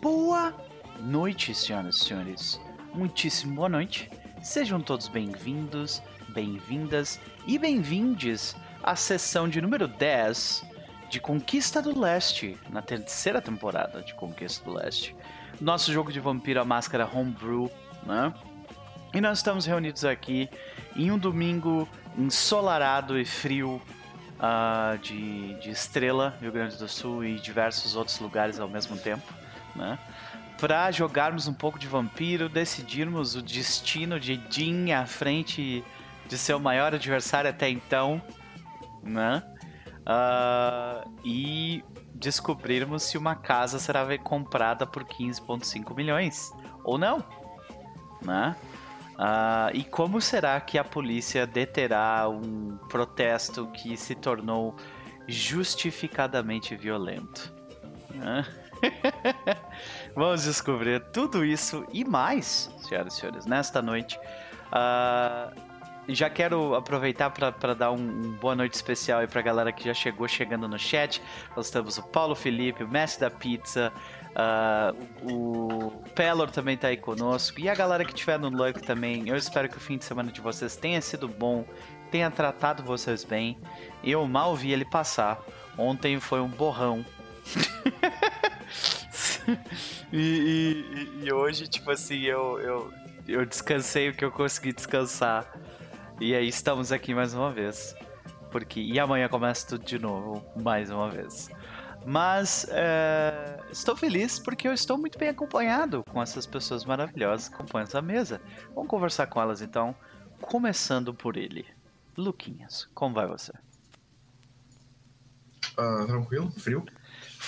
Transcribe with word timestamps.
Boa 0.00 0.54
noite, 0.98 1.54
senhoras 1.54 1.96
e 1.96 2.04
senhores. 2.06 2.60
Muitíssimo 2.94 3.54
boa 3.54 3.68
noite. 3.68 4.10
Sejam 4.42 4.80
todos 4.80 5.08
bem-vindos, 5.08 6.02
bem-vindas 6.30 7.20
e 7.46 7.58
bem-vindes 7.58 8.56
à 8.82 8.96
sessão 8.96 9.46
de 9.46 9.60
número 9.60 9.86
10 9.86 10.64
de 11.10 11.20
Conquista 11.20 11.82
do 11.82 12.00
Leste, 12.00 12.56
na 12.70 12.80
terceira 12.80 13.42
temporada 13.42 14.00
de 14.00 14.14
Conquista 14.14 14.64
do 14.64 14.72
Leste. 14.72 15.14
Nosso 15.60 15.92
jogo 15.92 16.10
de 16.10 16.18
vampiro, 16.18 16.62
a 16.62 16.64
máscara 16.64 17.06
Homebrew, 17.06 17.70
né? 18.06 18.32
E 19.12 19.20
nós 19.20 19.40
estamos 19.40 19.66
reunidos 19.66 20.06
aqui 20.06 20.48
em 20.96 21.10
um 21.10 21.18
domingo 21.18 21.86
ensolarado 22.16 23.18
e 23.18 23.26
frio 23.26 23.82
uh, 24.38 24.96
de, 24.96 25.60
de 25.60 25.68
Estrela, 25.68 26.38
Rio 26.40 26.52
Grande 26.52 26.78
do 26.78 26.88
Sul 26.88 27.22
e 27.22 27.38
diversos 27.38 27.96
outros 27.96 28.18
lugares 28.18 28.58
ao 28.58 28.68
mesmo 28.68 28.96
tempo, 28.96 29.39
né? 29.74 29.98
Jogarmos 30.92 31.48
um 31.48 31.54
pouco 31.54 31.78
de 31.78 31.86
vampiro, 31.86 32.48
decidirmos 32.48 33.34
o 33.34 33.40
destino 33.40 34.20
de 34.20 34.40
Jin 34.50 34.92
à 34.92 35.06
frente 35.06 35.82
de 36.26 36.36
seu 36.36 36.60
maior 36.60 36.94
adversário 36.94 37.48
até 37.48 37.68
então, 37.68 38.20
né? 39.02 39.42
Uh, 40.00 41.10
e 41.24 41.84
descobrirmos 42.14 43.04
se 43.04 43.16
uma 43.16 43.34
casa 43.34 43.78
será 43.78 44.06
comprada 44.18 44.86
por 44.86 45.04
15,5 45.04 45.94
milhões 45.96 46.52
ou 46.84 46.98
não, 46.98 47.24
né? 48.22 48.54
Uh, 49.14 49.74
e 49.74 49.84
como 49.84 50.20
será 50.20 50.60
que 50.60 50.78
a 50.78 50.84
polícia 50.84 51.46
deterá 51.46 52.28
um 52.28 52.78
protesto 52.88 53.66
que 53.68 53.96
se 53.96 54.14
tornou 54.14 54.74
justificadamente 55.26 56.76
violento? 56.76 57.52
Uh. 58.10 58.59
Vamos 60.14 60.44
descobrir 60.44 61.00
tudo 61.12 61.44
isso 61.44 61.86
e 61.92 62.04
mais, 62.04 62.70
senhoras 62.78 63.14
e 63.14 63.20
senhores, 63.20 63.46
nesta 63.46 63.80
noite. 63.80 64.18
Uh, 64.68 65.70
já 66.08 66.28
quero 66.28 66.74
aproveitar 66.74 67.30
para 67.30 67.74
dar 67.74 67.92
um, 67.92 67.96
um, 67.96 68.32
boa 68.32 68.56
noite 68.56 68.74
especial 68.74 69.20
aí 69.20 69.26
pra 69.26 69.42
galera 69.42 69.70
que 69.70 69.84
já 69.84 69.94
chegou 69.94 70.26
chegando 70.26 70.66
no 70.66 70.78
chat. 70.78 71.22
Nós 71.56 71.70
temos 71.70 71.98
o 71.98 72.02
Paulo 72.02 72.34
Felipe, 72.34 72.82
o 72.82 72.88
mestre 72.88 73.20
da 73.20 73.30
pizza, 73.30 73.92
Uh, 74.30 75.32
o 75.32 75.90
Pelor 76.14 76.50
também 76.50 76.76
tá 76.76 76.88
aí 76.88 76.96
conosco. 76.96 77.60
E 77.60 77.68
a 77.68 77.74
galera 77.74 78.04
que 78.04 78.12
estiver 78.12 78.38
no 78.38 78.48
Luck 78.48 78.80
também. 78.82 79.28
Eu 79.28 79.36
espero 79.36 79.68
que 79.68 79.76
o 79.76 79.80
fim 79.80 79.98
de 79.98 80.04
semana 80.04 80.30
de 80.30 80.40
vocês 80.40 80.76
tenha 80.76 81.00
sido 81.00 81.28
bom, 81.28 81.64
tenha 82.10 82.30
tratado 82.30 82.82
vocês 82.82 83.24
bem. 83.24 83.58
Eu 84.04 84.26
mal 84.26 84.54
vi 84.54 84.72
ele 84.72 84.84
passar. 84.84 85.40
Ontem 85.76 86.20
foi 86.20 86.40
um 86.40 86.48
borrão. 86.48 87.04
e, 90.12 91.16
e, 91.22 91.24
e, 91.24 91.32
hoje, 91.32 91.66
tipo 91.66 91.90
assim, 91.90 92.22
eu, 92.22 92.60
eu, 92.60 92.92
eu 93.26 93.46
descansei 93.46 94.08
o 94.08 94.14
que 94.14 94.24
eu 94.24 94.30
consegui 94.30 94.72
descansar. 94.72 95.52
E 96.20 96.34
aí 96.34 96.48
estamos 96.48 96.92
aqui 96.92 97.14
mais 97.14 97.34
uma 97.34 97.52
vez. 97.52 97.94
Porque, 98.50 98.80
e 98.80 98.98
amanhã 98.98 99.28
começa 99.28 99.66
tudo 99.66 99.84
de 99.84 99.98
novo, 99.98 100.44
mais 100.56 100.90
uma 100.90 101.08
vez. 101.08 101.48
Mas 102.04 102.66
é, 102.70 103.60
estou 103.70 103.96
feliz 103.96 104.38
porque 104.38 104.66
eu 104.66 104.72
estou 104.72 104.96
muito 104.96 105.18
bem 105.18 105.28
acompanhado 105.28 106.02
com 106.10 106.22
essas 106.22 106.46
pessoas 106.46 106.84
maravilhosas 106.84 107.48
que 107.48 107.56
compõem 107.56 107.82
essa 107.82 108.00
mesa. 108.00 108.40
Vamos 108.74 108.88
conversar 108.88 109.26
com 109.26 109.40
elas 109.40 109.60
então, 109.60 109.94
começando 110.40 111.14
por 111.14 111.36
ele. 111.36 111.66
Luquinhas, 112.16 112.88
como 112.94 113.14
vai 113.14 113.26
você? 113.26 113.52
Uh, 115.78 116.06
tranquilo, 116.06 116.50
frio. 116.50 116.84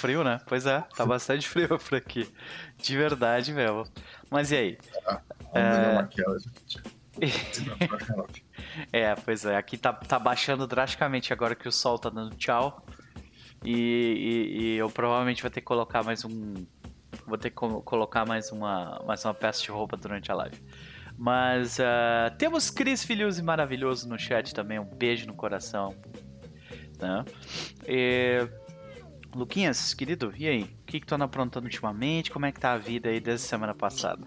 Frio, 0.03 0.25
né? 0.25 0.41
Pois 0.47 0.67
é, 0.67 0.81
tá 0.97 1.07
bastante 1.07 1.49
frio 1.49 1.79
por 1.79 1.95
aqui. 1.95 2.29
De 2.77 2.97
verdade 2.97 3.53
mesmo. 3.53 3.85
Mas 4.29 4.51
e 4.51 4.57
aí? 4.57 4.79
Ah, 5.07 5.21
é... 5.55 6.09
é, 8.93 9.15
pois 9.15 9.45
é, 9.45 9.57
aqui 9.57 9.79
tá, 9.79 9.93
tá 9.93 10.19
baixando 10.19 10.67
drasticamente 10.67 11.33
agora 11.33 11.55
que 11.55 11.69
o 11.69 11.73
sol 11.73 12.01
tá 12.01 12.11
dando 12.11 12.35
tchau. 12.35 12.85
E, 13.65 13.71
e, 13.71 14.61
e, 14.61 14.77
eu 14.77 14.91
provavelmente 14.91 15.41
vou 15.41 15.51
ter 15.53 15.61
que 15.61 15.67
colocar 15.67 16.03
mais 16.03 16.25
um. 16.25 16.67
Vou 17.25 17.39
ter 17.39 17.51
que 17.51 17.57
colocar 17.57 18.27
mais 18.27 18.51
uma, 18.51 19.01
mais 19.07 19.25
uma 19.25 19.33
peça 19.33 19.63
de 19.63 19.71
roupa 19.71 19.97
durante 19.97 20.33
a 20.33 20.35
live. 20.35 20.61
Mas 21.17 21.79
uh, 21.79 22.35
temos 22.37 22.71
Cris 22.71 23.05
Filhos 23.05 23.39
e 23.39 23.43
Maravilhoso 23.43 24.09
no 24.09 24.19
chat 24.19 24.53
também. 24.53 24.81
Um 24.81 24.85
beijo 24.85 25.29
no 25.29 25.35
coração. 25.35 25.95
Né? 26.99 27.25
E, 27.87 28.49
Luquinhas, 29.35 29.95
querido, 29.95 30.33
e 30.37 30.47
aí? 30.47 30.63
O 30.63 30.87
que, 30.87 31.01
que 31.01 31.07
tu 31.07 31.15
anda 31.15 31.25
aprontando 31.25 31.67
ultimamente? 31.67 32.31
Como 32.31 32.45
é 32.45 32.53
que 32.53 32.61
tá 32.61 32.73
a 32.73 32.79
vida 32.79 33.09
aí 33.09 33.19
desde 33.19 33.47
semana 33.47 33.75
passada? 33.75 34.23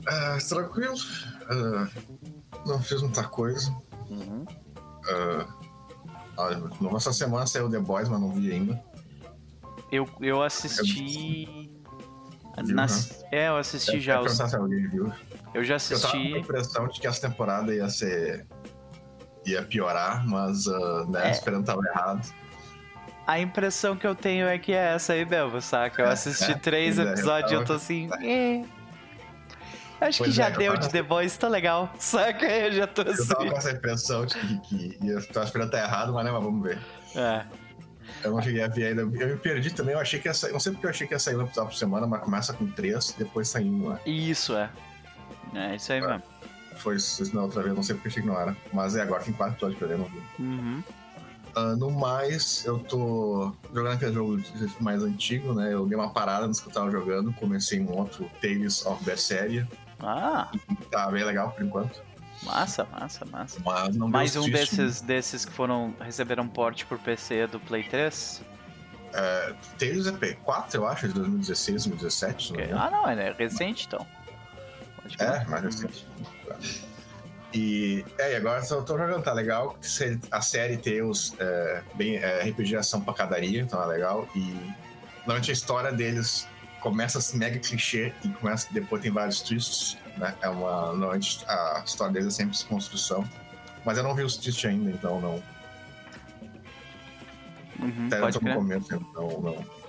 Uh, 0.00 0.48
tranquilo. 0.48 0.94
Uh, 0.94 1.88
não 2.66 2.80
fiz 2.80 3.02
muita 3.02 3.24
coisa. 3.24 3.70
Uhum. 4.08 4.46
Uh, 5.08 5.60
nossa 6.80 7.12
semana 7.12 7.46
saiu 7.46 7.68
The 7.68 7.80
Boys, 7.80 8.08
mas 8.08 8.20
não 8.20 8.32
vi 8.32 8.52
ainda. 8.52 8.82
Eu, 9.90 10.08
eu 10.20 10.42
assisti. 10.42 11.70
Viu, 12.64 12.74
Nas... 12.76 13.10
né? 13.22 13.28
É, 13.32 13.48
eu 13.48 13.56
assisti 13.56 13.96
eu 13.96 14.00
já. 14.00 14.20
Os... 14.20 14.32
Se 14.32 14.56
alguém 14.56 14.88
viu. 14.88 15.12
Eu 15.52 15.64
já 15.64 15.76
assisti. 15.76 15.94
Eu 16.04 16.10
tava 16.10 16.28
com 16.28 16.34
a 16.34 16.38
impressão 16.38 16.88
de 16.88 17.00
que 17.00 17.06
essa 17.06 17.28
temporada 17.28 17.74
ia 17.74 17.88
ser. 17.88 18.46
ia 19.44 19.62
piorar, 19.64 20.26
mas 20.26 20.66
uh, 20.66 21.10
né, 21.10 21.28
é. 21.28 21.30
esperando 21.32 21.64
tava 21.64 21.82
errado. 21.86 22.39
A 23.26 23.38
impressão 23.38 23.96
que 23.96 24.06
eu 24.06 24.14
tenho 24.14 24.46
é 24.46 24.58
que 24.58 24.72
é 24.72 24.94
essa 24.94 25.12
aí 25.12 25.24
mesmo, 25.24 25.60
saca? 25.60 26.02
Eu 26.02 26.08
assisti 26.08 26.50
é, 26.52 26.54
três 26.54 26.98
é, 26.98 27.02
episódios 27.02 27.52
e 27.52 27.54
eu 27.54 27.64
tô 27.64 27.74
assim. 27.74 28.08
É. 28.22 28.64
Acho 30.00 30.18
pois 30.18 30.30
que 30.30 30.36
já 30.36 30.46
é, 30.46 30.50
deu 30.50 30.76
de 30.76 30.88
The 30.88 31.02
Boys, 31.02 31.36
tá 31.36 31.46
legal. 31.46 31.92
Saca? 31.98 32.46
Eu 32.46 32.72
já 32.72 32.86
tô 32.86 33.02
assim. 33.02 33.22
Eu 33.22 33.28
tava 33.28 33.50
com 33.50 33.56
essa 33.56 33.70
impressão 33.70 34.26
de 34.26 34.34
que, 34.34 34.58
que 34.60 35.06
ia, 35.06 35.20
tava 35.26 35.44
esperando 35.44 35.68
estar 35.68 35.84
errado, 35.84 36.12
mas, 36.14 36.24
né, 36.24 36.32
mas 36.32 36.42
vamos 36.42 36.62
ver. 36.62 36.78
É. 37.14 37.44
Eu 38.24 38.32
não 38.32 38.42
cheguei 38.42 38.62
a 38.62 38.68
ver 38.68 38.86
ainda. 38.86 39.02
Eu 39.02 39.28
me 39.28 39.36
perdi 39.36 39.70
também, 39.70 39.94
eu 39.94 40.00
achei 40.00 40.18
que 40.18 40.26
ia 40.26 40.34
sair. 40.34 40.52
Não 40.52 40.60
sei 40.60 40.72
porque 40.72 40.86
eu 40.86 40.90
achei 40.90 41.06
que 41.06 41.14
ia 41.14 41.18
sair 41.18 41.36
um 41.36 41.42
episódio 41.42 41.70
por 41.70 41.76
semana, 41.76 42.06
mas 42.06 42.22
começa 42.22 42.52
com 42.54 42.66
três, 42.66 43.14
depois 43.16 43.48
sai 43.48 43.64
um, 43.64 43.90
né? 43.90 44.00
Isso, 44.06 44.56
é. 44.56 44.70
É 45.54 45.76
isso 45.76 45.92
aí 45.92 45.98
é. 45.98 46.06
mesmo. 46.06 46.22
Foi 46.76 46.96
isso 46.96 47.34
na 47.34 47.42
outra 47.42 47.62
vez, 47.62 47.74
não 47.74 47.82
sei 47.82 47.94
porque 47.94 48.08
achei 48.08 48.22
que 48.22 48.28
não 48.28 48.40
era. 48.40 48.56
Mas 48.72 48.96
é 48.96 49.02
agora 49.02 49.22
tem 49.22 49.34
quatro 49.34 49.54
episódios 49.54 49.78
pra 49.78 49.88
ver, 49.88 49.98
não 49.98 50.06
vi. 50.06 50.22
Uhum. 50.38 50.82
Uh, 51.56 51.76
no 51.76 51.90
mais, 51.90 52.64
eu 52.64 52.78
tô 52.78 53.52
jogando 53.74 53.94
aquele 53.94 54.12
jogo 54.12 54.40
mais 54.80 55.02
antigo, 55.02 55.52
né? 55.52 55.72
Eu 55.72 55.86
dei 55.86 55.98
uma 55.98 56.10
parada 56.10 56.46
nos 56.46 56.60
que 56.60 56.68
eu 56.68 56.72
tava 56.72 56.90
jogando, 56.90 57.32
comecei 57.32 57.80
um 57.80 57.90
outro 57.96 58.30
Tales 58.40 58.86
of 58.86 59.04
Berseria. 59.04 59.68
Ah! 59.98 60.50
Tá 60.90 61.10
bem 61.10 61.24
legal 61.24 61.50
por 61.50 61.64
enquanto. 61.64 62.02
Massa, 62.42 62.86
massa, 62.86 63.24
massa. 63.26 63.60
Mas 63.64 63.96
Mais 63.96 64.36
um 64.36 64.48
desses, 64.48 65.00
desses 65.00 65.44
que 65.44 65.52
foram 65.52 65.94
receberam 66.00 66.48
porte 66.48 66.86
por 66.86 66.98
PC 66.98 67.46
do 67.48 67.60
Play 67.60 67.82
3? 67.82 68.42
É, 69.12 69.54
Tales 69.78 70.06
é 70.06 70.12
P4, 70.12 70.74
eu 70.74 70.86
acho, 70.86 71.08
de 71.08 71.14
2016, 71.14 71.86
2017. 71.86 72.52
Okay. 72.52 72.66
Não 72.68 72.80
ah, 72.80 72.90
não, 72.90 73.08
é 73.08 73.32
recente 73.32 73.86
então. 73.86 74.06
é, 75.18 75.44
mais 75.46 75.64
recente. 75.64 76.06
E, 77.52 78.04
é, 78.18 78.32
e 78.32 78.36
agora 78.36 78.62
eu 78.68 78.84
tô 78.84 78.96
jogando, 78.96 79.22
tá 79.22 79.32
legal. 79.32 79.76
A 80.30 80.40
série 80.40 80.76
Tales 80.76 81.34
é, 81.38 81.82
bem, 81.94 82.16
é, 82.16 82.44
RPG 82.44 82.76
ação 82.76 83.00
cadaria, 83.00 83.60
então 83.60 83.82
é 83.82 83.86
legal. 83.86 84.28
E 84.34 84.40
normalmente 85.18 85.50
a 85.50 85.54
história 85.54 85.92
deles 85.92 86.46
começa 86.80 87.18
assim, 87.18 87.38
mega 87.38 87.58
clichê 87.58 88.12
e 88.24 88.28
começa 88.28 88.68
depois 88.72 89.02
tem 89.02 89.10
vários 89.10 89.40
twists, 89.40 89.98
né? 90.16 90.34
É 90.40 90.48
uma 90.48 90.86
normalmente 90.92 91.44
a 91.46 91.82
história 91.84 92.12
deles 92.12 92.28
é 92.28 92.36
sempre 92.36 92.56
construção. 92.64 93.28
Mas 93.84 93.98
eu 93.98 94.04
não 94.04 94.14
vi 94.14 94.22
os 94.22 94.36
twists 94.36 94.64
ainda, 94.64 94.90
então 94.90 95.20
não. 95.20 95.42
Uhum, 97.80 98.06
Até 98.06 98.20
eu 98.20 98.32
tô 98.32 98.40
no 98.40 98.54
começo, 98.54 98.94
então 98.94 99.28
não. 99.40 99.80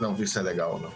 Não 0.00 0.14
vi 0.14 0.26
se 0.26 0.38
é 0.38 0.42
legal, 0.42 0.78
não. 0.78 0.92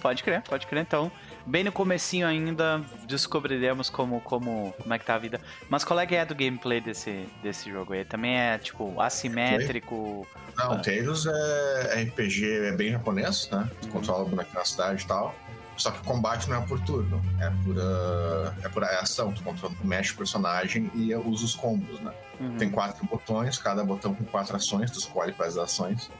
Pode 0.00 0.22
crer, 0.22 0.42
pode 0.42 0.66
crer. 0.66 0.82
Então, 0.82 1.12
bem 1.46 1.64
no 1.64 1.72
comecinho 1.72 2.26
ainda 2.26 2.82
descobriremos 3.06 3.90
como, 3.90 4.20
como, 4.20 4.74
como 4.80 4.94
é 4.94 4.98
que 4.98 5.04
tá 5.04 5.14
a 5.14 5.18
vida. 5.18 5.40
Mas 5.68 5.84
qual 5.84 5.98
é 6.00 6.06
que 6.06 6.14
é 6.14 6.24
do 6.24 6.34
gameplay 6.34 6.80
desse, 6.80 7.26
desse 7.42 7.70
jogo 7.70 7.92
aí? 7.92 8.04
Também 8.04 8.38
é, 8.38 8.58
tipo, 8.58 9.00
assimétrico? 9.00 10.26
Não, 10.56 10.72
ah. 10.72 10.78
Tales 10.78 11.26
é 11.26 12.02
RPG, 12.04 12.66
é 12.66 12.72
bem 12.72 12.92
japonês, 12.92 13.48
né? 13.50 13.68
Tu 13.80 13.86
uhum. 13.86 13.92
controla 13.92 14.24
o 14.24 14.28
boneco 14.28 14.54
na 14.54 14.64
cidade 14.64 15.02
e 15.02 15.06
tal. 15.06 15.34
Só 15.76 15.90
que 15.90 16.00
o 16.00 16.04
combate 16.04 16.48
não 16.50 16.62
é 16.62 16.66
por 16.66 16.78
turno, 16.80 17.20
é 17.40 17.50
por, 17.64 17.76
uh, 17.76 18.54
é 18.62 18.68
por 18.68 18.84
ação. 18.84 19.32
Tu, 19.32 19.42
controla, 19.42 19.74
tu 19.74 19.86
mexe 19.86 20.12
o 20.12 20.16
personagem 20.16 20.90
e 20.94 21.14
usa 21.14 21.44
os 21.44 21.54
combos, 21.54 21.98
né? 22.00 22.12
Uhum. 22.38 22.56
Tem 22.56 22.70
quatro 22.70 23.04
botões, 23.06 23.58
cada 23.58 23.82
botão 23.82 24.14
com 24.14 24.24
quatro 24.24 24.54
ações, 24.54 24.90
tu 24.90 24.98
escolhe 24.98 25.32
quais 25.32 25.56
ações. 25.56 26.10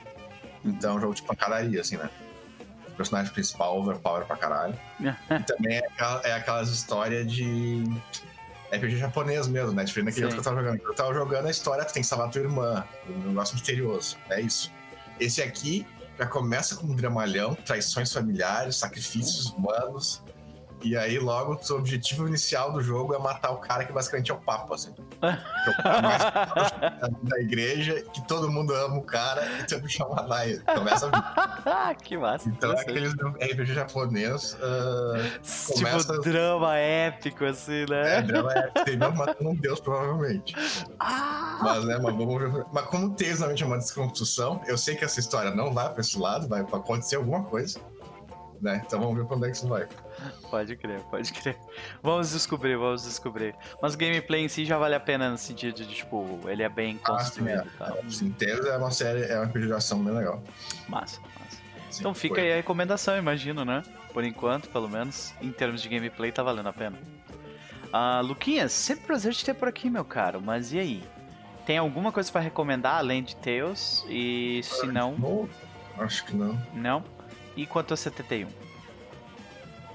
Então 0.65 0.95
é 0.95 0.97
um 0.97 1.01
jogo 1.01 1.15
de 1.15 1.23
pancadaria, 1.23 1.81
assim, 1.81 1.97
né? 1.97 2.09
Personagem 2.97 3.33
principal 3.33 3.79
overpower 3.79 4.27
pra 4.27 4.37
caralho. 4.37 4.79
e 5.01 5.43
também 5.45 5.77
é, 5.77 5.87
aquela, 5.87 6.21
é 6.23 6.33
aquelas 6.33 6.69
histórias 6.69 7.31
de 7.31 7.85
RPG 8.73 8.97
japonês 8.97 9.47
mesmo, 9.49 9.73
né? 9.73 9.85
Diferente 9.85 10.07
daquele 10.07 10.27
outro 10.27 10.43
que 10.43 10.49
eu 10.49 10.53
tava 10.53 10.63
jogando. 10.63 10.83
Eu 10.83 10.95
tava 10.95 11.15
jogando 11.15 11.47
a 11.47 11.51
história, 11.51 11.85
tu 11.85 11.93
tem 11.93 12.03
que 12.03 12.09
salvar 12.09 12.31
tua 12.31 12.41
irmã, 12.41 12.85
um 13.09 13.29
negócio 13.29 13.55
misterioso. 13.55 14.17
É 14.31 14.41
isso. 14.41 14.73
Esse 15.21 15.43
aqui 15.43 15.87
já 16.19 16.27
começa 16.27 16.77
com 16.77 16.87
um 16.87 16.95
dramalhão, 16.95 17.55
traições 17.55 18.13
familiares, 18.13 18.77
sacrifícios 18.77 19.47
humanos. 19.47 20.23
E 20.83 20.97
aí, 20.97 21.19
logo, 21.19 21.55
o 21.55 21.63
seu 21.63 21.77
objetivo 21.77 22.27
inicial 22.27 22.73
do 22.73 22.81
jogo 22.81 23.15
é 23.15 23.19
matar 23.19 23.51
o 23.53 23.59
cara 23.59 23.85
que 23.85 23.93
basicamente 23.93 24.31
é 24.31 24.35
o 24.35 24.39
Papa, 24.39 24.75
assim. 24.75 24.93
Que 24.93 25.27
é 25.27 27.07
o 27.07 27.27
da 27.29 27.41
igreja, 27.41 28.03
que 28.13 28.27
todo 28.27 28.51
mundo 28.51 28.75
ama 28.75 28.97
o 28.97 29.03
cara 29.03 29.47
e 29.61 29.65
tem 29.65 29.81
que 29.81 29.89
chamar 29.89 30.27
lá 30.27 30.47
ele. 30.47 30.61
Começa 30.61 31.09
a 31.65 31.95
que 32.03 32.17
massa. 32.17 32.49
Então, 32.49 32.73
é 32.73 32.81
aqueles 32.81 33.13
RPG 33.13 33.75
japonês. 33.75 34.55
Uh, 34.55 35.41
tipo, 35.43 35.79
começa... 35.79 36.21
drama 36.21 36.77
épico, 36.77 37.45
assim, 37.45 37.85
né? 37.89 38.19
É, 38.19 38.23
drama 38.23 38.53
épico. 38.53 38.85
Tem 38.85 38.97
mesmo 38.97 39.17
matando 39.17 39.51
um 39.51 39.55
deus, 39.55 39.81
provavelmente. 39.81 40.55
Ah! 40.99 41.59
Mas, 41.63 41.85
né, 41.85 41.99
mas 42.03 42.15
vamos 42.15 42.41
ver. 42.41 42.65
Mas 42.73 42.85
como 42.87 43.15
tem 43.15 43.29
exatamente 43.29 43.65
uma 43.65 43.79
desconstrução, 43.79 44.61
eu 44.67 44.77
sei 44.77 44.97
que 44.97 45.05
essa 45.05 45.21
história 45.21 45.51
não 45.51 45.73
vai 45.73 45.91
pra 45.91 46.01
esse 46.01 46.19
lado, 46.19 46.49
vai 46.49 46.63
acontecer 46.63 47.17
alguma 47.17 47.45
coisa. 47.45 47.81
Né? 48.63 48.81
Então 48.87 49.01
vamos 49.01 49.17
ver 49.17 49.27
onde 49.35 49.49
é 49.49 49.51
que 49.51 49.57
isso 49.57 49.67
vai. 49.67 49.89
Pode 50.49 50.77
crer, 50.77 51.01
pode 51.11 51.33
crer. 51.33 51.59
Vamos 52.01 52.31
descobrir, 52.31 52.77
vamos 52.77 53.03
descobrir. 53.03 53.57
Mas 53.83 53.95
o 53.95 53.99
gameplay 53.99 54.45
em 54.45 54.49
si 54.49 54.65
já 54.65 54.79
vale 54.79 54.95
a 54.95 55.01
pena 55.01 55.29
no 55.29 55.37
sentido 55.37 55.75
de, 55.75 55.87
tipo, 55.87 56.39
ele 56.47 56.63
é 56.63 56.69
bem 56.69 56.97
construído. 56.99 57.69
Ah, 57.81 57.99
sim, 58.09 58.33
é. 58.39 58.45
Tá? 58.45 58.71
é 58.71 58.77
uma 58.77 58.93
série, 58.93 59.25
é 59.25 59.41
uma 59.41 59.61
geração 59.61 60.05
bem 60.05 60.15
legal. 60.15 60.41
Massa, 60.89 61.21
massa. 61.21 61.57
Sim, 61.91 62.01
então 62.01 62.15
fica 62.15 62.37
foi. 62.37 62.45
aí 62.45 62.53
a 62.53 62.57
recomendação, 62.57 63.19
imagino, 63.19 63.65
né? 63.65 63.83
Por 64.13 64.23
enquanto, 64.23 64.69
pelo 64.69 64.89
menos, 64.89 65.35
em 65.43 65.51
termos 65.51 65.83
de 65.83 65.89
gameplay, 65.89 66.31
tá 66.31 66.45
valendo 66.45 66.69
a 66.69 66.73
pena. 66.73 66.97
Ah, 67.93 68.21
Luquinhas, 68.21 68.71
sempre 68.71 69.07
prazer 69.07 69.35
te 69.35 69.45
ter 69.45 69.55
por 69.55 69.67
aqui, 69.67 69.91
meu 69.91 70.05
caro. 70.05 70.41
Mas 70.41 70.73
e 70.73 70.79
aí? 70.79 71.03
Tem 71.67 71.79
alguma 71.79 72.13
coisa 72.13 72.31
para 72.31 72.41
recomendar 72.41 72.99
além 72.99 73.25
de 73.25 73.35
Tales? 73.35 74.05
E 74.09 74.61
se. 74.63 74.87
Não, 74.87 75.49
acho 75.99 76.25
que 76.25 76.37
não. 76.37 76.57
Não? 76.73 77.05
E 77.57 77.67
quanto 77.67 77.95
a 77.95 77.97
71? 77.97 78.49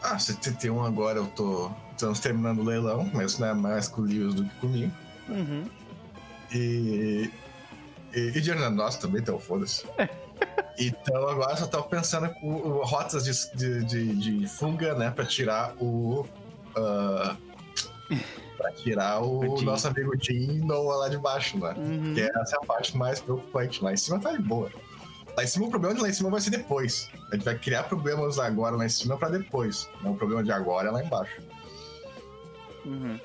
Ah, 0.01 0.19
71 0.19 0.83
agora 0.83 1.19
eu 1.19 1.27
tô. 1.27 1.71
Estamos 1.91 2.19
terminando 2.19 2.59
o 2.59 2.63
leilão, 2.63 3.09
mas 3.13 3.39
não 3.39 3.47
é 3.47 3.53
mais 3.53 3.87
com 3.87 4.01
o 4.01 4.05
Lewis 4.05 4.35
do 4.35 4.45
que 4.45 4.55
comigo. 4.59 4.91
Uhum. 5.27 5.65
E. 6.53 7.31
E, 8.13 8.19
e 8.19 8.41
dinheiro 8.41 8.69
nosso 8.69 9.01
também, 9.01 9.21
então 9.21 9.37
foda-se. 9.39 9.85
então 10.79 11.27
agora 11.27 11.55
só 11.55 11.67
tava 11.67 11.83
pensando 11.83 12.29
com 12.35 12.81
rotas 12.83 13.25
de, 13.25 13.57
de, 13.57 13.83
de, 13.83 14.15
de 14.15 14.47
fuga, 14.47 14.93
né? 14.93 15.11
Pra 15.11 15.25
tirar 15.25 15.73
o. 15.77 16.25
Uh, 16.75 17.35
pra 18.55 18.71
tirar 18.73 19.21
o, 19.21 19.39
o 19.57 19.61
nosso 19.61 19.87
amigo 19.87 20.13
Jim 20.19 20.59
Noah 20.59 20.99
lá 20.99 21.09
de 21.09 21.17
baixo, 21.17 21.57
né? 21.57 21.73
Uhum. 21.75 22.13
Que 22.13 22.21
essa 22.21 22.55
é 22.55 22.59
a 22.61 22.65
parte 22.65 22.95
mais 22.95 23.19
preocupante. 23.19 23.83
Lá 23.83 23.91
em 23.91 23.97
cima 23.97 24.19
tá 24.19 24.31
de 24.31 24.41
boa. 24.41 24.71
Lá 25.37 25.43
em 25.43 25.47
cima, 25.47 25.67
o 25.67 25.69
problema 25.69 25.93
de 25.93 26.01
lá 26.01 26.09
em 26.09 26.13
cima 26.13 26.31
vai 26.31 26.41
ser 26.41 26.49
depois. 26.49 27.11
A 27.31 27.35
gente 27.35 27.45
vai 27.45 27.55
criar 27.55 27.83
problemas 27.83 28.39
agora 28.39 28.75
lá 28.75 28.83
em 28.83 28.89
cima 28.89 29.15
para 29.17 29.29
depois. 29.29 29.87
Não, 30.01 30.13
o 30.13 30.17
problema 30.17 30.43
de 30.43 30.51
agora 30.51 30.87
é 30.87 30.91
lá 30.91 31.03
embaixo. 31.03 31.39
Uhum. 32.83 33.19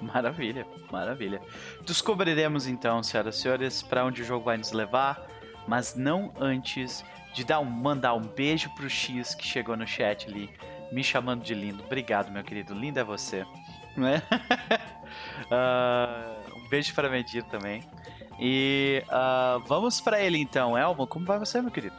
Maravilha, 0.00 0.66
maravilha. 0.90 1.40
Descobriremos 1.86 2.66
então, 2.66 3.00
senhoras 3.04 3.36
e 3.36 3.40
senhores, 3.40 3.82
para 3.82 4.04
onde 4.04 4.22
o 4.22 4.24
jogo 4.24 4.46
vai 4.46 4.56
nos 4.56 4.72
levar, 4.72 5.28
mas 5.68 5.94
não 5.94 6.32
antes 6.40 7.04
de 7.32 7.44
dar 7.44 7.60
um, 7.60 7.64
mandar 7.64 8.14
um 8.14 8.26
beijo 8.26 8.68
pro 8.74 8.90
X 8.90 9.32
que 9.36 9.46
chegou 9.46 9.76
no 9.76 9.86
chat 9.86 10.28
ali, 10.28 10.50
me 10.90 11.04
chamando 11.04 11.44
de 11.44 11.54
lindo. 11.54 11.84
Obrigado, 11.84 12.32
meu 12.32 12.42
querido. 12.42 12.74
Lindo 12.74 12.98
é 12.98 13.04
você. 13.04 13.42
Uh, 13.42 14.18
um 16.58 16.68
beijo 16.68 16.92
para 16.94 17.08
Medir 17.08 17.44
também. 17.44 17.84
E 18.38 19.02
uh, 19.08 19.60
vamos 19.66 20.00
para 20.00 20.20
ele 20.20 20.38
então. 20.38 20.76
Elmo, 20.76 21.06
como 21.06 21.24
vai 21.24 21.38
você, 21.38 21.60
meu 21.60 21.70
querido? 21.70 21.94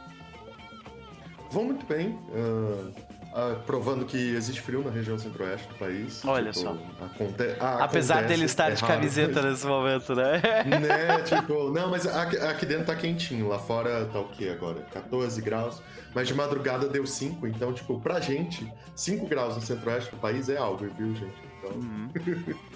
Vou 1.50 1.64
muito 1.64 1.86
bem. 1.86 2.18
Uh, 2.30 2.92
uh, 3.32 3.60
provando 3.64 4.04
que 4.04 4.16
existe 4.16 4.60
frio 4.60 4.82
na 4.82 4.90
região 4.90 5.18
centro-oeste 5.18 5.68
do 5.68 5.74
país. 5.76 6.24
Olha 6.24 6.50
tipo, 6.50 6.66
só. 6.66 6.76
Aconte 7.04 7.42
Apesar 7.60 8.14
acontece, 8.14 8.34
dele 8.34 8.44
estar 8.44 8.70
é 8.70 8.74
de 8.74 8.84
camiseta 8.84 9.42
nesse 9.48 9.66
momento, 9.66 10.14
né? 10.14 10.40
né? 10.64 11.22
Tipo, 11.24 11.70
não, 11.70 11.90
mas 11.90 12.06
aqui, 12.06 12.36
aqui, 12.38 12.66
dentro 12.66 12.86
tá 12.86 12.96
quentinho. 12.96 13.48
Lá 13.48 13.58
fora 13.58 14.06
tá 14.06 14.20
o 14.20 14.28
que 14.28 14.48
agora? 14.48 14.80
14 14.92 15.40
graus. 15.40 15.82
Mas 16.14 16.28
de 16.28 16.34
madrugada 16.34 16.88
deu 16.88 17.06
5. 17.06 17.46
Então, 17.46 17.72
tipo, 17.72 18.00
pra 18.00 18.20
gente, 18.20 18.70
5 18.94 19.26
graus 19.26 19.54
no 19.54 19.62
centro-oeste 19.62 20.10
do 20.10 20.16
país 20.16 20.48
é 20.48 20.56
algo, 20.56 20.86
viu, 20.96 21.14
gente? 21.14 21.36
Então... 21.58 21.70
Uhum. 21.70 22.08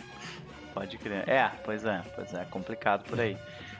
Pode 0.73 0.99
crer. 0.99 1.29
É, 1.29 1.51
pois 1.65 1.85
é, 1.85 2.03
pois 2.15 2.33
é, 2.35 2.45
complicado 2.45 3.05
por 3.05 3.21
aí. 3.21 3.37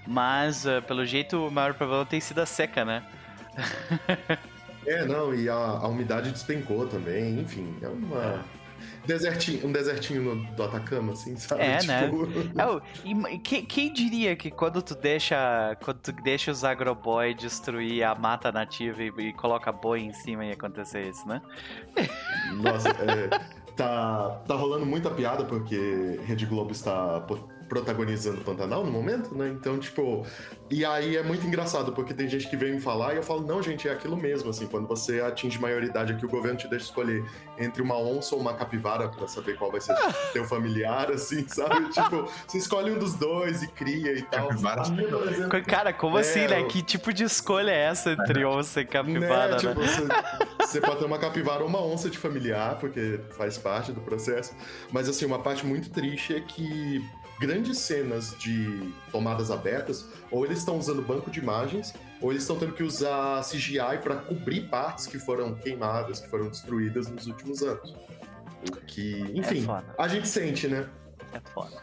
Mas, 0.07 0.65
uh, 0.65 0.83
pelo 0.87 1.05
jeito, 1.05 1.47
o 1.47 1.51
maior 1.51 1.75
problema 1.75 2.05
tem 2.07 2.21
sido 2.21 2.41
a 2.41 2.47
seca, 2.47 2.85
né? 2.85 3.03
é, 4.87 5.05
não, 5.05 5.35
e 5.35 5.49
a, 5.49 5.55
a, 5.55 5.89
umidade 5.89 6.31
despencou 6.31 6.87
também, 6.87 7.39
enfim, 7.41 7.77
é 7.83 7.89
uma. 7.89 8.45
É. 8.57 8.61
Desertinho, 9.07 9.67
um 9.67 9.73
desertinho 9.73 10.23
no, 10.23 10.45
do 10.55 10.63
Atacama, 10.63 11.13
assim, 11.13 11.37
sabe? 11.37 11.63
É, 11.63 11.83
né? 11.85 12.05
tipo... 12.05 12.27
né? 12.27 12.65
É, 12.65 13.33
e, 13.35 13.39
quem, 13.39 13.65
quem, 13.65 13.93
diria 13.93 14.37
que 14.37 14.51
quando 14.51 14.81
tu 14.83 14.95
deixa. 14.95 15.77
Quando 15.83 15.99
tu 15.99 16.13
deixa 16.13 16.51
os 16.51 16.65
agroboy 16.65 17.35
destruir 17.35 18.05
a 18.05 18.15
mata 18.15 18.53
nativa 18.53 19.03
e, 19.03 19.09
e 19.19 19.33
coloca 19.35 19.73
boi 19.73 20.01
em 20.01 20.13
cima 20.13 20.45
ia 20.45 20.55
acontecer 20.55 21.09
isso, 21.09 21.27
né? 21.27 21.43
Nossa, 22.63 22.89
é 22.89 23.60
tá, 23.81 24.43
tá 24.47 24.55
rolando 24.55 24.85
muita 24.85 25.11
piada 25.11 25.45
porque 25.45 26.21
Rede 26.27 26.45
Globo 26.45 26.73
está 26.73 27.21
protagonizando 27.71 28.43
Pantanal 28.43 28.85
no 28.85 28.91
momento, 28.91 29.33
né? 29.33 29.49
Então, 29.49 29.79
tipo. 29.79 30.27
E 30.69 30.85
aí 30.85 31.17
é 31.17 31.23
muito 31.23 31.45
engraçado, 31.47 31.93
porque 31.93 32.15
tem 32.15 32.29
gente 32.29 32.49
que 32.49 32.57
vem 32.57 32.73
me 32.73 32.81
falar 32.81 33.15
e 33.15 33.17
eu 33.17 33.23
falo, 33.25 33.45
não, 33.45 33.61
gente, 33.61 33.89
é 33.89 33.93
aquilo 33.93 34.17
mesmo, 34.17 34.51
assim, 34.51 34.69
quando 34.69 34.87
você 34.87 35.21
atinge 35.21 35.59
maioridade 35.59 36.13
aqui, 36.13 36.25
o 36.25 36.29
governo 36.29 36.57
te 36.57 36.69
deixa 36.69 36.85
escolher 36.85 37.25
entre 37.59 37.83
uma 37.83 37.99
onça 37.99 38.37
ou 38.37 38.41
uma 38.41 38.55
capivara 38.55 39.09
para 39.09 39.27
saber 39.27 39.57
qual 39.57 39.73
vai 39.73 39.81
ser 39.81 39.97
teu 40.33 40.45
familiar, 40.45 41.11
assim, 41.11 41.47
sabe? 41.49 41.89
tipo, 41.91 42.29
você 42.47 42.59
escolhe 42.59 42.93
um 42.93 42.99
dos 42.99 43.15
dois 43.15 43.65
e 43.65 43.69
cria 43.69 44.13
e 44.13 44.23
tal. 44.23 44.49
Capivara. 44.49 44.83
Cara, 45.67 45.93
como 45.93 46.19
é, 46.19 46.21
assim, 46.21 46.47
né? 46.47 46.63
Que 46.65 46.83
tipo 46.83 47.13
de 47.13 47.25
escolha 47.25 47.73
é 47.73 47.87
essa 47.87 48.13
entre 48.13 48.45
onça 48.45 48.81
e 48.81 48.85
capivara, 48.85 49.53
né? 49.53 49.57
Tipo, 49.59 49.81
né? 49.81 49.87
Você, 49.87 50.67
você 50.67 50.81
pode 50.81 50.99
ter 51.01 51.05
uma 51.05 51.19
capivara 51.19 51.63
ou 51.63 51.69
uma 51.69 51.83
onça 51.83 52.09
de 52.09 52.19
familiar, 52.19 52.79
porque 52.79 53.21
faz 53.31 53.59
parte 53.59 53.91
do 53.91 54.01
processo. 54.01 54.55
Mas, 54.93 55.09
assim, 55.09 55.25
uma 55.25 55.41
parte 55.41 55.67
muito 55.67 55.91
triste 55.91 56.35
é 56.35 56.41
que 56.41 57.05
grandes 57.41 57.79
cenas 57.79 58.37
de 58.39 58.93
tomadas 59.11 59.51
abertas, 59.51 60.07
ou 60.31 60.45
eles 60.45 60.59
estão 60.59 60.79
usando 60.79 61.01
banco 61.01 61.31
de 61.31 61.41
imagens, 61.41 61.95
ou 62.21 62.31
eles 62.31 62.43
estão 62.43 62.59
tendo 62.59 62.73
que 62.73 62.83
usar 62.83 63.41
CGI 63.43 63.99
para 64.03 64.17
cobrir 64.17 64.69
partes 64.69 65.07
que 65.07 65.19
foram 65.19 65.55
queimadas, 65.55 66.21
que 66.21 66.29
foram 66.29 66.51
destruídas 66.51 67.09
nos 67.09 67.27
últimos 67.27 67.63
anos. 67.63 67.97
O 68.69 68.77
que, 68.87 69.25
enfim, 69.35 69.67
é 69.67 69.83
a 69.97 70.07
gente 70.07 70.29
sente, 70.29 70.69
né? 70.69 70.87
É 71.33 71.41
foda. 71.55 71.83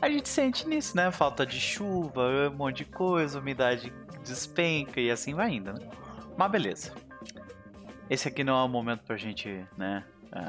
A 0.00 0.08
gente 0.08 0.28
sente 0.28 0.66
nisso, 0.66 0.96
né? 0.96 1.10
Falta 1.12 1.44
de 1.44 1.60
chuva, 1.60 2.48
um 2.50 2.56
monte 2.56 2.78
de 2.78 2.86
coisa, 2.86 3.38
umidade 3.38 3.92
despenca 4.24 5.00
e 5.00 5.10
assim 5.10 5.34
vai 5.34 5.50
indo, 5.50 5.74
né? 5.74 5.86
Mas 6.34 6.50
beleza. 6.50 6.92
Esse 8.08 8.26
aqui 8.26 8.42
não 8.42 8.58
é 8.58 8.64
o 8.64 8.68
momento 8.68 9.02
pra 9.04 9.16
gente, 9.16 9.64
né, 9.76 10.04
ah, 10.32 10.48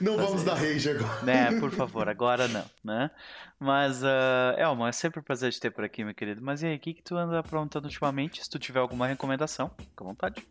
não 0.00 0.16
vamos 0.18 0.44
dar 0.44 0.54
rage 0.54 0.90
agora. 0.90 1.22
Né, 1.22 1.58
por 1.58 1.70
favor, 1.70 2.08
agora 2.08 2.46
não, 2.46 2.64
né? 2.84 3.10
Mas, 3.58 4.02
uh, 4.02 4.54
Elma, 4.58 4.90
é 4.90 4.92
sempre 4.92 5.18
um 5.18 5.22
prazer 5.22 5.50
te 5.50 5.58
ter 5.58 5.70
por 5.70 5.82
aqui, 5.82 6.04
meu 6.04 6.14
querido. 6.14 6.42
Mas 6.42 6.62
e 6.62 6.66
aí, 6.66 6.76
o 6.76 6.78
que, 6.78 6.92
que 6.92 7.02
tu 7.02 7.16
anda 7.16 7.38
aprontando 7.38 7.86
ultimamente? 7.86 8.42
Se 8.42 8.50
tu 8.50 8.58
tiver 8.58 8.80
alguma 8.80 9.06
recomendação, 9.06 9.70
fica 9.78 10.04
à 10.04 10.06
vontade. 10.06 10.46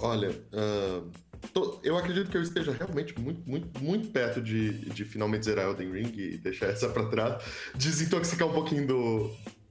Olha, 0.00 0.30
uh, 0.30 1.10
tô, 1.52 1.78
eu 1.84 1.96
acredito 1.96 2.30
que 2.30 2.36
eu 2.36 2.42
esteja 2.42 2.72
realmente 2.72 3.18
muito, 3.20 3.48
muito, 3.48 3.80
muito 3.80 4.08
perto 4.10 4.40
de, 4.40 4.90
de 4.90 5.04
finalmente 5.04 5.44
zerar 5.44 5.66
Elden 5.66 5.92
Ring 5.92 6.12
e 6.16 6.38
deixar 6.38 6.66
essa 6.66 6.88
pra 6.88 7.06
trás. 7.06 7.44
Desintoxicar 7.74 8.48
um 8.48 8.52
pouquinho 8.52 8.86
do, 8.86 9.30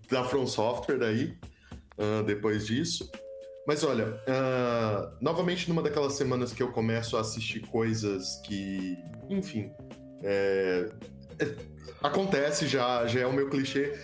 da 0.10 0.24
From 0.24 0.46
Software 0.46 1.00
daí, 1.00 1.36
uh, 1.98 2.24
depois 2.24 2.68
disso. 2.68 3.12
Mas 3.66 3.84
olha, 3.84 4.08
uh, 4.08 5.16
novamente 5.22 5.70
numa 5.70 5.82
daquelas 5.82 6.14
semanas 6.14 6.52
que 6.54 6.62
eu 6.62 6.72
começo 6.72 7.16
a 7.16 7.22
assistir 7.22 7.62
coisas 7.62 8.42
que, 8.46 8.98
enfim, 9.30 9.72
é, 10.22 10.90
é, 11.40 11.56
acontece 12.02 12.68
já, 12.68 13.06
já 13.08 13.22
é 13.22 13.26
o 13.26 13.34
meu 13.34 13.50
clichê. 13.50 13.98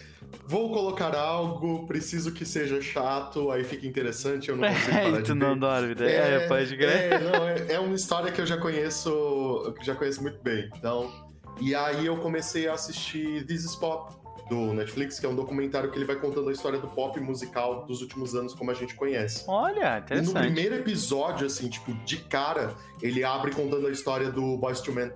Vou 0.45 0.71
colocar 0.71 1.15
algo, 1.15 1.87
preciso 1.87 2.31
que 2.31 2.45
seja 2.45 2.81
chato, 2.81 3.51
aí 3.51 3.63
fica 3.63 3.85
interessante, 3.85 4.49
eu 4.49 4.55
não 4.55 4.67
consigo 4.69 4.91
parar 4.91 5.07
é, 5.07 5.11
de 5.17 5.23
tu 5.23 5.35
não 5.35 5.57
dorme, 5.57 5.95
né? 5.95 6.11
É, 6.11 6.35
é, 6.35 6.47
pode 6.47 6.77
crer. 6.77 7.13
É, 7.13 7.19
não, 7.19 7.47
é, 7.47 7.73
é 7.73 7.79
uma 7.79 7.95
história 7.95 8.31
que 8.31 8.39
eu 8.39 8.45
já 8.45 8.57
conheço, 8.57 9.73
que 9.77 9.85
já 9.85 9.95
conheço 9.95 10.21
muito 10.21 10.41
bem. 10.41 10.69
Então, 10.77 11.11
e 11.59 11.75
aí 11.75 12.05
eu 12.05 12.17
comecei 12.17 12.67
a 12.67 12.73
assistir 12.73 13.45
This 13.45 13.65
is 13.65 13.75
Pop, 13.75 14.15
do 14.49 14.73
Netflix, 14.73 15.19
que 15.19 15.25
é 15.25 15.29
um 15.29 15.35
documentário 15.35 15.91
que 15.91 15.97
ele 15.97 16.05
vai 16.05 16.15
contando 16.15 16.49
a 16.49 16.51
história 16.51 16.79
do 16.79 16.87
pop 16.87 17.19
musical 17.19 17.85
dos 17.85 18.01
últimos 18.01 18.35
anos, 18.35 18.53
como 18.53 18.71
a 18.71 18.73
gente 18.73 18.95
conhece. 18.95 19.45
Olha, 19.47 19.99
interessante. 19.99 20.31
E 20.31 20.33
no 20.33 20.39
primeiro 20.39 20.75
episódio, 20.75 21.45
assim, 21.45 21.69
tipo, 21.69 21.93
de 22.05 22.17
cara, 22.17 22.73
ele 23.01 23.23
abre 23.23 23.51
contando 23.51 23.87
a 23.87 23.91
história 23.91 24.31
do 24.31 24.57
Boyz 24.57 24.85
II 24.85 24.95
Men. 24.95 25.11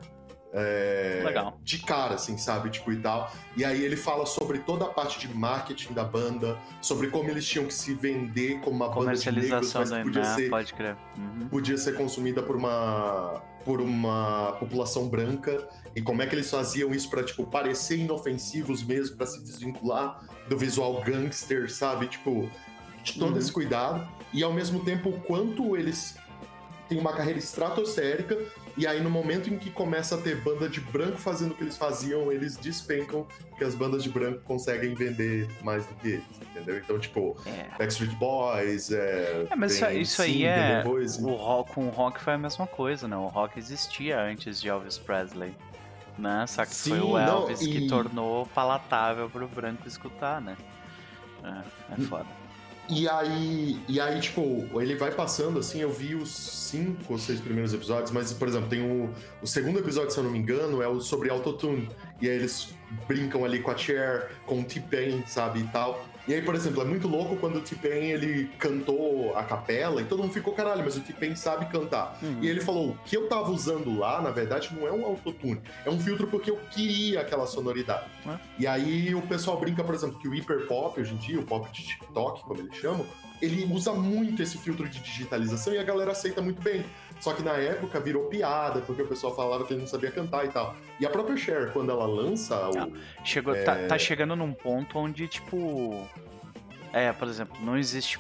É, 0.56 1.24
Legal. 1.26 1.58
de 1.64 1.80
cara, 1.80 2.14
assim, 2.14 2.38
sabe? 2.38 2.70
Tipo, 2.70 2.92
e 2.92 2.98
tal. 2.98 3.32
E 3.58 3.66
aí 3.66 3.84
ele 3.84 3.96
fala 3.96 4.24
sobre 4.24 4.60
toda 4.60 4.86
a 4.86 4.88
parte 4.88 5.20
de 5.20 5.34
marketing 5.34 5.94
da 5.94 6.04
banda, 6.04 6.56
sobre 6.80 7.08
como 7.08 7.28
eles 7.28 7.44
tinham 7.48 7.66
que 7.66 7.74
se 7.74 7.96
vender 7.96 8.60
como 8.60 8.76
uma 8.76 8.88
banda 8.88 9.16
de 9.16 9.32
negros, 9.32 9.50
Comercialização 9.50 9.82
mas 9.82 10.04
podia 10.04 10.22
né? 10.22 10.36
ser 10.36 10.50
pode 10.52 10.74
crer. 10.76 10.96
Uhum. 11.18 11.48
podia 11.48 11.76
ser 11.76 11.98
consumida 11.98 12.44
por 12.44 12.56
uma 12.56 13.42
por 13.66 13.82
uma 13.82 14.54
população 14.60 15.08
branca 15.08 15.68
e 15.96 16.02
como 16.02 16.22
é 16.22 16.28
que 16.28 16.36
eles 16.36 16.50
faziam 16.50 16.94
isso 16.94 17.10
pra 17.10 17.24
tipo 17.24 17.46
parecer 17.46 17.98
inofensivos 18.00 18.84
mesmo 18.84 19.16
pra 19.18 19.26
se 19.26 19.42
desvincular 19.44 20.22
do 20.50 20.58
visual 20.58 21.02
gangster, 21.02 21.72
sabe? 21.72 22.08
Tipo, 22.08 22.50
de 23.04 23.20
todo 23.20 23.34
Uhum. 23.34 23.38
esse 23.38 23.52
cuidado 23.52 24.08
e 24.34 24.44
ao 24.44 24.52
mesmo 24.54 24.84
tempo 24.84 25.10
o 25.10 25.20
quanto 25.22 25.76
eles 25.78 26.16
têm 26.90 26.98
uma 27.00 27.14
carreira 27.14 27.40
estratosférica 27.40 28.38
e 28.76 28.88
aí 28.88 29.02
no 29.02 29.10
momento 29.10 29.54
em 29.54 29.58
que 29.58 29.70
começa 29.70 30.16
a 30.16 30.18
ter 30.18 30.42
banda 30.42 30.68
de 30.68 30.80
branco 30.82 31.18
fazendo 31.18 31.52
o 31.52 31.56
que 31.56 31.64
eles 31.64 31.78
faziam, 31.78 32.32
eles 32.32 32.58
despencam 32.58 33.28
porque 33.50 33.64
as 33.64 33.76
bandas 33.76 34.04
de 34.04 34.10
branco 34.10 34.42
conseguem 34.46 34.96
vender 34.96 35.48
mais 35.64 35.86
do 35.86 35.94
que 35.96 36.08
eles, 36.10 36.26
entendeu? 36.42 36.78
Então, 36.78 36.98
tipo, 37.00 37.38
É. 37.46 37.68
Backstreet 37.78 38.16
Boys, 38.16 38.92
é, 38.92 39.46
É, 39.50 39.56
mas 39.56 39.74
isso, 39.74 39.90
isso 39.92 40.22
aí 40.22 40.46
é. 40.46 40.84
O 41.22 41.34
rock, 41.36 41.74
com 41.74 41.88
o 41.88 41.90
rock 41.90 42.20
foi 42.20 42.34
a 42.34 42.38
mesma 42.38 42.66
coisa, 42.66 43.08
né? 43.08 43.16
O 43.16 43.28
rock 43.28 43.60
existia 43.60 44.20
antes 44.20 44.60
de 44.60 44.70
Elvis 44.70 44.98
Presley. 44.98 45.56
Né? 46.18 46.46
Só 46.48 46.64
que 46.64 46.76
foi 46.76 47.00
Sim, 47.00 47.06
o 47.06 47.14
não, 47.18 47.42
Elvis 47.42 47.60
que 47.60 47.86
e- 47.86 47.88
tornou 47.88 48.46
palatável 48.48 49.28
pro 49.30 49.48
branco 49.48 49.88
escutar, 49.88 50.40
né? 50.40 50.56
É, 51.44 51.94
é 51.94 52.06
foda. 52.06 52.28
E 52.90 53.08
aí, 53.08 53.80
e 53.88 54.00
aí, 54.00 54.20
tipo, 54.20 54.68
ele 54.82 54.96
vai 54.96 55.10
passando 55.12 55.60
assim, 55.60 55.80
eu 55.80 55.92
vi 55.92 56.16
os 56.16 56.30
cinco 56.30 57.14
ou 57.14 57.18
seis 57.18 57.40
primeiros 57.40 57.74
episódios, 57.74 58.12
mas, 58.12 58.34
por 58.34 58.48
exemplo, 58.48 58.68
tem 58.68 58.82
o, 58.82 59.10
o 59.42 59.48
segundo 59.48 59.80
episódio, 59.80 60.12
se 60.12 60.18
eu 60.18 60.24
não 60.26 60.32
me 60.32 60.40
engano, 60.40 60.82
é 60.82 60.88
o 60.88 61.00
sobre 61.00 61.30
autotune. 61.30 61.90
E 62.22 62.30
aí 62.30 62.36
eles 62.36 62.74
brincam 63.08 63.46
ali 63.46 63.62
com 63.62 63.72
a 63.72 63.78
Cher, 63.78 64.32
com 64.46 64.60
o 64.60 64.64
T-Pain, 64.64 65.24
sabe, 65.26 65.62
e 65.62 65.68
tal. 65.68 66.06
E 66.28 66.34
aí, 66.34 66.42
por 66.42 66.56
exemplo, 66.56 66.82
é 66.82 66.86
muito 66.86 67.08
louco 67.08 67.36
quando 67.36 67.58
o 67.58 67.62
T-Pain, 67.62 68.06
ele 68.06 68.50
cantou 68.58 69.36
a 69.36 69.44
capela 69.44 70.02
e 70.02 70.06
todo 70.06 70.22
mundo 70.22 70.34
ficou, 70.34 70.54
caralho, 70.54 70.84
mas 70.84 70.96
o 70.96 71.02
T-Pain 71.02 71.36
sabe 71.36 71.66
cantar. 71.66 72.18
Uhum. 72.22 72.38
E 72.42 72.48
ele 72.48 72.62
falou, 72.62 72.92
o 72.92 72.98
que 73.06 73.18
eu 73.18 73.28
tava 73.28 73.52
usando 73.52 73.98
lá, 73.98 74.22
na 74.22 74.32
verdade, 74.32 74.70
não 74.74 74.88
é 74.88 74.92
um 74.92 75.06
autotune, 75.06 75.62
é 75.86 75.90
um 75.90 76.00
filtro 76.00 76.28
porque 76.28 76.50
eu 76.50 76.58
queria 76.72 77.22
aquela 77.22 77.46
sonoridade. 77.46 78.06
É. 78.26 78.38
E 78.60 78.68
aí 78.68 79.14
o 79.14 79.22
pessoal 79.24 79.60
brinca, 79.60 79.84
por 79.84 79.94
exemplo, 79.94 80.18
que 80.20 80.28
o 80.28 80.34
hiperpop 80.34 81.00
hoje 81.00 81.14
em 81.14 81.18
dia, 81.18 81.40
o 81.40 81.44
pop 81.44 81.70
de 81.72 81.84
TikTok, 81.84 82.44
como 82.44 82.62
eles 82.62 82.76
chamam, 82.78 83.06
ele 83.42 83.66
usa 83.66 83.92
muito 83.92 84.42
esse 84.42 84.58
filtro 84.58 84.88
de 84.88 85.00
digitalização 85.00 85.74
e 85.74 85.78
a 85.78 85.84
galera 85.84 86.12
aceita 86.12 86.42
muito 86.42 86.62
bem. 86.62 86.86
Só 87.24 87.32
que 87.32 87.42
na 87.42 87.54
época 87.54 88.02
virou 88.02 88.26
piada, 88.26 88.82
porque 88.82 89.02
o 89.02 89.08
pessoal 89.08 89.34
falava 89.34 89.64
que 89.64 89.72
ele 89.72 89.80
não 89.80 89.88
sabia 89.88 90.12
cantar 90.12 90.44
e 90.44 90.50
tal. 90.50 90.76
E 91.00 91.06
a 91.06 91.10
própria 91.10 91.38
Cher, 91.38 91.72
quando 91.72 91.90
ela 91.90 92.06
lança 92.06 92.70
o. 92.70 92.92
Chegou, 93.24 93.56
tá, 93.64 93.78
tá 93.88 93.98
chegando 93.98 94.36
num 94.36 94.52
ponto 94.52 95.00
onde, 95.00 95.26
tipo. 95.30 96.06
É, 96.92 97.14
por 97.14 97.30
exemplo, 97.30 97.56
não 97.62 97.78
existe. 97.78 98.20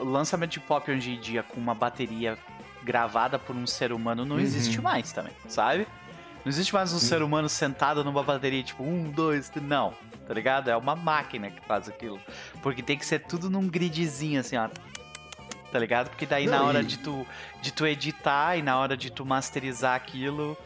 o 0.00 0.04
lançamento 0.04 0.50
de 0.50 0.60
pop 0.60 0.90
hoje 0.90 1.12
em 1.12 1.18
dia 1.18 1.42
com 1.42 1.58
uma 1.58 1.74
bateria 1.74 2.36
gravada 2.82 3.38
por 3.38 3.56
um 3.56 3.66
ser 3.66 3.90
humano 3.90 4.22
não 4.26 4.36
Uhum. 4.36 4.42
existe 4.42 4.82
mais 4.82 5.10
também, 5.10 5.32
sabe? 5.48 5.88
Não 6.44 6.50
existe 6.50 6.74
mais 6.74 6.92
um 6.92 6.98
Sim. 6.98 7.06
ser 7.06 7.22
humano 7.22 7.48
sentado 7.48 8.04
numa 8.04 8.22
bateria, 8.22 8.62
tipo, 8.62 8.82
um, 8.84 9.10
dois, 9.10 9.48
três. 9.48 9.66
Não, 9.66 9.94
tá 10.26 10.34
ligado? 10.34 10.68
É 10.68 10.76
uma 10.76 10.94
máquina 10.94 11.50
que 11.50 11.64
faz 11.66 11.88
aquilo. 11.88 12.20
Porque 12.62 12.82
tem 12.82 12.98
que 12.98 13.06
ser 13.06 13.20
tudo 13.20 13.48
num 13.48 13.66
gridzinho, 13.66 14.40
assim, 14.40 14.58
ó. 14.58 14.68
Tá 15.72 15.78
ligado? 15.78 16.08
Porque 16.08 16.24
daí 16.26 16.46
Não, 16.46 16.52
na 16.52 16.62
hora 16.64 16.80
e- 16.80 16.84
de, 16.84 16.98
tu, 16.98 17.26
de 17.60 17.72
tu 17.72 17.86
editar 17.86 18.56
e 18.56 18.62
na 18.62 18.78
hora 18.78 18.96
de 18.96 19.10
tu 19.10 19.24
masterizar 19.26 19.94
aquilo, 19.94 20.56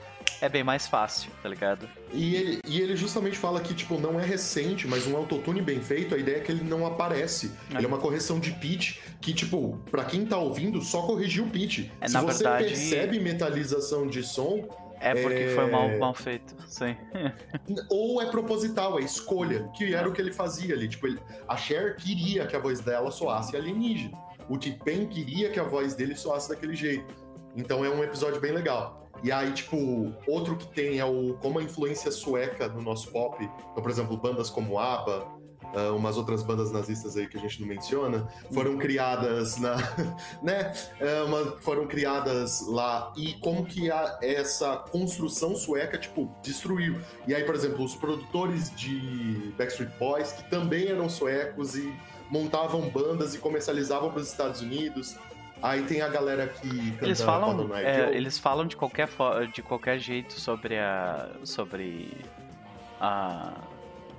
é 0.41 0.49
bem 0.49 0.63
mais 0.63 0.87
fácil, 0.87 1.31
tá 1.43 1.49
ligado? 1.49 1.89
E 2.13 2.37
ele, 2.37 2.61
e 2.65 2.81
ele 2.81 2.95
justamente 2.95 3.37
fala 3.37 3.61
que, 3.61 3.75
tipo, 3.75 3.99
não 3.99 4.21
é 4.21 4.25
recente, 4.25 4.87
mas 4.87 5.07
um 5.07 5.17
autotune 5.17 5.61
bem 5.61 5.81
feito, 5.81 6.15
a 6.15 6.19
ideia 6.19 6.37
é 6.37 6.41
que 6.41 6.53
ele 6.53 6.63
não 6.63 6.87
aparece. 6.87 7.51
É. 7.73 7.79
Ele 7.79 7.85
é 7.87 7.89
uma 7.89 7.99
correção 7.99 8.39
de 8.39 8.53
pitch 8.53 8.99
que, 9.21 9.33
tipo, 9.35 9.77
pra 9.91 10.05
quem 10.05 10.25
tá 10.25 10.37
ouvindo, 10.39 10.81
só 10.83 11.03
corrigiu 11.03 11.45
o 11.45 11.49
pitch. 11.51 11.89
É, 12.01 12.07
Se 12.07 12.17
você 12.19 12.45
verdade- 12.45 12.65
percebe 12.67 13.19
metalização 13.19 14.07
de 14.07 14.23
som, 14.23 14.69
É 15.05 15.21
porque 15.21 15.35
É. 15.41 15.55
foi 15.57 15.69
mal, 15.69 15.99
mal 15.99 16.15
feito, 16.15 16.55
sim. 16.69 16.97
ou 17.91 18.23
é 18.23 18.27
proposital, 18.27 19.01
é 19.01 19.03
escolha, 19.03 19.69
que 19.77 19.93
era 19.93 20.09
o 20.09 20.13
que 20.13 20.21
ele 20.21 20.33
fazia 20.33 20.77
ali. 20.77 20.89
Tipo, 20.89 21.09
ele, 21.09 21.19
a 21.49 21.57
Cher 21.57 21.97
queria 21.97 22.47
que 22.47 22.55
a 22.55 22.59
voz 22.61 22.79
dela 22.79 23.11
soasse 23.11 23.57
alienígena. 23.57 24.17
O 24.49 24.59
T-Pain 24.59 25.07
queria 25.07 25.51
que 25.51 25.59
a 25.61 25.65
voz 25.65 25.95
dele 25.95 26.15
soasse 26.17 26.49
daquele 26.49 26.75
jeito. 26.75 27.15
Então 27.57 27.85
é 27.85 27.89
um 27.91 28.03
episódio 28.03 28.41
bem 28.41 28.53
legal. 28.53 29.11
E 29.23 29.31
aí, 29.31 29.53
tipo, 29.53 30.13
outro 30.27 30.57
que 30.57 30.67
tem 30.69 30.99
é 30.99 31.05
o 31.05 31.35
como 31.35 31.59
a 31.59 31.63
influência 31.63 32.11
sueca 32.11 32.67
no 32.69 32.83
nosso 32.83 33.11
pop. 33.13 33.43
Então, 33.71 33.83
por 33.83 33.91
exemplo, 33.91 34.17
bandas 34.17 34.51
como 34.51 34.79
ABBA, 34.79 35.29
ah, 35.75 35.93
umas 35.93 36.17
outras 36.17 36.43
bandas 36.43 36.73
nazistas 36.73 37.17
aí 37.17 37.27
que 37.29 37.37
a 37.37 37.41
gente 37.41 37.61
não 37.61 37.69
menciona, 37.69 38.27
foram 38.53 38.77
criadas 38.79 39.59
na. 39.59 39.77
né? 40.43 40.73
É, 40.99 41.23
uma- 41.23 41.57
foram 41.61 41.87
criadas 41.87 42.67
lá. 42.67 43.13
E 43.17 43.35
como 43.35 43.65
que 43.65 43.91
a- 43.91 44.19
essa 44.23 44.77
construção 44.77 45.55
sueca, 45.55 45.97
tipo, 45.99 46.35
destruiu. 46.43 46.99
E 47.27 47.35
aí, 47.35 47.45
por 47.45 47.55
exemplo, 47.55 47.85
os 47.85 47.95
produtores 47.95 48.75
de 48.75 49.55
Backstreet 49.57 49.93
Boys, 49.99 50.33
que 50.33 50.51
também 50.51 50.89
eram 50.89 51.09
suecos 51.09 51.77
e 51.77 51.93
montavam 52.33 52.81
bandas 52.89 53.35
e 53.35 53.39
comercializavam 53.39 54.11
para 54.11 54.23
os 54.23 54.29
Estados 54.29 54.63
Unidos. 54.63 55.17
Aí 55.63 55.83
tem 55.83 56.01
a 56.01 56.09
galera 56.09 56.49
que 56.49 56.95
Eles 57.01 57.21
falam, 57.21 57.73
é, 57.77 58.17
eles 58.17 58.39
falam 58.39 58.67
de 58.67 58.75
qualquer, 58.75 59.09
de 59.53 59.63
qualquer 59.63 59.99
jeito 59.99 60.33
sobre 60.33 60.79
a. 60.79 61.29
sobre 61.45 62.11
a 62.99 63.53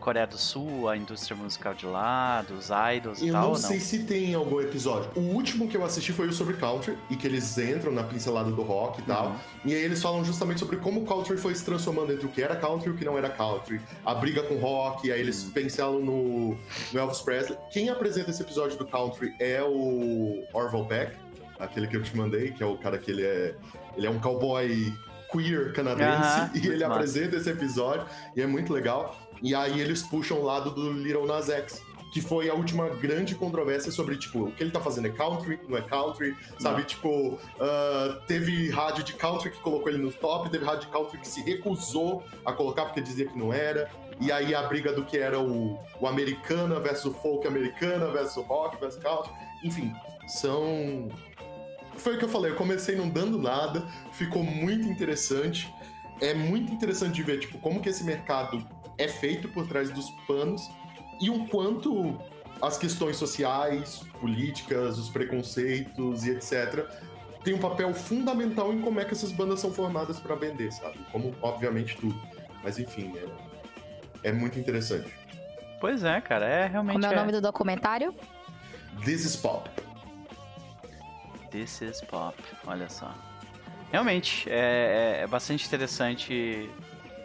Coreia 0.03 0.27
do 0.27 0.37
Sul, 0.37 0.89
a 0.89 0.97
indústria 0.97 1.33
musical 1.33 1.73
de 1.73 1.85
lá, 1.85 2.41
dos 2.41 2.67
idols 2.97 3.21
e 3.21 3.27
Eu 3.27 3.33
tal, 3.33 3.41
não 3.43 3.49
ou 3.51 3.55
sei 3.55 3.79
se 3.79 4.03
tem 4.03 4.33
algum 4.33 4.59
episódio. 4.59 5.09
O 5.15 5.21
último 5.21 5.65
que 5.69 5.77
eu 5.77 5.85
assisti 5.85 6.11
foi 6.11 6.27
o 6.27 6.33
sobre 6.33 6.55
country, 6.55 6.97
e 7.09 7.15
que 7.15 7.25
eles 7.25 7.57
entram 7.57 7.89
na 7.89 8.03
pincelada 8.03 8.51
do 8.51 8.61
rock 8.63 8.99
e 8.99 9.03
tal. 9.05 9.27
Uhum. 9.27 9.35
E 9.63 9.73
aí 9.73 9.81
eles 9.81 10.01
falam 10.01 10.25
justamente 10.25 10.59
sobre 10.59 10.75
como 10.75 11.01
o 11.01 11.05
country 11.05 11.37
foi 11.37 11.55
se 11.55 11.63
transformando 11.63 12.11
entre 12.11 12.25
o 12.25 12.29
que 12.29 12.41
era 12.41 12.53
country 12.53 12.89
e 12.89 12.91
o 12.91 12.97
que 12.97 13.05
não 13.05 13.17
era 13.17 13.29
country. 13.29 13.79
A 14.05 14.13
briga 14.13 14.43
com 14.43 14.55
o 14.55 14.59
rock, 14.59 15.09
aí 15.09 15.21
eles 15.21 15.45
Uhum. 15.45 15.51
pincelam 15.51 15.99
no, 15.99 16.57
no 16.91 16.99
Elvis 16.99 17.21
Presley. 17.21 17.57
Quem 17.71 17.87
apresenta 17.89 18.29
esse 18.29 18.41
episódio 18.41 18.77
do 18.77 18.85
country 18.85 19.33
é 19.39 19.63
o 19.63 20.43
Orville 20.53 20.85
Peck, 20.85 21.15
aquele 21.57 21.87
que 21.87 21.95
eu 21.95 22.03
te 22.03 22.15
mandei, 22.17 22.51
que 22.51 22.61
é 22.61 22.65
o 22.65 22.77
cara 22.77 22.97
que 22.97 23.09
ele 23.09 23.23
é. 23.23 23.55
Ele 23.95 24.05
é 24.05 24.09
um 24.09 24.19
cowboy 24.19 24.93
queer 25.31 25.71
canadense, 25.73 26.51
e 26.61 26.67
ele 26.67 26.79
massa. 26.85 26.93
apresenta 26.93 27.37
esse 27.37 27.49
episódio, 27.49 28.05
e 28.35 28.41
é 28.41 28.45
muito 28.45 28.73
legal. 28.73 29.15
E 29.43 29.53
aí 29.53 29.81
eles 29.81 30.01
puxam 30.01 30.39
o 30.39 30.43
lado 30.43 30.71
do 30.71 30.93
Little 30.93 31.27
Nas 31.27 31.49
X, 31.49 31.83
que 32.13 32.21
foi 32.21 32.49
a 32.49 32.53
última 32.53 32.87
grande 32.87 33.35
controvérsia 33.35 33.91
sobre, 33.91 34.15
tipo, 34.15 34.45
o 34.45 34.51
que 34.53 34.63
ele 34.63 34.71
tá 34.71 34.79
fazendo 34.79 35.07
é 35.07 35.11
country, 35.11 35.59
não 35.67 35.77
é 35.77 35.81
country, 35.81 36.33
sabe? 36.57 36.79
Não. 36.79 36.85
Tipo, 36.85 37.37
ah, 37.59 38.21
teve 38.25 38.69
rádio 38.69 39.03
de 39.03 39.13
country 39.13 39.51
que 39.51 39.59
colocou 39.59 39.89
ele 39.89 39.97
no 39.97 40.13
top, 40.13 40.49
teve 40.49 40.63
rádio 40.63 40.87
de 40.87 40.93
country 40.93 41.17
que 41.17 41.27
se 41.27 41.41
recusou 41.41 42.23
a 42.45 42.53
colocar 42.53 42.85
porque 42.85 43.01
dizia 43.01 43.25
que 43.25 43.37
não 43.37 43.51
era. 43.51 43.91
E 44.21 44.31
aí 44.31 44.55
a 44.55 44.63
briga 44.63 44.93
do 44.93 45.03
que 45.03 45.17
era 45.17 45.37
o, 45.37 45.77
o 45.99 46.07
americana 46.07 46.79
versus 46.79 47.05
o 47.05 47.13
folk 47.13 47.45
americana 47.45 48.07
versus 48.11 48.37
o 48.37 48.41
rock 48.43 48.79
versus 48.79 49.01
country. 49.03 49.33
Enfim, 49.61 49.93
são. 50.25 51.09
Foi 51.97 52.15
o 52.15 52.17
que 52.17 52.23
eu 52.23 52.29
falei, 52.29 52.51
eu 52.51 52.55
comecei 52.55 52.95
não 52.95 53.09
dando 53.09 53.37
nada, 53.37 53.85
ficou 54.13 54.41
muito 54.41 54.87
interessante. 54.87 55.73
É 56.21 56.33
muito 56.33 56.71
interessante 56.71 57.15
de 57.15 57.23
ver, 57.23 57.39
tipo, 57.39 57.57
como 57.57 57.81
que 57.81 57.89
esse 57.89 58.03
mercado 58.03 58.65
é 58.97 59.07
feito 59.07 59.47
por 59.49 59.67
trás 59.67 59.89
dos 59.91 60.09
panos 60.27 60.69
e 61.21 61.29
o 61.29 61.47
quanto 61.47 62.17
as 62.61 62.77
questões 62.77 63.17
sociais, 63.17 64.03
políticas, 64.19 64.97
os 64.97 65.09
preconceitos 65.09 66.25
e 66.25 66.31
etc. 66.31 66.87
tem 67.43 67.53
um 67.53 67.59
papel 67.59 67.93
fundamental 67.93 68.73
em 68.73 68.81
como 68.81 68.99
é 68.99 69.05
que 69.05 69.13
essas 69.13 69.31
bandas 69.31 69.59
são 69.59 69.73
formadas 69.73 70.19
pra 70.19 70.35
vender, 70.35 70.71
sabe? 70.71 70.97
Como, 71.11 71.35
obviamente, 71.41 71.97
tudo. 71.97 72.15
Mas, 72.63 72.79
enfim, 72.79 73.13
é, 74.23 74.29
é 74.29 74.31
muito 74.31 74.57
interessante. 74.57 75.13
Pois 75.81 76.03
é, 76.03 76.21
cara, 76.21 76.45
é 76.45 76.67
realmente. 76.67 76.93
Como 76.93 77.05
é 77.05 77.09
o 77.09 77.13
é- 77.13 77.15
nome 77.15 77.31
do 77.33 77.41
documentário? 77.41 78.15
This 79.03 79.25
is 79.25 79.35
Pop. 79.35 79.69
This 81.51 81.81
is 81.81 82.01
pop, 82.01 82.35
olha 82.65 82.89
só. 82.89 83.13
Realmente, 83.91 84.49
é, 84.49 85.17
é- 85.19 85.23
é 85.23 85.27
bastante 85.27 85.67
interessante 85.67 86.67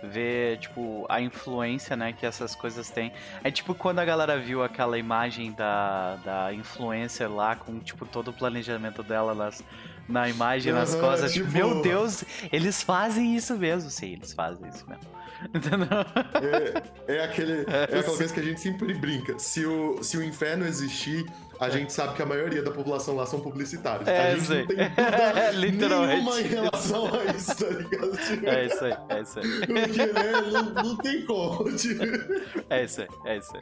ver, 0.02 0.58
tipo, 0.58 1.06
a 1.08 1.20
influência, 1.20 1.96
né, 1.96 2.12
que 2.12 2.24
essas 2.24 2.54
coisas 2.54 2.90
têm. 2.90 3.12
É 3.42 3.50
tipo 3.50 3.74
quando 3.74 3.98
a 3.98 4.04
galera 4.04 4.38
viu 4.38 4.62
aquela 4.62 4.98
imagem 4.98 5.52
da, 5.52 6.16
da 6.16 6.52
influencer 6.54 7.30
lá, 7.30 7.56
com, 7.56 7.78
tipo, 7.80 8.06
todo 8.06 8.28
o 8.28 8.32
planejamento 8.32 9.02
dela 9.02 9.34
nas, 9.34 9.62
na 10.08 10.28
imagem, 10.28 10.72
nas 10.72 10.94
coisas. 10.94 11.32
Tipo, 11.32 11.46
tipo- 11.46 11.56
meu 11.58 11.82
Deus, 11.82 12.24
eles 12.52 12.82
fazem 12.82 13.36
isso 13.36 13.56
mesmo. 13.56 13.90
Sim, 13.90 14.12
eles 14.14 14.32
fazem 14.32 14.68
isso 14.68 14.88
mesmo. 14.88 15.18
Entendeu? 15.54 15.88
É, 17.08 17.14
é 17.16 17.24
aquele, 17.24 17.64
é 17.68 17.84
aquela 17.84 18.02
coisa 18.02 18.32
que 18.34 18.40
a 18.40 18.42
gente 18.42 18.60
sempre 18.60 18.92
brinca. 18.94 19.38
Se 19.38 19.64
o, 19.64 20.02
se 20.02 20.16
o 20.16 20.22
inferno 20.22 20.66
existir, 20.66 21.24
a 21.60 21.68
gente 21.70 21.92
sabe 21.92 22.14
que 22.14 22.22
a 22.22 22.26
maioria 22.26 22.62
da 22.62 22.70
população 22.70 23.16
lá 23.16 23.26
são 23.26 23.40
publicitários. 23.40 24.06
É, 24.08 24.32
a 24.32 24.34
gente 24.36 24.46
sei. 24.46 24.60
não 24.60 24.66
tem 24.66 24.78
É, 24.80 25.50
literalmente. 25.56 26.14
nenhuma 26.22 26.40
em 26.40 26.44
relação 26.44 27.06
a 27.14 27.24
isso, 27.34 27.56
tá 27.56 27.66
ligado? 27.70 28.16
Tipo, 28.16 28.46
É 28.48 28.66
isso 28.66 28.84
aí, 28.84 28.94
é 29.08 29.20
isso 29.20 29.38
aí. 29.40 29.66
Porque, 29.66 30.06
né, 30.06 30.32
não, 30.52 30.62
não 30.84 30.96
tem 30.96 31.24
como. 31.26 31.76
tipo. 31.76 32.02
É 32.70 32.84
isso 32.84 33.00
aí, 33.02 33.08
é 33.24 33.36
isso 33.38 33.52
aí. 33.54 33.60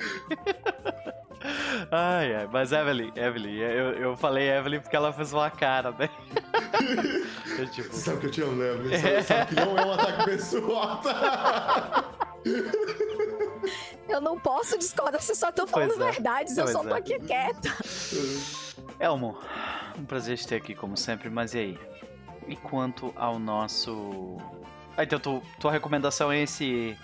Ai, 1.92 2.34
ai, 2.34 2.48
mas 2.50 2.72
Evelyn, 2.72 3.12
Evelyn, 3.14 3.56
eu, 3.58 3.90
eu 3.92 4.16
falei 4.16 4.48
Evelyn 4.50 4.80
porque 4.80 4.96
ela 4.96 5.12
fez 5.12 5.32
uma 5.32 5.50
cara, 5.50 5.92
né? 5.92 6.08
Eu, 7.58 7.66
tipo, 7.70 7.94
sabe 7.94 8.18
que 8.20 8.26
eu 8.26 8.30
te 8.30 8.42
amo, 8.42 8.52
né? 8.56 8.72
Você 8.72 8.98
sabe, 9.22 9.22
sabe 9.22 9.46
que 9.46 9.54
não 9.54 9.78
é 9.78 9.86
um 9.86 9.92
ataque 9.92 10.24
pessoal, 10.26 11.00
tá? 11.00 12.04
Eu 14.08 14.20
não 14.20 14.38
posso 14.38 14.78
discordar, 14.78 15.20
vocês 15.20 15.36
só 15.36 15.48
estão 15.48 15.66
falando 15.66 16.00
é. 16.02 16.12
verdades, 16.12 16.56
eu 16.56 16.68
só 16.68 16.84
é. 16.84 16.86
tô 16.86 16.94
aqui 16.94 17.18
quieta. 17.18 17.74
Elmo, 19.00 19.36
um 19.98 20.04
prazer 20.04 20.38
te 20.38 20.46
ter 20.46 20.56
aqui 20.56 20.74
como 20.74 20.96
sempre, 20.96 21.28
mas 21.28 21.54
e 21.54 21.58
aí? 21.58 21.78
E 22.46 22.54
quanto 22.54 23.12
ao 23.16 23.38
nosso. 23.38 24.36
Ah, 24.96 25.02
então 25.02 25.18
tu, 25.18 25.42
tua 25.58 25.72
recomendação 25.72 26.30
é 26.30 26.42
esse. 26.42 26.96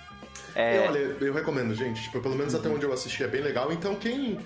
É, 0.54 0.76
E 0.76 0.88
olha, 0.88 0.98
eu 0.98 1.34
recomendo, 1.34 1.74
gente. 1.74 2.02
Tipo, 2.04 2.20
pelo 2.20 2.36
menos 2.36 2.54
até 2.54 2.68
onde 2.68 2.84
eu 2.84 2.92
assisti 2.92 3.24
é 3.24 3.28
bem 3.28 3.42
legal. 3.42 3.72
Então, 3.72 3.96
quem, 3.96 4.38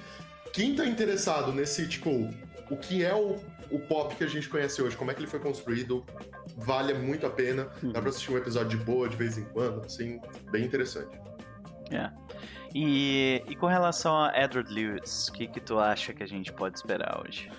quem 0.53 0.75
tá 0.75 0.87
interessado 0.87 1.53
nesse, 1.53 1.87
tipo, 1.87 2.11
o 2.71 2.77
que 2.77 3.05
é 3.05 3.15
o, 3.15 3.39
o 3.71 3.79
pop 3.79 4.15
que 4.15 4.25
a 4.25 4.29
gente 4.29 4.49
conhece 4.49 4.81
hoje, 4.83 4.97
como 4.97 5.11
é 5.11 5.15
que 5.15 5.21
ele 5.21 5.27
foi 5.27 5.41
construído, 5.41 6.05
vale 6.57 6.95
muito 6.95 7.27
a 7.27 7.31
pena. 7.31 7.69
Dá 7.83 8.01
pra 8.01 8.11
assistir 8.11 8.33
um 8.33 8.39
episódio 8.39 8.79
de 8.79 8.85
boa 8.85 9.09
de 9.09 9.17
vez 9.17 9.37
em 9.39 9.45
quando, 9.45 9.85
assim, 9.85 10.21
bem 10.51 10.65
interessante. 10.65 11.19
é. 11.91 12.11
E, 12.75 13.43
e 13.49 13.57
com 13.57 13.67
relação 13.67 14.15
a 14.15 14.33
Edward 14.39 14.71
Lewis, 14.71 15.29
o 15.29 15.33
que, 15.33 15.47
que 15.47 15.61
tu 15.61 15.79
acha 15.79 16.13
que 16.13 16.23
a 16.23 16.27
gente 16.27 16.53
pode 16.53 16.77
esperar 16.77 17.23
hoje? 17.25 17.51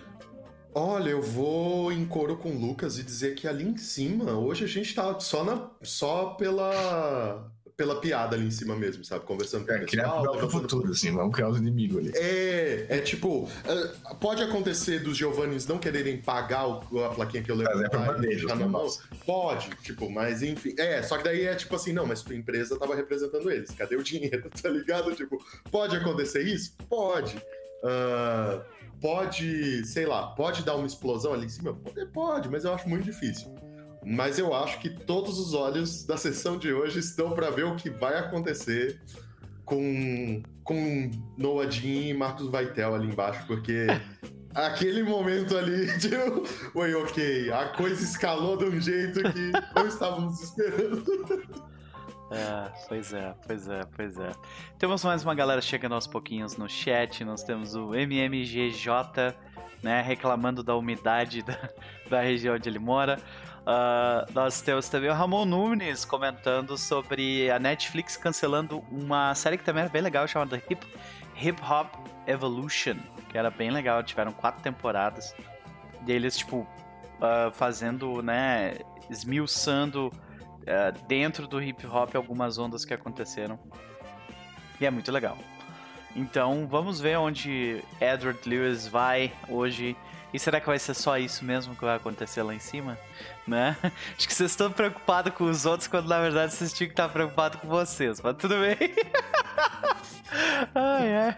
Olha, 0.76 1.10
eu 1.10 1.24
vou 1.24 1.92
em 1.92 2.06
coro 2.06 2.38
com 2.38 2.52
o 2.52 2.60
Lucas 2.60 3.00
e 3.00 3.04
dizer 3.04 3.34
que 3.34 3.48
ali 3.48 3.64
em 3.64 3.78
cima, 3.78 4.34
hoje 4.34 4.64
a 4.64 4.68
gente 4.68 4.94
tá 4.94 5.20
só, 5.20 5.44
na, 5.44 5.72
só 5.82 6.36
pela, 6.36 7.52
pela 7.78 8.02
piada 8.02 8.36
ali 8.36 8.48
em 8.48 8.52
cima 8.52 8.76
mesmo, 8.76 9.06
sabe? 9.06 9.24
Conversando 9.24 9.64
com 9.68 9.72
É, 9.72 9.84
o 9.84 9.86
criar 9.86 10.04
pessoal. 10.06 10.24
pro 10.24 10.32
levantando- 10.34 10.52
futuro, 10.62 10.92
assim, 10.92 11.12
vamos 11.12 11.32
criar 11.36 11.50
os 11.50 11.58
inimigos 11.60 12.00
ali. 12.00 12.12
É, 12.16 12.88
é 12.90 13.00
tipo, 13.00 13.48
é, 13.64 14.14
pode 14.16 14.42
acontecer 14.42 14.98
dos 15.00 15.16
Giovannis 15.16 15.68
não 15.68 15.78
quererem 15.78 16.18
pagar 16.20 16.66
o- 16.68 17.04
a 17.06 17.10
plaquinha 17.10 17.44
que 17.44 17.52
eu 17.52 17.56
levo 17.56 17.70
Mas 17.70 17.82
é 17.82 17.86
e 17.86 18.20
deles, 18.22 18.38
deixar 18.40 18.56
não 18.56 18.66
na 18.66 18.68
mão. 18.80 18.88
Pode, 19.28 19.70
tipo, 19.84 20.10
mas 20.10 20.42
enfim. 20.42 20.74
É, 20.76 21.04
só 21.04 21.18
que 21.20 21.24
daí 21.24 21.46
é 21.46 21.54
tipo 21.54 21.76
assim, 21.76 21.94
não, 21.94 22.08
mas 22.08 22.24
tua 22.24 22.36
empresa 22.36 22.80
tava 22.80 22.96
representando 22.96 23.50
eles, 23.52 23.70
cadê 23.70 23.96
o 23.96 24.02
dinheiro, 24.04 24.50
tá 24.60 24.70
ligado? 24.70 25.14
Tipo, 25.14 25.38
pode 25.72 25.96
acontecer 25.96 26.42
isso? 26.42 26.74
Pode. 26.90 27.40
Ah, 27.84 28.60
pode, 29.00 29.86
sei 29.86 30.08
lá, 30.08 30.26
pode 30.28 30.64
dar 30.64 30.76
uma 30.76 30.88
explosão 30.88 31.32
ali 31.32 31.46
em 31.46 31.50
cima? 31.50 31.76
Pode, 31.76 32.06
pode, 32.08 32.50
mas 32.50 32.66
eu 32.66 32.74
acho 32.74 32.90
muito 32.90 33.04
difícil. 33.04 33.54
Mas 34.10 34.40
eu 34.40 34.54
acho 34.54 34.80
que 34.80 34.90
todos 34.90 35.38
os 35.38 35.54
olhos 35.54 36.06
da 36.06 36.16
sessão 36.16 36.58
de 36.58 36.72
hoje 36.72 37.00
estão 37.00 37.32
pra 37.32 37.50
ver 37.50 37.66
o 37.66 37.76
que 37.76 37.90
vai 37.90 38.18
acontecer 38.18 39.02
com, 39.66 40.42
com 40.64 41.12
Noah 41.38 41.70
Jean 41.70 42.08
e 42.08 42.14
Marcos 42.14 42.48
Vaitel 42.48 42.96
ali 42.96 43.08
embaixo, 43.08 43.46
porque 43.46 43.88
aquele 44.56 45.04
momento 45.04 45.58
ali 45.58 45.88
de 46.00 46.10
oi, 46.74 46.96
ok, 46.96 47.52
a 47.52 47.68
coisa 47.68 48.02
escalou 48.02 48.56
de 48.56 48.64
um 48.64 48.80
jeito 48.80 49.22
que 49.34 49.52
não 49.76 49.88
estávamos 49.88 50.42
esperando. 50.42 51.04
É, 52.30 52.70
pois 52.90 53.14
é, 53.14 53.34
pois 53.48 53.70
é, 53.70 53.86
pois 53.96 54.18
é. 54.18 54.32
Temos 54.78 55.02
mais 55.02 55.24
uma 55.24 55.34
galera 55.34 55.62
chegando 55.62 55.96
aos 55.96 56.06
pouquinhos 56.06 56.58
no 56.58 56.68
chat. 56.68 57.24
Nós 57.24 57.42
temos 57.42 57.74
o 57.74 57.96
MMGJ, 57.96 59.34
né, 59.82 60.02
reclamando 60.02 60.62
da 60.62 60.76
umidade 60.76 61.42
da, 61.42 61.58
da 62.10 62.20
região 62.20 62.56
onde 62.56 62.68
ele 62.68 62.80
mora. 62.80 63.18
Ah, 63.70 64.26
nós 64.34 64.62
temos 64.62 64.88
também 64.88 65.10
o 65.10 65.14
Ramon 65.14 65.44
Nunes 65.44 66.06
comentando 66.06 66.78
sobre 66.78 67.52
a 67.52 67.60
Netflix 67.60 68.16
cancelando 68.16 68.82
uma 68.90 69.36
série 69.36 69.58
que 69.58 69.64
também 69.66 69.82
era 69.82 69.92
bem 69.92 70.02
legal 70.02 70.26
chamada 70.26 70.56
Hip, 70.56 70.88
Hip 71.36 71.62
Hop 71.62 71.94
Evolution, 72.26 72.96
que 73.28 73.38
era 73.38 73.52
bem 73.52 73.70
legal. 73.70 74.02
Tiveram 74.04 74.32
quatro 74.32 74.64
temporadas. 74.64 75.36
E 76.08 76.12
eles, 76.14 76.38
tipo, 76.38 76.66
ah, 77.22 77.52
fazendo, 77.52 78.22
né, 78.22 78.76
esmiuçando 79.10 80.14
eh, 80.66 80.94
dentro 81.08 81.48
do 81.48 81.62
hip 81.62 81.88
hop 81.88 82.14
algumas 82.16 82.58
ondas 82.58 82.84
que 82.84 82.94
aconteceram. 82.94 83.58
E 84.80 84.86
é 84.86 84.92
muito 84.92 85.12
legal. 85.12 85.38
Então 86.16 86.68
vamos 86.68 87.00
ver 87.00 87.18
onde 87.18 87.82
Edward 88.02 88.40
Lewis 88.48 88.88
vai 88.88 89.32
hoje. 89.48 89.96
E 90.34 90.40
será 90.40 90.60
que 90.60 90.68
vai 90.68 90.78
ser 90.78 90.94
só 90.94 91.18
isso 91.18 91.46
mesmo 91.46 91.76
que 91.76 91.86
vai 91.86 91.96
acontecer 91.96 92.44
lá 92.44 92.54
em 92.54 92.60
cima? 92.60 92.98
Né? 93.48 93.78
Acho 94.18 94.28
que 94.28 94.34
vocês 94.34 94.52
estão 94.52 94.72
preocupados 94.72 95.34
com 95.34 95.46
os 95.46 95.66
outros 95.66 95.88
quando 95.88 96.08
na 96.08 96.20
verdade 96.20 96.54
vocês 96.54 96.74
tinham 96.74 96.88
que 96.88 96.94
estar 96.94 97.10
preocupados 97.10 97.60
com 97.60 97.68
vocês, 97.68 98.22
mas 98.22 98.36
tudo 98.38 98.56
bem. 98.56 98.78
Ai, 100.76 101.08
é. 101.08 101.36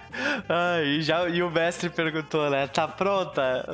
Ai, 0.49 0.84
e, 0.86 1.02
já, 1.02 1.28
e 1.30 1.43
o 1.43 1.49
mestre 1.49 1.89
perguntou, 1.89 2.49
né? 2.49 2.67
Tá 2.67 2.88
pronta? 2.88 3.65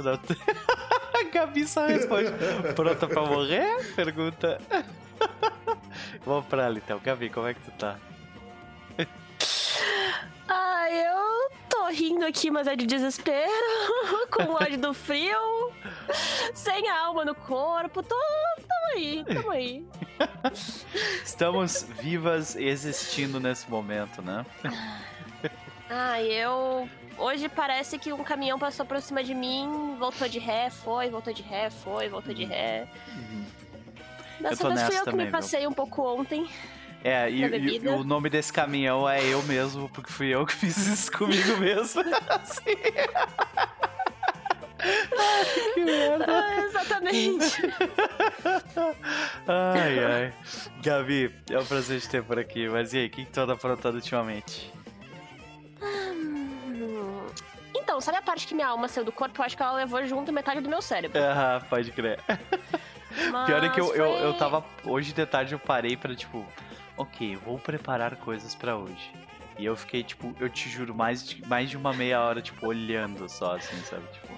A 1.13 1.23
Gabi 1.31 1.65
só 1.65 1.87
responde: 1.87 2.31
Pronta 2.75 3.07
pra 3.07 3.23
morrer? 3.23 3.93
Pergunta. 3.95 4.59
Vamos 6.25 6.45
pra 6.47 6.65
ela 6.65 6.77
então. 6.77 6.99
Gabi, 6.99 7.29
como 7.29 7.47
é 7.47 7.53
que 7.53 7.61
tu 7.61 7.71
tá? 7.71 7.95
Ah, 10.77 10.91
eu 10.91 11.49
tô 11.69 11.85
rindo 11.87 12.25
aqui, 12.25 12.51
mas 12.51 12.67
é 12.67 12.75
de 12.75 12.85
desespero, 12.85 13.49
com 14.29 14.43
ódio 14.51 14.77
do 14.77 14.93
frio, 14.93 15.71
sem 16.53 16.89
alma 16.89 17.23
no 17.23 17.33
corpo, 17.33 18.03
tô, 18.03 18.15
tamo 18.57 18.93
aí, 18.93 19.23
tamo 19.23 19.51
aí. 19.51 19.85
Estamos 21.23 21.83
vivas 22.01 22.57
existindo 22.57 23.39
nesse 23.39 23.69
momento, 23.71 24.21
né? 24.21 24.45
Ah, 25.89 26.21
eu... 26.21 26.89
Hoje 27.17 27.47
parece 27.47 27.97
que 27.97 28.11
um 28.11 28.25
caminhão 28.25 28.59
passou 28.59 28.85
por 28.85 29.01
cima 29.01 29.23
de 29.23 29.33
mim, 29.33 29.95
voltou 29.97 30.27
de 30.27 30.39
ré, 30.39 30.69
foi, 30.69 31.09
voltou 31.09 31.33
de 31.33 31.41
ré, 31.41 31.69
foi, 31.69 32.09
voltou 32.09 32.33
de 32.33 32.43
ré. 32.43 32.85
Eu 34.41 34.49
Dessa 34.49 34.67
vez 34.67 34.81
fui 34.81 34.97
eu 34.97 35.05
que 35.05 35.11
também, 35.11 35.25
me 35.27 35.31
passei 35.31 35.65
um 35.65 35.71
pouco 35.71 36.01
ontem. 36.01 36.45
É, 37.07 37.29
e, 37.29 37.43
e- 37.45 37.77
e 37.83 37.87
o 37.87 38.03
nome 38.03 38.31
desse 38.31 38.51
caminhão 38.51 39.07
é 39.07 39.23
eu 39.23 39.43
mesmo, 39.43 39.87
porque 39.89 40.11
fui 40.11 40.29
eu 40.33 40.43
que 40.43 40.53
fiz 40.57 40.75
isso 40.87 41.11
comigo 41.11 41.55
mesmo. 41.57 42.01
Assim. 42.27 42.75
que 45.75 45.83
merda. 45.85 46.25
Ah, 46.27 46.57
exatamente. 46.65 47.61
Ai, 49.47 50.03
ai. 50.03 50.33
Gabi, 50.81 51.31
é 51.49 51.59
um 51.59 51.65
prazer 51.65 52.01
te 52.01 52.09
ter 52.09 52.23
por 52.23 52.39
aqui. 52.39 52.67
Mas 52.69 52.91
e 52.93 52.97
aí, 52.97 53.05
o 53.07 53.09
que 53.09 53.23
que 53.25 53.31
tu 53.31 53.39
anda 53.39 53.53
aprontando 53.53 53.97
ultimamente? 53.97 54.71
Hum, 55.81 57.27
Então, 57.75 58.01
sabe 58.01 58.17
a 58.17 58.21
parte 58.21 58.47
que 58.47 58.55
minha 58.55 58.67
alma 58.67 58.87
saiu 58.87 59.05
do 59.05 59.11
corpo? 59.11 59.39
Eu 59.41 59.45
acho 59.45 59.55
que 59.55 59.61
ela 59.63 59.73
levou 59.73 60.03
junto 60.05 60.31
metade 60.33 60.59
do 60.61 60.69
meu 60.69 60.81
cérebro. 60.81 61.19
Ah, 61.21 61.61
pode 61.69 61.91
crer. 61.91 62.19
Mas 63.31 63.45
Pior 63.45 63.63
é 63.63 63.69
que 63.69 63.79
eu, 63.79 63.93
eu, 63.95 64.05
eu 64.17 64.29
foi- 64.31 64.39
tava. 64.39 64.63
Hoje 64.83 65.13
de 65.13 65.25
tarde 65.25 65.53
eu 65.53 65.59
parei 65.59 65.95
pra, 65.95 66.13
tipo, 66.15 66.45
ok, 66.97 67.35
vou 67.37 67.57
preparar 67.59 68.15
coisas 68.17 68.53
pra 68.55 68.75
hoje. 68.75 69.11
E 69.57 69.65
eu 69.65 69.75
fiquei, 69.75 70.03
tipo, 70.03 70.35
eu 70.39 70.49
te 70.49 70.67
juro, 70.69 70.93
mais 70.93 71.25
de, 71.25 71.45
mais 71.47 71.69
de 71.69 71.77
uma 71.77 71.93
meia 71.93 72.21
hora, 72.21 72.41
tipo, 72.41 72.67
olhando 72.67 73.29
só, 73.29 73.55
assim, 73.55 73.77
sabe? 73.83 74.03
Tipo, 74.11 74.33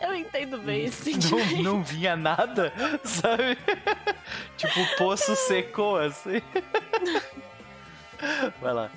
Eu 0.00 0.14
entendo 0.14 0.58
bem 0.58 0.84
esse 0.86 1.12
não, 1.14 1.20
sentimento. 1.20 1.62
não 1.62 1.82
vinha 1.84 2.16
nada, 2.16 2.72
sabe? 3.04 3.56
tipo, 4.56 4.80
o 4.80 4.96
poço 4.96 5.36
secou, 5.36 5.96
assim. 5.98 6.42
Vai 8.60 8.72
lá. 8.72 8.90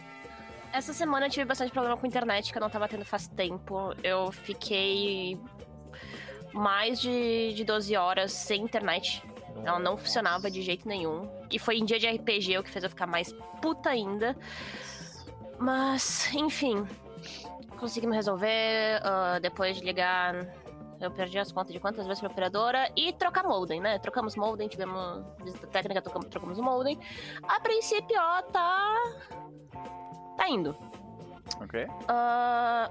Essa 0.74 0.94
semana 0.94 1.26
eu 1.28 1.30
tive 1.30 1.46
bastante 1.46 1.72
problema 1.72 1.96
com 1.98 2.06
a 2.06 2.10
internet 2.10 2.52
que 2.52 2.58
eu 2.58 2.62
não 2.62 2.70
tava 2.70 2.88
tendo 2.88 3.06
faz 3.06 3.28
tempo. 3.28 3.94
Eu 4.04 4.32
fiquei 4.32 5.40
mais 6.54 7.00
de, 7.00 7.54
de 7.54 7.63
12 7.63 7.96
horas 7.96 8.32
sem 8.32 8.62
internet. 8.63 9.24
Ela 9.63 9.80
não 9.80 9.98
funcionava 9.98 10.50
de 10.52 10.62
jeito 10.62 10.88
nenhum. 10.88 11.28
E 11.50 11.58
foi 11.60 11.78
em 11.78 11.86
dia 11.86 11.98
de 12.00 12.08
RPG 12.08 12.58
o 12.58 12.64
que 12.64 12.70
fez 12.70 12.84
eu 12.84 12.90
ficar 12.90 13.08
mais 13.08 13.32
puta 13.62 13.90
ainda. 13.90 14.36
Mas, 15.60 16.34
enfim. 16.34 16.86
Conseguimos 17.80 18.16
resolver. 18.16 19.00
ah, 19.04 19.40
depois 19.42 19.78
de 19.78 19.84
ligar. 19.84 20.36
Eu 21.00 21.12
perdi 21.12 21.38
as 21.38 21.52
contas 21.52 21.72
de 21.72 21.80
quantas 21.80 22.06
vezes 22.08 22.20
pra 22.20 22.30
operadora. 22.30 22.92
E 22.96 23.14
trocar 23.14 23.44
modem, 23.44 23.80
né? 23.80 24.00
Trocamos 24.00 24.36
modem, 24.36 24.68
tivemos 24.68 25.24
visita 25.44 25.68
técnica, 25.68 26.02
trocamos, 26.02 26.28
trocamos 26.28 26.58
o 26.58 26.64
modem. 26.64 26.98
A 27.48 27.60
princípio, 27.60 28.18
ó, 28.20 28.42
tá. 28.42 28.96
Tá 30.36 30.50
indo. 30.50 30.76
Ok. 31.62 31.86
Ah, 32.08 32.90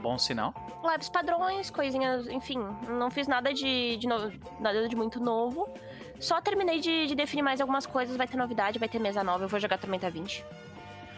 Bom 0.00 0.16
sinal. 0.16 0.54
labs 0.82 1.10
padrões, 1.10 1.70
coisinhas, 1.70 2.26
enfim, 2.28 2.58
não 2.88 3.10
fiz 3.10 3.26
nada 3.28 3.52
de, 3.52 3.96
de 3.98 4.06
no- 4.08 4.32
nada 4.60 4.88
de 4.88 4.96
muito 4.96 5.20
novo. 5.20 5.68
Só 6.20 6.40
terminei 6.40 6.80
de, 6.80 7.06
de 7.06 7.14
definir 7.14 7.42
mais 7.42 7.60
algumas 7.60 7.86
coisas, 7.86 8.16
vai 8.16 8.28
ter 8.28 8.36
novidade, 8.36 8.78
vai 8.78 8.88
ter 8.88 8.98
mesa 8.98 9.24
nova, 9.24 9.44
eu 9.44 9.48
vou 9.48 9.58
jogar 9.58 9.78
Tormenta 9.78 10.10
20. 10.10 10.44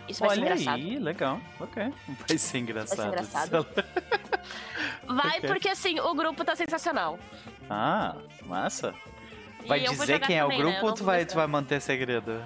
Isso 0.09 0.21
vai 0.21 0.31
ser 0.31 0.37
Olha 0.41 0.41
engraçado. 0.53 0.75
aí, 0.77 0.99
legal. 0.99 1.41
Ok. 1.61 1.93
Vai 2.29 2.39
ser 2.39 2.59
engraçado. 2.59 3.09
engraçado. 3.09 3.67
Vai 5.07 5.41
porque 5.41 5.69
assim, 5.69 5.99
o 6.01 6.15
grupo 6.15 6.45
tá 6.45 6.55
sensacional. 6.57 7.19
Ah, 7.69 8.15
massa. 8.47 8.95
Vai 9.67 9.81
E 9.85 9.89
dizer 9.89 10.21
quem 10.21 10.39
é 10.39 10.45
o 10.45 10.49
também, 10.49 10.59
né? 10.59 10.71
grupo 10.71 10.87
Eu 10.87 10.91
ou 10.91 10.95
tu 10.95 11.05
vai, 11.05 11.25
tu 11.27 11.35
vai 11.35 11.47
manter 11.47 11.81
segredo? 11.81 12.43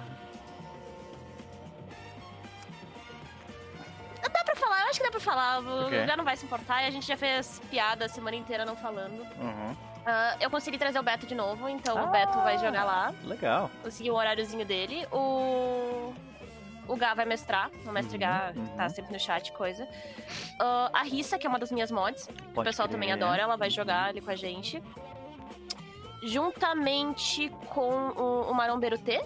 Dá 4.21 4.43
pra 4.43 4.55
falar, 4.55 4.81
eu 4.81 4.87
acho 4.89 4.99
que 4.99 5.05
dá 5.05 5.11
pra 5.11 5.19
falar. 5.19 5.61
O 5.61 5.85
Ok. 5.85 5.99
lugar 6.01 6.17
não 6.17 6.23
vai 6.25 6.35
se 6.35 6.45
importar 6.45 6.83
e 6.83 6.87
a 6.87 6.91
gente 6.91 7.07
já 7.07 7.17
fez 7.17 7.61
piada 7.69 8.05
a 8.05 8.09
semana 8.09 8.35
inteira 8.35 8.65
não 8.65 8.75
falando. 8.75 9.21
Uhum. 9.39 9.75
Ah, 10.09 10.37
eu 10.39 10.49
consegui 10.49 10.77
trazer 10.77 10.97
o 10.99 11.03
Beto 11.03 11.25
de 11.27 11.35
novo, 11.35 11.67
então 11.67 11.97
Ah. 11.97 12.03
o 12.05 12.07
Beto 12.07 12.37
vai 12.39 12.57
jogar 12.57 12.85
lá. 12.85 13.13
Legal. 13.25 13.69
Consegui 13.83 14.09
o 14.09 14.15
horáriozinho 14.15 14.65
dele. 14.65 15.05
O. 15.11 16.13
O 16.87 16.95
Gá 16.95 17.13
vai 17.13 17.25
mestrar. 17.25 17.69
O 17.85 17.91
mestre 17.91 18.13
Uhum, 18.15 18.19
Gá 18.21 18.53
uhum. 18.55 18.67
tá 18.77 18.87
sempre 18.87 19.11
no 19.11 19.19
chat, 19.19 19.51
coisa. 19.51 19.85
Ah, 20.61 20.89
a 20.93 21.03
Rissa, 21.03 21.37
que 21.37 21.45
é 21.45 21.49
uma 21.49 21.59
das 21.59 21.69
minhas 21.73 21.91
mods. 21.91 22.27
o 22.29 22.53
Pode 22.53 22.69
pessoal 22.69 22.87
crer. 22.87 22.95
também 22.97 23.11
adora, 23.11 23.41
ela 23.41 23.57
vai 23.57 23.69
jogar 23.69 24.05
ali 24.05 24.21
com 24.21 24.31
a 24.31 24.35
gente. 24.37 24.81
Juntamente 26.23 27.49
com 27.69 27.89
o, 28.09 28.49
o 28.49 28.53
Marombeiro 28.53 28.97
T, 28.97 29.21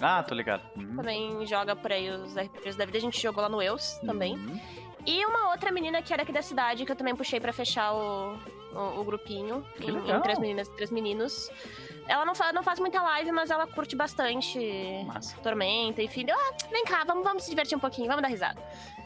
Ah, 0.00 0.22
tô 0.22 0.34
ligado. 0.34 0.62
Uhum. 0.76 0.96
também 0.96 1.46
joga 1.46 1.74
por 1.74 1.90
aí 1.90 2.08
os 2.10 2.36
RPGs 2.36 2.76
da 2.78 2.84
vida. 2.84 2.98
A 2.98 3.00
gente 3.00 3.20
jogou 3.20 3.42
lá 3.42 3.48
no 3.48 3.60
Eus 3.60 3.94
também. 4.06 4.34
Uhum. 4.36 4.60
E 5.06 5.24
uma 5.26 5.50
outra 5.50 5.72
menina 5.72 6.00
que 6.02 6.12
era 6.12 6.22
aqui 6.22 6.32
da 6.32 6.42
cidade, 6.42 6.84
que 6.84 6.92
eu 6.92 6.96
também 6.96 7.16
puxei 7.16 7.40
pra 7.40 7.52
fechar 7.52 7.92
o, 7.94 8.36
o, 8.80 9.00
o 9.00 9.04
grupinho. 9.04 9.64
Que 9.76 9.90
em, 9.90 9.96
em 10.10 10.20
três 10.22 10.38
meninas 10.38 10.68
e 10.68 10.72
três 10.76 10.90
meninos. 10.90 11.50
Ela 12.06 12.24
não, 12.24 12.34
fa 12.34 12.52
não 12.52 12.62
faz 12.62 12.78
muita 12.80 13.02
live, 13.02 13.30
mas 13.32 13.50
ela 13.50 13.66
curte 13.66 13.94
bastante 13.94 14.58
Massa. 15.06 15.36
Tormenta, 15.42 16.02
enfim. 16.02 16.24
Deu, 16.24 16.34
Ah, 16.36 16.54
vem 16.70 16.84
cá, 16.84 17.04
vamos, 17.06 17.22
vamos 17.24 17.42
se 17.44 17.50
divertir 17.50 17.76
um 17.76 17.80
pouquinho, 17.80 18.06
vamos 18.08 18.22
dar 18.22 18.28
risada. 18.28 18.60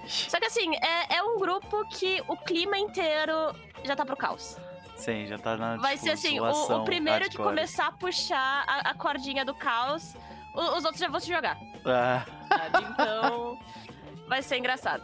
Só 0.06 0.38
que 0.38 0.46
assim, 0.46 0.74
é, 0.76 1.16
é 1.16 1.22
um 1.22 1.38
grupo 1.38 1.84
que 1.88 2.22
o 2.28 2.36
clima 2.36 2.76
inteiro 2.78 3.34
já 3.84 3.96
tá 3.96 4.04
pro 4.04 4.16
caos. 4.16 4.56
Sim, 4.96 5.26
já 5.26 5.36
tá 5.38 5.56
na 5.56 5.76
Vai 5.78 5.94
tipo, 5.94 6.04
ser 6.04 6.10
assim, 6.12 6.38
o, 6.38 6.44
zoação 6.44 6.82
o 6.82 6.84
primeiro 6.84 7.20
que 7.24 7.36
hardcore. 7.36 7.48
começar 7.48 7.86
a 7.88 7.92
puxar 7.92 8.64
a, 8.68 8.90
a 8.90 8.94
cordinha 8.94 9.44
do 9.44 9.54
caos, 9.54 10.14
o- 10.54 10.76
os 10.76 10.84
outros 10.84 10.98
já 11.00 11.08
vão 11.08 11.18
se 11.18 11.26
jogar. 11.32 11.56
Ah, 11.84 12.24
sabe? 12.48 12.86
Então, 12.92 13.58
vai 14.28 14.42
ser 14.42 14.58
engraçado. 14.58 15.02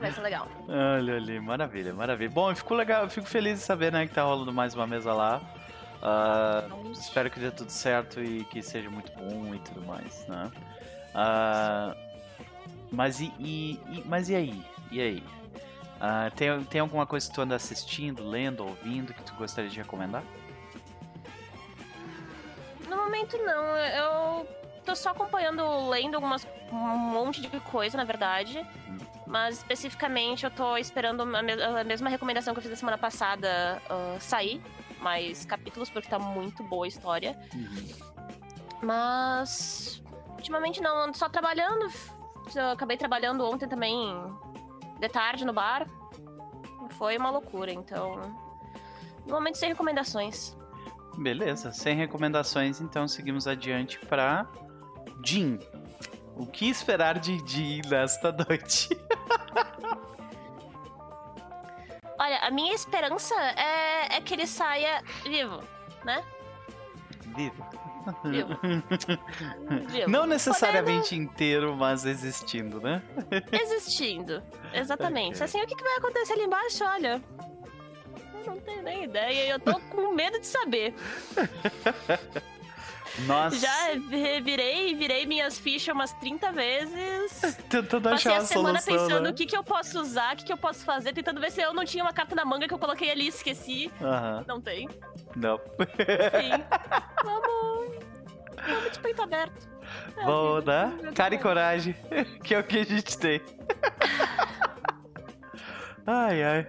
Vai 0.00 0.12
ser 0.12 0.20
legal. 0.20 0.48
olha 0.68 1.16
ali, 1.16 1.40
maravilha, 1.40 1.94
maravilha. 1.94 2.30
Bom, 2.30 2.50
eu 2.50 2.56
fico 2.56 2.74
legal, 2.74 3.04
eu 3.04 3.10
fico 3.10 3.26
feliz 3.26 3.58
de 3.60 3.64
saber, 3.64 3.90
né, 3.92 4.06
que 4.06 4.14
tá 4.14 4.22
rolando 4.22 4.52
mais 4.52 4.74
uma 4.74 4.86
mesa 4.86 5.12
lá. 5.12 5.40
Ah, 6.02 6.64
espero 6.92 7.30
que 7.30 7.40
dê 7.40 7.50
tudo 7.50 7.70
certo 7.70 8.22
e 8.22 8.44
que 8.44 8.62
seja 8.62 8.90
muito 8.90 9.10
bom 9.12 9.54
e 9.54 9.58
tudo 9.60 9.82
mais, 9.86 10.26
né? 10.26 10.50
Ah, 11.14 11.94
mas 12.90 13.20
e, 13.20 13.32
e- 13.38 13.80
e- 13.88 14.02
mas 14.06 14.28
e 14.28 14.34
aí? 14.34 14.62
E 14.90 15.00
aí? 15.00 15.24
Ah, 16.00 16.30
tem, 16.36 16.62
tem 16.64 16.80
alguma 16.82 17.06
coisa 17.06 17.26
que 17.26 17.34
tu 17.34 17.40
anda 17.40 17.54
assistindo, 17.56 18.22
lendo, 18.28 18.64
ouvindo 18.66 19.14
que 19.14 19.22
tu 19.22 19.32
gostaria 19.34 19.70
de 19.70 19.78
recomendar? 19.78 20.22
No 22.88 22.96
momento, 22.96 23.38
não. 23.38 23.76
Eu 23.76 24.46
tô 24.84 24.94
só 24.94 25.10
acompanhando, 25.10 25.88
lendo 25.88 26.16
algumas, 26.16 26.46
um 26.70 26.76
monte 26.76 27.40
de 27.40 27.48
coisa, 27.60 27.96
na 27.96 28.04
verdade. 28.04 28.64
Mas 29.26 29.56
especificamente 29.58 30.44
eu 30.44 30.50
tô 30.50 30.76
esperando 30.76 31.22
a, 31.22 31.42
me- 31.42 31.62
a 31.62 31.84
mesma 31.84 32.08
recomendação 32.10 32.52
que 32.54 32.58
eu 32.58 32.62
fiz 32.62 32.72
a 32.72 32.76
semana 32.76 32.98
passada 32.98 33.80
ah, 33.88 34.16
sair. 34.20 34.60
Mais 35.00 35.44
capítulos, 35.44 35.90
porque 35.90 36.08
tá 36.08 36.18
muito 36.18 36.62
boa 36.62 36.84
a 36.86 36.88
história. 36.88 37.38
Mas. 38.82 40.02
Ultimamente 40.36 40.80
não, 40.80 40.96
ando 40.98 41.16
só 41.16 41.28
trabalhando. 41.28 41.86
Eu 42.54 42.70
acabei 42.70 42.96
trabalhando 42.96 43.44
ontem 43.44 43.66
também 43.66 43.98
de 45.00 45.08
tarde 45.08 45.44
no 45.44 45.52
bar. 45.52 45.86
Foi 46.90 47.16
uma 47.16 47.30
loucura, 47.30 47.72
então. 47.72 48.20
No 49.26 49.32
momento 49.34 49.56
sem 49.56 49.70
recomendações. 49.70 50.56
Beleza, 51.16 51.72
sem 51.72 51.96
recomendações, 51.96 52.80
então 52.80 53.06
seguimos 53.08 53.46
adiante 53.46 53.98
pra 54.00 54.46
Jin. 55.24 55.58
O 56.36 56.46
que 56.46 56.68
esperar 56.68 57.18
de 57.18 57.38
Jin 57.46 57.82
nesta 57.88 58.32
noite? 58.32 58.88
Olha, 62.18 62.38
a 62.38 62.50
minha 62.50 62.74
esperança 62.74 63.34
é, 63.34 64.16
é 64.16 64.20
que 64.20 64.34
ele 64.34 64.46
saia 64.46 65.02
vivo, 65.24 65.60
né? 66.04 66.24
Vivo. 67.36 67.66
Vivo. 68.24 68.58
Vivo. 69.88 70.10
Não 70.10 70.26
necessariamente 70.26 71.16
inteiro, 71.16 71.74
mas 71.74 72.04
existindo, 72.04 72.80
né? 72.80 73.02
Existindo. 73.50 74.42
Exatamente. 74.72 75.36
Ok. 75.36 75.44
Assim, 75.44 75.62
o 75.62 75.66
que, 75.66 75.74
que 75.74 75.82
vai 75.82 75.96
acontecer 75.96 76.34
ali 76.34 76.44
embaixo? 76.44 76.84
Olha. 76.84 77.22
Eu 78.34 78.46
não 78.46 78.60
tenho 78.60 78.82
nem 78.82 79.04
ideia 79.04 79.48
eu 79.52 79.58
tô 79.58 79.80
com 79.80 80.12
medo 80.12 80.38
de 80.38 80.46
saber. 80.46 80.94
Nossa, 83.26 83.56
Já 83.56 83.70
revirei, 84.10 84.94
virei 84.94 85.24
minhas 85.26 85.56
fichas 85.58 85.94
umas 85.94 86.12
30 86.14 86.50
vezes. 86.52 87.54
tentando 87.70 88.10
Passei 88.10 88.32
a 88.32 88.34
uma 88.36 88.44
semana 88.44 88.80
solução, 88.80 89.06
pensando 89.08 89.24
né? 89.24 89.30
o 89.30 89.34
que, 89.34 89.46
que 89.46 89.56
eu 89.56 89.62
posso 89.62 90.00
usar, 90.00 90.34
o 90.34 90.36
que, 90.38 90.44
que 90.44 90.52
eu 90.52 90.56
posso 90.56 90.84
fazer, 90.84 91.12
tentando 91.12 91.40
ver 91.40 91.50
se 91.52 91.60
eu 91.62 91.72
não 91.72 91.84
tinha 91.84 92.02
uma 92.02 92.12
carta 92.12 92.34
na 92.34 92.44
manga 92.44 92.66
que 92.66 92.74
eu 92.74 92.78
coloquei 92.78 93.10
ali 93.10 93.26
e 93.26 93.28
esqueci. 93.28 93.90
Aham, 94.02 94.44
Não 94.48 94.60
tem. 94.60 94.88
não. 95.36 95.60
Enfim. 95.78 96.64
vamos. 97.24 97.94
Vamos 98.66 98.92
de 98.92 98.98
peito 98.98 99.22
aberto. 99.22 99.68
É 100.16 100.22
a 100.22 100.24
Vamos, 100.26 100.64
né? 100.64 100.92
Cara 101.14 101.34
e 101.34 101.38
coragem, 101.38 101.94
que 102.42 102.54
é 102.54 102.58
o 102.58 102.64
que 102.64 102.78
a 102.78 102.84
gente 102.84 103.16
tem. 103.18 103.40
ai, 106.06 106.42
ai. 106.42 106.66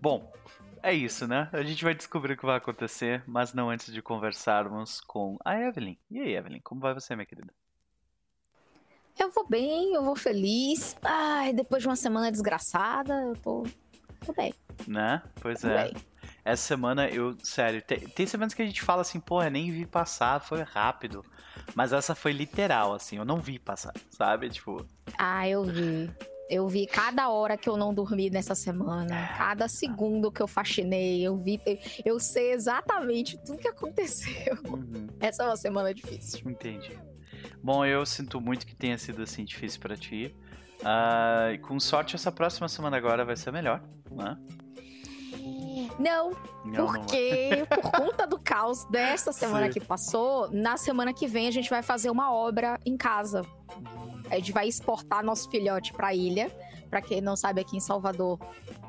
Bom, 0.00 0.32
é 0.82 0.92
isso, 0.92 1.26
né? 1.26 1.48
A 1.52 1.62
gente 1.62 1.84
vai 1.84 1.94
descobrir 1.94 2.34
o 2.34 2.36
que 2.36 2.46
vai 2.46 2.56
acontecer, 2.56 3.22
mas 3.26 3.52
não 3.52 3.70
antes 3.70 3.92
de 3.92 4.02
conversarmos 4.02 5.00
com 5.00 5.36
a 5.44 5.58
Evelyn. 5.58 5.96
E 6.10 6.20
aí, 6.20 6.34
Evelyn, 6.34 6.60
como 6.62 6.80
vai 6.80 6.94
você, 6.94 7.14
minha 7.14 7.26
querida? 7.26 7.52
Eu 9.18 9.30
vou 9.30 9.46
bem, 9.46 9.94
eu 9.94 10.02
vou 10.02 10.16
feliz. 10.16 10.96
Ai, 11.02 11.52
depois 11.52 11.82
de 11.82 11.88
uma 11.88 11.96
semana 11.96 12.30
desgraçada, 12.32 13.14
eu 13.22 13.36
tô. 13.36 13.66
Tô 14.24 14.32
bem, 14.34 14.54
Né? 14.86 15.22
Pois 15.40 15.60
tô 15.60 15.68
é. 15.68 15.84
bem. 15.84 15.94
Essa 16.44 16.62
semana 16.62 17.08
eu, 17.08 17.36
sério, 17.42 17.82
tem, 17.82 18.00
tem 18.00 18.26
semanas 18.26 18.54
que 18.54 18.62
a 18.62 18.66
gente 18.66 18.82
fala 18.82 19.02
assim, 19.02 19.20
porra, 19.20 19.50
nem 19.50 19.70
vi 19.70 19.86
passar, 19.86 20.40
foi 20.40 20.62
rápido. 20.62 21.24
Mas 21.74 21.92
essa 21.92 22.14
foi 22.14 22.32
literal, 22.32 22.94
assim, 22.94 23.16
eu 23.18 23.24
não 23.24 23.40
vi 23.40 23.58
passar, 23.58 23.92
sabe? 24.10 24.48
Tipo, 24.48 24.86
Ah, 25.18 25.46
eu 25.48 25.64
vi. 25.64 26.10
Eu 26.50 26.66
vi 26.66 26.84
cada 26.84 27.30
hora 27.30 27.56
que 27.56 27.68
eu 27.68 27.76
não 27.76 27.94
dormi 27.94 28.28
nessa 28.28 28.56
semana, 28.56 29.28
cada 29.38 29.68
segundo 29.68 30.32
que 30.32 30.42
eu 30.42 30.48
faxinei, 30.48 31.22
eu 31.22 31.36
vi. 31.36 31.60
Eu, 32.04 32.18
sei 32.18 32.50
exatamente 32.52 33.38
tudo 33.38 33.58
que 33.58 33.68
aconteceu. 33.68 34.58
uhum, 34.66 35.06
Essa 35.20 35.44
é 35.44 35.46
uma 35.46 35.56
semana 35.56 35.94
difícil. 35.94 36.50
entendi. 36.50 36.98
Bom, 37.62 37.86
eu 37.86 38.04
sinto 38.04 38.40
muito 38.40 38.66
que 38.66 38.74
tenha 38.74 38.98
sido 38.98 39.22
assim 39.22 39.44
difícil 39.44 39.80
pra 39.80 39.96
ti. 39.96 40.34
Ah, 40.84 41.50
com 41.62 41.78
sorte, 41.78 42.16
essa 42.16 42.32
próxima 42.32 42.68
semana 42.68 42.96
agora 42.96 43.24
vai 43.24 43.36
ser 43.36 43.52
melhor, 43.52 43.82
né? 44.10 44.36
Não, 45.98 46.30
Não, 46.64 46.86
não 46.86 46.86
porque 46.86 47.64
por 47.68 47.90
conta 47.90 48.26
do 48.26 48.38
caos 48.38 48.84
dessa 48.86 49.32
semana 49.32 49.66
Sim. 49.66 49.72
que 49.72 49.80
passou, 49.80 50.50
na 50.50 50.76
semana 50.76 51.12
que 51.12 51.26
vem 51.26 51.46
a 51.48 51.50
gente 51.50 51.68
vai 51.70 51.82
fazer 51.82 52.10
uma 52.10 52.32
obra 52.32 52.78
em 52.86 52.96
casa. 52.96 53.44
A 54.30 54.36
gente 54.36 54.52
vai 54.52 54.68
exportar 54.68 55.24
nosso 55.24 55.50
filhote 55.50 55.92
pra 55.92 56.14
ilha. 56.14 56.50
Pra 56.88 57.00
quem 57.00 57.20
não 57.20 57.36
sabe, 57.36 57.60
aqui 57.60 57.76
em 57.76 57.80
Salvador, 57.80 58.36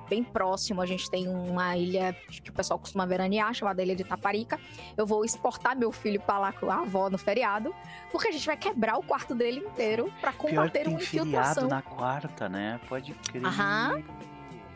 bem 0.09 0.23
próximo, 0.23 0.81
a 0.81 0.87
gente 0.87 1.07
tem 1.09 1.27
uma 1.27 1.77
ilha 1.77 2.15
que 2.43 2.49
o 2.49 2.53
pessoal 2.53 2.79
costuma 2.79 3.05
veranear, 3.05 3.53
chamada 3.53 3.83
Ilha 3.83 3.95
de 3.95 4.03
Taparica. 4.03 4.59
Eu 4.97 5.05
vou 5.05 5.23
exportar 5.23 5.77
meu 5.77 5.91
filho 5.91 6.19
pra 6.19 6.39
lá 6.39 6.51
com 6.51 6.71
a 6.71 6.77
avó 6.79 7.11
no 7.11 7.17
feriado, 7.19 7.73
porque 8.11 8.29
a 8.29 8.31
gente 8.31 8.45
vai 8.47 8.57
quebrar 8.57 8.97
o 8.97 9.03
quarto 9.03 9.35
dele 9.35 9.59
inteiro 9.59 10.11
pra 10.19 10.31
Pior 10.31 10.41
que 10.41 10.47
combater 10.49 10.83
tem 10.83 10.93
uma 10.93 10.99
feriado 10.99 11.29
infiltração. 11.29 11.67
na 11.67 11.81
quarta, 11.83 12.49
né? 12.49 12.79
Pode 12.89 13.13
crer. 13.13 13.45
Aham. 13.45 14.03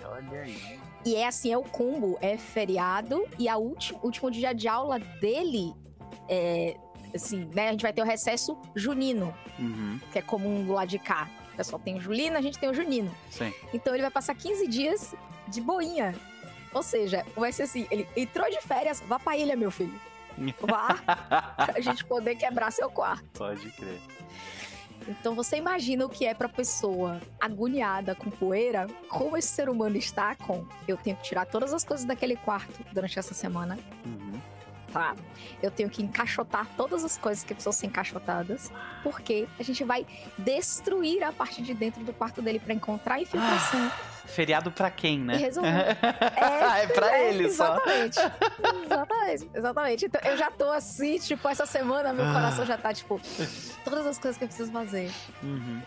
Olha 0.08 0.41
aí. 0.41 0.80
E 1.06 1.15
é 1.15 1.28
assim, 1.28 1.52
é 1.52 1.58
o 1.58 1.63
combo, 1.63 2.18
é 2.22 2.36
feriado 2.38 3.28
e 3.38 3.48
a 3.48 3.58
último, 3.58 4.00
último 4.04 4.32
dia 4.32 4.54
de 4.54 4.68
aula 4.68 4.98
dele 5.00 5.74
é 6.28 6.76
assim, 7.13 7.48
né? 7.54 7.68
A 7.70 7.72
gente 7.72 7.84
vai 7.84 7.94
ter 7.94 8.02
o 8.02 8.06
recesso 8.06 8.58
junino, 8.76 9.34
Uhum, 9.60 10.00
que 10.12 10.20
é 10.20 10.22
comum 10.22 10.65
do 10.65 10.74
lado 10.74 10.88
de 10.89 11.00
cá. 11.00 11.30
O 11.54 11.56
pessoal 11.58 11.80
tem 11.80 11.96
o 11.96 12.02
julino, 12.02 12.36
a 12.38 12.41
gente 12.41 12.58
tem 12.60 12.70
o 12.70 12.74
junino. 12.74 13.10
sim. 13.30 13.54
Então 13.74 13.94
ele 13.94 14.02
vai 14.02 14.12
passar 14.12 14.36
15 14.36 14.68
dias 14.68 15.13
de 15.48 15.62
boinha. 15.62 16.13
Ou 16.74 16.84
seja, 16.84 17.26
vai 17.38 17.54
ser 17.54 17.63
assim, 17.63 17.88
ele 17.89 18.06
entrou 18.18 18.50
de 18.50 18.60
férias, 18.62 19.00
vá 19.08 19.18
pra 19.18 19.38
ilha, 19.38 19.56
meu 19.56 19.72
filho. 19.72 19.94
Vá 20.60 20.96
pra 21.56 21.80
gente 21.80 22.04
poder 22.04 22.36
quebrar 22.36 22.72
seu 22.72 22.89
quarto. 22.89 23.24
Pode 23.38 23.70
crer. 23.72 24.02
Então 25.08 25.36
você 25.36 25.58
imagina 25.58 26.06
o 26.06 26.10
que 26.10 26.26
é 26.26 26.34
pra 26.34 26.50
pessoa 26.50 27.22
agoniada 27.39 28.15
com 28.15 28.30
poeira, 28.30 28.88
como 29.10 29.38
esse 29.38 29.50
ser 29.50 29.70
humano 29.70 29.96
está 29.98 30.36
com. 30.36 30.65
Eu 30.88 30.98
tenho 30.98 31.15
que 31.18 31.24
tirar 31.24 31.46
todas 31.46 31.74
as 31.74 31.84
coisas 31.84 32.06
daquele 32.06 32.36
quarto 32.36 32.80
durante 32.91 33.18
essa 33.20 33.34
semana, 33.34 33.78
Uhum. 34.06 34.39
tá? 34.91 35.15
Eu 35.62 35.70
tenho 35.70 35.89
que 35.89 36.02
encaixotar 36.02 36.68
todas 36.76 37.04
as 37.04 37.18
coisas 37.18 37.44
que 37.44 37.54
precisam 37.54 37.72
ser 37.74 37.86
encaixotadas, 37.88 38.72
porque 39.04 39.48
a 39.60 39.63
gente 39.63 39.84
vai 39.84 40.06
destruir 40.38 41.24
a 41.24 41.32
parte 41.32 41.62
de 41.62 41.74
dentro 41.74 42.04
do 42.04 42.12
quarto 42.13 42.41
dele 42.41 42.60
pra 42.60 42.74
encontrar 42.74 43.22
infiltração 43.22 43.91
Feriado 44.27 44.71
pra 44.71 44.89
quem, 44.91 45.19
né? 45.19 45.35
Resumo. 45.38 45.65
É, 46.35 46.83
é 46.83 46.88
pra 46.88 47.17
é, 47.17 47.29
ele 47.29 47.49
só. 47.49 47.75
exatamente. 47.75 48.19
exatamente. 48.85 49.49
Exatamente. 49.53 50.05
Então 50.05 50.21
eu 50.23 50.38
já 50.38 50.51
tô 50.51 50.71
assim, 50.71 51.17
tipo, 51.19 51.47
essa 51.47 51.65
semana 51.65 52.11
meu 52.13 52.25
Ah. 52.25 52.33
coração 52.33 52.65
já 52.65 52.77
tá, 52.77 52.93
tipo, 52.93 53.19
todas 53.83 54.05
as 54.05 54.17
coisas 54.17 54.38
que 54.38 54.43
eu 54.43 54.47
preciso 54.47 54.71
fazer. 54.71 55.11
Uhum. 55.43 55.81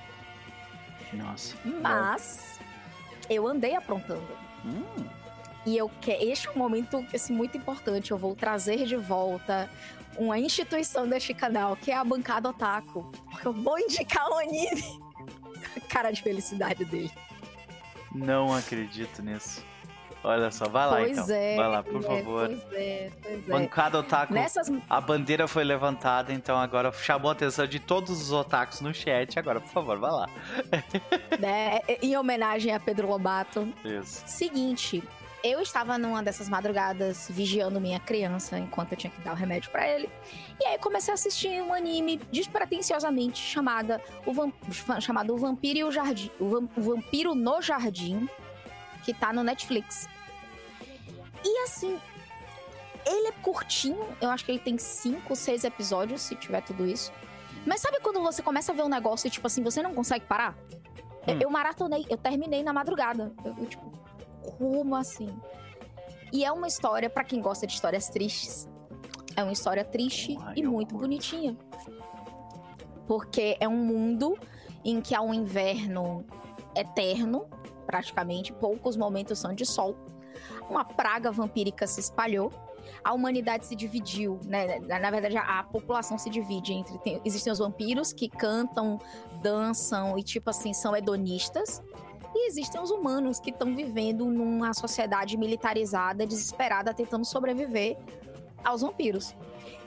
Nossa. 1.12 1.56
Mas 1.64 2.58
eu 3.28 3.46
andei 3.46 3.74
aprontando. 3.74 4.26
Hum, 4.64 4.84
E 5.66 5.76
eu 5.76 5.90
quero. 6.00 6.22
Este 6.22 6.48
é 6.48 6.50
um 6.50 6.56
momento 6.56 7.04
assim, 7.14 7.32
muito 7.34 7.56
importante. 7.56 8.10
Eu 8.10 8.18
vou 8.18 8.34
trazer 8.34 8.84
de 8.86 8.96
volta 8.96 9.68
uma 10.16 10.38
instituição 10.38 11.06
deste 11.08 11.34
canal, 11.34 11.76
que 11.76 11.90
é 11.90 11.96
a 11.96 12.04
bancada 12.04 12.48
Otaku. 12.48 13.10
Porque 13.30 13.46
eu 13.48 13.52
vou 13.52 13.78
indicar 13.78 14.28
o 14.30 14.34
anime. 14.38 15.00
Cara 15.88 16.10
de 16.10 16.22
felicidade 16.22 16.84
dele. 16.84 17.10
Não 18.14 18.54
acredito 18.54 19.22
nisso. 19.22 19.64
Olha 20.24 20.50
só, 20.50 20.68
vai 20.68 20.86
lá 20.86 20.96
pois 20.96 21.18
então. 21.18 21.34
é. 21.34 21.56
vai 21.56 21.68
lá, 21.68 21.82
por 21.82 22.02
é, 22.02 22.06
favor. 22.06 22.48
Pois 22.48 22.72
é, 22.72 23.10
pois 23.22 23.48
é. 23.48 23.52
Bancada 23.52 23.98
Otaku. 23.98 24.34
Nessas. 24.34 24.70
A 24.90 25.00
bandeira 25.00 25.46
foi 25.46 25.62
levantada, 25.62 26.32
então 26.32 26.58
agora 26.58 26.90
chamou 26.92 27.30
a 27.30 27.32
atenção 27.32 27.66
de 27.66 27.78
todos 27.78 28.10
os 28.20 28.32
otakus 28.32 28.80
no 28.80 28.92
chat. 28.92 29.38
Agora, 29.38 29.60
por 29.60 29.70
favor, 29.70 29.98
vai 29.98 30.10
lá. 30.10 30.28
né, 31.38 31.80
em 32.02 32.16
homenagem 32.16 32.74
a 32.74 32.80
Pedro 32.80 33.08
Lobato. 33.08 33.72
Isso. 33.84 34.22
Seguinte, 34.26 35.02
eu 35.44 35.60
estava 35.60 35.96
numa 35.98 36.22
dessas 36.22 36.48
madrugadas 36.48 37.28
vigiando 37.30 37.80
minha 37.80 38.00
criança 38.00 38.58
enquanto 38.58 38.92
eu 38.92 38.98
tinha 38.98 39.10
que 39.10 39.20
dar 39.20 39.32
o 39.32 39.36
remédio 39.36 39.70
pra 39.70 39.86
ele. 39.88 40.10
E 40.60 40.66
aí 40.66 40.78
comecei 40.78 41.12
a 41.12 41.14
assistir 41.14 41.62
um 41.62 41.72
anime 41.72 42.16
despretensiosamente 42.32 43.38
chamada 43.38 44.00
o 44.26 44.32
chamado 45.00 45.34
O 45.34 45.38
Vampiro 45.38 45.78
e 45.78 45.84
o 45.84 45.90
Jardim, 45.92 46.30
o, 46.40 46.44
o 46.76 46.82
Vampiro 46.82 47.34
no 47.34 47.62
Jardim, 47.62 48.28
que 49.04 49.14
tá 49.14 49.32
no 49.32 49.42
Netflix. 49.44 50.08
E 51.44 51.58
assim, 51.64 51.98
ele 53.06 53.28
é 53.28 53.32
curtinho, 53.32 54.04
eu 54.20 54.28
acho 54.30 54.44
que 54.44 54.50
ele 54.50 54.58
tem 54.58 54.76
cinco, 54.76 55.36
seis 55.36 55.62
episódios, 55.64 56.20
se 56.22 56.34
tiver 56.34 56.62
tudo 56.62 56.84
isso. 56.86 57.12
Mas 57.64 57.80
sabe 57.80 58.00
quando 58.00 58.20
você 58.20 58.42
começa 58.42 58.72
a 58.72 58.74
ver 58.74 58.82
um 58.82 58.88
negócio 58.88 59.26
e, 59.28 59.30
tipo 59.30 59.46
assim, 59.46 59.62
você 59.62 59.82
não 59.82 59.94
consegue 59.94 60.24
parar? 60.24 60.56
Eu- 61.26 61.34
Hum. 61.34 61.38
Eu 61.42 61.50
maratonei, 61.50 62.06
eu 62.08 62.16
terminei 62.16 62.62
na 62.62 62.72
madrugada. 62.72 63.32
Eu, 63.44 63.54
eu, 63.58 63.66
tipo, 63.66 63.97
como 64.52 64.94
assim? 64.96 65.28
E 66.32 66.44
é 66.44 66.52
uma 66.52 66.66
história, 66.68 67.08
pra 67.08 67.24
quem 67.24 67.40
gosta 67.40 67.66
de 67.66 67.72
histórias 67.72 68.08
tristes, 68.08 68.68
é 69.36 69.42
uma 69.42 69.52
história 69.52 69.84
triste 69.84 70.36
Ai, 70.42 70.54
e 70.56 70.62
muito 70.66 70.90
curto. 70.90 71.02
bonitinha. 71.02 71.56
Porque 73.06 73.56
é 73.60 73.66
um 73.68 73.76
mundo 73.76 74.36
em 74.84 75.00
que 75.00 75.14
há 75.14 75.22
um 75.22 75.32
inverno 75.32 76.24
eterno, 76.76 77.46
praticamente, 77.86 78.52
poucos 78.52 78.96
momentos 78.96 79.38
são 79.38 79.54
de 79.54 79.64
sol. 79.64 79.96
Uma 80.68 80.84
praga 80.84 81.30
vampírica 81.32 81.86
se 81.86 82.00
espalhou. 82.00 82.52
A 83.02 83.12
humanidade 83.14 83.64
se 83.66 83.74
dividiu, 83.74 84.38
né? 84.44 84.78
Na 84.80 84.98
na 84.98 85.10
verdade, 85.10 85.36
a, 85.36 85.60
a 85.60 85.62
população 85.64 86.18
se 86.18 86.28
divide 86.28 86.72
entre. 86.72 86.98
tem- 86.98 87.20
existem 87.24 87.52
os 87.52 87.58
vampiros 87.58 88.12
que 88.12 88.28
cantam, 88.28 88.98
dançam 89.42 90.18
e, 90.18 90.22
tipo 90.22 90.50
assim, 90.50 90.72
são 90.74 90.94
hedonistas. 90.94 91.82
E 92.34 92.48
existem 92.48 92.80
os 92.80 92.90
humanos 92.90 93.40
que 93.40 93.50
estão 93.50 93.74
vivendo 93.74 94.26
numa 94.26 94.72
sociedade 94.74 95.36
militarizada, 95.36 96.26
desesperada, 96.26 96.92
tentando 96.94 97.24
sobreviver 97.24 97.96
aos 98.64 98.82
vampiros. 98.82 99.34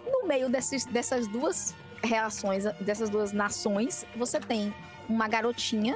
No 0.05 0.27
meio 0.27 0.49
desses, 0.49 0.85
dessas 0.85 1.27
duas 1.27 1.75
reações, 2.03 2.63
dessas 2.81 3.09
duas 3.09 3.31
nações, 3.31 4.05
você 4.15 4.39
tem 4.39 4.73
uma 5.07 5.27
garotinha 5.27 5.95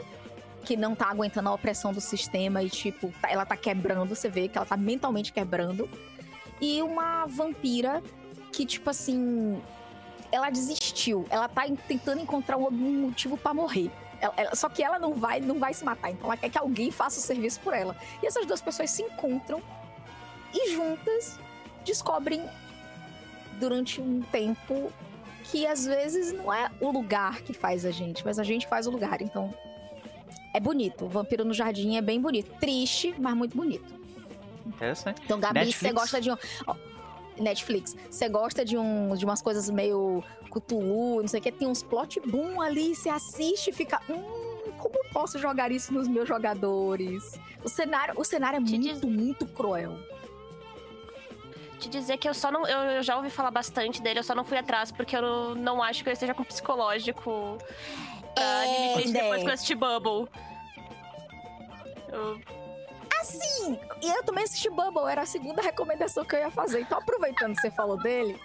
que 0.63 0.75
não 0.77 0.95
tá 0.95 1.10
aguentando 1.10 1.49
a 1.49 1.53
opressão 1.53 1.93
do 1.93 2.01
sistema 2.01 2.62
e, 2.63 2.69
tipo, 2.69 3.12
tá- 3.21 3.29
ela 3.29 3.45
tá 3.45 3.55
quebrando, 3.58 4.15
você 4.15 4.29
vê 4.29 4.47
que 4.47 4.58
ela 4.58 4.65
tá 4.65 4.77
mentalmente 4.77 5.31
quebrando. 5.34 5.89
E 6.62 6.81
uma 6.81 7.25
vampira 7.25 8.01
que, 8.51 8.65
tipo 8.65 8.89
assim, 8.89 9.62
ela 10.31 10.49
desistiu. 10.49 11.25
Ela 11.29 11.47
tá 11.47 11.67
en- 11.67 11.75
tentando 11.75 12.21
encontrar 12.21 12.58
um 12.58 12.65
algum 12.65 13.01
motivo 13.08 13.38
pra 13.38 13.53
morrer. 13.53 13.91
Ela- 14.21 14.34
ela- 14.38 14.56
só 14.56 14.69
que 14.69 14.84
ela 14.84 14.97
não 14.99 15.13
vai, 15.13 15.39
não 15.39 15.60
vai 15.60 15.73
se 15.73 15.84
matar, 15.84 16.12
então 16.12 16.25
ela 16.28 16.38
quer 16.38 16.49
que 16.49 16.58
alguém 16.58 16.89
faça 16.91 17.19
o 17.19 17.21
serviço 17.21 17.60
por 17.60 17.73
ela. 17.73 17.95
E 18.23 18.28
essas 18.28 18.45
duas 18.45 18.62
pessoas 18.62 18.89
se 18.89 19.01
encontram 19.04 19.62
e 20.54 20.71
juntas 20.73 21.38
descobrem 21.84 22.43
durante 23.60 24.01
um 24.01 24.21
tempo 24.21 24.91
que 25.43 25.67
às 25.67 25.86
vezes 25.86 26.34
não 26.34 26.51
é 26.54 26.71
o 26.82 26.89
lugar 26.91 27.41
que 27.41 27.54
faz 27.54 27.86
a 27.86 27.91
gente, 27.91 28.25
mas 28.25 28.39
a 28.39 28.43
gente 28.43 28.67
faz 28.67 28.88
o 28.88 28.91
lugar. 28.91 29.21
Então 29.21 29.54
é 30.54 30.60
bonito. 30.60 31.06
O 31.06 31.10
Vampiro 31.10 31.43
no 31.45 31.54
Jardim 31.54 31.97
é 31.97 32.01
bem 32.01 32.19
bonito. 32.19 32.51
Triste, 32.60 33.13
mas 33.19 33.34
muito 33.36 33.56
bonito. 33.56 33.93
Interessante. 34.65 35.21
Então, 35.23 35.39
Gabi, 35.39 35.60
Netflix? 35.60 35.80
você 35.80 35.93
gosta 35.93 36.19
de 36.21 36.30
Netflix, 37.38 37.95
você 38.10 38.28
gosta 38.30 38.63
de, 38.63 38.78
um, 38.78 39.13
de 39.15 39.26
umas 39.26 39.41
coisas 39.41 39.69
meio 39.69 40.24
Cthulhu, 40.50 41.21
não 41.21 41.28
sei 41.28 41.39
o 41.39 41.43
que, 41.43 41.52
tem 41.52 41.67
uns 41.67 41.84
plot 41.84 42.19
boom 42.21 42.62
ali, 42.62 42.95
você 42.95 43.10
assiste 43.10 43.69
e 43.69 43.74
fica. 43.74 44.02
Hum, 44.10 44.71
como 44.78 44.95
eu 44.95 45.06
posso 45.12 45.38
jogar 45.39 45.71
isso 45.71 45.93
nos 45.93 46.08
meus 46.08 46.28
jogadores? 46.28 47.39
O 47.63 47.69
cenário, 47.69 48.13
o 48.17 48.24
cenário 48.24 48.58
é 48.58 48.60
muito, 48.60 49.08
muito 49.08 49.45
cruel. 49.48 49.98
Te 51.80 51.89
dizer 51.89 52.17
que 52.17 52.28
eu 52.28 52.34
só 52.34 52.52
não. 52.52 52.65
Eu, 52.65 53.04
já 53.04 53.17
ouvi 53.17 53.30
falar 53.30 53.52
bastante 53.52 54.02
dele, 54.02 54.19
eu 54.19 54.24
só 54.24 54.34
não 54.34 54.43
fui 54.45 54.58
atrás, 54.58 54.91
porque 54.91 55.15
eu 55.15 55.21
não, 55.21 55.56
não 55.56 55.84
acho 55.84 56.04
que 56.04 56.10
eu 56.10 56.13
esteja 56.13 56.34
com 56.34 56.43
psicológico 56.43 57.58
É, 58.36 59.02
né? 59.08 59.12
depois 59.12 59.43
que 59.43 59.50
eu 59.50 59.54
assisti 59.54 59.76
Bubble. 59.76 60.28
Eu- 62.12 62.39
Sim, 63.25 63.79
e 64.01 64.09
eu 64.09 64.23
também 64.23 64.43
assisti 64.43 64.69
Bubble, 64.69 65.09
era 65.09 65.21
a 65.21 65.25
segunda 65.25 65.61
recomendação 65.61 66.23
que 66.25 66.35
eu 66.35 66.39
ia 66.39 66.51
fazer. 66.51 66.81
Então, 66.81 66.97
aproveitando 66.99 67.55
que 67.55 67.61
você 67.61 67.71
falou 67.71 67.97
dele, 67.97 68.39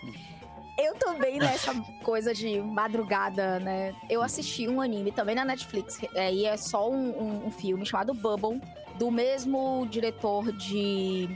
eu 0.78 0.94
também, 0.94 1.38
nessa 1.38 1.74
coisa 2.02 2.32
de 2.34 2.60
madrugada, 2.60 3.60
né? 3.60 3.94
Eu 4.08 4.22
assisti 4.22 4.66
um 4.68 4.80
anime 4.80 5.12
também 5.12 5.34
na 5.34 5.44
Netflix, 5.44 5.98
é, 6.14 6.32
e 6.32 6.46
é 6.46 6.56
só 6.56 6.90
um, 6.90 7.10
um- 7.10 7.46
um 7.46 7.50
filme 7.50 7.84
chamado 7.84 8.14
Bubble, 8.14 8.60
do 8.96 9.10
mesmo 9.10 9.86
diretor 9.90 10.50
de. 10.52 11.28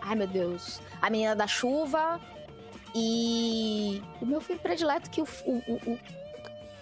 Ai, 0.00 0.14
meu 0.14 0.26
Deus. 0.26 0.80
A 1.00 1.08
Menina 1.10 1.34
da 1.36 1.46
Chuva 1.46 2.20
e. 2.94 4.02
O 4.20 4.26
meu 4.26 4.40
filme 4.40 4.60
predileto, 4.60 5.10
que 5.10 5.20
o- 5.22 5.26
o- 5.46 5.62
o- 5.72 5.92
o 5.92 5.98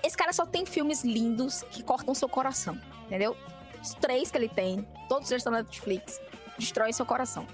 esse 0.02 0.16
cara 0.16 0.32
só 0.32 0.46
tem 0.46 0.64
filmes 0.64 1.04
lindos 1.04 1.62
que 1.70 1.82
cortam 1.82 2.14
seu 2.14 2.26
coração, 2.28 2.78
entendeu? 3.04 3.36
Os 3.82 3.94
três 3.94 4.30
que 4.30 4.38
ele 4.38 4.48
tem, 4.48 4.86
todos 5.08 5.30
eles 5.30 5.40
estão 5.40 5.52
na 5.52 5.62
Netflix, 5.62 6.20
destroem 6.58 6.92
seu 6.92 7.06
coração. 7.06 7.46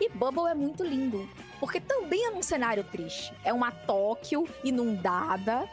E 0.00 0.08
Bubble 0.10 0.46
é 0.48 0.54
muito 0.54 0.84
lindo, 0.84 1.28
porque 1.60 1.80
também 1.80 2.26
é 2.26 2.30
num 2.30 2.42
cenário 2.42 2.84
triste. 2.84 3.32
É 3.44 3.52
uma 3.52 3.70
Tóquio 3.70 4.48
inundada, 4.62 5.68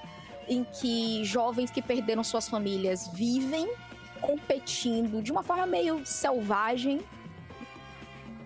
em 0.48 0.64
que 0.64 1.24
jovens 1.24 1.72
que 1.72 1.82
perderam 1.82 2.24
suas 2.24 2.50
famílias 2.50 3.08
vivem 3.08 3.72
competindo 4.20 5.22
de 5.22 5.32
uma 5.32 5.44
forma 5.44 5.66
meio 5.66 6.06
selvagem. 6.06 7.02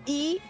E 0.06 0.40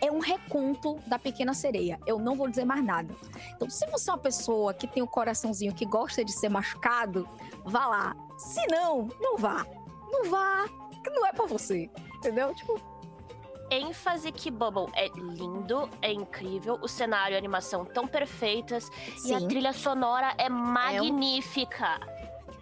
é 0.00 0.10
um 0.10 0.18
reconto 0.18 0.98
da 1.06 1.18
Pequena 1.18 1.54
Sereia. 1.54 1.98
Eu 2.06 2.18
não 2.18 2.34
vou 2.34 2.48
dizer 2.48 2.64
mais 2.64 2.84
nada. 2.84 3.14
Então, 3.54 3.68
se 3.70 3.86
você 3.86 4.10
é 4.10 4.12
uma 4.12 4.18
pessoa 4.18 4.74
que 4.74 4.86
tem 4.86 5.02
o 5.02 5.06
coraçãozinho 5.06 5.74
que 5.74 5.86
gosta 5.86 6.24
de 6.24 6.32
ser 6.32 6.48
machucado, 6.48 7.28
vá 7.64 7.86
lá. 7.86 8.16
Se 8.36 8.66
não, 8.66 9.08
não 9.20 9.36
vá. 9.36 9.66
Não 10.10 10.30
vá, 10.30 10.66
que 11.02 11.10
não 11.10 11.26
é 11.26 11.32
pra 11.32 11.46
você. 11.46 11.90
Entendeu? 12.16 12.54
Tipo, 12.54 12.80
ênfase 13.70 14.30
que 14.32 14.50
Bubble 14.50 14.92
é 14.94 15.08
lindo, 15.08 15.88
é 16.00 16.12
incrível, 16.12 16.78
o 16.82 16.88
cenário 16.88 17.34
e 17.34 17.36
a 17.36 17.38
animação 17.38 17.84
tão 17.84 18.06
perfeitas 18.06 18.90
e 19.24 19.34
a 19.34 19.40
sim. 19.40 19.48
trilha 19.48 19.72
sonora 19.72 20.34
é 20.38 20.48
magnífica. 20.48 22.00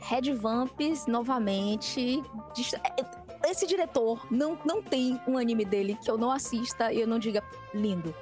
Red 0.01 0.33
Vamps, 0.35 1.07
novamente. 1.07 2.23
dist- 2.55 2.75
é- 2.75 3.25
Esse 3.51 3.67
diretor 3.67 4.27
não, 4.31 4.59
não 4.65 4.83
tem 4.83 5.21
um 5.29 5.37
anime 5.37 5.67
dele 5.67 5.99
que 6.03 6.11
eu 6.11 6.17
não 6.17 6.31
assista 6.31 6.91
e 6.91 6.99
eu 7.01 7.07
não 7.07 7.19
diga 7.19 7.43
lindo. 7.75 8.15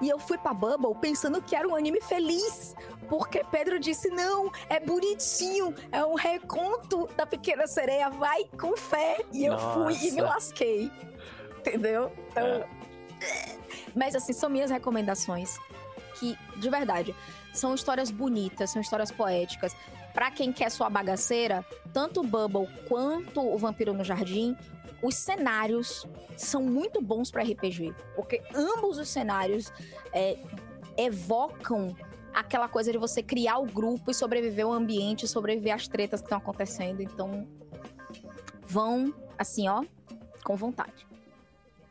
E 0.00 0.08
eu 0.08 0.18
fui 0.18 0.38
pra 0.38 0.54
Bubble 0.54 0.94
pensando 1.00 1.40
que 1.42 1.54
era 1.54 1.68
um 1.68 1.74
anime 1.76 2.00
feliz. 2.00 2.74
Porque 3.08 3.44
Pedro 3.50 3.78
disse: 3.78 4.08
não, 4.08 4.50
é 4.68 4.80
bonitinho, 4.80 5.74
é 5.92 6.04
um 6.04 6.14
reconto 6.14 7.08
da 7.16 7.26
pequena 7.26 7.66
sereia, 7.66 8.10
vai 8.10 8.44
com 8.58 8.76
fé. 8.76 9.24
E 9.32 9.44
eu 9.44 9.58
fui 9.58 9.94
e 9.94 10.10
me 10.12 10.20
Nossa. 10.22 10.34
lasquei. 10.34 10.90
Entendeu? 11.58 12.12
Então. 12.30 12.64
Mas 13.94 14.14
assim, 14.14 14.32
são 14.32 14.50
minhas 14.50 14.70
recomendações. 14.70 15.58
Que, 16.18 16.38
de 16.56 16.70
verdade, 16.70 17.14
são 17.52 17.74
histórias 17.74 18.10
bonitas, 18.10 18.70
são 18.70 18.80
histórias 18.80 19.10
poéticas. 19.10 19.74
Pra 20.12 20.30
quem 20.30 20.52
quer 20.52 20.70
sua 20.70 20.88
bagaceira, 20.88 21.64
tanto 21.92 22.20
o 22.20 22.22
Bubble 22.22 22.68
quanto 22.88 23.40
o 23.40 23.58
Vampiro 23.58 23.92
no 23.92 24.04
Jardim, 24.04 24.56
os 25.02 25.16
cenários 25.16 26.06
são 26.36 26.62
muito 26.62 27.02
bons 27.02 27.30
pra 27.30 27.42
RPG. 27.42 27.92
Porque 28.14 28.42
ambos 28.54 28.98
os 28.98 29.08
cenários 29.08 29.72
é, 30.12 30.38
evocam 30.96 31.96
aquela 32.34 32.68
coisa 32.68 32.90
de 32.90 32.98
você 32.98 33.22
criar 33.22 33.58
o 33.58 33.66
grupo 33.66 34.10
e 34.10 34.14
sobreviver 34.14 34.64
ao 34.64 34.72
ambiente, 34.72 35.28
sobreviver 35.28 35.74
às 35.74 35.86
tretas 35.86 36.20
que 36.20 36.26
estão 36.26 36.38
acontecendo. 36.38 37.00
Então, 37.00 37.46
vão, 38.66 39.14
assim, 39.38 39.68
ó, 39.68 39.84
com 40.42 40.56
vontade. 40.56 41.06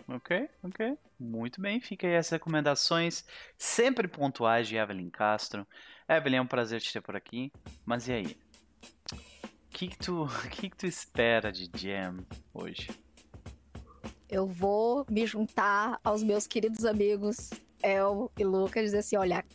Ok, 0.07 0.49
ok. 0.61 0.97
Muito 1.19 1.61
bem, 1.61 1.79
fica 1.79 2.05
aí 2.05 2.17
as 2.17 2.29
recomendações 2.29 3.23
sempre 3.57 4.07
pontuais 4.07 4.67
de 4.67 4.75
Evelyn 4.75 5.09
Castro. 5.09 5.65
Evelyn, 6.07 6.37
é 6.37 6.41
um 6.41 6.47
prazer 6.47 6.81
te 6.81 6.91
ter 6.91 7.01
por 7.01 7.15
aqui. 7.15 7.51
Mas 7.85 8.07
e 8.09 8.13
aí? 8.13 8.37
O 9.13 9.17
que, 9.69 9.87
que, 9.87 9.97
tu, 9.97 10.27
que, 10.51 10.69
que 10.69 10.77
tu 10.77 10.85
espera 10.85 11.51
de 11.51 11.69
Jam 11.75 12.17
hoje? 12.53 12.89
Eu 14.29 14.45
vou 14.45 15.05
me 15.09 15.25
juntar 15.25 15.99
aos 16.03 16.21
meus 16.21 16.45
queridos 16.45 16.85
amigos 16.85 17.51
El 17.81 18.31
e 18.37 18.43
Lucas 18.43 18.81
e 18.81 18.85
dizer 18.85 18.97
assim: 18.99 19.15
olha, 19.15 19.45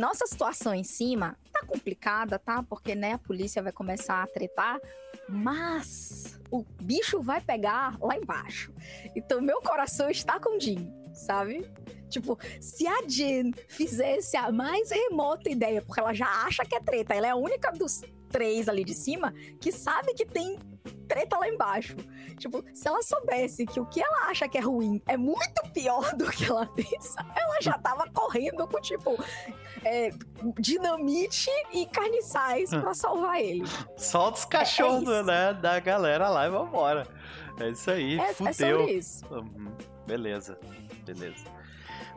nossa 0.00 0.26
situação 0.26 0.74
em 0.74 0.82
cima 0.82 1.36
tá 1.52 1.64
complicada, 1.66 2.38
tá? 2.38 2.62
Porque 2.62 2.94
né, 2.94 3.12
a 3.12 3.18
polícia 3.18 3.62
vai 3.62 3.70
começar 3.70 4.22
a 4.22 4.26
tretar, 4.26 4.80
mas 5.28 6.40
o 6.50 6.64
bicho 6.82 7.20
vai 7.20 7.40
pegar 7.40 7.98
lá 8.00 8.16
embaixo. 8.16 8.72
Então 9.14 9.42
meu 9.42 9.60
coração 9.60 10.08
está 10.08 10.40
com 10.40 10.58
Jim, 10.58 10.90
sabe? 11.12 11.70
Tipo, 12.08 12.38
se 12.60 12.86
a 12.86 13.06
Jean 13.06 13.52
fizesse 13.68 14.36
a 14.36 14.50
mais 14.50 14.90
remota 14.90 15.50
ideia, 15.50 15.82
porque 15.82 16.00
ela 16.00 16.14
já 16.14 16.26
acha 16.44 16.64
que 16.64 16.74
é 16.74 16.80
treta, 16.80 17.14
ela 17.14 17.26
é 17.26 17.30
a 17.30 17.36
única 17.36 17.70
dos 17.70 18.02
três 18.30 18.68
ali 18.68 18.84
de 18.84 18.94
cima 18.94 19.32
que 19.60 19.70
sabe 19.72 20.14
que 20.14 20.24
tem 20.24 20.58
treta 21.06 21.36
lá 21.36 21.48
embaixo. 21.48 21.96
Tipo, 22.38 22.64
se 22.72 22.88
ela 22.88 23.02
soubesse 23.02 23.66
que 23.66 23.80
o 23.80 23.86
que 23.86 24.00
ela 24.00 24.30
acha 24.30 24.48
que 24.48 24.56
é 24.56 24.60
ruim 24.60 25.02
é 25.06 25.16
muito 25.16 25.62
pior 25.74 26.14
do 26.14 26.30
que 26.30 26.44
ela 26.44 26.66
pensa, 26.66 27.20
ela 27.36 27.60
já 27.60 27.76
tava 27.78 28.08
correndo 28.12 28.66
com, 28.66 28.80
tipo, 28.80 29.22
é, 29.84 30.10
dinamite 30.58 31.50
e 31.72 31.84
carniçais 31.86 32.70
pra 32.70 32.94
salvar 32.94 33.40
ele. 33.40 33.68
Solta 33.96 34.38
os 34.38 34.44
cachorros, 34.44 35.08
é, 35.08 35.18
é 35.18 35.22
né, 35.22 35.54
da 35.54 35.78
galera 35.80 36.28
lá 36.28 36.46
e 36.46 36.50
vambora. 36.50 37.06
É 37.58 37.68
isso 37.68 37.90
aí, 37.90 38.18
é, 38.18 38.32
fudeu. 38.32 38.50
É 38.50 38.52
sobre 38.52 38.92
isso. 38.92 39.26
Uhum. 39.30 39.72
Beleza, 40.06 40.58
beleza. 41.04 41.44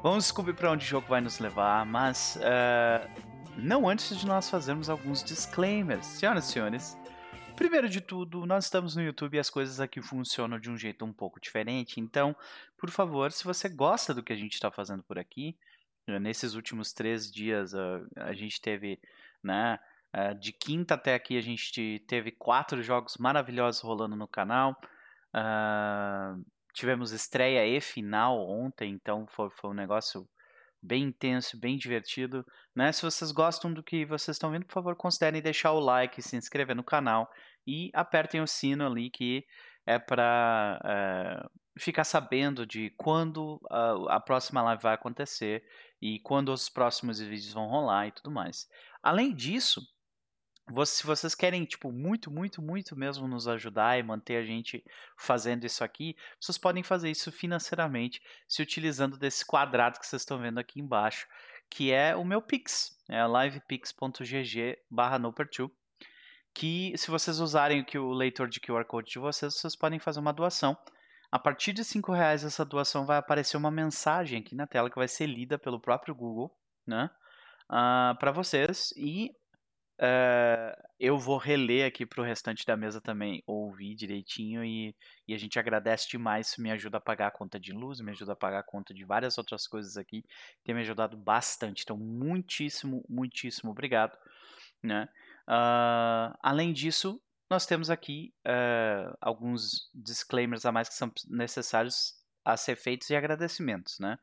Vamos 0.01 0.25
descobrir 0.25 0.53
para 0.53 0.71
onde 0.71 0.85
o 0.85 0.87
jogo 0.87 1.07
vai 1.07 1.21
nos 1.21 1.39
levar, 1.39 1.85
mas 1.85 2.37
uh, 2.37 3.32
não 3.57 3.87
antes 3.87 4.17
de 4.17 4.25
nós 4.25 4.49
fazermos 4.49 4.89
alguns 4.89 5.23
disclaimers. 5.23 6.05
Senhoras 6.05 6.47
e 6.47 6.51
senhores, 6.51 6.97
primeiro 7.55 7.87
de 7.87 8.01
tudo, 8.01 8.45
nós 8.45 8.65
estamos 8.65 8.95
no 8.95 9.01
YouTube 9.01 9.35
e 9.35 9.39
as 9.39 9.49
coisas 9.49 9.79
aqui 9.79 10.01
funcionam 10.01 10.59
de 10.59 10.69
um 10.69 10.77
jeito 10.77 11.05
um 11.05 11.13
pouco 11.13 11.39
diferente. 11.39 11.99
Então, 11.99 12.35
por 12.77 12.89
favor, 12.89 13.31
se 13.31 13.43
você 13.43 13.69
gosta 13.69 14.13
do 14.13 14.23
que 14.23 14.33
a 14.33 14.35
gente 14.35 14.53
está 14.53 14.71
fazendo 14.71 15.03
por 15.03 15.19
aqui, 15.19 15.55
eh, 16.07 16.19
nesses 16.19 16.55
últimos 16.55 16.93
três 16.93 17.31
dias 17.31 17.73
uh, 17.73 18.07
a 18.17 18.33
gente 18.33 18.59
teve, 18.59 18.99
né? 19.43 19.79
Uh, 20.15 20.35
de 20.39 20.51
quinta 20.51 20.93
até 20.93 21.15
aqui 21.15 21.37
a 21.37 21.41
gente 21.41 22.03
teve 22.07 22.31
quatro 22.31 22.83
jogos 22.83 23.17
maravilhosos 23.17 23.81
rolando 23.81 24.15
no 24.15 24.27
canal. 24.27 24.75
Uh, 25.33 26.43
tivemos 26.73 27.11
estreia 27.11 27.65
e 27.65 27.79
final 27.81 28.39
ontem, 28.47 28.91
então 28.91 29.25
foi, 29.27 29.49
foi 29.51 29.71
um 29.71 29.73
negócio 29.73 30.27
bem 30.83 31.03
intenso, 31.03 31.57
bem 31.59 31.77
divertido. 31.77 32.45
Né? 32.75 32.91
Se 32.91 33.01
vocês 33.01 33.31
gostam 33.31 33.73
do 33.73 33.81
que 33.81 34.05
vocês 34.05 34.35
estão 34.35 34.51
vendo, 34.51 34.65
por 34.65 34.73
favor, 34.73 34.95
considerem 34.95 35.41
deixar 35.41 35.71
o 35.71 35.79
like, 35.79 36.21
se 36.21 36.35
inscrever 36.35 36.75
no 36.75 36.83
canal 36.83 37.31
e 37.65 37.89
apertem 37.93 38.41
o 38.41 38.47
sino 38.47 38.85
ali 38.85 39.09
que 39.09 39.45
é 39.85 39.97
para 39.97 40.79
eh, 40.85 41.49
ficar 41.77 42.03
sabendo 42.03 42.65
de 42.65 42.89
quando 42.97 43.59
a, 43.69 44.15
a, 44.15 44.19
próxima 44.19 44.61
live 44.61 44.81
vai 44.81 44.93
acontecer 44.93 45.63
e 46.01 46.19
quando 46.19 46.49
os 46.53 46.69
próximos 46.69 47.19
vídeos 47.19 47.53
vão 47.53 47.67
rolar 47.67 48.07
e 48.07 48.11
tudo 48.11 48.31
mais. 48.31 48.67
Além 49.01 49.33
disso, 49.33 49.81
se 50.85 51.05
vocês 51.05 51.35
querem, 51.35 51.65
tipo, 51.65 51.91
muito, 51.91 52.31
muito, 52.31 52.61
muito 52.61 52.95
mesmo 52.95 53.27
nos 53.27 53.47
ajudar 53.47 53.99
e 53.99 54.03
manter 54.03 54.37
a 54.37 54.45
gente 54.45 54.83
fazendo 55.17 55.65
isso 55.65 55.83
aqui, 55.83 56.15
vocês 56.39 56.57
podem 56.57 56.83
fazer 56.83 57.11
isso 57.11 57.31
financeiramente 57.31 58.21
se 58.47 58.61
utilizando 58.61 59.17
desse 59.17 59.45
quadrado 59.45 59.99
que 59.99 60.07
vocês 60.07 60.21
estão 60.21 60.39
vendo 60.39 60.59
aqui 60.59 60.79
embaixo, 60.79 61.27
que 61.69 61.91
é 61.91 62.15
o 62.15 62.23
meu 62.23 62.41
Pix, 62.41 62.97
é 63.09 63.21
livepix.gg 63.25 64.77
barra 64.89 65.19
que 66.53 66.93
se 66.97 67.09
vocês 67.09 67.39
usarem 67.39 67.81
aqui 67.81 67.97
o 67.97 68.11
leitor 68.11 68.47
de 68.47 68.59
QR 68.59 68.85
Code 68.85 69.11
de 69.11 69.19
vocês, 69.19 69.55
vocês 69.55 69.75
podem 69.75 69.99
fazer 69.99 70.19
uma 70.19 70.31
doação. 70.31 70.77
A 71.31 71.39
partir 71.39 71.73
de 71.73 71.83
cinco 71.83 72.11
reais 72.11 72.43
essa 72.43 72.63
doação 72.63 73.05
vai 73.05 73.17
aparecer 73.17 73.57
uma 73.57 73.71
mensagem 73.71 74.39
aqui 74.39 74.55
na 74.55 74.67
tela 74.67 74.89
que 74.89 74.95
vai 74.95 75.07
ser 75.07 75.25
lida 75.25 75.57
pelo 75.57 75.79
próprio 75.79 76.13
Google, 76.13 76.55
né? 76.85 77.09
Uh, 77.63 77.75
ah, 77.75 78.17
para 78.19 78.31
vocês 78.31 78.93
e 78.95 79.31
Uh, 79.99 80.73
eu 80.99 81.17
vou 81.17 81.37
reler 81.37 81.85
aqui 81.85 82.05
para 82.05 82.21
o 82.21 82.25
restante 82.25 82.65
da 82.65 82.75
mesa 82.75 82.99
também, 82.99 83.43
ouvir 83.45 83.93
direitinho 83.93 84.63
e, 84.63 84.95
e, 85.27 85.33
a 85.33 85.37
gente 85.37 85.59
agradece 85.59 86.09
demais. 86.09 86.55
Me 86.57 86.71
ajuda 86.71 86.97
a 86.97 87.01
pagar 87.01 87.27
a 87.27 87.31
conta 87.31 87.59
de 87.59 87.71
luz, 87.71 87.99
me 88.01 88.11
ajuda 88.11 88.33
a 88.33 88.35
pagar 88.35 88.59
a 88.59 88.63
conta 88.63 88.93
de 88.93 89.05
várias 89.05 89.37
outras 89.37 89.67
coisas 89.67 89.97
aqui. 89.97 90.23
Tem 90.63 90.73
me 90.73 90.81
ajudado 90.81 91.15
bastante. 91.15 91.83
Então, 91.83 91.97
muitíssimo, 91.97 93.05
muitíssimo 93.07 93.71
obrigado. 93.71 94.17
Né? 94.81 95.07
Uh, 95.47 96.35
além 96.41 96.73
disso, 96.73 97.21
nós 97.49 97.65
temos 97.65 97.89
aqui 97.89 98.33
uh, 98.47 99.15
alguns 99.21 99.89
disclaimers 99.93 100.65
a 100.65 100.71
mais 100.71 100.89
que 100.89 100.95
são 100.95 101.11
necessários 101.29 102.15
a 102.43 102.57
ser 102.57 102.75
feitos 102.75 103.09
e 103.09 103.15
agradecimentos. 103.15 103.99
Né? 103.99 104.17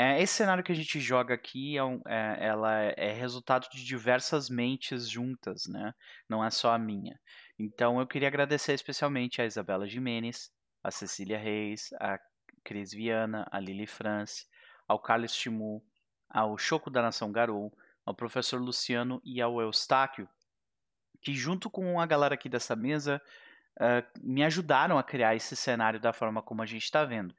É, 0.00 0.22
esse 0.22 0.34
cenário 0.34 0.62
que 0.62 0.70
a 0.70 0.74
gente 0.76 1.00
joga 1.00 1.34
aqui 1.34 1.76
é, 1.76 1.82
um, 1.82 2.00
é, 2.06 2.46
ela 2.46 2.72
é 2.96 3.12
resultado 3.12 3.68
de 3.68 3.84
diversas 3.84 4.48
mentes 4.48 5.10
juntas, 5.10 5.66
né? 5.66 5.92
Não 6.28 6.44
é 6.44 6.50
só 6.50 6.72
a 6.72 6.78
minha. 6.78 7.18
Então 7.58 7.98
eu 7.98 8.06
queria 8.06 8.28
agradecer 8.28 8.74
especialmente 8.74 9.42
a 9.42 9.44
Isabela 9.44 9.88
Jimenez, 9.88 10.52
a 10.84 10.92
Cecília 10.92 11.36
Reis, 11.36 11.88
a 11.94 12.16
Cris 12.62 12.92
Viana, 12.92 13.44
a 13.50 13.58
Lili 13.58 13.88
France, 13.88 14.46
ao 14.86 15.00
Carlos 15.00 15.34
Timu, 15.34 15.82
ao 16.30 16.56
Choco 16.56 16.90
da 16.90 17.02
Nação 17.02 17.32
Garou, 17.32 17.76
ao 18.06 18.14
professor 18.14 18.60
Luciano 18.60 19.20
e 19.24 19.42
ao 19.42 19.60
Eustáquio, 19.60 20.28
que 21.20 21.34
junto 21.34 21.68
com 21.68 22.00
a 22.00 22.06
galera 22.06 22.36
aqui 22.36 22.48
dessa 22.48 22.76
mesa 22.76 23.20
uh, 23.80 24.20
me 24.22 24.44
ajudaram 24.44 24.96
a 24.96 25.02
criar 25.02 25.34
esse 25.34 25.56
cenário 25.56 25.98
da 25.98 26.12
forma 26.12 26.40
como 26.40 26.62
a 26.62 26.66
gente 26.66 26.84
está 26.84 27.04
vendo. 27.04 27.34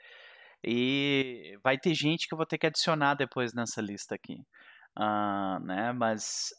E 0.64 1.58
vai 1.64 1.78
ter 1.78 1.94
gente 1.94 2.28
que 2.28 2.34
eu 2.34 2.38
vou 2.38 2.46
ter 2.46 2.58
que 2.58 2.68
adicionar 2.68 3.16
depois 3.16 3.54
nessa 3.54 3.82
lista 3.82 4.16
aqui. 4.16 4.36
Uh, 4.98 5.60
né? 5.66 5.94
Mas. 5.94 6.50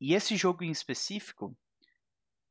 E 0.00 0.14
esse 0.14 0.36
jogo 0.36 0.64
em 0.64 0.70
específico, 0.70 1.56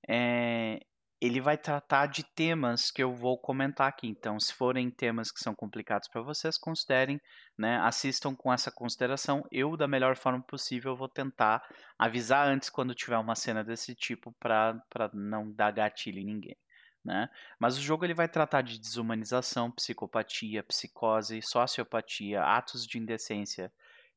é, 0.07 0.79
ele 1.21 1.39
vai 1.39 1.55
tratar 1.55 2.07
de 2.07 2.23
temas 2.23 2.89
que 2.89 3.03
eu 3.03 3.13
vou 3.13 3.37
comentar 3.37 3.87
aqui. 3.87 4.07
Então, 4.07 4.39
se 4.39 4.51
forem 4.53 4.89
temas 4.89 5.31
que 5.31 5.39
são 5.39 5.53
complicados 5.53 6.07
para 6.07 6.21
vocês, 6.23 6.57
considerem, 6.57 7.21
né, 7.57 7.77
assistam 7.83 8.35
com 8.35 8.51
essa 8.51 8.71
consideração. 8.71 9.43
Eu, 9.51 9.77
da 9.77 9.87
melhor 9.87 10.15
forma 10.17 10.41
possível, 10.41 10.95
vou 10.95 11.07
tentar 11.07 11.61
avisar 11.99 12.47
antes 12.47 12.71
quando 12.71 12.95
tiver 12.95 13.19
uma 13.19 13.35
cena 13.35 13.63
desse 13.63 13.93
tipo 13.93 14.33
para 14.39 14.81
não 15.13 15.51
dar 15.51 15.71
gatilho 15.71 16.19
em 16.19 16.25
ninguém. 16.25 16.57
Né? 17.03 17.29
Mas 17.59 17.77
o 17.77 17.81
jogo 17.81 18.05
ele 18.05 18.13
vai 18.13 18.27
tratar 18.27 18.61
de 18.61 18.79
desumanização, 18.79 19.71
psicopatia, 19.71 20.63
psicose, 20.63 21.41
sociopatia, 21.41 22.43
atos 22.43 22.85
de 22.85 22.99
indecência 22.99 23.71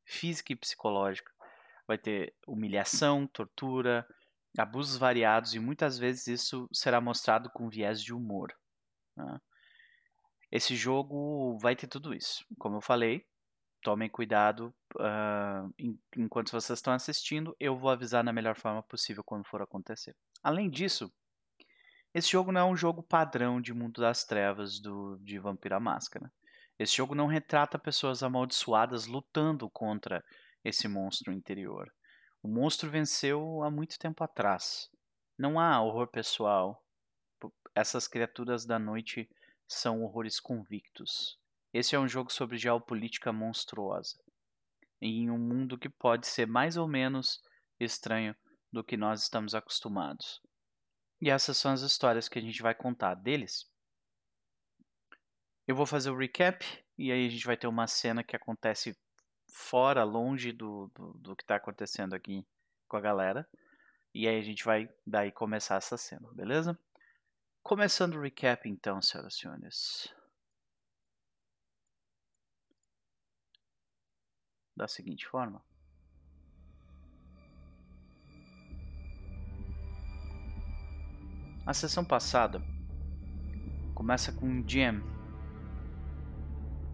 física 0.04 0.52
e 0.52 0.56
psicológica. 0.56 1.32
Vai 1.86 1.98
ter 1.98 2.34
humilhação, 2.46 3.26
tortura, 3.26 4.06
abusos 4.58 4.96
variados 4.96 5.54
e 5.54 5.58
muitas 5.58 5.98
vezes 5.98 6.26
isso 6.26 6.68
será 6.72 7.00
mostrado 7.00 7.50
com 7.50 7.68
viés 7.68 8.02
de 8.02 8.12
humor. 8.12 8.54
Né? 9.16 9.40
Esse 10.50 10.76
jogo 10.76 11.58
vai 11.58 11.74
ter 11.74 11.88
tudo 11.88 12.14
isso. 12.14 12.44
Como 12.58 12.76
eu 12.76 12.80
falei, 12.80 13.26
tomem 13.82 14.08
cuidado 14.08 14.74
uh, 14.96 15.74
enquanto 16.16 16.52
vocês 16.52 16.78
estão 16.78 16.92
assistindo. 16.92 17.56
Eu 17.58 17.76
vou 17.76 17.90
avisar 17.90 18.22
na 18.22 18.32
melhor 18.32 18.56
forma 18.56 18.82
possível 18.82 19.24
quando 19.24 19.46
for 19.46 19.60
acontecer. 19.60 20.14
Além 20.42 20.70
disso, 20.70 21.12
esse 22.14 22.30
jogo 22.30 22.52
não 22.52 22.60
é 22.60 22.64
um 22.64 22.76
jogo 22.76 23.02
padrão 23.02 23.60
de 23.60 23.74
Mundo 23.74 24.00
das 24.00 24.24
Trevas 24.24 24.78
do, 24.78 25.18
de 25.18 25.36
Vampira 25.36 25.80
Máscara. 25.80 26.32
Esse 26.78 26.96
jogo 26.96 27.12
não 27.12 27.26
retrata 27.26 27.76
pessoas 27.76 28.22
amaldiçoadas 28.22 29.06
lutando 29.06 29.68
contra 29.68 30.24
esse 30.64 30.86
monstro 30.86 31.32
interior. 31.32 31.92
O 32.40 32.48
monstro 32.48 32.88
venceu 32.88 33.64
há 33.64 33.70
muito 33.70 33.98
tempo 33.98 34.22
atrás. 34.22 34.88
Não 35.36 35.58
há 35.58 35.82
horror 35.82 36.06
pessoal. 36.06 36.80
Essas 37.74 38.06
criaturas 38.06 38.64
da 38.64 38.78
noite 38.78 39.28
são 39.66 40.04
horrores 40.04 40.38
convictos. 40.38 41.36
Esse 41.72 41.96
é 41.96 41.98
um 41.98 42.06
jogo 42.06 42.32
sobre 42.32 42.56
geopolítica 42.56 43.32
monstruosa. 43.32 44.16
Em 45.00 45.28
um 45.30 45.38
mundo 45.38 45.76
que 45.76 45.88
pode 45.88 46.28
ser 46.28 46.46
mais 46.46 46.76
ou 46.76 46.86
menos 46.86 47.40
estranho 47.80 48.36
do 48.72 48.84
que 48.84 48.96
nós 48.96 49.22
estamos 49.22 49.52
acostumados. 49.52 50.40
E 51.20 51.30
essas 51.30 51.56
são 51.56 51.72
as 51.72 51.80
histórias 51.80 52.28
que 52.28 52.38
a 52.38 52.42
gente 52.42 52.60
vai 52.62 52.74
contar 52.74 53.14
deles. 53.14 53.70
Eu 55.66 55.74
vou 55.74 55.86
fazer 55.86 56.10
o 56.10 56.16
recap 56.16 56.64
e 56.98 57.10
aí 57.10 57.26
a 57.26 57.30
gente 57.30 57.46
vai 57.46 57.56
ter 57.56 57.66
uma 57.66 57.86
cena 57.86 58.22
que 58.22 58.36
acontece 58.36 58.96
fora, 59.50 60.04
longe 60.04 60.52
do, 60.52 60.90
do, 60.94 61.12
do 61.14 61.36
que 61.36 61.42
está 61.42 61.56
acontecendo 61.56 62.14
aqui 62.14 62.46
com 62.88 62.96
a 62.96 63.00
galera. 63.00 63.48
E 64.12 64.28
aí 64.28 64.38
a 64.38 64.42
gente 64.42 64.64
vai 64.64 64.88
daí 65.06 65.32
começar 65.32 65.76
essa 65.76 65.96
cena, 65.96 66.30
beleza? 66.32 66.78
Começando 67.62 68.14
o 68.14 68.20
recap, 68.20 68.68
então, 68.68 69.00
senhoras 69.00 69.34
e 69.34 69.38
senhores. 69.38 70.14
Da 74.76 74.86
seguinte 74.86 75.26
forma. 75.26 75.64
A 81.66 81.72
sessão 81.72 82.04
passada 82.04 82.62
começa 83.94 84.30
com 84.30 84.62
Jim 84.68 85.02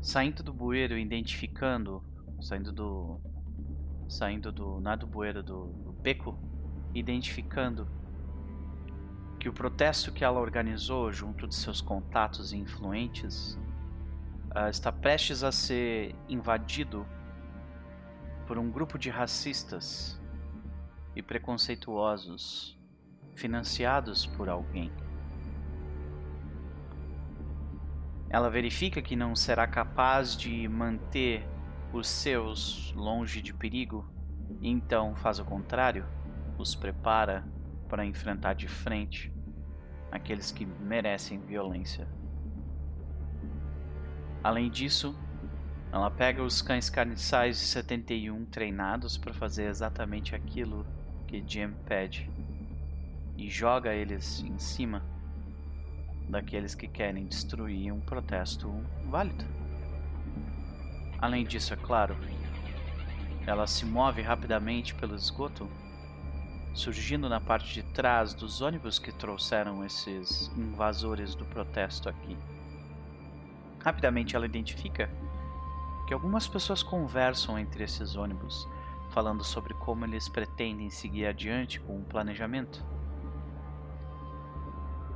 saindo 0.01 0.45
do 0.45 0.53
bueiro, 0.53 0.97
identificando, 0.97 2.05
saindo 2.41 2.71
do 2.71 3.21
saindo 4.09 4.53
do 4.53 4.81
nada 4.81 4.99
do 4.99 5.09
bueiro 5.09 5.43
do, 5.43 5.67
do 5.67 5.93
beco, 5.93 6.39
identificando 6.95 7.89
que 9.41 9.49
o 9.49 9.53
protesto 9.53 10.13
que 10.13 10.23
ela 10.23 10.39
organizou 10.39 11.13
junto 11.13 11.49
de 11.49 11.55
seus 11.57 11.81
contatos 11.81 12.53
e 12.53 12.57
influentes 12.57 13.59
uh, 14.55 14.69
está 14.71 14.93
prestes 14.93 15.43
a 15.43 15.51
ser 15.51 16.15
invadido 16.29 17.05
por 18.47 18.57
um 18.57 18.71
grupo 18.71 18.97
de 18.97 19.11
racistas 19.11 20.21
e 21.17 21.23
preconceituosos 21.23 22.80
financiados 23.41 24.27
por 24.27 24.51
alguém. 24.51 24.93
Ela 28.29 28.51
verifica 28.51 29.01
que 29.01 29.17
não 29.17 29.35
será 29.35 29.67
capaz 29.67 30.37
de 30.37 30.69
manter 30.69 31.49
os 31.93 32.07
seus 32.07 32.93
longe 32.95 33.41
de 33.43 33.53
perigo 33.53 34.07
e 34.61 34.69
então 34.69 35.17
faz 35.17 35.39
o 35.39 35.45
contrário, 35.45 36.07
os 36.59 36.75
prepara 36.75 37.45
para 37.89 38.05
enfrentar 38.05 38.53
de 38.53 38.69
frente 38.69 39.33
aqueles 40.13 40.53
que 40.53 40.67
merecem 40.67 41.41
violência. 41.41 42.07
Além 44.45 44.71
disso, 44.71 45.19
ela 45.91 46.11
pega 46.11 46.43
os 46.43 46.63
cães 46.63 46.89
carniçais 46.91 47.59
de 47.59 47.65
71 47.65 48.45
treinados 48.47 49.17
para 49.17 49.33
fazer 49.33 49.65
exatamente 49.65 50.35
aquilo 50.35 50.87
que 51.27 51.43
Jim 51.45 51.73
pede 51.87 52.31
e 53.41 53.49
joga 53.49 53.95
eles 53.95 54.41
em 54.41 54.59
cima 54.59 55.03
daqueles 56.29 56.75
que 56.75 56.87
querem 56.87 57.27
destruir 57.27 57.91
um 57.91 58.01
protesto 58.01 58.71
válido. 59.09 59.45
Além 61.19 61.45
disso, 61.45 61.73
é 61.73 61.77
claro, 61.77 62.17
ela 63.47 63.67
se 63.67 63.87
move 63.87 64.21
rapidamente 64.21 64.95
pelo 64.95 65.17
esgoto 65.17 65.69
surgindo 66.75 67.29
na 67.29 67.41
parte 67.41 67.75
de 67.75 67.83
trás 67.83 68.33
dos 68.33 68.61
ônibus 68.61 68.99
que 68.99 69.11
trouxeram 69.11 69.85
esses 69.85 70.49
invasores 70.57 71.35
do 71.35 71.45
protesto 71.47 72.09
aqui. 72.09 72.37
Rapidamente 73.83 74.37
ela 74.37 74.47
identifica 74.47 75.11
que 76.07 76.15
algumas 76.15 76.47
pessoas 76.47 76.83
conversam 76.83 77.59
entre 77.59 77.85
esses 77.85 78.15
ônibus, 78.15 78.69
falando 79.11 79.43
sobre 79.43 79.75
como 79.75 80.05
eles 80.05 80.29
pretendem 80.29 80.91
seguir 80.91 81.27
adiante 81.27 81.81
com 81.81 81.99
o 81.99 82.05
planejamento. 82.05 82.85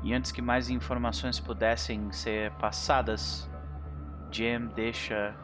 E 0.04 0.12
antes 0.12 0.30
que 0.30 0.42
mais 0.42 0.68
informações 0.68 1.40
pudessem 1.40 2.12
ser 2.12 2.52
passadas, 2.52 3.50
Jim 4.30 4.66
deixa 4.74 5.34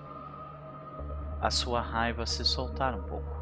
a 1.41 1.51
sua 1.51 1.81
raiva 1.81 2.27
se 2.27 2.45
soltar 2.45 2.95
um 2.95 3.03
pouco. 3.05 3.41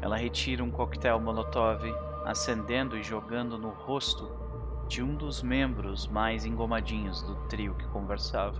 Ela 0.00 0.16
retira 0.16 0.64
um 0.64 0.70
coquetel 0.70 1.20
Molotov, 1.20 1.82
acendendo 2.24 2.96
e 2.96 3.02
jogando 3.02 3.58
no 3.58 3.68
rosto 3.68 4.26
de 4.88 5.02
um 5.02 5.14
dos 5.14 5.42
membros 5.42 6.06
mais 6.06 6.46
engomadinhos 6.46 7.20
do 7.22 7.34
trio 7.46 7.74
que 7.74 7.86
conversava. 7.88 8.58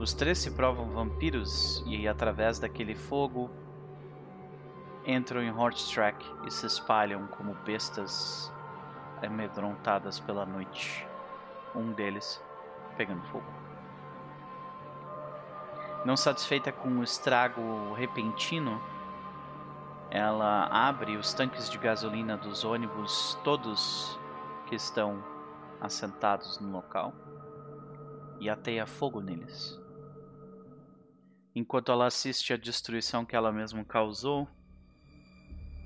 Os 0.00 0.12
três 0.12 0.38
se 0.38 0.50
provam 0.50 0.90
vampiros 0.90 1.84
e, 1.86 2.08
através 2.08 2.58
daquele 2.58 2.96
fogo, 2.96 3.48
entram 5.04 5.42
em 5.42 5.50
Horsetrack 5.50 6.24
e 6.46 6.50
se 6.50 6.66
espalham 6.66 7.26
como 7.26 7.54
bestas 7.64 8.52
amedrontadas 9.22 10.20
pela 10.20 10.44
noite. 10.44 11.06
Um 11.74 11.92
deles 11.92 12.42
pegando 12.96 13.22
fogo. 13.28 13.46
Não 16.04 16.16
satisfeita 16.16 16.72
com 16.72 16.88
o 16.98 17.04
estrago 17.04 17.92
repentino, 17.94 18.80
ela 20.10 20.66
abre 20.66 21.16
os 21.16 21.32
tanques 21.32 21.70
de 21.70 21.78
gasolina 21.78 22.36
dos 22.36 22.64
ônibus, 22.64 23.38
todos 23.44 24.18
que 24.66 24.74
estão 24.74 25.24
assentados 25.80 26.58
no 26.58 26.70
local, 26.70 27.14
e 28.40 28.50
ateia 28.50 28.84
fogo 28.84 29.20
neles. 29.20 29.80
Enquanto 31.54 31.92
ela 31.92 32.06
assiste 32.06 32.52
à 32.52 32.56
destruição 32.56 33.24
que 33.24 33.36
ela 33.36 33.52
mesma 33.52 33.84
causou, 33.84 34.48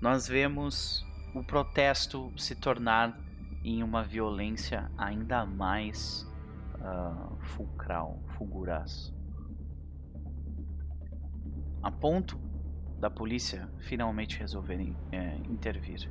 nós 0.01 0.28
vemos 0.28 1.05
o 1.34 1.42
protesto 1.42 2.32
se 2.36 2.55
tornar 2.55 3.18
em 3.64 3.82
uma 3.82 4.03
violência 4.03 4.90
ainda 4.97 5.44
mais 5.44 6.30
uh, 6.74 7.36
fulcral, 7.57 8.22
fulguraz. 8.36 9.12
A 11.82 11.90
ponto 11.90 12.38
da 12.99 13.11
polícia 13.11 13.68
finalmente 13.80 14.38
resolverem 14.38 14.97
é, 15.12 15.36
intervir. 15.49 16.11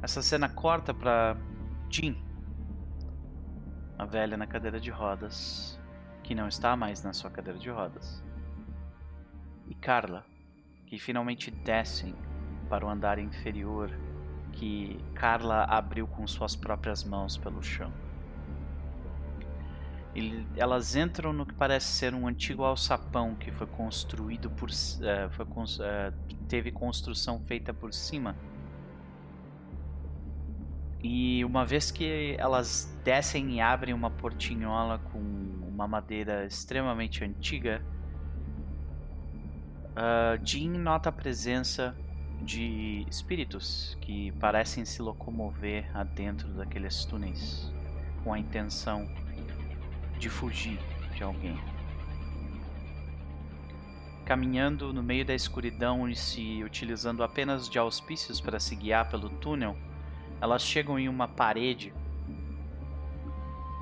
Essa 0.00 0.22
cena 0.22 0.48
corta 0.48 0.92
para 0.92 1.36
Jean, 1.88 2.16
a 3.98 4.04
velha 4.04 4.36
na 4.36 4.46
cadeira 4.46 4.80
de 4.80 4.90
rodas, 4.90 5.78
que 6.24 6.34
não 6.34 6.48
está 6.48 6.76
mais 6.76 7.02
na 7.02 7.12
sua 7.12 7.30
cadeira 7.30 7.58
de 7.58 7.70
rodas, 7.70 8.22
e 9.72 9.74
Carla, 9.74 10.22
que 10.86 10.98
finalmente 10.98 11.50
descem 11.50 12.14
para 12.68 12.84
o 12.84 12.90
andar 12.90 13.18
inferior 13.18 13.90
que 14.52 14.98
Carla 15.14 15.64
abriu 15.64 16.06
com 16.06 16.26
suas 16.26 16.54
próprias 16.54 17.02
mãos 17.02 17.38
pelo 17.38 17.62
chão. 17.62 17.90
Ele, 20.14 20.46
elas 20.56 20.94
entram 20.94 21.32
no 21.32 21.46
que 21.46 21.54
parece 21.54 21.86
ser 21.86 22.14
um 22.14 22.28
antigo 22.28 22.64
alçapão 22.64 23.34
que 23.34 23.50
foi 23.50 23.66
construído 23.66 24.50
por 24.50 24.68
uh, 24.68 25.30
foi, 25.30 25.46
uh, 25.46 26.12
teve 26.46 26.70
construção 26.70 27.40
feita 27.40 27.72
por 27.72 27.94
cima 27.94 28.36
e 31.02 31.42
uma 31.46 31.64
vez 31.64 31.90
que 31.90 32.36
elas 32.38 32.94
descem 33.02 33.54
e 33.54 33.60
abrem 33.62 33.94
uma 33.94 34.10
portinhola 34.10 34.98
com 34.98 35.18
uma 35.18 35.88
madeira 35.88 36.44
extremamente 36.44 37.24
antiga 37.24 37.82
uh, 39.92 40.78
nota 40.78 41.08
a 41.08 41.12
presença 41.12 41.96
de 42.40 43.06
espíritos 43.08 43.96
que 44.00 44.32
parecem 44.32 44.84
se 44.84 45.00
locomover 45.00 45.88
adentro 45.96 46.48
daqueles 46.48 47.04
túneis 47.04 47.72
com 48.24 48.32
a 48.32 48.38
intenção 48.38 49.08
de 50.18 50.28
fugir 50.28 50.78
de 51.14 51.22
alguém. 51.22 51.58
Caminhando 54.24 54.92
no 54.92 55.02
meio 55.02 55.24
da 55.24 55.34
escuridão 55.34 56.08
e 56.08 56.14
se 56.14 56.62
utilizando 56.64 57.22
apenas 57.22 57.68
de 57.68 57.78
auspícios 57.78 58.40
para 58.40 58.58
se 58.58 58.74
guiar 58.74 59.08
pelo 59.10 59.28
túnel, 59.28 59.76
elas 60.40 60.62
chegam 60.62 60.98
em 60.98 61.08
uma 61.08 61.28
parede 61.28 61.92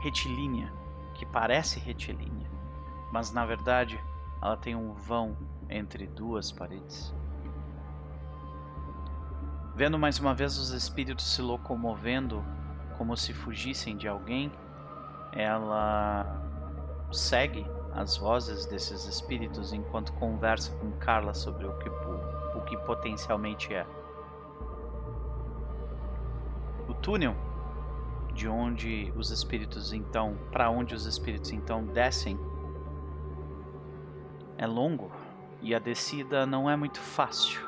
retilínea, 0.02 0.72
que 1.14 1.26
parece 1.26 1.78
retilínea, 1.78 2.50
mas 3.12 3.32
na 3.32 3.44
verdade 3.44 4.00
ela 4.42 4.56
tem 4.56 4.74
um 4.74 4.94
vão 4.94 5.36
entre 5.70 6.06
duas 6.06 6.50
paredes. 6.50 7.14
Vendo 9.74 9.98
mais 9.98 10.18
uma 10.18 10.34
vez 10.34 10.58
os 10.58 10.70
espíritos 10.70 11.32
se 11.32 11.40
locomovendo 11.40 12.44
como 12.98 13.16
se 13.16 13.32
fugissem 13.32 13.96
de 13.96 14.06
alguém, 14.06 14.52
ela 15.32 16.26
segue 17.10 17.64
as 17.92 18.16
vozes 18.16 18.66
desses 18.66 19.06
espíritos 19.06 19.72
enquanto 19.72 20.12
conversa 20.14 20.70
com 20.76 20.92
Carla 20.92 21.32
sobre 21.32 21.66
o 21.66 21.78
que, 21.78 21.88
o 21.88 22.60
que 22.66 22.76
potencialmente 22.78 23.72
é. 23.72 23.86
O 26.88 26.94
túnel 26.94 27.34
de 28.34 28.48
onde 28.48 29.12
os 29.16 29.30
espíritos 29.30 29.92
então, 29.92 30.36
para 30.52 30.70
onde 30.70 30.94
os 30.94 31.06
espíritos 31.06 31.52
então 31.52 31.84
descem, 31.86 32.38
é 34.58 34.66
longo 34.66 35.10
e 35.60 35.74
a 35.74 35.78
descida 35.78 36.46
não 36.46 36.68
é 36.68 36.76
muito 36.76 37.00
fácil. 37.00 37.60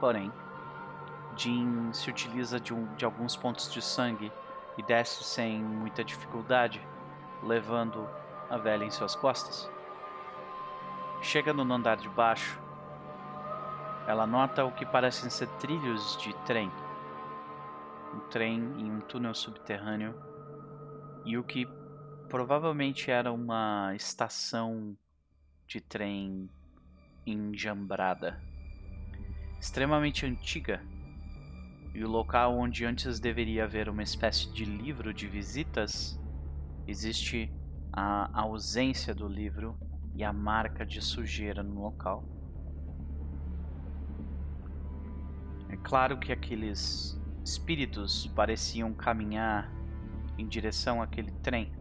Porém, 0.00 0.32
Jean 1.36 1.92
se 1.92 2.10
utiliza 2.10 2.58
de, 2.58 2.72
um, 2.72 2.92
de 2.94 3.04
alguns 3.04 3.36
pontos 3.36 3.72
de 3.72 3.82
sangue 3.82 4.32
e 4.76 4.82
desce 4.82 5.22
sem 5.24 5.62
muita 5.62 6.04
dificuldade 6.04 6.80
levando 7.42 8.08
a 8.50 8.56
velha 8.56 8.84
em 8.84 8.90
suas 8.90 9.14
costas. 9.14 9.70
Chega 11.20 11.52
no 11.52 11.72
andar 11.72 11.96
de 11.96 12.08
baixo 12.08 12.62
ela 14.06 14.26
nota 14.26 14.64
o 14.64 14.72
que 14.72 14.84
parecem 14.84 15.30
ser 15.30 15.48
trilhos 15.58 16.16
de 16.18 16.34
trem. 16.44 16.70
Um 18.14 18.20
trem 18.28 18.58
em 18.78 18.90
um 18.90 19.00
túnel 19.00 19.34
subterrâneo 19.34 20.14
e 21.24 21.38
o 21.38 21.42
que 21.42 21.66
provavelmente 22.28 23.10
era 23.10 23.32
uma 23.32 23.94
estação 23.94 24.96
de 25.66 25.80
trem 25.80 26.50
enjambrada, 27.26 28.40
extremamente 29.60 30.26
antiga, 30.26 30.82
e 31.94 32.04
o 32.04 32.08
local 32.08 32.56
onde 32.56 32.84
antes 32.84 33.20
deveria 33.20 33.64
haver 33.64 33.88
uma 33.88 34.02
espécie 34.02 34.52
de 34.52 34.64
livro 34.64 35.14
de 35.14 35.28
visitas, 35.28 36.20
existe 36.86 37.52
a 37.92 38.40
ausência 38.40 39.14
do 39.14 39.28
livro 39.28 39.78
e 40.14 40.24
a 40.24 40.32
marca 40.32 40.84
de 40.84 41.00
sujeira 41.00 41.62
no 41.62 41.80
local. 41.80 42.24
É 45.68 45.76
claro 45.76 46.18
que 46.18 46.32
aqueles 46.32 47.20
espíritos 47.44 48.26
pareciam 48.34 48.92
caminhar 48.92 49.70
em 50.36 50.46
direção 50.46 51.00
àquele 51.00 51.30
trem. 51.42 51.72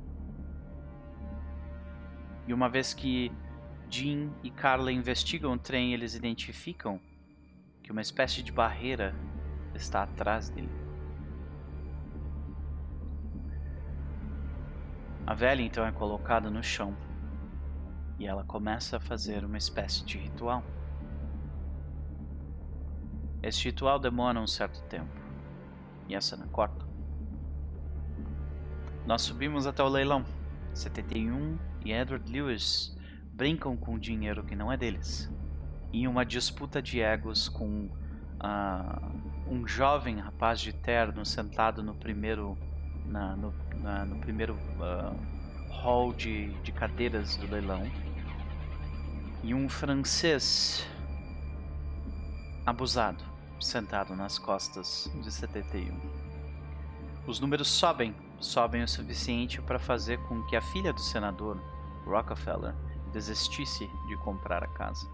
E 2.48 2.54
uma 2.54 2.70
vez 2.70 2.94
que 2.94 3.32
Jean 3.94 4.32
e 4.44 4.50
Carla 4.50 4.92
investigam 4.92 5.54
o 5.54 5.58
trem, 5.60 5.94
eles 5.94 6.16
identificam 6.16 7.00
que 7.84 7.92
uma 7.92 8.02
espécie 8.02 8.42
de 8.42 8.52
barreira 8.52 9.14
está 9.76 10.02
atrás 10.02 10.50
dele. 10.50 10.68
A 15.28 15.36
velha 15.36 15.62
então 15.62 15.86
é 15.86 15.92
colocada 15.92 16.50
no 16.50 16.64
chão 16.64 16.98
e 18.18 18.26
ela 18.26 18.44
começa 18.44 18.98
a 18.98 19.00
fazer 19.00 19.46
uma 19.46 19.60
espécie 19.60 20.04
de 20.04 20.18
ritual. 20.18 20.64
Este 23.44 23.66
ritual 23.66 24.00
demora 24.00 24.40
um 24.40 24.48
certo 24.48 24.82
tempo 24.86 25.22
e 26.10 26.16
a 26.16 26.22
cena 26.22 26.48
corta. 26.48 26.84
Nós 29.06 29.22
subimos 29.22 29.68
até 29.68 29.84
o 29.84 29.88
leilão. 29.88 30.26
71 30.74 31.60
e 31.86 31.94
Edward 31.94 32.28
Lewis 32.32 32.93
brincam 33.34 33.76
com 33.76 33.98
dinheiro 33.98 34.44
que 34.44 34.56
não 34.56 34.72
é 34.72 34.78
deles. 34.78 35.30
Em 35.92 36.08
uma 36.08 36.26
disputa 36.26 36.82
de 36.82 37.02
egos 37.02 37.50
com 37.50 37.86
uh, 37.86 39.52
um 39.52 39.68
jovem 39.68 40.20
rapaz 40.20 40.62
de 40.62 40.72
terno 40.72 41.26
sentado 41.26 41.84
no 41.84 41.96
primeiro 41.96 42.58
na, 43.06 43.36
no, 43.36 43.54
na, 43.82 44.06
no, 44.06 44.20
primeiro 44.20 44.54
uh, 44.54 45.74
hall 45.82 46.14
de, 46.14 46.54
de 46.62 46.72
cadeiras 46.72 47.36
do 47.36 47.48
leilão 47.48 47.84
e 49.44 49.54
um 49.54 49.68
francês 49.68 50.88
abusado 52.66 53.24
sentado 53.60 54.16
nas 54.16 54.38
costas 54.38 55.12
de 55.22 55.32
71. 55.32 56.00
Os 57.26 57.40
números 57.40 57.70
sobem, 57.70 58.16
sobem 58.40 58.84
o 58.84 58.88
suficiente 58.88 59.62
para 59.62 59.80
fazer 59.80 60.18
com 60.28 60.44
que 60.44 60.56
a 60.56 60.62
filha 60.62 60.92
do 60.92 61.00
senador, 61.00 61.58
Rockefeller, 62.06 62.76
desistisse 63.14 63.90
de 64.08 64.18
comprar 64.18 64.64
a 64.64 64.68
casa. 64.68 65.08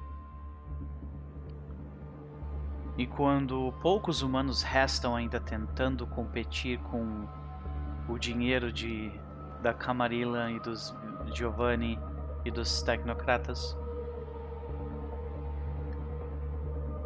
E 2.97 3.05
quando 3.05 3.71
poucos 3.81 4.21
humanos 4.21 4.63
restam 4.63 5.15
ainda 5.15 5.39
tentando 5.39 6.07
competir 6.07 6.79
com 6.79 7.27
o 8.07 8.17
dinheiro 8.17 8.73
de 8.73 9.11
da 9.61 9.73
Camarilla 9.73 10.49
e 10.49 10.59
dos 10.59 10.95
Giovanni 11.33 11.99
e 12.45 12.51
dos 12.51 12.81
tecnocratas, 12.81 13.77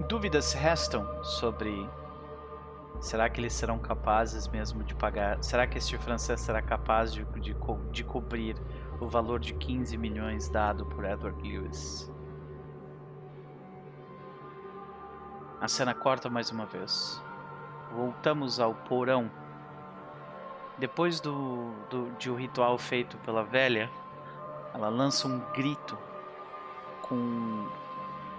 dúvidas 0.07 0.53
restam 0.53 1.23
sobre 1.23 1.89
será 2.99 3.29
que 3.29 3.41
eles 3.41 3.53
serão 3.53 3.77
capazes 3.77 4.47
mesmo 4.47 4.83
de 4.83 4.95
pagar? 4.95 5.43
Será 5.43 5.67
que 5.67 5.77
este 5.77 5.97
francês 5.97 6.39
será 6.41 6.61
capaz 6.61 7.11
de, 7.11 7.25
de, 7.39 7.55
de 7.91 8.03
cobrir 8.03 8.55
o 9.03 9.07
valor 9.07 9.39
de 9.39 9.53
15 9.53 9.97
milhões 9.97 10.47
dado 10.47 10.85
por 10.85 11.03
Edward 11.03 11.41
Lewis? 11.41 12.09
A 15.59 15.67
cena 15.67 15.93
corta 15.93 16.29
mais 16.29 16.51
uma 16.51 16.65
vez. 16.65 17.21
Voltamos 17.93 18.59
ao 18.59 18.73
porão. 18.73 19.29
Depois 20.77 21.19
do, 21.19 21.71
do, 21.89 22.11
de 22.17 22.31
um 22.31 22.35
ritual 22.35 22.77
feito 22.77 23.17
pela 23.17 23.43
velha, 23.43 23.91
ela 24.73 24.87
lança 24.87 25.27
um 25.27 25.39
grito 25.51 25.97
com 27.01 27.67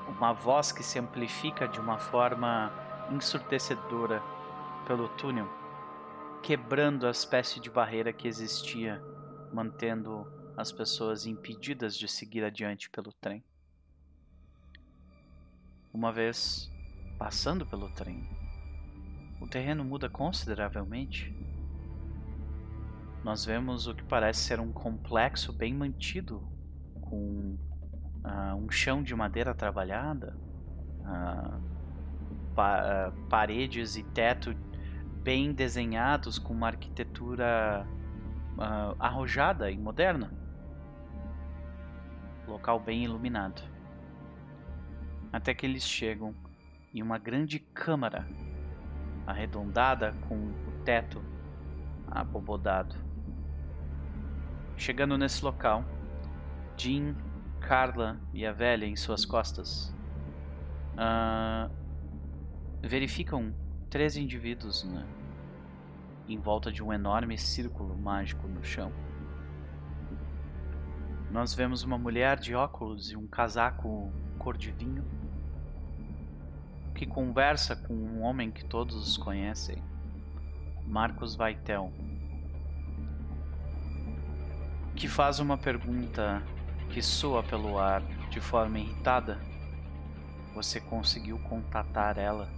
uma 0.08 0.32
voz 0.32 0.72
que 0.72 0.82
se 0.82 0.98
amplifica 0.98 1.68
de 1.68 1.78
uma 1.78 1.98
forma 1.98 2.72
ensurdecedora 3.10 4.22
pelo 4.86 5.08
túnel, 5.08 5.48
quebrando 6.42 7.06
a 7.06 7.10
espécie 7.10 7.60
de 7.60 7.70
barreira 7.70 8.12
que 8.12 8.26
existia, 8.26 9.02
mantendo 9.52 10.26
as 10.56 10.70
pessoas 10.70 11.26
impedidas 11.26 11.96
de 11.96 12.06
seguir 12.06 12.44
adiante 12.44 12.88
pelo 12.88 13.12
trem. 13.12 13.42
Uma 15.92 16.12
vez 16.12 16.70
passando 17.18 17.66
pelo 17.66 17.88
trem, 17.90 18.28
o 19.40 19.46
terreno 19.46 19.84
muda 19.84 20.08
consideravelmente. 20.08 21.34
Nós 23.22 23.44
vemos 23.44 23.86
o 23.86 23.94
que 23.94 24.04
parece 24.04 24.40
ser 24.40 24.60
um 24.60 24.72
complexo 24.72 25.52
bem 25.52 25.74
mantido, 25.74 26.46
com 27.00 27.56
uh, 28.24 28.54
um 28.56 28.70
chão 28.70 29.02
de 29.02 29.14
madeira 29.14 29.54
trabalhada, 29.54 30.36
uh, 31.00 32.54
pa 32.54 33.08
uh, 33.08 33.28
paredes 33.28 33.96
e 33.96 34.02
teto 34.02 34.54
bem 35.22 35.52
desenhados 35.52 36.38
com 36.38 36.52
uma 36.52 36.66
arquitetura 36.66 37.86
arrojada 39.00 39.70
e 39.70 39.76
moderna. 39.76 40.43
Local 42.46 42.78
bem 42.78 43.04
iluminado. 43.04 43.62
Até 45.32 45.54
que 45.54 45.66
eles 45.66 45.82
chegam 45.82 46.34
em 46.92 47.02
uma 47.02 47.18
grande 47.18 47.58
câmara 47.58 48.26
arredondada 49.26 50.12
com 50.28 50.36
o 50.36 50.84
teto 50.84 51.22
abobodado. 52.06 52.94
Chegando 54.76 55.16
nesse 55.16 55.44
local, 55.44 55.84
Jean 56.76 57.14
Carla 57.60 58.20
e 58.32 58.44
a 58.44 58.52
velha 58.52 58.84
em 58.84 58.96
suas 58.96 59.24
costas, 59.24 59.94
uh, 60.94 61.70
verificam 62.82 63.54
três 63.88 64.16
indivíduos 64.16 64.84
né, 64.84 65.06
em 66.28 66.38
volta 66.38 66.70
de 66.70 66.82
um 66.82 66.92
enorme 66.92 67.38
círculo 67.38 67.96
mágico 67.96 68.46
no 68.46 68.62
chão. 68.62 68.92
Nós 71.34 71.52
vemos 71.52 71.82
uma 71.82 71.98
mulher 71.98 72.38
de 72.38 72.54
óculos 72.54 73.10
e 73.10 73.16
um 73.16 73.26
casaco 73.26 74.08
cor 74.38 74.56
de 74.56 74.70
vinho 74.70 75.04
que 76.94 77.04
conversa 77.04 77.74
com 77.74 77.92
um 77.92 78.22
homem 78.22 78.52
que 78.52 78.64
todos 78.64 79.16
conhecem, 79.16 79.82
Marcos 80.86 81.34
Vaitel, 81.34 81.92
que 84.94 85.08
faz 85.08 85.40
uma 85.40 85.58
pergunta 85.58 86.40
que 86.90 87.02
soa 87.02 87.42
pelo 87.42 87.80
ar 87.80 88.00
de 88.30 88.40
forma 88.40 88.78
irritada. 88.78 89.40
Você 90.54 90.80
conseguiu 90.80 91.36
contatar 91.40 92.16
ela? 92.16 92.48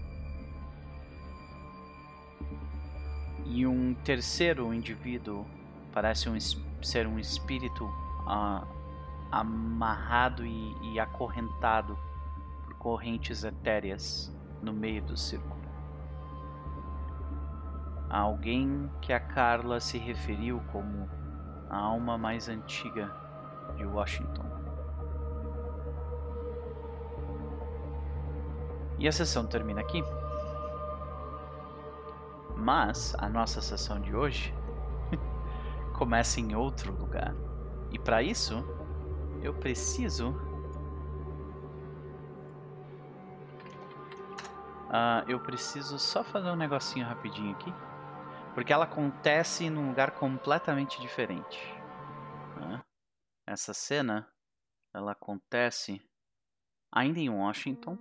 E 3.46 3.66
um 3.66 3.94
terceiro 3.94 4.74
indivíduo 4.74 5.46
parece 5.94 6.28
um, 6.28 6.38
ser 6.82 7.06
um 7.06 7.18
espírito 7.18 7.90
ah, 8.26 8.64
amarrado 9.30 10.44
e, 10.44 10.76
e 10.82 11.00
acorrentado 11.00 11.98
por 12.64 12.74
correntes 12.74 13.44
etéreas 13.44 14.34
no 14.62 14.72
meio 14.72 15.02
do 15.02 15.16
círculo. 15.16 15.56
alguém 18.08 18.90
que 19.00 19.12
a 19.12 19.20
Carla 19.20 19.80
se 19.80 19.98
referiu 19.98 20.60
como 20.72 21.08
a 21.68 21.76
alma 21.76 22.16
mais 22.16 22.48
antiga 22.48 23.12
de 23.76 23.84
Washington. 23.84 24.44
E 28.98 29.06
a 29.06 29.12
sessão 29.12 29.46
termina 29.46 29.80
aqui. 29.80 30.02
Mas 32.56 33.14
a 33.18 33.28
nossa 33.28 33.60
sessão 33.60 34.00
de 34.00 34.16
hoje 34.16 34.54
começa 35.92 36.40
em 36.40 36.54
outro 36.54 36.92
lugar. 36.92 37.34
E 37.90 37.98
para 37.98 38.22
isso, 38.22 38.64
eu 39.42 39.54
preciso. 39.54 40.30
Uh, 44.88 45.28
eu 45.28 45.40
preciso 45.40 45.98
só 45.98 46.22
fazer 46.24 46.50
um 46.50 46.56
negocinho 46.56 47.06
rapidinho 47.06 47.52
aqui. 47.52 47.72
Porque 48.54 48.72
ela 48.72 48.84
acontece 48.84 49.68
num 49.68 49.88
lugar 49.88 50.12
completamente 50.12 51.00
diferente. 51.00 51.60
Uh. 52.56 52.82
Essa 53.46 53.74
cena 53.74 54.28
ela 54.94 55.12
acontece 55.12 56.00
ainda 56.90 57.18
em 57.20 57.28
Washington, 57.28 57.98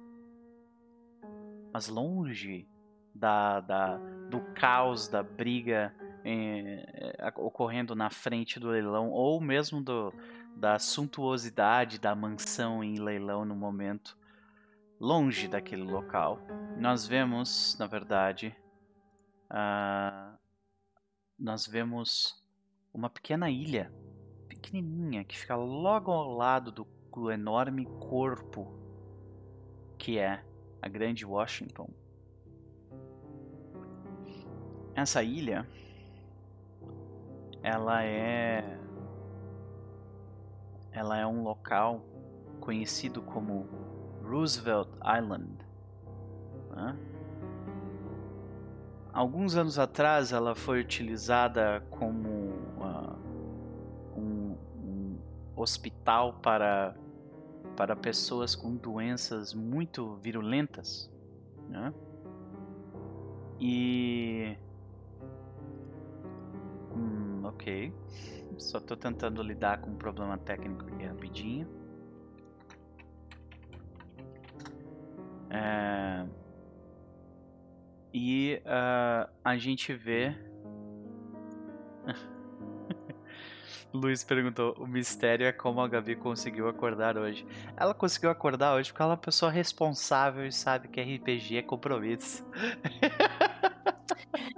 mas 1.73 1.89
longe 1.89 2.67
da, 3.13 3.59
da 3.59 3.97
do 4.29 4.39
caos 4.53 5.07
da 5.09 5.21
briga 5.21 5.93
eh, 6.25 7.13
eh, 7.19 7.33
ocorrendo 7.37 7.95
na 7.95 8.09
frente 8.09 8.59
do 8.59 8.69
leilão 8.69 9.11
ou 9.11 9.39
mesmo 9.39 9.81
do, 9.81 10.11
da 10.55 10.79
suntuosidade 10.79 11.99
da 11.99 12.15
mansão 12.15 12.83
em 12.83 12.99
leilão 12.99 13.45
no 13.45 13.55
momento, 13.55 14.17
longe 14.99 15.47
daquele 15.47 15.83
local, 15.83 16.39
nós 16.77 17.07
vemos, 17.07 17.77
na 17.77 17.85
verdade, 17.85 18.55
uh, 19.51 20.35
nós 21.37 21.67
vemos 21.67 22.43
uma 22.93 23.09
pequena 23.09 23.49
ilha, 23.49 23.93
pequenininha, 24.47 25.23
que 25.23 25.37
fica 25.37 25.55
logo 25.55 26.11
ao 26.11 26.31
lado 26.31 26.71
do, 26.71 26.87
do 27.13 27.29
enorme 27.29 27.85
corpo 27.99 28.83
que 29.97 30.17
é 30.17 30.43
a 30.81 30.87
Grande 30.87 31.25
Washington. 31.25 31.89
Essa 34.93 35.21
ilha, 35.23 35.67
ela 37.65 38.03
é 38.03 38.77
ela 40.91 41.17
é 41.17 41.25
um 41.25 41.41
local 41.41 42.05
conhecido 42.59 43.23
como 43.23 43.67
Roosevelt 44.23 44.87
Island. 45.03 45.49
Né? 46.69 46.95
Alguns 49.11 49.57
anos 49.57 49.79
atrás, 49.79 50.31
ela 50.31 50.53
foi 50.53 50.79
utilizada 50.79 51.83
como 51.89 52.29
uh, 52.29 53.17
um, 54.15 54.55
um, 54.77 55.17
hospital 55.55 56.33
para, 56.33 56.95
para 57.75 57.95
pessoas 57.95 58.55
com 58.55 58.75
doenças 58.75 59.55
muito 59.55 60.15
virulentas. 60.17 61.11
Né? 61.67 61.91
E. 63.59 64.55
Hum, 66.95 67.24
ok. 67.47 67.93
Só 68.57 68.79
tô 68.79 68.95
tentando 68.95 69.41
lidar 69.41 69.81
com 69.81 69.91
um 69.91 69.95
problema 69.95 70.37
técnico 70.37 70.85
aqui 70.85 71.05
rapidinho. 71.05 71.67
É... 75.49 76.25
E 78.13 78.61
uh, 78.65 79.29
a 79.43 79.57
gente 79.57 79.93
vê. 79.93 80.33
Luiz 83.93 84.23
perguntou: 84.23 84.73
o 84.77 84.87
mistério 84.87 85.45
é 85.45 85.51
como 85.51 85.81
a 85.81 85.87
Gabi 85.87 86.15
conseguiu 86.15 86.69
acordar 86.69 87.17
hoje. 87.17 87.45
Ela 87.75 87.93
conseguiu 87.93 88.29
acordar 88.29 88.75
hoje 88.75 88.91
porque 88.91 89.01
ela 89.01 89.11
é 89.11 89.15
uma 89.15 89.21
pessoa 89.21 89.51
responsável 89.51 90.45
e 90.45 90.51
sabe 90.51 90.87
que 90.87 91.01
RPG 91.01 91.57
é 91.57 91.61
compromisso. 91.61 92.45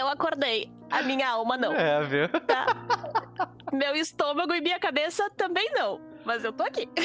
Eu 0.00 0.08
acordei. 0.08 0.72
A 0.90 1.02
minha 1.02 1.28
alma 1.28 1.58
não. 1.58 1.72
É, 1.72 2.02
viu? 2.02 2.26
Tá? 2.28 2.64
Meu 3.70 3.94
estômago 3.94 4.54
e 4.54 4.60
minha 4.62 4.80
cabeça 4.80 5.28
também 5.36 5.70
não. 5.74 6.00
Mas 6.24 6.42
eu 6.42 6.54
tô 6.54 6.62
aqui. 6.62 6.88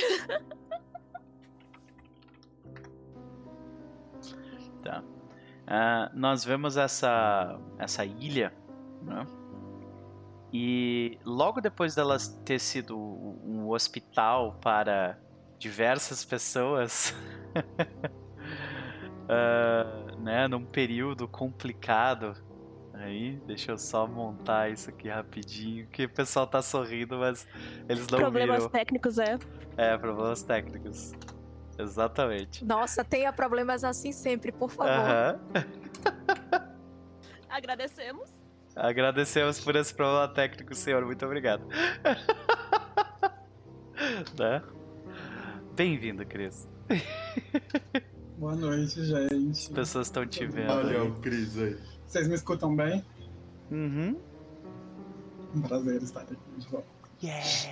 tá. 4.81 5.01
Uh, 5.01 6.09
nós 6.13 6.45
vemos 6.45 6.77
essa, 6.77 7.59
essa 7.77 8.05
ilha, 8.05 8.53
né? 9.01 9.27
E 10.53 11.19
logo 11.25 11.59
depois 11.59 11.95
dela 11.95 12.15
ter 12.45 12.59
sido 12.59 12.97
um 12.97 13.67
hospital 13.69 14.57
para 14.61 15.19
diversas 15.59 16.23
pessoas, 16.23 17.13
uh, 19.27 20.15
né, 20.23 20.47
num 20.47 20.63
período 20.63 21.27
complicado 21.27 22.44
Aí, 22.97 23.35
deixa 23.45 23.71
eu 23.71 23.77
só 23.77 24.07
montar 24.07 24.71
isso 24.71 24.89
aqui 24.89 25.09
rapidinho, 25.09 25.85
que 25.87 26.05
o 26.05 26.09
pessoal 26.09 26.47
tá 26.47 26.61
sorrindo, 26.61 27.17
mas 27.17 27.45
eles 27.89 28.07
não 28.07 28.19
Problemas 28.19 28.57
viram. 28.57 28.69
técnicos, 28.69 29.17
é. 29.19 29.37
É, 29.75 29.97
problemas 29.97 30.41
técnicos. 30.43 31.11
Exatamente. 31.77 32.63
Nossa, 32.63 33.03
tenha 33.03 33.33
problemas 33.33 33.83
assim 33.83 34.13
sempre, 34.13 34.51
por 34.51 34.69
favor. 34.69 34.91
Aham. 34.91 35.39
Agradecemos. 37.49 38.29
Agradecemos 38.75 39.59
por 39.59 39.75
esse 39.75 39.93
problema 39.93 40.27
técnico, 40.29 40.73
senhor. 40.73 41.03
Muito 41.05 41.25
obrigado. 41.25 41.65
né? 44.39 44.61
Bem-vindo, 45.75 46.25
Cris. 46.25 46.67
Boa 48.37 48.55
noite, 48.55 49.03
gente. 49.03 49.51
As 49.51 49.67
pessoas 49.69 50.07
estão 50.07 50.25
te 50.25 50.45
vendo. 50.45 50.71
Olha 50.71 51.01
aí. 51.01 51.07
o 51.07 51.13
Cris 51.15 51.57
aí. 51.57 51.77
Vocês 52.07 52.27
me 52.27 52.35
escutam 52.35 52.75
bem? 52.75 53.03
Uhum. 53.71 54.19
Um 55.55 55.61
prazer 55.61 56.01
estar 56.01 56.21
aqui 56.21 56.35
de 56.57 56.67
volta. 56.67 56.87
Yes! 57.23 57.69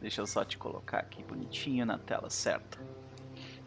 Deixa 0.00 0.20
eu 0.20 0.26
só 0.26 0.44
te 0.44 0.58
colocar 0.58 0.98
aqui 0.98 1.22
bonitinho 1.22 1.86
na 1.86 1.98
tela 1.98 2.28
certa. 2.28 2.78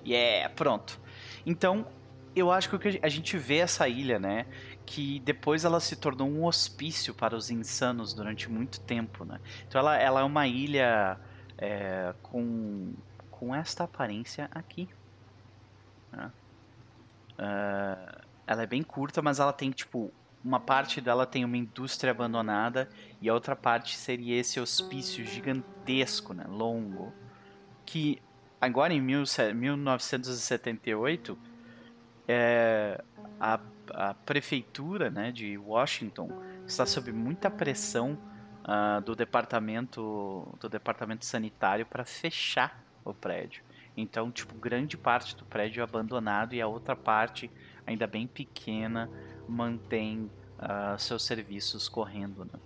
Yeah, 0.06 0.54
pronto. 0.54 1.00
Então, 1.46 1.88
eu 2.36 2.52
acho 2.52 2.70
que 2.70 3.00
a 3.02 3.10
gente 3.10 3.38
vê 3.38 3.58
essa 3.58 3.88
ilha, 3.88 4.20
né? 4.20 4.46
Que 4.86 5.20
depois 5.22 5.66
ela 5.66 5.80
se 5.80 5.96
tornou 5.96 6.30
um 6.30 6.46
hospício 6.46 7.14
para 7.14 7.36
os 7.36 7.50
insanos 7.50 8.14
durante 8.14 8.50
muito 8.50 8.80
tempo, 8.82 9.26
né? 9.26 9.40
Então 9.68 9.80
ela, 9.80 9.98
ela 9.98 10.22
é 10.22 10.24
uma 10.24 10.48
ilha 10.48 11.20
é, 11.58 12.14
com, 12.22 12.94
com 13.32 13.56
esta 13.56 13.86
aparência 13.86 14.48
aqui. 14.54 14.88
Né? 16.12 16.32
Uh, 17.40 18.27
ela 18.48 18.64
é 18.64 18.68
bem 18.68 18.82
curta, 18.82 19.22
mas 19.22 19.40
ela 19.40 19.54
tem 19.54 19.70
tipo 19.70 20.12
uma 20.44 20.60
parte 20.60 21.00
dela 21.02 21.26
tem 21.26 21.44
uma 21.44 21.58
indústria 21.58 22.12
abandonada 22.12 22.88
e 23.22 23.28
a 23.28 23.34
outra 23.34 23.56
parte 23.56 23.98
seria 23.98 24.40
esse 24.40 24.60
hospício 24.60 25.26
gigantesco, 25.26 26.32
né, 26.34 26.46
longo, 26.48 27.12
que 27.86 28.22
agora 28.62 28.94
em 28.94 29.02
1978 29.02 31.36
é, 32.28 33.04
a, 33.40 33.60
a 33.94 34.14
prefeitura, 34.14 35.10
né, 35.10 35.32
de 35.32 35.58
Washington 35.58 36.30
está 36.66 36.86
sob 36.86 37.12
muita 37.12 37.50
pressão 37.50 38.18
uh, 38.64 39.02
do 39.02 39.16
departamento 39.16 40.48
do 40.60 40.70
departamento 40.70 41.26
sanitário 41.26 41.84
para 41.86 42.06
fechar 42.06 42.84
o 43.04 43.14
prédio. 43.14 43.64
Então, 43.96 44.32
tipo, 44.32 44.54
grande 44.56 44.98
parte 44.98 45.36
do 45.36 45.46
prédio 45.46 45.82
é 45.82 45.84
abandonado 45.84 46.54
e 46.54 46.62
a 46.62 46.68
outra 46.68 46.96
parte 46.96 47.50
ainda 47.88 48.06
bem 48.06 48.28
pequena, 48.28 49.10
mantém 49.48 50.30
uh, 50.60 51.00
seus 51.00 51.24
serviços 51.24 51.88
correndo. 51.88 52.46
Né? 52.46 52.60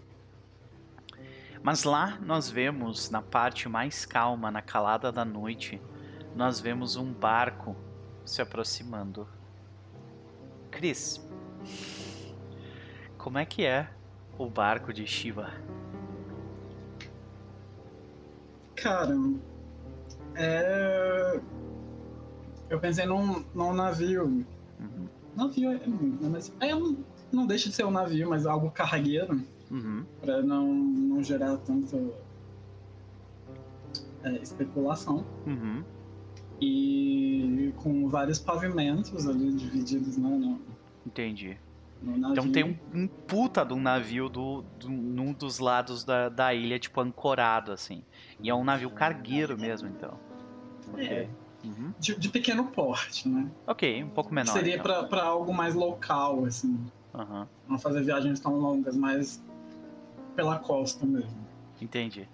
Mas 1.64 1.84
lá 1.84 2.18
nós 2.22 2.50
vemos, 2.50 3.10
na 3.12 3.22
parte 3.22 3.70
mais 3.70 4.06
calma, 4.06 4.50
na 4.50 4.62
calada 4.62 5.12
da 5.12 5.24
noite, 5.24 5.80
nós 6.36 6.60
vemos 6.60 6.96
um 6.96 7.14
barco 7.14 7.76
se 8.26 8.42
aproximando. 8.42 9.28
Cris, 10.72 11.24
como 13.18 13.38
é 13.38 13.46
que 13.46 13.64
é 13.64 13.88
o 14.38 14.50
barco 14.50 14.92
de 14.92 15.06
Shiva? 15.06 15.54
Cara, 18.76 19.16
é... 20.36 21.40
eu 22.70 22.80
pensei 22.80 23.06
num, 23.06 23.46
num 23.54 23.74
navio. 23.74 24.44
Navio 25.36 25.72
é 25.72 25.88
muito, 25.88 26.24
né? 26.24 26.30
Mas 26.30 26.52
é 26.60 26.72
não 27.32 27.48
deixa 27.48 27.70
de 27.70 27.76
ser 27.76 27.86
um 27.86 27.92
navio, 27.92 28.30
mas 28.30 28.46
algo 28.46 28.70
cargueiro. 28.72 29.42
Uhum. 29.70 30.06
Pra 30.20 30.42
não, 30.42 30.74
não 30.74 31.24
gerar 31.24 31.58
tanto 31.58 32.14
é, 34.24 34.34
especulação. 34.42 35.26
Uhum. 35.48 35.84
E 36.60 37.74
com 37.78 38.08
vários 38.08 38.38
pavimentos 38.38 39.28
ali 39.28 39.52
divididos 39.54 40.18
né, 40.18 40.30
no, 40.30 40.60
Entendi. 41.06 41.58
no. 42.02 42.32
Então 42.32 42.52
tem 42.52 42.64
um, 42.64 42.78
um 42.94 43.08
puta 43.08 43.64
de 43.64 43.74
um 43.74 43.82
navio 43.82 44.28
do, 44.30 44.64
do, 44.80 44.90
num 44.90 45.34
dos 45.34 45.60
lados 45.60 46.04
da, 46.04 46.30
da 46.30 46.54
ilha, 46.54 46.78
tipo, 46.78 47.00
ancorado, 47.00 47.72
assim. 47.72 48.04
E 48.42 48.50
é 48.50 48.54
um 48.54 48.64
navio 48.64 48.92
cargueiro 48.92 49.58
mesmo, 49.58 49.88
então. 49.88 50.20
É, 50.98 51.28
Uhum. 51.64 51.94
de, 52.00 52.18
de 52.20 52.30
pequeno 52.30 52.66
porte, 52.66 53.28
né? 53.30 53.50
Ok, 53.68 54.04
um 54.04 54.10
pouco 54.10 54.34
menor. 54.34 54.52
Seria 54.54 54.76
então. 54.76 54.84
pra, 54.84 55.04
pra 55.04 55.24
algo 55.24 55.54
mais 55.54 55.76
local, 55.76 56.46
assim. 56.46 56.80
Uhum. 57.14 57.46
Não 57.68 57.78
fazer 57.80 58.02
viagens 58.04 58.40
tão 58.40 58.56
longas, 58.56 58.96
mas 58.96 59.44
pela 60.36 60.58
costa 60.58 61.06
mesmo. 61.06 61.46
Entendi. 61.80 62.28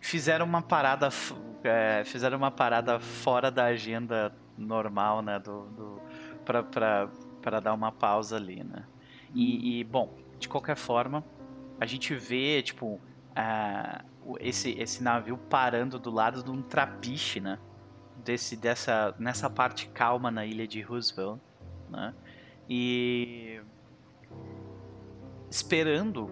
Fizeram 0.00 0.46
uma 0.46 0.62
parada, 0.62 1.08
é, 1.62 2.02
fizeram 2.04 2.38
uma 2.38 2.50
parada 2.50 2.98
fora 2.98 3.50
da 3.50 3.66
agenda 3.66 4.34
normal, 4.56 5.22
né, 5.22 5.38
do, 5.38 5.66
do 5.66 6.00
para 6.44 6.62
para 6.62 7.08
para 7.42 7.58
dar 7.60 7.72
uma 7.72 7.90
pausa 7.90 8.36
ali, 8.36 8.62
né? 8.62 8.84
E, 9.34 9.80
e, 9.80 9.84
bom, 9.84 10.14
de 10.38 10.46
qualquer 10.48 10.76
forma, 10.76 11.24
a 11.80 11.86
gente 11.86 12.14
vê 12.14 12.62
tipo 12.62 13.00
o- 14.26 14.36
esse 14.40 14.70
esse 14.72 15.02
navio 15.02 15.38
parando 15.38 15.98
do 15.98 16.10
lado 16.10 16.42
de 16.42 16.50
um 16.50 16.60
trapiche, 16.62 17.40
né? 17.40 17.58
Desse, 18.24 18.56
dessa, 18.56 19.14
nessa 19.18 19.48
parte 19.50 19.88
calma 19.88 20.30
na 20.30 20.46
ilha 20.46 20.66
de 20.66 20.80
Roosevelt, 20.80 21.40
né? 21.88 22.14
E 22.68 23.60
esperando 25.50 26.30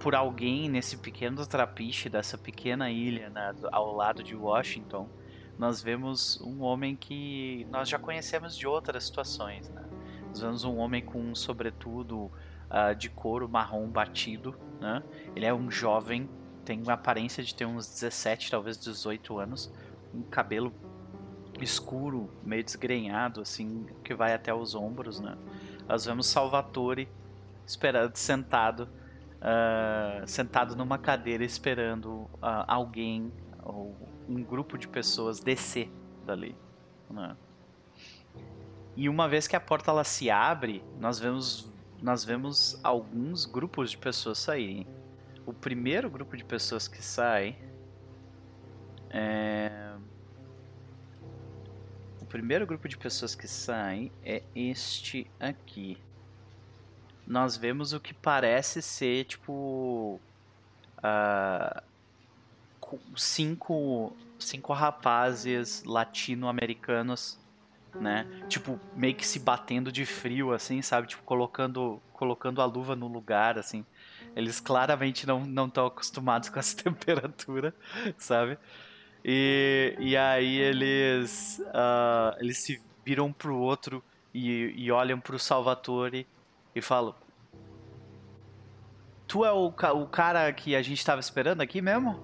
por 0.00 0.14
alguém 0.14 0.68
nesse 0.68 0.96
pequeno 0.96 1.46
trapiche 1.46 2.08
dessa 2.08 2.36
pequena 2.36 2.90
ilha 2.90 3.30
né, 3.30 3.54
ao 3.70 3.94
lado 3.94 4.22
de 4.22 4.34
Washington, 4.34 5.08
nós 5.58 5.80
vemos 5.80 6.40
um 6.40 6.62
homem 6.62 6.96
que 6.96 7.66
nós 7.70 7.88
já 7.88 7.98
conhecemos 7.98 8.56
de 8.56 8.66
outras 8.66 9.04
situações. 9.04 9.68
Né? 9.68 9.84
Nós 10.28 10.40
vemos 10.40 10.64
um 10.64 10.78
homem 10.78 11.04
com 11.04 11.20
um 11.20 11.34
sobretudo 11.34 12.32
uh, 12.70 12.96
de 12.96 13.10
couro 13.10 13.48
marrom 13.48 13.86
batido. 13.86 14.58
Né? 14.80 15.02
Ele 15.36 15.46
é 15.46 15.54
um 15.54 15.70
jovem, 15.70 16.28
tem 16.64 16.82
uma 16.82 16.94
aparência 16.94 17.44
de 17.44 17.54
ter 17.54 17.66
uns 17.66 17.86
17, 17.86 18.50
talvez 18.50 18.76
18 18.78 19.38
anos, 19.38 19.72
um 20.12 20.22
cabelo 20.22 20.72
escuro, 21.64 22.30
meio 22.42 22.62
desgrenhado, 22.62 23.40
assim, 23.40 23.86
que 24.04 24.14
vai 24.14 24.32
até 24.32 24.52
os 24.52 24.74
ombros. 24.74 25.20
Né? 25.20 25.36
Nós 25.88 26.04
vemos 26.04 26.26
Salvatore 26.26 27.08
esperando, 27.66 28.16
sentado, 28.16 28.88
uh, 29.38 30.26
sentado 30.26 30.76
numa 30.76 30.98
cadeira 30.98 31.44
esperando 31.44 32.10
uh, 32.10 32.64
alguém 32.66 33.32
ou 33.62 33.96
um 34.28 34.42
grupo 34.42 34.76
de 34.78 34.88
pessoas 34.88 35.40
descer 35.40 35.90
dali. 36.24 36.56
Né? 37.10 37.36
E 38.96 39.08
uma 39.08 39.28
vez 39.28 39.46
que 39.46 39.56
a 39.56 39.60
porta 39.60 39.90
ela 39.90 40.04
se 40.04 40.30
abre, 40.30 40.84
nós 40.98 41.18
vemos 41.18 41.70
nós 42.02 42.24
vemos 42.24 42.80
alguns 42.82 43.46
grupos 43.46 43.92
de 43.92 43.96
pessoas 43.96 44.38
saírem. 44.38 44.88
O 45.46 45.52
primeiro 45.52 46.10
grupo 46.10 46.36
de 46.36 46.44
pessoas 46.44 46.88
que 46.88 47.00
sai 47.00 47.56
é 49.08 49.91
primeiro 52.32 52.66
grupo 52.66 52.88
de 52.88 52.96
pessoas 52.96 53.34
que 53.34 53.46
sai 53.46 54.10
é 54.24 54.42
este 54.56 55.30
aqui. 55.38 55.98
Nós 57.26 57.58
vemos 57.58 57.92
o 57.92 58.00
que 58.00 58.14
parece 58.14 58.80
ser 58.80 59.26
tipo 59.26 60.18
uh, 60.98 61.82
cinco 63.14 64.16
cinco 64.38 64.72
rapazes 64.72 65.84
latino-americanos 65.84 67.38
né? 67.94 68.26
Tipo 68.48 68.80
meio 68.96 69.14
que 69.14 69.26
se 69.26 69.38
batendo 69.38 69.92
de 69.92 70.06
frio 70.06 70.54
assim 70.54 70.80
sabe? 70.80 71.08
Tipo 71.08 71.22
colocando 71.24 72.00
colocando 72.14 72.62
a 72.62 72.64
luva 72.64 72.96
no 72.96 73.08
lugar 73.08 73.58
assim. 73.58 73.84
Eles 74.34 74.58
claramente 74.58 75.26
não 75.26 75.44
não 75.44 75.66
estão 75.66 75.84
acostumados 75.84 76.48
com 76.50 76.58
essa 76.58 76.82
temperatura 76.82 77.74
sabe 78.16 78.56
e, 79.24 79.94
e 79.98 80.16
aí 80.16 80.58
eles 80.58 81.60
uh, 81.68 82.36
eles 82.40 82.58
se 82.58 82.82
viram 83.04 83.32
pro 83.32 83.56
outro 83.56 84.02
e, 84.34 84.72
e 84.76 84.90
olham 84.90 85.20
pro 85.20 85.38
Salvatore 85.38 86.26
e 86.74 86.80
falo: 86.80 87.14
Tu 89.26 89.44
é 89.44 89.52
o, 89.52 89.66
o 89.66 90.06
cara 90.06 90.52
que 90.52 90.74
a 90.74 90.82
gente 90.82 90.98
estava 90.98 91.20
esperando 91.20 91.60
aqui 91.60 91.80
mesmo? 91.80 92.20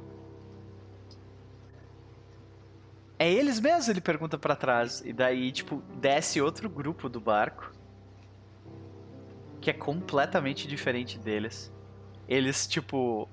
É 3.18 3.30
eles 3.30 3.58
mesmo? 3.58 3.92
Ele 3.92 4.00
pergunta 4.00 4.38
para 4.38 4.54
trás. 4.54 5.02
E 5.04 5.12
daí, 5.12 5.50
tipo, 5.50 5.82
desce 6.00 6.40
outro 6.40 6.68
grupo 6.68 7.08
do 7.08 7.20
barco. 7.20 7.72
Que 9.60 9.70
é 9.70 9.72
completamente 9.72 10.68
diferente 10.68 11.18
deles. 11.18 11.72
Eles, 12.28 12.66
tipo, 12.66 13.28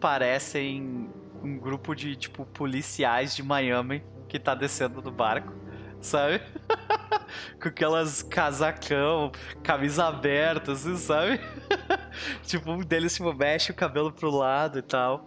parecem 0.00 1.10
um 1.46 1.58
grupo 1.58 1.94
de, 1.94 2.16
tipo, 2.16 2.44
policiais 2.44 3.34
de 3.34 3.42
Miami 3.42 4.02
que 4.28 4.38
tá 4.38 4.54
descendo 4.54 5.00
do 5.00 5.10
barco, 5.10 5.52
sabe? 6.00 6.40
com 7.60 7.68
aquelas 7.68 8.22
casacão, 8.22 9.30
camisa 9.62 10.06
aberta, 10.06 10.72
assim, 10.72 10.96
sabe? 10.96 11.40
tipo, 12.42 12.72
um 12.72 12.80
deles 12.80 13.14
tipo, 13.14 13.32
mexe 13.32 13.70
o 13.70 13.74
cabelo 13.74 14.12
pro 14.12 14.30
lado 14.30 14.78
e 14.78 14.82
tal. 14.82 15.24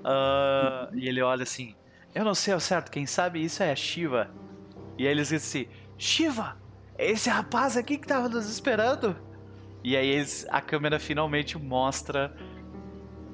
Uh, 0.00 0.94
e 0.94 1.08
ele 1.08 1.20
olha 1.20 1.42
assim: 1.42 1.74
Eu 2.14 2.24
não 2.24 2.34
sei 2.34 2.54
ao 2.54 2.60
certo, 2.60 2.90
quem 2.90 3.06
sabe 3.06 3.42
isso 3.42 3.62
é 3.62 3.72
a 3.72 3.76
Shiva. 3.76 4.30
E 4.96 5.06
aí 5.06 5.12
eles 5.12 5.28
dizem 5.28 5.62
assim: 5.66 5.80
Shiva, 5.98 6.56
esse 6.96 7.28
rapaz 7.28 7.76
aqui 7.76 7.98
que 7.98 8.06
tava 8.06 8.28
nos 8.28 8.48
esperando. 8.48 9.16
E 9.82 9.96
aí 9.96 10.08
eles, 10.08 10.46
a 10.50 10.60
câmera 10.60 10.98
finalmente 10.98 11.58
mostra 11.58 12.34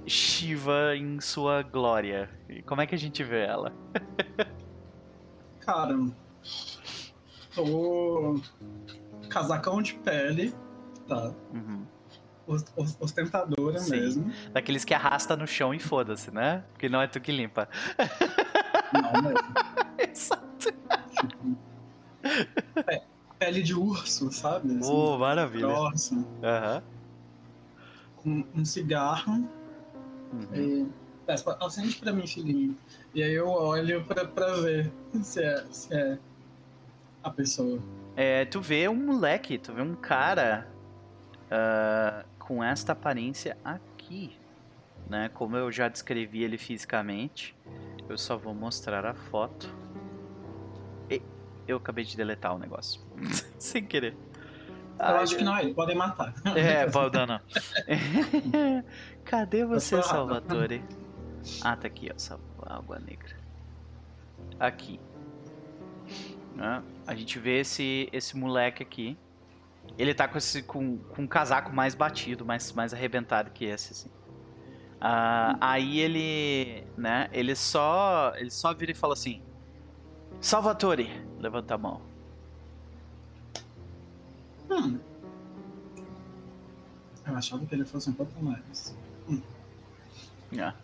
Shiva 0.06 0.96
em 0.96 1.20
sua 1.20 1.62
glória. 1.62 2.28
Como 2.66 2.80
é 2.80 2.86
que 2.86 2.94
a 2.94 2.98
gente 2.98 3.22
vê 3.22 3.44
ela? 3.44 3.72
Cara, 5.60 5.96
o 7.58 8.40
casacão 9.28 9.80
de 9.80 9.94
pele, 9.94 10.54
tá? 11.08 11.32
Uhum. 11.52 11.86
Ostentadora 13.00 13.78
Sim. 13.78 13.90
mesmo. 13.90 14.32
Daqueles 14.52 14.84
que 14.84 14.92
arrasta 14.92 15.36
no 15.36 15.46
chão 15.46 15.72
e 15.72 15.78
foda-se, 15.78 16.30
né? 16.30 16.64
Porque 16.72 16.88
não 16.88 17.00
é 17.00 17.06
tu 17.06 17.20
que 17.20 17.30
limpa. 17.30 17.68
Não 18.92 19.22
mesmo. 19.22 19.54
Exato. 19.98 20.72
Tipo, 21.12 21.56
é, 22.88 23.02
pele 23.38 23.62
de 23.62 23.74
urso, 23.74 24.30
sabe? 24.32 24.76
Assim, 24.78 24.90
oh, 24.92 25.18
maravilha. 25.18 25.66
Grossa. 25.66 26.14
Aham. 26.42 26.82
Com 28.16 28.44
um 28.54 28.64
cigarro. 28.64 29.48
Uhum. 30.32 30.46
E, 30.54 30.86
peço, 31.26 31.48
acende 31.60 31.96
pra 31.96 32.12
mim, 32.12 32.26
filhinho. 32.26 32.76
E 33.14 33.22
aí 33.22 33.34
eu 33.34 33.48
olho 33.48 34.04
pra, 34.04 34.24
pra 34.24 34.54
ver 34.56 34.90
se 35.22 35.42
é, 35.42 35.64
se 35.70 35.94
é 35.94 36.18
a 37.22 37.30
pessoa. 37.30 37.78
É, 38.16 38.44
tu 38.44 38.60
vê 38.60 38.88
um 38.88 38.94
moleque, 38.94 39.58
tu 39.58 39.72
vê 39.72 39.82
um 39.82 39.94
cara 39.94 40.68
uh, 41.46 42.24
com 42.38 42.62
esta 42.62 42.92
aparência 42.92 43.56
aqui, 43.64 44.36
né? 45.08 45.30
Como 45.32 45.56
eu 45.56 45.70
já 45.70 45.88
descrevi 45.88 46.42
ele 46.42 46.58
fisicamente, 46.58 47.54
eu 48.08 48.18
só 48.18 48.36
vou 48.36 48.54
mostrar 48.54 49.06
a 49.06 49.14
foto. 49.14 49.74
E 51.08 51.22
eu 51.66 51.78
acabei 51.78 52.04
de 52.04 52.16
deletar 52.16 52.54
o 52.54 52.58
negócio, 52.58 53.00
sem 53.58 53.84
querer. 53.84 54.14
Eu 54.98 55.06
Ai, 55.06 55.22
acho 55.22 55.36
que 55.36 55.42
não, 55.42 55.58
ele 55.58 55.74
podem 55.74 55.96
matar. 55.96 56.34
É, 56.54 56.86
pode 56.90 57.18
não. 57.26 57.40
Cadê 59.24 59.64
você, 59.64 60.02
Salvatore? 60.02 60.84
Ah, 61.62 61.76
tá 61.76 61.86
aqui, 61.86 62.10
ó, 62.10 62.38
água 62.66 62.98
negra. 62.98 63.36
Aqui. 64.58 65.00
Né? 66.54 66.82
A 67.06 67.14
gente 67.14 67.38
vê 67.38 67.60
esse, 67.60 68.08
esse 68.12 68.36
moleque 68.36 68.82
aqui. 68.82 69.16
Ele 69.98 70.14
tá 70.14 70.28
com, 70.28 70.38
esse, 70.38 70.62
com, 70.62 70.98
com 70.98 71.22
um 71.22 71.26
casaco 71.26 71.72
mais 71.72 71.94
batido, 71.94 72.44
mais, 72.44 72.72
mais 72.72 72.94
arrebentado 72.94 73.50
que 73.50 73.64
esse, 73.64 73.92
assim. 73.92 74.08
Uh, 75.02 75.58
aí 75.60 75.98
ele, 75.98 76.86
né, 76.96 77.28
ele 77.32 77.56
só, 77.56 78.32
ele 78.36 78.50
só 78.50 78.72
vira 78.72 78.92
e 78.92 78.94
fala 78.94 79.14
assim: 79.14 79.42
Salvatore, 80.40 81.10
levanta 81.40 81.74
a 81.74 81.78
mão. 81.78 82.00
Hum. 84.70 85.00
Eu 87.26 87.36
achava 87.36 87.66
que 87.66 87.74
ele 87.74 87.84
fosse 87.84 88.10
um 88.10 88.12
pouco 88.12 88.42
mais. 88.42 88.96
Yeah. 90.52 90.76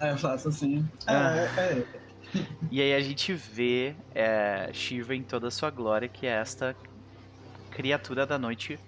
É, 0.00 0.12
eu 0.12 0.18
faço 0.18 0.48
assim. 0.48 0.88
É, 1.06 1.12
ah. 1.12 1.36
é, 1.58 1.78
é, 1.78 1.86
e 2.70 2.80
aí 2.80 2.94
a 2.94 3.00
gente 3.00 3.34
vê 3.34 3.94
é, 4.14 4.70
Shiva 4.72 5.14
em 5.14 5.22
toda 5.22 5.48
a 5.48 5.50
sua 5.50 5.70
glória, 5.70 6.08
que 6.08 6.26
é 6.26 6.30
esta 6.30 6.74
criatura 7.70 8.24
da 8.24 8.38
noite 8.38 8.78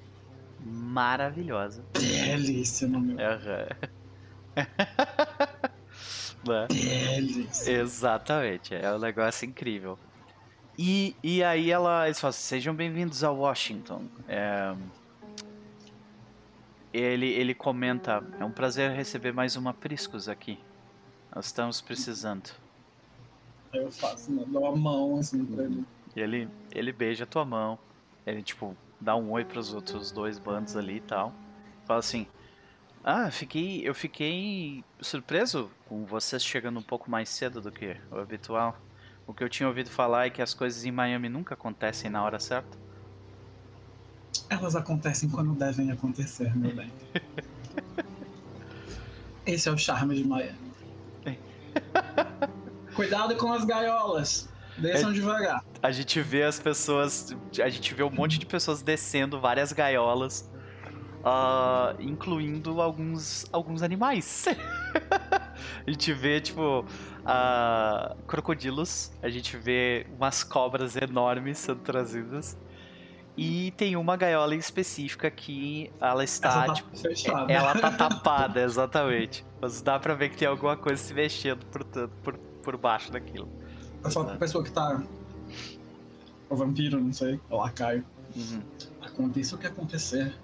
maravilhosa. 0.64 1.84
Belíssima, 1.93 3.01
meu. 3.01 3.16
Uhum. 3.16 3.66
Belíssima. 6.68 7.78
Exatamente, 7.78 8.74
é 8.74 8.93
um 8.93 8.99
negócio 8.99 9.47
incrível. 9.47 9.99
E, 10.78 11.14
e 11.22 11.45
aí 11.45 11.70
ela, 11.70 12.07
eles 12.07 12.18
falam, 12.18 12.30
assim, 12.30 12.40
sejam 12.40 12.74
bem-vindos 12.74 13.22
a 13.22 13.30
Washington. 13.30 14.07
É, 14.26 14.74
ele, 16.93 17.26
ele 17.26 17.55
comenta, 17.55 18.22
é 18.38 18.45
um 18.45 18.51
prazer 18.51 18.90
receber 18.90 19.32
mais 19.32 19.57
uma 19.57 19.72
Priscus 19.72 20.28
aqui. 20.28 20.59
Nós 21.34 21.47
estamos 21.47 21.80
precisando. 21.80 22.51
Eu 23.72 23.90
faço, 23.90 24.30
né? 24.30 24.45
Dou 24.47 24.66
a 24.66 24.76
mão 24.76 25.16
assim 25.18 25.45
pra 25.47 25.64
ele. 25.64 25.84
E 26.14 26.20
ele, 26.20 26.49
ele 26.70 26.93
beija 26.93 27.24
a 27.24 27.26
tua 27.26 27.45
mão. 27.45 27.78
Ele, 28.26 28.43
tipo, 28.43 28.76
dá 29.01 29.16
um 29.16 29.30
oi 29.30 29.45
pros 29.45 29.72
outros 29.72 30.12
dois 30.12 30.38
bandos 30.38 30.76
ali 30.76 30.97
e 30.97 31.01
tal. 31.01 31.32
Fala 31.86 32.01
assim: 32.01 32.26
Ah, 33.03 33.30
fiquei, 33.30 33.80
eu 33.88 33.95
fiquei 33.95 34.84
surpreso 35.01 35.70
com 35.88 36.05
vocês 36.05 36.45
chegando 36.45 36.78
um 36.78 36.82
pouco 36.82 37.11
mais 37.11 37.30
cedo 37.30 37.61
do 37.61 37.72
que 37.72 37.97
o 38.11 38.18
habitual. 38.18 38.76
O 39.26 39.32
que 39.32 39.43
eu 39.43 39.49
tinha 39.49 39.68
ouvido 39.68 39.88
falar 39.88 40.26
é 40.26 40.30
que 40.30 40.43
as 40.43 40.53
coisas 40.53 40.84
em 40.84 40.90
Miami 40.90 41.28
nunca 41.30 41.55
acontecem 41.55 42.11
na 42.11 42.22
hora 42.22 42.38
certa. 42.38 42.81
Elas 44.48 44.76
acontecem 44.76 45.28
quando 45.28 45.52
devem 45.54 45.90
acontecer, 45.90 46.54
meu 46.56 46.74
bem. 46.74 46.92
Esse 49.46 49.68
é 49.68 49.72
o 49.72 49.78
charme 49.78 50.14
de 50.14 50.24
Miami. 50.24 50.72
Cuidado 52.94 53.34
com 53.36 53.52
as 53.52 53.64
gaiolas. 53.64 54.48
Desçam 54.76 55.10
é, 55.10 55.14
devagar. 55.14 55.64
A 55.82 55.90
gente 55.90 56.20
vê 56.20 56.42
as 56.42 56.58
pessoas. 56.58 57.34
A 57.62 57.68
gente 57.68 57.94
vê 57.94 58.02
um 58.02 58.10
monte 58.10 58.38
de 58.38 58.46
pessoas 58.46 58.82
descendo 58.82 59.40
várias 59.40 59.72
gaiolas. 59.72 60.50
Uh, 61.20 62.02
incluindo 62.02 62.80
alguns, 62.80 63.46
alguns 63.52 63.82
animais. 63.82 64.46
a 65.86 65.90
gente 65.90 66.12
vê, 66.12 66.40
tipo, 66.40 66.80
uh, 66.80 68.16
crocodilos, 68.26 69.12
a 69.22 69.28
gente 69.28 69.56
vê 69.56 70.04
umas 70.16 70.42
cobras 70.42 70.96
enormes 70.96 71.58
sendo 71.58 71.78
trazidas. 71.78 72.56
E 73.36 73.70
tem 73.72 73.96
uma 73.96 74.16
gaiola 74.16 74.54
específica 74.54 75.30
que 75.30 75.90
ela 76.00 76.22
está. 76.22 76.66
Tá 76.66 76.74
tipo, 76.74 76.96
fechada. 76.96 77.50
ela 77.50 77.74
tá 77.74 77.90
tapada, 77.90 78.60
exatamente. 78.62 79.44
Mas 79.60 79.80
dá 79.80 79.98
pra 79.98 80.14
ver 80.14 80.30
que 80.30 80.36
tem 80.36 80.48
alguma 80.48 80.76
coisa 80.76 81.02
se 81.02 81.14
mexendo 81.14 81.64
por, 81.66 81.84
por, 82.22 82.36
por 82.36 82.76
baixo 82.76 83.10
daquilo. 83.10 83.48
É 84.04 84.10
só 84.10 84.20
a 84.22 84.36
pessoa 84.36 84.62
que 84.62 84.70
tá. 84.70 85.02
O 86.50 86.56
vampiro, 86.56 87.00
não 87.00 87.12
sei, 87.12 87.40
o 87.48 87.56
lacaio. 87.56 88.04
Uhum. 88.36 88.62
Aconteça 89.00 89.56
o 89.56 89.58
que 89.58 89.66
acontecer, 89.66 90.34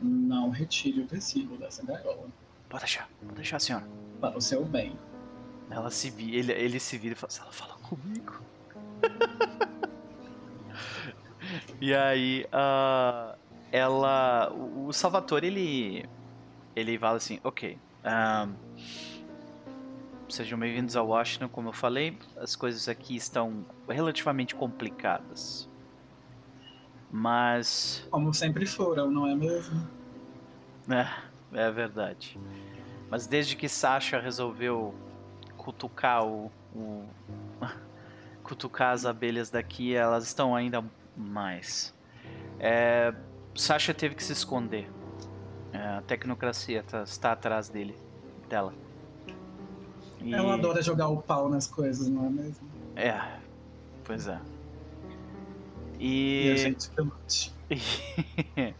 não 0.00 0.50
retire 0.50 1.00
o 1.00 1.06
tecido 1.06 1.56
dessa 1.56 1.84
gaiola. 1.84 2.26
Pode 2.68 2.84
deixar, 2.84 3.08
pode 3.20 3.34
deixar, 3.34 3.60
senhora. 3.60 3.86
Para 4.20 4.36
o 4.36 4.40
seu 4.40 4.64
bem. 4.64 4.98
Ela 5.70 5.90
se 5.90 6.10
vira, 6.10 6.36
ele, 6.36 6.52
ele 6.52 6.80
se 6.80 6.98
vira 6.98 7.14
e 7.14 7.16
fala, 7.16 7.32
ela 7.40 7.52
fala 7.52 7.74
comigo. 7.74 8.40
e 11.80 11.94
aí, 11.94 12.46
uh, 12.46 13.36
ela, 13.70 14.52
o, 14.52 14.92
Salvatore, 14.92 15.46
ele, 15.46 16.08
ele 16.76 16.98
fala 16.98 17.16
assim, 17.16 17.40
ok, 17.42 17.78
um, 18.04 18.54
sejam 20.28 20.58
bem-vindos 20.58 20.96
a 20.96 21.02
Washington, 21.02 21.48
como 21.48 21.68
eu 21.68 21.72
falei, 21.72 22.18
as 22.36 22.56
coisas 22.56 22.88
aqui 22.88 23.16
estão 23.16 23.64
relativamente 23.88 24.54
complicadas. 24.54 25.68
Mas. 27.10 28.06
Como 28.10 28.32
sempre 28.32 28.64
foram, 28.64 29.10
não 29.10 29.26
é 29.26 29.34
mesmo? 29.34 29.86
É, 30.88 31.06
é 31.52 31.70
verdade. 31.70 32.38
Mas 33.10 33.26
desde 33.26 33.54
que 33.54 33.68
Sasha 33.68 34.18
resolveu 34.18 34.94
cutucar 35.58 36.26
o, 36.26 36.50
o 36.74 37.04
cutucar 38.42 38.94
as 38.94 39.04
abelhas 39.04 39.50
daqui, 39.50 39.94
elas 39.94 40.24
estão 40.24 40.56
ainda 40.56 40.82
mais. 41.16 41.94
É, 42.58 43.14
Sasha 43.54 43.92
teve 43.92 44.14
que 44.14 44.22
se 44.22 44.32
esconder. 44.32 44.90
É, 45.72 45.78
a 45.78 46.02
tecnocracia 46.02 46.82
tá, 46.82 47.02
está 47.02 47.32
atrás 47.32 47.68
dele, 47.68 47.96
dela. 48.48 48.74
E... 50.20 50.34
Ela 50.34 50.54
adora 50.54 50.82
jogar 50.82 51.08
o 51.08 51.20
pau 51.20 51.48
nas 51.48 51.66
coisas, 51.66 52.08
não 52.08 52.26
é 52.26 52.30
mesmo? 52.30 52.68
É, 52.94 53.20
pois 54.04 54.28
é. 54.28 54.40
E, 55.98 56.48
e 56.48 56.52
a 56.52 56.56
gente 56.56 56.90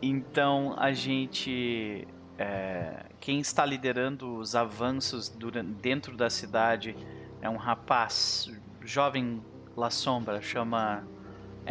então 0.00 0.74
a 0.78 0.92
gente 0.92 2.06
é, 2.38 3.04
quem 3.18 3.40
está 3.40 3.66
liderando 3.66 4.36
os 4.36 4.54
avanços 4.54 5.28
durante, 5.28 5.72
dentro 5.72 6.16
da 6.16 6.30
cidade 6.30 6.96
é 7.42 7.50
um 7.50 7.56
rapaz 7.56 8.50
jovem 8.80 9.42
La 9.76 9.90
Sombra, 9.90 10.40
chama 10.40 11.04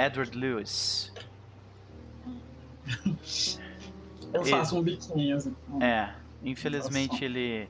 Edward 0.06 0.38
Lewis. 0.38 1.12
Eu 4.34 4.46
faço 4.46 4.78
um 4.78 4.84
biquinho 4.84 5.36
assim. 5.36 5.56
É, 5.82 6.14
infelizmente 6.44 7.26
ele. 7.26 7.68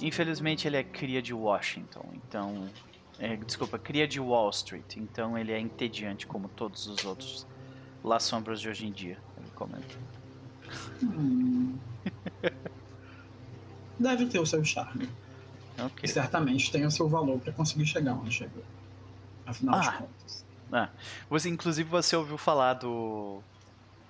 Infelizmente 0.00 0.66
ele 0.66 0.78
é 0.78 0.82
cria 0.82 1.20
de 1.22 1.32
Washington, 1.34 2.04
então. 2.14 2.68
É, 3.18 3.36
desculpa, 3.36 3.78
cria 3.78 4.08
de 4.08 4.18
Wall 4.18 4.50
Street, 4.50 4.96
então 4.96 5.38
ele 5.38 5.52
é 5.52 5.60
entediante 5.60 6.26
como 6.26 6.48
todos 6.48 6.86
os 6.86 7.04
outros 7.04 7.46
La 8.02 8.18
Sombras 8.18 8.60
de 8.60 8.68
hoje 8.68 8.86
em 8.86 8.90
dia, 8.90 9.18
ele 9.36 9.50
comenta. 9.54 9.94
Hum. 11.02 11.76
Deve 13.98 14.26
ter 14.26 14.40
o 14.40 14.46
seu 14.46 14.64
charme. 14.64 15.08
Okay. 15.74 16.04
E 16.04 16.08
certamente 16.08 16.72
tem 16.72 16.84
o 16.84 16.90
seu 16.90 17.08
valor 17.08 17.38
para 17.38 17.52
conseguir 17.52 17.86
chegar 17.86 18.14
onde 18.14 18.32
chegou. 18.32 18.64
Afinal 19.46 19.76
ah. 19.76 19.80
de 19.80 19.98
contas. 19.98 20.44
Ah. 20.72 20.88
Você, 21.28 21.50
inclusive, 21.50 21.88
você 21.88 22.16
ouviu 22.16 22.38
falar 22.38 22.74
do. 22.74 23.42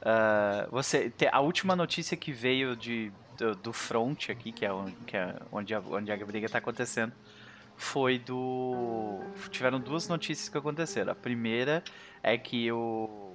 Uh, 0.00 0.70
você 0.70 1.12
A 1.30 1.40
última 1.40 1.74
notícia 1.76 2.16
que 2.16 2.32
veio 2.32 2.76
de, 2.76 3.12
do, 3.36 3.54
do 3.56 3.72
front 3.72 4.30
aqui, 4.30 4.52
que 4.52 4.64
é, 4.64 4.72
onde, 4.72 4.92
que 5.06 5.16
é 5.16 5.34
onde, 5.50 5.74
a, 5.74 5.80
onde 5.80 6.12
a 6.12 6.16
briga 6.24 6.46
está 6.46 6.58
acontecendo, 6.58 7.12
foi 7.76 8.18
do. 8.18 9.20
Tiveram 9.50 9.80
duas 9.80 10.06
notícias 10.08 10.48
que 10.48 10.56
aconteceram. 10.56 11.12
A 11.12 11.16
primeira 11.16 11.82
é 12.22 12.38
que 12.38 12.70
o 12.70 13.34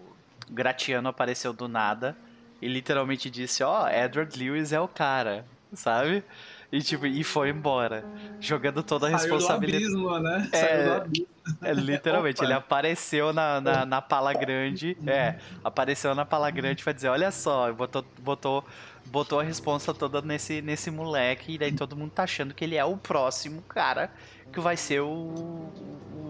Gratiano 0.50 1.10
apareceu 1.10 1.52
do 1.52 1.68
nada 1.68 2.18
e 2.62 2.68
literalmente 2.68 3.30
disse, 3.30 3.62
ó, 3.64 3.84
oh, 3.84 3.88
Edward 3.88 4.38
Lewis 4.38 4.72
é 4.72 4.80
o 4.80 4.88
cara, 4.88 5.46
sabe? 5.74 6.24
E 6.70 6.82
tipo, 6.82 7.06
e 7.06 7.24
foi 7.24 7.50
embora, 7.50 8.04
jogando 8.42 8.84
toda 8.84 9.08
a 9.08 9.10
responsabilidade. 9.10 9.86
Saiu 9.86 10.02
do 10.02 10.10
abismo, 10.10 10.20
né? 10.20 10.50
É, 10.52 10.58
Saiu 10.58 10.84
do 10.84 11.02
abismo. 11.02 11.28
É, 11.62 11.74
literalmente, 11.74 12.44
ele 12.44 12.52
apareceu 12.52 13.32
na, 13.32 13.62
na, 13.62 13.86
na, 13.86 14.02
pala 14.02 14.34
grande, 14.34 14.98
é, 15.08 15.38
apareceu 15.64 16.14
na 16.14 16.26
pala 16.26 16.52
grande 16.52 16.84
pra 16.84 16.92
dizer, 16.92 17.08
olha 17.08 17.32
só, 17.32 17.72
botou, 17.72 18.04
botou, 18.20 18.66
botou 19.06 19.40
a 19.40 19.44
responsa 19.44 19.94
toda 19.94 20.22
nesse, 20.22 20.62
nesse 20.62 20.92
moleque, 20.92 21.54
e 21.54 21.58
daí 21.58 21.72
todo 21.72 21.96
mundo 21.96 22.12
tá 22.12 22.24
achando 22.24 22.54
que 22.54 22.66
ele 22.66 22.76
é 22.76 22.84
o 22.84 22.98
próximo 22.98 23.62
cara 23.62 24.12
que 24.52 24.60
vai 24.60 24.76
ser 24.76 25.00
o, 25.02 25.72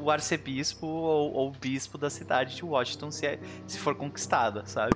o 0.04 0.12
arcebispo 0.12 0.86
ou, 0.86 1.34
ou 1.34 1.52
bispo 1.52 1.98
da 1.98 2.10
cidade 2.10 2.56
de 2.56 2.64
Washington 2.64 3.10
se, 3.10 3.26
é, 3.26 3.40
se 3.66 3.80
for 3.80 3.96
conquistada, 3.96 4.66
sabe? 4.66 4.94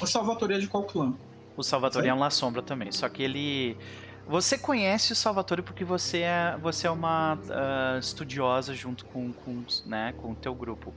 O 0.00 0.06
Salvatore 0.06 0.54
é 0.54 0.58
de 0.58 0.68
qual 0.68 0.84
clã? 0.84 1.14
O 1.56 1.62
Salvatore 1.62 2.08
é 2.08 2.14
um 2.14 2.18
La 2.18 2.30
Sombra 2.30 2.62
também, 2.62 2.90
só 2.90 3.08
que 3.08 3.22
ele... 3.22 3.76
Você 4.26 4.56
conhece 4.56 5.12
o 5.12 5.16
Salvatore 5.16 5.62
porque 5.62 5.84
você 5.84 6.20
é, 6.20 6.56
você 6.60 6.86
é 6.86 6.90
uma 6.90 7.34
uh, 7.34 7.98
estudiosa 7.98 8.74
junto 8.74 9.04
com, 9.06 9.32
com, 9.32 9.64
né, 9.84 10.14
com 10.16 10.32
o 10.32 10.34
teu 10.34 10.54
grupo. 10.54 10.94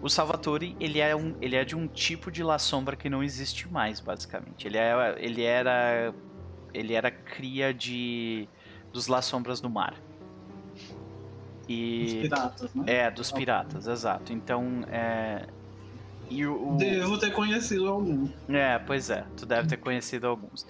O 0.00 0.08
Salvatore, 0.08 0.76
ele 0.78 1.00
é, 1.00 1.16
um, 1.16 1.34
ele 1.40 1.56
é 1.56 1.64
de 1.64 1.74
um 1.74 1.88
tipo 1.88 2.30
de 2.30 2.42
La 2.42 2.58
Sombra 2.58 2.94
que 2.94 3.08
não 3.08 3.22
existe 3.22 3.68
mais, 3.68 3.98
basicamente. 4.00 4.66
Ele, 4.66 4.76
é, 4.76 5.16
ele 5.18 5.42
era 5.42 6.14
ele 6.72 6.94
era 6.94 7.10
cria 7.10 7.72
de 7.72 8.48
dos 8.92 9.06
La 9.06 9.22
Sombras 9.22 9.60
do 9.60 9.68
Mar. 9.68 9.94
E, 11.68 12.04
dos 12.04 12.14
piratas, 12.14 12.74
né? 12.74 12.84
É, 12.86 13.10
dos 13.10 13.32
piratas, 13.32 13.86
exato. 13.86 14.32
Então, 14.32 14.84
é, 14.90 15.46
e 16.30 16.46
o. 16.46 16.76
Devo 16.76 17.18
ter 17.18 17.32
conhecido 17.32 17.88
algum. 17.88 18.28
É, 18.48 18.78
pois 18.78 19.10
é, 19.10 19.24
tu 19.36 19.46
deve 19.46 19.68
ter 19.68 19.76
conhecido 19.76 20.26
alguns. 20.26 20.66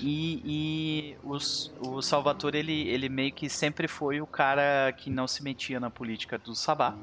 E, 0.00 0.42
e 0.44 1.16
os, 1.24 1.72
o 1.80 2.02
Salvatore, 2.02 2.58
ele, 2.58 2.88
ele 2.88 3.08
meio 3.08 3.32
que 3.32 3.48
sempre 3.48 3.88
foi 3.88 4.20
o 4.20 4.26
cara 4.26 4.92
que 4.92 5.08
não 5.08 5.26
se 5.26 5.42
metia 5.42 5.80
na 5.80 5.90
política 5.90 6.38
do 6.38 6.54
Sabá. 6.54 6.94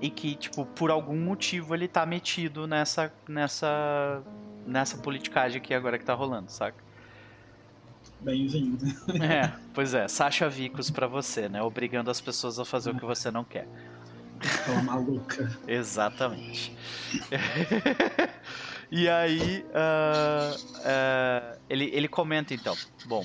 E 0.00 0.10
que, 0.10 0.34
tipo, 0.34 0.64
por 0.66 0.90
algum 0.90 1.16
motivo 1.16 1.74
ele 1.74 1.86
tá 1.86 2.04
metido 2.04 2.66
nessa, 2.66 3.12
nessa, 3.28 4.22
nessa 4.66 4.98
politicagem 4.98 5.58
aqui 5.58 5.74
agora 5.74 5.98
que 5.98 6.04
tá 6.04 6.14
rolando, 6.14 6.50
saca? 6.50 6.82
Bem-vindo. 8.20 8.84
É, 9.22 9.52
pois 9.74 9.94
é, 9.94 10.06
Sasha 10.08 10.48
Vicos 10.48 10.90
pra 10.90 11.06
você, 11.06 11.48
né? 11.48 11.62
Obrigando 11.62 12.10
as 12.10 12.20
pessoas 12.20 12.58
a 12.58 12.64
fazer 12.64 12.90
o 12.90 12.94
que 12.94 13.04
você 13.04 13.30
não 13.30 13.44
quer. 13.44 13.66
Aquela 14.40 14.82
maluca. 14.82 15.58
Exatamente. 15.66 16.76
E 18.94 19.08
aí, 19.08 19.64
uh, 19.70 20.54
uh, 20.54 21.58
ele, 21.66 21.90
ele 21.94 22.06
comenta 22.06 22.52
então: 22.52 22.76
Bom, 23.06 23.24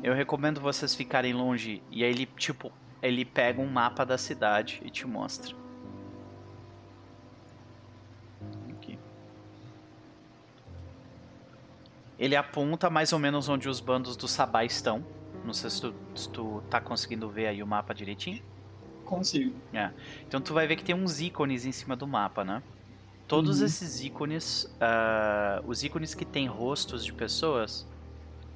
eu 0.00 0.14
recomendo 0.14 0.60
vocês 0.60 0.94
ficarem 0.94 1.32
longe. 1.32 1.82
E 1.90 2.04
aí 2.04 2.10
ele, 2.10 2.24
tipo, 2.24 2.70
ele 3.02 3.24
pega 3.24 3.60
um 3.60 3.66
mapa 3.66 4.06
da 4.06 4.16
cidade 4.16 4.80
e 4.84 4.90
te 4.90 5.08
mostra. 5.08 5.56
Aqui. 8.70 8.96
Ele 12.16 12.36
aponta 12.36 12.88
mais 12.88 13.12
ou 13.12 13.18
menos 13.18 13.48
onde 13.48 13.68
os 13.68 13.80
bandos 13.80 14.16
do 14.16 14.28
Sabá 14.28 14.64
estão. 14.64 15.04
Não 15.44 15.52
sei 15.52 15.68
se 15.68 15.80
tu, 15.80 15.94
se 16.14 16.28
tu 16.28 16.62
tá 16.70 16.80
conseguindo 16.80 17.28
ver 17.28 17.48
aí 17.48 17.60
o 17.60 17.66
mapa 17.66 17.92
direitinho. 17.92 18.40
Consigo. 19.04 19.52
É. 19.72 19.90
Então 20.28 20.40
tu 20.40 20.54
vai 20.54 20.68
ver 20.68 20.76
que 20.76 20.84
tem 20.84 20.94
uns 20.94 21.20
ícones 21.20 21.66
em 21.66 21.72
cima 21.72 21.96
do 21.96 22.06
mapa, 22.06 22.44
né? 22.44 22.62
Todos 23.26 23.60
uhum. 23.60 23.66
esses 23.66 24.02
ícones, 24.02 24.64
uh, 24.74 25.66
os 25.66 25.82
ícones 25.82 26.14
que 26.14 26.24
tem 26.24 26.46
rostos 26.46 27.04
de 27.04 27.12
pessoas, 27.12 27.86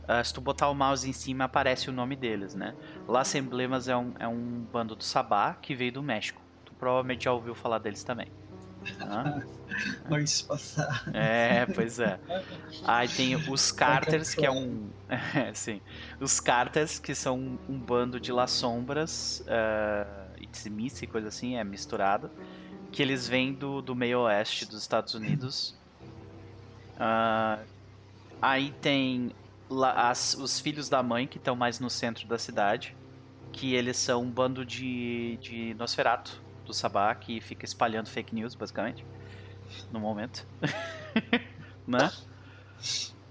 uh, 0.05 0.23
se 0.23 0.33
tu 0.33 0.41
botar 0.41 0.69
o 0.69 0.75
mouse 0.75 1.09
em 1.09 1.13
cima 1.13 1.45
aparece 1.45 1.89
o 1.89 1.93
nome 1.93 2.15
deles, 2.15 2.55
né? 2.55 2.75
Las 3.07 3.35
Emblemas 3.35 3.89
é 3.89 3.97
um, 3.97 4.13
é 4.19 4.29
um 4.29 4.67
bando 4.71 4.95
do 4.95 5.03
Sabá 5.03 5.55
que 5.55 5.75
veio 5.75 5.93
do 5.93 6.03
México. 6.03 6.43
Tu 6.67 6.73
provavelmente 6.75 7.25
já 7.25 7.33
ouviu 7.33 7.55
falar 7.55 7.79
deles 7.79 8.03
também. 8.03 8.29
Ah. 9.01 9.43
Noites 10.09 10.43
passar. 10.43 11.05
É, 11.13 11.67
pois 11.67 11.99
é. 11.99 12.19
Aí 12.85 13.09
tem 13.09 13.37
os 13.37 13.71
Carters, 13.71 14.35
que 14.35 14.47
é 14.47 14.51
um. 14.51 14.89
É, 15.09 15.53
sim. 15.55 15.81
Os 16.19 16.41
Carters, 16.41 16.99
que 16.99 17.15
são 17.15 17.39
um, 17.39 17.59
um 17.69 17.79
bando 17.79 18.19
de 18.19 18.33
Las 18.33 18.51
Sombras, 18.53 19.45
uh, 19.47 20.29
e 20.41 21.07
coisa 21.07 21.29
assim, 21.29 21.57
é 21.57 21.65
misturado. 21.65 22.31
Que 22.91 23.03
eles 23.03 23.29
vêm 23.29 23.53
do, 23.53 23.83
do 23.83 23.95
meio 23.95 24.21
oeste 24.21 24.67
dos 24.67 24.81
Estados 24.81 25.15
Unidos. 25.15 25.77
Uh, 26.95 27.65
aí 28.41 28.73
tem 28.81 29.33
as, 29.71 30.35
os 30.35 30.59
filhos 30.59 30.89
da 30.89 31.03
mãe, 31.03 31.27
que 31.27 31.39
estão 31.39 31.55
mais 31.55 31.79
no 31.79 31.91
centro 31.91 32.27
da 32.27 32.39
cidade. 32.39 32.97
Que 33.53 33.75
eles 33.75 33.97
são 33.97 34.23
um 34.23 34.31
bando 34.31 34.65
de, 34.65 35.39
de 35.41 35.75
Nosferatu 35.75 36.43
do 36.65 36.75
Sabá, 36.75 37.15
que 37.15 37.41
fica 37.41 37.65
espalhando 37.65 38.09
fake 38.09 38.35
news, 38.35 38.55
basicamente 38.55 39.05
no 39.93 40.01
momento. 40.01 40.47
né? 41.87 42.11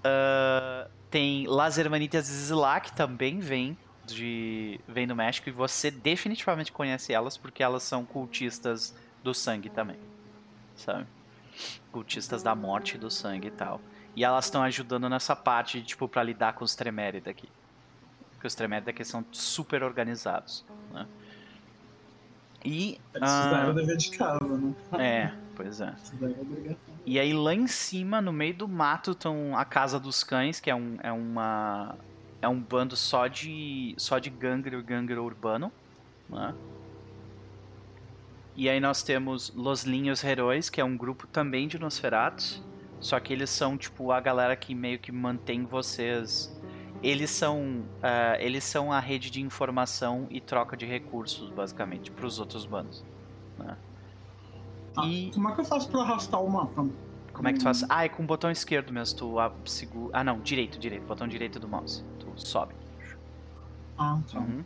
Uh, 0.00 0.90
tem 1.10 1.46
Las 1.46 1.78
Hermanitas 1.78 2.26
Zilá, 2.26 2.80
que 2.80 2.92
também 2.92 3.38
vem, 3.38 3.76
de, 4.06 4.80
vem 4.86 5.06
do 5.06 5.16
México, 5.16 5.48
e 5.48 5.52
você 5.52 5.90
definitivamente 5.90 6.72
conhece 6.72 7.12
elas 7.12 7.36
porque 7.36 7.62
elas 7.62 7.82
são 7.82 8.04
cultistas 8.04 8.94
do 9.28 9.34
sangue 9.34 9.68
também. 9.68 9.98
Sabe? 10.74 11.06
Cultistas 11.92 12.42
da 12.42 12.54
morte 12.54 12.94
e 12.94 12.98
do 12.98 13.10
sangue 13.10 13.48
e 13.48 13.50
tal. 13.50 13.80
E 14.16 14.24
elas 14.24 14.46
estão 14.46 14.62
ajudando 14.62 15.08
nessa 15.08 15.36
parte, 15.36 15.82
tipo, 15.82 16.08
para 16.08 16.22
lidar 16.22 16.54
com 16.54 16.64
os 16.64 16.74
Tremérida 16.74 17.30
aqui. 17.30 17.48
Porque 18.32 18.46
os 18.46 18.54
Tremérida 18.54 18.90
aqui 18.90 19.04
são 19.04 19.24
super 19.30 19.82
organizados, 19.82 20.64
né? 20.92 21.06
E. 22.64 22.98
Eles 23.14 23.30
fizeram 23.30 23.70
o 23.70 23.74
dever 23.74 23.96
de 23.96 24.10
casa, 24.16 24.44
né? 24.44 24.74
É, 24.98 25.32
pois 25.54 25.80
é. 25.80 25.94
E 27.06 27.18
aí 27.18 27.32
lá 27.32 27.54
em 27.54 27.66
cima, 27.66 28.20
no 28.20 28.32
meio 28.32 28.54
do 28.54 28.66
mato, 28.66 29.12
estão 29.12 29.56
a 29.56 29.64
Casa 29.64 30.00
dos 30.00 30.24
Cães, 30.24 30.58
que 30.58 30.70
é, 30.70 30.74
um, 30.74 30.96
é 31.02 31.12
uma. 31.12 31.94
É 32.40 32.48
um 32.48 32.60
bando 32.60 32.96
só 32.96 33.26
de. 33.26 33.94
só 33.98 34.18
de 34.18 34.30
gangue 34.30 34.70
gangue 34.82 35.14
urbano. 35.14 35.70
Né? 36.28 36.54
E 38.58 38.68
aí 38.68 38.80
nós 38.80 39.04
temos 39.04 39.52
Los 39.54 39.84
Linhos 39.84 40.24
Heróis, 40.24 40.68
que 40.68 40.80
é 40.80 40.84
um 40.84 40.96
grupo 40.96 41.28
também 41.28 41.68
de 41.68 41.78
Nosferatos. 41.78 42.60
Só 42.98 43.20
que 43.20 43.32
eles 43.32 43.50
são, 43.50 43.78
tipo, 43.78 44.10
a 44.10 44.18
galera 44.18 44.56
que 44.56 44.74
meio 44.74 44.98
que 44.98 45.12
mantém 45.12 45.64
vocês 45.64 46.52
eles 47.00 47.30
são, 47.30 47.60
uh, 47.98 48.34
eles 48.40 48.64
são 48.64 48.92
a 48.92 48.98
rede 48.98 49.30
de 49.30 49.40
informação 49.40 50.26
e 50.28 50.40
troca 50.40 50.76
de 50.76 50.84
recursos, 50.84 51.48
basicamente, 51.50 52.10
para 52.10 52.26
os 52.26 52.40
outros 52.40 52.66
bandos. 52.66 53.04
Né? 53.56 53.76
Ah, 54.96 55.06
e... 55.06 55.30
Como 55.32 55.48
é 55.48 55.54
que 55.54 55.60
eu 55.60 55.64
faço 55.64 55.88
para 55.88 56.00
arrastar 56.00 56.42
o 56.42 56.50
mapa? 56.50 56.88
Como 57.32 57.46
é 57.46 57.52
que 57.52 57.60
tu 57.60 57.62
faz? 57.62 57.84
Ah, 57.88 58.06
é 58.06 58.08
com 58.08 58.24
o 58.24 58.26
botão 58.26 58.50
esquerdo 58.50 58.92
mesmo. 58.92 59.16
Tu 59.16 59.38
ah, 59.38 59.52
segura... 59.66 60.10
ah 60.18 60.24
não, 60.24 60.40
direito, 60.40 60.80
direito. 60.80 61.06
Botão 61.06 61.28
direito 61.28 61.60
do 61.60 61.68
mouse. 61.68 62.04
Tu 62.18 62.26
sobe. 62.34 62.74
Ah, 63.96 64.18
tá. 64.32 64.40
Uhum. 64.40 64.64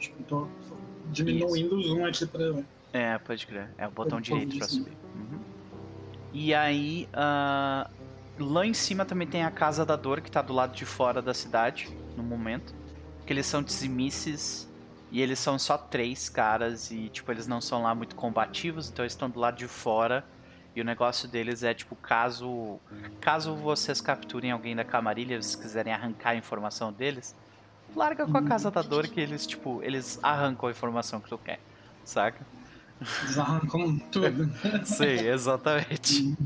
Tipo, 0.00 0.22
tô 0.24 0.48
diminuindo 1.12 1.76
o 1.76 1.82
zoom 1.82 2.04
aqui 2.04 2.26
pra. 2.26 2.64
É, 2.92 3.18
pode 3.18 3.46
crer. 3.46 3.70
É 3.78 3.86
o 3.86 3.90
botão 3.90 4.20
direito 4.20 4.58
para 4.58 4.68
subir. 4.68 4.96
Uhum. 5.14 5.40
E 6.32 6.54
aí, 6.54 7.08
uh, 7.14 7.88
Lá 8.40 8.64
em 8.64 8.72
cima 8.72 9.04
também 9.04 9.28
tem 9.28 9.44
a 9.44 9.50
Casa 9.50 9.84
da 9.84 9.96
Dor, 9.96 10.22
que 10.22 10.30
tá 10.30 10.40
do 10.40 10.54
lado 10.54 10.74
de 10.74 10.86
fora 10.86 11.20
da 11.20 11.34
cidade, 11.34 11.94
no 12.16 12.22
momento. 12.22 12.74
Que 13.26 13.34
eles 13.34 13.44
são 13.44 13.62
tzimices 13.62 14.66
e 15.10 15.20
eles 15.20 15.38
são 15.38 15.58
só 15.58 15.76
três 15.76 16.30
caras 16.30 16.90
e, 16.90 17.10
tipo, 17.10 17.30
eles 17.30 17.46
não 17.46 17.60
são 17.60 17.82
lá 17.82 17.94
muito 17.94 18.16
combativos, 18.16 18.88
então 18.88 19.04
eles 19.04 19.12
estão 19.12 19.28
do 19.28 19.38
lado 19.38 19.58
de 19.58 19.68
fora. 19.68 20.24
E 20.74 20.80
o 20.80 20.84
negócio 20.84 21.28
deles 21.28 21.62
é, 21.62 21.74
tipo, 21.74 21.94
caso 21.96 22.78
caso 23.20 23.54
vocês 23.56 24.00
capturem 24.00 24.52
alguém 24.52 24.74
da 24.74 24.84
camarilha, 24.84 25.34
e 25.34 25.42
vocês 25.42 25.56
quiserem 25.56 25.92
arrancar 25.92 26.30
a 26.30 26.36
informação 26.36 26.90
deles, 26.90 27.36
larga 27.94 28.24
com 28.26 28.38
a 28.38 28.42
Casa 28.42 28.70
da 28.70 28.80
Dor 28.80 29.06
que 29.06 29.20
eles, 29.20 29.46
tipo, 29.46 29.82
eles 29.82 30.18
arrancam 30.22 30.68
a 30.68 30.72
informação 30.72 31.20
que 31.20 31.28
tu 31.28 31.36
quer, 31.36 31.60
saca? 32.04 32.46
Eles 33.00 33.38
arrancam 33.38 33.98
tudo. 34.10 34.50
Sim, 34.84 35.04
exatamente. 35.04 36.36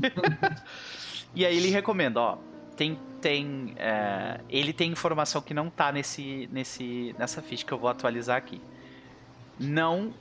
E 1.33 1.45
aí 1.45 1.57
ele 1.57 1.69
recomenda, 1.69 2.19
ó, 2.19 2.37
tem 2.75 2.97
tem 3.21 3.73
é, 3.77 4.39
ele 4.49 4.71
tem 4.71 4.91
informação 4.91 5.41
que 5.41 5.53
não 5.53 5.69
tá 5.69 5.91
nesse 5.91 6.47
nesse 6.51 7.15
nessa 7.17 7.41
ficha 7.41 7.65
que 7.65 7.71
eu 7.71 7.77
vou 7.77 7.89
atualizar 7.89 8.37
aqui. 8.37 8.61
Não 9.59 10.13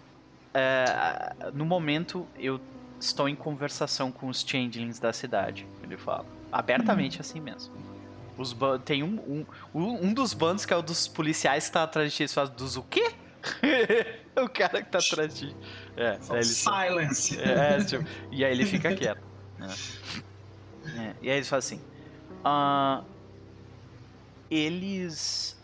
é, 0.52 1.34
no 1.52 1.64
momento 1.64 2.26
eu 2.38 2.60
estou 2.98 3.28
em 3.28 3.34
conversação 3.34 4.10
com 4.10 4.28
os 4.28 4.42
changelings 4.42 4.98
da 4.98 5.12
cidade, 5.12 5.66
ele 5.82 5.96
fala, 5.96 6.24
abertamente 6.50 7.20
assim 7.20 7.40
mesmo. 7.40 7.74
Os 8.36 8.56
tem 8.84 9.02
um, 9.02 9.46
um, 9.74 10.08
um 10.08 10.12
dos 10.12 10.34
bandos 10.34 10.66
que 10.66 10.72
é 10.72 10.76
o 10.76 10.82
dos 10.82 11.06
policiais 11.06 11.66
que 11.66 11.72
tá 11.72 11.84
atrás 11.84 12.10
de 12.12 12.26
ti, 12.26 12.32
falam, 12.32 12.52
dos 12.54 12.76
o 12.76 12.82
quê? 12.82 13.12
o 14.42 14.48
cara 14.48 14.82
que 14.82 14.90
tá 14.90 14.98
atrás 14.98 15.38
de. 15.38 15.54
É, 15.96 16.18
é 16.36 16.42
Silence. 16.42 17.40
É, 17.40 17.82
tipo, 17.84 18.04
e 18.30 18.44
aí 18.44 18.52
ele 18.52 18.66
fica 18.66 18.94
quieto. 18.94 19.22
Né? 19.58 19.68
É, 20.96 21.14
e 21.22 21.30
aí 21.30 21.36
eles 21.36 21.48
falam 21.48 21.58
assim: 21.58 21.80
uh, 22.44 23.04
eles. 24.50 25.56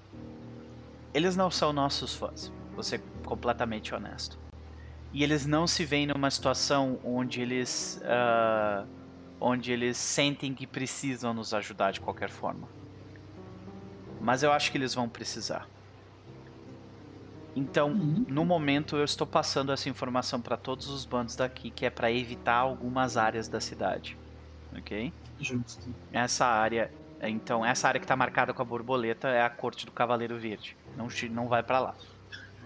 Eles 1.12 1.36
não 1.36 1.50
são 1.50 1.72
nossos 1.72 2.14
fãs, 2.14 2.52
vou 2.72 2.82
ser 2.82 3.00
completamente 3.24 3.94
honesto. 3.94 4.38
E 5.12 5.24
eles 5.24 5.44
não 5.44 5.66
se 5.66 5.84
veem 5.84 6.06
numa 6.06 6.30
situação 6.30 7.00
onde 7.04 7.40
eles. 7.40 8.00
Uh, 8.04 8.86
onde 9.40 9.72
eles 9.72 9.96
sentem 9.96 10.54
que 10.54 10.66
precisam 10.66 11.32
nos 11.32 11.54
ajudar 11.54 11.92
de 11.92 12.00
qualquer 12.00 12.28
forma. 12.28 12.68
Mas 14.20 14.42
eu 14.42 14.52
acho 14.52 14.70
que 14.70 14.76
eles 14.76 14.94
vão 14.94 15.08
precisar. 15.08 15.66
Então, 17.54 17.90
uhum. 17.90 18.24
no 18.28 18.44
momento, 18.44 18.96
eu 18.96 19.04
estou 19.04 19.26
passando 19.26 19.72
essa 19.72 19.88
informação 19.88 20.40
para 20.40 20.56
todos 20.56 20.88
os 20.88 21.04
bandos 21.04 21.34
daqui, 21.34 21.70
que 21.70 21.84
é 21.84 21.90
para 21.90 22.10
evitar 22.10 22.56
algumas 22.56 23.16
áreas 23.16 23.48
da 23.48 23.60
cidade 23.60 24.16
ok? 24.76 25.12
Justo. 25.40 25.88
Essa 26.12 26.46
área, 26.46 26.90
então, 27.22 27.64
essa 27.64 27.88
área 27.88 27.98
que 27.98 28.04
está 28.04 28.16
marcada 28.16 28.52
com 28.52 28.62
a 28.62 28.64
borboleta 28.64 29.28
é 29.28 29.42
a 29.42 29.50
corte 29.50 29.86
do 29.86 29.92
Cavaleiro 29.92 30.38
Verde. 30.38 30.76
Não, 30.96 31.08
não 31.30 31.48
vai 31.48 31.62
para 31.62 31.80
lá. 31.80 31.94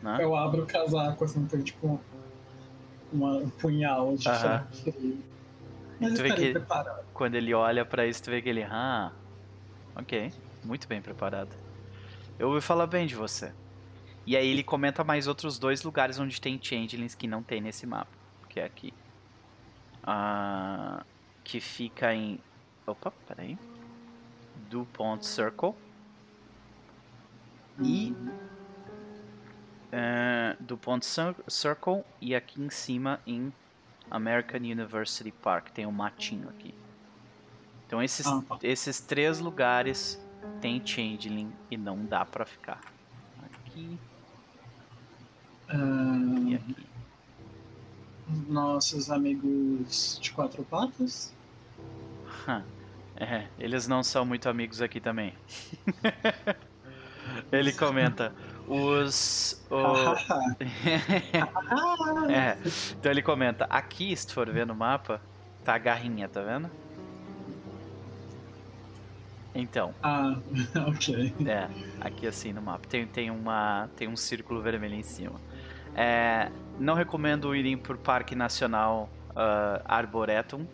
Né? 0.03 0.19
Eu 0.21 0.35
abro 0.35 0.63
o 0.63 0.67
casaco, 0.67 1.25
assim, 1.25 1.47
tem 1.47 1.63
tipo 1.63 2.01
uma, 3.13 3.37
um 3.37 3.51
punhal 3.51 4.17
de 4.17 4.29
uh 4.29 4.33
-huh. 4.33 5.17
Mas 6.01 6.15
tu 6.15 6.23
vê 6.23 6.33
que 6.35 6.53
preparado. 6.53 7.05
quando 7.15 7.37
ele 7.37 7.55
olha 7.55 7.85
para 7.85 8.05
isso, 8.07 8.23
tu 8.23 8.31
vê 8.31 8.43
que 8.43 8.49
ele, 8.49 8.65
ah, 8.65 9.13
ok, 9.95 10.33
muito 10.65 10.89
bem 10.89 11.01
preparado. 11.01 11.55
Eu 12.37 12.49
ouvi 12.49 12.61
falar 12.61 12.89
bem 12.89 13.07
de 13.07 13.15
você. 13.15 13.53
E 14.27 14.37
aí 14.37 14.49
ele 14.49 14.63
comenta 14.63 15.05
mais 15.05 15.27
outros 15.27 15.59
dois 15.59 15.83
lugares 15.83 16.19
onde 16.19 16.41
tem 16.41 16.59
changelings 16.61 17.15
que 17.15 17.27
não 17.27 17.43
tem 17.43 17.61
nesse 17.61 17.87
mapa, 17.87 18.11
que 18.49 18.59
é 18.59 18.65
aqui. 18.65 18.93
Ah, 20.03 21.05
que 21.43 21.61
fica 21.61 22.15
em. 22.15 22.41
Opa, 22.87 23.11
peraí. 23.27 23.59
DuPont 24.71 25.25
Circle. 25.25 25.75
E. 27.83 28.15
Uh, 29.93 30.63
DuPont 30.63 31.05
Circle. 31.49 32.05
E 32.21 32.35
aqui 32.35 32.61
em 32.61 32.71
cima 32.71 33.21
em 33.27 33.53
American 34.11 34.61
University 34.61 35.31
Park. 35.31 35.71
Tem 35.71 35.87
um 35.87 35.93
matinho 35.93 36.49
aqui. 36.49 36.75
Então 37.87 38.03
esses, 38.03 38.27
ah, 38.27 38.43
tá. 38.49 38.59
esses 38.63 39.01
três 39.01 39.39
lugares 39.39 40.21
tem 40.61 40.85
Changeling 40.85 41.53
e 41.71 41.77
não 41.77 42.05
dá 42.05 42.25
pra 42.25 42.45
ficar. 42.45 42.81
Aqui. 43.45 43.99
Uh... 45.73 46.59
Nossos 48.49 49.11
amigos 49.11 50.19
de 50.21 50.33
quatro 50.33 50.65
patas. 50.65 51.33
É, 53.17 53.47
eles 53.61 53.87
não 53.87 54.03
são 54.03 54.25
muito 54.25 54.49
amigos 54.49 54.83
aqui 54.83 54.99
também. 54.99 55.33
Ele 57.51 57.73
comenta. 57.73 58.33
Os. 58.67 59.65
O... 59.71 59.77
é, 62.31 62.57
então 62.99 63.13
ele 63.13 63.23
comenta: 63.23 63.65
aqui, 63.67 64.17
se 64.17 64.27
tu 64.27 64.35
for 64.35 64.51
ver 64.51 64.67
no 64.67 64.75
mapa, 64.75 65.21
tá 65.65 65.75
a 65.75 65.79
garrinha, 65.79 66.29
tá 66.29 66.43
vendo? 66.43 66.71
Então. 69.55 69.95
Ah, 70.03 70.37
ok. 70.89 71.33
É, 71.47 71.69
aqui 72.01 72.27
assim 72.27 72.53
no 72.53 72.63
mapa. 72.63 72.89
Tem, 72.89 73.07
tem, 73.07 73.31
uma, 73.31 73.89
tem 73.97 74.09
um 74.09 74.17
círculo 74.17 74.61
vermelho 74.61 74.95
em 74.95 75.03
cima. 75.03 75.41
É, 75.95 76.51
não 76.79 76.95
recomendo 76.95 77.55
irem 77.55 77.77
por 77.77 77.97
Parque 77.97 78.35
Nacional 78.35 79.09
uh, 79.31 79.83
Arboretum. 79.85 80.67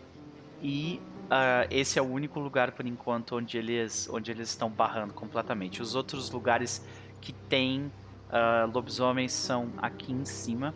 E 0.63 1.01
uh, 1.27 1.67
esse 1.71 1.99
é 1.99 2.03
o 2.03 2.07
único 2.07 2.39
lugar 2.41 2.73
por 2.73 2.87
enquanto 2.87 3.37
onde 3.37 3.57
eles, 3.57 4.09
onde 4.11 4.31
eles 4.31 4.49
estão 4.49 4.71
barrando 4.71 5.15
completamente. 5.15 5.83
Os 5.83 5.95
outros 5.95 6.31
lugares 6.31 6.85
que 7.21 7.33
tem 7.33 7.93
uh, 8.31 8.71
lobisomens 8.73 9.33
são 9.33 9.73
aqui 9.79 10.13
em 10.13 10.25
cima, 10.25 10.75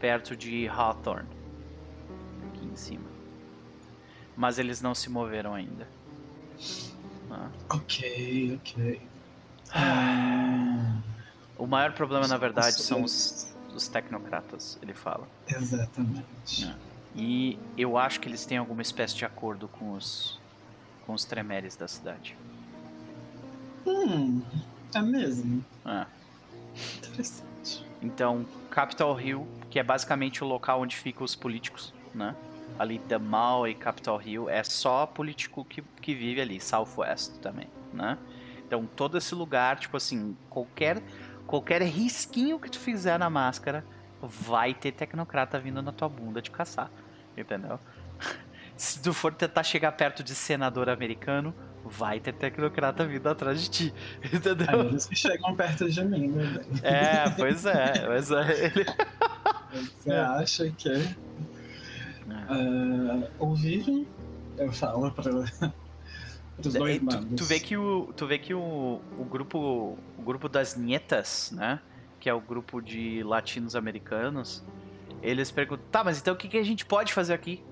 perto 0.00 0.36
de 0.36 0.68
Hawthorne. 0.68 1.28
em 2.62 2.76
cima. 2.76 3.04
Mas 4.36 4.58
eles 4.58 4.80
não 4.80 4.94
se 4.94 5.10
moveram 5.10 5.54
ainda. 5.54 5.86
Ah. 7.30 7.50
Ok, 7.70 8.58
ok. 8.60 9.00
O 11.62 11.66
maior 11.68 11.92
problema, 11.92 12.26
na 12.26 12.36
verdade, 12.36 12.82
são 12.82 13.04
os, 13.04 13.54
os 13.72 13.86
tecnocratas, 13.86 14.76
ele 14.82 14.92
fala. 14.92 15.28
Exatamente. 15.46 16.64
É. 16.64 16.74
E 17.14 17.56
eu 17.78 17.96
acho 17.96 18.18
que 18.18 18.28
eles 18.28 18.44
têm 18.44 18.58
alguma 18.58 18.82
espécie 18.82 19.14
de 19.14 19.24
acordo 19.24 19.68
com 19.68 19.92
os 19.92 20.40
com 21.06 21.12
os 21.12 21.24
tremeres 21.24 21.76
da 21.76 21.86
cidade. 21.86 22.36
Hum, 23.86 24.42
é 24.92 25.00
mesmo. 25.02 25.64
É. 25.86 26.04
Interessante. 26.98 27.86
Então, 28.02 28.44
Capitol 28.68 29.20
Hill, 29.20 29.46
que 29.70 29.78
é 29.78 29.84
basicamente 29.84 30.42
o 30.42 30.46
local 30.48 30.80
onde 30.80 30.96
ficam 30.96 31.24
os 31.24 31.36
políticos, 31.36 31.94
né? 32.12 32.34
Ali 32.76 32.98
Damal 32.98 33.68
e 33.68 33.74
Capitol 33.76 34.20
Hill 34.20 34.50
é 34.50 34.64
só 34.64 35.06
político 35.06 35.64
que, 35.64 35.80
que 36.00 36.12
vive 36.12 36.40
ali, 36.40 36.60
Southwest 36.60 37.38
também, 37.38 37.68
né? 37.92 38.18
Então, 38.66 38.88
todo 38.96 39.16
esse 39.16 39.32
lugar, 39.34 39.78
tipo 39.78 39.96
assim, 39.96 40.36
qualquer 40.50 41.00
qualquer 41.52 41.82
risquinho 41.82 42.58
que 42.58 42.70
tu 42.70 42.78
fizer 42.78 43.18
na 43.18 43.28
máscara, 43.28 43.84
vai 44.22 44.72
ter 44.72 44.90
tecnocrata 44.90 45.58
vindo 45.58 45.82
na 45.82 45.92
tua 45.92 46.08
bunda 46.08 46.40
te 46.40 46.50
caçar, 46.50 46.90
entendeu? 47.36 47.78
Se 48.74 48.98
tu 49.02 49.12
for 49.12 49.34
tentar 49.34 49.62
chegar 49.62 49.92
perto 49.92 50.22
de 50.22 50.34
senador 50.34 50.88
americano, 50.88 51.54
vai 51.84 52.18
ter 52.20 52.32
tecnocrata 52.32 53.04
vindo 53.04 53.28
atrás 53.28 53.60
de 53.60 53.68
ti, 53.68 53.94
entendeu? 54.32 54.66
Aí 54.66 54.86
eles 54.86 55.04
que 55.04 55.14
chegam 55.14 55.54
perto 55.54 55.90
de 55.90 56.02
mim, 56.02 56.28
né? 56.28 56.64
É, 56.82 57.28
pois 57.28 57.66
é, 57.66 58.08
mas 58.08 58.30
é, 58.30 58.64
ele... 58.64 58.86
Você 59.98 60.10
acha 60.10 60.70
que 60.70 60.88
é? 60.88 61.16
Uh, 62.50 63.28
ouviram? 63.38 64.06
Eu 64.56 64.72
falo 64.72 65.10
para 65.10 65.30
os 66.58 66.72
dois 66.72 66.98
tu, 66.98 67.24
tu 67.36 67.44
vê 67.44 67.60
que 67.60 67.76
o 67.76 68.12
tu 68.16 68.26
vê 68.26 68.38
que 68.38 68.54
o, 68.54 69.00
o 69.18 69.24
grupo 69.24 69.98
o 70.22 70.24
grupo 70.24 70.48
das 70.48 70.76
nietas, 70.76 71.50
né, 71.52 71.80
que 72.20 72.30
é 72.30 72.34
o 72.34 72.40
grupo 72.40 72.80
de 72.80 73.24
latinos 73.24 73.74
americanos, 73.74 74.62
eles 75.20 75.50
perguntam, 75.50 75.84
tá, 75.90 76.04
mas 76.04 76.20
então 76.20 76.32
o 76.32 76.36
que, 76.36 76.48
que 76.48 76.56
a 76.56 76.62
gente 76.62 76.86
pode 76.86 77.12
fazer 77.12 77.34
aqui? 77.34 77.62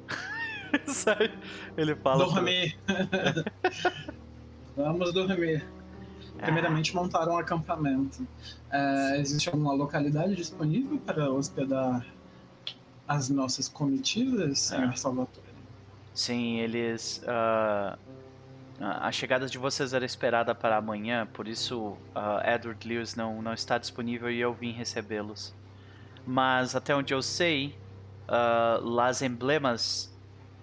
Sabe? 0.87 1.31
Ele 1.77 1.95
fala. 1.95 2.25
Dormir. 2.25 2.77
Vamos 4.77 5.13
dormir. 5.13 5.65
Primeiramente, 6.39 6.95
montar 6.95 7.29
um 7.29 7.37
acampamento. 7.37 8.27
É, 8.71 9.19
existe 9.19 9.49
alguma 9.49 9.73
localidade 9.73 10.35
disponível 10.35 10.99
para 10.99 11.31
hospedar 11.31 12.05
as 13.07 13.29
nossas 13.29 13.69
comitivas, 13.69 14.59
senhor 14.59 14.97
Salvatore? 14.97 15.47
Sim, 16.15 16.59
eles. 16.59 17.23
Uh, 17.25 17.99
a 18.81 19.13
chegada 19.13 19.47
de 19.47 19.59
vocês 19.59 19.93
era 19.93 20.07
esperada 20.07 20.55
para 20.55 20.79
amanhã, 20.79 21.27
por 21.27 21.47
isso 21.47 21.99
uh, 22.15 22.41
Edward 22.43 22.89
Lewis 22.89 23.15
não, 23.15 23.43
não 23.43 23.53
está 23.53 23.77
disponível 23.77 24.31
e 24.31 24.41
eu 24.41 24.55
vim 24.55 24.73
recebê-los. 24.73 25.55
Mas 26.27 26.75
até 26.75 26.95
onde 26.95 27.13
eu 27.13 27.21
sei, 27.21 27.79
uh, 28.27 28.83
Las 28.83 29.21
Emblemas 29.21 30.11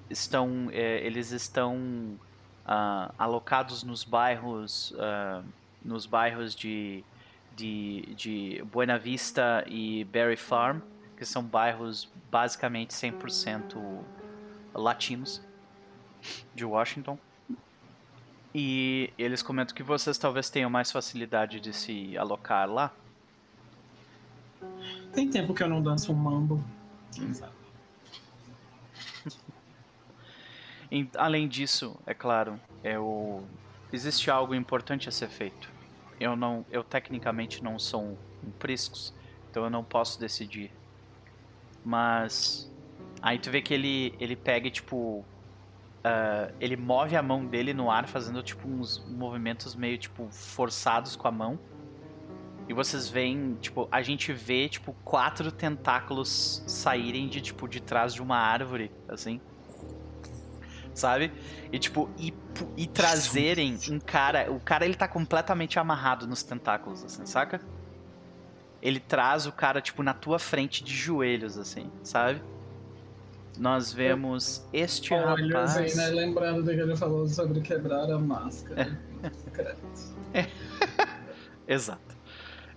estão, 0.09 0.69
eh, 0.71 1.05
eles 1.05 1.31
estão 1.31 1.75
uh, 1.77 3.13
alocados 3.17 3.83
nos 3.83 4.03
bairros, 4.03 4.91
uh, 4.91 5.43
nos 5.83 6.05
bairros 6.05 6.55
de, 6.55 7.03
de, 7.55 8.13
de 8.15 8.63
Buena 8.71 8.97
Vista 8.97 9.63
e 9.67 10.05
Berry 10.05 10.37
Farm, 10.37 10.79
que 11.15 11.25
são 11.25 11.43
bairros 11.43 12.09
basicamente 12.31 12.91
100% 12.91 14.01
latinos 14.73 15.41
de 16.55 16.65
Washington. 16.65 17.17
E 18.59 19.13
eles 19.19 19.43
comentam 19.43 19.75
que 19.75 19.83
vocês 19.83 20.17
talvez 20.17 20.49
tenham 20.49 20.67
mais 20.67 20.91
facilidade 20.91 21.59
de 21.59 21.71
se 21.71 22.17
alocar 22.17 22.67
lá. 22.67 22.91
Tem 25.13 25.29
tempo 25.29 25.53
que 25.53 25.61
eu 25.61 25.69
não 25.69 25.79
danço 25.79 26.11
um 26.11 26.15
mambo. 26.15 26.59
Quem 27.13 27.31
sabe? 27.35 27.53
Além 31.15 31.47
disso, 31.47 31.95
é 32.03 32.15
claro, 32.15 32.59
é 32.83 32.97
o... 32.97 33.43
existe 33.93 34.31
algo 34.31 34.55
importante 34.55 35.07
a 35.07 35.11
ser 35.11 35.29
feito. 35.29 35.71
Eu 36.19 36.35
não, 36.35 36.65
eu 36.71 36.83
tecnicamente 36.83 37.63
não 37.63 37.77
sou 37.77 38.01
um, 38.01 38.17
um 38.43 38.49
priscos, 38.57 39.13
então 39.51 39.65
eu 39.65 39.69
não 39.69 39.83
posso 39.83 40.19
decidir. 40.19 40.71
Mas 41.85 42.71
aí 43.21 43.37
tu 43.37 43.51
vê 43.51 43.61
que 43.61 43.75
ele 43.75 44.15
ele 44.19 44.35
pega 44.35 44.67
e, 44.67 44.71
tipo 44.71 45.23
uh, 46.07 46.53
ele 46.59 46.77
move 46.77 47.15
a 47.15 47.21
mão 47.21 47.45
dele 47.45 47.73
no 47.73 47.91
ar 47.91 48.07
fazendo 48.07 48.41
tipo 48.41 48.67
uns 48.67 49.05
movimentos 49.07 49.75
meio 49.75 49.97
tipo 49.97 50.27
forçados 50.31 51.15
com 51.15 51.27
a 51.27 51.31
mão. 51.31 51.59
E 52.69 52.73
vocês 52.73 53.07
veem, 53.07 53.55
tipo, 53.61 53.87
a 53.89 54.01
gente 54.01 54.33
vê 54.33 54.67
tipo 54.67 54.93
quatro 55.03 55.51
tentáculos 55.51 56.63
saírem 56.67 57.29
de 57.29 57.39
tipo 57.39 57.67
de 57.67 57.79
trás 57.79 58.13
de 58.13 58.21
uma 58.21 58.37
árvore, 58.37 58.91
assim 59.07 59.39
sabe? 60.97 61.31
E 61.71 61.79
tipo, 61.79 62.09
e, 62.17 62.33
e 62.75 62.87
trazerem 62.87 63.77
um 63.89 63.99
cara. 63.99 64.51
O 64.51 64.59
cara 64.59 64.83
ele 64.83 64.95
tá 64.95 65.07
completamente 65.07 65.79
amarrado 65.79 66.27
nos 66.27 66.43
tentáculos, 66.43 67.03
assim, 67.03 67.25
saca? 67.25 67.61
Ele 68.81 68.99
traz 68.99 69.45
o 69.45 69.51
cara, 69.51 69.79
tipo, 69.79 70.03
na 70.03 70.13
tua 70.13 70.39
frente 70.39 70.83
de 70.83 70.93
joelhos, 70.93 71.57
assim, 71.57 71.91
sabe? 72.03 72.41
Nós 73.57 73.91
vemos 73.91 74.65
este 74.71 75.13
Olha, 75.13 75.45
rapaz. 75.45 75.95
Né? 75.95 76.07
Lembrando 76.09 76.63
do 76.63 76.71
que 76.71 76.79
ele 76.79 76.95
falou 76.95 77.27
sobre 77.27 77.61
quebrar 77.61 78.09
a 78.11 78.19
máscara. 78.19 78.99
É. 80.33 80.47
Exato. 81.67 82.17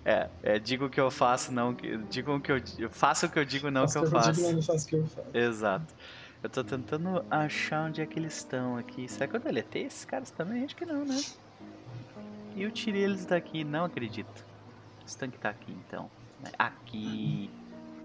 É, 0.05 0.29
é, 0.43 0.59
digo 0.59 0.87
o 0.87 0.91
que 0.91 1.01
eu 1.01 1.11
faço, 1.11 1.53
não. 1.53 1.77
Digo 2.09 2.37
o 2.37 2.41
que 2.41 2.51
eu, 2.51 2.61
eu 2.79 2.91
faço 2.91 3.27
o 3.27 3.29
que 3.29 3.39
eu 3.39 3.45
digo, 3.45 3.71
não 3.71 3.85
o 3.85 3.89
que 3.89 3.99
eu 3.99 4.07
faço. 4.07 4.33
Digo, 4.33 4.53
não 4.53 4.63
faço 4.63 4.87
o 4.87 4.89
que 4.89 4.97
eu 4.97 5.07
faço. 5.07 5.29
Exato. 5.35 5.95
Eu 6.43 6.49
tô 6.49 6.65
tentando 6.65 7.23
achar 7.31 7.87
onde 7.87 8.01
é 8.01 8.07
que 8.07 8.19
eles 8.19 8.39
estão 8.39 8.77
aqui. 8.77 9.07
Será 9.09 9.29
que 9.29 9.37
eu 9.37 9.41
deletei 9.41 9.83
esses 9.85 10.07
caras 10.07 10.31
também? 10.31 10.65
Acho 10.65 10.75
que 10.75 10.87
não, 10.87 11.05
né? 11.05 11.21
E 12.57 12.63
eu 12.63 12.71
tirei 12.71 13.05
eles 13.05 13.27
daqui, 13.27 13.63
não 13.63 13.85
acredito. 13.85 14.45
Eles 15.01 15.15
têm 15.15 15.29
que 15.31 15.37
estar 15.37 15.51
aqui 15.51 15.73
então. 15.87 16.11
Aqui. 16.59 17.51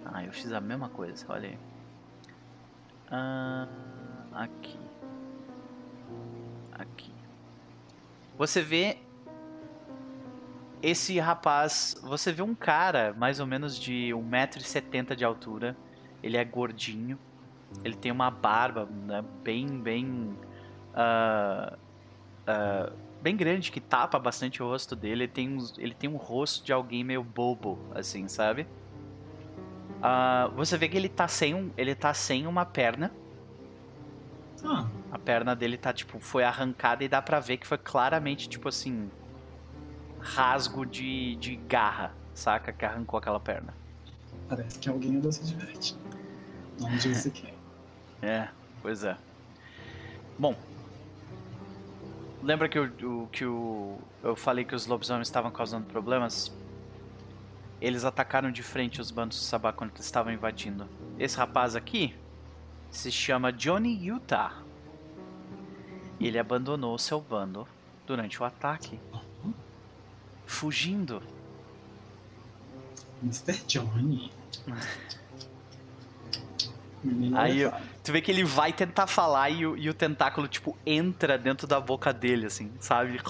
Ah, 0.03 0.23
eu 0.23 0.33
fiz 0.33 0.51
a 0.51 0.59
mesma 0.59 0.89
coisa, 0.89 1.25
olha 1.29 1.49
aí. 1.49 1.57
Ah, 3.09 3.67
aqui. 4.33 4.79
Aqui. 6.73 7.11
Você 8.37 8.61
vê 8.61 8.97
esse 10.81 11.19
rapaz. 11.19 11.95
Você 12.03 12.31
vê 12.31 12.41
um 12.41 12.55
cara 12.55 13.13
mais 13.17 13.39
ou 13.39 13.47
menos 13.47 13.79
de 13.79 14.11
1,70m 14.13 15.15
de 15.15 15.25
altura. 15.25 15.75
Ele 16.21 16.37
é 16.37 16.43
gordinho. 16.43 17.17
Ele 17.83 17.95
tem 17.95 18.11
uma 18.11 18.31
barba 18.31 18.85
né, 18.85 19.23
bem, 19.43 19.67
bem. 19.79 20.37
Uh, 20.93 21.75
uh, 22.47 22.93
bem 23.21 23.35
grande 23.35 23.71
que 23.71 23.81
tapa 23.81 24.19
bastante 24.19 24.61
o 24.61 24.67
rosto 24.67 24.95
dele. 24.95 25.23
Ele 25.23 25.27
tem, 25.27 25.49
um, 25.49 25.67
ele 25.77 25.93
tem 25.93 26.09
um 26.09 26.15
rosto 26.15 26.63
de 26.63 26.71
alguém 26.71 27.03
meio 27.03 27.23
bobo, 27.23 27.79
assim, 27.93 28.27
sabe? 28.27 28.67
Uh, 30.05 30.51
você 30.55 30.77
vê 30.77 30.87
que 30.87 30.95
ele 30.95 31.09
tá 31.09 31.27
sem, 31.27 31.55
um, 31.55 31.71
ele 31.75 31.95
tá 31.95 32.13
sem 32.13 32.45
uma 32.45 32.63
perna. 32.63 33.11
Ah. 34.63 34.87
A 35.11 35.17
perna 35.17 35.55
dele 35.55 35.77
tá, 35.77 35.91
tipo, 35.91 36.19
foi 36.19 36.43
arrancada 36.43 37.03
e 37.03 37.07
dá 37.07 37.21
pra 37.23 37.39
ver 37.39 37.57
que 37.57 37.65
foi 37.65 37.79
claramente, 37.79 38.47
tipo 38.47 38.69
assim. 38.69 39.09
Rasgo 40.19 40.85
de, 40.85 41.35
de 41.37 41.55
garra, 41.55 42.13
saca? 42.35 42.71
Que 42.71 42.85
arrancou 42.85 43.17
aquela 43.17 43.39
perna. 43.39 43.73
Parece 44.47 44.77
que 44.77 44.89
alguém 44.89 45.15
andou 45.15 45.31
se 45.31 45.43
divertindo. 45.43 45.99
Não 46.79 46.95
disse 46.97 47.31
quem. 47.31 47.55
É, 48.21 48.47
pois 48.81 49.03
é. 49.03 49.15
Bom. 50.39 50.55
Lembra 52.41 52.67
que, 52.67 52.79
o, 52.79 53.27
que 53.31 53.45
o, 53.45 53.99
eu 54.23 54.35
falei 54.35 54.65
que 54.65 54.73
os 54.73 54.87
lobisomens 54.87 55.27
estavam 55.27 55.51
causando 55.51 55.85
problemas? 55.85 56.51
Eles 57.85 58.03
atacaram 58.03 58.51
de 58.51 58.63
frente 58.63 58.99
os 58.99 59.11
bandos 59.11 59.37
de 59.37 59.43
Sabá 59.43 59.71
quando 59.71 59.91
eles 59.91 60.05
estavam 60.05 60.33
invadindo. 60.33 60.89
Esse 61.19 61.37
rapaz 61.37 61.75
aqui 61.75 62.15
se 62.89 63.11
chama 63.11 63.53
Johnny 63.53 64.07
Utah. 64.07 64.63
Ele 66.19 66.39
abandonou 66.39 66.97
seu 66.97 67.21
bando 67.21 67.67
durante 68.07 68.41
o 68.41 68.43
ataque. 68.43 68.99
Fugindo. 70.47 71.21
Mr. 73.21 73.53
Johnny. 73.67 74.31
Aí 77.35 77.71
tu 78.03 78.11
vê 78.11 78.19
que 78.19 78.31
ele 78.31 78.43
vai 78.43 78.73
tentar 78.73 79.05
falar 79.05 79.51
e 79.51 79.63
o, 79.63 79.77
e 79.77 79.91
o 79.91 79.93
tentáculo, 79.93 80.47
tipo, 80.47 80.75
entra 80.87 81.37
dentro 81.37 81.67
da 81.67 81.79
boca 81.79 82.11
dele, 82.11 82.47
assim, 82.47 82.71
sabe? 82.79 83.21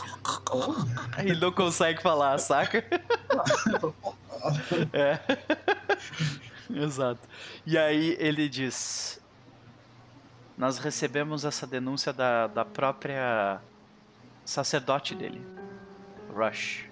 Ele 1.19 1.37
não 1.41 1.51
consegue 1.51 2.01
falar, 2.01 2.37
saca? 2.37 2.85
é. 4.93 5.19
Exato. 6.69 7.21
E 7.65 7.77
aí 7.77 8.15
ele 8.19 8.49
diz: 8.49 9.21
nós 10.57 10.77
recebemos 10.77 11.45
essa 11.45 11.67
denúncia 11.67 12.13
da, 12.13 12.47
da 12.47 12.63
própria 12.63 13.59
sacerdote 14.45 15.13
dele, 15.13 15.41
Rush. 16.33 16.89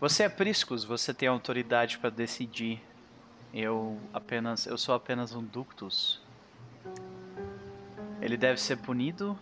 Você 0.00 0.22
é 0.22 0.28
Priscus, 0.30 0.82
você 0.82 1.12
tem 1.12 1.28
autoridade 1.28 1.98
para 1.98 2.08
decidir. 2.08 2.82
Eu 3.52 4.00
apenas, 4.12 4.64
eu 4.64 4.78
sou 4.78 4.94
apenas 4.94 5.34
um 5.34 5.44
ductus. 5.44 6.22
Ele 8.22 8.36
deve 8.36 8.60
ser 8.60 8.76
punido. 8.76 9.38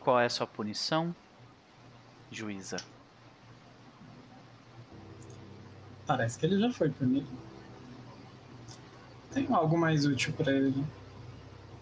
Qual 0.00 0.20
é 0.20 0.26
a 0.26 0.30
sua 0.30 0.46
punição, 0.46 1.14
juíza? 2.30 2.76
Parece 6.08 6.38
que 6.38 6.46
ele 6.46 6.58
já 6.58 6.72
foi 6.72 6.88
punido. 6.88 7.26
Tem 9.30 9.46
algo 9.52 9.76
mais 9.78 10.06
útil 10.06 10.32
pra 10.32 10.50
ele. 10.50 10.82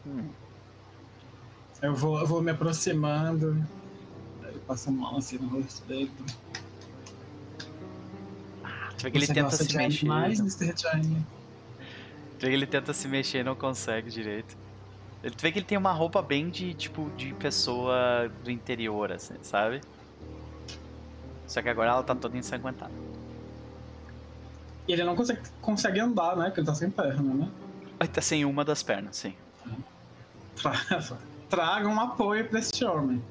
Hum. 0.05 0.29
Eu 1.81 1.95
vou, 1.95 2.19
eu 2.19 2.27
vou 2.27 2.43
me 2.43 2.51
aproximando. 2.51 3.65
Ele 4.43 4.59
passa 4.67 4.91
a 4.91 4.93
mão 4.93 5.17
assim 5.17 5.39
no 5.39 5.47
rosto 5.49 5.87
dele. 5.87 6.11
Tu 8.99 9.03
vê 9.05 9.11
que 9.13 9.19
ele 9.19 9.27
tenta 9.29 9.51
se 9.57 9.77
mexer. 9.77 10.07
não- 10.07 10.17
Mr. 10.25 10.73
Johnny? 10.75 11.25
Tu 12.39 12.43
vê 12.43 12.49
que 12.49 12.55
ele 12.55 12.67
tenta 12.67 12.93
se 12.93 13.07
mexer 13.07 13.39
e 13.39 13.45
não 13.45 13.55
consegue 13.55 14.11
direito. 14.11 14.57
Ele- 15.23 15.35
Tu 15.37 15.41
vê 15.43 15.53
que 15.53 15.61
ele 15.61 15.67
tem 15.67 15.79
uma 15.79 15.93
roupa 15.93 16.21
bem 16.21 16.51
de 16.51 16.75
tipo 16.75 17.11
de 17.17 17.33
pessoa 17.35 18.29
do 18.43 18.51
interior, 18.51 19.13
assim, 19.13 19.35
sabe? 19.43 19.81
Só 21.47 21.63
que 21.63 21.69
agora 21.69 21.91
ela 21.91 22.03
tá 22.03 22.15
toda 22.15 22.37
ensanguentada. 22.37 22.93
E 24.89 24.93
ele 24.93 25.05
não 25.05 25.17
consegue, 25.17 25.41
consegue 25.61 26.01
andar, 26.01 26.37
né? 26.37 26.47
Porque 26.47 26.61
ele 26.61 26.67
tá 26.67 26.75
sem 26.75 26.91
perna, 26.91 27.35
né? 27.35 27.49
Ele 28.01 28.09
tá 28.09 28.21
sem 28.21 28.45
uma 28.45 28.65
das 28.65 28.83
pernas, 28.83 29.17
sim. 29.17 29.35
Tra- 30.55 30.73
Traga 31.49 31.89
um 31.89 32.01
apoio 32.01 32.49
pra 32.49 32.59
esse 32.59 32.85
homem. 32.85 33.23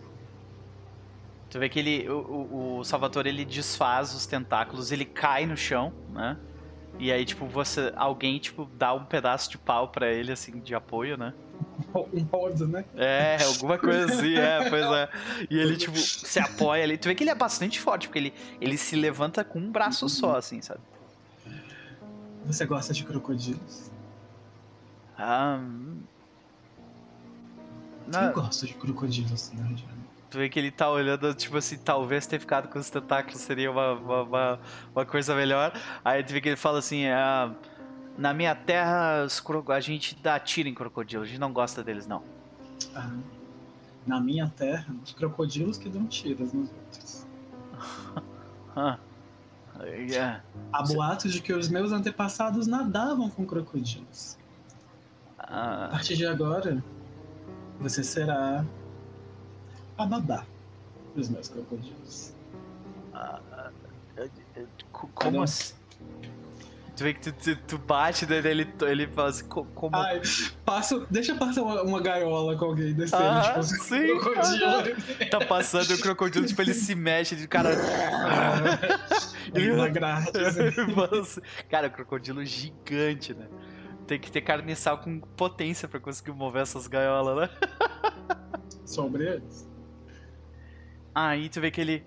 Tu 1.50 1.60
vê 1.60 1.70
que 1.70 1.80
ele, 1.80 2.10
o, 2.10 2.78
o, 2.80 2.84
Salvatore 2.84 3.30
ele 3.30 3.46
desfaz 3.46 4.14
os 4.14 4.26
tentáculos, 4.26 4.92
ele 4.92 5.06
cai 5.06 5.46
no 5.46 5.56
chão, 5.56 5.94
né? 6.10 6.38
E 6.98 7.12
aí, 7.12 7.26
tipo, 7.26 7.46
você, 7.46 7.92
alguém, 7.96 8.40
tipo, 8.40 8.70
dá 8.74 8.94
um 8.94 9.06
pedaço 9.06 9.50
de 9.50 9.58
pau 9.58 9.90
pra 9.90 10.12
ele, 10.12 10.32
assim, 10.32 10.60
de 10.60 10.74
apoio, 10.74 11.18
né? 11.18 11.34
Um 11.94 12.24
rodo, 12.24 12.68
né? 12.68 12.86
É, 12.96 13.38
alguma 13.44 13.78
coisa 13.78 14.06
assim, 14.06 14.36
é, 14.36 14.70
pois 14.70 14.86
é. 14.86 15.10
E 15.50 15.58
ele, 15.58 15.78
tipo, 15.78 15.98
se 15.98 16.40
apoia 16.40 16.84
ali. 16.84 16.98
Tu 16.98 17.08
vê 17.08 17.16
que 17.16 17.24
ele 17.24 17.32
é 17.32 17.36
bastante 17.36 17.80
forte, 17.80 18.08
porque 18.08 18.20
ele, 18.20 18.34
ele 18.60 18.78
se 18.78 18.96
levanta 18.96 19.44
com 19.44 19.60
um 19.60 19.72
braço 19.72 20.08
só, 20.10 20.38
assim, 20.38 20.62
sabe? 20.62 20.82
Você 22.46 22.66
gosta 22.66 22.94
de 22.94 23.04
crocodilos? 23.04 23.92
Ah, 25.18 25.58
hum. 25.60 25.98
Eu 28.08 28.12
Não, 28.12 28.34
gosto 28.34 28.68
de 28.68 28.74
crocodilos. 28.76 29.52
Johnny. 29.54 29.84
tu 30.30 30.38
vê 30.38 30.50
que 30.50 30.60
ele 30.60 30.70
tá 30.70 30.90
olhando, 30.90 31.34
tipo 31.34 31.58
assim, 31.58 31.78
talvez 31.78 32.28
ter 32.28 32.40
ficado 32.40 32.68
com 32.68 32.78
os 32.78 32.90
tentáculos 32.90 33.42
seria 33.42 33.72
uma, 33.72 33.94
uma, 33.94 34.22
uma, 34.22 34.60
uma 34.94 35.06
coisa 35.06 35.36
melhor. 35.36 35.74
Aí 36.04 36.24
tu 36.24 36.34
vê 36.34 36.42
que 36.42 36.50
ele 36.50 36.56
fala 36.56 36.80
assim, 36.80 37.08
ah, 37.08 37.52
na 38.18 38.34
minha 38.34 38.54
terra 38.56 39.26
a 39.70 39.80
gente 39.80 40.16
dá 40.22 40.40
tiro 40.40 40.70
em 40.70 40.74
crocodilo, 40.74 41.24
a 41.24 41.26
gente 41.26 41.40
não 41.40 41.52
gosta 41.52 41.84
deles, 41.84 42.06
não. 42.06 42.22
Ah, 42.94 43.10
na 44.06 44.20
minha 44.22 44.48
terra, 44.56 44.94
os 45.04 45.14
crocodilos 45.14 45.78
que 45.78 45.90
dão 45.90 46.06
tiros 46.06 46.54
nos 46.54 46.70
outros. 46.72 47.26
Ah, 48.78 49.00
Há 50.72 50.82
boatos 50.84 51.32
de 51.34 51.42
que 51.42 51.54
os 51.54 51.68
meus 51.70 51.92
antepassados 51.92 52.68
nadavam 52.68 53.30
com 53.30 53.46
crocodilos. 53.46 54.38
A 55.38 55.86
Ah, 55.86 55.88
partir 55.92 56.16
de 56.16 56.26
agora, 56.26 56.84
você 57.80 58.04
será 58.04 58.66
a 59.98 60.06
babá 60.06 60.46
dos 61.16 61.30
meus 61.30 61.48
crocodilos. 61.50 62.34
co- 64.92 65.10
como 65.14 65.42
assim? 65.44 65.74
Tu 66.96 67.04
vê 67.04 67.14
que 67.14 67.20
tu, 67.20 67.34
tu, 67.34 67.56
tu 67.68 67.78
bate 67.78 68.26
nele, 68.26 68.48
ele, 68.48 68.74
ele 68.84 69.08
fala 69.08 69.30
assim, 69.30 69.46
co- 69.48 69.66
como... 69.66 69.96
Ai, 69.98 70.22
passo, 70.64 71.06
deixa 71.12 71.36
passar 71.36 71.62
uma, 71.62 71.82
uma 71.82 72.02
gaiola 72.02 72.58
com 72.58 72.66
alguém 72.66 72.94
descendo, 72.94 73.22
Ah, 73.22 73.60
tipo, 73.60 73.64
sim, 73.84 74.18
crocodilo. 74.18 75.30
Tá 75.30 75.46
passando 75.46 75.92
e 75.92 75.94
o 75.96 76.00
crocodilo, 76.02 76.46
tipo, 76.46 76.62
ele 76.62 76.74
se 76.74 76.96
mexe, 76.96 77.36
de 77.36 77.48
cara... 77.50 77.72
Ele 79.54 79.74
na 79.74 79.90
grade, 79.90 80.32
assim. 80.40 81.42
Cara, 81.70 81.90
crocodilo 81.90 82.44
gigante, 82.46 83.34
né? 83.34 83.48
Tem 84.08 84.20
que 84.20 84.32
ter 84.32 84.42
carniçal 84.42 85.00
com 85.00 85.20
potência 85.20 85.88
pra 85.88 86.00
conseguir 86.00 86.32
mover 86.32 86.62
essas 86.62 86.88
gaiolas, 86.88 87.36
né? 87.38 87.50
sobre 88.86 89.26
eles. 89.28 89.68
Aí 91.14 91.50
tu 91.50 91.60
vê 91.60 91.72
que 91.72 91.82
ele. 91.82 92.06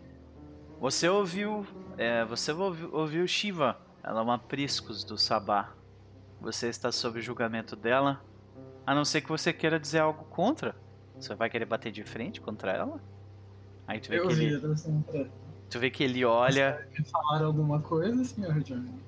Você 0.81 1.09
ouviu. 1.09 1.67
É, 1.97 2.25
você 2.25 2.53
ouviu, 2.53 2.91
ouviu 2.95 3.27
Shiva. 3.27 3.77
Ela 4.03 4.21
é 4.21 4.23
uma 4.23 4.39
priscus 4.39 5.05
do 5.05 5.19
Sabá. 5.19 5.73
Você 6.41 6.69
está 6.69 6.93
sob 6.93 7.21
julgamento 7.21 7.75
dela. 7.75 8.23
A 8.87 8.95
não 8.95 9.05
ser 9.05 9.21
que 9.21 9.29
você 9.29 9.53
queira 9.53 9.79
dizer 9.79 9.99
algo 9.99 10.25
contra. 10.27 10.75
Você 11.17 11.35
vai 11.35 11.51
querer 11.51 11.67
bater 11.67 11.91
de 11.91 12.05
frente 12.05 12.41
contra 12.41 12.73
ela? 12.73 13.01
Aí 13.87 14.01
tu 14.01 14.11
vê, 14.11 14.19
Eu 14.19 14.29
que 14.29 14.35
ele, 14.35 14.61
pra 14.61 15.27
tu 15.69 15.79
vê 15.79 15.91
que 15.91 16.05
ele 16.05 16.25
olha. 16.25 16.87
alguma 17.25 17.81
coisa, 17.81 18.25
Sr. 18.25 18.61
Johnny. 18.63 19.03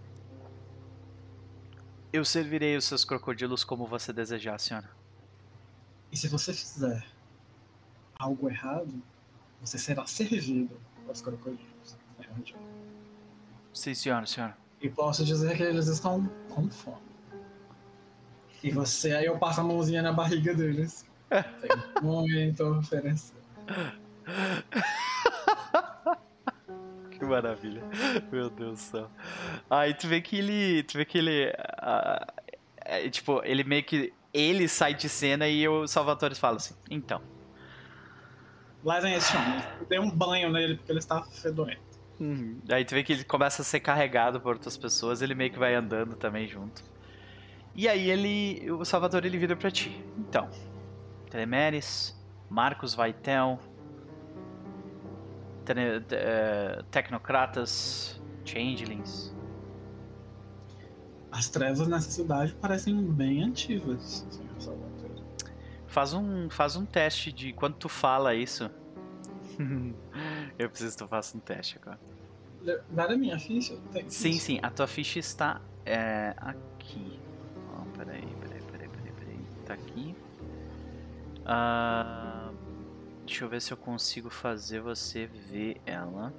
Eu 2.12 2.24
servirei 2.24 2.76
os 2.76 2.84
seus 2.86 3.04
crocodilos 3.04 3.62
como 3.62 3.86
você 3.86 4.12
desejar, 4.12 4.58
senhora. 4.58 4.90
E 6.10 6.16
se 6.16 6.26
você 6.26 6.52
fizer 6.52 7.06
algo 8.18 8.48
errado, 8.50 9.00
você 9.60 9.78
será 9.78 10.04
servido 10.06 10.76
aos 11.06 11.20
crocodilos. 11.20 11.96
Johnny. 12.44 12.54
Sim, 13.72 13.94
senhora, 13.94 14.26
senhora. 14.26 14.56
E 14.80 14.88
posso 14.88 15.24
dizer 15.24 15.56
que 15.56 15.62
eles 15.62 15.86
estão 15.86 16.26
com 16.48 16.68
fome. 16.70 17.10
E 18.62 18.70
você, 18.70 19.12
aí 19.12 19.26
eu 19.26 19.38
passo 19.38 19.60
a 19.60 19.64
mãozinha 19.64 20.02
na 20.02 20.12
barriga 20.12 20.54
deles. 20.54 21.06
Tem 21.28 22.02
muito 22.02 22.62
a 22.62 22.78
oferecer. 22.78 23.34
Que 27.20 27.26
maravilha. 27.26 27.82
Meu 28.32 28.48
Deus 28.48 28.72
do 28.72 28.78
céu. 28.78 29.10
Aí 29.68 29.92
tu 29.92 30.08
vê 30.08 30.22
que 30.22 30.38
ele. 30.38 30.82
Tu 30.84 30.96
vê 30.96 31.04
que 31.04 31.18
ele. 31.18 31.52
ah, 31.76 32.26
é, 32.78 33.10
tipo, 33.10 33.42
ele 33.44 33.62
meio 33.62 33.84
que. 33.84 34.10
Ele 34.32 34.66
sai 34.66 34.94
de 34.94 35.06
cena 35.06 35.46
e 35.46 35.68
o 35.68 35.86
Salvatore 35.86 36.34
fala 36.34 36.56
assim, 36.56 36.74
então. 36.88 37.20
Levem 38.82 39.12
esse 39.12 39.36
homem. 39.36 39.60
Dê 39.86 39.98
um 39.98 40.10
banho 40.10 40.50
nele 40.50 40.76
porque 40.76 40.92
ele 40.92 41.00
está 41.00 41.22
fedorento. 41.24 41.89
Uhum. 42.20 42.60
Aí 42.68 42.84
tu 42.84 42.94
vê 42.94 43.02
que 43.02 43.14
ele 43.14 43.24
começa 43.24 43.62
a 43.62 43.64
ser 43.64 43.80
carregado 43.80 44.40
por 44.40 44.52
outras 44.52 44.76
pessoas, 44.76 45.22
ele 45.22 45.34
meio 45.34 45.50
que 45.50 45.58
vai 45.58 45.74
andando 45.74 46.14
também 46.14 46.46
junto. 46.46 46.84
E 47.74 47.88
aí 47.88 48.10
ele. 48.10 48.70
O 48.70 48.84
Salvatore 48.84 49.26
ele 49.26 49.38
vira 49.38 49.56
pra 49.56 49.70
ti. 49.70 50.04
Então. 50.18 50.48
Telemeres, 51.30 52.20
Marcos 52.50 52.92
Vaitel, 52.92 53.58
te- 55.64 55.72
eh, 56.10 56.82
Tecnocratas, 56.90 58.20
Changelings. 58.44 59.34
As 61.30 61.48
trevas 61.48 61.86
nessa 61.86 62.10
cidade 62.10 62.52
parecem 62.54 63.00
bem 63.00 63.44
antigas, 63.44 64.26
Sr. 64.28 64.60
Salvatore. 64.60 65.22
Faz 65.86 66.12
um, 66.12 66.50
faz 66.50 66.74
um 66.74 66.84
teste 66.84 67.30
de 67.30 67.52
quando 67.52 67.76
tu 67.76 67.88
fala 67.88 68.34
isso. 68.34 68.68
Eu 70.60 70.68
preciso 70.68 70.92
que 70.92 71.04
tu 71.04 71.08
faça 71.08 71.34
um 71.38 71.40
teste 71.40 71.78
agora. 71.80 71.98
Vale 72.90 73.14
a 73.14 73.16
minha 73.16 73.38
ficha? 73.38 73.74
Tem 73.94 74.10
Sim, 74.10 74.32
ficha? 74.32 74.44
sim, 74.44 74.60
a 74.62 74.70
tua 74.70 74.86
ficha 74.86 75.18
está 75.18 75.58
é, 75.86 76.34
aqui. 76.36 77.18
Ó, 77.72 77.96
peraí, 77.96 78.26
peraí, 78.42 78.62
peraí, 78.70 78.88
peraí, 78.90 79.12
peraí. 79.12 79.40
Tá 79.64 79.72
aqui. 79.72 80.14
Ah, 81.46 82.52
deixa 83.24 83.44
eu 83.46 83.48
ver 83.48 83.62
se 83.62 83.72
eu 83.72 83.76
consigo 83.78 84.28
fazer 84.28 84.82
você 84.82 85.26
ver 85.26 85.80
ela. 85.86 86.30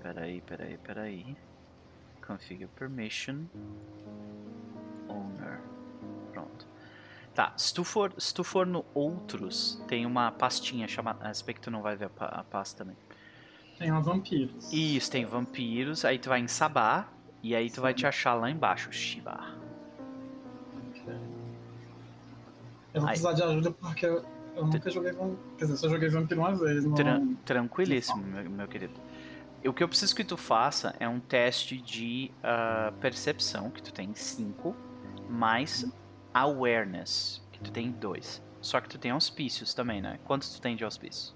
Peraí, 0.00 0.40
peraí, 0.40 0.78
peraí. 0.78 1.36
Configure 2.24 2.70
permission. 2.76 3.46
Owner. 5.08 5.60
Pronto. 6.32 6.69
Tá, 7.34 7.52
se 7.56 7.72
tu 7.72 7.84
for, 7.84 8.12
se 8.18 8.34
tu 8.34 8.42
for 8.42 8.66
no 8.66 8.84
outros, 8.92 9.82
tem 9.86 10.04
uma 10.04 10.32
pastinha 10.32 10.88
chamada. 10.88 11.32
Se 11.32 11.44
bem 11.44 11.54
que 11.54 11.60
tu 11.60 11.70
não 11.70 11.80
vai 11.80 11.96
ver 11.96 12.10
a, 12.18 12.40
a 12.40 12.44
pasta 12.44 12.78
também. 12.84 12.96
Tem 13.78 13.90
uma 13.90 14.00
vampiros. 14.00 14.70
Isso, 14.72 15.10
tem 15.10 15.24
vampiros, 15.24 16.04
aí 16.04 16.18
tu 16.18 16.28
vai 16.28 16.40
em 16.40 16.48
Sabá, 16.48 17.08
e 17.42 17.54
aí 17.54 17.70
tu 17.70 17.80
vai 17.80 17.94
te 17.94 18.06
achar 18.06 18.34
lá 18.34 18.50
embaixo, 18.50 18.92
Shiva. 18.92 19.40
Eu 22.92 23.00
vou 23.00 23.08
Ai. 23.08 23.14
precisar 23.14 23.32
de 23.32 23.42
ajuda 23.42 23.70
porque 23.70 24.04
eu, 24.04 24.24
eu 24.56 24.66
nunca 24.66 24.90
joguei 24.90 25.12
vampiro. 25.12 25.38
Quer 25.56 25.64
dizer, 25.64 25.76
só 25.76 25.88
joguei 25.88 26.08
vampiro 26.08 26.40
uma 26.40 26.54
vez. 26.54 26.84
Não... 26.84 26.94
Tran- 26.94 27.34
tranquilíssimo, 27.44 28.22
meu, 28.22 28.50
meu 28.50 28.68
querido. 28.68 28.94
O 29.64 29.72
que 29.72 29.82
eu 29.82 29.88
preciso 29.88 30.14
que 30.16 30.24
tu 30.24 30.36
faça 30.36 30.94
é 30.98 31.08
um 31.08 31.20
teste 31.20 31.76
de 31.76 32.30
ah, 32.42 32.92
percepção, 33.00 33.70
que 33.70 33.82
tu 33.82 33.92
tem 33.92 34.14
5, 34.14 34.74
mais 35.28 35.86
Awareness, 36.32 37.42
que 37.52 37.60
tu 37.60 37.70
tem 37.70 37.90
dois. 37.90 38.42
Só 38.60 38.80
que 38.80 38.88
tu 38.88 38.98
tem 38.98 39.10
auspícios 39.10 39.74
também, 39.74 40.00
né? 40.02 40.18
Quantos 40.24 40.54
tu 40.54 40.60
tem 40.60 40.76
de 40.76 40.84
auspícios? 40.84 41.34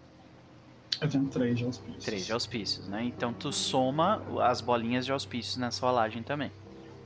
Eu 1.00 1.08
tenho 1.08 1.26
três 1.26 1.58
de 1.58 1.64
auspícios. 1.64 2.04
Três 2.04 2.26
de 2.26 2.32
auspícios, 2.32 2.88
né? 2.88 3.04
Então 3.04 3.32
tu 3.32 3.52
soma 3.52 4.22
as 4.42 4.60
bolinhas 4.60 5.04
de 5.04 5.12
auspícios 5.12 5.56
nessa 5.56 5.84
rolagem 5.84 6.22
também. 6.22 6.52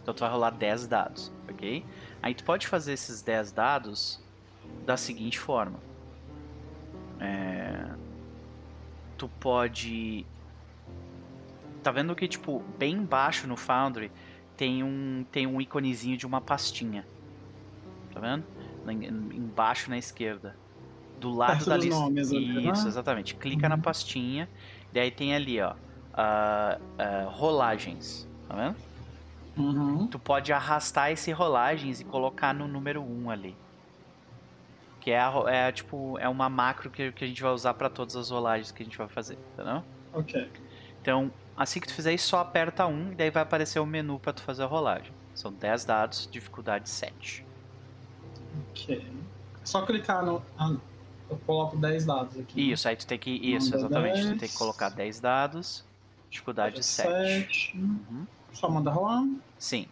Então 0.03 0.15
tu 0.15 0.21
vai 0.21 0.31
rolar 0.31 0.51
10 0.51 0.87
dados, 0.87 1.33
ok? 1.51 1.85
Aí 2.23 2.35
tu 2.35 2.45
pode 2.45 2.67
fazer 2.67 2.93
esses 2.93 3.23
10 3.23 3.53
dados 3.53 4.21
da 4.85 4.97
seguinte 4.97 5.39
forma. 5.39 5.79
É... 7.21 7.91
Tu 9.17 9.29
pode. 9.41 10.25
Tá 11.83 11.91
vendo 11.91 12.15
que, 12.15 12.29
tipo, 12.29 12.63
bem 12.79 12.95
embaixo 12.95 13.47
no 13.47 13.57
Foundry 13.57 14.11
tem 14.57 14.83
um, 14.83 15.25
tem 15.31 15.47
um 15.47 15.61
iconezinho 15.61 16.17
de 16.17 16.27
uma 16.27 16.41
pastinha. 16.41 17.07
Tá 18.21 18.27
vendo? 18.27 18.45
Embaixo 19.35 19.91
na 19.91 19.99
esquerda. 19.99 20.57
Do 21.21 21.31
lado 21.35 21.51
Perto 21.57 21.69
da 21.69 21.77
lista. 21.77 22.01
nomes 22.01 22.31
ali, 22.33 22.65
né? 22.67 22.73
Isso, 22.73 22.87
exatamente. 22.89 23.35
Clica 23.35 23.69
na 23.69 23.75
Uhum. 23.77 23.81
pastinha. 23.83 24.49
Daí 24.93 25.11
tem 25.11 25.35
ali, 25.35 25.61
ó. 25.61 25.75
ah, 26.15 26.79
ah, 26.99 27.27
rolagens. 27.29 28.29
Tá 28.49 28.55
vendo? 28.57 28.77
Uhum. 29.57 30.07
Tu 30.09 30.19
pode 30.19 30.53
arrastar 30.53 31.11
esse 31.13 31.31
rolagens 31.33 32.01
e 32.01 32.05
colocar 32.05 32.53
no 32.55 32.67
número 32.69 33.03
1 33.03 33.31
ali. 33.31 33.57
Que 35.01 35.11
é, 35.13 35.21
a 35.21 35.33
é 35.47 35.73
tipo, 35.73 36.19
é 36.19 36.29
uma 36.29 36.49
macro 36.49 36.91
que, 36.91 37.13
que 37.13 37.25
a 37.25 37.29
gente 37.29 37.43
vai 37.43 37.53
usar 37.53 37.75
para 37.75 37.89
todas 37.89 38.17
as 38.17 38.31
rolagens 38.31 38.71
que 38.73 38.83
a 38.83 38.87
gente 38.87 38.99
vai 38.99 39.09
fazer, 39.09 39.39
entendeu? 39.55 39.83
Ok. 40.13 40.51
Então, 41.01 41.31
assim 41.57 41.81
que 41.81 41.87
tu 41.87 41.95
fizer 41.95 42.13
isso, 42.15 42.29
só 42.29 42.41
aperta 42.41 42.87
1 42.87 43.13
e 43.13 43.15
daí 43.15 43.31
vai 43.31 43.43
aparecer 43.43 43.79
o 43.81 43.87
menu 43.87 44.19
para 44.19 44.33
tu 44.33 44.43
fazer 44.43 44.63
a 44.65 44.67
rolagem. 44.67 45.13
São 45.35 45.53
10 45.53 45.85
dados, 45.85 46.29
dificuldade 46.31 46.89
7. 46.89 47.45
Ok. 48.71 49.05
Só 49.65 49.83
clicar 49.83 50.25
no. 50.25 50.43
Ah, 50.59 50.75
eu 51.31 51.37
coloco 51.47 51.77
10 51.77 52.07
dados 52.07 52.39
aqui. 52.39 52.57
né? 52.67 52.73
Isso, 52.73 52.89
aí 52.89 52.97
tu 52.97 53.07
tem 53.07 53.19
que. 53.19 53.31
Isso, 53.31 53.71
Manda 53.71 53.79
exatamente. 53.87 54.21
Tu 54.21 54.27
10. 54.29 54.41
tem 54.41 54.49
que 54.49 54.57
colocar 54.57 54.89
10 54.89 55.21
dados, 55.21 55.85
dificuldade 56.31 56.83
7. 56.83 57.09
Sete. 57.09 57.77
Uhum. 57.77 58.27
Só 58.53 58.69
manda 58.71 58.91
rolar. 58.91 59.25
Sim. 59.59 59.87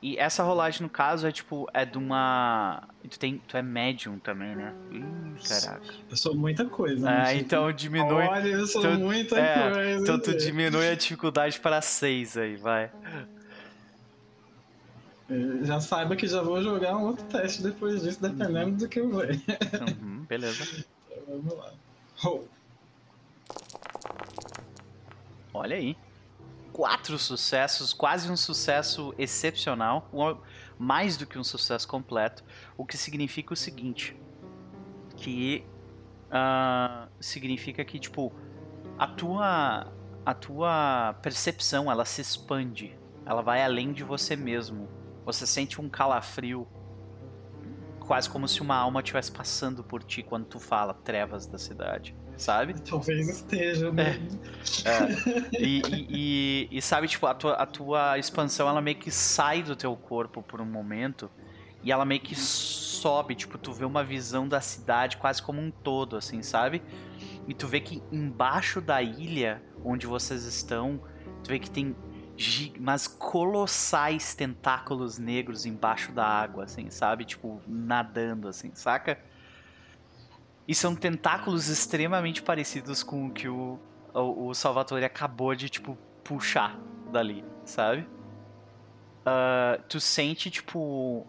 E 0.00 0.16
essa 0.16 0.44
rolagem, 0.44 0.82
no 0.82 0.88
caso, 0.88 1.26
é 1.26 1.32
tipo, 1.32 1.68
é 1.74 1.84
de 1.84 1.98
uma. 1.98 2.84
Tu, 3.10 3.18
tem, 3.18 3.38
tu 3.48 3.56
é 3.56 3.62
médium 3.62 4.16
também, 4.20 4.54
né? 4.54 4.72
Ih, 4.92 5.48
caraca. 5.48 5.82
Eu 6.08 6.16
sou 6.16 6.36
muita 6.36 6.64
coisa. 6.64 7.08
Ah, 7.10 7.18
né, 7.24 7.32
gente? 7.32 7.44
então 7.46 7.72
diminui. 7.72 8.24
Olha, 8.24 8.46
eu 8.48 8.66
sou 8.66 8.80
tu- 8.80 8.90
muita 8.92 9.36
é, 9.36 9.70
coisa. 9.72 10.00
Então 10.02 10.18
tu 10.20 10.36
diminui 10.38 10.88
a 10.88 10.94
dificuldade 10.94 11.58
para 11.58 11.82
6 11.82 12.36
aí, 12.36 12.54
vai. 12.56 12.90
Eh, 15.30 15.64
Já 15.64 15.80
saiba 15.80 16.16
que 16.16 16.26
já 16.26 16.42
vou 16.42 16.62
jogar 16.62 16.96
um 16.96 17.06
outro 17.06 17.24
teste 17.26 17.62
depois 17.62 18.02
disso, 18.02 18.20
dependendo 18.20 18.76
do 18.76 18.88
que 18.88 19.00
eu 19.00 19.10
ver. 19.10 19.40
Uhum, 20.00 20.24
beleza. 20.24 20.64
Então, 21.10 21.40
Vamos 21.42 21.54
lá. 21.58 21.72
Olha 25.52 25.76
aí. 25.76 25.96
Quatro 26.72 27.18
sucessos, 27.18 27.92
quase 27.92 28.30
um 28.30 28.36
sucesso 28.36 29.14
excepcional. 29.18 30.08
Mais 30.78 31.16
do 31.16 31.26
que 31.26 31.38
um 31.38 31.44
sucesso 31.44 31.86
completo. 31.88 32.44
O 32.76 32.84
que 32.86 32.96
significa 32.96 33.52
o 33.52 33.56
seguinte: 33.56 34.16
que 35.16 35.66
ah, 36.30 37.08
significa 37.20 37.84
que, 37.84 37.98
tipo, 37.98 38.32
a 38.98 39.06
tua, 39.06 39.92
a 40.24 40.34
tua 40.34 41.14
percepção 41.22 41.90
ela 41.90 42.04
se 42.04 42.20
expande. 42.20 42.96
Ela 43.26 43.42
vai 43.42 43.62
além 43.62 43.92
de 43.92 44.04
você 44.04 44.36
mesmo. 44.36 44.88
Você 45.28 45.46
sente 45.46 45.78
um 45.78 45.90
calafrio. 45.90 46.66
Quase 48.00 48.30
como 48.30 48.48
se 48.48 48.62
uma 48.62 48.74
alma 48.74 49.00
estivesse 49.00 49.30
passando 49.30 49.84
por 49.84 50.02
ti 50.02 50.22
quando 50.22 50.46
tu 50.46 50.58
fala 50.58 50.94
trevas 50.94 51.46
da 51.46 51.58
cidade, 51.58 52.16
sabe? 52.38 52.72
Talvez 52.80 53.28
esteja. 53.28 53.92
Né? 53.92 54.18
É. 54.86 55.62
E, 55.62 55.82
e- 55.82 56.06
e- 56.08 56.68
e 56.78 56.80
sabe, 56.80 57.06
tipo, 57.08 57.26
a 57.26 57.34
tua, 57.34 57.52
a 57.52 57.66
tua 57.66 58.18
expansão 58.18 58.66
ela 58.66 58.80
meio 58.80 58.96
que 58.96 59.10
sai 59.10 59.62
do 59.62 59.76
teu 59.76 59.94
corpo 59.94 60.42
por 60.42 60.62
um 60.62 60.64
momento 60.64 61.30
e 61.82 61.92
ela 61.92 62.06
meio 62.06 62.22
que 62.22 62.34
sobe, 62.34 63.34
tipo, 63.34 63.58
tu 63.58 63.74
vê 63.74 63.84
uma 63.84 64.02
visão 64.02 64.48
da 64.48 64.62
cidade 64.62 65.18
quase 65.18 65.42
como 65.42 65.60
um 65.60 65.70
todo, 65.70 66.16
assim, 66.16 66.42
sabe? 66.42 66.82
E 67.46 67.52
tu 67.52 67.68
vê 67.68 67.78
que 67.80 68.02
embaixo 68.10 68.80
da 68.80 69.02
ilha 69.02 69.62
onde 69.84 70.06
vocês 70.06 70.44
estão, 70.44 70.98
tu 71.44 71.48
vê 71.48 71.58
que 71.58 71.70
tem 71.70 71.94
mas 72.78 73.06
colossais 73.06 74.34
tentáculos 74.34 75.18
negros 75.18 75.66
embaixo 75.66 76.12
da 76.12 76.24
água, 76.24 76.64
assim, 76.64 76.90
sabe? 76.90 77.24
Tipo, 77.24 77.60
nadando, 77.66 78.48
assim, 78.48 78.70
saca? 78.74 79.18
E 80.66 80.74
são 80.74 80.94
tentáculos 80.94 81.68
extremamente 81.68 82.42
parecidos 82.42 83.02
com 83.02 83.26
o 83.26 83.30
que 83.32 83.48
o, 83.48 83.78
o, 84.14 84.48
o 84.48 84.54
Salvatore 84.54 85.04
acabou 85.04 85.54
de, 85.54 85.68
tipo, 85.68 85.96
puxar 86.22 86.78
dali, 87.10 87.44
sabe? 87.64 88.06
Ah, 89.24 89.78
tu 89.88 89.98
sente, 90.00 90.50
tipo. 90.50 91.26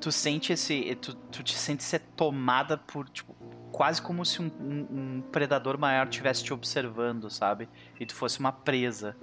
Tu 0.00 0.10
sente 0.10 0.52
esse. 0.52 0.94
Tu, 0.96 1.14
tu 1.14 1.42
te 1.42 1.56
sente 1.56 1.82
ser 1.82 2.00
tomada 2.16 2.76
por, 2.76 3.08
tipo. 3.08 3.34
Quase 3.70 4.02
como 4.02 4.24
se 4.24 4.42
um, 4.42 4.50
um- 4.60 4.86
um 5.18 5.22
predador 5.30 5.78
maior 5.78 6.06
estivesse 6.08 6.42
te 6.42 6.52
observando, 6.52 7.30
sabe? 7.30 7.68
E 7.98 8.04
tu 8.04 8.14
fosse 8.14 8.40
uma 8.40 8.52
presa, 8.52 9.16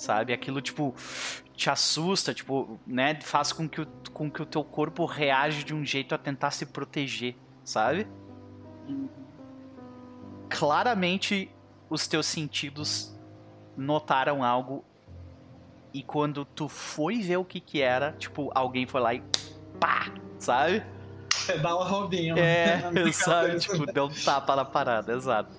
sabe? 0.00 0.32
Aquilo, 0.32 0.60
tipo, 0.60 0.94
te 1.54 1.68
assusta, 1.68 2.32
tipo, 2.32 2.80
né? 2.86 3.18
Faz 3.20 3.52
com 3.52 3.68
que, 3.68 3.80
o, 3.80 3.86
com 4.12 4.30
que 4.30 4.40
o 4.40 4.46
teu 4.46 4.64
corpo 4.64 5.04
reage 5.04 5.64
de 5.64 5.74
um 5.74 5.84
jeito 5.84 6.14
a 6.14 6.18
tentar 6.18 6.50
se 6.50 6.66
proteger, 6.66 7.36
sabe? 7.64 8.06
claramente 10.50 11.48
os 11.88 12.06
teus 12.06 12.26
sentidos 12.26 13.16
notaram 13.76 14.44
algo 14.44 14.84
e 15.94 16.02
quando 16.02 16.44
tu 16.44 16.68
foi 16.68 17.20
ver 17.20 17.36
o 17.36 17.44
que 17.44 17.60
que 17.60 17.80
era, 17.80 18.12
tipo, 18.12 18.50
alguém 18.54 18.86
foi 18.86 19.00
lá 19.00 19.14
e 19.14 19.22
pá, 19.78 20.12
sabe? 20.38 20.84
Pedala 21.46 21.84
Robinho. 21.84 22.36
É, 22.38 22.80
na 22.80 22.90
minha 22.92 23.12
sabe? 23.12 23.48
cabeça. 23.48 23.72
Tipo, 23.72 23.92
deu 23.92 24.04
um 24.04 24.24
tapa 24.24 24.54
na 24.54 24.64
parada, 24.64 25.12
exato. 25.14 25.50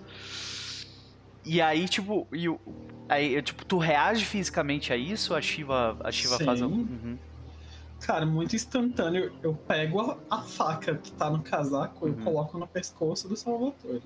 E 1.43 1.61
aí, 1.61 1.87
tipo, 1.87 2.27
e 2.31 2.45
aí, 3.09 3.41
tipo, 3.41 3.65
tu 3.65 3.77
reage 3.77 4.25
fisicamente 4.25 4.93
a 4.93 4.97
isso? 4.97 5.33
A 5.33 5.41
Shiva, 5.41 5.97
a 6.03 6.11
Shiva 6.11 6.37
faz 6.39 6.61
um... 6.61 6.69
Sim. 6.69 6.87
Uhum. 6.89 7.17
Cara, 8.01 8.25
muito 8.25 8.55
instantâneo. 8.55 9.31
Eu 9.43 9.53
pego 9.55 10.01
a, 10.01 10.17
a 10.29 10.41
faca 10.41 10.95
que 10.95 11.11
tá 11.11 11.29
no 11.29 11.41
casaco 11.43 12.07
e 12.07 12.11
Uhum. 12.11 12.17
coloco 12.23 12.57
no 12.57 12.67
pescoço 12.67 13.27
do 13.29 13.35
Salvatore. 13.35 14.01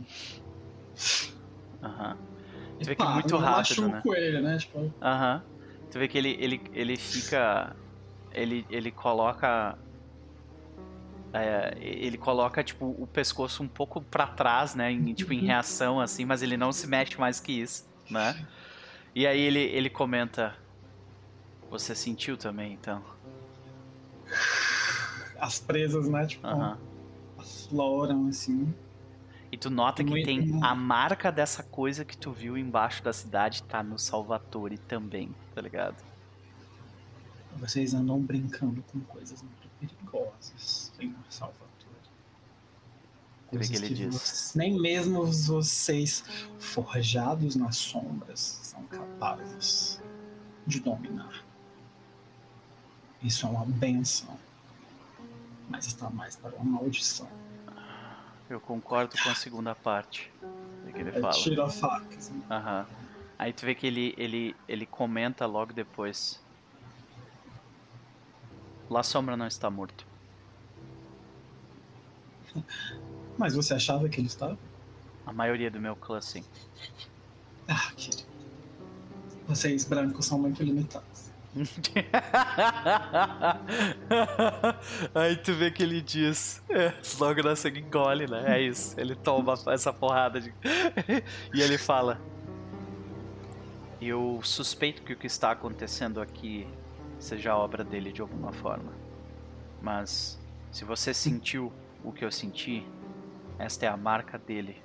Aham. 1.81 2.17
E 2.79 2.83
Tu 2.83 2.87
vê 2.87 2.95
que 2.95 3.01
é 3.01 3.05
muito 3.05 3.37
rápido, 3.37 3.89
machuco 3.89 4.13
ele, 4.15 4.41
né? 4.41 4.57
Tipo, 4.57 4.93
Aham. 5.01 5.41
Tu 5.91 5.99
vê 5.99 6.07
que 6.09 6.17
ele, 6.17 6.35
ele, 6.39 6.61
ele 6.73 6.97
fica. 6.97 7.73
Ele, 8.33 8.65
ele 8.69 8.91
coloca. 8.91 9.77
É, 11.35 11.73
ele 11.79 12.17
coloca, 12.17 12.63
tipo, 12.63 12.85
o 13.01 13.07
pescoço 13.07 13.63
um 13.63 13.67
pouco 13.67 14.01
pra 14.01 14.27
trás, 14.27 14.75
né? 14.75 14.91
Em, 14.91 15.13
tipo, 15.13 15.33
em 15.33 15.41
reação, 15.45 15.99
assim, 15.99 16.25
mas 16.25 16.41
ele 16.41 16.57
não 16.57 16.71
se 16.71 16.87
mexe 16.87 17.19
mais 17.19 17.39
que 17.39 17.51
isso, 17.51 17.83
né? 18.09 18.47
E 19.13 19.25
aí 19.25 19.39
ele, 19.39 19.59
ele 19.59 19.89
comenta. 19.89 20.55
Você 21.69 21.95
sentiu 21.95 22.37
também, 22.37 22.73
então? 22.73 23.03
as 25.39 25.59
presas, 25.59 26.07
né? 26.07 26.25
Tipo, 26.25 26.47
Aham. 26.47 26.79
afloram, 27.37 28.27
assim. 28.27 28.73
E 29.51 29.57
tu 29.57 29.69
nota 29.69 30.03
que 30.03 30.09
Muito- 30.09 30.25
tem 30.25 30.59
a 30.63 30.73
marca 30.75 31.31
dessa 31.31 31.63
coisa 31.63 32.03
que 32.03 32.17
tu 32.17 32.31
viu 32.31 32.57
embaixo 32.57 33.03
da 33.03 33.13
cidade 33.13 33.63
tá 33.63 33.83
no 33.83 33.97
Salvatore 33.97 34.77
também, 34.77 35.33
tá 35.53 35.61
ligado? 35.61 36.03
Vocês 37.57 37.93
andam 37.93 38.19
brincando 38.21 38.83
com 38.83 38.99
coisas 39.01 39.41
muito 39.41 39.64
perigosas, 39.85 40.91
senhor 40.97 41.15
Salvatore. 41.29 41.65
O 43.47 43.57
que 43.57 43.59
que 43.59 43.67
Coisas 43.69 43.75
ele 43.77 43.87
que 43.87 43.93
diz? 44.09 44.53
nem 44.55 44.79
mesmo 44.79 45.25
vocês, 45.25 46.23
forjados 46.59 47.55
nas 47.55 47.77
sombras, 47.77 48.39
são 48.63 48.83
capazes 48.85 50.01
de 50.67 50.79
dominar. 50.79 51.43
Isso 53.21 53.45
é 53.45 53.49
uma 53.49 53.65
benção, 53.65 54.37
mas 55.69 55.85
está 55.87 56.09
mais 56.09 56.35
para 56.35 56.55
uma 56.55 56.79
maldição. 56.79 57.27
Eu 58.49 58.59
concordo 58.59 59.15
com 59.23 59.29
a 59.29 59.35
segunda 59.35 59.73
parte 59.73 60.31
do 60.85 60.91
que 60.93 60.99
ele 60.99 61.09
É 61.09 61.19
fala. 61.19 61.33
tiro 61.33 61.63
a 61.63 61.69
faca. 61.69 62.15
assim. 62.15 62.43
Aham. 62.49 62.85
Aí 63.37 63.51
tu 63.51 63.65
vê 63.65 63.73
que 63.75 63.87
ele, 63.87 64.13
ele, 64.17 64.55
ele 64.67 64.85
comenta 64.85 65.45
logo 65.45 65.73
depois. 65.73 66.39
La 68.89 69.03
Sombra 69.03 69.35
não 69.35 69.47
está 69.47 69.69
morto. 69.69 70.05
Mas 73.37 73.53
você 73.55 73.73
achava 73.73 74.07
que 74.07 74.19
ele 74.19 74.27
estava? 74.27 74.57
A 75.25 75.33
maioria 75.33 75.71
do 75.71 75.79
meu 75.79 75.95
clã, 75.95 76.21
sim. 76.21 76.43
Ah, 77.67 77.91
querido. 77.97 78.23
Vocês 79.47 79.85
brancos 79.85 80.25
são 80.25 80.39
muito 80.39 80.63
limitados. 80.63 81.25
Aí 85.15 85.37
tu 85.37 85.53
vê 85.53 85.71
que 85.71 85.83
ele 85.83 86.01
diz, 86.01 86.61
é, 86.69 86.93
logo 87.17 87.41
na 87.41 87.55
sequência 87.55 87.87
engole, 87.87 88.27
né? 88.27 88.57
É 88.57 88.61
isso. 88.61 88.99
Ele 88.99 89.15
toma 89.15 89.53
essa 89.67 89.93
porrada 89.93 90.41
de... 90.41 90.53
e 91.53 91.61
ele 91.61 91.77
fala: 91.77 92.19
Eu 94.01 94.41
suspeito 94.43 95.01
que 95.03 95.13
o 95.13 95.15
que 95.15 95.27
está 95.27 95.51
acontecendo 95.51 96.19
aqui 96.19 96.67
seja 97.25 97.55
obra 97.55 97.83
dele 97.83 98.11
de 98.11 98.21
alguma 98.21 98.53
forma. 98.53 98.93
Mas 99.81 100.39
se 100.71 100.85
você 100.85 101.13
sentiu 101.13 101.73
o 102.03 102.11
que 102.11 102.23
eu 102.23 102.31
senti, 102.31 102.85
esta 103.57 103.85
é 103.85 103.89
a 103.89 103.97
marca 103.97 104.37
dele. 104.37 104.81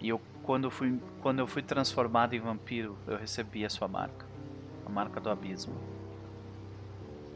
E 0.00 0.08
eu 0.08 0.20
quando 0.42 0.70
fui 0.70 1.00
quando 1.20 1.40
eu 1.40 1.46
fui 1.46 1.62
transformado 1.62 2.34
em 2.34 2.40
vampiro, 2.40 2.96
eu 3.06 3.16
recebi 3.16 3.64
a 3.64 3.70
sua 3.70 3.88
marca, 3.88 4.26
a 4.84 4.88
marca 4.88 5.20
do 5.20 5.30
abismo. 5.30 5.74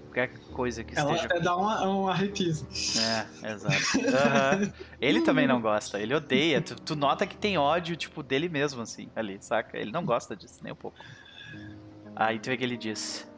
Qualquer 0.05 0.37
coisa 0.53 0.83
que 0.83 0.99
Ela 0.99 1.13
esteja 1.13 1.27
até 1.27 1.41
dá 1.41 1.55
uma, 1.57 1.87
um 1.89 2.09
arrepio. 2.09 2.53
é, 2.53 3.53
exato. 3.53 3.77
Aham. 4.09 4.73
Ele 5.01 5.21
também 5.21 5.47
não 5.47 5.61
gosta, 5.61 6.01
ele 6.01 6.13
odeia. 6.13 6.61
Tu, 6.61 6.75
tu 6.75 6.97
nota 6.97 7.25
que 7.25 7.37
tem 7.37 7.57
ódio, 7.57 7.95
tipo, 7.95 8.21
dele 8.21 8.49
mesmo, 8.49 8.83
assim, 8.83 9.09
ali, 9.15 9.39
saca? 9.41 9.79
Ele 9.79 9.93
não 9.93 10.05
gosta 10.05 10.35
disso, 10.35 10.59
nem 10.65 10.73
um 10.73 10.77
pouco. 10.77 10.99
Aí 12.17 12.41
tu 12.41 12.47
vê 12.51 12.57
que 12.57 12.65
ele 12.65 12.77
diz: 12.77 13.30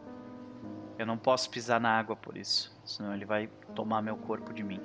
Eu 0.98 1.06
não 1.06 1.16
posso 1.16 1.51
pisar 1.51 1.81
na 1.81 1.90
água 1.98 2.14
por 2.14 2.36
isso, 2.36 2.74
senão 2.85 3.14
ele 3.14 3.24
vai 3.24 3.48
tomar 3.74 4.02
meu 4.02 4.16
corpo 4.16 4.52
de 4.52 4.62
mim. 4.62 4.81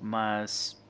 Mas. 0.00 0.82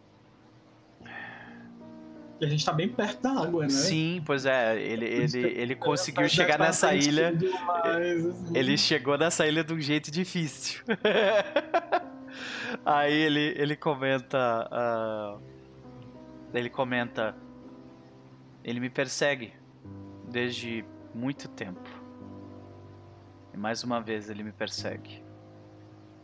E 2.40 2.44
a 2.44 2.48
gente 2.48 2.64
tá 2.64 2.72
bem 2.72 2.88
perto 2.88 3.20
da 3.20 3.32
água, 3.42 3.64
né? 3.64 3.68
Sim, 3.70 4.22
pois 4.24 4.46
é, 4.46 4.80
ele, 4.80 5.04
ele, 5.06 5.46
ele 5.60 5.74
conseguiu 5.74 6.22
Tá 6.22 6.28
chegar 6.28 6.58
nessa 6.58 6.94
ilha. 6.94 7.34
demais, 7.34 8.26
assim. 8.26 8.56
Ele 8.56 8.78
chegou 8.78 9.18
nessa 9.18 9.44
ilha 9.46 9.64
de 9.64 9.72
um 9.74 9.80
jeito 9.80 10.08
difícil. 10.10 10.84
Aí 12.86 13.12
ele, 13.12 13.54
ele 13.56 13.74
comenta. 13.74 14.38
ah, 14.70 15.38
ele 16.54 16.70
comenta. 16.70 17.34
Ele 18.62 18.78
me 18.78 18.90
persegue 18.90 19.52
desde 20.30 20.84
muito 21.14 21.48
tempo. 21.48 21.88
E 23.58 23.60
mais 23.60 23.82
uma 23.82 24.00
vez 24.00 24.30
ele 24.30 24.44
me 24.44 24.52
persegue. 24.52 25.20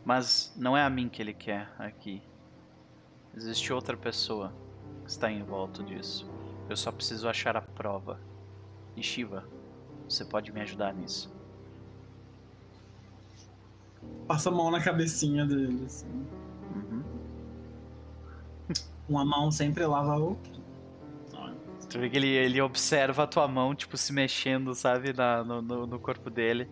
Mas 0.05 0.53
não 0.55 0.77
é 0.77 0.81
a 0.81 0.89
mim 0.89 1.09
que 1.09 1.21
ele 1.21 1.33
quer 1.33 1.69
aqui. 1.77 2.23
Existe 3.35 3.73
outra 3.73 3.97
pessoa 3.97 4.53
que 5.03 5.09
está 5.09 5.29
em 5.29 5.43
volta 5.43 5.83
disso. 5.83 6.25
Eu 6.69 6.77
só 6.77 6.93
preciso 6.93 7.27
achar 7.27 7.57
a 7.57 7.61
prova. 7.61 8.21
E 8.95 9.03
Shiva, 9.03 9.45
você 10.07 10.23
pode 10.23 10.49
me 10.53 10.61
ajudar 10.61 10.93
nisso. 10.93 11.29
Passa 14.25 14.47
a 14.47 14.53
mão 14.53 14.71
na 14.71 14.81
cabecinha 14.81 15.45
dele, 15.45 15.83
assim. 15.85 16.25
Uhum. 16.73 17.03
Uma 19.09 19.25
mão 19.25 19.51
sempre 19.51 19.85
lava 19.85 20.13
a 20.13 20.17
outra. 20.17 20.53
Tu 21.89 21.99
vê 21.99 22.09
que 22.09 22.15
ele, 22.15 22.29
ele 22.29 22.61
observa 22.61 23.23
a 23.23 23.27
tua 23.27 23.45
mão, 23.45 23.75
tipo, 23.75 23.97
se 23.97 24.13
mexendo, 24.13 24.73
sabe, 24.73 25.11
na, 25.11 25.43
no, 25.43 25.61
no, 25.61 25.85
no 25.85 25.99
corpo 25.99 26.29
dele. 26.29 26.69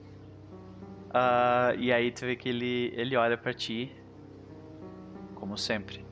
Ah, 1.13 1.75
e 1.77 1.93
aí 1.93 2.11
tu 2.11 2.25
vê 2.25 2.35
que 2.35 2.49
ele, 2.49 2.91
ele 2.95 3.15
olha 3.15 3.37
pra 3.37 3.53
ti, 3.53 3.95
como 5.35 5.55
sempre. 5.55 6.03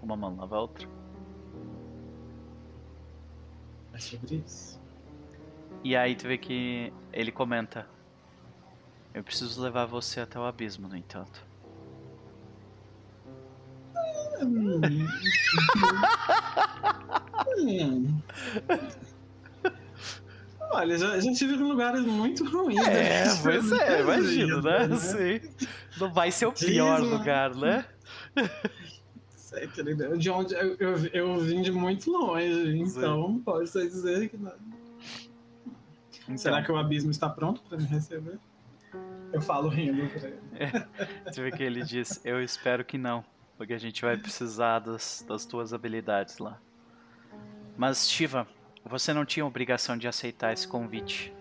Uma 0.00 0.16
mão 0.16 0.36
lava 0.36 0.56
a 0.56 0.60
outra. 0.60 0.88
É 3.92 3.98
sobre 3.98 4.36
isso. 4.46 4.80
E 5.82 5.96
aí 5.96 6.14
tu 6.14 6.28
vê 6.28 6.38
que 6.38 6.92
ele 7.12 7.32
comenta: 7.32 7.84
Eu 9.12 9.24
preciso 9.24 9.60
levar 9.60 9.86
você 9.86 10.20
até 10.20 10.38
o 10.38 10.44
abismo, 10.44 10.86
no 10.86 10.96
entanto. 10.96 11.44
Olha, 20.70 20.98
já, 20.98 21.20
já 21.20 21.32
tive 21.32 21.54
em 21.54 21.58
lugares 21.58 22.02
muito 22.02 22.44
ruins. 22.44 22.86
É, 22.86 23.24
né? 23.26 23.40
pois 23.42 23.72
é, 23.72 24.00
imagino, 24.00 24.62
né? 24.62 24.86
Né? 24.86 24.96
Sim. 24.96 25.40
Não 25.98 26.12
vai 26.12 26.30
ser 26.30 26.46
o 26.46 26.52
pior 26.52 27.00
Diz, 27.00 27.10
lugar, 27.10 27.54
né? 27.54 27.84
Querido, 29.74 30.18
De 30.18 30.28
onde 30.28 30.54
eu, 30.54 30.76
eu, 30.78 31.06
eu 31.12 31.38
vim 31.38 31.62
de 31.62 31.72
muito 31.72 32.10
longe, 32.10 32.78
então 32.78 33.40
pode 33.44 33.68
ser 33.68 33.86
dizer 33.86 34.28
que. 34.28 34.36
não. 34.36 34.52
Então, 36.24 36.36
Será 36.36 36.62
que 36.62 36.70
o 36.70 36.76
abismo 36.76 37.10
está 37.10 37.28
pronto 37.30 37.62
para 37.62 37.78
me 37.78 37.84
receber? 37.84 38.38
Eu 39.32 39.40
falo 39.40 39.68
rindo 39.68 40.08
pra 40.08 40.28
ele. 40.28 40.40
Tu 41.32 41.42
vê 41.42 41.50
que 41.52 41.62
ele 41.62 41.82
diz: 41.82 42.20
Eu 42.24 42.42
espero 42.42 42.84
que 42.84 42.98
não, 42.98 43.24
porque 43.56 43.72
a 43.72 43.78
gente 43.78 44.02
vai 44.02 44.16
precisar 44.16 44.80
das, 44.80 45.24
das 45.26 45.46
tuas 45.46 45.72
habilidades 45.72 46.38
lá. 46.38 46.60
Mas, 47.76 48.10
Shiva, 48.10 48.46
você 48.88 49.12
não 49.12 49.24
tinha 49.24 49.44
obrigação 49.44 49.96
de 49.96 50.06
aceitar 50.06 50.52
esse 50.52 50.66
convite. 50.66 51.34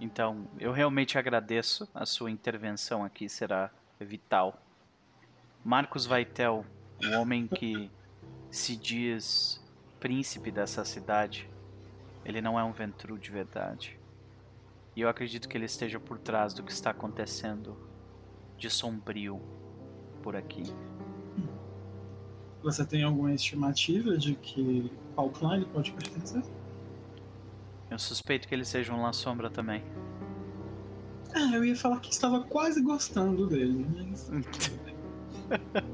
Então, 0.00 0.48
eu 0.58 0.72
realmente 0.72 1.18
agradeço. 1.18 1.88
A 1.94 2.06
sua 2.06 2.30
intervenção 2.30 3.04
aqui 3.04 3.28
será 3.28 3.70
vital. 3.98 4.62
Marcos 5.64 6.06
Vaitel, 6.06 6.64
o 7.04 7.18
homem 7.18 7.46
que 7.46 7.90
se 8.50 8.76
diz 8.76 9.60
príncipe 9.98 10.50
dessa 10.50 10.84
cidade, 10.84 11.48
ele 12.24 12.40
não 12.40 12.58
é 12.58 12.64
um 12.64 12.72
Ventru 12.72 13.18
de 13.18 13.30
verdade. 13.30 13.98
E 14.96 15.00
eu 15.02 15.08
acredito 15.08 15.48
que 15.48 15.56
ele 15.56 15.66
esteja 15.66 16.00
por 16.00 16.18
trás 16.18 16.54
do 16.54 16.62
que 16.62 16.72
está 16.72 16.90
acontecendo 16.90 17.76
de 18.56 18.70
sombrio 18.70 19.40
por 20.22 20.36
aqui. 20.36 20.62
Você 22.62 22.84
tem 22.84 23.02
alguma 23.04 23.32
estimativa 23.32 24.16
de 24.18 24.34
que 24.34 24.90
qual 25.14 25.30
clã 25.30 25.56
ele 25.56 25.64
pode 25.66 25.92
pertencer? 25.92 26.42
Eu 27.90 27.98
suspeito 27.98 28.46
que 28.46 28.54
ele 28.54 28.64
seja 28.64 28.92
um 28.92 29.02
La 29.02 29.12
Sombra 29.12 29.50
também. 29.50 29.82
Ah, 31.34 31.54
eu 31.54 31.64
ia 31.64 31.74
falar 31.76 32.00
que 32.00 32.10
estava 32.12 32.40
quase 32.42 32.82
gostando 32.82 33.46
dele, 33.46 33.86
mas 34.08 34.30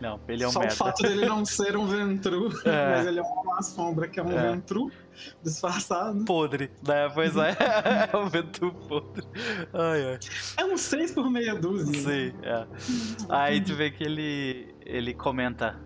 Não, 0.00 0.20
ele 0.28 0.44
é 0.44 0.48
um 0.48 0.50
só 0.52 0.60
merda. 0.60 0.74
o 0.74 0.76
fato 0.76 1.02
dele 1.02 1.24
não 1.24 1.42
ser 1.46 1.74
um 1.76 1.86
Ventru, 1.86 2.48
É. 2.66 2.96
mas 2.96 3.06
ele 3.06 3.18
é 3.18 3.22
uma 3.22 3.62
sombra 3.62 4.06
que 4.06 4.20
é 4.20 4.22
um 4.22 4.30
É. 4.30 4.52
Ventru 4.52 4.90
disfarçado. 5.42 6.22
Podre, 6.26 6.70
né? 6.86 7.08
Pois 7.14 7.34
é. 7.36 7.56
é 8.12 8.16
um 8.16 8.28
Ventru 8.28 8.72
podre. 8.72 9.24
Ai, 9.72 10.04
ai. 10.12 10.18
É 10.58 10.64
um 10.66 10.76
6 10.76 11.12
por 11.12 11.30
meia 11.30 11.54
dúzia. 11.54 11.94
Sim, 12.00 12.34
é. 12.42 12.66
Aí 13.30 13.62
tu 13.62 13.74
vê 13.74 13.90
que 13.90 14.04
ele, 14.04 14.74
ele 14.86 15.12
comenta: 15.12 15.78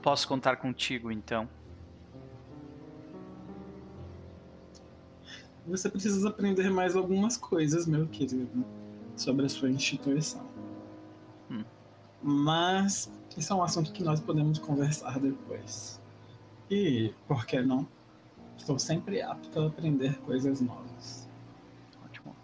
Posso 0.00 0.26
contar 0.26 0.56
contigo 0.56 1.10
então? 1.10 1.48
Você 5.66 5.88
precisa 5.88 6.28
aprender 6.28 6.70
mais 6.70 6.96
algumas 6.96 7.36
coisas, 7.36 7.86
meu 7.86 8.06
querido, 8.08 8.64
sobre 9.16 9.46
a 9.46 9.48
sua 9.48 9.70
instituição. 9.70 10.44
Hum. 11.50 11.64
Mas 12.20 13.12
isso 13.36 13.52
é 13.52 13.56
um 13.56 13.62
assunto 13.62 13.92
que 13.92 14.02
nós 14.02 14.20
podemos 14.20 14.58
conversar 14.58 15.20
depois. 15.20 16.00
E, 16.68 17.14
por 17.28 17.46
que 17.46 17.60
não? 17.60 17.86
Estou 18.56 18.78
sempre 18.78 19.22
apto 19.22 19.60
a 19.60 19.66
aprender 19.68 20.18
coisas 20.20 20.60
novas. 20.60 21.28
Ótimo. 22.04 22.34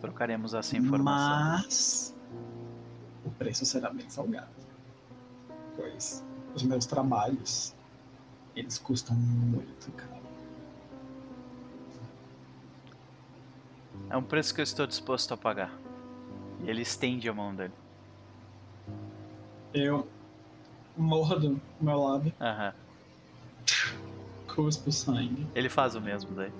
Trocaremos 0.00 0.54
essa 0.54 0.76
informação. 0.76 1.64
Mas 1.68 2.13
o 3.24 3.30
preço 3.30 3.64
será 3.64 3.90
bem 3.90 4.08
salgado. 4.08 4.48
Pois 5.76 6.24
os 6.54 6.62
meus 6.62 6.86
trabalhos, 6.86 7.74
eles 8.54 8.78
custam 8.78 9.16
muito 9.16 9.90
caro. 9.92 10.14
É 14.10 14.16
um 14.16 14.22
preço 14.22 14.54
que 14.54 14.60
eu 14.60 14.64
estou 14.64 14.86
disposto 14.86 15.32
a 15.32 15.36
pagar. 15.36 15.72
E 16.60 16.70
ele 16.70 16.82
estende 16.82 17.28
a 17.28 17.32
mão 17.34 17.54
dele. 17.54 17.72
Eu 19.72 20.06
mordo 20.96 21.60
o 21.80 21.84
meu 21.84 22.00
lábio, 22.00 22.32
Aham. 22.40 22.72
cuspo 24.54 24.92
sangue. 24.92 25.48
Ele 25.54 25.68
faz 25.68 25.96
o 25.96 26.00
mesmo 26.00 26.32
daí. 26.32 26.52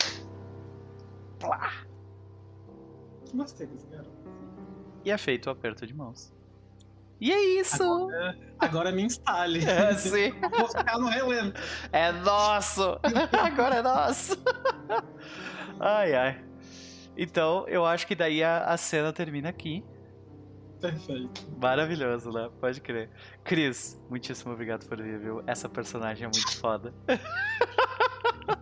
Gostei 3.32 3.66
desse 3.68 3.86
garoto. 3.86 4.10
E 5.04 5.10
é 5.10 5.18
feito 5.18 5.46
o 5.46 5.50
aperto 5.50 5.86
de 5.86 5.94
mãos. 5.94 6.32
E 7.20 7.32
é 7.32 7.60
isso! 7.60 8.08
Agora 8.58 8.92
me 8.92 9.02
instale. 9.02 9.64
É, 9.64 9.94
sim. 9.94 10.32
Vou 10.56 10.68
ficar 10.68 10.98
no 10.98 11.08
relento. 11.08 11.60
É 11.92 12.12
nosso! 12.12 12.98
Agora 13.32 13.76
é 13.76 13.82
nosso! 13.82 14.36
Ai, 15.80 16.14
ai. 16.14 16.44
Então, 17.16 17.66
eu 17.68 17.86
acho 17.86 18.06
que 18.06 18.14
daí 18.14 18.42
a, 18.42 18.64
a 18.64 18.76
cena 18.76 19.12
termina 19.12 19.48
aqui. 19.48 19.84
Perfeito. 20.80 21.46
Maravilhoso, 21.56 22.30
né? 22.30 22.50
Pode 22.60 22.80
crer. 22.80 23.08
Cris, 23.42 23.98
muitíssimo 24.10 24.52
obrigado 24.52 24.86
por 24.86 25.00
vir, 25.00 25.18
viu? 25.18 25.42
Essa 25.46 25.68
personagem 25.68 26.24
é 26.24 26.26
muito 26.26 26.60
foda. 26.60 26.92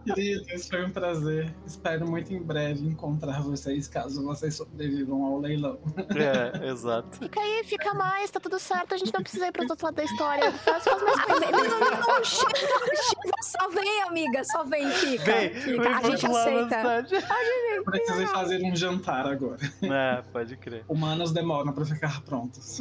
Queridos, 0.04 0.68
foi 0.68 0.84
um 0.84 0.90
prazer. 0.90 1.54
Espero 1.66 2.08
muito 2.08 2.32
em 2.32 2.42
breve 2.42 2.86
encontrar 2.86 3.42
vocês, 3.42 3.88
caso 3.88 4.24
vocês 4.24 4.54
sobrevivam 4.56 5.24
ao 5.24 5.38
leilão. 5.38 5.78
É, 6.14 6.68
exato. 6.68 7.18
Fica 7.18 7.40
aí, 7.40 7.64
fica 7.64 7.94
mais, 7.94 8.30
tá 8.30 8.40
tudo 8.40 8.58
certo. 8.58 8.94
A 8.94 8.96
gente 8.96 9.12
não 9.12 9.22
precisa 9.22 9.46
ir 9.46 9.52
pro 9.52 9.62
outro 9.62 9.84
lado 9.84 9.94
da 9.94 10.04
história. 10.04 10.52
Faz, 10.52 10.84
faz 10.84 11.02
mais 11.02 11.20
coisa. 11.24 11.50
Não, 11.50 11.64
não, 11.64 11.80
não, 11.80 11.90
não, 11.90 12.24
só 13.42 13.68
vem, 13.70 14.02
amiga, 14.02 14.44
só 14.44 14.64
vem, 14.64 14.90
fica. 14.90 15.24
Vem, 15.24 15.54
fica. 15.54 15.82
vem 15.82 15.92
A 15.92 16.02
gente 16.02 16.26
aceita. 16.26 17.06
Preciso 17.84 18.26
fazer 18.28 18.62
um 18.62 18.74
jantar 18.74 19.26
agora. 19.26 19.58
É, 19.82 20.22
pode 20.32 20.56
crer. 20.56 20.84
Humanos 20.88 21.32
demoram 21.32 21.72
pra 21.72 21.84
ficar 21.84 22.22
prontos. 22.22 22.78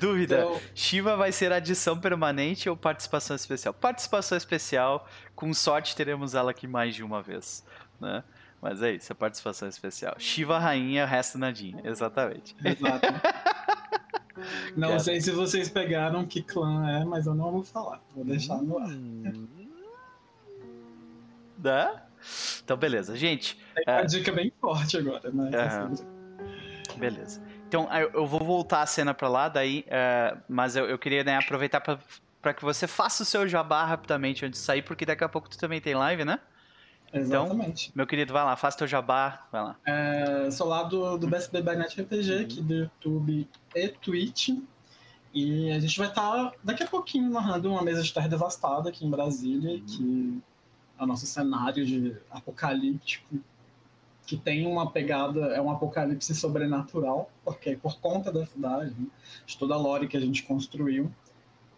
Dúvida. 0.00 0.40
Então, 0.40 0.60
Shiva 0.74 1.16
vai 1.16 1.32
ser 1.32 1.52
adição 1.52 1.98
permanente 1.98 2.68
ou 2.68 2.76
participação 2.76 3.36
especial? 3.36 3.74
Participação 3.74 4.38
especial, 4.38 4.67
com 5.34 5.52
sorte 5.54 5.94
teremos 5.96 6.34
ela 6.34 6.50
aqui 6.50 6.66
mais 6.66 6.94
de 6.94 7.02
uma 7.02 7.22
vez, 7.22 7.64
né? 8.00 8.22
Mas 8.60 8.82
é 8.82 8.92
isso, 8.92 9.12
é 9.12 9.14
participação 9.14 9.68
especial. 9.68 10.14
Shiva 10.18 10.58
rainha, 10.58 11.06
resto 11.06 11.38
nadinha, 11.38 11.80
exatamente. 11.84 12.56
exato. 12.64 13.06
Não 14.76 14.88
Cara. 14.88 15.00
sei 15.00 15.20
se 15.20 15.32
vocês 15.32 15.68
pegaram 15.68 16.24
que 16.24 16.42
clã 16.42 16.88
é, 16.88 17.04
mas 17.04 17.26
eu 17.26 17.34
não 17.34 17.50
vou 17.50 17.64
falar. 17.64 18.00
Vou 18.14 18.24
deixar 18.24 18.62
no 18.62 18.78
ar. 18.78 18.88
Hum. 18.88 19.48
Dá? 21.56 22.06
Então, 22.62 22.76
beleza. 22.76 23.16
Gente, 23.16 23.58
Tem 23.74 23.94
uma 23.94 24.04
dica 24.04 24.32
bem 24.32 24.52
forte 24.60 24.96
agora, 24.96 25.30
né? 25.32 25.50
Beleza. 26.96 27.42
Então, 27.66 27.88
eu 28.14 28.26
vou 28.26 28.40
voltar 28.40 28.82
a 28.82 28.86
cena 28.86 29.12
pra 29.12 29.28
lá, 29.28 29.48
daí, 29.48 29.84
é, 29.88 30.36
mas 30.48 30.76
eu, 30.76 30.86
eu 30.86 30.98
queria 30.98 31.22
né, 31.22 31.36
aproveitar 31.36 31.80
pra, 31.80 31.98
pra 32.40 32.54
que 32.54 32.64
você 32.64 32.86
faça 32.86 33.22
o 33.22 33.26
seu 33.26 33.48
jabá 33.48 33.84
rapidamente 33.84 34.44
antes 34.44 34.60
de 34.60 34.66
sair, 34.66 34.82
porque 34.82 35.04
daqui 35.04 35.24
a 35.24 35.28
pouco 35.28 35.48
tu 35.48 35.58
também 35.58 35.80
tem 35.80 35.94
live, 35.94 36.24
né? 36.24 36.40
Exatamente. 37.12 37.90
Meu 37.94 38.06
querido, 38.06 38.32
vai 38.32 38.44
lá, 38.44 38.54
faça 38.56 38.78
teu 38.78 38.86
jabá, 38.86 39.46
vai 39.50 39.62
lá. 39.62 39.76
É, 39.86 40.50
sou 40.50 40.68
lá 40.68 40.82
do, 40.82 41.16
do 41.16 41.26
BSB 41.26 41.62
by 41.62 41.76
Night 41.76 42.00
RPG, 42.00 42.38
aqui 42.42 42.62
do 42.62 42.74
YouTube 42.74 43.48
e 43.74 43.88
Twitch. 43.88 44.50
E 45.32 45.70
a 45.70 45.78
gente 45.78 45.98
vai 45.98 46.08
estar 46.08 46.52
daqui 46.62 46.82
a 46.82 46.86
pouquinho 46.86 47.30
narrando 47.30 47.70
uma 47.70 47.82
mesa 47.82 48.02
de 48.02 48.12
terra 48.12 48.28
devastada 48.28 48.88
aqui 48.88 49.06
em 49.06 49.10
Brasília, 49.10 49.80
que 49.80 50.38
é 50.98 51.02
o 51.02 51.06
nosso 51.06 51.26
cenário 51.26 51.84
de 51.84 52.16
apocalíptico, 52.30 53.38
que 54.26 54.36
tem 54.36 54.66
uma 54.66 54.90
pegada, 54.90 55.40
é 55.54 55.60
um 55.60 55.70
apocalipse 55.70 56.34
sobrenatural, 56.34 57.30
porque 57.44 57.76
por 57.76 57.98
conta 58.00 58.32
da 58.32 58.44
cidade, 58.44 58.94
né, 58.98 59.06
de 59.46 59.56
toda 59.56 59.74
a 59.74 59.78
lore 59.78 60.08
que 60.08 60.16
a 60.16 60.20
gente 60.20 60.42
construiu. 60.42 61.10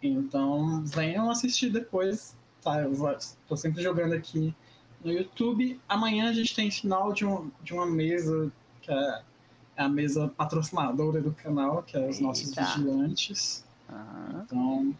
Então 0.01 0.83
venham 0.85 1.29
assistir 1.29 1.69
depois, 1.69 2.35
tá? 2.61 2.81
Eu 2.81 2.93
tô 3.47 3.55
sempre 3.55 3.81
jogando 3.81 4.13
aqui 4.13 4.53
no 5.03 5.11
YouTube. 5.11 5.79
Amanhã 5.87 6.29
a 6.29 6.33
gente 6.33 6.55
tem 6.55 6.71
final 6.71 7.13
de, 7.13 7.25
um, 7.25 7.51
de 7.63 7.73
uma 7.73 7.85
mesa 7.85 8.51
que 8.81 8.91
é, 8.91 9.21
é 9.77 9.83
a 9.83 9.89
mesa 9.89 10.27
patrocinadora 10.27 11.21
do 11.21 11.31
canal, 11.31 11.83
que 11.83 11.95
é 11.97 12.09
os 12.09 12.19
nossos 12.19 12.49
Eita. 12.49 12.63
vigilantes. 12.63 13.65
Aham. 13.89 14.43
Então, 14.45 14.95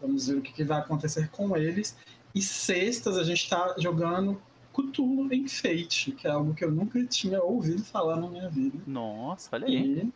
vamos 0.00 0.26
ver 0.28 0.38
o 0.38 0.42
que, 0.42 0.52
que 0.52 0.64
vai 0.64 0.78
acontecer 0.78 1.28
com 1.30 1.56
eles. 1.56 1.96
E 2.34 2.42
sextas 2.42 3.16
a 3.16 3.24
gente 3.24 3.48
tá 3.48 3.74
jogando 3.78 4.40
Cthulhu 4.72 5.32
Enfeite, 5.32 6.12
que 6.12 6.26
é 6.26 6.30
algo 6.30 6.52
que 6.52 6.64
eu 6.64 6.70
nunca 6.70 7.02
tinha 7.06 7.40
ouvido 7.42 7.84
falar 7.84 8.16
na 8.16 8.28
minha 8.28 8.48
vida. 8.48 8.78
Nossa, 8.86 9.48
olha 9.52 9.66
aí. 9.66 10.10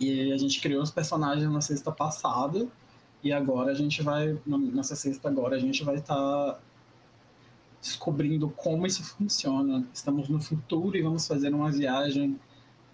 E, 0.00 0.28
e 0.28 0.32
a 0.32 0.36
gente 0.36 0.60
criou 0.60 0.82
os 0.82 0.90
personagens 0.90 1.50
na 1.50 1.60
sexta 1.60 1.92
passada. 1.92 2.68
E 3.22 3.32
agora 3.32 3.70
a 3.70 3.74
gente 3.74 4.02
vai, 4.02 4.36
nessa 4.46 4.96
sexta 4.96 5.28
agora, 5.28 5.56
a 5.56 5.58
gente 5.58 5.84
vai 5.84 5.96
estar 5.96 6.58
descobrindo 7.80 8.48
como 8.50 8.86
isso 8.86 9.02
funciona. 9.04 9.86
Estamos 9.92 10.28
no 10.28 10.40
futuro 10.40 10.96
e 10.96 11.02
vamos 11.02 11.26
fazer 11.26 11.52
uma 11.54 11.70
viagem 11.70 12.38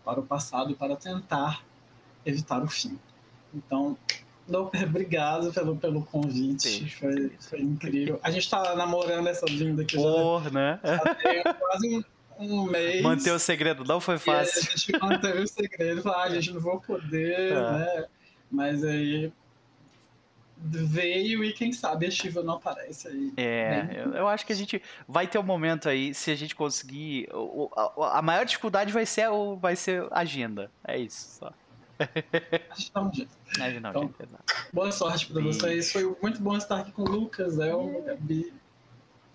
para 0.05 0.21
o 0.21 0.23
passado 0.23 0.75
para 0.75 0.97
tentar 0.97 1.65
evitar 2.25 2.63
o 2.63 2.69
fim. 2.69 2.99
Então, 3.55 3.97
Doper, 4.47 4.85
obrigado 4.85 5.53
pelo, 5.53 5.77
pelo 5.77 6.03
convite. 6.03 6.89
Foi, 6.99 7.31
foi 7.39 7.61
incrível. 7.61 8.19
A 8.23 8.31
gente 8.31 8.45
está 8.45 8.75
namorando 8.75 9.27
essa 9.27 9.47
vinda 9.47 9.83
aqui 9.83 9.97
já, 9.97 10.03
Porra, 10.03 10.51
né? 10.51 10.81
já 10.83 11.15
tem 11.15 11.43
quase 11.43 11.97
um, 11.97 12.05
um 12.39 12.65
mês. 12.65 13.03
Manter 13.03 13.31
o 13.33 13.39
segredo 13.39 13.85
não 13.85 14.01
foi 14.01 14.19
fácil. 14.19 14.61
a 14.61 14.77
gente 14.77 14.99
manteve 15.01 15.43
o 15.43 15.49
segredo, 15.49 16.03
falou, 16.03 16.19
ah, 16.19 16.25
a 16.25 16.31
gente 16.31 16.53
não 16.53 16.61
vou 16.61 16.81
poder, 16.81 17.53
É. 17.53 17.73
né? 17.73 18.05
Mas 18.51 18.83
aí 18.83 19.31
veio 20.61 21.45
e 21.45 21.53
quem 21.53 21.73
sabe 21.73 22.07
a 22.07 22.11
Shiva 22.11 22.43
não 22.43 22.55
aparece 22.55 23.09
aí. 23.09 23.33
É, 23.37 23.83
Bem- 23.83 23.97
eu, 23.97 24.13
eu 24.15 24.29
acho 24.29 24.45
que 24.45 24.53
a 24.53 24.57
gente 24.57 24.83
vai 25.07 25.27
ter 25.27 25.39
um 25.39 25.43
momento 25.43 25.89
aí, 25.89 26.13
se 26.15 26.31
a 26.31 26.35
gente 26.37 26.55
conseguir. 26.55 27.29
o- 27.33 27.71
a, 27.77 28.19
a 28.19 28.23
maior 28.23 28.45
dificuldade 28.45 28.93
vai 28.93 29.07
ser, 29.07 29.29
o, 29.31 29.57
vai 29.57 29.77
ser 29.77 30.07
a 30.11 30.21
agenda. 30.21 30.71
É 30.87 30.99
isso 30.99 31.39
só. 31.39 31.53
A 32.95 33.05
gente. 33.11 33.29
É, 33.61 33.81
não, 33.81 33.91
Então, 33.91 34.03
gente, 34.03 34.23
exato. 34.23 34.45
Boa 34.73 34.93
sorte 34.93 35.27
pra 35.27 35.41
Beijo. 35.43 35.59
vocês. 35.61 35.93
Foi 35.93 36.17
muito 36.23 36.41
bom 36.41 36.57
estar 36.57 36.79
aqui 36.81 36.93
com 36.93 37.03
o 37.03 37.09
Lucas, 37.11 37.59
Elmo, 37.59 38.03
Gabi. 38.07 38.53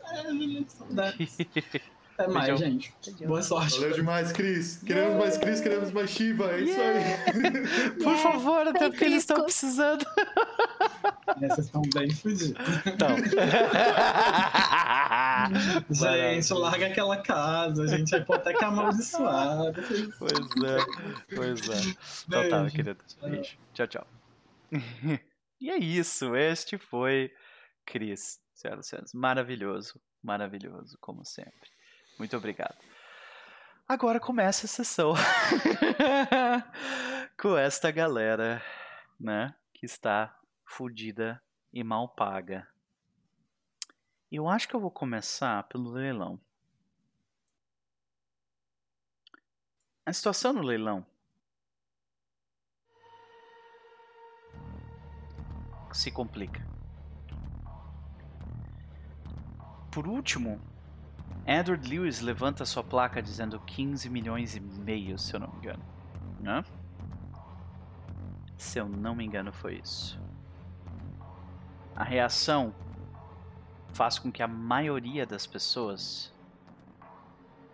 É, 0.06 0.64
saudades. 0.68 1.38
Até 2.18 2.27
mais, 2.27 2.48
Beijão. 2.48 2.57
gente. 2.57 2.94
Boa 3.26 3.41
sorte. 3.41 3.80
Valeu 3.80 3.95
demais, 3.95 4.31
Cris. 4.31 4.84
Queremos 4.84 5.18
mais 5.18 5.38
Cris, 5.38 5.61
queremos 5.61 5.91
mais 5.91 6.10
Shiva. 6.11 6.52
É 6.52 6.61
isso 6.61 6.80
aí. 6.80 8.02
Por 8.03 8.15
favor, 8.18 8.68
até 8.68 8.90
porque 8.90 9.06
eles 9.06 9.23
estão 9.23 9.44
precisando. 9.44 10.06
Vocês 11.40 11.57
estão 11.60 11.81
bem 11.94 12.11
fudidos. 12.11 12.53
Então. 12.85 13.15
Gente, 15.90 16.53
larga 16.53 16.88
aquela 16.88 17.18
casa, 17.18 17.88
gente. 17.88 18.15
A 18.15 18.19
hipoteca 18.19 18.68
amaldiçoada. 18.68 19.73
Pois 20.19 20.31
é, 20.64 20.77
pois 21.35 21.69
é. 21.69 21.95
Então 22.27 22.49
tá, 22.49 22.69
querido. 22.69 23.03
Beijo. 23.22 23.57
Tchau, 23.73 23.88
tchau. 23.88 24.07
e 25.60 25.69
é 25.69 25.77
isso. 25.77 26.35
Este 26.35 26.77
foi 26.77 27.31
Cris, 27.85 28.40
senhoras 28.53 28.85
e 28.85 28.90
senhores. 28.90 29.14
Maravilhoso, 29.14 29.99
maravilhoso, 30.22 30.98
como 31.02 31.26
sempre. 31.26 31.73
Muito 32.18 32.35
obrigado. 32.38 32.77
Agora 33.88 34.19
começa 34.19 34.65
a 34.65 34.69
sessão 34.69 35.14
com 37.38 37.57
esta 37.57 37.91
galera, 37.91 38.61
né, 39.19 39.53
que 39.73 39.85
está 39.85 40.40
fudida 40.65 41.41
e 41.72 41.84
mal 41.84 42.07
paga. 42.07 42.68
Eu 44.31 44.48
acho 44.48 44.68
que 44.68 44.76
eu 44.76 44.80
vou 44.80 44.90
começar 44.90 45.64
pelo 45.64 45.91
leilão. 45.91 46.40
A 50.06 50.11
situação 50.11 50.53
no 50.53 50.61
leilão 50.61 51.06
se 55.91 56.10
complica. 56.11 56.65
Por 59.91 60.07
último, 60.07 60.60
Edward 61.45 61.88
Lewis 61.90 62.22
levanta 62.22 62.65
sua 62.65 62.84
placa 62.84 63.22
dizendo 63.22 63.60
15 63.60 64.10
milhões 64.10 64.56
e 64.56 64.61
meio, 64.61 65.20
se 65.20 65.34
eu 65.34 65.40
não 65.40 65.48
me 65.49 65.57
engano. 65.57 65.84
Né? 66.40 66.64
Se 68.57 68.80
eu 68.80 68.88
não 68.88 69.14
me 69.14 69.26
engano, 69.26 69.52
foi 69.52 69.76
isso. 69.76 70.20
A 71.95 72.03
reação 72.03 72.74
faz 73.94 74.18
com 74.18 74.32
que 74.32 74.41
a 74.41 74.48
maioria 74.48 75.26
das 75.26 75.45
pessoas 75.45 76.34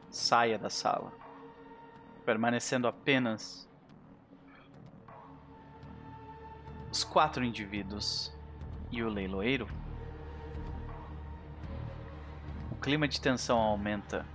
saia 0.10 0.58
da 0.58 0.70
sala, 0.70 1.14
permanecendo 2.26 2.88
apenas 2.88 3.70
os 6.92 7.04
quatro 7.04 7.44
indivíduos 7.44 8.36
e 8.92 9.04
o 9.04 9.10
leiloeiro. 9.10 9.68
O 12.80 12.82
clima 12.82 13.10
de 13.10 13.20
tensão 13.20 13.60
aumenta 13.60 14.26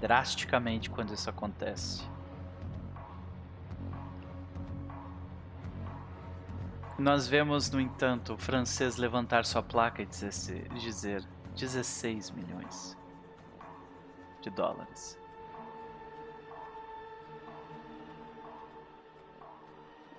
drasticamente 0.00 0.88
quando 0.88 1.12
isso 1.12 1.28
acontece. 1.28 2.02
Nós 6.98 7.28
vemos, 7.28 7.70
no 7.70 7.78
entanto, 7.78 8.32
o 8.32 8.38
francês 8.38 8.96
levantar 8.96 9.44
sua 9.44 9.62
placa 9.62 10.00
e 10.00 10.06
dizer, 10.06 10.66
dizer 10.72 11.22
16 11.54 12.30
milhões 12.30 12.96
de 14.40 14.48
dólares. 14.48 15.18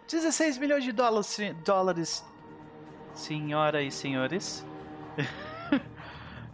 Dezesseis 0.08 0.60
milhões 0.60 0.84
de 0.84 0.92
dólares, 0.92 1.40
dólares, 1.66 2.24
senhora 3.16 3.82
e 3.82 3.90
senhores. 3.90 4.64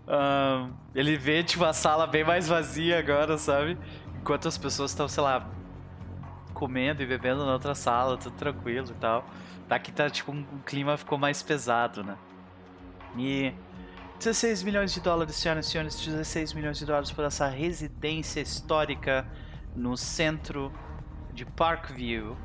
Ahn, 0.09 0.71
ele 0.95 1.15
vê 1.15 1.43
tipo 1.43 1.63
a 1.63 1.71
sala 1.71 2.07
bem 2.07 2.23
mais 2.23 2.47
vazia 2.47 2.97
agora, 2.97 3.37
sabe? 3.37 3.77
Enquanto 4.19 4.47
as 4.47 4.57
pessoas 4.57 4.89
estão, 4.89 5.07
sei 5.07 5.21
lá, 5.21 5.47
comendo 6.53 7.03
e 7.03 7.05
bebendo 7.05 7.45
na 7.45 7.53
outra 7.53 7.75
sala, 7.75 8.17
tudo 8.17 8.35
tranquilo 8.35 8.87
e 8.89 8.95
tal. 8.95 9.23
Aqui 9.69 9.91
tá 9.91 10.09
tipo 10.09 10.31
um, 10.31 10.39
um 10.51 10.59
clima 10.65 10.97
ficou 10.97 11.17
mais 11.17 11.43
pesado, 11.43 12.03
né? 12.03 12.17
E 13.15 13.53
16 14.17 14.63
milhões 14.63 14.91
de 14.91 14.99
dólares, 14.99 15.35
senhoras 15.35 15.67
e 15.67 15.69
senhores, 15.69 16.05
16 16.05 16.53
milhões 16.53 16.79
de 16.79 16.85
dólares 16.85 17.11
por 17.11 17.23
essa 17.23 17.47
residência 17.47 18.41
histórica 18.41 19.27
no 19.75 19.95
centro 19.95 20.73
de 21.33 21.45
Parkview. 21.45 22.35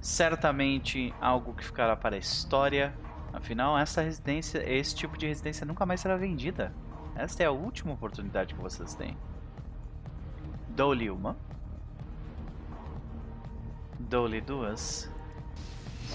Certamente 0.00 1.14
algo 1.20 1.54
que 1.54 1.64
ficará 1.64 1.96
para 1.96 2.16
a 2.16 2.18
história. 2.18 2.94
Afinal, 3.32 3.78
essa 3.78 4.00
residência, 4.00 4.58
esse 4.70 4.94
tipo 4.94 5.16
de 5.16 5.26
residência 5.26 5.66
nunca 5.66 5.84
mais 5.84 6.00
será 6.00 6.16
vendida. 6.16 6.72
Esta 7.14 7.42
é 7.42 7.46
a 7.46 7.50
última 7.50 7.92
oportunidade 7.92 8.54
que 8.54 8.60
vocês 8.60 8.94
têm. 8.94 9.16
Dou-lhe 10.68 11.10
uma. 11.10 11.36
Dou-lhe 13.98 14.40
duas. 14.40 15.10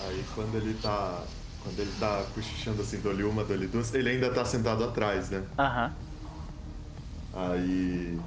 Aí 0.06 0.24
quando 0.34 0.56
ele 0.56 0.74
tá. 0.76 1.24
Quando 1.62 1.80
ele 1.80 1.94
tá 2.00 2.26
cochichando 2.34 2.82
assim, 2.82 3.00
dou-lhe 3.00 3.24
uma, 3.24 3.44
dou-lhe 3.44 3.68
duas, 3.68 3.94
ele 3.94 4.10
ainda 4.10 4.34
tá 4.34 4.44
sentado 4.44 4.84
atrás, 4.84 5.30
né? 5.30 5.44
Aham. 5.58 5.94
Aí 7.34 8.20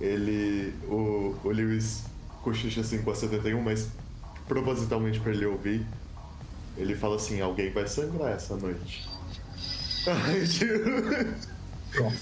ele. 0.00 0.74
O, 0.88 1.36
o 1.44 1.48
Lewis 1.48 2.04
cochicha 2.42 2.82
assim 2.82 3.02
com 3.02 3.10
a 3.10 3.14
71, 3.14 3.60
mas 3.62 3.90
propositalmente 4.46 5.18
pra 5.20 5.32
ele 5.32 5.46
ouvir, 5.46 5.86
ele 6.76 6.94
fala 6.94 7.16
assim, 7.16 7.40
alguém 7.40 7.70
vai 7.70 7.86
sangrar 7.86 8.32
essa 8.32 8.56
noite. 8.56 9.08
Aí, 10.06 10.46
tipo, 10.46 10.74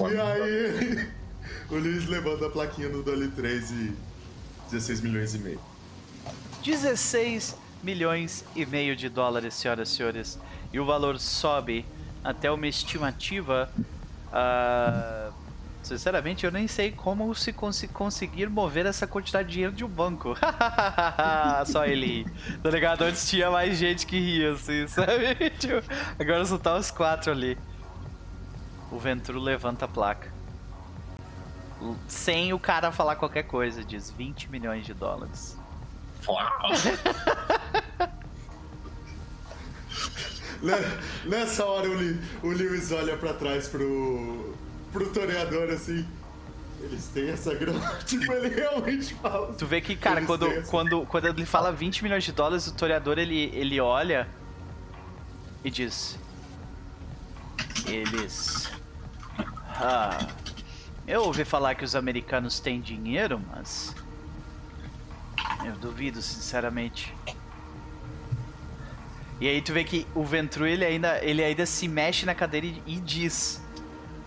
e 0.09 0.21
aí 0.21 1.09
o 1.69 1.75
Lewis 1.75 2.07
levanta 2.07 2.47
a 2.47 2.51
plaquinha 2.51 2.89
no 2.89 3.03
Dolly 3.03 3.29
3 3.29 3.71
e 3.71 3.93
16 4.71 5.01
milhões 5.01 5.35
e 5.35 5.39
meio. 5.39 5.61
16 6.63 7.57
milhões 7.83 8.45
e 8.55 8.65
meio 8.65 8.95
de 8.95 9.09
dólares, 9.09 9.55
senhoras 9.55 9.91
e 9.91 9.97
senhores. 9.97 10.39
E 10.73 10.79
o 10.79 10.85
valor 10.85 11.19
sobe 11.19 11.85
até 12.23 12.51
uma 12.51 12.67
estimativa. 12.67 13.71
ah, 14.33 15.22
sinceramente, 15.83 16.45
eu 16.47 16.53
nem 16.53 16.67
sei 16.69 16.91
como 16.93 17.35
se 17.35 17.53
cons- 17.53 17.87
conseguir 17.93 18.49
mover 18.49 18.87
essa 18.87 19.07
quantidade 19.07 19.49
de 19.49 19.55
dinheiro 19.55 19.75
de 19.75 19.85
um 19.85 19.89
banco. 19.89 20.35
só 21.67 21.85
ele. 21.85 22.25
Tá 22.63 22.71
ligado? 22.71 23.03
Antes 23.03 23.29
tinha 23.29 23.51
mais 23.51 23.77
gente 23.79 24.07
que 24.07 24.19
ria, 24.19 24.53
assim, 24.53 24.87
sabe? 24.89 25.51
Tipo, 25.59 25.83
agora 26.19 26.45
só 26.45 26.57
tá 26.59 26.77
os 26.77 26.91
quatro 26.91 27.33
ali. 27.33 27.59
O 28.91 28.99
Ventru 28.99 29.39
levanta 29.41 29.85
a 29.87 29.89
placa. 29.89 30.31
Sem 32.07 32.53
o 32.53 32.59
cara 32.59 32.93
falar 32.93 33.17
qualquer 33.17 33.43
coisa, 33.43 33.83
diz 33.85 34.11
20 34.11 34.49
milhões 34.51 34.87
de 34.87 34.95
dólares. 34.95 35.59
Ne- 40.63 41.29
Nessa 41.29 41.65
hora 41.65 41.89
o, 41.89 41.95
Li- 41.95 42.21
o 42.43 42.49
Lewis 42.49 42.93
olha 42.93 43.17
pra 43.17 43.33
trás 43.35 43.67
pro, 43.69 44.55
pro 44.93 45.09
toreador 45.11 45.71
assim. 45.71 46.07
Eles 46.81 47.07
têm 47.09 47.31
essa 47.31 47.55
grana. 47.55 47.81
tipo, 48.05 48.31
ele 48.33 48.49
realmente 48.49 49.15
fala. 49.15 49.53
Tu 49.55 49.67
vê 49.67 49.81
que, 49.81 49.97
cara, 49.97 50.19
Eles 50.19 50.27
quando, 50.27 50.63
quando, 50.65 51.07
quando 51.07 51.29
ele 51.29 51.47
fala 51.47 51.73
20 51.73 52.03
milhões 52.03 52.25
de 52.25 52.33
dólares, 52.33 52.67
o 52.67 52.75
toreador 52.75 53.19
ele, 53.19 53.51
ele 53.55 53.81
olha 53.81 54.29
e 55.65 55.71
diz: 55.71 56.19
Eles. 57.87 58.71
Ah. 59.69 60.27
Eu 61.07 61.23
ouvi 61.23 61.45
falar 61.45 61.75
que 61.75 61.85
os 61.85 61.97
americanos 61.97 62.61
têm 62.61 62.81
dinheiro, 62.81 63.41
mas. 63.51 63.95
Eu 65.65 65.73
duvido, 65.77 66.21
sinceramente. 66.21 67.15
E 69.41 69.49
aí 69.49 69.61
tu 69.61 69.73
vê 69.73 69.83
que 69.83 70.07
o 70.15 70.25
Ventru 70.25 70.67
ele 70.67 70.85
ainda, 70.85 71.25
ele 71.25 71.43
ainda 71.43 71.67
se 71.67 71.89
mexe 71.89 72.25
na 72.25 72.35
cadeira 72.35 72.67
e, 72.67 72.83
e 72.87 72.97
diz: 73.01 73.62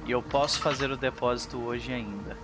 E 0.05 0.11
eu 0.11 0.21
posso 0.21 0.59
fazer 0.59 0.91
o 0.91 0.97
depósito 0.97 1.57
hoje 1.57 1.91
ainda. 1.91 2.37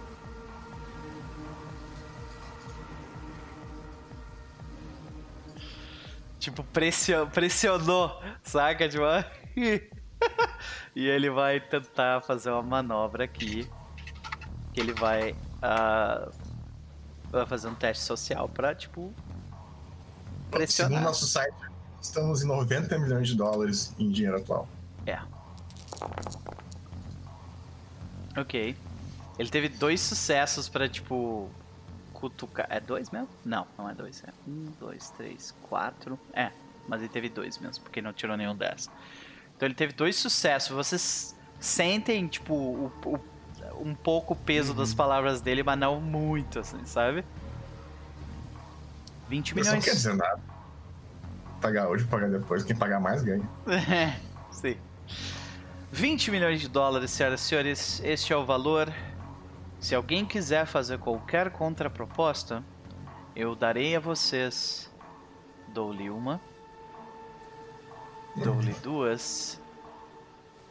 Tipo, 6.39 6.63
pressio- 6.63 7.27
pressionou, 7.27 8.19
saca? 8.43 8.89
Tipo, 8.89 9.03
e 10.95 11.07
ele 11.07 11.29
vai 11.29 11.59
tentar 11.59 12.21
fazer 12.21 12.49
uma 12.49 12.63
manobra 12.63 13.25
aqui. 13.25 13.69
Que 14.73 14.79
ele 14.79 14.93
vai, 14.93 15.35
ah, 15.61 16.29
vai 17.29 17.45
fazer 17.45 17.67
um 17.67 17.75
teste 17.75 18.03
social 18.03 18.47
pra, 18.49 18.73
tipo, 18.73 19.13
Segundo 19.13 20.49
pressionar. 20.51 21.03
nosso 21.03 21.27
site, 21.27 21.53
estamos 22.01 22.41
em 22.41 22.47
90 22.47 22.97
milhões 22.97 23.27
de 23.27 23.35
dólares 23.35 23.93
em 23.99 24.09
dinheiro 24.09 24.37
atual. 24.37 24.67
É. 25.05 25.19
Ok. 28.37 28.75
Ele 29.39 29.49
teve 29.49 29.69
dois 29.69 29.99
sucessos 30.01 30.69
pra, 30.69 30.87
tipo, 30.87 31.49
cutucar. 32.13 32.67
É 32.69 32.79
dois 32.79 33.09
mesmo? 33.09 33.27
Não, 33.43 33.65
não 33.77 33.89
é 33.89 33.93
dois. 33.93 34.23
É 34.25 34.29
um, 34.47 34.71
dois, 34.79 35.09
três, 35.11 35.53
quatro. 35.63 36.19
É, 36.33 36.51
mas 36.87 37.01
ele 37.01 37.09
teve 37.09 37.29
dois 37.29 37.57
mesmo, 37.57 37.83
porque 37.83 38.01
não 38.01 38.13
tirou 38.13 38.37
nenhum 38.37 38.55
dez. 38.55 38.89
Então 39.55 39.67
ele 39.67 39.75
teve 39.75 39.93
dois 39.93 40.15
sucessos. 40.15 40.69
Vocês 40.75 41.35
sentem, 41.59 42.27
tipo, 42.27 42.53
o, 42.53 42.91
o- 43.05 43.19
um 43.83 43.95
pouco 43.95 44.33
o 44.33 44.37
peso 44.37 44.73
das 44.73 44.93
palavras 44.93 45.41
dele, 45.41 45.63
mas 45.63 45.77
não 45.79 45.99
muito, 45.99 46.59
assim, 46.59 46.85
sabe? 46.85 47.23
20 49.29 49.47
Isso 49.47 49.55
não 49.55 49.63
milhões. 49.63 49.85
quer 49.85 49.91
dizer 49.91 50.13
nada. 50.15 50.39
Pagar 51.61 51.87
hoje, 51.87 52.05
pagar 52.05 52.29
depois. 52.29 52.63
Quem 52.63 52.75
pagar 52.75 52.99
mais 52.99 53.23
ganha. 53.23 53.47
É, 53.67 54.19
sim. 54.51 54.77
20 55.91 56.31
milhões 56.31 56.61
de 56.61 56.67
dólares, 56.69 57.11
senhoras 57.11 57.41
e 57.41 57.43
senhores, 57.43 58.01
este 58.03 58.31
é 58.33 58.37
o 58.37 58.45
valor. 58.45 58.91
Se 59.79 59.93
alguém 59.95 60.25
quiser 60.25 60.65
fazer 60.65 60.99
qualquer 60.99 61.49
contraproposta, 61.51 62.63
eu 63.35 63.55
darei 63.55 63.95
a 63.95 63.99
vocês. 63.99 64.89
Dou-lhe 65.67 66.09
uma. 66.09 66.39
Dou-lhe 68.35 68.73
duas. 68.81 69.59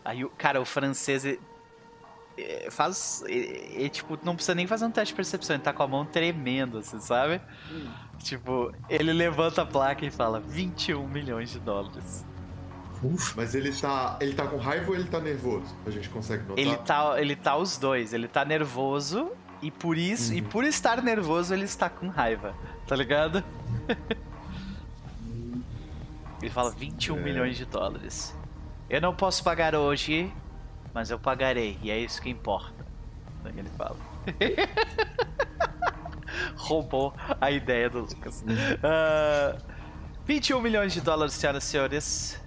Aí, 0.05 0.25
o- 0.25 0.31
cara, 0.31 0.61
o 0.61 0.65
francês. 0.65 1.25
ele- 1.25 1.41
Faz. 2.71 3.23
Ele, 3.27 3.69
ele, 3.75 3.89
tipo, 3.91 4.19
não 4.23 4.35
precisa 4.35 4.55
nem 4.55 4.67
fazer 4.67 4.87
um 4.87 4.91
teste 4.91 5.13
de 5.13 5.17
percepção, 5.17 5.57
ele 5.57 5.63
tá 5.63 5.75
com 5.75 5.83
a 5.83 5.87
mão 5.89 6.07
tremendo, 6.07 6.79
assim, 6.79 6.99
sabe? 6.99 7.39
Tipo, 8.21 8.73
ele 8.89 9.13
levanta 9.13 9.61
a 9.61 9.67
placa 9.67 10.07
e 10.07 10.11
fala 10.11 10.41
21 10.41 11.07
milhões 11.07 11.51
de 11.51 11.59
dólares. 11.59 12.25
Ufa. 13.03 13.33
Mas 13.37 13.55
ele 13.55 13.73
tá. 13.73 14.19
Ele 14.21 14.35
tá 14.35 14.47
com 14.47 14.57
raiva 14.59 14.91
ou 14.91 14.95
ele 14.95 15.09
tá 15.09 15.19
nervoso? 15.21 15.75
A 15.87 15.91
gente 15.91 16.09
consegue 16.11 16.43
notar. 16.45 16.59
Ele 16.59 16.77
tá, 16.77 17.19
ele 17.21 17.35
tá 17.37 17.57
os 17.57 17.77
dois. 17.79 18.13
Ele 18.13 18.29
tá 18.29 18.45
nervoso 18.45 19.31
e 19.63 19.71
por 19.71 19.97
isso, 19.99 20.33
e 20.35 20.41
por 20.43 20.65
estar 20.65 21.03
nervoso, 21.03 21.53
ele 21.55 21.65
está 21.65 21.89
com 21.91 22.09
raiva. 22.09 22.55
Tá 22.87 22.97
ligado? 22.97 23.43
ele 26.43 26.51
fala 26.51 26.71
21 26.71 27.17
É. 27.17 27.21
milhões 27.21 27.57
de 27.57 27.65
dólares. 27.67 28.35
Eu 28.89 29.01
não 29.01 29.15
posso 29.15 29.45
pagar 29.45 29.75
hoje, 29.75 30.33
mas 30.93 31.11
eu 31.11 31.19
pagarei. 31.19 31.79
E 31.83 31.91
é 31.91 31.99
isso 31.99 32.21
que 32.21 32.29
importa. 32.31 32.85
É 33.45 33.49
o 33.49 33.53
que 33.53 33.59
ele 33.61 33.71
fala. 33.77 33.97
Roubou 36.57 37.13
a 37.41 37.51
ideia 37.51 37.89
do 37.91 38.01
Lucas. 38.01 38.45
Ah, 38.83 39.57
21 40.27 40.61
milhões 40.61 40.93
de 40.93 41.01
dólares, 41.01 41.35
senhoras 41.35 41.65
e 41.65 41.67
senhores. 41.67 42.41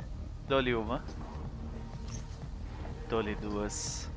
Dou-lhe 0.47 0.75
uma. 0.75 1.03
Dou-lhe 3.09 3.35
duas. 3.35 4.09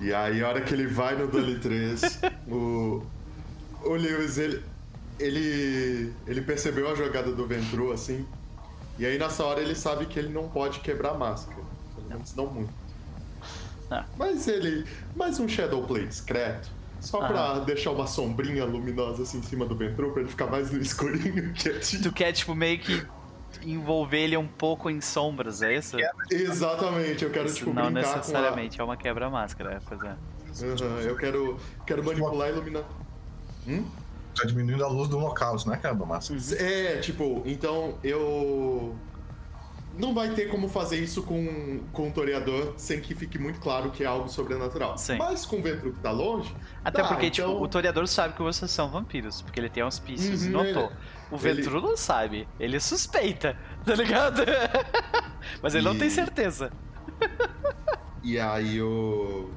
E 0.00 0.14
aí, 0.14 0.42
a 0.42 0.48
hora 0.48 0.60
que 0.60 0.72
ele 0.72 0.86
vai 0.86 1.16
no 1.16 1.26
Dolly 1.26 1.58
3, 1.58 2.20
o, 2.46 3.02
o 3.82 3.92
Lewis, 3.94 4.38
ele, 4.38 4.62
ele, 5.18 6.12
ele 6.26 6.40
percebeu 6.42 6.90
a 6.90 6.94
jogada 6.94 7.32
do 7.32 7.46
Ventru, 7.46 7.92
assim. 7.92 8.24
E 8.98 9.04
aí, 9.04 9.18
nessa 9.18 9.44
hora, 9.44 9.60
ele 9.60 9.74
sabe 9.74 10.06
que 10.06 10.18
ele 10.18 10.28
não 10.28 10.48
pode 10.48 10.80
quebrar 10.80 11.10
a 11.10 11.14
máscara. 11.14 11.60
Pelo 11.96 12.08
menos 12.08 12.34
não 12.34 12.46
muito. 12.46 12.72
Ah. 13.90 14.04
Mas 14.16 14.46
ele. 14.46 14.86
Mais 15.16 15.40
um 15.40 15.48
Shadow 15.48 15.82
Play 15.82 16.06
discreto. 16.06 16.70
Só 17.00 17.26
pra 17.26 17.60
deixar 17.60 17.92
uma 17.92 18.06
sombrinha 18.08 18.64
luminosa 18.64 19.22
assim 19.22 19.38
em 19.38 19.42
cima 19.42 19.64
do 19.64 19.76
Ventru, 19.76 20.12
pra 20.12 20.22
ele 20.22 20.30
ficar 20.30 20.46
mais 20.46 20.72
no 20.72 20.78
escurinho, 20.82 21.52
quietinho. 21.54 22.02
Tu 22.02 22.12
quer, 22.12 22.32
tipo, 22.32 22.54
meio 22.54 22.78
que 22.78 23.06
envolver 23.62 24.18
ele 24.18 24.36
um 24.36 24.46
pouco 24.46 24.90
em 24.90 25.00
sombras, 25.00 25.62
é 25.62 25.76
isso? 25.76 25.96
Exatamente, 26.30 27.24
eu 27.24 27.30
quero, 27.30 27.46
Isso 27.46 27.56
tipo, 27.56 27.72
não 27.72 27.90
necessariamente 27.90 28.80
é 28.80 28.84
uma 28.84 28.96
quebra-máscara, 28.96 29.74
é, 29.74 29.80
pois 29.86 30.02
é. 30.02 30.08
a... 30.08 30.16
Aham, 30.84 31.00
eu 31.02 31.16
quero, 31.16 31.58
quero 31.86 32.04
manipular 32.04 32.48
e 32.48 32.52
iluminar. 32.52 32.84
Tá 34.34 34.46
diminuindo 34.46 34.84
a 34.84 34.88
luz 34.88 35.08
do 35.08 35.18
local, 35.18 35.56
isso 35.56 35.66
não 35.66 35.74
é 35.74 35.78
quebra 35.78 36.06
massa. 36.06 36.34
É, 36.56 36.98
tipo, 36.98 37.42
então 37.44 37.98
eu. 38.04 38.94
Não 39.98 40.14
vai 40.14 40.30
ter 40.30 40.48
como 40.48 40.68
fazer 40.68 40.96
isso 40.98 41.22
com, 41.24 41.80
com 41.92 42.08
o 42.08 42.12
toreador 42.12 42.72
sem 42.76 43.00
que 43.00 43.14
fique 43.14 43.38
muito 43.38 43.58
claro 43.60 43.90
que 43.90 44.02
é 44.04 44.06
algo 44.06 44.28
sobrenatural. 44.28 44.96
Sim. 44.96 45.16
Mas 45.18 45.44
com 45.44 45.56
o 45.58 45.62
Ventru 45.62 45.92
que 45.92 45.98
tá 46.00 46.10
longe. 46.12 46.54
Até 46.84 47.02
tá, 47.02 47.08
porque, 47.08 47.26
então- 47.26 47.50
tipo, 47.52 47.62
o 47.64 47.68
Toreador 47.68 48.06
sabe 48.06 48.34
que 48.34 48.42
vocês 48.42 48.70
são 48.70 48.88
vampiros, 48.88 49.42
porque 49.42 49.58
ele 49.58 49.68
tem 49.68 49.82
auspícios 49.82 50.44
e 50.44 50.46
Uhum, 50.46 50.52
notou. 50.64 50.84
ele- 50.86 50.94
O 51.30 51.36
Ventru 51.36 51.80
não 51.82 51.96
sabe, 51.96 52.48
ele 52.58 52.80
suspeita, 52.80 53.54
tá 53.84 53.94
ligado? 53.94 54.42
Mas 55.62 55.74
ele 55.74 55.84
não 55.84 55.94
E- 55.94 55.98
tem 55.98 56.08
certeza. 56.10 56.72
E 58.22 58.38
aí 58.38 58.80
o. 58.82 59.50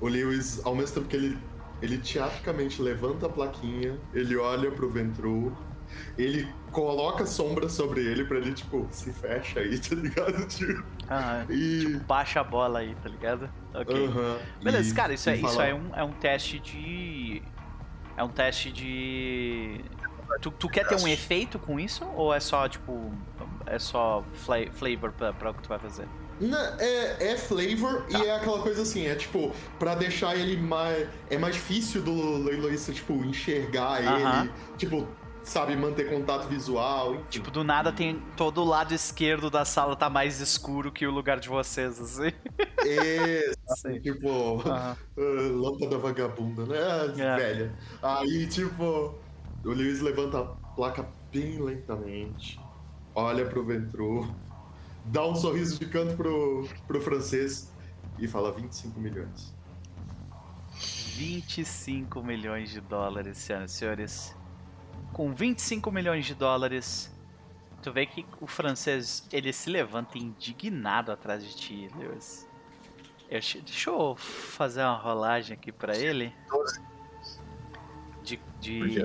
O 0.00 0.06
Lewis, 0.08 0.60
ao 0.64 0.74
mesmo 0.74 0.94
tempo 0.94 1.08
que 1.08 1.16
ele, 1.16 1.38
ele 1.82 1.98
teatricamente 1.98 2.80
levanta 2.80 3.26
a 3.26 3.28
plaquinha, 3.28 3.98
ele 4.14 4.36
olha 4.36 4.70
pro 4.70 4.88
Ventru, 4.88 5.56
ele 6.16 6.48
coloca 6.70 7.24
sombra 7.26 7.68
sobre 7.68 8.00
ele 8.00 8.24
pra 8.24 8.38
ele, 8.38 8.52
tipo, 8.52 8.86
se 8.90 9.12
fecha 9.12 9.60
aí, 9.60 9.78
tá 9.80 9.94
ligado? 9.94 10.46
Tipo, 10.46 10.82
Ah, 11.08 11.44
e. 11.48 11.96
baixa 12.06 12.40
a 12.40 12.44
bola 12.44 12.80
aí, 12.80 12.94
tá 13.02 13.08
ligado? 13.08 13.48
Ok. 13.74 14.06
Aham, 14.06 14.38
Beleza, 14.62 14.90
e- 14.90 14.94
cara, 14.94 15.12
isso, 15.14 15.30
é, 15.30 15.36
isso 15.36 15.60
é, 15.60 15.74
um, 15.74 15.90
é 15.94 16.04
um 16.04 16.12
teste 16.12 16.58
de. 16.58 17.42
É 18.16 18.22
um 18.24 18.28
teste 18.28 18.70
de. 18.72 19.80
Tu, 20.40 20.50
tu 20.50 20.68
quer 20.68 20.86
ter 20.86 20.96
um 21.00 21.08
efeito 21.08 21.58
com 21.58 21.78
isso? 21.80 22.04
Ou 22.16 22.32
é 22.34 22.40
só, 22.40 22.68
tipo. 22.68 23.12
É 23.66 23.78
só 23.78 24.24
fla- 24.32 24.70
flavor 24.72 25.12
pra, 25.12 25.32
pra 25.32 25.50
o 25.50 25.54
que 25.54 25.62
tu 25.62 25.68
vai 25.68 25.78
fazer? 25.78 26.06
Não, 26.40 26.56
é, 26.78 27.32
é 27.32 27.36
flavor 27.36 28.02
Tá. 28.08 28.18
e 28.18 28.26
é 28.26 28.36
aquela 28.36 28.60
coisa 28.62 28.82
assim, 28.82 29.06
é 29.06 29.14
tipo, 29.16 29.52
pra 29.78 29.94
deixar 29.96 30.36
ele 30.36 30.56
mais. 30.56 31.08
É 31.28 31.36
mais 31.36 31.54
difícil 31.56 32.00
do 32.02 32.44
leiloísta, 32.44 32.92
tipo, 32.92 33.12
enxergar 33.24 34.00
Aham. 34.02 34.42
ele, 34.44 34.52
tipo, 34.76 35.06
sabe, 35.48 35.74
manter 35.76 36.08
contato 36.08 36.46
visual. 36.46 37.14
enfim. 37.14 37.24
Tipo, 37.30 37.50
do 37.50 37.64
nada 37.64 37.92
tem 37.92 38.20
todo 38.36 38.60
o 38.60 38.64
lado 38.64 38.92
esquerdo 38.94 39.50
da 39.50 39.64
sala 39.64 39.96
tá 39.96 40.10
mais 40.10 40.40
escuro 40.40 40.92
que 40.92 41.06
o 41.06 41.10
lugar 41.10 41.40
de 41.40 41.48
vocês, 41.48 42.00
assim. 42.00 42.32
Sim. 43.76 44.00
tipo, 44.00 44.62
ah, 44.66 44.96
lâmpada 45.16 45.98
vagabunda, 45.98 46.64
né? 46.66 46.76
É. 47.18 47.36
Velha. 47.36 47.74
Aí, 48.02 48.46
tipo, 48.46 49.14
o 49.64 49.70
Lewis 49.70 50.00
levanta 50.00 50.40
a 50.40 50.44
placa 50.44 51.06
bem 51.32 51.60
lentamente, 51.60 52.60
olha 53.14 53.44
pro 53.46 53.64
Ventru, 53.64 54.32
dá 55.04 55.26
um 55.26 55.34
sorriso 55.34 55.78
de 55.78 55.86
canto 55.86 56.16
pro, 56.16 56.66
pro 56.86 57.00
francês 57.00 57.72
e 58.18 58.26
fala 58.26 58.52
25 58.52 59.00
milhões. 59.00 59.54
25 61.16 62.22
milhões 62.22 62.70
de 62.70 62.80
dólares, 62.80 63.38
senhoras 63.38 63.72
e 63.72 63.74
senhores. 63.74 64.37
Com 65.12 65.32
25 65.32 65.90
milhões 65.90 66.26
de 66.26 66.34
dólares, 66.34 67.12
tu 67.82 67.92
vê 67.92 68.06
que 68.06 68.26
o 68.40 68.46
francês 68.46 69.26
ele 69.32 69.52
se 69.52 69.70
levanta 69.70 70.18
indignado 70.18 71.10
atrás 71.10 71.44
de 71.44 71.54
ti, 71.54 71.90
Lewis. 71.96 72.46
Eu, 73.30 73.40
deixa 73.40 73.90
eu 73.90 74.16
fazer 74.16 74.82
uma 74.82 74.96
rolagem 74.96 75.54
aqui 75.54 75.70
pra 75.70 75.96
ele. 75.96 76.34
12. 76.48 76.80
De, 78.22 78.40
de 78.60 79.04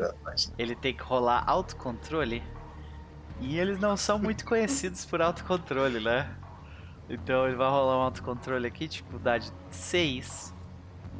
ele 0.58 0.76
tem 0.76 0.94
que 0.94 1.04
rolar 1.04 1.44
autocontrole. 1.46 2.44
E 3.40 3.58
eles 3.58 3.80
não 3.80 3.98
são 3.98 4.18
muito 4.18 4.46
conhecidos 4.46 5.06
por 5.06 5.22
autocontrole, 5.22 6.00
né? 6.00 6.34
Então 7.10 7.46
ele 7.46 7.56
vai 7.56 7.70
rolar 7.70 7.98
um 7.98 8.02
autocontrole 8.02 8.66
aqui, 8.66 8.88
dificuldade 8.88 9.52
6. 9.70 10.54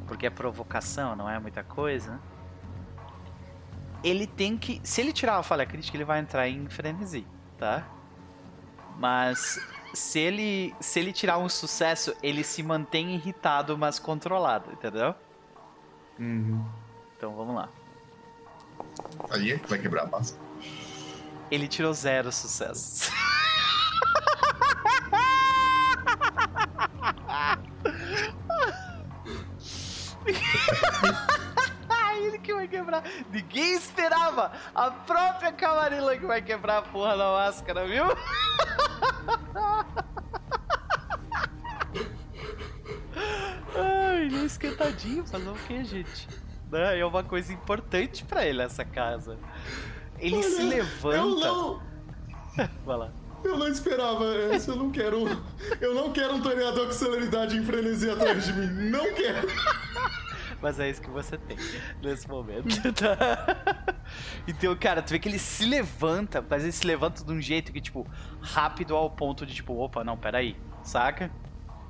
Porque 0.06 0.26
é 0.26 0.30
provocação, 0.30 1.14
não 1.14 1.28
é 1.28 1.38
muita 1.38 1.62
coisa. 1.62 2.20
Ele 4.04 4.26
tem 4.26 4.56
que. 4.56 4.80
Se 4.84 5.00
ele 5.00 5.12
tirar 5.12 5.36
uma 5.36 5.42
falha 5.42 5.66
crítica, 5.66 5.96
ele 5.96 6.04
vai 6.04 6.20
entrar 6.20 6.48
em 6.48 6.68
frenesi, 6.68 7.26
tá? 7.58 7.88
Mas 8.98 9.58
se 9.94 10.18
ele, 10.18 10.74
se 10.80 11.00
ele 11.00 11.12
tirar 11.12 11.38
um 11.38 11.48
sucesso, 11.48 12.14
ele 12.22 12.44
se 12.44 12.62
mantém 12.62 13.14
irritado, 13.14 13.78
mas 13.78 13.98
controlado, 13.98 14.70
entendeu? 14.72 15.14
Então 17.16 17.34
vamos 17.34 17.54
lá. 17.56 17.68
aí 19.30 19.54
vai 19.68 19.78
quebrar 19.78 20.02
a 20.04 20.06
massa. 20.06 20.38
Ele 21.50 21.66
tirou 21.68 21.92
zero 21.92 22.30
sucessos. 22.30 23.10
A 34.74 34.90
própria 34.90 35.52
Camarilla 35.52 36.16
que 36.16 36.26
vai 36.26 36.40
quebrar 36.42 36.78
a 36.78 36.82
porra 36.82 37.16
da 37.16 37.30
máscara, 37.32 37.86
viu? 37.86 38.04
Ai, 43.76 44.22
ele 44.26 44.40
é 44.40 44.44
esquentadinho. 44.44 45.24
Fazer 45.26 45.48
o 45.48 45.54
que, 45.54 45.84
gente? 45.84 46.28
Né, 46.70 46.98
É 46.98 47.04
uma 47.04 47.22
coisa 47.22 47.52
importante 47.52 48.24
pra 48.24 48.44
ele 48.46 48.62
essa 48.62 48.84
casa. 48.84 49.38
Ele 50.18 50.42
se 50.42 50.60
Olha, 50.62 50.68
levanta. 50.76 51.16
Eu 51.16 51.26
não, 51.36 51.82
Vai 52.84 52.96
lá. 52.96 53.10
eu 53.42 53.58
não 53.58 53.68
esperava 53.68 54.24
essa, 54.52 54.70
eu 54.70 54.76
não 54.76 54.90
quero. 54.90 55.24
um- 55.24 55.42
Eu 55.80 55.94
não 55.94 56.12
quero 56.12 56.34
um 56.34 56.40
toreador 56.40 56.86
com 56.86 56.92
celeridade 56.92 57.56
e 57.58 57.64
frenesi 57.64 58.08
atrás 58.10 58.44
de 58.46 58.52
mim. 58.52 58.90
Não 58.90 59.12
quero. 59.14 59.48
Mas 60.64 60.80
é 60.80 60.88
isso 60.88 61.02
que 61.02 61.10
você 61.10 61.36
tem 61.36 61.58
nesse 62.02 62.26
momento, 62.26 62.80
tá? 62.94 63.84
Então, 64.48 64.74
cara, 64.74 65.02
tu 65.02 65.10
vê 65.10 65.18
que 65.18 65.28
ele 65.28 65.38
se 65.38 65.66
levanta, 65.66 66.42
mas 66.48 66.62
ele 66.62 66.72
se 66.72 66.86
levanta 66.86 67.22
de 67.22 67.30
um 67.30 67.38
jeito 67.38 67.70
que, 67.70 67.82
tipo, 67.82 68.06
rápido 68.40 68.96
ao 68.96 69.10
ponto 69.10 69.44
de, 69.44 69.52
tipo, 69.52 69.76
opa, 69.76 70.02
não, 70.02 70.16
peraí, 70.16 70.56
saca? 70.82 71.30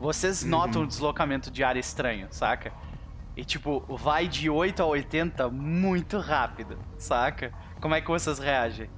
Vocês 0.00 0.42
notam 0.42 0.82
um 0.82 0.86
deslocamento 0.88 1.52
de 1.52 1.62
área 1.62 1.78
estranho, 1.78 2.26
saca? 2.32 2.72
E, 3.36 3.44
tipo, 3.44 3.78
vai 3.96 4.26
de 4.26 4.50
8 4.50 4.82
a 4.82 4.86
80 4.86 5.48
muito 5.50 6.18
rápido, 6.18 6.76
saca? 6.98 7.54
Como 7.80 7.94
é 7.94 8.00
que 8.00 8.08
vocês 8.08 8.40
reagem? 8.40 8.90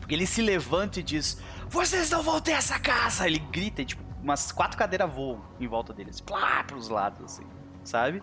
Porque 0.00 0.14
ele 0.14 0.26
se 0.26 0.42
levanta 0.42 1.00
e 1.00 1.02
diz: 1.02 1.42
Vocês 1.66 2.10
não 2.10 2.22
vão 2.22 2.42
ter 2.42 2.52
essa 2.52 2.78
casa! 2.78 3.26
Ele 3.26 3.38
grita 3.38 3.80
e, 3.80 3.86
tipo, 3.86 4.04
umas 4.22 4.52
quatro 4.52 4.76
cadeiras 4.76 5.10
voam 5.10 5.40
em 5.58 5.66
volta 5.66 5.94
deles, 5.94 6.20
plá, 6.20 6.62
pros 6.62 6.90
lados, 6.90 7.24
assim, 7.24 7.59
sabe? 7.84 8.22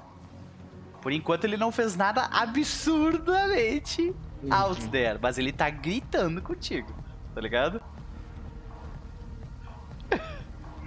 Por 1.02 1.12
enquanto 1.12 1.44
ele 1.46 1.58
não 1.58 1.72
fez 1.72 1.96
nada 1.96 2.26
absurdamente 2.32 4.14
out 4.50 4.88
there, 4.90 5.18
mas 5.22 5.38
ele 5.38 5.52
tá 5.52 5.70
gritando 5.70 6.42
contigo, 6.42 6.94
tá 7.34 7.42
ligado? 7.42 7.82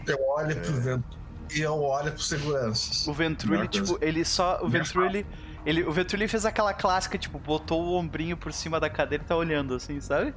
Eu 0.06 0.18
olho 0.28 0.56
pro 0.60 0.72
vento 0.80 1.18
e 1.54 1.60
eu 1.60 1.80
olho 1.82 2.12
pro 2.12 2.22
seguranças. 2.22 3.06
O 3.06 3.12
Ventru, 3.12 3.48
ele, 3.54 3.58
Melhor 3.58 3.70
coisa. 3.70 3.92
tipo, 3.92 4.04
ele 4.04 4.24
só. 4.24 4.60
O 4.62 4.68
Minha 4.68 4.82
Ventru, 4.82 5.04
ele. 5.04 5.26
Ele, 5.66 5.84
o 5.84 5.92
Ventru 5.92 6.16
ele 6.16 6.26
fez 6.28 6.46
aquela 6.46 6.72
clássica, 6.72 7.18
tipo, 7.18 7.38
botou 7.38 7.82
o 7.84 7.94
ombrinho 7.96 8.36
por 8.36 8.52
cima 8.52 8.80
da 8.80 8.88
cadeira 8.88 9.22
e 9.22 9.26
tá 9.26 9.36
olhando 9.36 9.74
assim, 9.74 10.00
sabe? 10.00 10.34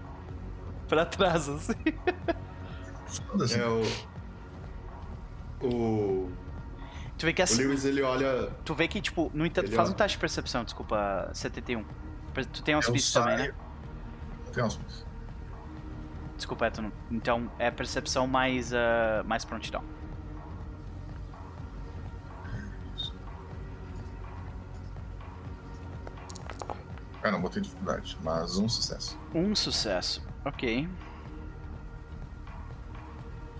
Pra 0.87 1.05
trás, 1.05 1.47
assim. 1.47 1.73
Foda-se. 3.05 3.59
É 3.59 3.65
o. 3.65 3.83
O. 5.65 6.31
Tu 7.17 7.25
vê 7.25 7.33
que 7.33 7.41
O 7.41 7.43
assim. 7.43 7.63
Lewis 7.63 7.85
ele 7.85 8.01
olha. 8.01 8.49
Tu 8.65 8.73
vê 8.73 8.87
que, 8.87 8.99
tipo, 9.01 9.31
no 9.33 9.45
entanto, 9.45 9.67
Ele 9.67 9.75
faz 9.75 9.89
olha. 9.89 9.95
um 9.95 9.97
teste 9.97 10.17
de 10.17 10.19
percepção, 10.19 10.63
desculpa, 10.63 11.29
71. 11.33 11.85
Tu 12.51 12.63
tem 12.63 12.73
auspício 12.73 13.21
também, 13.21 13.37
né? 13.37 13.53
Tem 14.51 14.63
auspício. 14.63 15.05
Desculpa, 16.35 16.65
é, 16.65 16.69
tu 16.71 16.81
não. 16.81 16.91
Então 17.11 17.49
é 17.59 17.69
percepção 17.71 18.25
mais, 18.27 18.73
ah, 18.73 19.23
mais 19.25 19.45
prontidão. 19.45 19.83
Ah, 27.23 27.31
não, 27.31 27.41
botei 27.41 27.61
dificuldade, 27.61 28.17
mas 28.21 28.57
um 28.57 28.67
sucesso. 28.67 29.17
Um 29.33 29.55
sucesso. 29.55 30.21
Ok. 30.43 30.89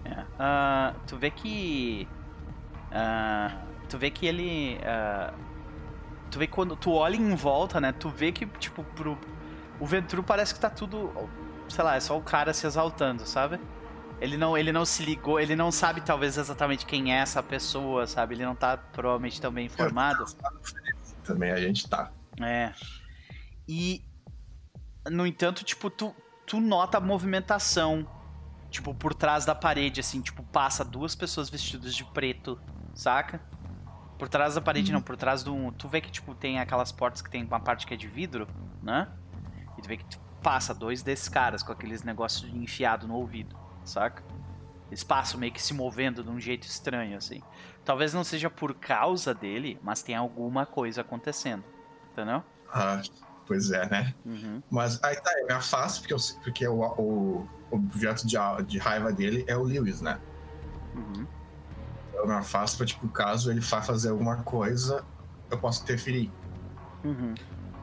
É. 0.03 0.25
ah, 0.37 0.93
tu 1.07 1.15
vê 1.17 1.31
que. 1.31 2.07
Ah, 2.93 3.51
tu 3.89 3.97
vê 3.97 4.11
que 4.11 4.25
ele. 4.25 4.79
ah, 4.85 5.33
tu 6.29 6.39
vê 6.39 6.47
que 6.47 6.53
quando 6.53 6.75
tu 6.75 6.91
olha 6.91 7.15
em 7.15 7.35
volta, 7.35 7.81
né? 7.81 7.91
Tu 7.91 8.09
vê 8.09 8.31
que, 8.31 8.45
tipo, 8.45 8.83
pro. 8.83 9.17
O 9.79 9.85
Ventru 9.85 10.23
parece 10.23 10.53
que 10.53 10.59
tá 10.59 10.69
tudo. 10.69 11.11
Sei 11.67 11.83
lá, 11.83 11.95
é 11.95 11.99
só 11.99 12.17
o 12.17 12.21
cara 12.21 12.53
se 12.53 12.67
exaltando, 12.67 13.25
sabe? 13.25 13.59
Ele 14.21 14.37
não, 14.37 14.57
ele 14.57 14.71
não 14.71 14.85
se 14.85 15.03
ligou, 15.03 15.39
ele 15.39 15.55
não 15.55 15.71
sabe 15.71 15.99
talvez 16.01 16.37
exatamente 16.37 16.85
quem 16.85 17.13
é 17.13 17.17
essa 17.17 17.41
pessoa, 17.41 18.07
sabe? 18.07 18.35
Ele 18.35 18.45
não 18.45 18.55
tá 18.55 18.77
provavelmente 18.77 19.41
tão 19.41 19.51
bem 19.51 19.65
informado. 19.65 20.25
Também 21.23 21.51
a 21.51 21.59
gente 21.59 21.89
tá. 21.89 22.11
É. 22.39 22.71
E 23.67 24.03
no 25.09 25.25
entanto, 25.25 25.63
tipo, 25.63 25.89
tu, 25.89 26.15
tu 26.45 26.59
nota 26.59 26.97
a 26.97 27.01
movimentação, 27.01 28.07
tipo, 28.69 28.93
por 28.93 29.13
trás 29.13 29.45
da 29.45 29.55
parede, 29.55 29.99
assim, 29.99 30.21
tipo, 30.21 30.43
passa 30.43 30.85
duas 30.85 31.15
pessoas 31.15 31.49
vestidas 31.49 31.93
de 31.95 32.05
preto, 32.05 32.59
saca? 32.93 33.41
Por 34.17 34.29
trás 34.29 34.55
da 34.55 34.61
parede, 34.61 34.91
não, 34.91 35.01
por 35.01 35.17
trás 35.17 35.43
do. 35.43 35.71
Tu 35.73 35.87
vê 35.87 35.99
que, 35.99 36.11
tipo, 36.11 36.33
tem 36.33 36.59
aquelas 36.59 36.91
portas 36.91 37.21
que 37.21 37.29
tem 37.29 37.43
uma 37.43 37.59
parte 37.59 37.85
que 37.85 37.93
é 37.93 37.97
de 37.97 38.07
vidro, 38.07 38.47
né? 38.81 39.07
E 39.77 39.81
tu 39.81 39.87
vê 39.87 39.97
que 39.97 40.05
tipo, 40.05 40.23
passa 40.41 40.73
dois 40.73 41.01
desses 41.01 41.27
caras 41.27 41.63
com 41.63 41.71
aqueles 41.71 42.03
negócios 42.03 42.53
enfiado 42.53 43.07
no 43.07 43.15
ouvido, 43.15 43.57
saca? 43.83 44.23
Eles 44.89 45.03
passam 45.03 45.39
meio 45.39 45.51
que 45.51 45.61
se 45.61 45.73
movendo 45.73 46.23
de 46.23 46.29
um 46.29 46.39
jeito 46.39 46.67
estranho, 46.67 47.17
assim. 47.17 47.41
Talvez 47.83 48.13
não 48.13 48.23
seja 48.23 48.49
por 48.49 48.75
causa 48.75 49.33
dele, 49.33 49.79
mas 49.81 50.03
tem 50.03 50.15
alguma 50.15 50.65
coisa 50.65 51.01
acontecendo, 51.01 51.63
entendeu? 52.11 52.43
Ah, 52.71 53.01
pois 53.47 53.71
é, 53.71 53.89
né? 53.89 54.13
Uhum. 54.23 54.61
Mas 54.69 55.03
aí 55.03 55.15
tá, 55.15 55.31
eu 55.39 55.47
me 55.47 55.53
afasto 55.53 56.01
porque, 56.01 56.13
eu, 56.13 56.17
porque 56.43 56.67
o, 56.67 56.81
o, 56.81 57.49
o 57.71 57.75
objeto 57.75 58.27
de, 58.27 58.37
de 58.67 58.77
raiva 58.77 59.11
dele 59.11 59.43
é 59.47 59.57
o 59.57 59.63
Lewis, 59.63 60.01
né? 60.01 60.19
Uhum. 60.93 61.25
Eu 62.13 62.27
me 62.27 62.33
afasto 62.33 62.77
pra, 62.77 62.85
tipo, 62.85 63.07
caso 63.09 63.51
ele 63.51 63.59
vá 63.59 63.81
fazer 63.81 64.09
alguma 64.09 64.37
coisa, 64.43 65.03
eu 65.49 65.57
posso 65.57 65.83
interferir. 65.83 66.31
Uhum. 67.03 67.33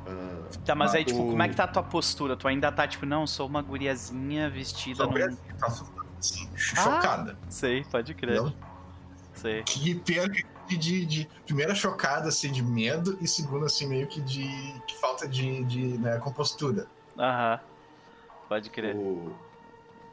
Ah, 0.07 0.48
Tá, 0.65 0.74
mas 0.74 0.94
aí, 0.94 1.02
Mas 1.05 1.12
tipo, 1.12 1.27
como 1.31 1.43
é 1.43 1.48
que 1.48 1.55
tá 1.55 1.65
a 1.65 1.69
tua 1.69 1.82
postura? 1.82 2.36
Tu 2.36 2.48
ainda 2.48 2.70
tá, 2.73 2.86
tipo, 2.86 3.07
não, 3.07 3.27
sou 3.27 3.47
uma 3.47 3.62
guriazinha 3.62 4.51
vestida 4.51 5.07
num... 5.07 5.12
tá 5.59 5.66
assim, 6.19 6.48
chocada. 6.57 7.39
Sei, 7.48 7.85
pode 7.85 8.15
crer. 8.15 8.36
Entendeu? 8.36 8.52
Sei. 9.35 9.62
Que 9.62 9.94
perca 9.94 10.47
de, 10.66 10.77
de, 10.77 11.07
de- 11.07 11.28
Primeira 11.47 11.74
chocada, 11.74 12.28
assim, 12.28 12.51
de 12.52 12.62
medo, 12.62 13.16
e 13.20 13.28
segunda, 13.28 13.66
assim, 13.66 13.86
meio 13.86 14.07
que 14.07 14.20
de 14.20 14.44
que 14.86 14.98
falta 15.01 15.27
de, 15.28 15.65
de 15.65 15.98
né, 15.98 16.19
compostura. 16.19 16.86
Aham. 17.19 17.61
Pode 18.48 18.70
crer. 18.70 18.94
O, 18.97 19.32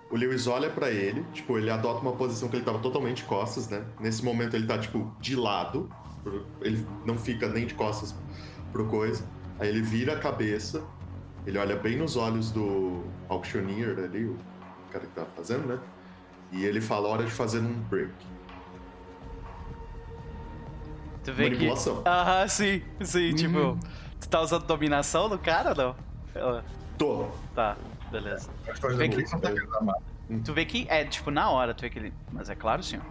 o 0.10 0.16
Lewis 0.16 0.48
olha 0.48 0.70
pra 0.70 0.90
ele, 0.90 1.26
tipo, 1.34 1.58
ele 1.58 1.70
adota 1.70 2.00
uma 2.02 2.14
posição 2.14 2.48
que 2.50 2.56
ele 2.56 2.64
tava 2.66 2.80
totalmente 2.80 3.18
de 3.18 3.24
costas, 3.24 3.68
né? 3.70 3.84
Nesse 4.00 4.24
momento 4.24 4.56
ele 4.56 4.66
tá, 4.66 4.78
tipo, 4.78 5.12
de 5.20 5.36
lado. 5.36 5.90
Ele 6.62 6.86
não 7.06 7.18
fica 7.18 7.48
nem 7.48 7.66
de 7.66 7.74
costas 7.74 8.16
pro 8.72 8.86
coisa. 8.88 9.26
Aí 9.60 9.68
ele 9.70 9.82
vira 9.82 10.14
a 10.14 10.20
cabeça, 10.20 10.84
ele 11.46 11.58
olha 11.58 11.76
bem 11.76 11.98
nos 11.98 12.16
olhos 12.16 12.52
do 12.52 13.04
auctioneer 13.30 13.98
ali, 14.00 14.26
o 14.26 14.38
cara 14.92 15.06
que 15.06 15.12
tá 15.14 15.26
fazendo, 15.36 15.66
né? 15.68 15.80
E 16.52 16.64
ele 16.64 16.80
fala, 16.80 17.08
hora 17.10 17.24
de 17.26 17.32
fazer 17.32 17.60
um 17.60 17.74
break. 17.90 18.12
Tu 21.24 21.34
vê 21.34 21.46
que... 21.46 21.56
Manipulação. 21.56 22.04
Aham, 22.06 22.48
sim, 22.48 22.82
sim, 23.02 23.30
Uhum. 23.32 23.36
tipo... 23.36 23.78
Tu 24.20 24.30
tá 24.30 24.42
usando 24.42 24.66
dominação 24.66 25.30
no 25.30 25.38
cara 25.38 25.70
ou 25.72 25.76
não? 25.76 25.96
Ah, 26.36 26.64
Tô. 26.98 27.28
Tá, 27.54 27.78
beleza. 28.12 28.50
Não 28.66 29.40
tá 29.40 29.52
querendo 29.52 29.76
amar. 29.78 29.96
Tu 30.44 30.54
vê 30.54 30.66
que 30.66 30.86
é, 30.90 31.06
tipo, 31.06 31.32
na 31.32 31.50
hora, 31.50 31.74
tu 31.74 31.82
vê 31.82 31.90
que 31.90 32.00
ele. 32.00 32.14
Mas 32.32 32.50
é 32.50 32.56
claro, 32.56 32.84
senhor. 32.84 33.06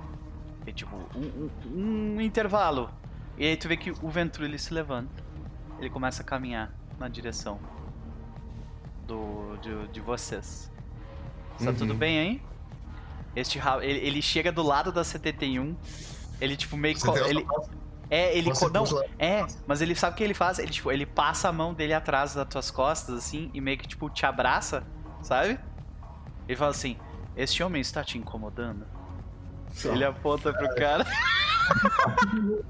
É 0.67 0.73
tipo, 0.73 0.95
um, 1.15 1.51
um- 1.67 2.17
um 2.17 2.21
intervalo. 2.21 2.91
E 3.39 3.47
aí 3.47 3.57
tu 3.57 3.69
vê 3.69 3.77
que 3.77 3.91
o 3.91 4.09
Ventru 4.09 4.45
ele 4.45 4.59
se 4.59 4.73
levanta. 4.75 5.23
Ele 5.79 5.89
começa 5.91 6.23
a 6.23 6.25
caminhar 6.25 6.73
na 6.99 7.09
direção 7.09 7.59
do, 9.07 9.57
de, 9.63 9.89
de 9.89 10.01
vocês. 10.01 10.71
Tá 11.59 11.71
Uhum. 11.71 11.75
tudo 11.75 11.95
bem 11.95 12.19
aí? 12.19 12.43
Este 13.35 13.59
ele, 13.83 13.99
ele 14.07 14.23
chega 14.23 14.51
do 14.51 14.63
lado 14.63 14.91
da 14.93 15.05
71. 15.05 15.77
Ele 16.41 16.57
tipo 16.57 16.77
meio 16.77 16.95
que. 16.97 17.09
Ele, 17.09 17.29
ele... 17.41 17.47
é, 18.11 18.37
ele. 18.37 18.53
Co- 18.53 18.69
Não, 18.71 18.85
é, 19.19 19.47
mas 19.67 19.81
ele 19.81 19.95
sabe 19.95 20.15
o 20.15 20.17
que 20.17 20.25
ele 20.25 20.35
faz? 20.35 20.59
Ele, 20.59 20.71
tipo, 20.71 20.91
ele 20.93 21.05
passa 21.07 21.49
a 21.49 21.53
mão 21.53 21.75
dele 21.75 21.93
atrás 21.95 22.35
das 22.35 22.47
tuas 22.49 22.71
costas, 22.71 23.15
assim, 23.17 23.51
e 23.55 23.61
meio 23.61 23.77
que, 23.79 23.87
tipo, 23.89 24.09
te 24.11 24.25
abraça, 24.27 24.85
sabe? 25.23 25.59
Ele 26.49 26.57
fala 26.57 26.71
assim, 26.71 26.97
este 27.37 27.63
homem 27.63 27.81
está 27.83 28.05
te 28.05 28.17
incomodando? 28.19 28.87
Ele 29.85 30.05
aponta 30.05 30.53
pro 30.53 30.75
cara. 30.77 31.05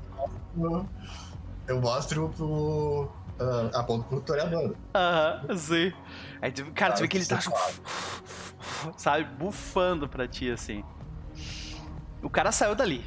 Eu 1.66 1.80
mostro 1.80 2.28
pro. 2.30 3.10
Uh, 3.38 3.70
aponto 3.74 4.04
pro 4.08 4.18
historiador. 4.18 4.74
Aham, 4.94 5.56
sim. 5.56 5.92
Aí, 6.40 6.50
tu- 6.52 6.72
cara, 6.72 6.94
tu 6.94 7.00
vê 7.02 7.08
que 7.08 7.18
ele 7.18 7.26
tá, 7.26 7.38
sabe, 8.96 9.24
bufando 9.24 10.08
pra 10.08 10.26
ti, 10.26 10.50
assim. 10.50 10.82
O 12.22 12.30
cara 12.30 12.50
saiu 12.50 12.74
dali. 12.74 13.04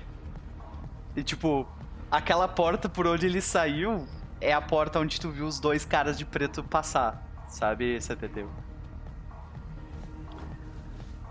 E, 1.16 1.24
tipo, 1.24 1.68
aquela 2.12 2.48
porta 2.48 2.90
por 2.90 3.08
onde 3.08 3.26
ele 3.26 3.42
saiu 3.42 4.08
é 4.42 4.54
a 4.54 4.62
porta 4.62 5.00
onde 5.00 5.20
tu 5.20 5.30
viu 5.30 5.46
os 5.46 5.60
dois 5.60 5.86
caras 5.86 6.18
de 6.18 6.26
preto 6.26 6.64
passar, 6.64 7.24
sabe, 7.48 8.00
CTT? 8.00 8.46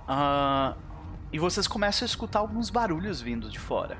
Ah, 0.07 0.75
e 1.33 1.39
vocês 1.39 1.67
começam 1.67 2.05
a 2.05 2.07
escutar 2.07 2.39
alguns 2.39 2.71
barulhos 2.71 3.21
vindo 3.21 3.51
de 3.51 3.59
fora. 3.59 3.99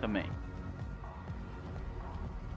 Também. 0.00 0.30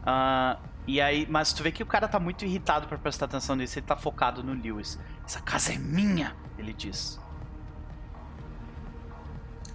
Ah, 0.05 0.57
e 0.85 1.01
aí, 1.01 1.27
mas 1.29 1.51
tu 1.51 1.63
vê 1.63 1.71
que 1.71 1.84
o 1.84 1.85
cara 1.85 2.07
tá 2.07 2.17
muito 2.17 2.45
irritado 2.45 2.88
pra 2.88 2.97
prestar 2.97 3.25
atenção 3.25 3.57
nisso, 3.57 3.77
ele 3.77 3.85
tá 3.85 3.97
focado 3.97 4.41
no 4.41 4.53
Lewis. 4.53 4.97
Essa 5.25 5.41
casa 5.41 5.73
é 5.73 5.77
minha, 5.77 6.34
ele 6.57 6.71
diz. 6.73 7.19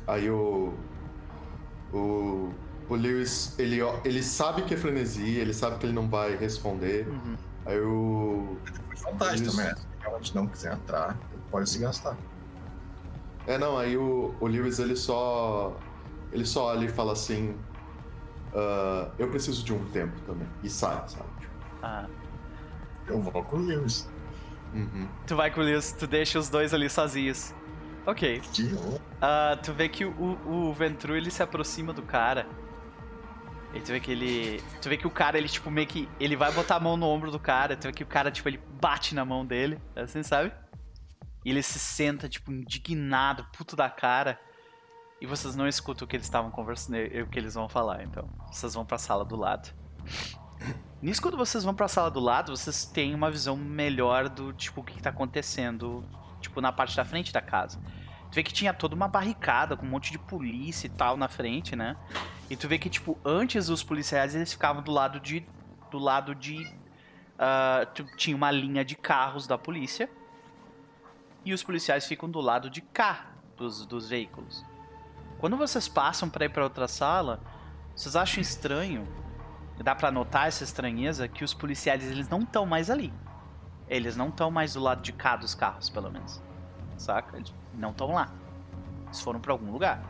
Aí 0.06 0.30
o. 0.30 0.74
O. 1.92 2.52
O 2.88 2.94
Lewis, 2.94 3.54
ele, 3.58 3.78
ele 4.04 4.22
sabe 4.22 4.62
que 4.62 4.74
é 4.74 4.76
frenesi, 4.76 5.36
ele 5.38 5.54
sabe 5.54 5.78
que 5.78 5.86
ele 5.86 5.92
não 5.94 6.08
vai 6.08 6.36
responder. 6.36 7.06
Uhum. 7.08 7.36
Aí 7.64 7.80
o. 7.80 8.56
Isso. 8.92 9.04
também, 9.50 9.66
né? 9.66 9.74
Se 9.74 9.86
realmente 10.00 10.34
não 10.34 10.46
quiser 10.46 10.74
entrar, 10.74 11.16
pode 11.50 11.70
se 11.70 11.78
gastar. 11.78 12.16
É, 13.46 13.56
não, 13.56 13.78
aí 13.78 13.96
o, 13.96 14.34
o 14.40 14.46
Lewis 14.46 14.78
ele 14.78 14.96
só. 14.96 15.76
Ele 16.32 16.44
só 16.44 16.66
olha 16.66 16.84
e 16.84 16.88
fala 16.88 17.12
assim. 17.12 17.56
"Ah, 18.54 19.10
eu 19.18 19.28
preciso 19.28 19.64
de 19.64 19.72
um 19.72 19.84
tempo 19.90 20.18
também. 20.26 20.46
E 20.62 20.68
sai, 20.68 21.02
sabe? 21.08 21.24
Tipo, 21.40 21.52
Ah, 21.82 22.06
Eu 23.06 23.20
vou 23.20 23.42
com 23.44 23.56
o 23.56 23.60
Lewis. 23.60 24.08
uhum. 24.74 25.08
tu 25.26 25.34
vai 25.36 25.50
com 25.50 25.60
o 25.60 25.64
Lewis, 25.64 25.92
tu 25.92 26.06
deixa 26.06 26.38
os 26.38 26.48
dois 26.50 26.74
ali 26.74 26.90
sozinhos. 26.90 27.54
Ok. 28.06 28.42
Honra. 28.74 29.00
Ah, 29.20 29.58
tu 29.62 29.72
vê 29.72 29.88
que 29.88 30.04
o, 30.04 30.38
o 30.46 30.72
Ventru 30.72 31.16
ele 31.16 31.30
se 31.30 31.42
aproxima 31.42 31.92
do 31.92 32.02
cara. 32.02 32.46
E 33.74 33.80
tu 33.80 33.88
vê 33.88 34.00
que 34.00 34.10
ele. 34.10 34.62
Tu 34.80 34.88
vê 34.88 34.96
que 34.96 35.06
o 35.06 35.10
cara, 35.10 35.38
ele, 35.38 35.48
tipo, 35.48 35.70
meio 35.70 35.86
que. 35.86 36.08
Ele 36.20 36.36
vai 36.36 36.52
botar 36.52 36.76
a 36.76 36.80
mão 36.80 36.96
no 36.96 37.06
ombro 37.06 37.30
do 37.30 37.38
cara. 37.38 37.76
Tu 37.76 37.84
vê 37.84 37.92
que 37.92 38.02
o 38.02 38.06
cara, 38.06 38.30
tipo, 38.30 38.48
ele 38.48 38.60
bate 38.80 39.14
na 39.14 39.24
mão 39.24 39.46
dele. 39.46 39.80
Assim, 39.96 40.22
sabe? 40.22 40.52
E 41.44 41.50
ele 41.50 41.62
se 41.62 41.78
senta, 41.78 42.28
tipo, 42.28 42.52
indignado, 42.52 43.46
puto 43.56 43.74
da 43.74 43.88
cara. 43.88 44.38
E 45.20 45.26
vocês 45.26 45.54
não 45.54 45.68
escutam 45.68 46.04
o 46.04 46.08
que 46.08 46.16
eles 46.16 46.26
estavam 46.26 46.50
conversando, 46.50 46.96
o 46.96 47.28
que 47.28 47.38
eles 47.38 47.54
vão 47.54 47.68
falar, 47.68 48.02
então. 48.02 48.28
Vocês 48.50 48.74
vão 48.74 48.84
pra 48.84 48.98
sala 48.98 49.24
do 49.24 49.36
lado. 49.36 49.72
Nisso, 51.00 51.22
quando 51.22 51.36
vocês 51.36 51.64
vão 51.64 51.74
pra 51.74 51.88
sala 51.88 52.10
do 52.10 52.20
lado, 52.20 52.56
vocês 52.56 52.84
têm 52.84 53.14
uma 53.14 53.30
visão 53.30 53.56
melhor 53.56 54.28
do, 54.28 54.52
tipo, 54.52 54.80
o 54.80 54.84
que, 54.84 54.94
que 54.94 55.02
tá 55.02 55.10
acontecendo, 55.10 56.04
tipo, 56.42 56.60
na 56.60 56.70
parte 56.72 56.94
da 56.96 57.04
frente 57.04 57.32
da 57.32 57.40
casa. 57.40 57.80
Tu 58.30 58.34
vê 58.36 58.42
que 58.42 58.52
tinha 58.52 58.72
toda 58.74 58.94
uma 58.94 59.08
barricada 59.08 59.76
com 59.76 59.86
um 59.86 59.88
monte 59.88 60.10
de 60.12 60.18
polícia 60.18 60.86
e 60.86 60.90
tal 60.90 61.16
na 61.16 61.28
frente, 61.28 61.74
né? 61.76 61.96
E 62.50 62.56
tu 62.56 62.66
vê 62.68 62.78
que, 62.78 62.90
tipo, 62.90 63.18
antes 63.24 63.68
os 63.68 63.82
policiais 63.82 64.34
eles 64.34 64.52
ficavam 64.52 64.82
do 64.82 64.90
lado 64.92 65.18
de. 65.20 65.46
Do 65.90 65.98
lado 65.98 66.34
de. 66.34 66.66
ah, 67.38 67.86
tu- 67.94 68.04
tinha 68.16 68.36
uma 68.36 68.50
linha 68.50 68.84
de 68.84 68.94
carros 68.96 69.46
da 69.46 69.56
polícia. 69.58 70.08
E 71.44 71.52
os 71.52 71.62
policiais 71.62 72.06
ficam 72.06 72.30
do 72.30 72.40
lado 72.40 72.70
de 72.70 72.80
cá 72.80 73.26
dos, 73.56 73.84
dos 73.84 74.08
veículos. 74.08 74.64
Quando 75.38 75.56
vocês 75.56 75.88
passam 75.88 76.30
pra 76.30 76.44
ir 76.44 76.50
pra 76.50 76.62
outra 76.64 76.86
sala, 76.86 77.40
vocês 77.94 78.14
acham 78.16 78.40
estranho. 78.40 79.06
Dá 79.82 79.94
pra 79.94 80.10
notar 80.12 80.46
essa 80.46 80.62
estranheza 80.62 81.26
que 81.26 81.42
os 81.42 81.52
policiais 81.52 82.08
eles 82.08 82.28
não 82.28 82.40
estão 82.40 82.64
mais 82.64 82.88
ali. 82.88 83.12
Eles 83.92 84.16
não 84.16 84.30
estão 84.30 84.50
mais 84.50 84.72
do 84.72 84.80
lado 84.80 85.02
de 85.02 85.12
cá 85.12 85.36
dos 85.36 85.54
carros, 85.54 85.90
pelo 85.90 86.10
menos. 86.10 86.42
Saca? 86.96 87.36
Eles 87.36 87.54
não 87.74 87.90
estão 87.90 88.10
lá. 88.10 88.32
Eles 89.04 89.20
foram 89.20 89.38
pra 89.38 89.52
algum 89.52 89.70
lugar. 89.70 90.02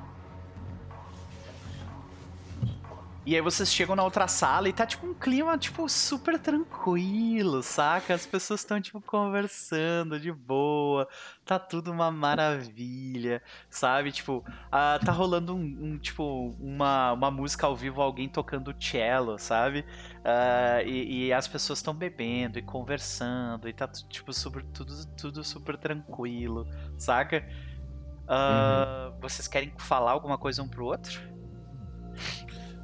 E 3.25 3.37
aí 3.37 3.41
vocês 3.41 3.73
chegam 3.73 3.95
na 3.95 4.03
outra 4.03 4.27
sala 4.27 4.69
e 4.69 4.73
tá 4.73 4.85
tipo 4.85 5.07
um 5.07 5.15
clima 5.15 5.57
tipo 5.57 5.89
super 5.89 6.41
tranquilo, 6.41 7.63
saca? 7.63 8.15
As 8.15 8.27
pessoas 8.27 8.61
estão 8.61 8.81
tipo 8.81 9.01
conversando 9.01 10.19
de 10.19 10.33
boa, 10.33 11.09
tá 11.45 11.57
tudo 11.57 11.93
uma 11.93 12.11
maravilha, 12.11 13.41
sabe? 13.71 14.11
Tipo, 14.11 14.45
ah, 14.73 14.99
tá 15.05 15.13
rolando 15.13 15.55
um, 15.55 15.61
um, 15.61 15.99
tipo 15.99 16.51
uma, 16.59 17.13
uma 17.13 17.31
música 17.31 17.65
ao 17.65 17.77
vivo, 17.77 18.03
alguém 18.03 18.29
tocando 18.29 18.75
cello, 18.81 19.39
sabe? 19.39 19.85
Ah, 20.25 20.83
e, 20.85 21.27
e 21.29 21.33
as 21.33 21.47
pessoas 21.47 21.79
estão 21.79 21.95
bebendo 21.95 22.59
e 22.59 22.63
conversando 22.63 23.69
e 23.69 23.73
tá 23.73 23.87
tipo 23.87 24.33
super, 24.33 24.65
tudo, 24.65 25.07
tudo 25.17 25.45
super 25.45 25.77
tranquilo, 25.77 26.67
saca? 26.99 27.49
Ah, 28.27 29.13
Vocês 29.21 29.47
querem 29.47 29.73
falar 29.79 30.11
alguma 30.11 30.37
coisa 30.39 30.61
um 30.61 30.69
pro 30.69 30.87
outro? 30.87 31.32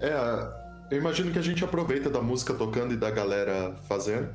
É, 0.01 0.95
eu 0.95 0.99
imagino 0.99 1.31
que 1.33 1.39
a 1.39 1.43
gente 1.43 1.65
aproveita 1.65 2.09
da 2.09 2.21
música 2.21 2.55
tocando 2.55 2.95
e 2.95 2.97
da 2.97 3.11
galera 3.11 3.75
fazendo. 3.87 4.33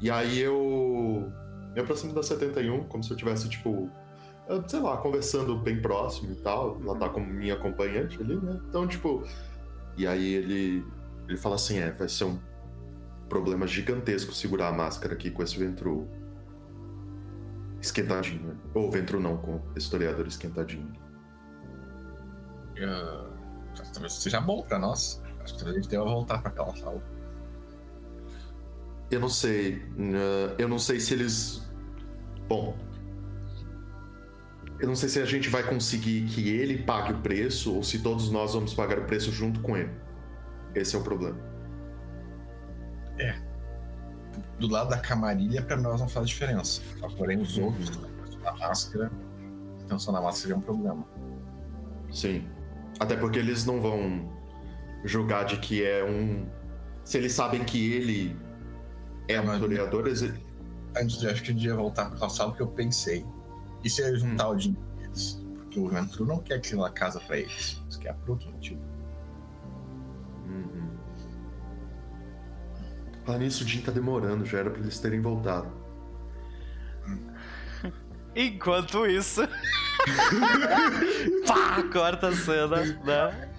E 0.00 0.10
aí 0.10 0.38
eu 0.40 1.32
me 1.74 1.80
aproximo 1.80 2.12
da 2.12 2.22
71, 2.22 2.84
como 2.84 3.02
se 3.02 3.10
eu 3.10 3.16
tivesse, 3.16 3.48
tipo, 3.48 3.90
sei 4.68 4.80
lá, 4.80 4.96
conversando 4.98 5.58
bem 5.58 5.80
próximo 5.80 6.32
e 6.32 6.36
tal. 6.36 6.80
Ela 6.82 6.96
tá 6.96 7.08
como 7.08 7.26
minha 7.26 7.54
acompanhante 7.54 8.20
ali, 8.20 8.36
né? 8.36 8.60
Então, 8.68 8.86
tipo. 8.86 9.22
E 9.96 10.06
aí 10.06 10.34
ele. 10.34 10.84
Ele 11.28 11.36
fala 11.36 11.56
assim: 11.56 11.78
é, 11.78 11.90
vai 11.90 12.08
ser 12.08 12.24
um. 12.24 12.38
problema 13.28 13.66
gigantesco 13.66 14.32
segurar 14.32 14.68
a 14.68 14.72
máscara 14.72 15.14
aqui 15.14 15.30
com 15.30 15.42
esse 15.42 15.58
ventru 15.58 16.08
esquentadinho. 17.80 18.42
né? 18.42 18.56
Ou 18.74 18.90
ventru 18.90 19.20
não, 19.20 19.36
com 19.36 19.56
o 19.56 19.62
historiador 19.76 20.26
esquentadinho. 20.26 20.92
Ah, 22.78 23.35
talvez 23.96 24.12
seja 24.14 24.40
bom 24.40 24.62
pra 24.62 24.78
nós. 24.78 25.22
Acho 25.42 25.54
que 25.54 25.58
talvez 25.58 25.76
a 25.76 25.80
gente 25.80 25.90
deva 25.90 26.04
voltar 26.04 26.40
pra 26.40 26.50
aquela 26.50 26.74
sala. 26.76 27.02
Eu 29.10 29.20
não 29.20 29.28
sei. 29.28 29.84
né, 29.96 30.18
Eu 30.58 30.68
não 30.68 30.78
sei 30.78 31.00
se 31.00 31.14
eles. 31.14 31.62
Bom. 32.48 32.76
Eu 34.78 34.88
não 34.88 34.94
sei 34.96 35.08
se 35.08 35.20
a 35.20 35.24
gente 35.24 35.48
vai 35.48 35.62
conseguir 35.62 36.26
que 36.26 36.48
ele 36.50 36.82
pague 36.82 37.12
o 37.12 37.18
preço 37.22 37.74
ou 37.74 37.82
se 37.82 38.00
todos 38.00 38.30
nós 38.30 38.52
vamos 38.52 38.74
pagar 38.74 38.98
o 38.98 39.04
preço 39.04 39.32
junto 39.32 39.60
com 39.60 39.76
ele. 39.76 39.90
Esse 40.74 40.94
é 40.94 40.98
o 40.98 41.02
problema. 41.02 41.38
Do 44.58 44.68
lado 44.68 44.90
da 44.90 44.98
camarilha, 44.98 45.62
pra 45.62 45.76
nós 45.76 46.00
não 46.00 46.08
faz 46.08 46.28
diferença. 46.28 46.82
Só, 46.98 47.08
Porém, 47.08 47.40
os 47.40 47.56
outros, 47.56 47.90
a 48.44 48.52
máscara, 48.52 49.10
a 49.80 49.88
tensão 49.88 50.12
da 50.12 50.20
máscara 50.20 50.40
seria 50.40 50.56
um 50.56 50.60
problema. 50.60 51.06
Sim. 52.10 52.46
Até 52.98 53.16
porque 53.16 53.38
eles 53.38 53.64
não 53.64 53.80
vão 53.80 54.32
julgar 55.04 55.44
de 55.44 55.58
que 55.58 55.84
é 55.84 56.04
um. 56.04 56.46
Se 57.04 57.18
eles 57.18 57.32
sabem 57.32 57.64
que 57.64 57.92
ele 57.92 58.36
é 59.28 59.40
um 59.40 59.52
historiador, 59.52 60.06
eles. 60.06 60.22
Antes 60.96 61.18
de 61.18 61.28
acho 61.28 61.42
que 61.42 61.50
eu 61.50 61.54
devia 61.54 61.74
voltar 61.74 62.06
pra 62.06 62.14
aquela 62.14 62.30
sala, 62.30 62.50
porque 62.50 62.62
eu 62.62 62.68
pensei. 62.68 63.24
E 63.84 63.90
se 63.90 64.00
eu 64.00 64.16
juntar 64.16 64.48
o 64.48 64.56
dinheiro 64.56 64.86
deles? 64.96 65.44
Porque 65.56 65.78
o 65.78 65.88
Ventru 65.88 66.24
não 66.24 66.38
quer 66.38 66.54
aquela 66.54 66.90
casa 66.90 67.20
pra 67.20 67.38
eles. 67.38 67.82
Isso 67.88 68.00
quer 68.00 68.14
por 68.14 68.30
outro 68.30 68.50
motivo. 68.50 68.80
Uhum. 70.46 70.88
Falar 73.26 73.38
nisso, 73.38 73.62
o 73.62 73.66
Jim 73.66 73.82
tá 73.82 73.92
demorando, 73.92 74.46
já 74.46 74.58
era 74.58 74.70
pra 74.70 74.80
eles 74.80 74.98
terem 74.98 75.20
voltado. 75.20 75.70
Enquanto 78.34 79.06
isso. 79.06 79.42
Pá, 81.46 81.82
corta 81.92 82.28
a 82.28 82.36
cena, 82.36 82.82
né? 83.04 83.52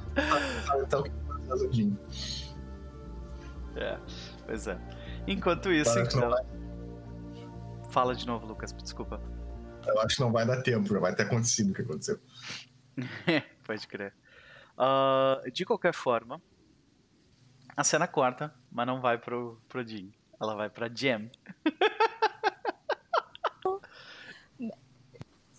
Então? 0.81 1.03
É, 3.75 3.97
pois 4.45 4.67
é. 4.67 4.77
Enquanto 5.27 5.71
isso, 5.71 5.97
então. 5.99 6.33
Fala 7.89 8.15
de 8.15 8.25
novo, 8.25 8.45
Lucas, 8.45 8.73
desculpa. 8.73 9.21
Eu 9.85 9.99
acho 10.01 10.15
que 10.15 10.21
não 10.21 10.31
vai 10.31 10.45
dar 10.45 10.61
tempo, 10.61 10.87
já 10.87 10.99
vai 10.99 11.15
ter 11.15 11.23
acontecido 11.23 11.71
o 11.71 11.73
que 11.73 11.81
aconteceu. 11.81 12.19
Pode 13.63 13.87
crer. 13.87 14.13
Ah, 14.77 15.41
de 15.51 15.65
qualquer 15.65 15.93
forma, 15.93 16.41
a 17.75 17.83
cena 17.83 18.07
corta, 18.07 18.53
mas 18.71 18.85
não 18.85 19.01
vai 19.01 19.17
pro, 19.17 19.61
pro 19.67 19.87
Jim. 19.87 20.11
Ela 20.39 20.55
vai 20.55 20.69
pra 20.69 20.89
Jam. 20.93 21.29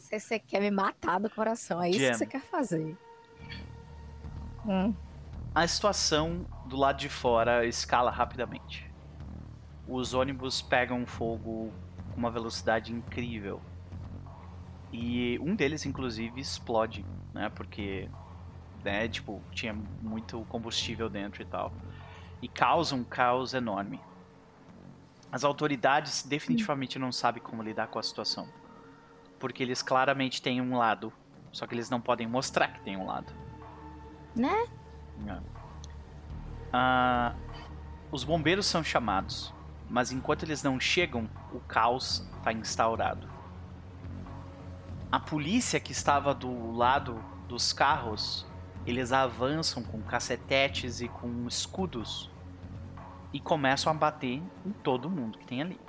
Você, 0.08 0.18
você 0.18 0.38
quer 0.38 0.60
me 0.60 0.70
matar 0.70 1.20
do 1.20 1.28
coração, 1.28 1.82
é 1.82 1.90
isso 1.90 1.98
Jam. 1.98 2.12
que 2.12 2.16
você 2.16 2.26
quer 2.26 2.40
fazer. 2.40 2.96
Hum. 4.66 4.94
A 5.54 5.68
situação 5.68 6.46
do 6.64 6.78
lado 6.78 6.98
de 6.98 7.10
fora 7.10 7.66
escala 7.66 8.10
rapidamente. 8.10 8.90
Os 9.86 10.14
ônibus 10.14 10.62
pegam 10.62 11.04
fogo 11.04 11.70
com 12.12 12.16
uma 12.16 12.30
velocidade 12.30 12.90
incrível. 12.90 13.60
E 14.90 15.38
um 15.40 15.54
deles, 15.54 15.84
inclusive, 15.84 16.40
explode, 16.40 17.04
né? 17.34 17.50
Porque, 17.50 18.08
né, 18.82 19.08
tipo, 19.08 19.42
tinha 19.52 19.74
muito 20.00 20.42
combustível 20.48 21.10
dentro 21.10 21.42
e 21.42 21.44
tal. 21.44 21.70
E 22.40 22.48
causa 22.48 22.94
um 22.94 23.04
caos 23.04 23.52
enorme. 23.52 24.00
As 25.30 25.44
autoridades 25.44 26.22
definitivamente 26.22 26.98
não 26.98 27.12
sabem 27.12 27.42
como 27.42 27.62
lidar 27.62 27.88
com 27.88 27.98
a 27.98 28.02
situação. 28.02 28.48
Porque 29.38 29.62
eles 29.62 29.82
claramente 29.82 30.42
têm 30.42 30.60
um 30.60 30.76
lado. 30.76 31.12
Só 31.52 31.66
que 31.66 31.74
eles 31.74 31.90
não 31.90 32.00
podem 32.00 32.26
mostrar 32.26 32.68
que 32.68 32.80
tem 32.80 32.96
um 32.96 33.06
lado. 33.06 33.32
Né? 34.36 34.66
É. 35.26 35.38
Ah, 36.72 37.34
os 38.10 38.24
bombeiros 38.24 38.66
são 38.66 38.84
chamados, 38.84 39.52
mas 39.88 40.12
enquanto 40.12 40.42
eles 40.42 40.62
não 40.62 40.78
chegam, 40.78 41.28
o 41.52 41.60
caos 41.60 42.26
está 42.36 42.52
instaurado. 42.52 43.28
A 45.10 45.18
polícia 45.18 45.80
que 45.80 45.92
estava 45.92 46.34
do 46.34 46.72
lado 46.72 47.22
dos 47.48 47.72
carros, 47.72 48.46
eles 48.86 49.10
avançam 49.12 49.82
com 49.82 50.02
cacetetes 50.02 51.00
e 51.00 51.08
com 51.08 51.46
escudos 51.46 52.30
e 53.32 53.40
começam 53.40 53.90
a 53.90 53.94
bater 53.94 54.42
em 54.64 54.72
todo 54.82 55.08
mundo 55.08 55.38
que 55.38 55.46
tem 55.46 55.62
ali. 55.62 55.80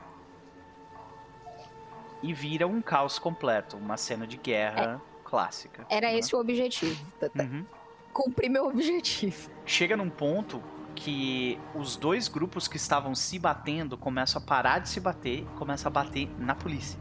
E 2.22 2.34
vira 2.34 2.68
um 2.68 2.82
caos 2.82 3.18
completo, 3.18 3.78
uma 3.78 3.96
cena 3.96 4.28
de 4.28 4.38
guerra 4.38 5.02
clássica. 5.24 5.86
Era 5.90 6.08
né? 6.08 6.18
esse 6.18 6.36
o 6.36 6.40
objetivo. 6.40 7.06
Uhum. 7.38 7.66
Cumpri 8.12 8.50
meu 8.50 8.66
objetivo. 8.66 9.50
chega 9.66 9.96
num 9.96 10.10
ponto 10.10 10.62
que 10.96 11.58
os 11.74 11.96
dois 11.96 12.28
grupos 12.28 12.68
que 12.68 12.76
estavam 12.76 13.16
se 13.16 13.40
batendo 13.40 13.98
começam 13.98 14.41
a 14.41 14.46
parar 14.46 14.80
de 14.80 14.90
se 14.90 15.00
bater 15.00 15.44
e 15.44 15.58
começam 15.58 15.88
a 15.88 15.91
bater 15.91 16.30
na 16.38 16.54
polícia. 16.54 17.00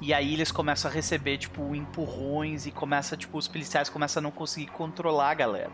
E 0.00 0.14
aí 0.14 0.32
eles 0.32 0.50
começam 0.50 0.90
a 0.90 0.94
receber, 0.94 1.36
tipo, 1.36 1.74
empurrões 1.74 2.66
e 2.66 2.70
começa, 2.70 3.16
tipo, 3.16 3.36
os 3.36 3.48
policiais 3.48 3.90
começam 3.90 4.20
a 4.20 4.22
não 4.22 4.30
conseguir 4.30 4.68
controlar 4.68 5.30
a 5.30 5.34
galera. 5.34 5.72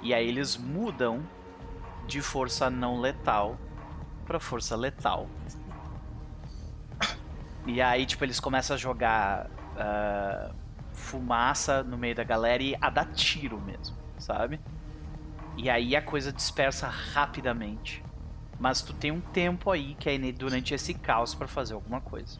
E 0.00 0.14
aí 0.14 0.26
eles 0.26 0.56
mudam 0.56 1.22
de 2.06 2.22
força 2.22 2.70
não 2.70 3.00
letal 3.00 3.58
pra 4.24 4.40
força 4.40 4.76
letal. 4.76 5.28
E 7.68 7.82
aí, 7.82 8.06
tipo, 8.06 8.24
eles 8.24 8.40
começam 8.40 8.74
a 8.74 8.78
jogar 8.78 9.50
ah, 9.76 10.50
fumaça 10.94 11.82
no 11.82 11.98
meio 11.98 12.14
da 12.14 12.24
galera 12.24 12.62
e 12.62 12.74
a 12.80 12.88
dar 12.88 13.04
tiro 13.12 13.60
mesmo, 13.60 13.94
sabe? 14.18 14.58
E 15.54 15.68
aí 15.68 15.94
a 15.94 16.00
coisa 16.00 16.32
dispersa 16.32 16.88
rapidamente. 16.88 18.02
Mas 18.58 18.80
tu 18.80 18.94
tem 18.94 19.10
um 19.12 19.20
tempo 19.20 19.70
aí 19.70 19.94
que 19.96 20.08
é 20.08 20.32
durante 20.32 20.72
esse 20.72 20.94
caos 20.94 21.34
pra 21.34 21.46
fazer 21.46 21.74
alguma 21.74 22.00
coisa. 22.00 22.38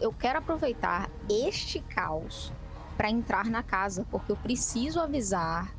Eu- 0.00 0.12
quero 0.18 0.38
aproveitar 0.38 1.10
este 1.30 1.80
caos 1.80 2.50
pra 2.96 3.10
entrar 3.10 3.44
na 3.44 3.62
casa, 3.62 4.06
porque 4.10 4.32
eu 4.32 4.36
preciso 4.36 5.00
avisar. 5.00 5.72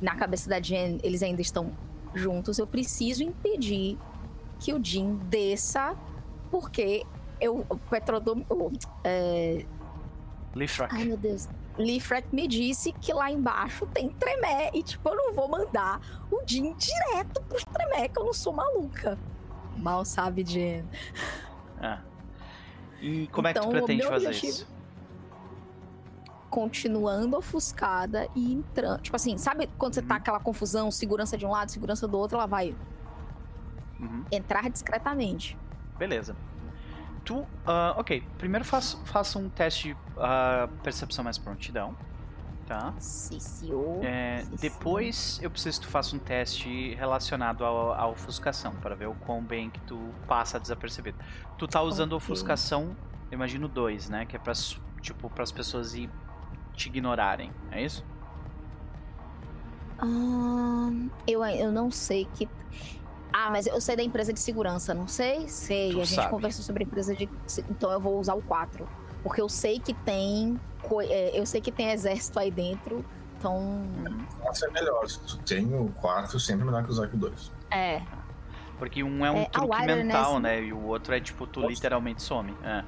Na 0.00 0.14
cabeça 0.14 0.48
da 0.48 0.60
Jen, 0.60 1.00
eles 1.02 1.22
ainda 1.22 1.42
estão 1.42 1.72
juntos. 2.14 2.58
Eu 2.58 2.66
preciso 2.66 3.22
impedir 3.24 3.98
que 4.60 4.72
o 4.72 4.82
Jim 4.82 5.16
desça, 5.28 5.96
porque 6.50 7.04
eu, 7.40 7.64
o 7.68 7.76
Petrodome. 7.76 8.46
o, 8.48 8.70
é, 9.02 9.64
Lifrak. 10.54 10.94
ai 10.94 11.04
meu 11.04 11.16
Deus. 11.16 11.48
Leafret 11.76 12.24
me 12.30 12.46
disse 12.46 12.92
que 12.92 13.12
lá 13.12 13.30
embaixo 13.32 13.84
tem 13.86 14.08
tremé. 14.10 14.70
E, 14.72 14.80
tipo, 14.82 15.08
eu 15.08 15.16
não 15.16 15.32
vou 15.34 15.48
mandar 15.48 16.00
o 16.30 16.40
Jim 16.46 16.72
direto 16.74 17.42
pros 17.42 17.64
tremé, 17.64 18.06
que 18.08 18.16
eu 18.16 18.24
não 18.24 18.32
sou 18.32 18.52
maluca. 18.52 19.18
Mal 19.76 20.04
sabe, 20.04 20.44
Jen. 20.44 20.84
Ah. 21.80 21.98
E 23.00 23.26
como 23.26 23.48
é 23.48 23.52
que 23.52 23.58
tu 23.58 23.66
Então, 23.66 23.72
pretende 23.72 24.02
fazer 24.06 24.26
objetivo- 24.28 24.52
isso? 24.52 24.74
continuando 26.48 27.36
ofuscada 27.36 28.28
e 28.36 28.52
entrando. 28.54 29.00
Tipo 29.00 29.16
assim, 29.16 29.36
sabe 29.36 29.68
quando 29.76 29.94
você 29.94 30.02
tá 30.02 30.14
aquela 30.16 30.38
confusão, 30.38 30.88
segurança 30.90 31.36
de 31.36 31.44
um 31.44 31.50
lado, 31.50 31.70
segurança 31.70 32.06
do 32.06 32.16
outro, 32.16 32.36
ela 32.36 32.46
vai 32.46 32.76
Uhum. 33.98 34.24
entrar 34.30 34.70
discretamente. 34.70 35.58
Beleza. 35.98 36.36
Tu, 37.24 37.46
ah, 37.66 37.94
ok. 37.96 38.22
Primeiro 38.38 38.64
faça, 38.64 39.38
um 39.38 39.48
teste 39.48 39.94
de 39.94 39.96
ah, 40.18 40.68
percepção 40.82 41.24
mais 41.24 41.38
prontidão, 41.38 41.96
tá? 42.66 42.92
Sim, 42.98 43.40
senhor. 43.40 44.04
É, 44.04 44.42
Sim, 44.42 44.56
depois 44.60 45.38
eu 45.42 45.50
preciso 45.50 45.80
que 45.80 45.86
tu 45.86 45.90
faça 45.90 46.14
um 46.14 46.18
teste 46.18 46.94
relacionado 46.94 47.64
à 47.64 48.06
ofuscação, 48.06 48.74
para 48.74 48.94
ver 48.94 49.06
o 49.08 49.14
quão 49.14 49.42
bem 49.42 49.70
que 49.70 49.80
tu 49.80 49.98
passa 50.26 50.60
desapercebido. 50.60 51.16
Tu 51.56 51.66
tá 51.66 51.80
usando 51.80 52.12
Ok. 52.12 52.16
ofuscação, 52.18 52.94
imagino 53.32 53.68
dois, 53.68 54.10
né? 54.10 54.26
Que 54.26 54.36
é 54.36 54.38
pra, 54.38 54.52
tipo, 55.00 55.32
as 55.38 55.52
pessoas 55.52 55.94
ir 55.94 56.10
te 56.74 56.88
ignorarem, 56.88 57.50
é 57.70 57.82
isso? 57.82 58.04
Ahn, 59.98 61.08
eu, 61.26 61.42
eu 61.44 61.72
não 61.72 61.90
sei 61.90 62.26
que. 62.34 62.48
Ah, 63.36 63.50
mas 63.50 63.66
eu 63.66 63.80
sei 63.80 63.96
da 63.96 64.02
empresa 64.04 64.32
de 64.32 64.38
segurança, 64.38 64.94
não 64.94 65.08
sei? 65.08 65.48
Sei. 65.48 65.90
Tu 65.90 66.00
a 66.00 66.04
gente 66.04 66.14
sabe. 66.14 66.30
conversou 66.30 66.62
sobre 66.64 66.84
a 66.84 66.86
empresa 66.86 67.16
de. 67.16 67.28
Então 67.68 67.90
eu 67.90 67.98
vou 67.98 68.20
usar 68.20 68.34
o 68.34 68.42
4. 68.42 68.88
Porque 69.24 69.40
eu 69.40 69.48
sei 69.48 69.80
que 69.80 69.92
tem. 69.92 70.60
é, 71.08 71.36
Eu 71.36 71.44
sei 71.44 71.60
que 71.60 71.72
tem 71.72 71.90
exército 71.90 72.38
aí 72.38 72.48
dentro. 72.50 73.04
Então. 73.36 73.84
4 74.40 74.66
é 74.68 74.70
melhor. 74.70 75.08
Se 75.08 75.18
tu 75.20 75.36
tem 75.38 75.66
o 75.74 75.88
4, 76.00 76.38
sempre 76.38 76.62
é 76.62 76.64
melhor 76.66 76.84
que 76.84 76.90
usar 76.90 77.08
o 77.12 77.16
2. 77.16 77.52
É. 77.72 78.02
Porque 78.78 79.02
um 79.02 79.26
é 79.26 79.30
um 79.32 79.38
É, 79.38 79.44
truque 79.46 79.84
mental, 79.86 80.38
né? 80.38 80.60
né? 80.60 80.66
E 80.66 80.72
o 80.72 80.84
outro 80.84 81.12
é 81.12 81.18
tipo, 81.20 81.44
tu 81.44 81.60
Nossa. 81.60 81.72
literalmente 81.72 82.22
some. 82.22 82.56
É. 82.62 82.84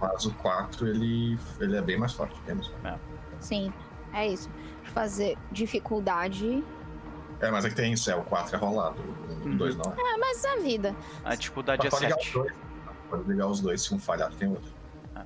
Mas 0.00 0.24
o 0.24 0.32
4, 0.36 0.86
ele, 0.88 1.38
ele 1.60 1.76
é 1.76 1.82
bem 1.82 1.98
mais 1.98 2.12
forte. 2.14 2.40
Bem 2.46 2.54
mais 2.54 2.66
forte. 2.68 2.98
Sim, 3.40 3.72
é 4.14 4.26
isso. 4.26 4.48
Fazer 4.84 5.36
dificuldade 5.52 6.64
É, 7.40 7.50
mas 7.50 7.64
é 7.64 7.68
que 7.68 7.74
tem 7.76 7.92
isso, 7.92 8.10
é 8.10 8.16
o 8.16 8.22
4 8.22 8.56
é 8.56 8.58
rolado, 8.58 9.00
o 9.00 9.46
Uhum. 9.48 9.56
2 9.56 9.76
não 9.76 9.92
é. 9.92 10.18
Mas 10.18 10.44
é 10.44 10.50
a 10.52 10.56
vida. 10.56 10.94
Ah, 11.24 11.36
tipo 11.36 11.62
da 11.62 11.72
Mas 11.74 11.80
dia 11.82 11.90
pode 11.90 12.04
ligar 12.04 12.16
os 12.18 12.24
7. 12.24 12.34
dois. 12.34 12.52
Pode 13.08 13.22
ligar 13.28 13.46
os 13.46 13.60
dois, 13.60 13.82
se 13.82 13.94
um 13.94 13.98
falhar, 13.98 14.30
tem 14.34 14.48
outro. 14.48 14.72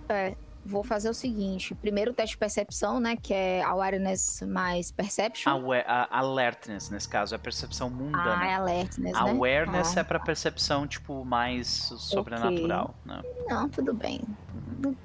É, 0.09 0.37
vou 0.65 0.85
fazer 0.85 1.09
o 1.11 1.15
seguinte: 1.15 1.75
primeiro 1.75 2.13
teste 2.13 2.35
de 2.35 2.39
percepção, 2.39 3.01
né? 3.01 3.17
Que 3.17 3.33
é 3.35 3.63
awareness 3.63 4.43
mais 4.47 4.91
perception. 4.93 5.51
Awe- 5.53 5.85
a- 5.87 6.09
alertness, 6.19 6.91
nesse 6.91 7.09
caso, 7.09 7.35
é 7.35 7.39
percepção 7.39 7.89
Ah, 7.89 7.91
é 7.91 7.95
mundana. 7.95 8.57
alertness, 8.57 9.13
né? 9.15 9.19
Awareness 9.19 9.97
Ah, 9.97 10.01
é 10.01 10.05
pra 10.05 10.21
percepção, 10.21 10.87
tipo, 10.87 11.25
mais 11.25 11.69
sobrenatural, 11.99 12.95
né? 13.05 13.21
Não, 13.49 13.69
tudo 13.69 13.93
bem. 13.95 14.21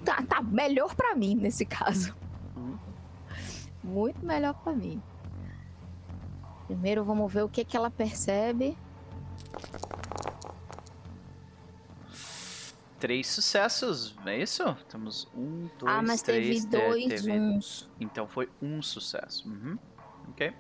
Tá, 0.05 0.21
tá 0.27 0.41
melhor 0.41 0.93
pra 0.95 1.15
mim 1.15 1.35
nesse 1.35 1.65
caso. 1.65 2.13
Uhum. 2.55 2.77
Muito 3.84 4.23
melhor 4.25 4.53
pra 4.55 4.73
mim. 4.73 5.01
Primeiro 6.68 7.03
vamos 7.03 7.31
ver 7.31 7.44
o 7.44 7.49
que, 7.49 7.64
que 7.65 7.76
ela 7.76 7.89
percebe. 7.89 8.77
Três 12.99 13.27
sucessos, 13.27 14.15
é 14.26 14.38
isso? 14.41 14.76
Temos 14.89 15.27
um, 15.35 15.69
dois, 15.77 15.94
ah, 15.94 16.02
mas 16.02 16.22
três. 16.23 16.65
teve 16.65 16.68
te- 16.68 16.88
dois 16.89 17.07
teve- 17.07 17.31
uns. 17.39 17.88
Então 17.99 18.27
foi 18.27 18.49
um 18.61 18.81
sucesso. 18.81 19.48
Uhum. 19.48 19.77
Ok. 20.30 20.52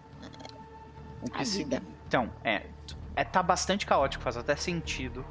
O 1.23 1.29
que 1.31 1.43
se-. 1.45 1.67
Então, 2.07 2.31
é, 2.43 2.67
é. 3.15 3.23
Tá 3.23 3.41
bastante 3.41 3.87
caótico, 3.87 4.23
faz 4.23 4.37
até 4.37 4.55
sentido. 4.55 5.25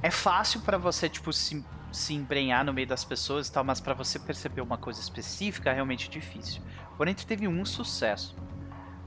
É 0.00 0.12
fácil 0.12 0.60
pra 0.60 0.78
você, 0.78 1.08
tipo, 1.08 1.32
se, 1.32 1.64
se 1.92 2.14
embrenhar 2.14 2.64
no 2.64 2.72
meio 2.72 2.86
das 2.86 3.04
pessoas 3.04 3.48
e 3.48 3.52
tal, 3.52 3.64
mas 3.64 3.80
pra 3.80 3.92
você 3.92 4.16
perceber 4.18 4.60
uma 4.60 4.78
coisa 4.78 5.00
específica 5.00 5.70
é 5.70 5.74
realmente 5.74 6.08
difícil. 6.08 6.62
Porém, 6.96 7.14
tu 7.16 7.26
teve 7.26 7.48
um 7.48 7.64
sucesso. 7.64 8.36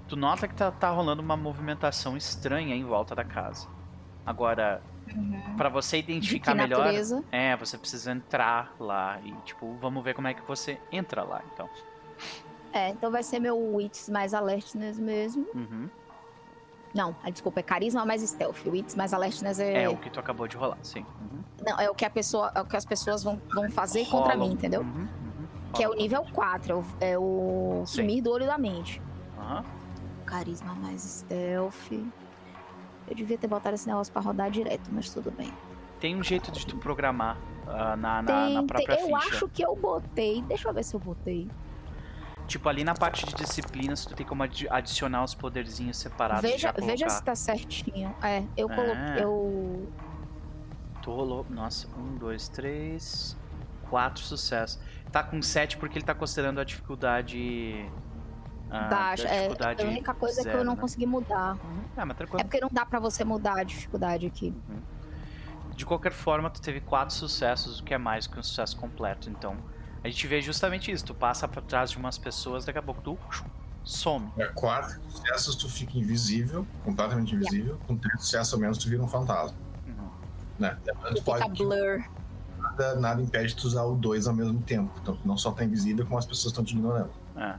Tu 0.07 0.15
nota 0.15 0.47
que 0.47 0.53
tá, 0.53 0.71
tá 0.71 0.89
rolando 0.89 1.21
uma 1.21 1.35
movimentação 1.35 2.15
estranha 2.15 2.75
em 2.75 2.83
volta 2.83 3.15
da 3.15 3.23
casa. 3.23 3.67
Agora, 4.25 4.81
pra 5.57 5.69
você 5.69 5.97
De 5.97 6.03
que 6.03 6.11
identificar 6.11 6.55
melhor. 6.55 6.79
natureza? 6.79 7.23
É, 7.31 7.55
você 7.55 7.77
precisa 7.77 8.11
entrar 8.11 8.75
lá 8.79 9.19
e, 9.23 9.31
tipo, 9.43 9.75
vamos 9.81 10.03
ver 10.03 10.13
como 10.13 10.27
é 10.27 10.33
que 10.33 10.41
você 10.43 10.79
entra 10.91 11.23
lá, 11.23 11.41
então. 11.53 11.69
É, 12.71 12.89
então 12.89 13.09
vai 13.09 13.23
ser 13.23 13.39
meu 13.39 13.57
wits 13.75 14.09
mais 14.09 14.33
alertness 14.33 14.99
mesmo. 14.99 15.47
Uhum. 15.53 15.89
Não, 16.93 17.15
ah, 17.23 17.29
desculpa, 17.29 17.59
é 17.59 17.63
carisma 17.63 18.05
mais 18.05 18.21
stealth. 18.21 18.65
Wits 18.65 18.95
mais 18.95 19.13
alertness 19.13 19.59
é. 19.59 19.83
É 19.83 19.89
o 19.89 19.97
que 19.97 20.09
tu 20.09 20.19
acabou 20.19 20.47
de 20.47 20.55
rolar, 20.55 20.77
sim. 20.81 21.05
Uhum. 21.19 21.43
Não, 21.65 21.79
é 21.79 21.89
o 21.89 21.95
que 21.95 22.05
a 22.05 22.09
pessoa, 22.09 22.51
é 22.55 22.61
o 22.61 22.65
que 22.65 22.77
as 22.77 22.85
pessoas 22.85 23.23
vão, 23.23 23.41
vão 23.53 23.69
fazer 23.69 24.05
contra 24.05 24.33
Rola. 24.33 24.45
mim, 24.47 24.53
entendeu? 24.53 24.81
Uhum, 24.81 25.01
uhum. 25.01 25.47
Que 25.73 25.83
é 25.83 25.89
o 25.89 25.93
nível 25.93 26.25
4, 26.31 26.71
é 26.71 26.75
o, 26.75 26.85
é 27.01 27.17
o 27.17 27.83
sumir 27.85 28.21
do 28.21 28.31
olho 28.31 28.45
da 28.45 28.57
mente. 28.57 29.01
Aham. 29.37 29.65
Carisma 30.25 30.73
mais 30.75 31.01
stealth. 31.01 31.91
Eu 33.07 33.15
devia 33.15 33.37
ter 33.37 33.47
botado 33.47 33.75
esse 33.75 33.87
negócio 33.87 34.11
pra 34.11 34.21
rodar 34.21 34.49
direto, 34.49 34.89
mas 34.91 35.09
tudo 35.13 35.31
bem. 35.31 35.53
Tem 35.99 36.15
um 36.15 36.23
jeito 36.23 36.51
de 36.51 36.65
tu 36.65 36.77
programar 36.77 37.37
ah, 37.67 37.95
na, 37.95 38.21
na, 38.21 38.23
Tem- 38.23 38.53
na 38.53 38.59
tem- 38.59 38.67
própria 38.67 38.99
eu 38.99 39.05
ficha. 39.05 39.17
acho 39.35 39.47
que 39.49 39.61
eu 39.63 39.75
botei. 39.75 40.41
Deixa 40.43 40.67
eu 40.69 40.73
ver 40.73 40.83
se 40.83 40.95
eu 40.95 40.99
botei. 40.99 41.47
Tipo, 42.47 42.69
ali 42.69 42.83
na 42.83 42.93
parte 42.93 43.25
de 43.25 43.33
disciplinas, 43.33 44.05
tu 44.05 44.13
tem 44.13 44.25
como 44.25 44.43
adi- 44.43 44.67
adicionar 44.69 45.23
os 45.23 45.33
poderzinhos 45.33 45.97
separados 45.97 46.43
Veja, 46.43 46.71
veja 46.77 47.09
se 47.09 47.23
tá 47.23 47.33
certinho. 47.35 48.13
É, 48.21 48.43
eu 48.57 48.67
Ah. 48.71 48.75
coloquei. 48.75 49.23
Eu. 49.23 49.87
Tu 51.01 51.11
rolou, 51.11 51.45
nossa, 51.49 51.87
um, 51.97 52.15
dois, 52.17 52.47
três, 52.49 53.35
quatro 53.89 54.21
sucessos. 54.23 54.79
Tá 55.11 55.23
com 55.23 55.41
sete 55.41 55.77
porque 55.77 55.97
ele 55.99 56.05
tá 56.05 56.13
considerando 56.15 56.59
a 56.59 56.63
dificuldade... 56.63 57.87
ah, 58.69 58.87
Baixa. 58.87 59.27
a 59.27 59.31
É, 59.31 59.37
dificuldade 59.43 59.81
a 59.83 59.85
única 59.87 60.13
coisa 60.13 60.41
é 60.41 60.43
que 60.43 60.49
eu 60.49 60.53
zero, 60.53 60.63
não 60.65 60.75
né? 60.75 60.81
consegui 60.81 61.05
mudar. 61.05 61.53
Uhum. 61.53 61.81
Ah, 61.97 62.05
mas 62.05 62.11
É 62.11 62.17
tranquilo. 62.17 62.43
porque 62.43 62.59
não 62.61 62.69
dá 62.71 62.85
pra 62.85 62.99
você 62.99 63.23
mudar 63.23 63.57
a 63.59 63.63
dificuldade 63.63 64.25
aqui. 64.27 64.53
De 65.75 65.85
qualquer 65.85 66.11
forma, 66.13 66.49
tu 66.49 66.61
teve 66.61 66.79
quatro 66.79 67.13
sucessos, 67.13 67.79
o 67.79 67.83
que 67.83 67.93
é 67.93 67.97
mais 67.97 68.27
que 68.27 68.39
um 68.39 68.43
sucesso 68.43 68.77
completo. 68.77 69.29
Então, 69.29 69.57
a 70.03 70.07
gente 70.07 70.25
vê 70.27 70.41
justamente 70.41 70.89
isso. 70.91 71.03
Tu 71.05 71.13
passa 71.13 71.47
pra 71.47 71.61
trás 71.61 71.91
de 71.91 71.97
umas 71.97 72.17
pessoas, 72.17 72.63
daqui 72.65 72.79
a 72.79 72.81
pouco 72.81 73.01
tu 73.01 73.17
some. 73.83 74.29
É, 74.37 74.45
quatro 74.47 74.99
sucessos, 75.09 75.55
tu 75.55 75.69
fica 75.69 75.97
invisível, 75.97 76.65
completamente 76.83 77.35
invisível. 77.35 77.77
Com 77.87 77.97
três 77.97 78.21
sucessos 78.21 78.53
ou 78.53 78.59
menos, 78.59 78.77
tu 78.77 78.89
vira 78.89 79.03
um 79.03 79.07
fantasma. 79.07 79.57
Uhum. 79.85 80.09
Né? 80.57 80.77
Lembrando, 80.85 81.15
tu 81.15 81.23
Fica 81.23 81.39
pode, 81.39 81.63
blur. 81.63 82.03
nada, 82.57 82.95
nada 82.95 83.21
impede 83.21 83.49
de 83.49 83.55
tu 83.57 83.67
usar 83.67 83.83
o 83.83 83.95
dois 83.95 84.27
ao 84.27 84.33
mesmo 84.33 84.61
tempo. 84.61 84.89
Então, 85.01 85.15
tu 85.17 85.27
não 85.27 85.37
só 85.37 85.51
tá 85.51 85.63
invisível, 85.65 86.05
como 86.05 86.17
as 86.17 86.25
pessoas 86.25 86.51
estão 86.53 86.63
te 86.63 86.73
ignorando. 86.73 87.11
É. 87.35 87.55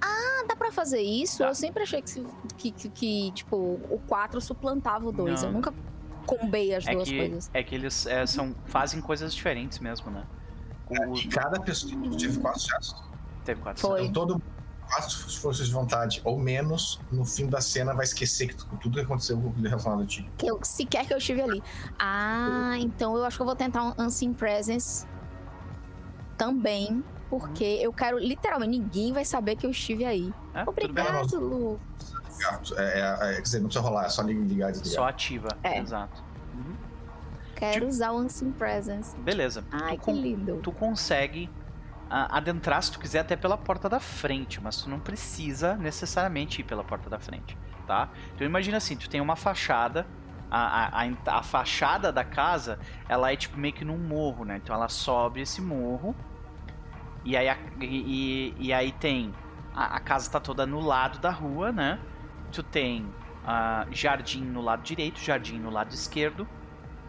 Ah, 0.00 0.44
dá 0.48 0.54
pra 0.56 0.70
fazer 0.72 1.00
isso? 1.00 1.38
Dá. 1.40 1.48
Eu 1.48 1.54
sempre 1.54 1.82
achei 1.82 2.02
que, 2.02 2.26
que, 2.56 2.70
que, 2.70 2.88
que, 2.90 3.30
tipo, 3.32 3.56
o 3.56 4.00
4 4.06 4.40
suplantava 4.40 5.06
o 5.08 5.12
2. 5.12 5.42
Não. 5.42 5.48
Eu 5.48 5.52
nunca 5.54 5.74
combei 6.26 6.74
as 6.74 6.86
É 6.86 6.92
duas 6.92 7.08
que, 7.08 7.16
coisas. 7.16 7.50
é 7.54 7.62
que 7.62 7.74
eles 7.74 8.06
é, 8.06 8.26
são, 8.26 8.54
fazem 8.66 9.00
coisas 9.00 9.34
diferentes 9.34 9.78
mesmo, 9.78 10.10
né? 10.10 10.24
O, 10.88 11.16
E 11.16 11.26
cada 11.28 11.60
pessoa 11.60 11.92
teve 12.18 12.38
quatro 12.40 12.60
sucessos. 12.60 13.02
teve 13.44 13.60
quatro 13.60 13.80
Foi. 13.80 14.02
Então, 14.02 14.26
todo 14.26 14.42
quatro 14.88 15.16
forças 15.32 15.66
de 15.66 15.72
vontade 15.72 16.20
ou 16.24 16.38
menos, 16.38 17.00
no 17.10 17.24
fim 17.24 17.46
da 17.48 17.60
cena 17.60 17.92
vai 17.92 18.04
esquecer 18.04 18.46
que 18.48 18.54
tu- 18.56 18.66
tudo 18.80 18.94
que 18.98 19.04
aconteceu 19.04 19.36
relacionado 19.60 20.02
a 20.02 20.06
ti. 20.06 20.28
Que 20.38 20.46
eu, 20.48 20.60
sequer 20.62 21.06
que 21.06 21.12
eu 21.12 21.18
estive 21.18 21.42
ali. 21.42 21.60
Ah, 21.98 22.74
então 22.78 23.16
eu 23.16 23.24
acho 23.24 23.36
que 23.36 23.42
eu 23.42 23.46
vou 23.46 23.56
tentar 23.56 23.82
um 23.82 23.94
Unseen 24.04 24.32
Presence 24.32 25.04
também. 26.36 27.02
Porque 27.28 27.64
eu 27.64 27.92
quero, 27.92 28.18
literalmente, 28.18 28.78
ninguém 28.78 29.12
vai 29.12 29.24
saber 29.24 29.56
que 29.56 29.66
eu 29.66 29.70
estive 29.70 30.04
aí. 30.04 30.32
É. 30.54 30.62
Obrigado, 30.68 31.38
Lu. 31.40 31.80
É, 32.76 33.00
é, 33.00 33.30
é, 33.30 33.34
quer 33.36 33.40
dizer, 33.42 33.58
não 33.60 33.66
precisa 33.66 33.84
rolar, 33.84 34.04
é 34.06 34.08
só 34.08 34.22
ligar 34.22 34.68
e 34.68 34.72
desligar. 34.72 34.94
Só 34.94 35.08
ativa, 35.08 35.48
É. 35.62 35.78
exato. 35.78 36.22
Uhum. 36.54 36.76
Quero 37.54 37.86
usar 37.88 38.10
o 38.12 38.18
Unseen 38.18 38.52
Presence. 38.52 39.16
Beleza. 39.16 39.64
Ai, 39.72 39.94
tu, 39.96 39.98
que 40.00 40.04
con- 40.04 40.12
lindo. 40.12 40.56
tu 40.62 40.70
consegue 40.70 41.50
adentrar, 42.08 42.82
se 42.82 42.92
tu 42.92 43.00
quiser, 43.00 43.20
até 43.20 43.34
pela 43.34 43.56
porta 43.58 43.88
da 43.88 43.98
frente, 43.98 44.60
mas 44.62 44.76
tu 44.82 44.88
não 44.88 45.00
precisa 45.00 45.74
necessariamente 45.76 46.60
ir 46.60 46.64
pela 46.64 46.84
porta 46.84 47.10
da 47.10 47.18
frente, 47.18 47.58
tá? 47.86 48.08
Então 48.34 48.46
imagina 48.46 48.76
assim, 48.76 48.96
tu 48.96 49.08
tem 49.10 49.20
uma 49.20 49.34
fachada, 49.34 50.06
a, 50.48 51.00
a, 51.00 51.02
a, 51.04 51.38
a 51.38 51.42
fachada 51.42 52.12
da 52.12 52.22
casa, 52.22 52.78
ela 53.08 53.32
é 53.32 53.36
tipo 53.36 53.58
meio 53.58 53.74
que 53.74 53.84
num 53.84 53.98
morro, 53.98 54.44
né? 54.44 54.60
Então 54.62 54.72
ela 54.76 54.88
sobe 54.88 55.40
esse 55.40 55.60
morro, 55.60 56.14
e 57.26 57.36
aí, 57.36 57.48
a- 57.48 57.58
e, 57.80 58.54
e- 58.58 58.72
aí 58.72 58.92
tem, 58.92 59.34
a, 59.74 59.96
a 59.96 60.00
casa 60.00 60.30
tá 60.30 60.38
toda 60.40 60.64
no 60.64 60.80
lado 60.80 61.18
da 61.18 61.30
rua, 61.30 61.72
né? 61.72 61.98
Tu 62.52 62.62
tem 62.62 63.04
ah, 63.44 63.86
jardim 63.90 64.42
no 64.42 64.60
lado 64.62 64.82
direito, 64.82 65.20
jardim 65.20 65.58
no 65.58 65.68
lado 65.70 65.92
esquerdo, 65.92 66.48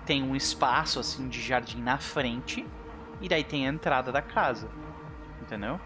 tem 0.05 0.23
um 0.23 0.35
espaço 0.35 0.99
assim 0.99 1.29
de 1.29 1.41
jardim 1.41 1.81
na 1.81 1.97
frente, 1.97 2.65
e 3.21 3.29
daí 3.29 3.43
tem 3.43 3.67
a 3.67 3.71
entrada 3.71 4.11
da 4.11 4.21
casa. 4.21 4.67
Entendeu? 5.41 5.79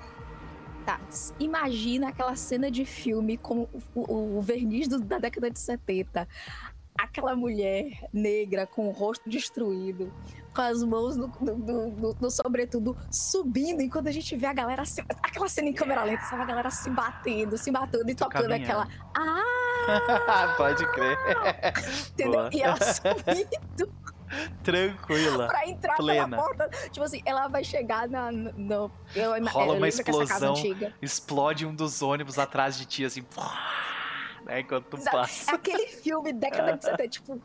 Tá, 0.86 0.99
imagina 1.40 2.10
aquela 2.10 2.36
cena 2.36 2.72
de 2.72 2.86
filme 2.86 3.38
com 3.38 3.68
o, 3.94 4.02
o- 4.02 4.38
o 4.38 4.41
verniz 4.41 4.88
do- 4.88 4.99
da 4.99 5.20
década 5.20 5.52
de 5.52 5.60
70. 5.60 6.28
Aquela 6.98 7.36
mulher 7.36 8.08
negra 8.12 8.66
com 8.66 8.88
o 8.88 8.91
rosto 8.91 9.30
destruído, 9.30 10.12
com 10.53 10.61
as 10.61 10.84
mãos 10.84 11.15
no, 11.15 11.28
no, 11.40 11.56
no- 11.56 12.15
no- 12.19 12.32
sobretudo 12.32 12.98
subindo, 13.10 13.82
enquanto 13.82 14.07
a 14.07 14.11
gente 14.11 14.36
vê 14.36 14.45
a 14.48 14.53
galera 14.53 14.84
se, 14.86 15.02
aquela 15.23 15.48
cena 15.48 15.69
em 15.69 15.73
câmera 15.73 16.03
lenta, 16.03 16.23
sabe? 16.26 16.41
A 16.41 16.45
galera 16.45 16.69
se 16.69 16.90
batendo, 16.90 17.57
se 17.57 17.72
batendo 17.72 18.10
e 18.10 18.15
Tu 18.15 18.23
tocando 18.23 18.49
caminhando. 18.49 18.64
aquela. 18.64 18.88
Ah, 19.15 20.53
Pode 20.57 20.86
crer. 20.91 21.18
entendeu? 22.11 22.32
Boa. 22.34 22.49
E 22.53 22.61
ela 22.61 22.78
subindo 22.82 23.91
Tranquila. 24.64 25.48
pra 25.48 25.68
entrar 25.68 25.95
Plena. 25.95 26.28
pela 26.38 26.41
porta. 26.44 26.69
Tipo 26.90 27.03
assim, 27.03 27.22
ela 27.26 27.48
vai 27.48 27.64
chegar 27.64 28.07
na. 28.07 28.32
No, 28.32 28.91
eu, 29.15 29.32
Rola 29.48 29.73
eu 29.73 29.78
uma 29.78 29.88
explosão. 29.88 30.53
Explode 31.02 31.65
um 31.65 31.76
dos 31.76 32.02
ônibus 32.02 32.40
atrás 32.40 32.78
de 32.78 32.86
ti, 32.86 33.06
assim. 33.06 33.23
Né, 34.44 34.61
enquanto 34.61 34.86
tu 34.88 34.98
Exato. 34.98 35.18
É 35.18 35.19
passa. 35.22 35.52
aquele 35.53 35.86
filme 35.86 36.34
década 36.34 36.76
de 36.76 36.84
70, 36.84 37.07
tipo, 37.10 37.40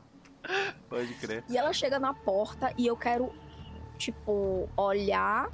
Pode 0.89 1.15
crer. 1.15 1.45
E 1.49 1.57
ela 1.57 1.73
chega 1.73 1.99
na 1.99 2.15
porta 2.15 2.73
e 2.77 2.87
eu 2.87 2.97
quero, 2.97 3.33
tipo, 3.99 4.69
olhar 4.77 5.49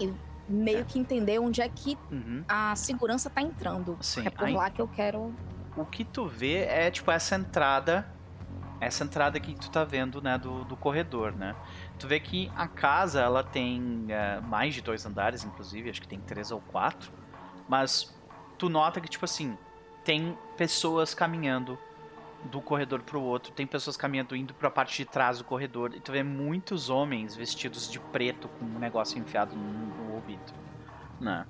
e 0.00 0.12
meio 0.48 0.84
que 0.84 0.98
entender 0.98 1.38
onde 1.38 1.60
é 1.60 1.68
que 1.68 1.98
Uhum. 2.10 2.44
a 2.48 2.74
segurança 2.76 3.28
tá 3.28 3.42
entrando. 3.42 3.96
Sim. 4.00 4.26
É 4.26 4.30
por 4.30 4.48
lá 4.50 4.70
que 4.70 4.80
eu 4.80 4.88
quero. 4.88 5.34
O 5.76 5.84
que 5.84 6.04
tu 6.04 6.26
vê 6.26 6.64
é, 6.64 6.90
tipo, 6.90 7.10
essa 7.10 7.34
entrada. 7.36 8.06
Essa 8.78 9.04
entrada 9.04 9.40
que 9.40 9.54
tu 9.54 9.70
tá 9.70 9.84
vendo, 9.84 10.20
né, 10.20 10.36
do, 10.36 10.62
do 10.64 10.76
corredor, 10.76 11.32
né? 11.34 11.56
Tu 11.98 12.06
vê 12.06 12.20
que 12.20 12.52
a 12.54 12.68
casa, 12.68 13.22
ela 13.22 13.42
tem 13.42 14.04
é, 14.10 14.38
mais 14.40 14.74
de 14.74 14.82
dois 14.82 15.06
andares, 15.06 15.44
inclusive, 15.44 15.88
acho 15.88 16.00
que 16.00 16.06
tem 16.06 16.20
três 16.20 16.50
ou 16.50 16.60
quatro. 16.60 17.10
Mas 17.66 18.14
tu 18.58 18.68
nota 18.68 19.00
que, 19.00 19.08
tipo 19.08 19.24
assim, 19.24 19.56
tem 20.04 20.36
pessoas 20.58 21.14
caminhando 21.14 21.78
do 22.46 22.60
corredor 22.60 23.02
pro 23.02 23.20
outro, 23.20 23.52
tem 23.52 23.66
pessoas 23.66 23.96
caminhando 23.96 24.34
indo 24.36 24.54
pra 24.54 24.70
parte 24.70 24.96
de 24.96 25.04
trás 25.04 25.38
do 25.38 25.44
corredor, 25.44 25.94
e 25.94 26.00
tu 26.00 26.12
vê 26.12 26.22
muitos 26.22 26.88
homens 26.88 27.34
vestidos 27.34 27.90
de 27.90 28.00
preto 28.00 28.48
com 28.48 28.64
um 28.64 28.78
negócio 28.78 29.18
enfiado 29.18 29.54
no, 29.54 29.62
no 29.62 30.14
ouvido, 30.14 30.52
né? 31.20 31.46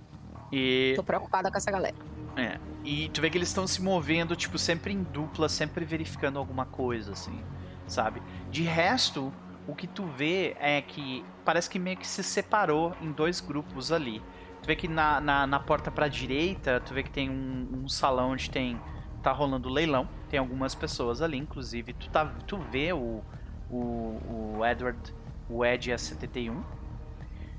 E 0.52 0.92
Tô 0.96 1.02
preocupada 1.02 1.50
com 1.50 1.56
essa 1.56 1.70
galera. 1.70 1.96
É. 2.36 2.58
E 2.84 3.08
tu 3.08 3.20
vê 3.20 3.30
que 3.30 3.38
eles 3.38 3.48
estão 3.48 3.66
se 3.66 3.82
movendo, 3.82 4.36
tipo, 4.36 4.58
sempre 4.58 4.92
em 4.92 5.02
dupla, 5.02 5.48
sempre 5.48 5.84
verificando 5.84 6.38
alguma 6.38 6.66
coisa, 6.66 7.12
assim, 7.12 7.42
sabe? 7.86 8.22
De 8.50 8.62
resto, 8.62 9.32
o 9.66 9.74
que 9.74 9.86
tu 9.86 10.04
vê 10.04 10.56
é 10.60 10.80
que 10.80 11.24
parece 11.44 11.68
que 11.68 11.78
meio 11.78 11.96
que 11.96 12.06
se 12.06 12.22
separou 12.22 12.94
em 13.00 13.10
dois 13.10 13.40
grupos 13.40 13.90
ali. 13.90 14.22
Tu 14.62 14.66
vê 14.66 14.76
que 14.76 14.86
na, 14.86 15.20
na, 15.20 15.46
na 15.46 15.60
porta 15.60 15.90
pra 15.90 16.08
direita, 16.08 16.80
tu 16.80 16.94
vê 16.94 17.02
que 17.02 17.10
tem 17.10 17.30
um, 17.30 17.82
um 17.84 17.88
salão 17.88 18.30
onde 18.30 18.50
tem. 18.50 18.80
Tá 19.22 19.32
rolando 19.32 19.68
leilão. 19.68 20.08
Tem 20.28 20.38
algumas 20.38 20.74
pessoas 20.74 21.22
ali, 21.22 21.36
inclusive. 21.36 21.92
Tu, 21.92 22.08
tá, 22.10 22.26
tu 22.46 22.58
vê 22.58 22.92
o, 22.92 23.22
o, 23.70 24.56
o 24.58 24.60
Edward, 24.64 25.14
o 25.48 25.64
Ed 25.64 25.90
A71. 25.90 26.62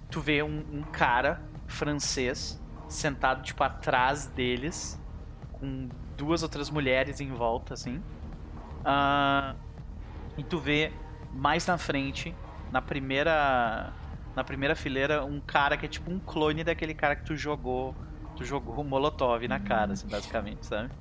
Tu 0.09 0.21
vê 0.21 0.41
um, 0.41 0.63
um 0.71 0.83
cara 0.83 1.41
francês 1.67 2.61
sentado, 2.87 3.43
tipo, 3.43 3.63
atrás 3.63 4.27
deles, 4.27 4.99
com 5.51 5.89
duas 6.15 6.43
outras 6.43 6.69
mulheres 6.69 7.19
em 7.19 7.31
volta, 7.31 7.73
assim. 7.73 8.01
Ah, 8.85 9.55
e 10.37 10.43
tu 10.43 10.59
vê 10.59 10.93
mais 11.33 11.65
na 11.67 11.77
frente, 11.77 12.33
na 12.71 12.81
primeira 12.81 13.93
na 14.35 14.43
primeira 14.43 14.75
fileira, 14.75 15.25
um 15.25 15.41
cara 15.41 15.75
que 15.75 15.87
é 15.87 15.89
tipo 15.89 16.11
um 16.11 16.19
clone 16.19 16.63
daquele 16.63 16.93
cara 16.93 17.15
que 17.15 17.25
tu 17.25 17.35
jogou, 17.35 17.95
tu 18.35 18.45
jogou 18.45 18.75
o 18.75 18.83
Molotov 18.83 19.47
na 19.47 19.59
cara, 19.59 19.93
assim, 19.93 20.07
basicamente, 20.07 20.63
sabe? 20.63 20.91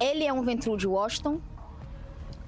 Ele 0.00 0.24
é 0.24 0.32
um 0.32 0.42
Ventru 0.42 0.76
de 0.76 0.86
Washington. 0.86 1.40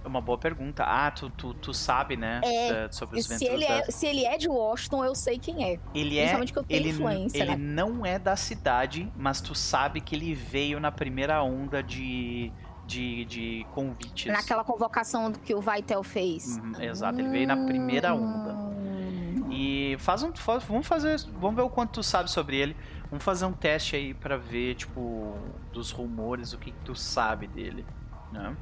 É 0.05 0.09
uma 0.09 0.21
boa 0.21 0.39
pergunta. 0.39 0.85
Ah, 0.85 1.11
tu, 1.11 1.29
tu, 1.31 1.53
tu 1.55 1.75
sabe, 1.75 2.17
né? 2.17 2.41
É, 2.45 2.87
da- 2.87 2.93
sobre 2.93 3.19
os 3.19 3.27
Se 3.27 3.45
ele, 3.45 3.65
é, 3.65 3.81
da- 3.87 3.91
se 3.93 4.07
ele 4.07 4.25
é 4.25 4.37
de 4.39 4.49
Washington, 4.49 5.05
eu 5.05 5.15
sei 5.15 5.39
quem 5.39 5.65
é. 5.65 5.79
Ele 5.95 6.17
é. 6.17 6.21
Principalmente 6.23 6.53
que 6.53 6.59
eu 6.59 6.65
tenho 6.65 6.81
Ele, 6.81 6.89
influência, 6.91 7.39
ele 7.43 7.51
né? 7.51 7.57
não 7.57 8.07
é 8.07 8.19
da 8.19 8.37
cidade, 8.37 9.11
mas 9.17 9.41
tu 9.41 9.55
sabe 9.55 10.01
que 10.01 10.15
ele 10.15 10.35
veio 10.35 10.79
na 10.79 10.93
primeira 10.93 11.43
onda 11.43 11.83
de, 11.83 12.53
de, 12.87 13.25
de 13.25 13.67
convites. 13.73 14.33
Naquela 14.33 14.63
convocação 14.65 15.33
que 15.33 15.55
o 15.55 15.61
Vaitel 15.61 16.03
fez. 16.03 16.59
Uhum, 16.59 16.81
exato, 16.81 17.19
ele 17.21 17.29
veio 17.29 17.47
na 17.49 17.57
primeira 17.67 18.15
onda. 18.15 18.53
Hum. 18.55 19.49
E 19.51 19.97
faz 19.99 20.23
um, 20.23 20.33
faz- 20.35 20.63
vamos 20.65 20.87
fazer, 20.87 21.19
vamos 21.41 21.57
ver 21.57 21.63
o 21.63 21.71
quanto 21.71 21.93
tu 21.95 22.03
sabe 22.03 22.31
sobre 22.31 22.57
ele. 22.57 22.77
Vamos 23.11 23.25
fazer 23.25 23.47
um 23.47 23.53
teste 23.53 23.97
aí 23.97 24.13
pra 24.13 24.37
ver, 24.37 24.75
tipo, 24.75 25.35
dos 25.73 25.91
rumores, 25.91 26.53
o 26.53 26.59
que, 26.59 26.71
que 26.71 26.81
tu 26.85 26.95
sabe 26.95 27.47
dele, 27.47 27.85
né? 28.31 28.55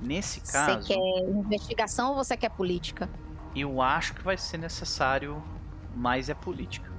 Nesse 0.00 0.40
Você 0.40 0.52
caso, 0.52 0.88
quer 0.88 0.96
investigação 1.28 2.10
ou 2.10 2.14
você 2.14 2.36
quer 2.36 2.50
política? 2.50 3.08
eu 3.54 3.82
acho 3.82 4.14
que 4.14 4.22
vai 4.22 4.36
ser 4.36 4.58
necessário 4.58 5.42
mais 5.94 6.28
é 6.28 6.34
política. 6.34 6.90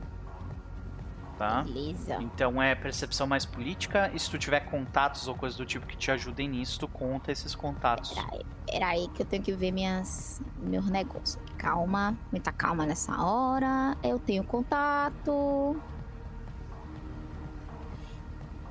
Tá? 1.37 1.63
Beleza. 1.63 2.21
Então 2.21 2.61
é 2.61 2.75
percepção 2.75 3.25
mais 3.25 3.45
política. 3.45 4.11
E 4.13 4.19
se 4.19 4.29
tu 4.29 4.37
tiver 4.37 4.59
contatos 4.59 5.27
ou 5.27 5.33
coisa 5.33 5.57
do 5.57 5.65
tipo 5.65 5.87
que 5.87 5.97
te 5.97 6.11
ajudem 6.11 6.47
nisso, 6.49 6.79
tu 6.79 6.87
conta 6.87 7.31
esses 7.31 7.55
contatos. 7.55 8.13
Peraí, 8.13 8.45
peraí 8.67 9.07
que 9.07 9.23
eu 9.23 9.25
tenho 9.25 9.41
que 9.41 9.51
ver 9.53 9.71
minhas, 9.71 10.39
meus 10.59 10.87
negócios. 10.87 11.39
Calma, 11.57 12.15
muita 12.31 12.51
calma 12.51 12.85
nessa 12.85 13.19
hora. 13.23 13.97
Eu 14.03 14.19
tenho 14.19 14.43
contato. 14.43 15.81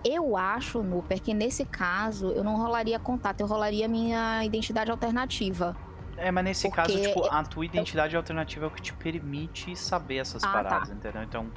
Eu 0.05 0.37
acho, 0.37 0.83
Nuper, 0.83 1.21
que 1.21 1.35
nesse 1.35 1.65
caso 1.65 2.29
eu 2.33 2.43
não 2.43 2.57
rolaria 2.57 2.99
contato, 2.99 3.41
eu 3.41 3.47
rolaria 3.47 3.87
minha 3.87 4.45
identidade 4.45 4.91
alternativa. 4.91 5.77
É, 6.17 6.31
mas 6.31 6.45
nesse 6.45 6.69
Porque 6.69 6.77
caso, 6.93 7.01
tipo, 7.03 7.25
a 7.27 7.43
tua 7.45 7.65
identidade 7.65 8.15
alternativa 8.17 8.65
é 8.67 8.69
o 8.69 8.71
que 8.71 8.83
te 8.83 8.93
permite 8.93 9.75
saber 9.77 10.17
essas 10.17 10.43
Ah, 10.45 10.47
tá. 10.49 10.53
paradas, 10.53 10.91
entendeu? 10.91 11.23
Então 11.23 11.51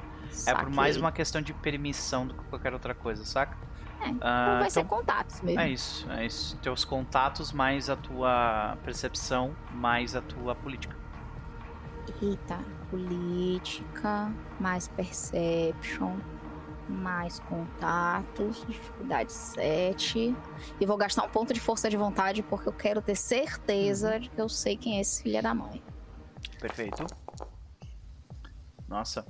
é 0.46 0.54
por 0.54 0.70
mais 0.70 0.94
Saquei. 0.94 1.00
uma 1.02 1.12
questão 1.12 1.42
de 1.42 1.52
permissão 1.52 2.26
do 2.26 2.34
que 2.34 2.44
qualquer 2.44 2.72
outra 2.72 2.94
coisa, 2.94 3.24
saca? 3.24 3.56
É, 4.00 4.08
então 4.08 4.28
Ah, 4.28 4.58
vai 4.60 4.70
ser 4.70 4.80
então- 4.80 4.98
contatos 4.98 5.40
mesmo. 5.42 5.60
É 5.60 5.68
isso, 5.68 6.10
é 6.10 6.26
isso. 6.26 6.56
Teus 6.58 6.84
contatos 6.84 7.52
mais 7.52 7.88
a 7.90 7.96
tua 7.96 8.76
percepção, 8.84 9.54
mais 9.72 10.14
a 10.16 10.20
tua 10.22 10.54
política. 10.54 10.96
Eita, 12.22 12.58
política, 12.90 14.30
mais 14.60 14.88
perception, 14.88 16.16
mais 16.88 17.38
contatos, 17.40 18.64
dificuldade 18.66 19.32
7. 19.32 20.36
E 20.80 20.86
vou 20.86 20.96
gastar 20.96 21.24
um 21.24 21.28
ponto 21.28 21.52
de 21.52 21.60
força 21.60 21.88
de 21.88 21.96
vontade 21.96 22.42
porque 22.42 22.68
eu 22.68 22.72
quero 22.72 23.00
ter 23.00 23.16
certeza 23.16 24.18
de 24.18 24.28
que 24.28 24.40
eu 24.40 24.48
sei 24.48 24.76
quem 24.76 24.98
é 24.98 25.00
esse 25.00 25.22
filho 25.22 25.42
da 25.42 25.54
mãe. 25.54 25.82
Perfeito. 26.60 27.06
Nossa. 28.88 29.26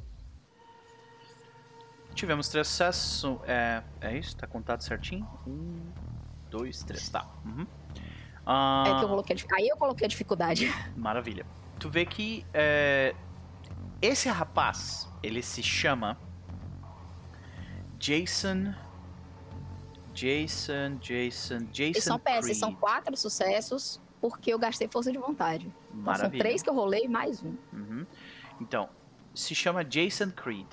Tivemos 2.14 2.48
três 2.48 2.68
sucessos. 2.68 3.39
É, 3.44 3.82
é 4.01 4.16
isso? 4.16 4.36
Tá 4.36 4.47
contado 4.47 4.82
certinho? 4.82 5.28
Um, 5.47 5.81
dois, 6.51 6.82
três. 6.85 7.09
Tá. 7.09 7.28
Uhum. 7.44 7.66
Ah, 8.47 8.85
É 8.86 8.98
que 8.98 9.05
eu 9.05 9.09
coloquei 9.09 9.36
a 9.36 9.56
Aí 9.56 9.68
eu 9.68 9.76
coloquei 9.76 10.05
a 10.05 10.09
dificuldade. 10.09 10.72
Maravilha. 10.97 11.47
Tu 11.78 11.89
vê 11.89 12.06
que 12.06 12.47
é, 12.52 13.14
esse 14.01 14.28
rapaz, 14.28 15.10
ele 15.22 15.43
se 15.43 15.62
chama 15.62 16.16
Jason. 18.05 18.74
Jason, 20.12 20.98
Jason, 21.01 21.64
Jason. 21.72 21.98
E 21.98 22.02
são 22.02 22.18
peças, 22.18 22.59
são 22.59 22.74
quatro 22.74 23.16
sucessos 23.16 23.98
porque 24.20 24.52
eu 24.52 24.59
gastei 24.59 24.86
força 24.86 25.10
de 25.10 25.16
vontade. 25.16 25.72
Então, 25.90 26.14
são 26.14 26.28
três 26.28 26.62
que 26.62 26.68
eu 26.68 26.74
rolei 26.74 27.09
mais 27.09 27.43
um. 27.43 27.56
Uhum. 27.72 28.06
Então, 28.60 28.90
se 29.35 29.55
chama 29.55 29.82
Jason 29.82 30.31
Creed, 30.31 30.66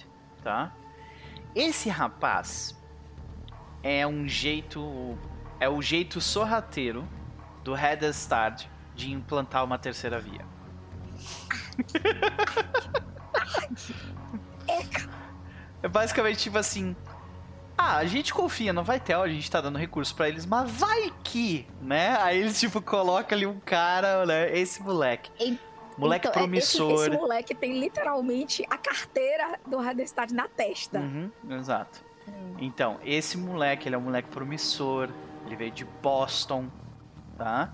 tá? 0.43 0.75
Esse 1.55 1.87
rapaz 1.87 2.77
é 3.81 4.05
um 4.05 4.27
jeito. 4.27 5.17
É 5.57 5.69
o 5.69 5.81
jeito 5.81 6.19
sorrateiro 6.19 7.07
do 7.63 7.73
Red 7.73 8.09
Start 8.09 8.65
de 8.93 9.09
implantar 9.09 9.63
uma 9.63 9.77
terceira 9.77 10.19
via. 10.19 10.45
É 15.83 15.87
basicamente 15.87 16.37
tipo 16.37 16.57
assim. 16.57 16.95
Ah, 17.77 17.97
a 17.97 18.05
gente 18.05 18.33
confia 18.33 18.71
no 18.71 18.83
Vitel, 18.83 19.21
a 19.23 19.27
gente 19.27 19.49
tá 19.49 19.59
dando 19.59 19.77
recurso 19.77 20.13
pra 20.15 20.29
eles, 20.29 20.45
mas 20.45 20.69
vai 20.71 21.11
que, 21.23 21.65
né? 21.81 22.15
Aí 22.21 22.39
eles, 22.39 22.59
tipo, 22.59 22.81
colocam 22.81 23.35
ali 23.35 23.45
um 23.47 23.59
cara, 23.59 24.25
né? 24.25 24.55
Esse 24.57 24.81
moleque. 24.81 25.31
E- 25.39 25.57
Moleque 25.97 26.27
Então, 26.27 26.41
é, 26.43 26.57
esse- 26.57 26.77
promissor. 26.77 27.07
Esse, 27.07 27.09
moleque 27.17 27.53
tem 27.55 27.79
literalmente 27.79 28.65
a 28.69 28.77
carteira 28.77 29.59
do 29.67 29.77
Radestad 29.77 30.31
na 30.31 30.47
testa. 30.47 30.99
Uhum, 30.99 31.29
exato. 31.49 31.99
Então, 32.59 32.97
esse 33.03 33.37
moleque, 33.37 33.87
ele 33.87 33.95
é 33.95 33.97
um 33.97 34.01
moleque 34.01 34.29
promissor. 34.29 35.09
Ele 35.45 35.55
veio 35.55 35.71
de 35.71 35.83
Boston, 36.01 36.67
tá? 37.37 37.73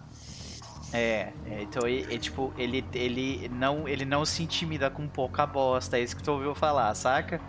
É, 0.91 1.32
é, 1.45 1.61
então 1.61 1.88
ele, 1.88 2.14
é, 2.14 2.18
tipo, 2.18 2.52
ele, 2.57 2.84
ele, 2.94 3.49
não, 3.49 3.88
ele 3.88 4.03
não 4.06 4.26
se 4.26 4.41
intimida 4.41 4.90
com 4.90 5.07
pouca 5.07 5.45
bosta, 5.45 5.98
é 5.98 6.02
isso 6.02 6.15
que 6.15 6.24
tu 6.24 6.32
ouviu 6.32 6.56
falar, 6.56 6.94
saca? 6.95 7.40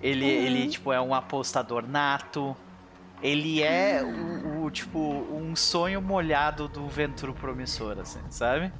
Ele, 0.00 0.24
Uhum. 0.24 0.30
ele 0.38 0.68
tipo, 0.68 0.92
é 0.92 1.00
um 1.00 1.14
apostador 1.14 1.86
nato. 1.86 2.56
Ele 3.22 3.62
é 3.62 4.02
o, 4.04 4.64
o, 4.64 4.70
tipo, 4.70 4.98
um 5.30 5.56
sonho 5.56 6.02
molhado 6.02 6.68
do 6.68 6.88
Venturo 6.88 7.34
promissor, 7.34 7.98
assim, 7.98 8.30
sabe? 8.30 8.72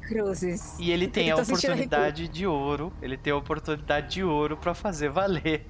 Cruzes. 0.00 0.78
E 0.78 0.90
ele 0.90 1.06
tem 1.08 1.28
Ele 1.28 1.30
a 1.30 1.36
tá 1.36 1.42
oportunidade 1.42 2.28
de 2.28 2.46
ouro. 2.46 2.96
Ele 3.00 3.16
tem 3.16 3.32
a 3.32 3.36
oportunidade 3.36 4.14
de 4.14 4.24
ouro 4.24 4.56
pra 4.56 4.74
fazer 4.74 5.08
valer 5.10 5.66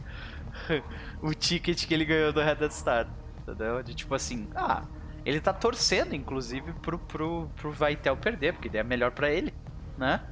o 1.21 1.35
ticket 1.35 1.87
que 1.87 1.95
ele 1.95 2.05
ganhou 2.05 2.33
do 2.33 2.41
Red 2.41 2.71
Star. 2.71 3.09
Entendeu? 3.43 3.83
De 3.83 3.95
tipo 3.95 4.15
assim, 4.15 4.49
ah, 4.55 4.89
ele 5.25 5.41
tá 5.41 5.53
torcendo, 5.53 6.15
inclusive, 6.15 6.73
pro, 6.75 6.99
pro, 6.99 7.51
pro 7.57 7.73
Vaitel 7.73 8.17
perder, 8.17 8.55
porque 8.55 8.69
daí 8.69 8.81
é 8.81 8.85
melhor 8.85 9.13
pra 9.13 9.31
ele, 9.31 9.53
né? 9.97 10.32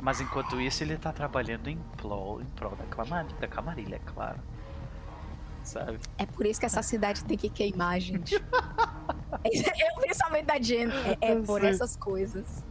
Mas 0.00 0.20
enquanto 0.20 0.60
isso, 0.60 0.82
ele 0.82 0.96
tá 0.96 1.12
trabalhando 1.12 1.68
em 1.68 1.78
prol, 1.96 2.40
em 2.40 2.46
prol 2.46 2.74
da, 2.74 2.84
Camar 2.84 3.26
da 3.38 3.46
Camarilha, 3.46 3.96
é 3.96 3.98
claro. 3.98 4.38
Sabe? 5.62 5.98
É 6.16 6.24
por 6.24 6.46
isso 6.46 6.58
que 6.58 6.66
essa 6.66 6.82
cidade 6.82 7.22
tem 7.24 7.36
que 7.36 7.50
queimar, 7.50 8.00
gente. 8.00 8.34
é 8.34 9.98
o 9.98 10.00
pensamento 10.00 10.46
da 10.46 10.58
Jen. 10.58 10.88
É, 11.20 11.32
é 11.32 11.36
por 11.36 11.62
essas 11.62 11.96
coisas. 11.96 12.62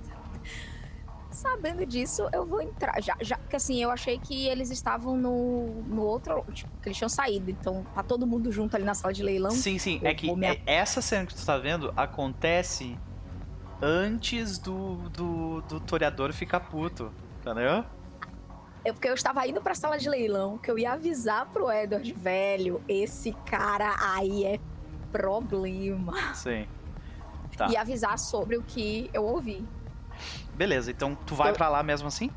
Sabendo 1.31 1.85
disso, 1.85 2.27
eu 2.34 2.45
vou 2.45 2.61
entrar. 2.61 3.01
Já, 3.01 3.15
já, 3.21 3.38
porque 3.38 3.55
assim, 3.55 3.81
eu 3.81 3.91
achei 3.91 4.17
que 4.17 4.47
eles 4.47 4.71
estavam 4.71 5.15
no, 5.15 5.84
no 5.84 6.01
outro. 6.01 6.43
Tipo, 6.51 6.69
que 6.81 6.89
eles 6.89 6.97
tinham 6.97 7.07
saído. 7.07 7.49
Então 7.51 7.85
tá 7.93 8.01
todo 8.01 8.26
mundo 8.26 8.51
junto 8.51 8.76
ali 8.76 8.84
na 8.84 8.95
sala 8.95 9.13
de 9.13 9.21
leilão. 9.23 9.51
Sim, 9.51 9.77
sim. 9.77 9.99
eu 10.01 10.09
É 10.09 10.13
que 10.15 10.35
me 10.35 10.47
é- 10.47 10.61
essa 10.65 11.01
cena 11.01 11.26
que 11.26 11.35
tu 11.35 11.45
tá 11.45 11.57
vendo 11.57 11.93
acontece 11.95 12.97
antes 13.81 14.57
do, 14.57 14.95
do, 15.10 15.61
do 15.61 15.80
toreador 15.80 16.34
ficar 16.34 16.60
puto. 16.61 17.11
Entendeu? 17.41 17.84
É 18.84 18.91
porque 18.93 19.07
eu 19.10 19.14
estava 19.14 19.45
indo 19.47 19.61
pra 19.61 19.76
sala 19.76 19.97
de 19.97 20.10
leilão, 20.10 20.57
que 20.57 20.69
eu 20.72 20.77
ia 20.80 20.93
avisar 20.93 21.45
pro 21.47 21.69
Edward, 21.72 22.11
velho, 22.14 22.81
esse 22.88 23.34
cara 23.45 23.93
aí 24.14 24.45
é 24.45 24.60
problema. 25.11 26.14
Sim. 26.34 26.65
Tá. 27.57 27.68
E 27.69 27.76
avisar 27.76 28.18
sobre 28.18 28.56
o 28.57 28.64
que 28.64 29.10
eu 29.14 29.26
ouvi. 29.26 29.65
Beleza, 30.56 30.91
então 30.91 31.14
tu 31.15 31.35
vai 31.35 31.49
Eu- 31.51 31.56
pra 31.56 31.68
lá 31.68 31.84
mesmo 31.84 32.07
assim? 32.07 32.30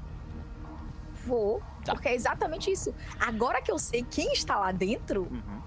Vou, 1.24 1.62
Tá. 1.84 1.92
porque 1.94 2.08
é 2.08 2.14
exatamente 2.14 2.70
isso. 2.72 2.92
Agora 3.20 3.62
que 3.62 3.70
eu 3.70 3.78
sei 3.78 4.02
quem 4.02 4.32
está 4.32 4.56
lá 4.58 4.72
dentro, 4.72 5.22
Uhum. 5.30 5.62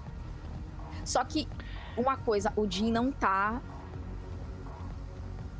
Só 1.04 1.22
que, 1.24 1.48
uma 1.96 2.16
coisa, 2.16 2.52
o 2.56 2.68
Jim 2.68 2.90
não 2.90 3.12
tá 3.12 3.62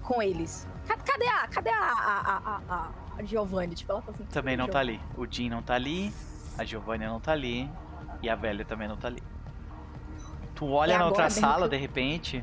com 0.07 0.23
eles. 0.23 0.67
Ca- 0.87 0.97
Cadê 0.97 1.27
a. 1.29 1.47
Cadê 1.49 1.71
a, 1.71 1.81
a, 1.83 2.61
a, 2.69 2.89
a, 3.19 3.23
Giovanni? 3.25 3.75
Tipo, 3.75 3.93
ela 3.93 4.03
tá 4.03 4.11
assim. 4.13 4.25
Também 4.27 4.57
não 4.57 4.67
"Giovanni". 4.67 4.99
tá 4.99 5.03
ali. 5.15 5.19
O 5.19 5.27
Jim 5.31 5.49
não 5.51 5.63
tá 5.63 5.75
ali, 5.75 6.13
a 6.57 6.65
Giovanni 6.65 7.07
não 7.07 7.21
tá 7.21 7.33
ali 7.33 7.71
e 8.23 8.29
a 8.31 8.35
velha 8.37 8.65
também 8.65 8.87
não 8.89 8.97
tá 8.97 9.09
ali. 9.09 9.23
Tu 10.55 10.67
olha 10.71 10.95
É 10.95 10.99
na 10.99 11.07
outra 11.07 11.29
sala, 11.29 11.69
de 11.69 11.77
repente, 11.77 12.43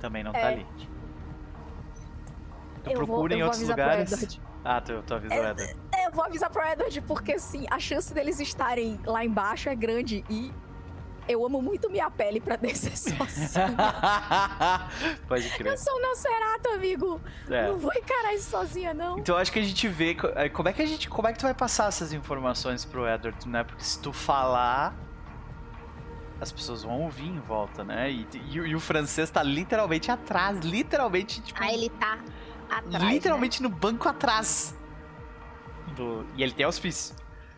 também 0.00 0.22
não 0.22 0.32
tá 0.32 0.38
É. 0.40 0.46
ali. 0.52 0.66
Tu 2.84 2.90
Eu 2.90 2.98
vou- 2.98 3.06
procura 3.06 3.32
eu 3.34 3.38
em 3.38 3.40
vou 3.40 3.48
outros 3.50 3.68
lugares. 3.68 4.40
Ah, 4.64 4.80
tu, 4.80 5.02
tu 5.06 5.14
avisou 5.14 5.38
o 5.38 5.40
Edward. 5.48 5.76
É, 5.94 6.06
eu 6.06 6.10
vou 6.12 6.24
avisar 6.24 6.50
pro 6.50 6.62
Edward, 6.62 7.00
porque 7.02 7.32
assim, 7.34 7.66
a 7.70 7.78
chance 7.78 8.12
deles 8.12 8.40
estarem 8.40 8.98
lá 9.04 9.24
embaixo 9.24 9.68
é 9.68 9.74
grande 9.76 10.24
e 10.28 10.52
eu 11.28 11.44
amo 11.44 11.60
muito 11.62 11.88
minha 11.90 12.10
pele 12.10 12.40
pra 12.40 12.56
descer 12.56 12.96
sozinha. 12.96 13.74
Pode 15.28 15.48
crer. 15.50 15.72
eu 15.72 15.76
sou 15.78 15.96
um 15.96 16.02
Nosferatu, 16.02 16.68
amigo. 16.74 17.20
É. 17.50 17.68
Não 17.68 17.78
vou 17.78 17.92
encarar 17.94 18.34
isso 18.34 18.50
sozinha, 18.50 18.92
não. 18.94 19.18
Então 19.18 19.36
acho 19.36 19.52
que 19.52 19.58
a 19.58 19.62
gente 19.62 19.88
vê 19.88 20.16
eh, 20.36 20.48
como 20.48 20.68
é 20.68 20.72
que 20.72 20.82
a 20.82 20.86
gente, 20.86 21.08
como 21.08 21.26
é 21.28 21.32
que 21.32 21.38
tu 21.38 21.42
vai 21.42 21.54
passar 21.54 21.88
essas 21.88 22.12
informações 22.12 22.84
pro 22.84 23.06
Edward, 23.08 23.48
né? 23.48 23.64
Porque 23.64 23.82
se 23.84 23.98
tu 24.00 24.12
falar, 24.12 24.94
as 26.40 26.52
pessoas 26.52 26.82
vão 26.82 27.00
ouvir 27.02 27.26
em 27.28 27.40
volta, 27.40 27.82
né? 27.84 28.10
E, 28.10 28.26
e 28.50 28.60
o- 28.60 28.66
e 28.66 28.74
o 28.74 28.80
francês 28.80 29.30
tá 29.30 29.42
literalmente 29.42 30.10
atrás, 30.10 30.58
literalmente 30.60 31.40
tipo, 31.40 31.58
Ah, 31.62 31.72
ele 31.72 31.88
tá 31.90 32.18
atrás. 32.70 33.04
né? 33.04 33.10
literalmente 33.12 33.62
no 33.62 33.68
banco 33.68 34.08
atrás. 34.08 34.74
Do... 35.94 36.26
E 36.36 36.42
ele 36.42 36.52
tem 36.52 36.66
auspício. 36.66 37.14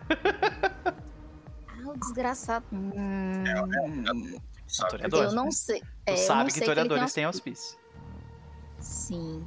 Ah, 1.88 1.92
o 1.94 1.98
desgraçado. 1.98 2.64
Hum, 2.72 3.44
eu 5.12 5.32
não 5.32 5.50
sei. 5.50 5.80
Tu 5.80 5.86
É, 6.06 6.12
eu 6.12 6.16
não 6.16 6.26
sabe 6.26 6.52
que 6.52 6.58
historiadores 6.58 7.12
têm 7.12 7.24
auspício. 7.24 7.78
Sim. 8.78 9.44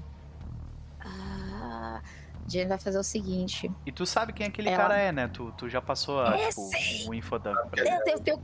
Ah, 0.99 2.01
a 2.45 2.49
gente 2.49 2.67
vai 2.67 2.77
fazer 2.77 2.97
o 2.99 3.03
seguinte. 3.03 3.71
E 3.85 3.91
tu 3.91 4.05
sabe 4.05 4.33
quem 4.33 4.47
aquele 4.47 4.69
Ela- 4.69 4.77
cara 4.77 4.97
é, 4.97 5.11
né? 5.11 5.27
Tu, 5.27 5.51
tu 5.57 5.69
já 5.69 5.81
passou 5.81 6.19
a, 6.21 6.35
É, 6.37 6.49
tipo, 6.49 6.61
sei. 6.61 7.07
o 7.07 7.13
infodump 7.13 7.57
pra 7.69 7.83
É. 7.83 7.87
ele. 7.87 7.95
Eu 7.95 8.03
tenho, 8.03 8.19
tenho- 8.19 8.43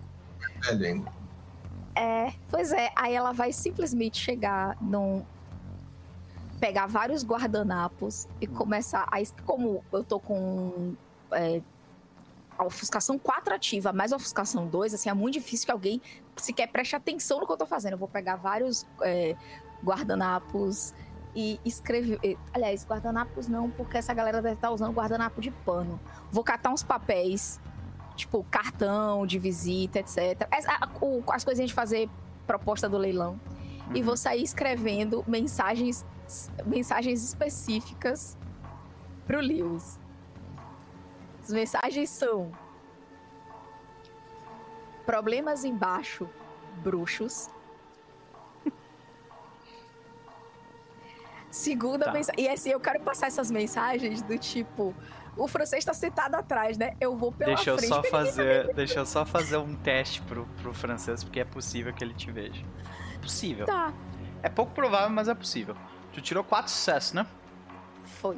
Velho 0.61 0.85
ainda. 0.85 1.11
É, 1.95 2.33
pois 2.49 2.71
é. 2.71 2.91
Aí 2.95 3.13
ela 3.15 3.31
vai 3.31 3.51
simplesmente 3.51 4.17
chegar 4.19 4.77
num. 4.81 5.25
Pegar 6.59 6.87
vários 6.87 7.23
guardanapos 7.23 8.27
e 8.41 8.47
começar 8.47 9.07
a. 9.11 9.17
Como 9.45 9.83
eu 9.91 10.03
tô 10.03 10.19
com. 10.19 10.95
É, 11.31 11.61
a 12.57 12.65
ofuscação 12.65 13.19
4 13.19 13.53
ativa, 13.53 13.93
mais 13.93 14.11
a 14.11 14.15
ofuscação 14.15 14.67
2, 14.67 14.93
assim, 14.93 15.09
é 15.09 15.13
muito 15.13 15.33
difícil 15.35 15.65
que 15.65 15.71
alguém 15.71 16.01
sequer 16.35 16.67
preste 16.67 16.95
atenção 16.95 17.39
no 17.39 17.45
que 17.45 17.51
eu 17.51 17.57
tô 17.57 17.65
fazendo. 17.65 17.93
Eu 17.93 17.97
vou 17.97 18.07
pegar 18.07 18.35
vários 18.35 18.85
é, 19.01 19.35
guardanapos 19.83 20.93
e 21.35 21.59
escrever. 21.63 22.19
Aliás, 22.51 22.85
guardanapos 22.85 23.47
não, 23.47 23.69
porque 23.69 23.97
essa 23.97 24.13
galera 24.13 24.41
deve 24.41 24.55
estar 24.55 24.71
usando 24.71 24.93
guardanapo 24.93 25.39
de 25.39 25.51
pano. 25.51 25.99
Vou 26.31 26.43
catar 26.43 26.71
uns 26.71 26.83
papéis, 26.83 27.59
tipo 28.15 28.43
cartão 28.49 29.25
de 29.25 29.37
visita, 29.37 29.99
etc. 29.99 30.47
As, 30.51 30.65
as 31.31 31.43
coisinhas 31.45 31.69
de 31.69 31.75
fazer 31.75 32.09
proposta 32.47 32.89
do 32.89 32.97
leilão. 32.97 33.39
E 33.93 33.99
Uhum. 33.99 34.05
vou 34.05 34.17
sair 34.17 34.43
escrevendo 34.43 35.23
mensagens, 35.27 36.05
mensagens 36.65 37.23
específicas 37.23 38.37
pro 39.25 39.39
Lewis. 39.39 39.99
As 41.47 41.53
mensagens 41.53 42.09
são: 42.09 42.51
Problemas 45.05 45.63
embaixo, 45.63 46.29
bruxos. 46.83 47.49
Segunda 51.49 52.03
Tá. 52.05 52.11
mensagem. 52.11 52.43
E 52.43 52.49
assim, 52.49 52.69
eu 52.71 52.81
quero 52.81 52.99
passar 52.99 53.27
essas 53.27 53.49
mensagens 53.49 54.21
do 54.21 54.37
tipo: 54.37 54.93
o 55.37 55.47
francês 55.47 55.85
tá 55.85 55.93
sentado 55.93 56.35
atrás, 56.35 56.77
né? 56.77 56.97
Eu 56.99 57.15
vou 57.15 57.31
pela 57.31 57.55
Deixa 57.55 57.69
eu 57.69 57.77
frente. 57.77 57.93
só 57.93 58.03
fazer, 58.11 58.73
deixa 58.73 58.99
eu 58.99 59.05
só 59.05 59.25
fazer 59.25 59.55
um 59.55 59.73
teste 59.73 60.21
pro, 60.23 60.45
pro 60.61 60.73
francês, 60.73 61.23
porque 61.23 61.39
é 61.39 61.45
possível 61.45 61.93
que 61.93 62.03
ele 62.03 62.13
te 62.13 62.29
veja. 62.29 62.61
Possível. 63.21 63.65
Tá, 63.65 63.93
É 64.43 64.49
pouco 64.49 64.73
provável, 64.73 65.09
mas 65.09 65.29
é 65.29 65.33
possível. 65.33 65.77
Tu 66.11 66.19
tirou 66.19 66.43
quatro 66.43 66.69
sucessos, 66.71 67.13
né? 67.13 67.25
foi. 68.03 68.37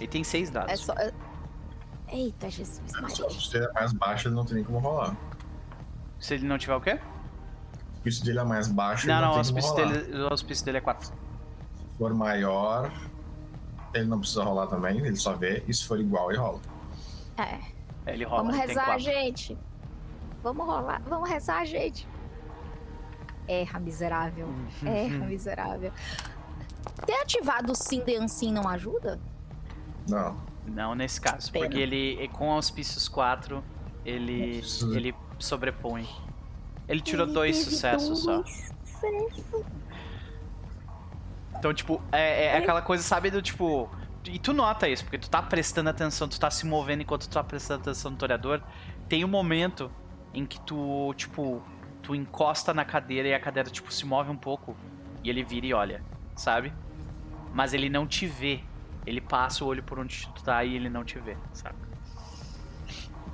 E 0.00 0.06
tem 0.06 0.22
seis 0.24 0.50
dados. 0.50 0.72
É 0.72 0.76
só. 0.76 0.92
é- 0.94 1.12
Eita, 2.08 2.48
Jesus, 2.50 2.80
Se 2.86 3.00
Maria. 3.00 3.26
o 3.26 3.50
dele 3.52 3.64
é 3.66 3.72
mais 3.72 3.92
baixo, 3.92 4.28
ele 4.28 4.34
não 4.34 4.44
tem 4.44 4.54
nem 4.56 4.64
como 4.64 4.78
rolar. 4.78 5.16
Se 6.20 6.34
ele 6.34 6.46
não 6.46 6.58
tiver 6.58 6.74
o 6.76 6.80
quê? 6.80 6.94
O 6.94 7.96
auspício 7.96 8.24
dele 8.24 8.38
é 8.38 8.44
mais 8.44 8.68
baixo, 8.68 9.06
Não, 9.06 9.14
ele 9.14 9.22
não, 9.24 9.32
o 9.32 9.36
não, 9.36 9.42
tem 9.42 9.52
como 9.52 9.58
auspício 9.66 9.84
rolar. 9.86 10.02
dele, 10.04 10.22
o 10.22 10.28
auspício 10.28 10.64
dele 10.64 10.78
é 10.78 10.80
quatro. 10.80 11.06
Se 11.08 11.98
for 11.98 12.14
maior, 12.14 12.92
ele 13.94 14.04
não 14.06 14.18
precisa 14.20 14.44
rolar 14.44 14.66
também, 14.66 14.98
ele 14.98 15.16
só 15.16 15.32
vê. 15.34 15.64
E 15.66 15.72
se 15.74 15.84
for 15.86 15.98
igual, 15.98 16.30
ele 16.30 16.38
rola. 16.38 16.60
É. 17.36 17.58
É, 18.06 18.12
Ele 18.14 18.24
rola, 18.24 18.42
Vamos 18.42 18.58
ele 18.58 18.66
rezar, 18.68 18.98
gente. 18.98 19.58
Vamos 20.42 20.66
rolar. 20.66 21.00
Vamos 21.06 21.28
rezar, 21.28 21.64
gente. 21.64 22.06
Erra, 23.48 23.80
miserável. 23.80 24.46
Erra, 24.84 25.26
miserável. 25.26 25.90
Ter 27.06 27.14
ativado 27.14 27.72
o 27.72 27.74
Sim 27.74 28.04
de 28.04 28.16
Ancin 28.16 28.52
não 28.52 28.68
ajuda? 28.68 29.18
Não. 30.08 30.36
Não 30.66 30.94
nesse 30.94 31.20
caso, 31.20 31.50
Pena. 31.52 31.64
porque 31.66 31.78
ele, 31.80 32.28
com 32.32 32.50
auspícios 32.50 33.08
4, 33.08 33.62
ele, 34.04 34.58
Precisa- 34.58 34.96
ele 34.96 35.14
sobrepõe. 35.38 36.08
Ele 36.88 37.00
tirou 37.00 37.26
Ele 37.26 37.34
dois 37.34 37.56
sucessos 37.58 38.20
só. 38.20 38.36
dois 38.38 38.72
sucessos. 38.84 39.44
Então, 41.58 41.72
tipo, 41.72 42.02
é, 42.12 42.46
é 42.46 42.56
aquela 42.58 42.82
coisa, 42.82 43.02
sabe, 43.02 43.30
do 43.30 43.40
tipo. 43.40 43.88
E 44.24 44.38
tu 44.38 44.52
nota 44.54 44.88
isso, 44.88 45.04
porque 45.04 45.18
tu 45.18 45.28
tá 45.28 45.42
prestando 45.42 45.90
atenção, 45.90 46.26
tu 46.28 46.40
tá 46.40 46.50
se 46.50 46.64
movendo 46.66 47.02
enquanto 47.02 47.28
tu 47.28 47.32
tá 47.32 47.44
prestando 47.44 47.82
atenção 47.82 48.10
no 48.10 48.16
toreador. 48.16 48.60
Tem 49.08 49.24
um 49.24 49.28
momento 49.28 49.90
em 50.32 50.46
que 50.46 50.58
tu, 50.60 51.12
tipo, 51.14 51.62
tu 52.02 52.14
encosta 52.14 52.72
na 52.72 52.84
cadeira 52.84 53.28
e 53.28 53.34
a 53.34 53.40
cadeira, 53.40 53.68
tipo, 53.70 53.92
se 53.92 54.04
move 54.06 54.30
um 54.30 54.36
pouco. 54.36 54.74
E 55.22 55.28
ele 55.30 55.42
vira 55.42 55.66
e 55.66 55.74
olha, 55.74 56.02
sabe? 56.34 56.72
Mas 57.52 57.72
ele 57.74 57.88
não 57.88 58.06
te 58.06 58.26
vê. 58.26 58.60
Ele 59.06 59.20
passa 59.20 59.64
o 59.64 59.68
olho 59.68 59.82
por 59.82 59.98
onde 59.98 60.28
tu 60.34 60.42
tá 60.42 60.64
e 60.64 60.74
ele 60.76 60.88
não 60.88 61.04
te 61.04 61.18
vê, 61.18 61.36
sabe? 61.52 61.76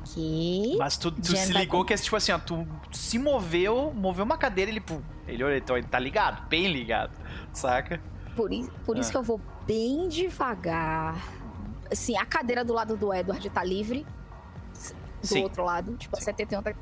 Que? 0.05 0.77
Mas 0.79 0.97
tu, 0.97 1.11
tu 1.13 1.37
se 1.37 1.53
ligou 1.53 1.85
que 1.85 1.93
é 1.93 1.97
tipo 1.97 2.17
assim, 2.17 2.33
ó, 2.33 2.39
tu 2.39 2.67
se 2.91 3.19
moveu, 3.19 3.93
moveu 3.95 4.25
uma 4.25 4.37
cadeira 4.39 4.71
e 4.71 4.75
ele, 4.75 4.81
pum, 4.81 5.01
ele 5.29 5.45
olhou, 5.45 5.57
então 5.57 5.77
ele 5.77 5.87
tá 5.87 5.99
ligado, 5.99 6.49
bem 6.49 6.73
ligado, 6.73 7.13
saca? 7.53 8.01
Por, 8.35 8.53
i- 8.53 8.69
por 8.85 8.97
isso 8.99 9.11
Ah. 9.11 9.13
que 9.13 9.19
eu 9.19 9.23
vou 9.23 9.41
bem 9.67 10.09
devagar. 10.09 11.23
Assim, 11.93 12.17
a 12.17 12.25
cadeira 12.25 12.65
do 12.65 12.73
lado 12.73 12.97
do 12.97 13.13
Edward 13.13 13.49
tá 13.51 13.63
livre. 13.63 14.05
Do 15.21 15.27
Sim. 15.27 15.43
outro 15.43 15.63
lado, 15.65 15.95
tipo, 15.97 16.17
a 16.17 16.19
Sim. 16.21 16.25
71 16.27 16.63
tá... 16.63 16.73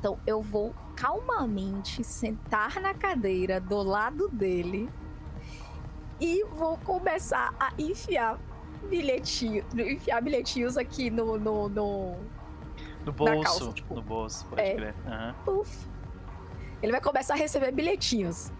Então, 0.00 0.18
eu 0.26 0.42
vou 0.42 0.74
calmamente 0.96 2.02
sentar 2.04 2.80
na 2.80 2.92
cadeira 2.92 3.60
do 3.60 3.82
lado 3.82 4.28
dele 4.28 4.90
e 6.20 6.44
vou 6.52 6.76
começar 6.78 7.54
a 7.58 7.72
enfiar 7.78 8.38
bilhetinho, 8.88 9.64
enfiar 9.74 10.20
bilhetinhos 10.22 10.76
aqui 10.76 11.10
no, 11.10 11.38
no, 11.38 11.68
no, 11.68 12.16
No 13.04 13.12
bolso, 13.12 13.42
calça, 13.42 13.72
tipo, 13.72 13.94
no 13.94 14.02
bolso, 14.02 14.46
pode 14.46 14.62
é. 14.62 14.74
crer. 14.74 14.94
Aham. 15.06 15.34
Puf. 15.44 15.86
Ele 16.82 16.92
vai 16.92 17.00
começar 17.00 17.34
a 17.34 17.36
receber 17.36 17.72
bilhetinhos. 17.72 18.52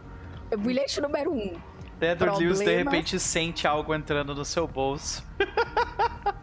Bilhete 0.59 1.01
número 1.01 1.33
um. 1.33 1.57
Edward 2.01 2.39
Lewis 2.43 2.59
de 2.61 2.77
repente 2.77 3.19
sente 3.19 3.67
algo 3.67 3.93
entrando 3.95 4.35
no 4.35 4.45
seu 4.45 4.67
bolso, 4.69 5.25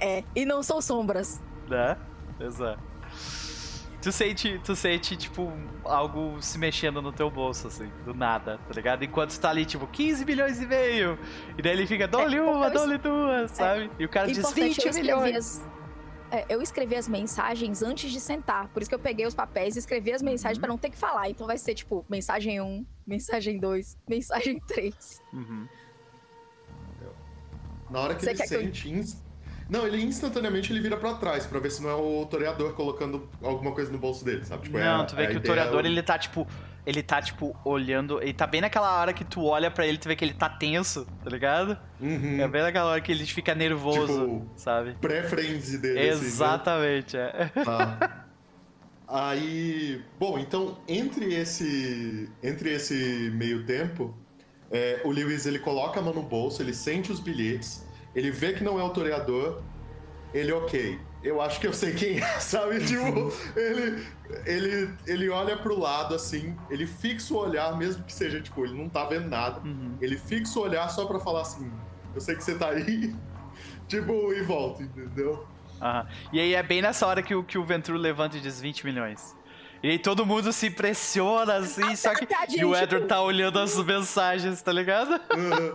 É, 0.00 0.22
e 0.34 0.44
não 0.44 0.62
são 0.62 0.80
sombras. 0.80 1.40
né? 1.68 1.96
Exato. 2.40 2.82
Tu 4.08 4.12
sente, 4.12 4.58
tu 4.64 4.74
sente, 4.74 5.16
tipo, 5.18 5.52
algo 5.84 6.40
se 6.40 6.56
mexendo 6.56 7.02
no 7.02 7.12
teu 7.12 7.30
bolso, 7.30 7.66
assim, 7.66 7.92
do 8.06 8.14
nada, 8.14 8.58
tá 8.66 8.72
ligado? 8.74 9.04
Enquanto 9.04 9.32
tu 9.34 9.38
tá 9.40 9.50
ali, 9.50 9.66
tipo, 9.66 9.86
15 9.86 10.24
milhões 10.24 10.62
e 10.62 10.66
meio. 10.66 11.18
E 11.58 11.60
daí 11.60 11.72
ele 11.72 11.86
fica, 11.86 12.08
dole 12.08 12.38
É, 12.38 12.40
uma, 12.42 12.70
dole 12.70 12.96
duas, 12.96 13.50
sabe? 13.50 13.90
E 13.98 14.06
o 14.06 14.08
cara 14.08 14.26
diz 14.28 14.38
Importante, 14.38 14.62
20 14.64 14.78
eu 14.78 14.90
escrevi 14.90 15.00
milhões. 15.14 15.36
as- 15.36 15.68
é, 16.30 16.46
eu 16.48 16.62
escrevi 16.62 16.96
as 16.96 17.06
mensagens 17.06 17.82
antes 17.82 18.10
de 18.10 18.18
sentar. 18.18 18.68
Por 18.68 18.80
isso 18.80 18.88
que 18.88 18.94
eu 18.94 18.98
peguei 18.98 19.26
os 19.26 19.34
papéis 19.34 19.76
e 19.76 19.78
escrevi 19.78 20.10
as 20.10 20.22
mensagens 20.22 20.56
Uhum. 20.56 20.60
pra 20.62 20.68
não 20.70 20.78
ter 20.78 20.88
que 20.88 20.96
falar. 20.96 21.28
Então 21.28 21.46
vai 21.46 21.58
ser 21.58 21.74
tipo, 21.74 22.02
mensagem 22.08 22.62
1, 22.62 22.86
mensagem 23.06 23.58
2, 23.60 23.94
mensagem 24.08 24.58
3. 24.66 25.20
Uhum. 25.34 25.68
Na 27.90 28.00
hora 28.00 28.14
que 28.14 28.22
Você 28.22 28.30
ele 28.30 28.38
quer 28.38 28.48
que 28.48 28.54
eu- 28.54 28.60
sente. 28.60 28.90
ins- 28.90 29.22
Não, 29.68 29.86
ele 29.86 30.00
instantaneamente 30.02 30.72
ele 30.72 30.80
vira 30.80 30.96
pra 30.96 31.14
trás 31.14 31.44
pra 31.46 31.58
ver 31.60 31.70
se 31.70 31.82
não 31.82 31.90
é 31.90 31.94
o 31.94 32.24
toreador 32.26 32.72
colocando 32.72 33.28
alguma 33.42 33.72
coisa 33.72 33.92
no 33.92 33.98
bolso 33.98 34.24
dele, 34.24 34.44
sabe? 34.44 34.62
Tipo, 34.64 34.78
é 34.78 34.84
Não, 34.84 35.02
a- 35.02 35.04
tu 35.04 35.14
vê 35.14 35.24
a 35.24 35.30
que 35.30 35.36
o 35.36 35.40
toreador, 35.42 35.84
é 35.84 35.88
ele 35.88 36.02
tá, 36.02 36.18
tipo... 36.18 36.46
ele 36.86 37.02
tá, 37.02 37.20
tipo, 37.20 37.54
olhando. 37.64 38.22
Ele 38.22 38.32
tá 38.32 38.46
bem 38.46 38.62
naquela 38.62 38.98
hora 38.98 39.12
que 39.12 39.24
tu 39.24 39.44
olha 39.44 39.70
pra 39.70 39.86
ele 39.86 39.98
tu 39.98 40.08
vê 40.08 40.16
que 40.16 40.24
ele 40.24 40.32
tá 40.32 40.48
tenso, 40.48 41.06
tá 41.22 41.28
ligado? 41.28 41.76
Uhum. 42.00 42.40
É 42.40 42.48
bem 42.48 42.62
naquela 42.62 42.90
hora 42.92 43.00
que 43.02 43.12
ele 43.12 43.26
fica 43.26 43.54
nervoso, 43.54 44.06
Tipo, 44.06 44.46
sabe? 44.56 44.94
Pré-frenzy 45.00 45.76
dele. 45.76 45.98
assim, 46.08 46.20
né? 46.22 46.26
Exatamente, 46.28 47.16
é. 47.18 47.50
Tá. 47.64 48.24
Aí, 49.06 50.02
bom, 50.18 50.38
então 50.38 50.76
entre 50.86 51.32
esse 51.34 52.28
entre 52.42 52.74
esse 52.74 53.30
meio 53.34 53.64
tempo, 53.64 54.14
é, 54.70 55.00
o 55.04 55.10
Lewis 55.10 55.46
ele 55.46 55.58
coloca 55.58 55.98
a 55.98 56.02
mão 56.02 56.12
no 56.12 56.22
bolso, 56.22 56.60
ele 56.62 56.74
sente 56.74 57.10
os 57.10 57.18
bilhetes, 57.18 57.86
ele 58.14 58.30
vê 58.30 58.52
que 58.52 58.62
não 58.64 58.78
é 58.78 58.82
o 58.82 58.90
toreador, 58.90 59.60
ele 60.32 60.52
ok. 60.52 60.98
Eu 61.22 61.40
acho 61.42 61.58
que 61.58 61.66
eu 61.66 61.72
sei 61.72 61.94
quem 61.94 62.18
é, 62.20 62.26
sabe? 62.38 62.78
Tipo, 62.84 63.32
ele, 63.56 64.06
ele, 64.46 64.90
ele 65.06 65.28
olha 65.28 65.56
pro 65.56 65.78
lado 65.78 66.14
assim, 66.14 66.56
ele 66.70 66.86
fixa 66.86 67.34
o 67.34 67.38
olhar, 67.38 67.76
mesmo 67.76 68.04
que 68.04 68.12
seja, 68.12 68.40
tipo, 68.40 68.64
ele 68.64 68.74
não 68.74 68.88
tá 68.88 69.04
vendo 69.04 69.28
nada. 69.28 69.60
Uhum. 69.66 69.96
Ele 70.00 70.16
fixa 70.16 70.58
o 70.58 70.62
olhar 70.62 70.88
só 70.88 71.06
pra 71.06 71.18
falar 71.18 71.42
assim: 71.42 71.70
Eu 72.14 72.20
sei 72.20 72.36
que 72.36 72.44
você 72.44 72.54
tá 72.54 72.68
aí. 72.70 73.14
Tipo, 73.88 74.32
e 74.34 74.42
volta, 74.42 74.82
entendeu? 74.82 75.46
Aham. 75.80 76.06
E 76.30 76.38
aí 76.38 76.52
é 76.54 76.62
bem 76.62 76.82
nessa 76.82 77.06
hora 77.06 77.22
que 77.22 77.34
o, 77.34 77.42
que 77.42 77.56
o 77.56 77.64
Ventru 77.64 77.96
levanta 77.96 78.36
e 78.36 78.40
diz 78.40 78.60
20 78.60 78.84
milhões. 78.84 79.34
E 79.82 79.88
aí 79.88 79.98
todo 79.98 80.26
mundo 80.26 80.52
se 80.52 80.66
impressiona, 80.66 81.54
assim, 81.54 81.96
só 81.96 82.14
que. 82.14 82.26
E 82.50 82.64
o 82.64 82.72
tipo- 82.72 82.76
Edward 82.76 83.06
tá 83.06 83.22
olhando 83.22 83.58
as 83.58 83.74
mensagens, 83.82 84.60
tá 84.60 84.72
ligado? 84.72 85.12
Uhum. 85.12 85.74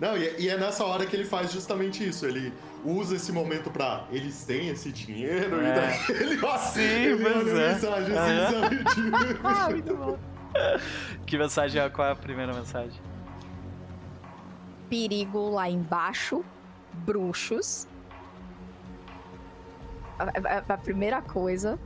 Não, 0.00 0.16
e 0.16 0.26
é, 0.26 0.40
e 0.40 0.48
é 0.48 0.56
nessa 0.56 0.84
hora 0.84 1.04
que 1.04 1.14
ele 1.14 1.24
faz 1.24 1.52
justamente 1.52 2.08
isso. 2.08 2.24
Ele 2.24 2.52
usa 2.84 3.16
esse 3.16 3.30
momento 3.32 3.70
pra. 3.70 4.06
Eles 4.10 4.44
têm 4.44 4.68
esse 4.68 4.90
dinheiro, 4.90 5.60
É. 5.60 5.68
e 5.68 5.74
daí 5.74 6.16
ele, 6.22 6.44
ó, 6.44 6.56
Sim, 6.58 6.80
ele 6.80 7.24
olha 7.24 7.36
a 7.36 7.40
é. 7.40 7.72
mensagem 7.74 8.16
assim, 8.18 9.10
Ah, 9.44 9.68
muito 9.70 9.94
bom. 9.96 10.18
Que 11.26 11.36
mensagem 11.38 11.80
é? 11.82 11.88
Qual 11.90 12.08
é 12.08 12.12
a 12.12 12.16
primeira 12.16 12.52
mensagem? 12.54 12.98
Perigo 14.88 15.50
lá 15.50 15.68
embaixo, 15.68 16.42
bruxos. 16.92 17.86
A, 20.18 20.24
a- 20.24 20.74
a 20.74 20.78
primeira 20.78 21.22
coisa. 21.22 21.78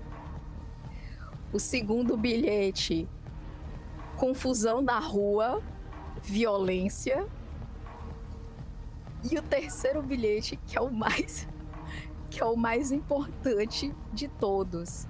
O 1.53 1.59
segundo 1.61 2.17
bilhete, 2.17 3.09
confusão 4.17 4.81
na 4.81 4.99
rua, 4.99 5.63
violência. 6.23 7.27
E 9.31 9.39
o 9.39 9.43
terceiro 9.43 10.03
bilhete, 10.03 10.57
que 10.67 10.77
é 10.77 10.81
o 10.81 10.93
mais 10.93 11.49
que 12.31 12.41
é 12.43 12.45
o 12.45 12.57
mais 12.57 12.91
importante 12.91 13.95
de 14.13 14.29
todos. 14.29 15.07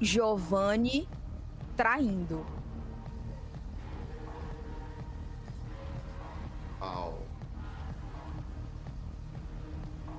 Giovanni 0.00 1.06
traindo. 1.76 2.44
Au. 6.80 7.26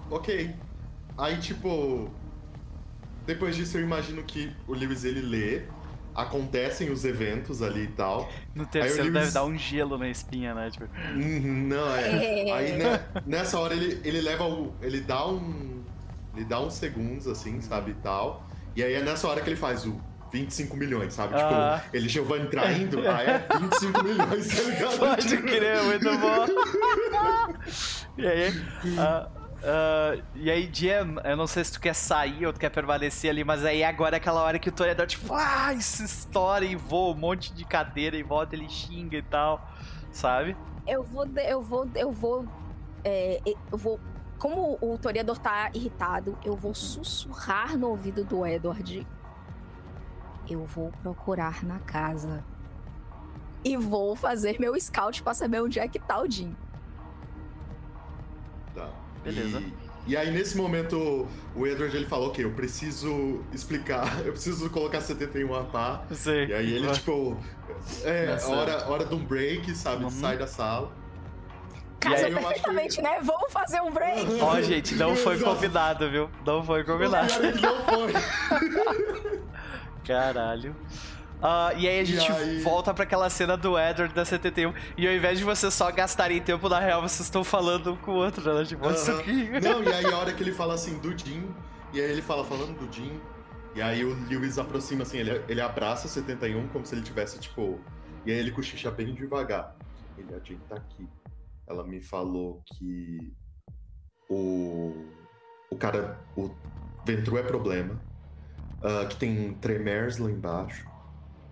Ok. 0.09 0.55
Aí, 1.17 1.39
tipo. 1.39 2.09
Depois 3.25 3.55
disso, 3.55 3.77
eu 3.77 3.83
imagino 3.83 4.23
que 4.23 4.55
o 4.67 4.73
Lewis 4.73 5.03
ele 5.03 5.21
lê, 5.21 5.67
acontecem 6.15 6.89
os 6.91 7.03
eventos 7.05 7.61
ali 7.61 7.83
e 7.83 7.87
tal. 7.87 8.29
No 8.55 8.65
terceiro 8.65 9.03
Lewis- 9.05 9.13
deve 9.13 9.31
dar 9.31 9.45
um 9.45 9.57
gelo 9.57 9.97
na 9.97 10.09
espinha, 10.09 10.53
né? 10.53 10.69
Tipo, 10.69 10.85
Uhum, 11.15 11.67
Não, 11.67 11.95
é. 11.95 12.51
Aí 12.53 12.77
né, 12.77 13.03
nessa 13.25 13.59
hora 13.59 13.73
ele, 13.73 13.99
ele 14.03 14.21
leva 14.21 14.45
o. 14.45 14.73
Ele 14.81 15.01
dá 15.01 15.27
um. 15.27 15.81
Ele 16.35 16.45
dá 16.45 16.59
uns 16.61 16.73
segundos, 16.75 17.27
assim, 17.27 17.59
sabe, 17.61 17.91
e 17.91 17.95
tal. 17.95 18.45
E 18.75 18.81
aí 18.83 18.93
é 18.93 19.01
nessa 19.01 19.27
hora 19.27 19.41
que 19.41 19.49
ele 19.49 19.57
faz 19.57 19.85
o 19.85 19.99
25 20.31 20.77
milhões, 20.77 21.13
sabe? 21.13 21.33
Ah. 21.35 21.81
Tipo, 21.83 21.97
ele 21.97 22.07
Giovanni 22.07 22.47
traindo, 22.47 22.99
ah, 23.05 23.19
é 23.21 23.45
25 23.59 24.03
milhões, 24.03 24.47
tá 24.47 24.61
ligado? 24.63 24.97
Pode 24.97 25.27
Tipo, 25.27 25.43
crer, 25.43 25.83
muito 25.83 26.09
bom. 26.17 26.45
e 28.17 28.25
aí, 28.27 28.63
ah, 28.97 29.27
ah, 29.63 30.17
e 30.35 30.49
aí, 30.49 30.67
Dia, 30.67 31.05
eu 31.23 31.37
não 31.37 31.45
sei 31.45 31.63
se 31.63 31.73
tu 31.73 31.79
quer 31.79 31.93
sair 31.93 32.45
ou 32.45 32.53
tu 32.53 32.59
quer 32.59 32.69
permanecer 32.69 33.29
ali, 33.29 33.43
mas 33.43 33.63
aí 33.63 33.83
agora 33.83 34.15
é 34.15 34.17
aquela 34.17 34.41
hora 34.41 34.57
que 34.57 34.69
o 34.69 34.71
toreador, 34.71 35.05
tipo, 35.05 35.33
ah, 35.33 35.73
se 35.79 36.03
estoura 36.03 36.65
e 36.65 36.75
voa 36.75 37.13
um 37.13 37.17
monte 37.17 37.53
de 37.53 37.63
cadeira 37.65 38.17
e 38.17 38.23
volta, 38.23 38.55
ele 38.55 38.67
xinga 38.67 39.17
e 39.17 39.21
tal, 39.21 39.69
sabe? 40.11 40.55
Eu 40.87 41.03
vou, 41.03 41.27
eu 41.37 41.61
vou, 41.61 41.89
eu 41.95 42.11
vou, 42.11 42.45
é, 43.03 43.39
eu 43.71 43.77
vou. 43.77 43.99
Como 44.39 44.79
o 44.81 44.97
toreador 44.97 45.37
tá 45.37 45.69
irritado, 45.73 46.35
eu 46.43 46.55
vou 46.55 46.73
sussurrar 46.73 47.77
no 47.77 47.89
ouvido 47.89 48.23
do 48.23 48.43
Edward. 48.45 49.05
Eu 50.49 50.65
vou 50.65 50.91
procurar 51.03 51.63
na 51.63 51.77
casa. 51.79 52.43
E 53.63 53.77
vou 53.77 54.15
fazer 54.15 54.59
meu 54.59 54.79
scout 54.81 55.21
pra 55.21 55.35
saber 55.35 55.61
onde 55.61 55.79
é 55.79 55.87
que 55.87 55.99
tá 55.99 56.19
o 56.19 56.29
Jim. 56.29 56.55
Beleza. 59.23 59.59
E, 59.59 60.11
e 60.11 60.17
aí, 60.17 60.31
nesse 60.31 60.57
momento, 60.57 61.27
o 61.55 61.67
Edward 61.67 61.95
ele 61.95 62.05
falou: 62.05 62.29
Ok, 62.29 62.43
eu 62.43 62.51
preciso 62.51 63.41
explicar, 63.53 64.19
eu 64.25 64.31
preciso 64.31 64.69
colocar 64.69 64.99
71 65.01 65.53
a 65.53 65.63
par. 65.63 66.07
Sei. 66.11 66.45
E 66.47 66.53
aí 66.53 66.73
ele, 66.73 66.89
tipo, 66.91 67.37
é, 68.03 68.27
Nessa- 68.27 68.49
hora, 68.49 68.89
hora 68.89 69.05
de 69.05 69.13
um 69.15 69.23
break, 69.23 69.73
sabe? 69.75 70.03
Uhum. 70.05 70.09
Sai 70.09 70.37
da 70.37 70.47
sala. 70.47 70.91
Casa 71.99 72.25
aí 72.25 72.31
eu 72.31 72.37
acho 72.39 72.47
que- 72.47 72.53
perfeitamente, 72.55 73.01
né? 73.03 73.19
Vamos 73.21 73.53
fazer 73.53 73.79
um 73.81 73.91
break. 73.91 74.25
Ó, 74.41 74.59
gente, 74.61 74.95
não 74.95 75.15
foi 75.15 75.39
combinado, 75.39 76.09
viu? 76.09 76.27
Não 76.43 76.63
foi 76.65 76.81
O 76.81 76.85
combinado. 76.85 77.27
pior 77.31 77.45
é 77.45 77.53
não 77.61 77.85
foi. 77.85 78.13
Caralho. 80.05 80.75
Ah, 81.41 81.73
e 81.75 81.87
aí 81.87 81.99
a 81.99 82.03
gente 82.03 82.31
aí? 82.31 82.61
volta 82.61 82.93
pra 82.93 83.03
aquela 83.03 83.29
cena 83.29 83.57
do 83.57 83.77
Edward 83.79 84.13
da 84.13 84.23
71. 84.23 84.73
E 84.97 85.07
ao 85.07 85.13
invés 85.13 85.39
de 85.39 85.43
vocês 85.43 85.73
só 85.73 85.91
gastarem 85.91 86.39
tempo 86.41 86.69
na 86.69 86.79
real, 86.79 87.01
vocês 87.01 87.21
estão 87.21 87.43
falando 87.43 87.93
um 87.93 87.97
com 87.97 88.11
o 88.11 88.15
outro, 88.15 88.53
né? 88.53 88.63
Tipo, 88.63 88.89
isso 88.91 89.11
aqui. 89.11 89.49
Não, 89.59 89.83
e 89.83 89.91
aí 89.93 90.05
a 90.05 90.17
hora 90.17 90.33
que 90.33 90.43
ele 90.43 90.51
fala 90.51 90.75
assim 90.75 90.99
do 90.99 91.17
Jim, 91.17 91.49
e 91.93 91.99
aí 91.99 92.11
ele 92.11 92.21
fala 92.21 92.43
falando 92.45 92.77
do 92.77 92.93
Jim, 92.93 93.19
e 93.73 93.81
aí 93.81 94.05
o 94.05 94.13
Lewis 94.29 94.59
aproxima 94.59 95.03
assim, 95.03 95.17
ele, 95.17 95.41
ele 95.47 95.61
abraça 95.61 96.05
o 96.05 96.09
71 96.09 96.67
como 96.67 96.85
se 96.85 96.93
ele 96.93 97.01
tivesse, 97.01 97.39
tipo. 97.39 97.79
E 98.25 98.31
aí 98.31 98.37
ele 98.37 98.51
cochicha 98.51 98.91
bem 98.91 99.13
devagar. 99.15 99.75
Ele, 100.17 100.35
a 100.35 100.39
Jim 100.43 100.59
tá 100.69 100.75
aqui. 100.75 101.07
Ela 101.67 101.83
me 101.83 102.01
falou 102.01 102.61
que 102.65 103.33
o. 104.29 104.93
O 105.71 105.75
cara. 105.75 106.19
O 106.35 106.51
Ventru 107.05 107.37
é 107.37 107.43
problema. 107.43 107.99
ah, 108.83 109.05
que 109.07 109.15
tem 109.15 109.53
Tremers 109.55 110.17
lá 110.19 110.29
embaixo. 110.29 110.90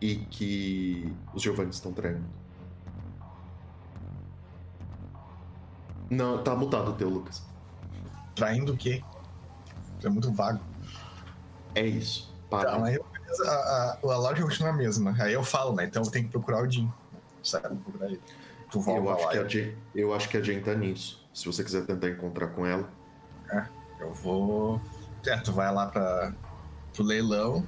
E 0.01 0.15
que 0.15 1.13
os 1.33 1.41
Giovanni 1.41 1.71
estão 1.71 1.91
traindo. 1.91 2.23
Não, 6.09 6.41
tá 6.41 6.55
mutado 6.55 6.91
o 6.91 6.93
teu, 6.93 7.09
Lucas. 7.09 7.43
Traindo 8.35 8.73
o 8.73 8.77
quê? 8.77 9.03
É 10.03 10.09
muito 10.09 10.31
vago. 10.31 10.61
É 11.75 11.85
isso. 11.85 12.33
Para. 12.49 12.71
Tá, 12.71 12.79
mas 12.79 12.97
a, 13.45 13.51
a, 13.51 13.97
a 14.01 14.17
lógica 14.17 14.43
continua 14.43 14.71
a 14.71 14.75
mesma. 14.75 15.15
Aí 15.19 15.33
eu 15.33 15.43
falo, 15.43 15.75
né? 15.75 15.85
Então 15.85 16.01
eu 16.01 16.09
tenho 16.09 16.25
que 16.25 16.31
procurar 16.31 16.63
o 16.63 16.69
Jim. 16.69 16.91
Sabe? 17.43 17.75
Procurar 17.75 18.07
ele. 18.07 18.21
Tu 18.71 18.79
volta 18.79 19.01
eu, 19.01 19.13
acho 19.13 19.25
lá. 19.25 19.31
que 19.31 19.37
a 19.37 19.47
Jane, 19.47 19.77
eu 19.95 20.13
acho 20.13 20.29
que 20.29 20.37
a 20.37 20.41
Jane 20.41 20.61
tá 20.61 20.73
nisso. 20.73 21.27
Se 21.33 21.45
você 21.45 21.63
quiser 21.63 21.85
tentar 21.85 22.09
encontrar 22.09 22.47
com 22.47 22.65
ela. 22.65 22.89
Eu 23.99 24.13
vou. 24.13 24.81
É, 25.25 25.37
tu 25.37 25.51
vai 25.51 25.71
lá 25.73 25.87
pra, 25.87 26.33
pro 26.93 27.03
leilão. 27.03 27.65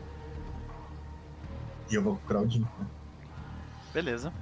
E 1.92 1.96
eu 1.96 2.02
vou 2.02 2.16
procurar 2.16 2.42
o 2.42 2.50
Jim. 2.50 2.66
Beleza. 3.94 4.34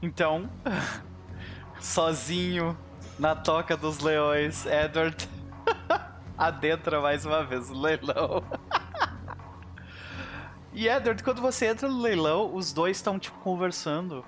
Então, 0.00 0.48
sozinho 1.78 2.76
na 3.18 3.36
toca 3.36 3.76
dos 3.76 4.00
leões, 4.00 4.64
Edward 4.64 5.28
adentra 6.38 7.02
mais 7.02 7.26
uma 7.26 7.44
vez 7.44 7.70
o 7.70 7.74
leilão. 7.74 8.42
e 10.72 10.88
Edward, 10.88 11.22
quando 11.22 11.42
você 11.42 11.66
entra 11.66 11.88
no 11.88 12.00
leilão, 12.00 12.54
os 12.54 12.72
dois 12.72 12.96
estão 12.96 13.18
tipo 13.18 13.38
conversando. 13.40 14.24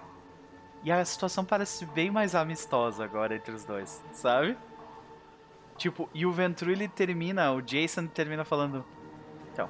E 0.85 0.93
a 0.93 1.03
situação 1.05 1.45
parece 1.45 1.87
bem 1.87 2.11
mais 2.11 2.35
amistosa 2.35 3.03
agora 3.03 3.35
entre 3.35 3.55
os 3.55 3.65
dois, 3.65 4.05
sabe? 4.13 4.57
Tipo, 5.79 6.09
e 6.15 6.25
o 6.25 6.33
Ventru 6.33 6.71
ele 6.71 6.89
termina, 6.89 7.51
o 7.53 7.61
Jason 7.61 8.07
termina 8.07 8.45
falando: 8.45 8.85
Então, 9.53 9.69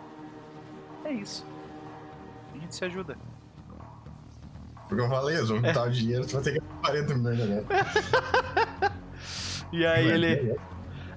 é 1.04 1.12
isso. 1.12 1.55
Gente 2.66 2.74
se 2.74 2.84
ajuda. 2.84 3.16
Porque 4.88 5.02
eu 5.02 5.09
falei, 5.09 5.38
eu 5.38 5.47
vou 5.47 5.60
botar 5.60 5.84
o 5.84 5.90
dinheiro, 5.90 6.26
tu 6.26 6.34
vai 6.34 6.43
ter 6.43 6.52
que 6.55 6.60
dar 6.60 6.74
40 6.84 7.14
milhões 7.14 7.38
né? 7.38 7.59
agora. 7.59 8.97
E 9.72 9.84
aí 9.84 10.06
ele. 10.06 10.56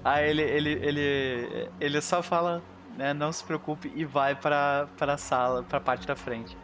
Aí 0.04 0.28
ele, 0.28 0.42
ele, 0.42 0.70
ele, 0.70 1.68
ele 1.78 2.00
só 2.00 2.22
fala, 2.22 2.62
né, 2.96 3.14
não 3.14 3.30
se 3.30 3.44
preocupe 3.44 3.92
e 3.94 4.04
vai 4.04 4.34
pra, 4.34 4.88
pra 4.96 5.16
sala, 5.16 5.62
pra 5.62 5.78
parte 5.78 6.06
da 6.06 6.16
frente. 6.16 6.56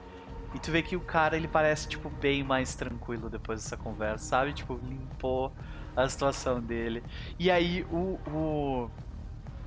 E 0.54 0.58
tu 0.58 0.70
vê 0.70 0.82
que 0.82 0.96
o 0.96 1.00
cara, 1.00 1.36
ele 1.36 1.46
parece, 1.46 1.86
tipo, 1.86 2.08
bem 2.08 2.42
mais 2.42 2.74
tranquilo 2.74 3.28
depois 3.28 3.62
dessa 3.62 3.76
conversa, 3.76 4.24
sabe? 4.24 4.52
Tipo, 4.52 4.80
limpou 4.82 5.52
a 5.94 6.08
situação 6.08 6.60
dele. 6.60 7.04
E 7.38 7.50
aí 7.50 7.86
o, 7.90 8.18
o, 8.26 8.90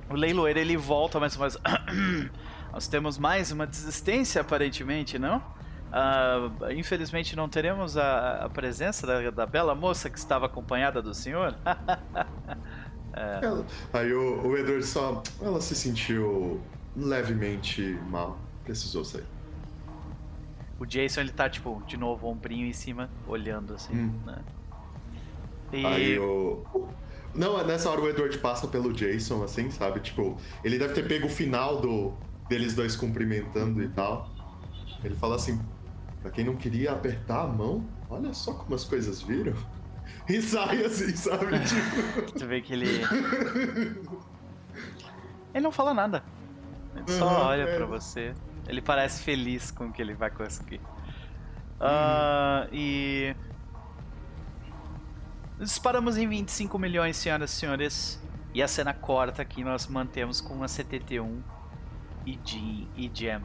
o 0.10 0.14
leiloeiro, 0.14 0.60
ele 0.60 0.76
volta 0.76 1.20
mais 1.20 1.36
ou 1.36 1.42
menos 1.48 1.60
Nós 2.72 2.88
temos 2.88 3.18
mais 3.18 3.52
uma 3.52 3.66
desistência, 3.66 4.42
aparentemente, 4.42 5.18
não? 5.18 5.42
Ah, 5.92 6.50
infelizmente 6.76 7.36
não 7.36 7.50
teremos 7.50 7.98
a, 7.98 8.46
a 8.46 8.50
presença 8.50 9.08
da, 9.08 9.32
da 9.32 9.46
bela 9.46 9.74
moça 9.74 10.08
que 10.10 10.20
estava 10.20 10.46
acompanhada 10.46 11.02
do 11.02 11.14
senhor. 11.16 11.56
Ela- 13.42 13.66
Aí 13.92 14.14
o, 14.14 14.48
o 14.48 14.58
Edward 14.58 14.86
só. 14.86 15.24
Ela 15.42 15.60
se 15.62 15.76
sentiu 15.76 16.62
levemente 16.96 18.00
mal. 18.08 18.38
Precisou 18.64 19.04
sair. 19.04 19.26
o 20.80 20.86
Jason 20.86 21.22
ele 21.22 21.32
tá 21.32 21.50
tipo 21.50 21.82
de 21.88 21.98
novo 21.98 22.28
ombrinho 22.28 22.68
em 22.68 22.74
cima, 22.74 23.10
olhando 23.28 23.74
assim, 23.74 23.96
Hum. 23.96 24.14
né? 24.26 24.38
E 25.74 25.86
Aí 25.86 26.20
o. 26.20 26.64
Não, 27.34 27.64
nessa 27.66 27.90
hora 27.90 28.02
o 28.02 28.08
Edward 28.10 28.38
passa 28.40 28.68
pelo 28.68 28.94
Jason, 28.94 29.44
assim, 29.44 29.70
sabe? 29.72 30.00
Tipo, 30.02 30.38
ele 30.64 30.78
deve 30.80 30.94
ter 30.94 31.08
pego 31.08 31.26
o 31.28 31.30
final 31.30 31.80
do 31.82 32.14
deles 32.50 32.74
dois 32.74 32.96
cumprimentando 32.96 33.82
e 33.84 33.88
tal. 33.90 34.30
Ele 35.04 35.16
fala 35.16 35.36
assim, 35.36 35.62
pra 36.22 36.32
quem 36.32 36.44
não 36.44 36.56
queria 36.58 36.92
apertar 36.92 37.44
a 37.44 37.48
mão, 37.48 37.86
olha 38.10 38.34
só 38.34 38.54
como 38.54 38.76
as 38.76 38.84
coisas 38.84 39.22
viram. 39.22 39.54
E 40.28 40.42
sai 40.42 40.84
assim, 40.84 41.16
sabe? 41.16 41.58
Tipo, 41.66 42.32
tu 42.38 42.46
vê 42.48 42.62
que 42.62 42.74
ele 42.74 43.02
ele 45.54 45.64
não 45.64 45.72
fala 45.72 45.94
nada. 45.94 46.24
Ele 46.96 47.12
só 47.12 47.28
Uhum, 47.28 47.48
olha 47.48 47.62
é. 47.64 47.76
pra 47.76 47.86
você. 47.86 48.34
Ele 48.68 48.82
parece 48.82 49.24
feliz 49.24 49.72
com 49.72 49.86
o 49.88 49.92
que 49.92 50.02
ele 50.02 50.14
vai 50.14 50.30
conseguir. 50.30 50.82
Ah, 51.80 52.68
e 52.72 53.36
disparamos 55.60 56.18
em 56.18 56.28
25 56.28 56.78
milhões, 56.78 57.18
senhoras 57.18 57.52
e 57.52 57.56
senhores. 57.56 58.22
E 58.54 58.62
a 58.62 58.68
cena 58.68 58.94
corta 58.94 59.42
aqui 59.42 59.64
nós 59.64 59.88
mantemos 59.88 60.42
com 60.42 60.64
a 60.64 60.68
71 60.68 61.42
e, 62.26 62.40
G, 62.44 62.88
e 62.96 63.12
Jam. 63.14 63.42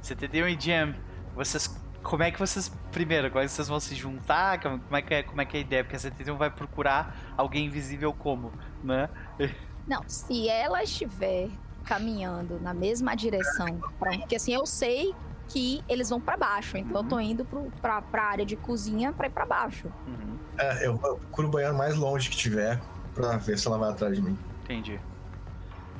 71 0.00 0.48
e 0.48 0.60
Jam, 0.60 0.94
vocês. 1.34 1.68
Como 2.02 2.22
é 2.22 2.30
que 2.30 2.38
vocês. 2.38 2.70
Primeiro, 2.92 3.28
como 3.30 3.40
é 3.42 3.46
que 3.46 3.52
vocês 3.52 3.68
vão 3.68 3.80
se 3.80 3.94
juntar? 3.94 4.60
Como 4.60 4.96
é 4.96 5.02
que 5.02 5.14
é, 5.14 5.22
como 5.22 5.40
é, 5.40 5.44
que 5.44 5.56
é 5.56 5.60
a 5.60 5.62
ideia? 5.62 5.84
Porque 5.84 5.96
a 5.96 6.00
71 6.00 6.36
vai 6.36 6.50
procurar 6.50 7.16
alguém 7.36 7.66
invisível 7.66 8.12
como, 8.12 8.52
né? 8.82 9.08
Não, 9.86 10.02
se 10.06 10.48
ela 10.48 10.82
estiver 10.82 11.48
caminhando 11.84 12.60
na 12.60 12.74
mesma 12.74 13.14
direção, 13.14 13.80
pra, 13.98 14.10
porque 14.18 14.36
assim, 14.36 14.52
eu 14.52 14.66
sei 14.66 15.14
que 15.48 15.82
eles 15.88 16.10
vão 16.10 16.20
pra 16.20 16.36
baixo, 16.36 16.76
então 16.76 17.00
eu 17.02 17.08
tô 17.08 17.18
indo 17.18 17.42
pro, 17.42 17.72
pra, 17.80 18.02
pra 18.02 18.24
área 18.24 18.44
de 18.44 18.54
cozinha 18.54 19.12
pra 19.14 19.28
ir 19.28 19.30
pra 19.30 19.46
baixo. 19.46 19.90
Uhum, 20.06 20.36
É, 20.58 20.86
eu 20.86 20.92
eu 20.92 20.98
procuro 20.98 21.48
o 21.48 21.50
banheiro 21.50 21.74
mais 21.74 21.96
longe 21.96 22.28
que 22.28 22.36
tiver 22.36 22.78
pra 23.14 23.38
ver 23.38 23.58
se 23.58 23.66
ela 23.66 23.78
vai 23.78 23.90
atrás 23.90 24.14
de 24.14 24.20
mim. 24.22 24.36
entendi. 24.64 25.00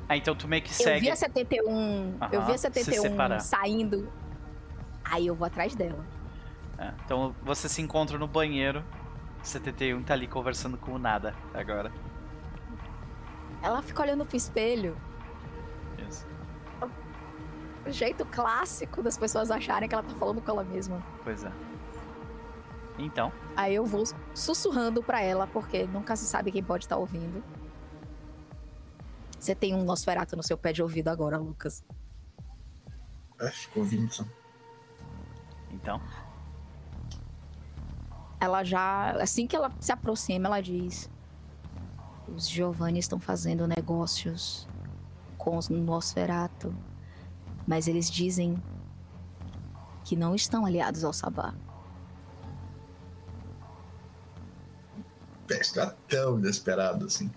Ah, 0.09 0.17
então 0.17 0.33
tu 0.35 0.47
meio 0.47 0.63
que 0.63 0.71
Eu 0.71 0.73
segue. 0.73 1.01
vi 1.01 1.11
a 1.11 1.15
71, 1.15 2.17
eu 2.31 2.41
vi 2.43 2.51
a 2.53 2.57
se 2.57 2.63
71 2.63 3.01
separar. 3.03 3.39
saindo, 3.39 4.11
aí 5.05 5.27
eu 5.27 5.35
vou 5.35 5.45
atrás 5.45 5.75
dela. 5.75 6.03
É, 6.79 6.91
então 7.05 7.35
você 7.43 7.69
se 7.69 7.79
encontra 7.81 8.17
no 8.17 8.27
banheiro. 8.27 8.83
71 9.43 10.01
tá 10.03 10.13
ali 10.15 10.27
conversando 10.27 10.77
com 10.77 10.93
o 10.93 10.97
nada 10.99 11.35
agora. 11.53 11.91
Ela 13.61 13.81
fica 13.83 14.01
olhando 14.01 14.25
pro 14.25 14.35
espelho, 14.35 14.97
Isso. 16.09 16.25
o 17.85 17.91
jeito 17.91 18.25
clássico 18.25 19.03
das 19.03 19.17
pessoas 19.17 19.51
acharem 19.51 19.87
que 19.87 19.93
ela 19.93 20.03
tá 20.03 20.15
falando 20.15 20.41
com 20.41 20.49
ela 20.51 20.63
mesma. 20.63 21.03
Pois 21.23 21.43
é. 21.43 21.51
Então, 22.97 23.31
Aí 23.55 23.75
eu 23.75 23.85
vou 23.85 24.03
sussurrando 24.33 25.01
pra 25.03 25.21
ela, 25.21 25.45
porque 25.47 25.83
nunca 25.87 26.15
se 26.15 26.25
sabe 26.25 26.51
quem 26.51 26.63
pode 26.63 26.85
estar 26.85 26.97
ouvindo. 26.97 27.41
Você 29.39 29.55
tem 29.55 29.73
um 29.73 29.83
Nosferato 29.83 30.35
no 30.35 30.43
seu 30.43 30.57
pé 30.57 30.73
de 30.73 30.83
ouvido 30.83 31.07
agora, 31.07 31.37
Lucas. 31.37 31.83
É, 33.39 33.49
ficou 33.49 33.83
ouvindo 33.83 34.11
só. 34.13 34.25
então. 35.71 36.01
Ela 38.39 38.63
já, 38.63 39.11
assim 39.21 39.47
que 39.47 39.55
ela 39.55 39.71
se 39.79 39.91
aproxima, 39.91 40.47
ela 40.47 40.61
diz: 40.61 41.09
Os 42.27 42.49
Giovanni 42.49 42.99
estão 42.99 43.19
fazendo 43.19 43.65
negócios 43.65 44.67
com 45.37 45.57
os 45.57 45.69
Nosferato, 45.69 46.75
mas 47.65 47.87
eles 47.87 48.09
dizem 48.09 48.61
que 50.03 50.15
não 50.15 50.35
estão 50.35 50.65
aliados 50.65 51.03
ao 51.03 51.13
Sabá. 51.13 51.53
Está 55.49 55.95
tão 56.07 56.39
desesperado 56.39 57.05
assim. 57.05 57.31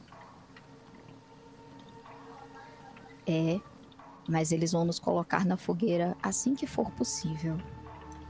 É, 3.26 3.60
mas 4.28 4.52
eles 4.52 4.72
vão 4.72 4.84
nos 4.84 4.98
colocar 4.98 5.44
na 5.44 5.56
fogueira 5.56 6.16
assim 6.22 6.54
que 6.54 6.66
for 6.66 6.90
possível. 6.90 7.56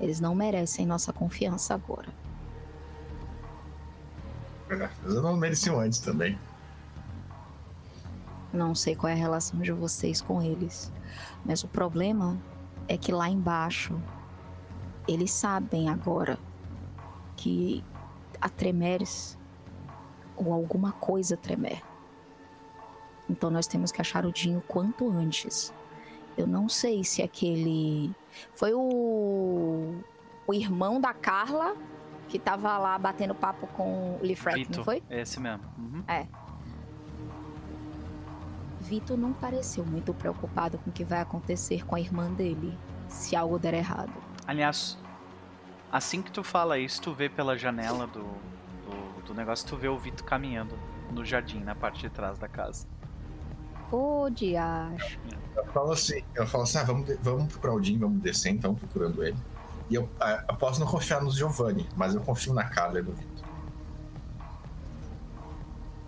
Eles 0.00 0.20
não 0.20 0.34
merecem 0.34 0.86
nossa 0.86 1.12
confiança 1.12 1.74
agora. 1.74 2.08
Eu 5.04 5.22
não 5.22 5.36
mereciam 5.36 5.78
antes 5.78 5.98
também. 5.98 6.38
Não 8.52 8.74
sei 8.74 8.94
qual 8.94 9.10
é 9.10 9.12
a 9.12 9.16
relação 9.16 9.60
de 9.60 9.72
vocês 9.72 10.20
com 10.20 10.42
eles, 10.42 10.92
mas 11.44 11.62
o 11.62 11.68
problema 11.68 12.38
é 12.88 12.96
que 12.96 13.12
lá 13.12 13.28
embaixo 13.28 13.98
eles 15.08 15.30
sabem 15.30 15.88
agora 15.88 16.38
que 17.36 17.84
a 18.40 18.48
Tremeres 18.48 19.38
ou 20.36 20.52
alguma 20.52 20.92
coisa 20.92 21.36
Tremer. 21.36 21.82
Então 23.28 23.50
nós 23.50 23.66
temos 23.66 23.92
que 23.92 24.00
achar 24.00 24.26
o 24.26 24.32
Dinho 24.32 24.62
quanto 24.66 25.08
antes. 25.10 25.72
Eu 26.36 26.46
não 26.46 26.68
sei 26.68 27.04
se 27.04 27.22
aquele 27.22 28.10
foi 28.54 28.72
o 28.74 29.94
o 30.46 30.54
irmão 30.54 31.00
da 31.00 31.14
Carla 31.14 31.76
que 32.28 32.38
tava 32.38 32.76
lá 32.78 32.98
batendo 32.98 33.34
papo 33.34 33.66
com 33.68 34.16
o 34.16 34.20
Lifrek, 34.22 34.74
não 34.74 34.84
foi? 34.84 35.02
esse 35.10 35.38
mesmo. 35.38 35.62
Uhum. 35.78 36.02
Vitor 38.80 39.16
não 39.16 39.32
pareceu 39.32 39.84
muito 39.84 40.12
preocupado 40.12 40.78
com 40.78 40.90
o 40.90 40.92
que 40.92 41.04
vai 41.04 41.20
acontecer 41.20 41.86
com 41.86 41.94
a 41.94 42.00
irmã 42.00 42.30
dele, 42.32 42.76
se 43.08 43.36
algo 43.36 43.58
der 43.58 43.74
errado. 43.74 44.12
Aliás, 44.46 44.98
assim 45.90 46.20
que 46.22 46.32
tu 46.32 46.42
fala 46.42 46.78
isso, 46.78 47.00
tu 47.02 47.12
vê 47.12 47.28
pela 47.28 47.56
janela 47.56 48.06
do, 48.06 48.22
do, 48.22 49.22
do 49.26 49.34
negócio, 49.34 49.68
tu 49.68 49.76
vê 49.76 49.88
o 49.88 49.98
Vito 49.98 50.24
caminhando 50.24 50.74
no 51.10 51.24
jardim, 51.24 51.60
na 51.60 51.74
parte 51.74 52.00
de 52.00 52.10
trás 52.10 52.38
da 52.38 52.48
casa. 52.48 52.86
Ô, 53.92 54.28
diacho. 54.30 55.18
Eu 55.54 55.64
falo 55.66 55.92
assim, 55.92 56.22
eu 56.34 56.46
falo 56.46 56.64
assim, 56.64 56.78
ah, 56.78 56.84
vamos, 56.84 57.06
de- 57.06 57.16
vamos 57.16 57.46
procurar 57.52 57.74
o 57.74 57.82
Jim, 57.82 57.98
vamos 57.98 58.22
descer 58.22 58.50
então, 58.50 58.74
procurando 58.74 59.22
ele. 59.22 59.36
E 59.90 59.94
eu, 59.94 60.08
ah, 60.18 60.42
eu 60.48 60.56
posso 60.56 60.80
não 60.80 60.86
confiar 60.86 61.22
nos 61.22 61.36
Giovanni, 61.36 61.86
mas 61.94 62.14
eu 62.14 62.20
confio 62.22 62.54
na 62.54 62.64
Carla 62.64 63.00
e 63.00 63.02
no 63.02 63.12
Vitor. 63.12 63.44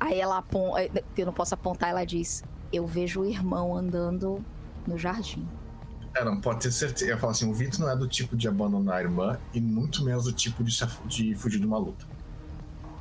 Aí 0.00 0.20
ela 0.20 0.38
aponta, 0.38 0.80
eu 1.16 1.26
não 1.26 1.32
posso 1.32 1.54
apontar, 1.54 1.90
ela 1.90 2.04
diz: 2.04 2.42
Eu 2.72 2.86
vejo 2.86 3.20
o 3.22 3.26
irmão 3.26 3.76
andando 3.76 4.44
no 4.86 4.98
jardim. 4.98 5.46
É, 6.14 6.24
não, 6.24 6.40
pode 6.40 6.60
ter 6.60 6.72
certeza. 6.72 7.10
Eu 7.10 7.18
falo 7.18 7.32
assim, 7.32 7.50
o 7.50 7.54
Vitor 7.54 7.80
não 7.80 7.90
é 7.90 7.96
do 7.96 8.06
tipo 8.06 8.36
de 8.36 8.46
abandonar 8.46 8.98
a 8.98 9.02
irmã 9.02 9.38
e 9.52 9.60
muito 9.60 10.04
menos 10.04 10.24
do 10.24 10.32
tipo 10.32 10.62
de, 10.62 10.72
de 11.06 11.34
fugir 11.34 11.58
de 11.58 11.66
uma 11.66 11.78
luta. 11.78 12.06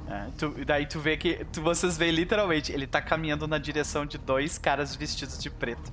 É, 0.07 0.27
tu- 0.37 0.53
daí 0.65 0.85
tu 0.85 0.99
vê 0.99 1.15
que. 1.17 1.45
Tu, 1.51 1.61
vocês 1.61 1.97
veem 1.97 2.11
literalmente, 2.11 2.71
ele 2.71 2.85
tá 2.85 3.01
caminhando 3.01 3.47
na 3.47 3.57
direção 3.57 4.05
de 4.05 4.17
dois 4.17 4.57
caras 4.57 4.95
vestidos 4.95 5.37
de 5.41 5.49
preto. 5.49 5.91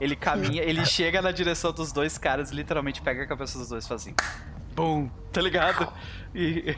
Ele 0.00 0.16
caminha, 0.16 0.62
ele 0.62 0.84
chega 0.86 1.20
na 1.20 1.30
direção 1.30 1.72
dos 1.72 1.92
dois 1.92 2.16
caras, 2.18 2.50
literalmente 2.50 3.02
pega 3.02 3.22
a 3.22 3.26
cabeça 3.26 3.58
dos 3.58 3.68
dois 3.68 3.84
e 3.84 3.88
faz 3.88 4.02
assim. 4.02 4.14
Bum! 4.74 5.10
Tá 5.32 5.40
ligado? 5.42 5.92
E 6.34 6.76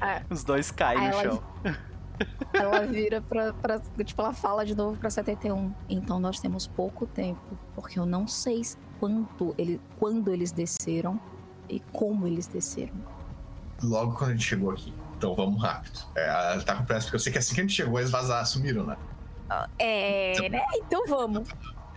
É. 0.00 0.22
os 0.30 0.42
dois 0.44 0.70
caem 0.70 0.98
Aí 1.00 1.08
no 1.08 1.14
ela- 1.14 1.22
chão. 1.22 1.42
Ela 2.52 2.86
vira 2.86 3.20
pra, 3.20 3.52
pra. 3.52 3.80
Tipo, 4.04 4.22
ela 4.22 4.32
fala 4.32 4.64
de 4.64 4.72
novo 4.76 4.96
pra 4.96 5.10
71. 5.10 5.74
Então 5.88 6.20
nós 6.20 6.38
temos 6.38 6.64
pouco 6.64 7.06
tempo, 7.08 7.58
porque 7.74 7.98
eu 7.98 8.06
não 8.06 8.28
sei 8.28 8.62
quanto 9.00 9.52
ele, 9.58 9.80
quando 9.98 10.32
eles 10.32 10.52
desceram 10.52 11.18
e 11.68 11.80
como 11.92 12.24
eles 12.28 12.46
desceram. 12.46 12.94
Logo 13.82 14.12
quando 14.16 14.30
a 14.30 14.32
gente 14.34 14.44
chegou 14.44 14.70
aqui. 14.70 14.94
Então 15.24 15.34
vamos 15.34 15.62
rápido. 15.62 16.00
É, 16.14 16.28
ela 16.28 16.62
tá 16.62 16.74
com 16.76 16.84
pressa, 16.84 17.06
porque 17.06 17.16
eu 17.16 17.20
sei 17.20 17.32
que 17.32 17.38
assim 17.38 17.54
que 17.54 17.60
a 17.60 17.64
gente 17.64 17.72
chegou, 17.74 17.98
eles 17.98 18.10
vazaram, 18.10 18.44
sumiram, 18.44 18.84
né? 18.84 18.96
É, 19.78 20.48
né? 20.50 20.62
Então 20.74 21.06
vamos. 21.06 21.48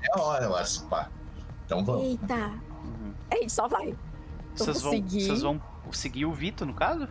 É 0.02 0.18
hora, 0.20 0.45
eu 0.45 0.56
acho, 0.56 0.86
pá. 0.86 1.10
Então 1.66 1.84
vamos. 1.84 2.04
Eita. 2.06 2.36
Uhum. 2.36 3.14
A 3.30 3.36
gente 3.36 3.52
só 3.52 3.68
vai. 3.68 3.94
Vocês 4.56 4.82
vão, 4.82 4.91
seguir. 4.91 5.26
vocês 5.26 5.41
vão 5.41 5.62
seguir 5.91 6.26
o 6.26 6.32
Vito, 6.34 6.66
no 6.66 6.74
caso? 6.74 7.08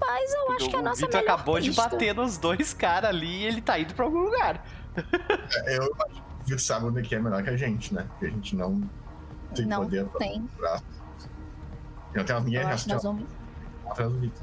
Mas 0.00 0.34
eu 0.34 0.52
acho 0.52 0.70
que 0.70 0.76
a 0.76 0.78
o 0.78 0.82
nossa 0.82 1.00
Vito 1.00 1.16
melhor 1.16 1.22
acabou 1.34 1.60
de 1.60 1.68
pista- 1.70 1.88
bater 1.88 2.14
nos 2.14 2.38
dois 2.38 2.72
caras 2.72 3.10
ali 3.10 3.42
e 3.42 3.46
ele 3.46 3.60
tá 3.60 3.78
indo 3.78 3.94
pra 3.94 4.04
algum 4.04 4.20
lugar. 4.20 4.64
Eu 5.66 5.82
acho 5.82 6.14
que 6.14 6.20
o 6.20 6.44
Vitor 6.44 6.58
sabe 6.60 6.86
onde 6.86 7.02
que 7.02 7.14
é 7.14 7.18
melhor 7.20 7.42
que 7.42 7.50
a 7.50 7.56
gente, 7.56 7.92
né? 7.94 8.06
Porque 8.08 8.26
a 8.26 8.30
gente 8.30 8.56
não 8.56 8.82
tem 9.54 9.66
Não 9.66 9.82
poder 9.84 10.06
pra 10.06 10.18
tem. 10.18 10.42
procurar. 10.42 10.82
Tem 12.12 12.40
ninguém 12.42 12.60
Eu 12.62 12.68
acho 12.68 12.84
que 12.84 12.92
nós 12.94 13.02
vamos... 13.02 13.24
atrás 13.88 14.10
do 14.12 14.18
Vitor. 14.18 14.42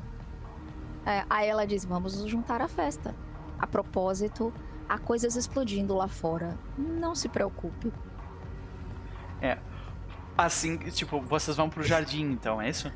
É, 1.06 1.24
aí 1.30 1.48
ela 1.48 1.66
diz: 1.68 1.86
vamos 1.86 2.20
nos 2.20 2.30
juntar 2.30 2.62
à 2.62 2.68
festa. 2.68 3.14
A 3.60 3.66
propósito, 3.68 4.54
Há 4.88 5.00
coisas 5.00 5.36
explodindo 5.36 5.96
lá 5.96 6.08
fora. 6.08 6.56
Não 6.78 7.16
se 7.16 7.28
preocupe. 7.28 7.92
Assim, 10.38 10.78
tipo, 10.78 11.22
vocês 11.22 11.56
vão 11.56 11.70
pro 11.70 11.82
jardim, 11.82 12.24
então, 12.32 12.62
é 12.62 12.70
isso? 12.70 12.92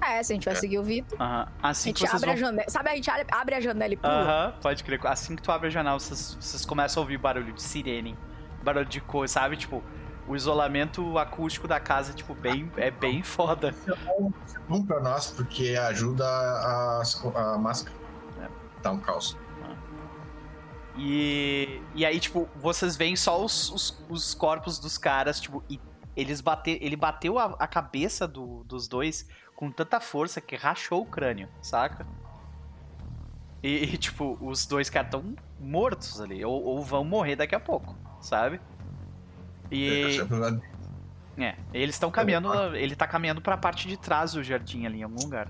É, 0.00 0.20
se 0.22 0.32
a 0.32 0.34
gente 0.34 0.44
vai 0.44 0.54
É. 0.54 0.56
seguir 0.56 0.78
o 0.78 0.82
Vitor. 0.82 1.16
Aham. 1.20 1.48
A 1.62 1.68
Assim 1.68 1.90
gente 1.90 2.02
que 2.02 2.08
vocês 2.10 2.22
abre 2.22 2.30
a 2.30 2.34
vão... 2.34 2.40
janela. 2.50 2.68
Sabe, 2.68 2.90
a 2.90 2.94
gente 2.96 3.08
abre 3.30 3.54
a 3.54 3.60
janela 3.60 3.94
e 3.94 3.96
pula? 3.96 4.12
Aham, 4.12 4.54
pode 4.60 4.82
crer. 4.82 5.00
Assim 5.06 5.36
que 5.36 5.42
tu 5.42 5.52
abre 5.52 5.68
a 5.68 5.70
janela, 5.70 5.98
vocês, 5.98 6.36
vocês 6.40 6.66
começam 6.66 7.00
a 7.00 7.04
ouvir 7.04 7.18
barulho 7.18 7.52
de 7.52 7.62
sirene, 7.62 8.18
barulho 8.64 8.84
de 8.84 9.00
coisa, 9.00 9.32
sabe? 9.34 9.56
Tipo, 9.56 9.80
o 10.26 10.36
isolamento 10.36 11.18
acústico 11.18 11.66
da 11.66 11.80
casa, 11.80 12.12
tipo, 12.12 12.34
bem, 12.34 12.70
é 12.76 12.90
bem 12.90 13.22
foda. 13.22 13.74
Bom 14.68 14.84
pra 14.84 15.00
nós, 15.00 15.30
porque 15.32 15.76
ajuda 15.76 16.24
a, 16.26 17.02
a 17.34 17.58
máscara. 17.58 17.96
É. 18.40 18.48
Dá 18.82 18.92
um 18.92 18.98
caos. 18.98 19.36
E, 20.96 21.80
e 21.94 22.04
aí, 22.04 22.20
tipo, 22.20 22.48
vocês 22.56 22.96
veem 22.96 23.16
só 23.16 23.42
os, 23.42 23.70
os, 23.70 24.04
os 24.08 24.34
corpos 24.34 24.78
dos 24.78 24.98
caras, 24.98 25.40
tipo, 25.40 25.64
e 25.68 25.80
eles 26.14 26.40
bate, 26.42 26.78
ele 26.82 26.96
bateu 26.96 27.38
a, 27.38 27.56
a 27.58 27.66
cabeça 27.66 28.28
do- 28.28 28.62
dos 28.64 28.86
dois 28.86 29.26
com 29.56 29.70
tanta 29.70 30.00
força 30.00 30.40
que 30.40 30.54
rachou 30.54 31.00
o 31.02 31.06
crânio, 31.06 31.48
saca? 31.62 32.06
E, 33.62 33.94
e, 33.94 33.96
tipo, 33.96 34.36
os 34.40 34.66
dois 34.66 34.90
caras 34.90 35.08
estão 35.14 35.34
mortos 35.58 36.20
ali, 36.20 36.44
ou, 36.44 36.62
ou 36.62 36.82
vão 36.82 37.04
morrer 37.04 37.36
daqui 37.36 37.54
a 37.54 37.60
pouco, 37.60 37.96
sabe? 38.20 38.60
E. 39.72 40.20
É, 41.38 41.56
eles 41.72 41.94
estão 41.94 42.10
caminhando, 42.10 42.76
ele 42.76 42.94
tá 42.94 43.06
caminhando 43.06 43.40
pra 43.40 43.56
parte 43.56 43.88
de 43.88 43.96
trás 43.96 44.32
do 44.32 44.44
jardim 44.44 44.84
ali, 44.84 44.98
em 44.98 45.02
algum 45.02 45.20
lugar. 45.22 45.48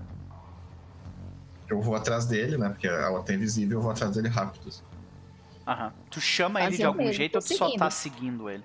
Eu 1.69 1.81
vou 1.81 1.93
atrás 1.95 2.25
dele, 2.25 2.57
né? 2.57 2.69
Porque 2.69 2.87
ela 2.87 3.21
tá 3.21 3.33
invisível, 3.33 3.79
eu 3.79 3.81
vou 3.81 3.91
atrás 3.91 4.15
dele 4.15 4.29
rápido. 4.29 4.71
Aham. 5.67 5.91
Tu 6.09 6.21
chama 6.21 6.63
ele 6.63 6.77
de 6.77 6.83
algum 6.83 6.99
mesmo, 6.99 7.13
jeito 7.13 7.35
ou 7.35 7.41
tu 7.41 7.49
só 7.49 7.65
seguindo. 7.65 7.79
tá 7.79 7.89
seguindo 7.89 8.49
ele? 8.49 8.63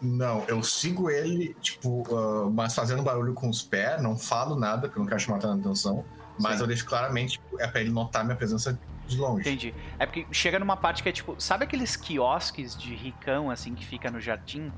Não, 0.00 0.44
eu 0.48 0.62
sigo 0.62 1.10
ele, 1.10 1.54
tipo, 1.60 2.04
ah, 2.14 2.50
mas 2.50 2.74
fazendo 2.74 3.02
barulho 3.02 3.34
com 3.34 3.48
os 3.48 3.62
pés, 3.62 4.02
não 4.02 4.16
falo 4.16 4.56
nada, 4.56 4.88
porque 4.88 4.98
eu 4.98 5.02
não 5.02 5.08
quero 5.08 5.20
chamar 5.20 5.38
tanta 5.38 5.60
atenção. 5.60 6.04
Mas 6.38 6.56
Sim. 6.56 6.62
eu 6.62 6.66
deixo 6.66 6.86
claramente, 6.86 7.32
tipo, 7.32 7.60
é 7.60 7.66
pra 7.66 7.80
ele 7.80 7.90
notar 7.90 8.24
minha 8.24 8.36
presença 8.36 8.78
de 9.06 9.16
longe. 9.18 9.40
Entendi. 9.40 9.74
É 9.98 10.06
porque 10.06 10.26
chega 10.32 10.58
numa 10.58 10.76
parte 10.76 11.02
que 11.02 11.08
é 11.08 11.12
tipo, 11.12 11.34
sabe 11.38 11.64
aqueles 11.64 11.96
quiosques 11.96 12.76
de 12.76 12.94
ricão, 12.94 13.50
assim, 13.50 13.74
que 13.74 13.84
fica 13.84 14.10
no 14.10 14.20
jardim? 14.20 14.72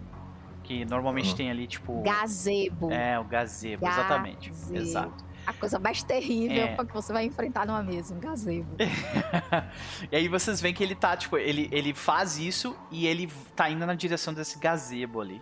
Que 0.64 0.84
normalmente 0.84 1.30
Uhum. 1.30 1.36
tem 1.36 1.50
ali, 1.50 1.66
tipo. 1.66 2.02
Gazebo. 2.02 2.90
É, 2.90 3.18
o 3.18 3.24
gazebo, 3.24 3.86
exatamente. 3.86 4.50
Gazebo. 4.50 4.76
Exato. 4.78 5.24
A 5.46 5.52
coisa 5.52 5.78
mais 5.78 6.02
terrível 6.02 6.60
É. 6.64 6.76
que 6.84 6.92
você 6.92 7.12
vai 7.12 7.24
enfrentar 7.24 7.64
numa 7.64 7.80
mesa, 7.80 8.12
um 8.12 8.18
gazebo. 8.18 8.66
e 10.10 10.16
aí 10.16 10.26
vocês 10.28 10.60
veem 10.60 10.74
que 10.74 10.82
ele 10.82 10.94
tá, 10.96 11.16
tipo, 11.16 11.36
ele, 11.38 11.68
ele 11.70 11.94
faz 11.94 12.36
isso 12.38 12.76
e 12.90 13.06
ele 13.06 13.30
tá 13.54 13.70
indo 13.70 13.86
na 13.86 13.94
direção 13.94 14.34
desse 14.34 14.58
gazebo 14.58 15.20
ali. 15.20 15.40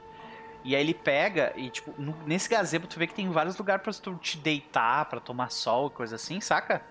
E 0.62 0.74
aí 0.74 0.82
ele 0.82 0.94
pega 0.94 1.52
e, 1.56 1.68
tipo, 1.70 1.94
no- 1.98 2.16
nesse 2.26 2.48
gazebo 2.48 2.86
tu 2.86 2.98
vê 2.98 3.06
que 3.06 3.14
tem 3.14 3.28
vários 3.30 3.56
lugares 3.56 3.82
pra 3.82 3.92
tu 3.92 4.14
te 4.16 4.36
deitar, 4.38 5.06
pra 5.06 5.20
tomar 5.20 5.50
sol, 5.50 5.90
coisa 5.90 6.16
assim, 6.16 6.40
saca? 6.40 6.82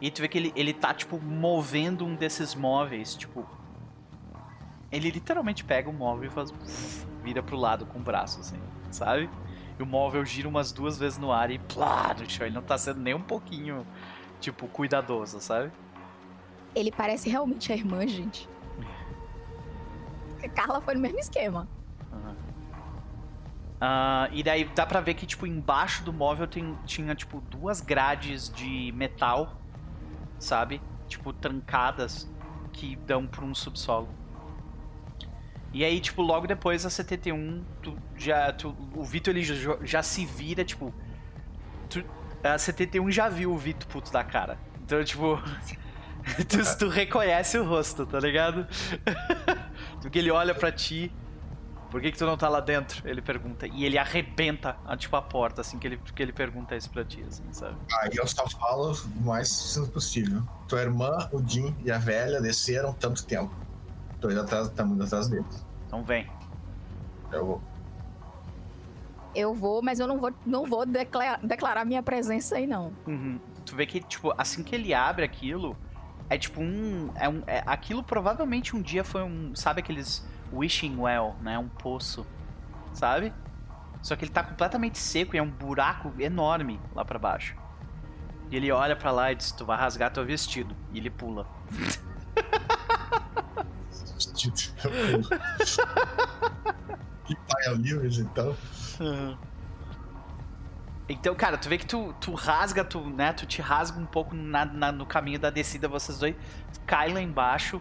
E 0.00 0.10
tu 0.10 0.22
vê 0.22 0.28
que 0.28 0.38
ele, 0.38 0.52
ele 0.54 0.72
tá, 0.72 0.94
tipo, 0.94 1.20
movendo 1.20 2.04
um 2.04 2.14
desses 2.14 2.54
móveis, 2.54 3.14
tipo. 3.14 3.46
Ele 4.90 5.10
literalmente 5.10 5.64
pega 5.64 5.90
o 5.90 5.92
móvel 5.92 6.28
e 6.28 6.30
faz. 6.30 6.52
vira 7.22 7.42
pro 7.42 7.56
lado 7.56 7.84
com 7.84 7.98
o 7.98 8.02
braço, 8.02 8.40
assim, 8.40 8.58
sabe? 8.90 9.28
E 9.78 9.82
o 9.82 9.86
móvel 9.86 10.24
gira 10.24 10.48
umas 10.48 10.72
duas 10.72 10.98
vezes 10.98 11.18
no 11.18 11.32
ar 11.32 11.50
e 11.50 11.58
plá, 11.58 12.14
no 12.18 12.28
chão. 12.28 12.46
Ele 12.46 12.54
não 12.54 12.62
tá 12.62 12.78
sendo 12.78 13.00
nem 13.00 13.14
um 13.14 13.22
pouquinho, 13.22 13.86
tipo, 14.40 14.66
cuidadoso, 14.68 15.40
sabe? 15.40 15.70
Ele 16.74 16.90
parece 16.92 17.28
realmente 17.28 17.72
a 17.72 17.76
irmã, 17.76 18.06
gente. 18.06 18.48
A 20.42 20.48
Carla 20.48 20.80
foi 20.80 20.94
no 20.94 21.00
mesmo 21.00 21.18
esquema. 21.18 21.68
Ah, 23.80 24.28
e 24.32 24.42
daí 24.42 24.64
dá 24.64 24.84
pra 24.84 25.00
ver 25.00 25.14
que, 25.14 25.26
tipo, 25.26 25.46
embaixo 25.46 26.02
do 26.02 26.12
móvel 26.12 26.46
tem, 26.46 26.76
tinha, 26.84 27.14
tipo, 27.14 27.40
duas 27.42 27.80
grades 27.80 28.50
de 28.50 28.92
metal, 28.92 29.57
sabe? 30.38 30.80
Tipo, 31.06 31.32
trancadas, 31.32 32.30
que 32.72 32.96
dão 32.96 33.26
pra 33.26 33.44
um 33.44 33.54
subsolo. 33.54 34.08
E 35.72 35.84
aí, 35.84 36.00
tipo, 36.00 36.22
logo 36.22 36.46
depois 36.46 36.86
a 36.86 36.90
71, 36.90 37.62
tu 37.82 37.96
já, 38.16 38.52
tu, 38.52 38.74
o 38.94 39.04
Vitor 39.04 39.36
ele 39.36 39.44
já, 39.84 40.02
se 40.02 40.24
vira, 40.24 40.64
tipo. 40.64 40.94
Tu, 41.90 42.02
a 42.42 42.56
71 42.56 43.10
já 43.10 43.28
viu 43.28 43.52
o 43.52 43.58
Vitor 43.58 43.86
puto 43.88 44.10
da 44.10 44.24
cara. 44.24 44.58
Então, 44.82 45.02
tipo. 45.04 45.40
tu, 46.48 46.78
tu 46.78 46.88
reconhece 46.88 47.58
o 47.58 47.64
rosto, 47.64 48.06
tá 48.06 48.18
ligado? 48.18 48.66
Porque 50.00 50.18
ele 50.18 50.30
olha 50.30 50.54
pra 50.54 50.72
ti. 50.72 51.12
Por 51.90 52.02
que, 52.02 52.12
que 52.12 52.18
tu 52.18 52.26
não 52.26 52.36
tá 52.36 52.48
lá 52.48 52.60
dentro? 52.60 53.08
Ele 53.08 53.22
pergunta. 53.22 53.66
E 53.66 53.84
ele 53.84 53.96
arrebenta, 53.96 54.76
a, 54.84 54.96
tipo, 54.96 55.16
a 55.16 55.22
porta, 55.22 55.62
assim, 55.62 55.78
que 55.78 55.86
ele, 55.86 55.96
que 56.14 56.22
ele 56.22 56.32
pergunta 56.32 56.76
isso 56.76 56.90
pra 56.90 57.02
ti, 57.02 57.24
assim, 57.26 57.44
sabe? 57.50 57.76
Aí 58.00 58.10
eu 58.14 58.26
só 58.26 58.46
falo 58.48 58.92
o 58.92 59.20
mais 59.22 59.48
simples 59.48 59.92
possível. 59.92 60.42
Tua 60.68 60.82
irmã, 60.82 61.28
o 61.32 61.42
Jim 61.46 61.74
e 61.82 61.90
a 61.90 61.96
velha 61.98 62.42
desceram 62.42 62.92
tanto 62.92 63.24
tempo. 63.24 63.54
Tô 64.20 64.30
indo 64.30 64.40
atrás, 64.40 64.68
tá 64.70 64.84
indo 64.84 65.02
atrás 65.02 65.28
deles. 65.28 65.64
Então 65.86 66.02
vem. 66.04 66.28
Eu 67.32 67.46
vou. 67.46 67.62
Eu 69.34 69.54
vou, 69.54 69.82
mas 69.82 70.00
eu 70.00 70.06
não 70.06 70.18
vou, 70.18 70.32
não 70.44 70.66
vou 70.66 70.84
declarar, 70.84 71.38
declarar 71.42 71.84
minha 71.84 72.02
presença 72.02 72.56
aí, 72.56 72.66
não. 72.66 72.92
Uhum. 73.06 73.38
Tu 73.64 73.76
vê 73.76 73.86
que, 73.86 74.00
tipo, 74.00 74.34
assim 74.36 74.62
que 74.62 74.74
ele 74.74 74.92
abre 74.92 75.24
aquilo, 75.24 75.76
é 76.28 76.36
tipo 76.36 76.60
um. 76.60 77.10
É 77.14 77.28
um 77.28 77.42
é- 77.46 77.62
aquilo 77.66 78.02
provavelmente 78.02 78.76
um 78.76 78.82
dia 78.82 79.04
foi 79.04 79.22
um. 79.22 79.54
Sabe 79.54 79.80
aqueles 79.80 80.26
wishing 80.52 80.96
well, 80.98 81.34
né? 81.40 81.58
Um 81.58 81.68
poço. 81.68 82.26
Sabe? 82.92 83.32
Só 84.02 84.14
que 84.16 84.24
ele 84.24 84.32
tá 84.32 84.42
completamente 84.42 84.98
seco 84.98 85.34
e 85.34 85.38
é 85.38 85.42
um 85.42 85.50
buraco 85.50 86.12
enorme 86.18 86.80
lá 86.94 87.04
pra 87.04 87.18
baixo. 87.18 87.54
E 88.50 88.56
ele 88.56 88.70
olha 88.72 88.96
pra 88.96 89.10
lá 89.10 89.30
e 89.32 89.34
diz: 89.34 89.52
Tu 89.52 89.64
vai 89.64 89.76
rasgar 89.76 90.10
teu 90.12 90.24
vestido. 90.24 90.74
E 90.92 90.98
ele 90.98 91.10
pula. 91.10 91.46
que 97.24 97.34
pai 97.34 97.64
é 97.66 97.74
livres, 97.74 98.18
então. 98.18 98.56
Então, 101.08 101.34
cara, 101.34 101.56
tu 101.56 101.68
vê 101.68 101.78
que 101.78 101.86
tu, 101.86 102.14
tu 102.20 102.34
rasga, 102.34 102.84
tu, 102.84 103.00
né? 103.00 103.32
Tu 103.32 103.46
te 103.46 103.62
rasga 103.62 103.98
um 103.98 104.06
pouco 104.06 104.34
na- 104.34 104.64
na- 104.66 104.92
no 104.92 105.06
caminho 105.06 105.38
da 105.38 105.50
descida, 105.50 105.88
vocês 105.88 106.18
dois 106.18 106.34
caem 106.86 107.14
lá 107.14 107.20
embaixo. 107.22 107.80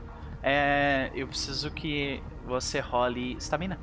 É, 0.49 1.11
eu 1.13 1.27
preciso 1.27 1.69
que 1.71 2.23
você 2.45 2.79
role 2.79 3.33
estamina. 3.33 3.77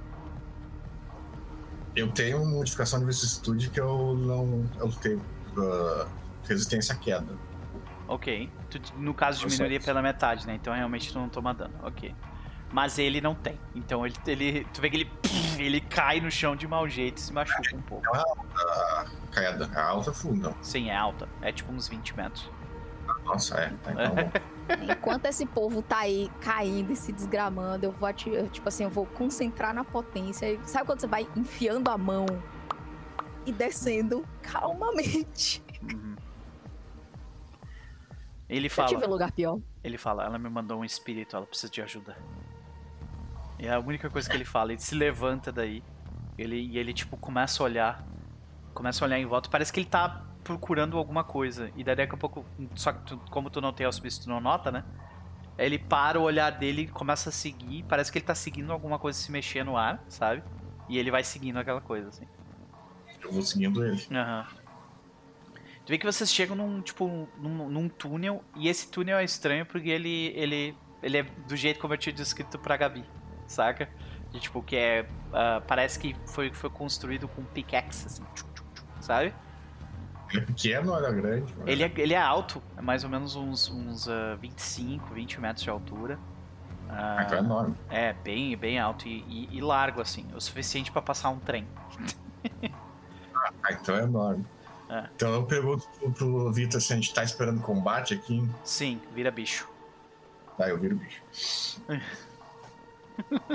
Eu 1.95 2.11
tenho 2.11 2.39
uma 2.39 2.53
modificação 2.53 2.99
de 3.01 3.05
vicissitude 3.05 3.69
que 3.69 3.79
eu 3.79 4.15
não. 4.15 4.65
Eu 4.79 4.91
tenho 4.93 5.23
ah, 5.59 6.09
resistência 6.49 6.95
à 6.95 6.97
queda. 6.97 7.37
Ok. 8.09 8.51
Tu, 8.71 8.81
no 8.97 9.13
caso, 9.13 9.47
diminuiria 9.47 9.79
pela 9.79 10.01
metade, 10.01 10.47
né? 10.47 10.55
Então 10.55 10.73
realmente 10.73 11.13
tu 11.13 11.19
não 11.19 11.29
toma 11.29 11.53
dano. 11.53 11.75
Ok. 11.83 12.15
Mas 12.73 12.99
ele 12.99 13.21
não 13.21 13.35
tem. 13.35 13.61
Então 13.75 14.07
ele. 14.07 14.17
ele 14.27 14.67
tu 14.73 14.81
vê 14.81 14.89
que 14.89 14.97
ele. 14.97 15.11
Ele 15.59 15.83
cai 15.83 16.19
no 16.19 16.31
chão 16.31 16.57
de 16.57 16.67
mau 16.67 16.89
jeito 16.89 17.19
e 17.19 17.21
se 17.21 17.33
machuca 17.33 17.77
um 17.77 17.83
pouco. 17.83 18.07
A 18.17 19.05
queda. 19.31 19.71
A 19.75 19.85
alta 19.85 20.15
funda. 20.15 20.55
Sim, 20.63 20.89
é 20.89 20.97
alta. 20.97 21.29
É 21.43 21.53
tipo 21.53 21.71
uns 21.71 21.89
20 21.89 22.17
metros. 22.17 22.51
Nossa, 23.27 23.55
é. 23.59 23.69
Tá, 23.83 23.93
então. 23.93 24.43
Enquanto 24.91 25.27
esse 25.27 25.45
povo 25.45 25.83
tá 25.83 25.99
aí 25.99 26.31
caindo 26.41 26.93
e 26.93 26.97
se 26.97 27.13
desgramando, 27.13 27.87
eu 27.87 27.93
vou, 27.93 28.09
eu, 28.27 28.49
tipo 28.49 28.69
assim, 28.69 28.85
eu 28.85 28.91
vou 28.91 29.07
concentrar 29.07 29.75
na 29.75 29.85
potência. 29.85 30.59
Sabe 30.65 30.87
quando 30.87 31.01
você 31.01 31.07
vai 31.07 31.29
enfiando 31.37 31.89
a 31.91 31.99
mão 31.99 32.27
e 33.45 33.53
descendo 33.53 34.25
calmamente? 34.43 35.63
Uhum. 35.83 36.17
Ele 38.49 38.69
Já 38.69 38.87
tive 38.87 39.01
fala. 39.01 39.13
lugar 39.13 39.33
pior. 39.33 39.59
Ele 39.83 39.99
fala, 39.99 40.25
ela 40.25 40.39
me 40.39 40.49
mandou 40.49 40.81
um 40.81 40.85
espírito, 40.85 41.37
ela 41.37 41.47
precisa 41.47 41.71
de 41.71 41.83
ajuda. 41.83 42.17
E 43.59 43.67
é 43.67 43.73
a 43.75 43.79
única 43.79 44.09
coisa 44.11 44.29
que 44.29 44.37
ele 44.37 44.45
fala, 44.45 44.73
ele 44.73 44.81
se 44.81 44.95
levanta 44.95 45.53
daí. 45.53 45.83
Ele, 46.37 46.57
e 46.57 46.79
ele, 46.79 46.93
tipo, 46.93 47.17
começa 47.17 47.63
a 47.63 47.65
olhar. 47.65 48.07
Começa 48.73 49.05
a 49.05 49.07
olhar 49.07 49.19
em 49.19 49.27
volta. 49.27 49.49
Parece 49.49 49.73
que 49.73 49.81
ele 49.81 49.89
tá 49.89 50.25
procurando 50.45 50.97
alguma 50.99 51.25
coisa. 51.25 51.71
E 51.75 51.83
daí 51.83 51.97
daqui 51.97 52.15
a 52.15 52.19
pouco. 52.19 52.45
Só 52.77 52.93
que 52.93 53.01
tu- 53.07 53.19
como 53.31 53.51
tu 53.51 53.61
não 53.61 53.73
tem 53.73 53.87
auspício, 53.87 54.23
tu 54.23 54.29
não 54.29 54.41
nota, 54.41 54.71
né? 54.71 54.85
Ele 55.59 55.79
para 55.79 56.21
o 56.21 56.23
olhar 56.23 56.51
dele 56.51 56.83
e 56.83 56.89
começa 56.89 57.31
a 57.31 57.33
seguir. 57.33 57.85
Parece 57.85 58.13
que 58.13 58.19
ele 58.19 58.27
tá 58.27 58.35
seguindo 58.35 58.71
alguma 58.73 58.99
coisa 58.99 59.19
se 59.19 59.33
mexer 59.33 59.65
no 59.65 59.77
ar, 59.77 60.05
sabe? 60.09 60.43
E 60.89 60.99
ele 60.99 61.11
vai 61.11 61.25
seguindo 61.25 61.57
aquela 61.59 61.81
coisa, 61.81 62.09
assim. 62.09 62.27
Eu 63.23 63.33
vou 63.33 63.43
seguindo 63.43 63.85
ele. 63.85 64.07
Aham. 64.13 64.47
Tu 65.87 65.91
vê 65.91 65.99
que 65.99 66.07
vocês 66.07 66.33
chegam 66.33 66.57
num, 66.57 66.81
tipo, 66.81 67.29
num, 67.39 67.69
num 67.69 67.89
túnel, 67.89 68.43
e 68.57 68.69
esse 68.69 68.91
túnel 68.91 69.19
é 69.19 69.25
estranho 69.25 69.67
porque 69.67 69.91
ele, 69.91 70.33
ele, 70.35 70.75
ele 71.03 71.19
é 71.19 71.23
do 71.23 71.55
jeito 71.55 71.79
como 71.79 71.93
eu 71.93 71.99
tinha 71.99 72.13
descrito 72.13 72.59
pra 72.59 72.77
Gabi, 72.77 73.05
saca? 73.47 73.89
De, 74.31 74.41
tipo, 74.41 74.63
que 74.63 74.77
é, 74.77 75.07
ah, 75.33 75.63
parece 75.67 75.99
que 75.99 76.17
foi, 76.27 76.51
foi 76.53 76.71
construído 76.71 77.29
com 77.29 77.45
pickaxe, 77.45 78.07
assim, 78.07 78.25
sabe? 78.99 79.35
Ele 80.35 80.43
é 80.43 80.47
pequeno 80.47 80.93
ou 80.93 80.99
ele 80.99 81.07
é 81.07 81.13
grande? 81.13 81.55
Ele 81.65 81.83
é, 81.85 81.93
ele 81.97 82.15
é 82.15 82.21
alto, 82.21 82.61
é 82.77 82.83
mais 82.83 83.05
ou 83.05 83.11
menos 83.11 83.37
uns, 83.37 83.71
uns 83.71 84.07
uh, 84.09 84.37
25, 84.41 85.15
20 85.15 85.41
metros 85.41 85.63
de 85.63 85.71
altura. 85.71 86.19
Ah, 86.89 87.23
então 87.25 87.39
é 87.39 87.41
enorme. 87.41 87.75
É, 87.89 88.13
bem, 88.13 88.57
bem 88.57 88.79
alto 88.79 89.07
e, 89.07 89.25
e, 89.29 89.49
e 89.57 89.61
largo, 89.61 90.01
assim. 90.01 90.27
O 90.35 90.41
suficiente 90.41 90.91
pra 90.91 91.01
passar 91.01 91.31
um 91.31 91.39
trem. 91.39 91.67
ah, 93.35 93.73
então 93.73 93.97
é 93.97 94.03
enorme. 94.03 94.45
É. 94.91 95.09
Então 95.15 95.33
eu 95.33 95.45
pergunto 95.45 95.89
pro, 95.99 96.13
pro 96.13 96.53
Vitor 96.53 96.81
se 96.81 96.93
a 96.93 96.97
gente 96.97 97.15
tá 97.15 97.23
esperando 97.23 97.61
combate 97.61 98.15
aqui. 98.15 98.47
Sim, 98.65 99.01
vira 99.15 99.31
bicho. 99.31 99.69
Tá, 100.59 100.69
eu 100.69 100.79
viro 100.79 100.97
bicho. 100.97 101.23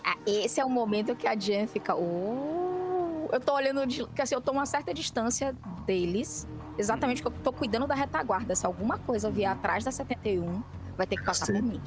Ah, 0.05 0.15
esse 0.25 0.61
é 0.61 0.63
o 0.63 0.69
momento 0.69 1.13
que 1.17 1.27
a 1.27 1.35
Jen 1.37 1.67
fica. 1.67 1.93
Oh. 1.93 3.27
Eu 3.29 3.41
tô 3.41 3.53
olhando. 3.53 3.85
De, 3.85 4.07
assim, 4.17 4.33
eu 4.33 4.39
tô 4.39 4.53
uma 4.53 4.65
certa 4.65 4.93
distância 4.93 5.53
deles. 5.85 6.47
Exatamente 6.79 7.21
porque 7.21 7.37
eu 7.37 7.43
tô 7.43 7.51
cuidando 7.51 7.85
da 7.85 7.93
retaguarda. 7.93 8.55
Se 8.55 8.65
alguma 8.65 8.97
coisa 8.97 9.29
vier 9.29 9.51
atrás 9.51 9.83
da 9.83 9.91
71, 9.91 10.63
vai 10.97 11.05
ter 11.05 11.17
que 11.17 11.25
passar 11.25 11.47
por 11.47 11.61
mim. 11.61 11.81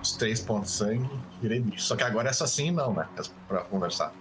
Os 0.00 0.12
três 0.12 0.40
pontos 0.40 0.70
de 0.70 0.76
sangue, 0.76 1.10
virei 1.42 1.58
bicho. 1.58 1.82
Só 1.82 1.96
que 1.96 2.04
agora 2.04 2.28
é 2.30 2.32
só 2.32 2.46
sim 2.46 2.70
não, 2.70 2.94
né? 2.94 3.08
É 3.18 3.22
pra 3.48 3.62
conversar. 3.62 4.12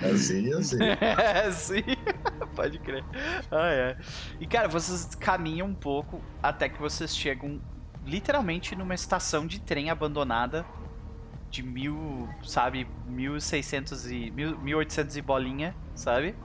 É 0.00 0.16
sim, 0.16 0.54
é 0.54 0.62
sim. 0.62 0.78
é 1.02 1.50
sim. 1.50 1.82
Pode 2.54 2.78
crer. 2.78 3.04
Ah, 3.50 3.72
é. 3.72 3.96
E 4.38 4.46
cara, 4.46 4.68
vocês 4.68 5.16
caminham 5.16 5.66
um 5.66 5.74
pouco 5.74 6.20
até 6.40 6.68
que 6.68 6.80
vocês 6.80 7.16
chegam 7.16 7.60
literalmente 8.06 8.76
numa 8.76 8.94
estação 8.94 9.48
de 9.48 9.60
trem 9.60 9.90
abandonada 9.90 10.64
de 11.50 11.60
mil, 11.60 12.28
sabe, 12.44 12.86
1600 13.08 14.10
e 14.12 14.30
1800 14.30 15.16
e 15.16 15.22
bolinha, 15.22 15.74
sabe? 15.96 16.36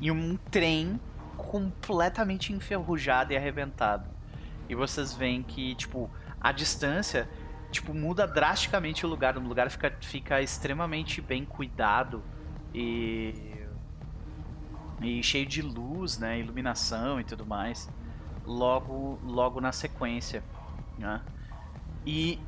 E 0.00 0.10
um 0.10 0.36
trem 0.50 0.98
completamente 1.38 2.52
enferrujado 2.52 3.32
e 3.32 3.36
arrebentado. 3.36 4.08
E 4.68 4.74
vocês 4.74 5.14
veem 5.14 5.42
que, 5.42 5.74
tipo, 5.74 6.10
a 6.40 6.52
distância, 6.52 7.28
tipo, 7.70 7.94
muda 7.94 8.26
drasticamente 8.26 9.06
o 9.06 9.08
lugar. 9.08 9.38
O 9.38 9.40
lugar 9.40 9.70
fica, 9.70 9.96
fica 10.02 10.42
extremamente 10.42 11.20
bem 11.22 11.44
cuidado 11.44 12.22
e 12.74 13.56
e 15.00 15.22
cheio 15.22 15.46
de 15.46 15.62
luz, 15.62 16.18
né, 16.18 16.40
iluminação 16.40 17.20
e 17.20 17.24
tudo 17.24 17.46
mais. 17.46 17.88
Logo, 18.44 19.18
logo 19.24 19.60
na 19.60 19.72
sequência, 19.72 20.42
né? 20.98 21.20
E 22.04 22.38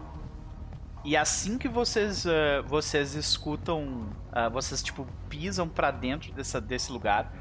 e 1.02 1.16
assim 1.16 1.56
que 1.56 1.68
vocês 1.68 2.26
uh, 2.26 2.62
vocês 2.66 3.14
escutam, 3.14 4.08
uh, 4.32 4.50
vocês 4.50 4.82
tipo 4.82 5.06
pisam 5.28 5.68
para 5.68 5.90
dentro 5.90 6.32
dessa, 6.32 6.60
desse 6.60 6.92
lugar, 6.92 7.32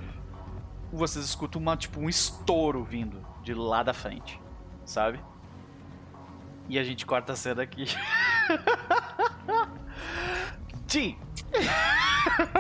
vocês 0.95 1.26
escutam 1.26 1.61
uma 1.61 1.77
tipo 1.77 2.00
um 2.00 2.09
estouro 2.09 2.84
vindo 2.84 3.26
de 3.43 3.53
lá 3.53 3.84
da 3.84 3.93
frente, 3.93 4.40
sabe? 4.85 5.24
E 6.68 6.77
a 6.77 6.84
gente 6.84 7.06
corta 7.06 7.34
a 7.34 7.35
cena 7.35 7.64
aqui. 7.64 7.85
Jim. 10.88 11.18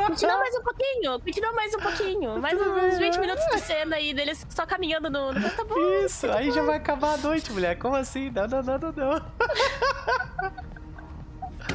Continua 0.07 0.37
mais 0.37 0.55
um 0.55 0.61
pouquinho, 0.61 1.19
continua 1.19 1.53
mais 1.53 1.73
um 1.75 1.79
pouquinho. 1.79 2.39
Mais 2.39 2.59
uns 2.59 2.97
20 2.97 3.19
minutos 3.19 3.45
de 3.51 3.59
cena 3.59 3.95
aí 3.95 4.13
deles 4.13 4.45
só 4.49 4.65
caminhando 4.65 5.09
no. 5.09 5.33
Tá 5.33 5.63
bom. 5.63 5.75
Isso, 6.03 6.27
tá 6.27 6.37
aí 6.37 6.47
bom. 6.47 6.53
já 6.53 6.63
vai 6.63 6.77
acabar 6.77 7.13
a 7.13 7.17
noite, 7.17 7.51
mulher. 7.51 7.77
Como 7.77 7.95
assim? 7.95 8.29
Não, 8.31 8.47
não, 8.47 8.63
não, 8.63 8.77
não, 8.77 8.91
não. 8.91 9.25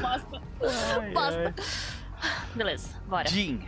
Bosta. 0.01 0.41
Bosta. 1.13 1.55
Beleza, 2.55 3.01
bora. 3.07 3.27
Jim. 3.27 3.65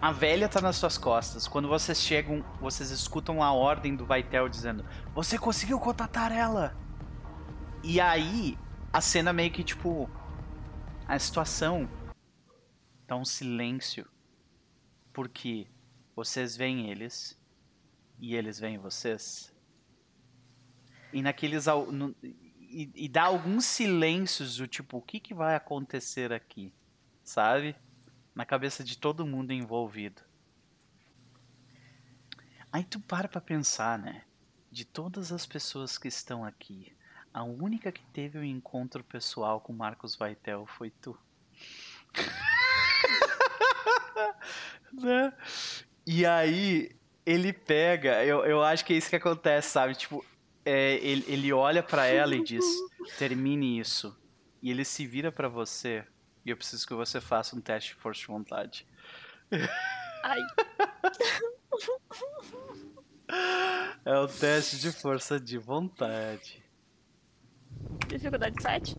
A 0.00 0.12
velha 0.12 0.48
tá 0.48 0.60
nas 0.60 0.76
suas 0.76 0.98
costas. 0.98 1.48
Quando 1.48 1.68
vocês 1.68 2.00
chegam, 2.00 2.44
vocês 2.60 2.90
escutam 2.90 3.42
a 3.42 3.52
ordem 3.52 3.96
do 3.96 4.04
Vaitel 4.04 4.48
dizendo: 4.48 4.84
Você 5.14 5.38
conseguiu 5.38 5.80
contatar 5.80 6.30
ela! 6.30 6.76
E 7.82 8.00
aí, 8.00 8.58
a 8.92 9.00
cena 9.00 9.32
meio 9.32 9.50
que 9.50 9.64
tipo. 9.64 10.10
A 11.08 11.18
situação 11.18 11.88
tá 13.06 13.16
um 13.16 13.24
silêncio. 13.24 14.06
Porque 15.12 15.66
vocês 16.14 16.56
veem 16.56 16.90
eles 16.90 17.40
e 18.18 18.34
eles 18.34 18.60
veem 18.60 18.76
vocês. 18.76 19.54
E 21.12 21.22
naqueles. 21.22 21.66
No, 21.66 22.14
e, 22.22 22.90
e 22.94 23.08
dá 23.08 23.24
alguns 23.24 23.64
silêncios 23.64 24.56
do 24.56 24.66
tipo, 24.66 24.98
o 24.98 25.02
que, 25.02 25.18
que 25.18 25.32
vai 25.32 25.54
acontecer 25.54 26.32
aqui? 26.32 26.74
Sabe? 27.24 27.74
Na 28.36 28.44
cabeça 28.44 28.84
de 28.84 28.96
todo 28.96 29.26
mundo 29.26 29.52
envolvido. 29.52 30.22
Aí 32.70 32.84
tu 32.84 33.00
para 33.00 33.26
pra 33.26 33.40
pensar, 33.40 33.98
né? 33.98 34.22
De 34.70 34.84
todas 34.84 35.32
as 35.32 35.46
pessoas 35.46 35.98
que 35.98 36.06
estão 36.06 36.44
aqui, 36.44 36.92
a 37.32 37.42
única 37.42 37.90
que 37.90 38.04
teve 38.12 38.38
um 38.38 38.44
encontro 38.44 39.02
pessoal 39.02 39.60
com 39.60 39.72
Marcos 39.72 40.14
Vaitel 40.14 40.66
foi 40.66 40.90
tu. 40.90 41.18
né? 44.92 45.32
E 46.06 46.24
aí, 46.24 46.90
ele 47.24 47.52
pega, 47.52 48.24
eu, 48.24 48.44
eu 48.44 48.62
acho 48.62 48.84
que 48.84 48.92
é 48.92 48.96
isso 48.96 49.10
que 49.10 49.16
acontece, 49.16 49.70
sabe? 49.70 49.94
Tipo, 49.94 50.24
é, 50.64 50.94
ele, 50.96 51.24
ele 51.26 51.52
olha 51.52 51.82
para 51.82 52.06
ela 52.06 52.34
e 52.34 52.42
diz: 52.42 52.64
termine 53.18 53.78
isso. 53.78 54.16
E 54.62 54.70
ele 54.70 54.84
se 54.84 55.06
vira 55.06 55.32
para 55.32 55.48
você. 55.48 56.04
E 56.46 56.50
eu 56.50 56.56
preciso 56.56 56.86
que 56.86 56.94
você 56.94 57.20
faça 57.20 57.56
um 57.56 57.60
teste 57.60 57.92
de 57.92 58.00
força 58.00 58.20
de 58.20 58.26
vontade. 58.28 58.86
Ai. 60.22 60.40
É 64.04 64.16
o 64.16 64.28
teste 64.28 64.78
de 64.78 64.92
força 64.92 65.40
de 65.40 65.58
vontade. 65.58 66.62
Dificuldade 68.06 68.62
7? 68.62 68.96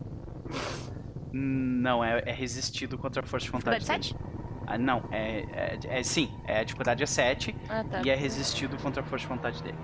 Não, 1.32 2.04
é, 2.04 2.22
é 2.26 2.32
resistido 2.32 2.98
contra 2.98 3.24
a 3.24 3.26
força 3.26 3.46
de 3.46 3.52
vontade. 3.52 3.78
Dificuldade 3.78 4.08
7? 4.08 4.28
Ah, 4.66 4.76
não, 4.76 5.08
é, 5.10 5.40
é, 5.40 5.78
é, 6.00 6.02
Sim, 6.02 6.28
é, 6.46 6.60
a 6.60 6.64
dificuldade 6.64 7.02
é 7.02 7.06
7 7.06 7.56
ah, 7.70 7.82
tá. 7.82 8.02
e 8.04 8.10
é 8.10 8.14
resistido 8.14 8.76
contra 8.76 9.02
a 9.02 9.06
força 9.06 9.22
de 9.22 9.28
vontade 9.28 9.62
dele. 9.62 9.78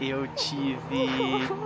Eu 0.00 0.26
tive. 0.28 0.78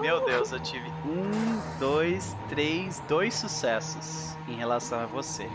Meu 0.00 0.24
Deus, 0.24 0.52
eu 0.52 0.60
tive 0.60 0.88
um, 1.04 1.78
dois, 1.78 2.36
três, 2.48 3.02
dois 3.08 3.34
sucessos 3.34 4.36
em 4.46 4.54
relação 4.54 5.00
a 5.00 5.06
você. 5.06 5.50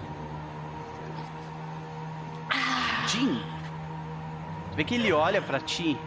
Jim, 3.08 3.42
vê 4.76 4.84
que 4.84 4.95
ele 4.95 5.12
olha 5.14 5.42
para 5.42 5.60
ti 5.60 5.98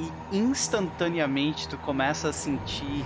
e 0.00 0.36
instantaneamente 0.36 1.68
tu 1.68 1.78
começa 1.78 2.30
a 2.30 2.32
sentir 2.32 3.04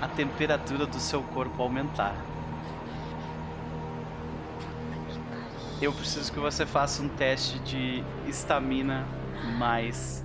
a 0.00 0.08
temperatura 0.08 0.86
do 0.86 0.98
seu 0.98 1.22
corpo 1.22 1.62
aumentar. 1.62 2.16
eu 5.84 5.92
preciso 5.92 6.32
que 6.32 6.38
você 6.38 6.64
faça 6.64 7.02
um 7.02 7.08
teste 7.08 7.58
de 7.58 8.02
estamina 8.26 9.04
mais. 9.58 10.24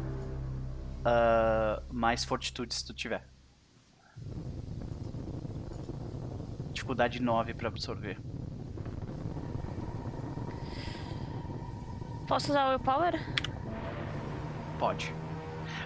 Uh, 0.99 1.81
mais 1.91 2.25
fortitude 2.25 2.73
se 2.73 2.85
tu 2.85 2.93
tiver. 2.93 3.23
Dificuldade 6.73 7.21
9 7.21 7.53
para 7.53 7.67
absorver. 7.67 8.19
Posso 12.27 12.51
usar 12.51 12.65
o 12.65 12.69
Willpower? 12.69 13.13
Pode. 14.77 15.13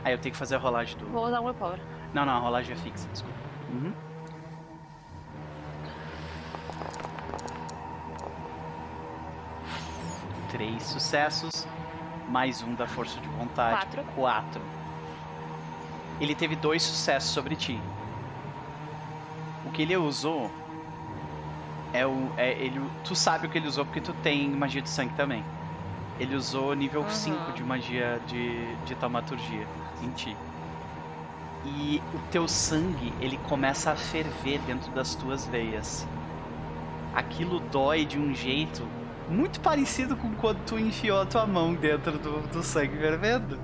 Aí 0.03 0.13
eu 0.13 0.17
tenho 0.17 0.33
que 0.33 0.37
fazer 0.37 0.55
a 0.55 0.59
rolagem 0.59 0.97
do. 0.97 1.05
Vou 1.07 1.25
usar 1.25 1.39
o 1.39 1.45
Willpower. 1.45 1.79
Não, 2.13 2.25
não, 2.25 2.33
a 2.33 2.39
rolagem 2.39 2.73
é 2.73 2.77
fixa, 2.77 3.07
desculpa. 3.09 3.37
Uhum. 3.69 3.93
três 10.53 10.83
sucessos, 10.83 11.67
mais 12.33 12.63
um 12.63 12.73
da 12.73 12.87
força 12.87 13.19
de 13.19 13.27
vontade. 13.27 13.85
Quatro. 13.85 14.03
Quatro. 14.15 14.61
Ele 16.19 16.33
teve 16.33 16.55
dois 16.55 16.81
sucessos 16.81 17.29
sobre 17.29 17.55
ti. 17.55 17.79
O 19.63 19.69
que 19.69 19.83
ele 19.83 19.95
usou 19.95 20.49
é 21.93 22.07
o. 22.07 22.31
É, 22.35 22.53
ele, 22.53 22.81
tu 23.03 23.15
sabe 23.15 23.45
o 23.45 23.49
que 23.51 23.59
ele 23.59 23.67
usou 23.67 23.85
porque 23.85 24.01
tu 24.01 24.13
tem 24.23 24.49
magia 24.49 24.81
de 24.81 24.89
sangue 24.89 25.13
também. 25.13 25.45
Ele 26.19 26.35
usou 26.35 26.73
nível 26.73 27.07
5 27.07 27.37
uhum. 27.37 27.51
de 27.53 27.63
magia 27.63 28.19
de, 28.25 28.75
de 28.77 28.95
taumaturgia 28.95 29.67
em 30.01 30.09
ti. 30.09 30.35
E 31.65 32.01
o 32.15 32.19
teu 32.31 32.47
sangue, 32.47 33.13
ele 33.21 33.37
começa 33.47 33.91
a 33.91 33.95
ferver 33.95 34.59
dentro 34.61 34.91
das 34.91 35.13
tuas 35.13 35.45
veias. 35.45 36.07
Aquilo 37.13 37.59
dói 37.59 38.05
de 38.05 38.17
um 38.17 38.33
jeito 38.33 38.87
muito 39.29 39.59
parecido 39.59 40.15
com 40.15 40.33
quando 40.35 40.63
tu 40.65 40.77
enfiou 40.77 41.21
a 41.21 41.25
tua 41.25 41.45
mão 41.45 41.73
dentro 41.73 42.17
do, 42.17 42.41
do 42.47 42.63
sangue 42.63 42.97
fervendo. 42.97 43.59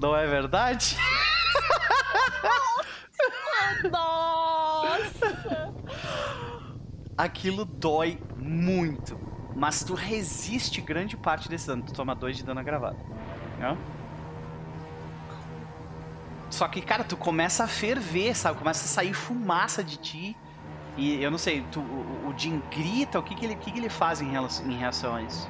Não 0.00 0.16
é 0.16 0.26
verdade? 0.26 0.96
Nossa! 3.90 5.74
Aquilo 7.16 7.64
dói 7.64 8.20
muito. 8.36 9.18
Mas 9.56 9.82
tu 9.82 9.94
resiste 9.94 10.80
grande 10.80 11.16
parte 11.16 11.48
desse 11.48 11.66
dano. 11.66 11.82
Tu 11.82 11.92
toma 11.92 12.14
dois 12.14 12.36
de 12.36 12.44
dano 12.44 12.60
agravado. 12.60 12.98
Né? 13.58 13.76
Só 16.50 16.66
que, 16.68 16.80
cara, 16.80 17.04
tu 17.04 17.16
começa 17.16 17.64
a 17.64 17.68
ferver, 17.68 18.36
sabe? 18.36 18.58
Começa 18.58 18.84
a 18.84 18.88
sair 18.88 19.12
fumaça 19.12 19.82
de 19.82 19.96
ti. 19.96 20.36
E 20.98 21.22
eu 21.22 21.30
não 21.30 21.38
sei, 21.38 21.64
tu, 21.70 21.80
o, 21.80 22.28
o 22.28 22.34
Jim 22.36 22.60
grita, 22.70 23.18
o 23.18 23.22
que, 23.22 23.34
que, 23.34 23.46
ele, 23.46 23.54
que, 23.54 23.70
que 23.70 23.78
ele 23.78 23.88
faz 23.88 24.20
em 24.20 24.30
relação, 24.30 24.66
em 24.70 24.76
reação 24.76 25.14
a 25.14 25.22
isso? 25.22 25.48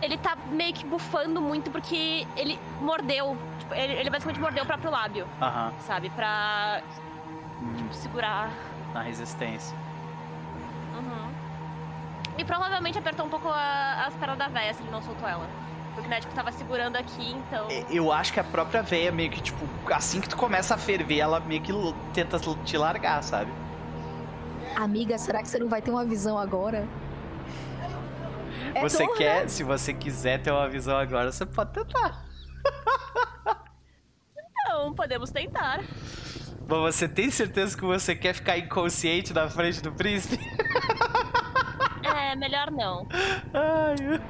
Ele 0.00 0.16
tá 0.18 0.36
meio 0.50 0.72
que 0.72 0.84
bufando 0.84 1.40
muito 1.40 1.70
porque 1.70 2.26
ele 2.36 2.58
mordeu. 2.80 3.36
Tipo, 3.58 3.74
ele, 3.74 3.94
ele 3.94 4.10
basicamente 4.10 4.40
mordeu 4.40 4.62
o 4.62 4.66
próprio 4.66 4.90
lábio, 4.90 5.26
sabe? 5.80 6.10
Pra 6.10 6.82
tipo, 7.76 7.92
segurar. 7.94 8.50
na 8.94 9.02
resistência. 9.02 9.76
Uhum. 10.94 11.32
E 12.38 12.44
provavelmente 12.44 12.96
apertou 12.98 13.26
um 13.26 13.28
pouco 13.28 13.48
a- 13.48 14.04
as 14.06 14.14
pernas 14.14 14.38
da 14.38 14.46
véia 14.48 14.72
se 14.72 14.82
ele 14.82 14.90
não 14.90 15.02
soltou 15.02 15.28
ela. 15.28 15.48
Né, 16.06 16.20
tipo, 16.20 16.34
tava 16.34 16.52
segurando 16.52 16.96
aqui, 16.96 17.32
então. 17.32 17.66
É, 17.70 17.84
Eu 17.90 18.12
acho 18.12 18.32
que 18.32 18.40
a 18.40 18.44
própria 18.44 18.82
véia 18.82 19.10
meio 19.10 19.30
que, 19.30 19.40
tipo, 19.42 19.66
assim 19.92 20.20
que 20.20 20.28
tu 20.28 20.36
começa 20.36 20.74
a 20.74 20.78
ferver, 20.78 21.18
ela 21.18 21.40
meio 21.40 21.60
que 21.60 21.72
tenta 22.12 22.38
te 22.38 22.76
largar, 22.76 23.22
sabe? 23.22 23.52
Amiga, 24.76 25.18
será 25.18 25.42
que 25.42 25.48
você 25.48 25.58
não 25.58 25.68
vai 25.68 25.82
ter 25.82 25.90
uma 25.90 26.04
visão 26.04 26.38
agora? 26.38 26.86
É 28.74 28.80
você 28.80 29.04
dor, 29.04 29.16
quer, 29.16 29.42
né? 29.42 29.48
se 29.48 29.64
você 29.64 29.92
quiser 29.92 30.40
ter 30.40 30.50
uma 30.52 30.68
visão 30.68 30.96
agora, 30.96 31.32
você 31.32 31.44
pode 31.44 31.72
tentar. 31.72 32.24
Não, 34.68 34.94
podemos 34.94 35.30
tentar. 35.30 35.80
Mas 36.68 36.94
você 36.94 37.08
tem 37.08 37.30
certeza 37.30 37.76
que 37.76 37.84
você 37.84 38.14
quer 38.14 38.34
ficar 38.34 38.58
inconsciente 38.58 39.32
na 39.32 39.48
frente 39.48 39.80
do 39.80 39.90
príncipe? 39.90 40.38
É, 42.02 42.36
melhor 42.36 42.70
não. 42.70 43.08
Ai, 43.54 44.20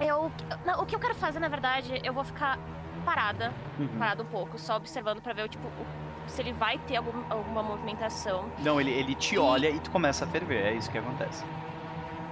Eu. 0.00 0.30
não, 0.64 0.80
o 0.82 0.86
que 0.86 0.94
eu 0.94 1.00
quero 1.00 1.14
fazer, 1.14 1.38
na 1.40 1.48
verdade, 1.48 2.00
eu 2.04 2.12
vou 2.12 2.24
ficar 2.24 2.58
parada. 3.04 3.52
Uhum. 3.78 3.88
Parada 3.98 4.22
um 4.22 4.26
pouco, 4.26 4.58
só 4.58 4.76
observando 4.76 5.20
pra 5.20 5.32
ver, 5.32 5.48
tipo, 5.48 5.66
se 6.26 6.40
ele 6.42 6.52
vai 6.52 6.76
ter 6.78 6.96
algum- 6.96 7.24
alguma 7.30 7.62
movimentação. 7.62 8.46
Não, 8.58 8.80
ele, 8.80 8.90
ele 8.90 9.14
te 9.14 9.38
olha 9.38 9.70
e 9.70 9.78
tu 9.80 9.90
começa 9.90 10.24
a 10.24 10.28
ferver, 10.28 10.64
é 10.66 10.72
isso 10.74 10.90
que 10.90 10.98
acontece. 10.98 11.44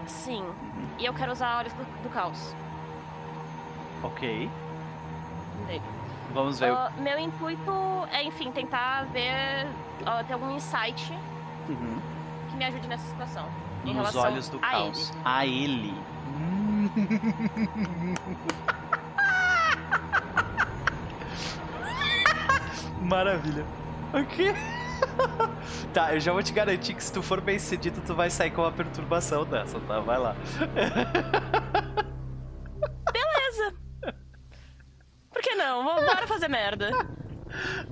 Sim. 0.07 0.43
Uhum. 0.43 0.89
E 0.99 1.05
eu 1.07 1.15
quero 1.15 1.33
usar 1.33 1.59
olhos 1.59 1.73
do, 1.73 1.85
do 2.03 2.09
caos 2.11 2.55
Ok, 4.03 4.51
dele. 5.67 5.83
vamos 6.35 6.59
ver. 6.61 6.71
Ah, 6.73 6.93
meu 6.99 7.19
intuito 7.19 7.73
é, 8.13 8.23
enfim, 8.25 8.51
tentar 8.51 9.05
ver. 9.07 9.67
ah, 10.05 10.23
ter 10.25 10.35
algum 10.35 10.51
insight 10.55 11.11
Uhum. 11.69 11.99
que 12.51 12.57
me 12.57 12.65
ajude 12.67 12.87
nessa 12.87 13.07
situação. 13.09 13.47
Nos 13.85 14.15
olhos 14.17 14.49
do 14.51 14.59
caos. 14.59 15.11
ele. 15.11 15.19
A 15.25 15.47
ele. 15.47 15.95
Maravilha. 23.03 23.65
Ok. 24.13 24.55
tá, 25.93 26.15
eu 26.15 26.21
já 26.21 26.33
vou 26.33 26.43
te 26.43 26.53
garantir 26.53 26.95
que 26.95 27.03
se 27.03 27.13
tu 27.13 27.23
for 27.23 27.41
bem 27.41 27.59
sucedido, 27.59 28.01
tu 28.07 28.15
vai 28.15 28.31
sair 28.31 28.51
com 28.51 28.63
uma 28.63 28.73
perturbação 28.73 29.45
dessa, 29.45 29.81
tá? 29.81 30.01
Vai 30.01 30.19
lá. 30.19 30.37
Por 35.33 35.43
que 35.43 35.55
não? 35.57 35.85
Bora 35.85 36.27
fazer 36.27 36.49
merda. 36.49 36.91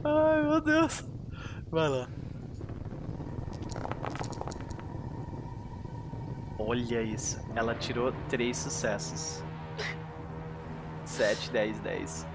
Ai, 0.05 0.43
meu 0.43 0.61
Deus. 0.61 1.05
Vai 1.71 1.89
lá. 1.89 2.09
Olha 6.65 7.03
isso. 7.03 7.41
Ela 7.55 7.75
tirou 7.75 8.13
três 8.29 8.57
sucessos. 8.57 9.43
7, 11.05 11.51
10, 11.51 11.81
10. 11.81 12.27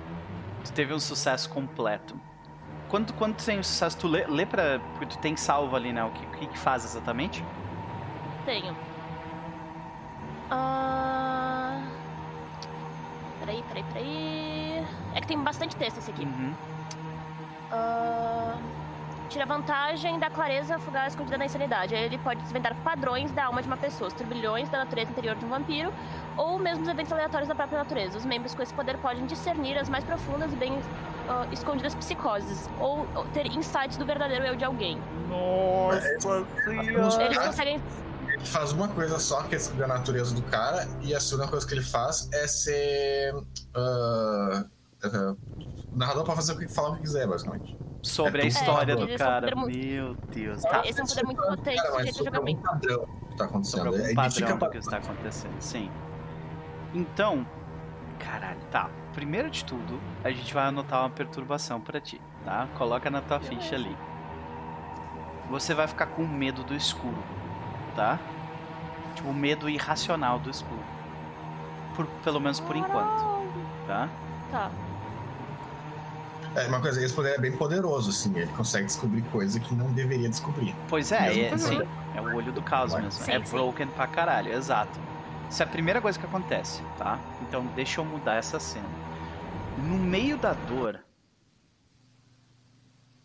Tu 0.65 0.73
teve 0.73 0.93
um 0.93 0.99
sucesso 0.99 1.49
completo. 1.49 2.19
Quando, 2.89 3.13
quando 3.13 3.35
tu 3.35 3.45
tem 3.45 3.59
um 3.59 3.63
sucesso, 3.63 3.97
tu 3.97 4.07
lê, 4.07 4.25
lê 4.27 4.45
pra. 4.45 4.79
Porque 4.79 5.05
tu 5.05 5.17
tem 5.19 5.35
salvo 5.35 5.75
ali, 5.75 5.91
né? 5.93 6.03
O 6.03 6.11
que, 6.11 6.25
o 6.25 6.29
que, 6.31 6.47
que 6.47 6.59
faz 6.59 6.83
exatamente? 6.85 7.43
Tenho. 8.45 8.75
Ah... 10.51 11.81
Peraí, 13.39 13.63
peraí, 13.63 13.83
peraí. 13.93 14.85
É 15.15 15.21
que 15.21 15.27
tem 15.27 15.41
bastante 15.41 15.75
texto 15.75 15.97
esse 15.99 16.11
aqui. 16.11 16.25
Uhum. 16.25 16.53
Ah, 17.71 18.57
Tira 19.29 19.45
vantagem 19.45 20.17
da 20.19 20.29
clareza 20.29 20.79
fugaz 20.79 21.13
escondida 21.13 21.37
na 21.37 21.45
insanidade. 21.45 21.93
Aí 21.93 22.03
Ele 22.03 22.17
pode 22.17 22.41
desvendar 22.41 22.75
padrões 22.83 23.31
da 23.31 23.45
alma 23.45 23.61
de 23.61 23.67
uma 23.67 23.77
pessoa, 23.77 24.07
os 24.07 24.13
turbilhões 24.13 24.69
da 24.69 24.79
natureza 24.79 25.11
interior 25.11 25.35
de 25.35 25.45
um 25.45 25.49
vampiro, 25.49 25.93
ou 26.37 26.57
mesmo 26.57 26.83
os 26.83 26.89
eventos 26.89 27.11
aleatórios 27.11 27.47
da 27.47 27.55
própria 27.55 27.79
natureza. 27.79 28.17
Os 28.17 28.25
membros 28.25 28.55
com 28.55 28.61
esse 28.61 28.73
poder 28.73 28.97
podem 28.97 29.25
discernir 29.25 29.77
as 29.77 29.89
mais 29.89 30.03
profundas 30.03 30.51
e 30.53 30.55
bem 30.55 30.79
ah, 31.27 31.45
escondidas 31.51 31.93
psicoses, 31.95 32.69
ou, 32.79 33.05
ou 33.15 33.25
ter 33.33 33.45
insights 33.47 33.97
do 33.97 34.05
verdadeiro 34.05 34.45
eu 34.45 34.55
de 34.55 34.63
alguém. 34.63 34.97
Nossa 35.27 35.99
senhora! 36.63 37.23
Eles 37.25 37.37
conseguem. 37.37 37.81
Ele 38.27 38.45
faz 38.45 38.71
uma 38.71 38.87
coisa 38.87 39.19
só, 39.19 39.43
que 39.43 39.55
é 39.55 39.57
descobrir 39.57 39.83
a 39.83 39.87
natureza 39.87 40.33
do 40.33 40.41
cara, 40.43 40.87
e 41.01 41.13
a 41.13 41.19
segunda 41.19 41.47
coisa 41.47 41.67
que 41.67 41.73
ele 41.73 41.83
faz 41.83 42.29
é 42.31 42.47
ser. 42.47 43.33
ah, 43.75 44.65
o 45.91 45.97
narrador 45.97 46.23
pode 46.23 46.37
fazer 46.37 46.53
o 46.53 46.57
que 46.57 46.67
falar 46.67 46.89
o 46.89 46.95
que 46.95 47.01
quiser, 47.01 47.27
basicamente. 47.27 47.77
Sobre 48.07 48.41
a 48.41 48.45
É, 48.45 48.47
história 48.47 48.93
eles 48.93 49.07
do 49.07 49.17
cara. 49.17 49.55
Meu 49.55 50.15
Deus. 50.15 50.61
Tá. 50.63 50.81
Esse 50.85 50.99
é 50.99 51.03
um 51.03 51.07
poder 51.07 51.25
muito 51.25 51.41
potente 51.41 51.75
Cara, 51.77 51.89
mas 51.91 51.97
sujeito 51.97 52.09
a 52.09 52.23
sobre 52.23 52.37
algum 52.37 52.47
julgamento. 52.51 52.61
padrão 52.61 53.07
que 53.29 53.37
tá 53.37 53.45
acontecendo. 53.45 53.83
Sobre 53.83 54.01
algum 54.01 54.15
padrão 54.15 54.57
do 54.57 54.69
que 54.69 54.77
está 54.77 54.97
acontecendo, 54.97 55.59
sim. 55.61 55.91
Então, 56.93 57.45
caralho, 58.19 58.59
tá. 58.71 58.89
Primeiro 59.13 59.49
de 59.49 59.65
tudo, 59.65 59.99
a 60.23 60.29
gente 60.31 60.53
vai 60.53 60.65
anotar 60.65 61.01
uma 61.01 61.09
perturbação 61.09 61.81
pra 61.81 61.99
ti, 61.99 62.21
tá? 62.45 62.67
Coloca 62.77 63.09
na 63.09 63.21
tua 63.21 63.39
ficha 63.39 63.75
ali. 63.75 63.95
Você 65.49 65.73
vai 65.73 65.87
ficar 65.87 66.07
com 66.07 66.25
medo 66.25 66.63
do 66.63 66.75
escuro, 66.75 67.17
tá? 67.95 68.19
Tipo, 69.15 69.33
medo 69.33 69.69
irracional 69.69 70.39
do 70.39 70.49
escuro. 70.49 70.83
Por, 71.95 72.05
pelo 72.23 72.39
menos 72.39 72.59
por 72.59 72.75
enquanto, 72.75 73.23
tá? 73.87 74.07
Tá. 74.51 74.69
É 76.57 76.67
uma 76.67 76.81
coisa, 76.81 77.03
esse 77.03 77.13
poder 77.13 77.35
é 77.35 77.37
bem 77.37 77.55
poderoso, 77.55 78.09
assim. 78.09 78.35
Ele 78.35 78.51
consegue 78.53 78.87
descobrir 78.87 79.21
coisa 79.29 79.59
que 79.59 79.75
não 79.75 79.93
deveria 79.93 80.27
descobrir. 80.27 80.75
Pois 80.89 81.11
é, 81.11 81.39
é, 81.39 81.55
sim, 81.55 81.79
é 82.15 82.19
o 82.19 82.35
olho 82.35 82.51
do 82.51 82.63
caos 82.63 82.93
Sim, 82.93 83.01
mesmo. 83.01 83.11
sim. 83.11 83.31
é 83.31 83.39
broken 83.39 83.87
pra 83.89 84.07
caralho, 84.07 84.51
exato. 84.51 84.99
Isso 85.51 85.61
é 85.61 85.65
a 85.65 85.69
primeira 85.69 86.01
coisa 86.01 86.17
que 86.17 86.25
acontece, 86.25 86.81
tá? 86.97 87.19
Então 87.43 87.63
deixa 87.67 88.01
eu 88.01 88.05
mudar 88.05 88.37
essa 88.37 88.59
cena. 88.59 88.89
No 89.77 89.99
meio 89.99 90.35
da 90.35 90.53
dor, 90.53 90.99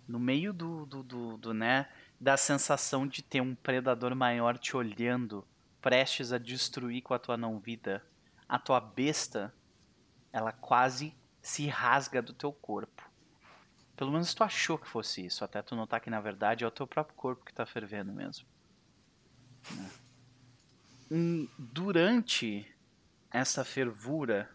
no 0.06 0.20
meio 0.20 0.52
do, 0.52 0.84
do, 0.84 1.02
do, 1.02 1.36
do, 1.38 1.54
né, 1.54 1.88
da 2.20 2.36
sensação 2.36 3.06
de 3.06 3.22
ter 3.22 3.40
um 3.40 3.54
predador 3.54 4.14
maior 4.14 4.58
te 4.58 4.76
olhando, 4.76 5.42
prestes 5.80 6.34
a 6.34 6.38
destruir 6.38 7.00
com 7.00 7.14
a 7.14 7.18
tua 7.18 7.38
não 7.38 7.58
vida, 7.58 8.04
a 8.46 8.58
tua 8.58 8.78
besta, 8.78 9.54
ela 10.30 10.52
quase 10.52 11.14
se 11.40 11.66
rasga 11.66 12.20
do 12.20 12.34
teu 12.34 12.52
corpo. 12.52 13.01
Pelo 14.02 14.10
menos 14.10 14.34
tu 14.34 14.42
achou 14.42 14.76
que 14.76 14.88
fosse 14.88 15.24
isso, 15.24 15.44
até 15.44 15.62
tu 15.62 15.76
notar 15.76 16.00
que 16.00 16.10
na 16.10 16.20
verdade 16.20 16.64
é 16.64 16.66
o 16.66 16.72
teu 16.72 16.88
próprio 16.88 17.14
corpo 17.14 17.44
que 17.44 17.54
tá 17.54 17.64
fervendo 17.64 18.12
mesmo. 18.12 18.44
Hum, 21.08 21.46
Durante 21.56 22.66
essa 23.30 23.64
fervura, 23.64 24.50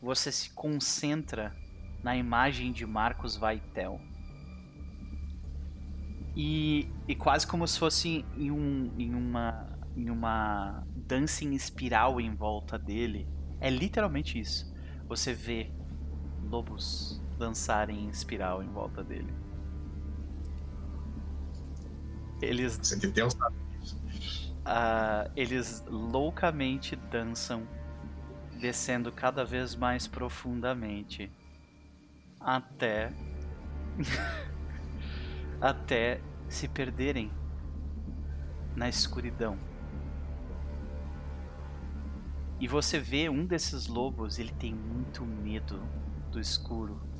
você 0.00 0.32
se 0.32 0.48
concentra 0.52 1.54
na 2.02 2.16
imagem 2.16 2.72
de 2.72 2.86
Marcos 2.86 3.36
Vaitel. 3.36 4.00
E, 6.34 6.88
e 7.06 7.14
quase 7.14 7.46
como 7.46 7.68
se 7.68 7.78
fosse 7.78 8.24
em, 8.34 8.50
um, 8.50 8.94
em, 8.98 9.14
uma, 9.14 9.78
em 9.94 10.08
uma 10.08 10.86
dança 10.96 11.44
em 11.44 11.52
espiral 11.52 12.18
em 12.18 12.34
volta 12.34 12.78
dele. 12.78 13.28
É 13.60 13.68
literalmente 13.68 14.40
isso. 14.40 14.74
Você 15.06 15.34
vê 15.34 15.70
lobos 16.44 17.21
dançarem 17.42 18.04
em 18.04 18.08
espiral 18.08 18.62
em 18.62 18.68
volta 18.68 19.02
dele. 19.02 19.34
Eles 22.40 22.78
Você 22.78 22.98
tem 22.98 23.24
um 23.24 23.28
ah, 24.64 25.28
eles 25.34 25.84
loucamente 25.88 26.94
dançam, 26.94 27.66
descendo 28.60 29.10
cada 29.10 29.44
vez 29.44 29.74
mais 29.74 30.06
profundamente, 30.06 31.32
até 32.38 33.12
até 35.60 36.20
se 36.48 36.68
perderem 36.68 37.32
na 38.76 38.88
escuridão. 38.88 39.58
E 42.60 42.68
você 42.68 43.00
vê 43.00 43.28
um 43.28 43.44
desses 43.44 43.88
lobos, 43.88 44.38
ele 44.38 44.52
tem 44.52 44.72
muito 44.72 45.24
medo 45.24 45.82
do 46.30 46.38
escuro. 46.38 47.11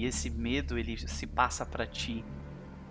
E 0.00 0.06
esse 0.06 0.30
medo 0.30 0.78
ele 0.78 0.96
se 0.96 1.26
passa 1.26 1.66
para 1.66 1.86
ti. 1.86 2.24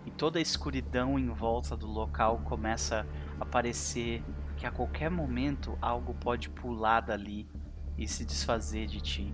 E 0.06 0.12
toda 0.12 0.38
a 0.38 0.42
escuridão 0.44 1.18
em 1.18 1.28
volta 1.30 1.76
do 1.76 1.88
local 1.88 2.38
começa 2.46 3.04
a 3.40 3.46
parecer 3.48 4.24
que 4.56 4.64
a 4.64 4.70
qualquer 4.70 5.10
momento 5.10 5.76
algo 5.82 6.14
pode 6.14 6.52
pular 6.52 7.02
dali 7.02 7.50
e 7.98 8.08
se 8.08 8.24
desfazer 8.24 8.86
de 8.86 9.02
ti. 9.02 9.34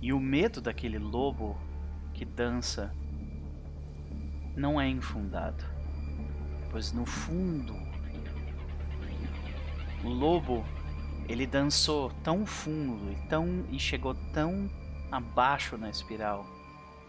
E 0.00 0.10
o 0.10 0.18
medo 0.18 0.62
daquele 0.62 0.98
lobo 0.98 1.54
que 2.14 2.24
dança 2.24 2.90
não 4.56 4.80
é 4.80 4.88
infundado, 4.88 5.62
pois 6.70 6.92
no 6.92 7.04
fundo 7.04 7.74
o 10.02 10.08
lobo 10.08 10.64
ele 11.28 11.46
dançou 11.46 12.10
tão 12.22 12.46
fundo 12.46 13.12
e 13.12 13.28
tão 13.28 13.66
e 13.70 13.78
chegou 13.78 14.14
tão 14.32 14.70
abaixo 15.14 15.76
na 15.76 15.88
espiral 15.88 16.44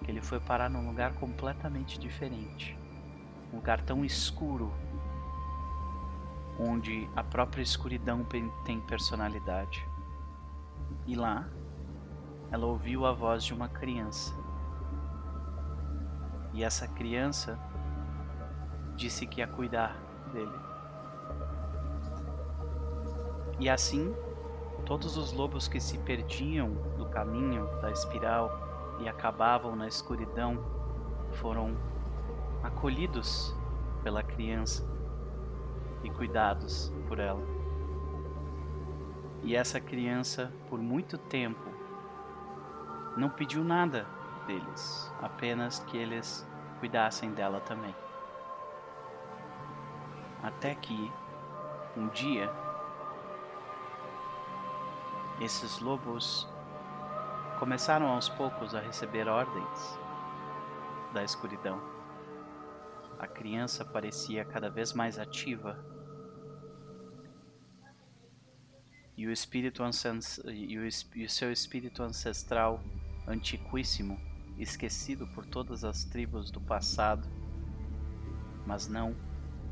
que 0.03 0.11
ele 0.11 0.21
foi 0.21 0.39
parar 0.39 0.69
num 0.69 0.87
lugar 0.87 1.13
completamente 1.13 1.97
diferente, 1.97 2.77
um 3.51 3.57
lugar 3.57 3.81
tão 3.81 4.05
escuro 4.05 4.71
onde 6.59 7.09
a 7.15 7.23
própria 7.23 7.63
escuridão 7.63 8.25
tem 8.63 8.79
personalidade. 8.81 9.87
E 11.07 11.15
lá 11.15 11.47
ela 12.51 12.65
ouviu 12.65 13.05
a 13.05 13.11
voz 13.11 13.43
de 13.43 13.53
uma 13.53 13.67
criança. 13.67 14.33
E 16.53 16.63
essa 16.63 16.87
criança 16.87 17.59
disse 18.95 19.25
que 19.25 19.41
ia 19.41 19.47
cuidar 19.47 19.97
dele. 20.31 20.59
E 23.59 23.69
assim, 23.69 24.13
todos 24.85 25.17
os 25.17 25.33
lobos 25.33 25.67
que 25.67 25.79
se 25.79 25.97
perdiam 25.99 26.77
caminho 27.15 27.65
da 27.81 27.89
espiral 27.89 28.51
e 28.99 29.07
acabavam 29.07 29.73
na 29.73 29.87
escuridão 29.87 30.61
foram 31.35 31.77
acolhidos 32.61 33.55
pela 34.03 34.21
criança 34.21 34.85
e 36.03 36.09
cuidados 36.09 36.91
por 37.07 37.19
ela. 37.19 37.41
E 39.43 39.55
essa 39.55 39.79
criança, 39.79 40.51
por 40.69 40.77
muito 40.77 41.17
tempo, 41.17 41.69
não 43.15 43.29
pediu 43.29 43.63
nada 43.63 44.05
deles, 44.45 45.09
apenas 45.21 45.79
que 45.79 45.97
eles 45.97 46.45
cuidassem 46.79 47.31
dela 47.31 47.61
também. 47.61 47.95
Até 50.43 50.75
que 50.75 51.09
um 51.95 52.09
dia 52.09 52.51
esses 55.39 55.79
lobos 55.79 56.53
começaram 57.59 58.07
aos 58.07 58.27
poucos 58.27 58.75
a 58.75 58.81
receber 58.81 59.27
ordens 59.27 59.97
da 61.13 61.23
escuridão. 61.23 61.81
A 63.17 63.27
criança 63.27 63.85
parecia 63.85 64.43
cada 64.43 64.69
vez 64.69 64.91
mais 64.93 65.17
ativa. 65.17 65.79
E 69.15 69.25
o 69.25 69.31
espírito 69.31 69.81
e 70.47 70.77
o, 70.77 70.83
e 71.15 71.23
o 71.23 71.29
seu 71.29 71.51
espírito 71.51 72.03
ancestral 72.03 72.83
antiquíssimo, 73.25 74.19
esquecido 74.57 75.25
por 75.27 75.45
todas 75.45 75.85
as 75.85 76.03
tribos 76.03 76.51
do 76.51 76.59
passado, 76.59 77.27
mas 78.65 78.87
não 78.87 79.15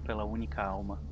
pela 0.05 0.23
única 0.23 0.63
alma. 0.63 1.03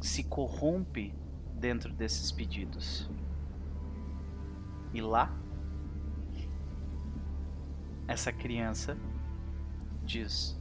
Se 0.00 0.24
corrompe 0.24 1.21
dentro 1.62 1.92
desses 1.92 2.32
pedidos. 2.32 3.08
E 4.92 5.00
lá, 5.00 5.32
essa 8.08 8.32
criança 8.32 8.98
diz: 10.02 10.60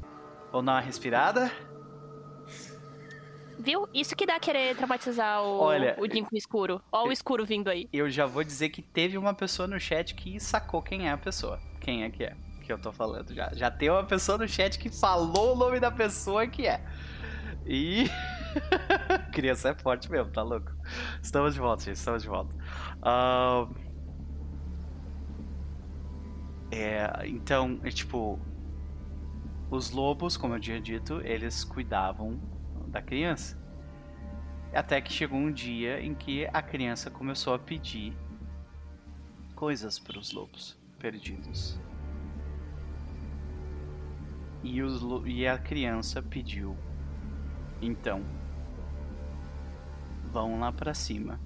Vou 0.51 0.61
dar 0.61 0.73
uma 0.73 0.79
respirada 0.79 1.51
Viu? 3.59 3.87
Isso 3.93 4.15
que 4.15 4.25
dá 4.25 4.39
querer 4.39 4.75
traumatizar 4.75 5.43
o, 5.43 5.59
Olha, 5.59 5.95
o 5.99 6.09
Jim 6.09 6.23
com 6.23 6.33
o 6.33 6.37
escuro. 6.37 6.81
Ó 6.91 7.07
o 7.07 7.11
escuro 7.11 7.45
vindo 7.45 7.69
aí. 7.69 7.87
Eu 7.93 8.09
já 8.09 8.25
vou 8.25 8.43
dizer 8.43 8.69
que 8.69 8.81
teve 8.81 9.17
uma 9.19 9.35
pessoa 9.35 9.67
no 9.67 9.79
chat 9.79 10.15
que 10.15 10.39
sacou 10.39 10.81
quem 10.81 11.07
é 11.07 11.11
a 11.11 11.17
pessoa. 11.17 11.59
Quem 11.79 12.03
é 12.03 12.09
que 12.09 12.23
é 12.23 12.35
que 12.65 12.71
eu 12.71 12.79
tô 12.79 12.91
falando 12.91 13.33
já. 13.35 13.51
Já 13.53 13.69
tem 13.69 13.89
uma 13.89 14.03
pessoa 14.03 14.37
no 14.37 14.47
chat 14.47 14.79
que 14.79 14.89
falou 14.89 15.53
o 15.53 15.55
nome 15.55 15.79
da 15.79 15.91
pessoa 15.91 16.47
que 16.47 16.65
é. 16.65 16.81
E. 17.65 18.09
Criança 19.31 19.69
é 19.69 19.73
forte 19.73 20.09
mesmo, 20.11 20.31
tá 20.31 20.41
louco? 20.41 20.71
Estamos 21.21 21.53
de 21.53 21.59
volta, 21.59 21.83
gente, 21.83 21.95
estamos 21.95 22.23
de 22.23 22.29
volta. 22.29 22.55
Uh... 23.01 23.91
É, 26.73 27.27
então, 27.27 27.79
é, 27.83 27.89
tipo, 27.89 28.39
os 29.69 29.91
lobos, 29.91 30.37
como 30.37 30.55
eu 30.55 30.59
tinha 30.59 30.79
dito, 30.79 31.21
eles 31.21 31.63
cuidavam 31.63 32.39
da 32.87 33.01
criança. 33.01 33.59
Até 34.73 35.01
que 35.01 35.11
chegou 35.11 35.37
um 35.37 35.51
dia 35.51 36.01
em 36.01 36.15
que 36.15 36.45
a 36.53 36.61
criança 36.61 37.09
começou 37.09 37.53
a 37.53 37.59
pedir 37.59 38.15
coisas 39.53 39.99
para 39.99 40.17
os 40.17 40.31
lobos 40.31 40.79
perdidos. 40.97 41.77
E, 44.63 44.81
os, 44.81 45.01
e 45.25 45.45
a 45.45 45.57
criança 45.57 46.21
pediu: 46.21 46.77
então, 47.81 48.23
vão 50.31 50.59
lá 50.59 50.71
para 50.71 50.93
cima 50.93 51.39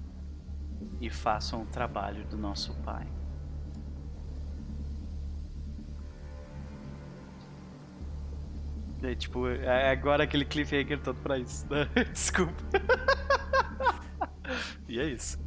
e 1.00 1.10
façam 1.10 1.62
o 1.62 1.66
trabalho 1.66 2.24
do 2.26 2.36
nosso 2.36 2.74
pai. 2.82 3.06
É, 9.02 9.14
tipo, 9.14 9.48
é 9.48 9.90
agora 9.90 10.24
aquele 10.24 10.44
cliffhanger 10.44 11.00
todo 11.00 11.20
pra 11.20 11.38
isso. 11.38 11.66
Né? 11.70 11.88
Desculpa. 12.12 12.62
e 14.88 14.98
é 14.98 15.04
isso. 15.04 15.38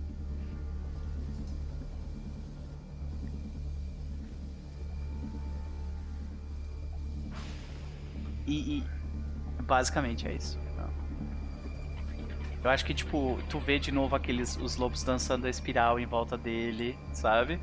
E, 8.45 8.79
e, 8.79 8.83
basicamente 9.63 10.27
é 10.27 10.33
isso. 10.33 10.68
Eu 12.63 12.69
acho 12.69 12.83
que, 12.85 12.93
tipo, 12.93 13.39
tu 13.49 13.59
vê 13.59 13.79
de 13.79 13.91
novo 13.91 14.15
aqueles 14.15 14.57
os 14.57 14.75
lobos 14.75 15.03
dançando 15.03 15.47
a 15.47 15.49
espiral 15.49 15.99
em 15.99 16.05
volta 16.05 16.37
dele, 16.37 16.97
sabe? 17.13 17.59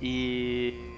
E 0.00 0.92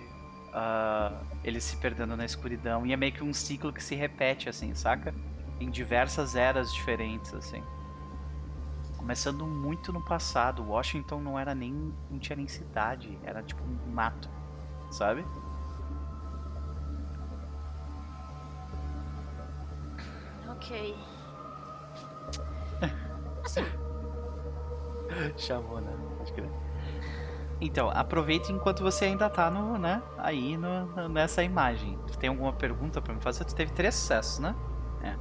uh, 0.48 1.24
ele 1.42 1.60
se 1.60 1.76
perdendo 1.76 2.16
na 2.16 2.24
escuridão. 2.24 2.84
E 2.84 2.92
é 2.92 2.96
meio 2.96 3.12
que 3.12 3.24
um 3.24 3.32
ciclo 3.32 3.72
que 3.72 3.82
se 3.82 3.94
repete, 3.94 4.48
assim, 4.48 4.74
saca? 4.74 5.14
Em 5.58 5.70
diversas 5.70 6.36
eras 6.36 6.72
diferentes, 6.72 7.32
assim. 7.32 7.62
Começando 8.98 9.46
muito 9.46 9.90
no 9.92 10.02
passado. 10.04 10.62
Washington 10.64 11.20
não 11.20 11.38
era 11.38 11.54
nem. 11.54 11.94
não 12.10 12.18
tinha 12.18 12.36
nem 12.36 12.48
cidade. 12.48 13.18
Era 13.22 13.42
tipo 13.42 13.62
um 13.62 13.90
mato, 13.90 14.28
sabe? 14.90 15.24
Ok. 20.48 21.13
Assim. 23.44 23.64
Chamou, 25.36 25.80
né? 25.80 25.96
Pode 26.18 26.32
crer. 26.32 26.50
Então, 27.60 27.90
aproveite 27.90 28.52
enquanto 28.52 28.82
você 28.82 29.06
ainda 29.06 29.30
tá 29.30 29.50
no, 29.50 29.78
né, 29.78 30.02
aí 30.18 30.56
no, 30.56 31.08
nessa 31.08 31.42
imagem. 31.42 31.98
Tu 32.06 32.18
tem 32.18 32.28
alguma 32.28 32.52
pergunta 32.52 33.00
para 33.00 33.14
me 33.14 33.20
fazer? 33.20 33.44
Tu 33.44 33.54
teve 33.54 33.72
três 33.72 33.94
sucessos, 33.94 34.38
né? 34.38 34.54
É. 35.02 35.16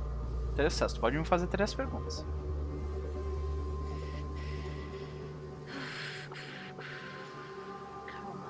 Três 0.56 0.74
sucessos. 0.74 0.98
Tu 0.98 1.02
pode 1.02 1.18
me 1.18 1.26
fazer 1.26 1.48
três 1.48 1.74
perguntas. 1.74 2.26
Calma. 8.08 8.46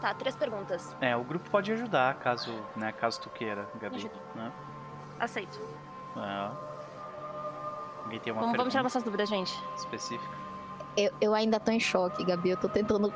Tá, 0.00 0.12
três 0.14 0.36
perguntas. 0.36 0.94
É, 1.00 1.16
o 1.16 1.22
grupo 1.22 1.48
pode 1.50 1.72
ajudar 1.72 2.14
caso, 2.16 2.52
né, 2.76 2.92
caso 2.92 3.20
tu 3.20 3.30
queira, 3.30 3.68
Gabi. 3.80 3.96
Ajuda. 3.96 4.14
Né? 4.34 4.52
Aceito. 5.20 5.60
É. 6.16 6.73
Alguém 8.04 8.20
tem 8.20 8.32
uma 8.32 8.42
Vamos, 8.42 8.56
vamos 8.56 8.72
tirar 8.72 8.82
nossas 8.82 9.02
dúvidas, 9.02 9.28
gente. 9.28 9.52
específica? 9.76 10.34
Eu, 10.96 11.10
eu 11.20 11.34
ainda 11.34 11.58
tô 11.58 11.70
em 11.72 11.80
choque, 11.80 12.24
Gabi. 12.24 12.50
Eu 12.50 12.56
tô 12.56 12.68
tentando. 12.68 13.12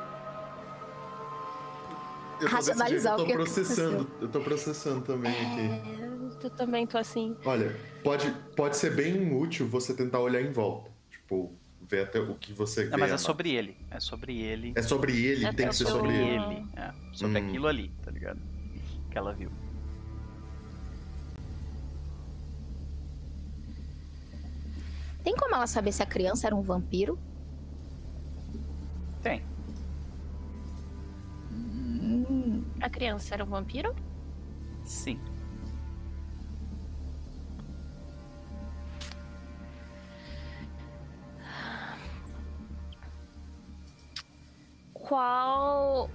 Eu 2.41 2.47
tô 2.49 2.55
Racionalizar 2.55 3.17
eu 3.17 3.23
o 3.23 3.27
tô 3.27 3.33
processando. 3.33 4.09
Eu 4.21 4.27
tô 4.29 4.39
processando 4.41 5.01
também 5.01 5.31
aqui. 5.31 5.61
É, 5.61 6.45
eu 6.45 6.49
também 6.51 6.87
tô 6.87 6.97
assim. 6.97 7.35
Olha, 7.45 7.75
pode, 8.03 8.31
pode 8.55 8.77
ser 8.77 8.95
bem 8.95 9.33
útil 9.33 9.67
você 9.67 9.93
tentar 9.93 10.19
olhar 10.19 10.41
em 10.41 10.51
volta. 10.51 10.89
Tipo, 11.09 11.53
ver 11.81 12.03
até 12.03 12.19
o 12.19 12.35
que 12.35 12.53
você 12.53 12.85
vê. 12.85 12.89
Não, 12.91 12.97
mas 12.97 13.11
é 13.11 13.17
sobre 13.17 13.51
ele. 13.53 13.77
É 13.91 13.99
sobre 13.99 14.39
ele. 14.41 14.73
É 14.75 14.81
sobre 14.81 15.25
ele, 15.25 15.45
É 15.45 15.53
tem 15.53 15.67
que 15.67 15.75
ser 15.75 15.85
sobre 15.85 16.11
sobre 16.11 16.15
ele. 16.15 16.43
ele. 16.55 16.65
É, 16.75 16.93
sobre 17.13 17.39
Hum. 17.41 17.47
aquilo 17.47 17.67
ali, 17.67 17.91
tá 18.03 18.11
ligado? 18.11 18.39
Que 19.11 19.17
ela 19.17 19.33
viu. 19.33 19.49
Tem 25.29 25.35
como 25.37 25.53
ela 25.53 25.67
saber 25.67 25.91
se 25.91 26.01
a 26.01 26.07
criança 26.07 26.47
era 26.47 26.55
um 26.55 26.61
vampiro? 26.63 27.19
Tem. 29.21 29.45
A 32.81 32.89
criança 32.89 33.35
era 33.35 33.43
um 33.43 33.47
vampiro? 33.47 33.95
Sim. 34.83 35.19
Qual. 44.93 46.09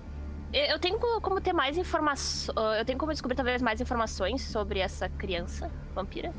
Eu 0.52 0.78
tenho 0.78 0.98
co- 0.98 1.20
como 1.20 1.40
ter 1.40 1.52
mais 1.52 1.76
informações. 1.76 2.48
Eu 2.78 2.84
tenho 2.84 2.98
como 2.98 3.12
descobrir 3.12 3.36
talvez 3.36 3.60
mais 3.62 3.80
informações 3.80 4.42
sobre 4.42 4.78
essa 4.78 5.08
criança 5.08 5.70
vampira? 5.94 6.32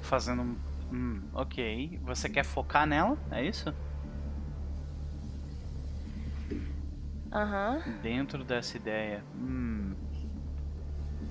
Fazendo 0.00 0.42
um. 0.42 0.71
Hum, 0.92 1.22
ok. 1.32 1.98
Você 2.02 2.28
quer 2.28 2.44
focar 2.44 2.86
nela? 2.86 3.16
É 3.30 3.42
isso? 3.44 3.72
Aham. 7.32 7.80
Dentro 8.02 8.44
dessa 8.44 8.76
ideia. 8.76 9.24
Hum. 9.34 9.94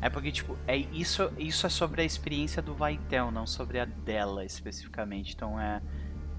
É 0.02 0.10
porque, 0.10 0.32
tipo, 0.32 0.58
é 0.66 0.76
isso, 0.76 1.32
isso 1.38 1.68
é 1.68 1.70
sobre 1.70 2.02
a 2.02 2.04
experiência 2.06 2.60
do 2.60 2.74
Vaitel, 2.74 3.30
não 3.30 3.46
sobre 3.46 3.80
a 3.80 3.86
dela 3.86 4.44
especificamente. 4.44 5.34
Então 5.36 5.60
é. 5.60 5.82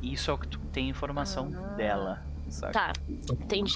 Isso 0.02 0.32
é 0.32 0.34
o 0.34 0.38
que 0.38 0.48
tu 0.48 0.58
tem 0.72 0.88
informação 0.88 1.52
Ah. 1.56 1.74
dela, 1.76 2.26
saca? 2.48 2.72
Tá, 2.72 2.92
entendi. 3.30 3.72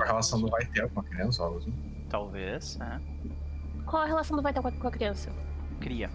A 0.00 0.04
relação 0.04 0.40
do 0.40 0.48
vai 0.48 0.66
ter 0.66 0.90
com 0.90 0.98
a 0.98 1.04
criança, 1.04 1.44
algo 1.44 1.58
assim. 1.58 1.72
Talvez, 2.10 2.76
né? 2.76 3.00
Qual 3.86 4.02
a 4.02 4.06
relação 4.06 4.36
do 4.36 4.42
a, 4.66 4.72
com 4.72 4.88
a 4.88 4.90
criança? 4.90 5.30
Cria. 5.80 6.10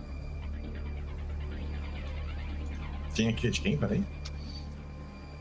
Quem 3.13 3.29
aqui 3.29 3.47
é 3.47 3.49
de 3.49 3.61
quem? 3.61 3.77
Peraí. 3.77 4.03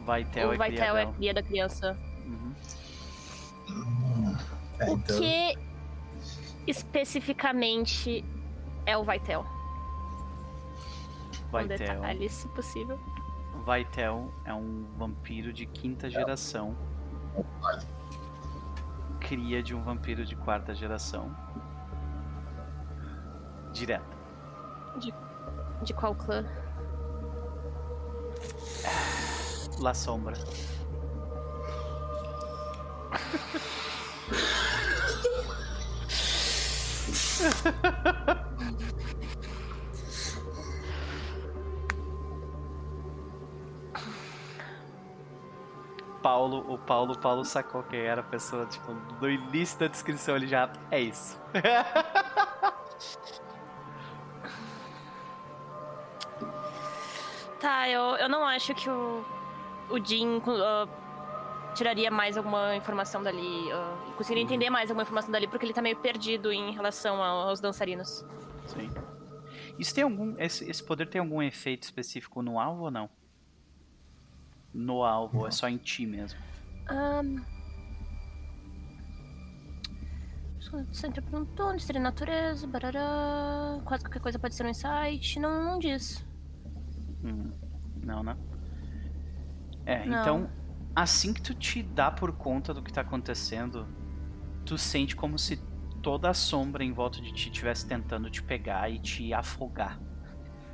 Vaitel 0.04 0.48
o 0.48 0.52
é 0.52 0.56
cria 0.56 0.70
Vital 0.70 0.96
é 0.96 1.06
cria 1.12 1.34
da 1.34 1.42
criança. 1.42 1.98
Uhum. 2.26 2.54
É, 4.78 4.90
o 4.90 4.94
então. 4.94 5.18
que 5.18 5.58
especificamente 6.66 8.24
é 8.84 8.96
o? 8.96 9.00
Com 11.50 11.58
Vaitel. 11.58 11.78
detalhes, 11.78 12.32
se 12.32 12.48
possível. 12.48 12.98
Vaitel 13.64 14.32
é 14.44 14.52
um 14.52 14.84
vampiro 14.96 15.52
de 15.52 15.66
quinta 15.66 16.10
geração. 16.10 16.76
Cria 19.20 19.62
de 19.62 19.74
um 19.74 19.82
vampiro 19.82 20.24
de 20.24 20.34
quarta 20.34 20.74
geração. 20.74 21.34
Direto. 23.72 24.16
De 25.82 25.94
qual 25.94 26.14
clã? 26.14 26.44
La 29.80 29.94
Sombra. 29.94 30.36
Paulo, 46.22 46.64
o 46.72 46.78
Paulo, 46.78 47.18
Paulo 47.18 47.44
sacou 47.44 47.82
quem 47.82 48.00
era 48.00 48.20
a 48.20 48.24
pessoa, 48.24 48.64
tipo, 48.66 48.92
no 49.20 49.28
início 49.28 49.78
da 49.80 49.88
descrição 49.88 50.36
ele 50.36 50.46
já 50.46 50.72
é 50.90 51.00
isso. 51.00 51.40
Tá, 57.82 57.88
eu, 57.88 58.14
eu 58.14 58.28
não 58.28 58.44
acho 58.46 58.72
que 58.76 58.88
o, 58.88 59.24
o 59.90 59.98
Jin 60.04 60.40
ah, 60.46 60.86
tiraria 61.74 62.12
mais 62.12 62.36
alguma 62.36 62.76
informação 62.76 63.24
dali. 63.24 63.72
ah, 63.72 63.96
e 64.08 64.12
conseguiria 64.12 64.44
entender 64.44 64.70
mais 64.70 64.88
alguma 64.88 65.02
informação 65.02 65.32
dali, 65.32 65.48
porque 65.48 65.66
ele 65.66 65.72
tá 65.72 65.82
meio 65.82 65.96
perdido 65.96 66.52
em 66.52 66.70
relação 66.72 67.20
ao- 67.20 67.48
aos 67.48 67.58
dançarinos. 67.60 68.24
Sim. 68.68 68.88
Isso 69.80 69.92
tem 69.92 70.04
algum. 70.04 70.38
Esse, 70.38 70.70
esse 70.70 70.80
poder 70.84 71.08
tem 71.08 71.20
algum 71.20 71.42
efeito 71.42 71.82
específico 71.82 72.40
no 72.40 72.60
alvo 72.60 72.84
ou 72.84 72.90
não? 72.92 73.10
No 74.72 75.02
alvo, 75.02 75.40
ou 75.40 75.48
é 75.48 75.50
só 75.50 75.68
em 75.68 75.76
ti 75.76 76.06
mesmo. 76.06 76.38
Ahn. 76.88 77.42
Centro 80.92 81.20
perguntou, 81.20 81.76
de 81.76 81.98
natureza, 81.98 82.64
barará. 82.64 83.80
Quase 83.84 84.04
qualquer 84.04 84.20
coisa 84.20 84.38
pode 84.38 84.54
ser 84.54 84.64
um 84.64 84.68
insight. 84.68 85.40
Não, 85.40 85.64
não 85.64 85.78
diz. 85.80 86.24
Hum, 87.24 87.52
Não, 88.02 88.22
né? 88.22 88.36
É, 89.86 90.06
Não. 90.06 90.20
então, 90.20 90.50
assim 90.94 91.32
que 91.32 91.40
tu 91.40 91.54
te 91.54 91.82
dá 91.82 92.10
por 92.10 92.32
conta 92.32 92.74
do 92.74 92.82
que 92.82 92.92
tá 92.92 93.00
acontecendo, 93.00 93.86
tu 94.64 94.76
sente 94.76 95.14
como 95.16 95.38
se 95.38 95.56
toda 96.02 96.30
a 96.30 96.34
sombra 96.34 96.82
em 96.84 96.92
volta 96.92 97.20
de 97.20 97.32
ti 97.32 97.48
estivesse 97.48 97.86
tentando 97.86 98.28
te 98.28 98.42
pegar 98.42 98.90
e 98.90 98.98
te 98.98 99.32
afogar. 99.32 100.00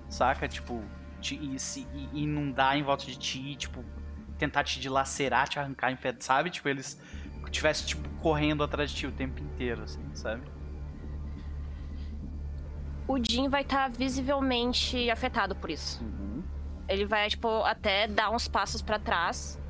Saca? 0.09 0.49
Tipo, 0.49 0.83
te, 1.21 1.37
e 1.37 1.59
se 1.59 1.87
e 1.93 2.23
inundar 2.23 2.77
em 2.77 2.83
volta 2.83 3.05
de 3.05 3.17
ti, 3.17 3.55
tipo, 3.57 3.85
tentar 4.39 4.65
te 4.65 4.81
dilacerar, 4.81 5.49
te 5.49 5.59
arrancar 5.59 5.93
em 5.93 5.97
pé, 5.97 6.15
sabe? 6.19 6.51
Tipo, 6.51 6.69
eles 6.69 6.99
estivessem, 7.45 7.87
tipo, 7.87 8.09
correndo 8.21 8.63
atrás 8.63 8.91
de 8.91 8.97
ti 8.97 9.07
o 9.07 9.13
tempo 9.13 9.43
inteiro, 9.43 9.83
assim, 9.83 10.03
sabe? 10.15 10.43
O 13.07 13.19
Jin 13.19 13.49
vai 13.49 13.63
estar 13.63 13.91
visivelmente 13.91 15.11
afetado 15.11 15.55
por 15.57 15.71
isso. 15.71 16.03
Uhum. 16.05 16.18
Ele 16.89 17.05
vai, 17.05 17.29
tipo, 17.29 17.63
até 17.65 18.07
dar 18.07 18.31
uns 18.31 18.49
passos 18.49 18.81
pra 18.81 18.99
trás, 18.99 19.61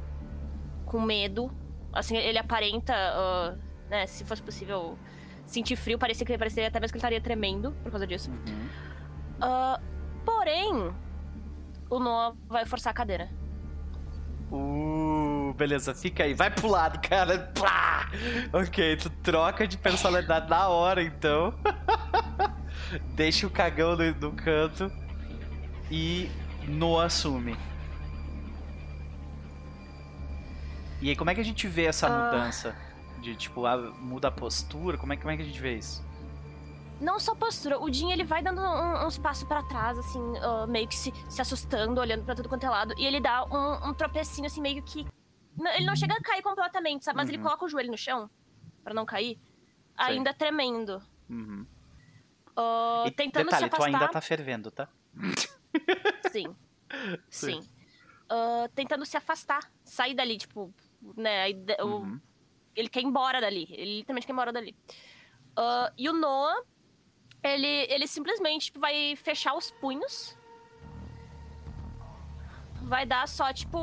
com 0.86 1.00
medo. 1.00 1.50
Assim, 1.92 2.16
ele 2.16 2.38
aparenta, 2.38 2.94
ah, 2.94 3.56
né, 3.90 4.06
se 4.06 4.24
fosse 4.24 4.42
possível, 4.42 4.98
sentir 5.44 5.76
frio. 5.76 5.98
Parecia 5.98 6.26
que 6.26 6.38
parecia 6.38 6.68
até 6.68 6.78
mesmo 6.78 6.92
que 6.92 6.96
ele 6.96 7.00
estaria 7.00 7.20
tremendo 7.20 7.72
por 7.82 7.90
causa 7.90 8.06
disso. 8.06 8.30
Uhum. 8.30 8.68
Ah, 9.40 9.80
porém, 10.24 10.94
o 11.90 11.98
Noah 11.98 12.36
vai 12.48 12.64
forçar 12.64 12.92
a 12.92 12.94
cadeira. 12.94 13.28
Uh, 14.50 15.52
beleza, 15.54 15.94
fica 15.94 16.24
aí, 16.24 16.32
vai 16.32 16.50
pro 16.50 16.68
lado, 16.68 16.98
cara. 17.06 17.50
Plá! 17.54 18.08
Ok, 18.52 18.96
tu 18.96 19.10
troca 19.22 19.66
de 19.66 19.76
personalidade 19.76 20.48
na 20.48 20.68
hora, 20.68 21.02
então. 21.02 21.52
Deixa 23.14 23.46
o 23.46 23.50
cagão 23.50 23.94
no, 23.94 24.10
no 24.14 24.32
canto 24.32 24.90
e 25.90 26.30
no 26.68 26.98
assume. 27.00 27.56
E 31.00 31.08
aí, 31.10 31.16
como 31.16 31.30
é 31.30 31.34
que 31.34 31.40
a 31.40 31.44
gente 31.44 31.66
vê 31.66 31.84
essa 31.84 32.06
Ah. 32.06 32.10
mudança? 32.24 32.76
De 33.20 33.34
tipo, 33.34 33.66
ah, 33.66 33.76
muda 33.98 34.28
a 34.28 34.30
postura? 34.30 34.96
Como 34.96 35.12
é, 35.12 35.16
como 35.16 35.30
é 35.30 35.36
que 35.36 35.42
a 35.42 35.44
gente 35.44 35.60
vê 35.60 35.76
isso? 35.76 36.06
Não 37.00 37.18
só 37.20 37.34
postura, 37.34 37.78
o 37.80 37.92
Jin 37.92 38.10
ele 38.10 38.24
vai 38.24 38.42
dando 38.42 38.60
um- 38.60 39.06
uns 39.06 39.16
passos 39.18 39.44
pra 39.44 39.62
trás, 39.62 39.96
assim, 39.98 40.20
ah, 40.42 40.66
meio 40.66 40.88
que 40.88 40.96
se, 40.96 41.12
se 41.28 41.40
assustando, 41.40 42.00
olhando 42.00 42.24
pra 42.24 42.34
tudo 42.34 42.48
quanto 42.48 42.64
é 42.64 42.70
lado. 42.70 42.94
E 42.98 43.06
ele 43.06 43.20
dá 43.20 43.44
um, 43.44 43.90
um 43.90 43.94
tropecinho, 43.94 44.46
assim, 44.46 44.60
meio 44.60 44.82
que. 44.82 45.06
Ele 45.76 45.86
não 45.86 45.96
chega 45.96 46.14
a 46.14 46.20
cair 46.22 46.42
completamente, 46.42 47.04
sabe? 47.04 47.16
Mas 47.16 47.28
ele 47.28 47.38
Uhum. 47.38 47.44
coloca 47.44 47.64
o 47.64 47.68
joelho 47.68 47.90
no 47.90 47.98
chão 47.98 48.30
pra 48.84 48.94
não 48.94 49.04
cair, 49.04 49.38
ainda 49.96 50.32
tremendo. 50.34 51.00
Uhum. 51.28 51.66
Ah, 52.56 53.04
E 53.06 53.10
tentando 53.12 53.44
detalhe, 53.46 53.64
se 53.64 53.70
tu 53.70 53.74
afastar. 53.74 53.94
ainda 54.00 54.08
tá 54.12 54.20
fervendo, 54.20 54.70
tá? 54.70 54.88
Sim. 56.32 56.54
Sim. 57.30 57.60
Sim. 57.60 57.68
Ah, 58.30 58.68
tentando 58.74 59.04
se 59.06 59.16
afastar, 59.16 59.70
sair 59.84 60.14
dali, 60.14 60.36
tipo, 60.38 60.72
né? 61.16 61.46
Uhum. 61.82 62.20
ele 62.76 62.88
quer 62.88 63.00
ir 63.00 63.04
embora 63.06 63.40
dali. 63.40 63.66
Ele 63.70 63.96
literalmente 63.98 64.26
quer 64.26 64.32
ir 64.32 64.34
embora 64.34 64.52
dali. 64.52 64.76
Ah, 65.56 65.92
e 65.96 66.08
o 66.08 66.12
Noah, 66.12 66.62
ele, 67.42 67.66
ele 67.88 68.06
simplesmente 68.06 68.66
tipo, 68.66 68.80
vai 68.80 69.16
fechar 69.16 69.54
os 69.54 69.70
punhos. 69.70 70.36
Vai 72.82 73.04
dar 73.06 73.26
só, 73.28 73.52
tipo, 73.52 73.78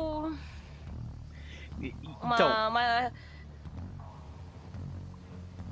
uma. 2.22 2.34
Então, 2.34 2.48
uma- 2.70 3.12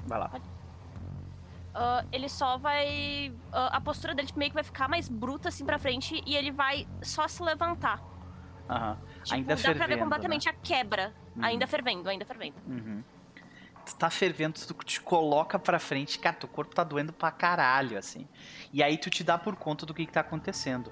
vai 0.06 0.18
lá. 0.18 0.30
Ah, 1.74 2.04
ele 2.12 2.28
só 2.28 2.56
vai. 2.56 3.32
ah, 3.52 3.76
a 3.76 3.80
postura 3.80 4.14
dele 4.14 4.28
tipo, 4.28 4.38
meio 4.38 4.50
que 4.50 4.54
vai 4.54 4.64
ficar 4.64 4.88
mais 4.88 5.08
bruta 5.08 5.48
assim 5.48 5.64
pra 5.64 5.78
frente 5.78 6.22
e 6.24 6.36
ele 6.36 6.52
vai 6.52 6.86
só 7.02 7.26
se 7.26 7.42
levantar. 7.42 8.00
Aham. 8.68 8.98
Tipo, 9.24 9.34
Ainda 9.34 9.56
dá 9.56 9.62
pra 9.62 9.72
ver 9.72 9.78
fervendo, 9.78 10.02
completamente 10.02 10.48
a 10.48 10.52
quebra. 10.52 11.12
Uhum. 11.36 11.44
Ainda 11.44 11.66
fervendo, 11.66 12.08
ainda 12.08 12.24
fervendo. 12.24 12.56
Uhum. 12.66 13.02
Tu 13.84 13.96
tá 13.96 14.08
fervendo, 14.08 14.54
tu 14.58 14.72
te 14.84 15.00
coloca 15.00 15.58
pra 15.58 15.78
frente, 15.78 16.18
cara, 16.18 16.36
teu 16.36 16.48
corpo 16.48 16.74
tá 16.74 16.82
doendo 16.82 17.12
pra 17.12 17.30
caralho, 17.30 17.98
assim. 17.98 18.26
E 18.72 18.82
aí 18.82 18.96
tu 18.96 19.10
te 19.10 19.22
dá 19.22 19.36
por 19.36 19.56
conta 19.56 19.84
do 19.84 19.92
que, 19.92 20.06
que 20.06 20.12
tá 20.12 20.20
acontecendo. 20.20 20.90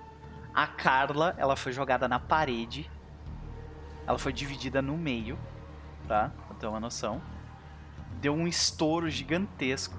A 0.52 0.66
Carla, 0.66 1.34
ela 1.38 1.56
foi 1.56 1.72
jogada 1.72 2.06
na 2.06 2.18
parede. 2.18 2.90
Ela 4.06 4.18
foi 4.18 4.32
dividida 4.32 4.82
no 4.82 4.98
meio, 4.98 5.38
tá? 6.06 6.30
Pra 6.46 6.56
ter 6.56 6.66
uma 6.66 6.80
noção. 6.80 7.22
Deu 8.20 8.34
um 8.34 8.46
estouro 8.46 9.08
gigantesco. 9.08 9.96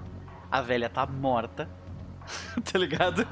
A 0.54 0.60
velha 0.60 0.88
tá 0.88 1.04
morta. 1.04 1.68
tá 2.72 2.78
ligado? 2.78 3.26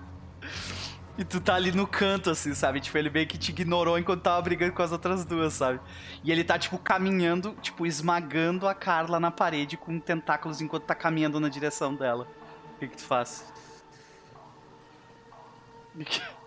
e 1.16 1.24
tu 1.24 1.40
tá 1.40 1.54
ali 1.54 1.72
no 1.72 1.86
canto, 1.86 2.28
assim, 2.28 2.54
sabe? 2.54 2.78
Tipo, 2.78 2.98
ele 2.98 3.08
meio 3.08 3.26
que 3.26 3.38
te 3.38 3.52
ignorou 3.52 3.98
enquanto 3.98 4.20
tava 4.20 4.42
brigando 4.42 4.74
com 4.74 4.82
as 4.82 4.92
outras 4.92 5.24
duas, 5.24 5.54
sabe? 5.54 5.80
E 6.22 6.30
ele 6.30 6.44
tá, 6.44 6.58
tipo, 6.58 6.76
caminhando, 6.76 7.56
tipo, 7.62 7.86
esmagando 7.86 8.68
a 8.68 8.74
Carla 8.74 9.18
na 9.18 9.30
parede 9.30 9.78
com 9.78 9.98
tentáculos 9.98 10.60
enquanto 10.60 10.84
tá 10.84 10.94
caminhando 10.94 11.40
na 11.40 11.48
direção 11.48 11.94
dela. 11.94 12.28
O 12.74 12.78
que 12.80 12.88
que 12.88 12.98
tu 12.98 13.04
faz? 13.04 13.50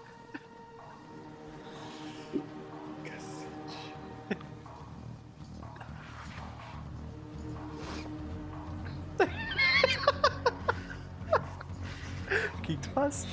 que 12.77 12.87
tu 12.87 12.89
faz? 12.91 13.27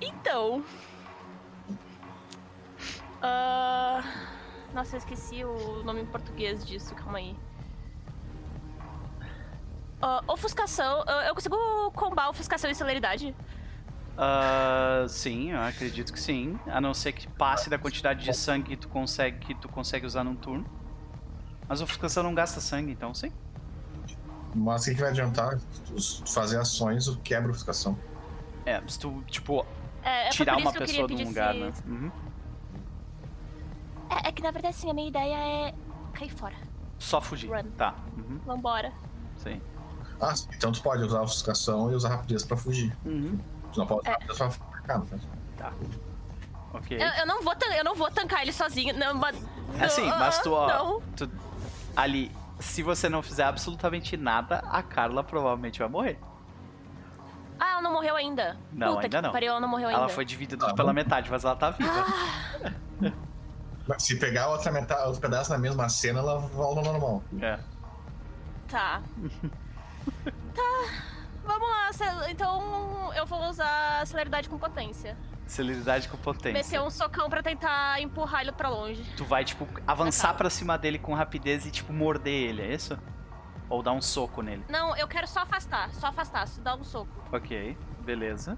Então. 0.00 0.64
Ah, 3.22 4.02
Nossa, 4.74 4.96
eu 4.96 4.98
esqueci 4.98 5.44
o 5.44 5.82
nome 5.84 6.00
em 6.02 6.06
português 6.06 6.64
disso, 6.66 6.94
calma 6.94 7.18
aí. 7.18 7.36
Ah, 10.00 10.22
ofuscação. 10.26 11.04
ah, 11.06 11.26
Eu 11.28 11.34
consigo 11.34 11.56
combar 11.92 12.28
ofuscação 12.30 12.70
e 12.70 12.74
celeridade? 12.74 13.34
Ah, 14.18 15.06
sim, 15.08 15.52
eu 15.52 15.60
acredito 15.60 16.12
que 16.12 16.20
sim. 16.20 16.58
A 16.66 16.80
não 16.80 16.92
ser 16.92 17.12
que 17.12 17.28
passe 17.28 17.70
da 17.70 17.78
quantidade 17.78 18.24
de 18.24 18.34
sangue 18.34 18.70
que 18.70 18.76
tu 18.76 18.88
consegue, 18.88 19.38
que 19.38 19.54
tu 19.54 19.68
consegue 19.68 20.04
usar 20.04 20.24
num 20.24 20.34
turno. 20.34 20.66
Mas 21.68 21.80
a 21.80 21.84
ofuscação 21.84 22.22
não 22.22 22.34
gasta 22.34 22.60
sangue, 22.60 22.90
então 22.92 23.14
sim. 23.14 23.32
Mas 24.54 24.82
o 24.82 24.84
que, 24.86 24.94
que 24.94 25.00
vai 25.00 25.10
adiantar? 25.10 25.58
Fazer 26.26 26.58
ações, 26.58 27.08
o 27.08 27.16
quebra 27.18 27.48
a 27.48 27.50
ofuscação. 27.52 27.96
É, 28.66 28.80
se 28.86 28.98
tu, 28.98 29.22
tipo, 29.26 29.64
É, 30.02 30.26
é 30.28 30.30
tirar 30.30 30.56
uma 30.56 30.72
pessoa 30.72 31.08
de 31.08 31.14
um 31.14 31.28
lugar, 31.28 31.54
né? 31.54 31.72
se- 31.72 31.82
Uhum. 31.88 32.10
É, 34.10 34.28
é 34.28 34.32
que 34.32 34.42
na 34.42 34.50
verdade, 34.50 34.74
assim, 34.76 34.90
a 34.90 34.94
minha 34.94 35.08
ideia 35.08 35.34
é 35.68 35.74
cair 36.12 36.30
fora. 36.30 36.54
Só 36.98 37.20
fugir. 37.20 37.48
Run. 37.50 37.64
Tá. 37.76 37.94
Uhum. 38.16 38.38
Vambora. 38.44 38.92
Sim. 39.38 39.60
Ah, 40.20 40.36
sim. 40.36 40.46
então 40.56 40.70
tu 40.70 40.80
pode 40.82 41.02
usar 41.02 41.18
a 41.18 41.22
ofuscação 41.22 41.90
e 41.90 41.94
usar 41.94 42.10
rapidez 42.10 42.44
pra 42.44 42.56
fugir. 42.56 42.96
Uhum. 43.04 43.38
Tu 43.72 43.78
não 43.80 43.86
pode 43.86 44.00
usar 44.02 44.10
É. 44.10 44.12
rapidez 44.12 44.38
pra 44.38 44.46
atacar, 44.46 44.98
né? 45.00 45.20
Tá. 45.56 45.72
Ok. 46.74 46.96
Eu, 46.96 47.06
eu 47.08 47.26
não 47.26 47.42
vou 47.42 47.54
eu 47.76 47.84
não 47.84 47.94
vou 47.94 48.10
tancar 48.10 48.42
ele 48.42 48.52
sozinho. 48.52 48.96
Não, 48.96 49.14
mas. 49.14 49.36
É 49.80 49.84
assim, 49.84 50.06
mas 50.06 50.38
tu, 50.40 50.52
ó, 50.52 50.68
Não. 50.68 51.00
tu- 51.16 51.30
ali, 51.96 52.30
se 52.62 52.82
você 52.82 53.08
não 53.08 53.22
fizer 53.22 53.44
absolutamente 53.44 54.16
nada, 54.16 54.62
a 54.70 54.82
Carla 54.82 55.22
provavelmente 55.22 55.78
vai 55.80 55.88
morrer. 55.88 56.18
Ah, 57.58 57.72
ela 57.72 57.82
não 57.82 57.92
morreu 57.92 58.16
ainda. 58.16 58.56
Não, 58.72 58.94
Puta 58.94 59.06
ainda 59.06 59.16
que 59.18 59.22
não. 59.22 59.32
Pariu, 59.32 59.50
ela 59.50 59.60
não 59.60 59.68
morreu 59.68 59.88
ainda. 59.88 60.00
Ela 60.00 60.08
foi 60.08 60.24
dividida 60.24 60.66
Ah, 60.66 60.74
pela 60.74 60.92
metade, 60.92 61.30
mas 61.30 61.44
ela 61.44 61.54
tá 61.54 61.70
viva. 61.70 61.90
Ah, 61.92 63.12
Mas 63.86 64.02
Se 64.02 64.16
pegar 64.16 64.48
outra 64.48 64.70
metade, 64.72 65.02
outro 65.06 65.20
pedaço 65.20 65.50
na 65.50 65.58
mesma 65.58 65.88
cena, 65.88 66.20
ela 66.20 66.38
volta 66.38 66.80
ao 66.80 66.84
normal. 66.84 67.22
É. 67.40 67.58
tá. 68.68 69.02
tá. 70.54 71.12
Vamos 71.44 71.68
lá, 71.68 71.90
então 72.30 73.12
eu 73.16 73.26
vou 73.26 73.48
usar 73.48 74.06
celeridade 74.06 74.48
com 74.48 74.56
potência. 74.58 75.16
Celeridade 75.46 76.08
com 76.08 76.16
potência. 76.16 76.52
Meter 76.52 76.80
um 76.80 76.90
socão 76.90 77.28
pra 77.28 77.42
tentar 77.42 78.00
empurrar 78.00 78.40
ele 78.42 78.52
pra 78.52 78.68
longe. 78.70 79.04
Tu 79.16 79.24
vai, 79.24 79.44
tipo, 79.44 79.68
avançar 79.86 80.28
Tá. 80.28 80.34
pra 80.34 80.50
cima 80.50 80.78
dele 80.78 80.98
com 80.98 81.12
rapidez 81.14 81.66
e, 81.66 81.70
tipo, 81.70 81.92
morder 81.92 82.32
ele, 82.50 82.62
é 82.62 82.74
isso? 82.74 82.98
Ou 83.68 83.82
dar 83.82 83.92
um 83.92 84.00
soco 84.00 84.40
nele. 84.42 84.64
Não, 84.68 84.96
eu 84.96 85.06
quero 85.08 85.26
só 85.26 85.40
afastar, 85.40 85.90
só 85.92 86.06
afastar, 86.08 86.46
só 86.48 86.60
dar 86.62 86.76
um 86.76 86.84
soco. 86.84 87.10
Ok, 87.32 87.76
beleza. 88.00 88.56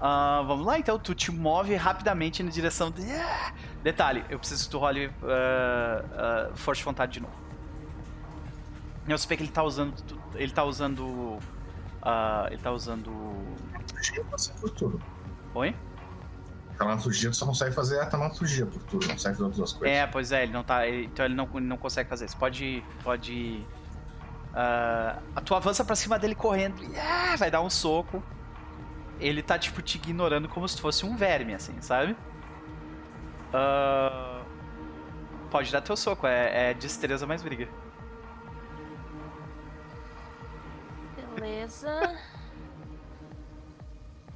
Ah, 0.00 0.42
vamos 0.46 0.66
lá, 0.66 0.78
então. 0.78 0.98
Tu 0.98 1.14
te 1.14 1.30
move 1.30 1.74
rapidamente 1.76 2.42
na 2.42 2.50
direção 2.50 2.90
de... 2.90 3.02
Ah! 3.12 3.52
Detalhe, 3.82 4.24
eu 4.28 4.38
preciso 4.38 4.64
que 4.64 4.70
tu 4.70 4.78
role 4.78 5.12
ah, 5.22 6.50
Força 6.54 6.80
de 6.80 6.84
Vontade 6.84 7.12
de 7.12 7.20
novo. 7.20 7.34
Eu 9.06 9.16
sei 9.18 9.36
que 9.36 9.42
ele 9.42 9.52
tá 9.52 9.62
usando... 9.62 9.94
Ele 10.34 10.52
tá 10.52 10.64
usando... 10.64 11.38
ah, 12.02 12.46
ele 12.50 12.60
tá 12.62 12.70
usando... 12.72 13.12
Turno. 14.76 15.00
Oi? 15.54 15.74
Taumaturgia 16.78 17.30
tu 17.30 17.36
só 17.36 17.46
consegue 17.46 17.74
fazer 17.74 18.00
a 18.00 18.06
taumaturgia 18.06 18.66
por 18.66 18.82
turno, 18.84 19.06
não 19.06 19.14
consegue 19.14 19.34
fazer 19.34 19.42
outras 19.44 19.56
duas 19.58 19.72
coisas. 19.72 19.96
É, 19.96 20.06
pois 20.06 20.32
é, 20.32 20.42
ele 20.44 20.52
não 20.52 20.64
tá. 20.64 20.86
ele- 20.86 21.04
então 21.04 21.24
ele 21.24 21.34
não, 21.34 21.48
ele 21.54 21.66
não 21.66 21.76
consegue 21.76 22.08
fazer 22.08 22.24
isso. 22.24 22.36
Pode. 22.36 22.82
Pode. 23.04 23.64
ah, 24.54 25.18
tu 25.44 25.54
avança 25.54 25.84
pra 25.84 25.94
cima 25.94 26.18
dele 26.18 26.34
correndo 26.34 26.82
e 26.82 26.98
ah, 26.98 27.36
vai 27.36 27.50
dar 27.50 27.60
um 27.60 27.70
soco. 27.70 28.22
Ele 29.20 29.42
tá, 29.42 29.58
tipo, 29.58 29.80
te 29.82 29.98
ignorando 29.98 30.48
como 30.48 30.66
se 30.68 30.80
fosse 30.80 31.06
um 31.06 31.14
verme, 31.14 31.54
assim, 31.54 31.80
sabe? 31.80 32.16
Ah, 33.52 34.40
pode 35.50 35.70
dar 35.70 35.82
teu 35.82 35.96
soco, 35.96 36.26
é, 36.26 36.70
é 36.70 36.74
destreza 36.74 37.26
mais 37.26 37.42
briga. 37.42 37.68
Beleza. 41.34 42.16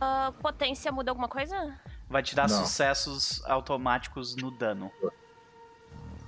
Ah, 0.00 0.32
potência 0.40 0.92
muda 0.92 1.10
alguma 1.10 1.28
coisa? 1.28 1.78
Vai 2.08 2.22
te 2.22 2.34
dar 2.34 2.48
Não. 2.48 2.64
sucessos 2.64 3.42
automáticos 3.46 4.36
no 4.36 4.50
dano. 4.50 4.90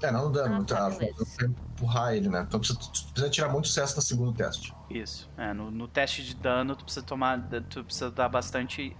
É, 0.00 0.10
não 0.12 0.26
no 0.26 0.32
dano, 0.32 0.62
Ah, 0.62 0.64
tá, 0.64 0.90
tá, 0.90 1.44
empurrar 1.44 2.14
ele, 2.14 2.28
né? 2.28 2.44
Então 2.46 2.60
precisa, 2.60 2.78
tu 2.78 3.04
precisa 3.12 3.30
tirar 3.30 3.48
muito 3.48 3.66
sucesso 3.68 3.96
no 3.96 4.02
segundo 4.02 4.32
teste. 4.32 4.72
Isso. 4.88 5.28
É, 5.36 5.52
no, 5.52 5.70
no 5.70 5.88
teste 5.88 6.24
de 6.24 6.34
dano, 6.34 6.76
tu 6.76 6.84
precisa 6.84 7.04
tomar. 7.04 7.40
Tu 7.68 7.84
precisa 7.84 8.10
dar 8.10 8.28
bastante 8.28 8.96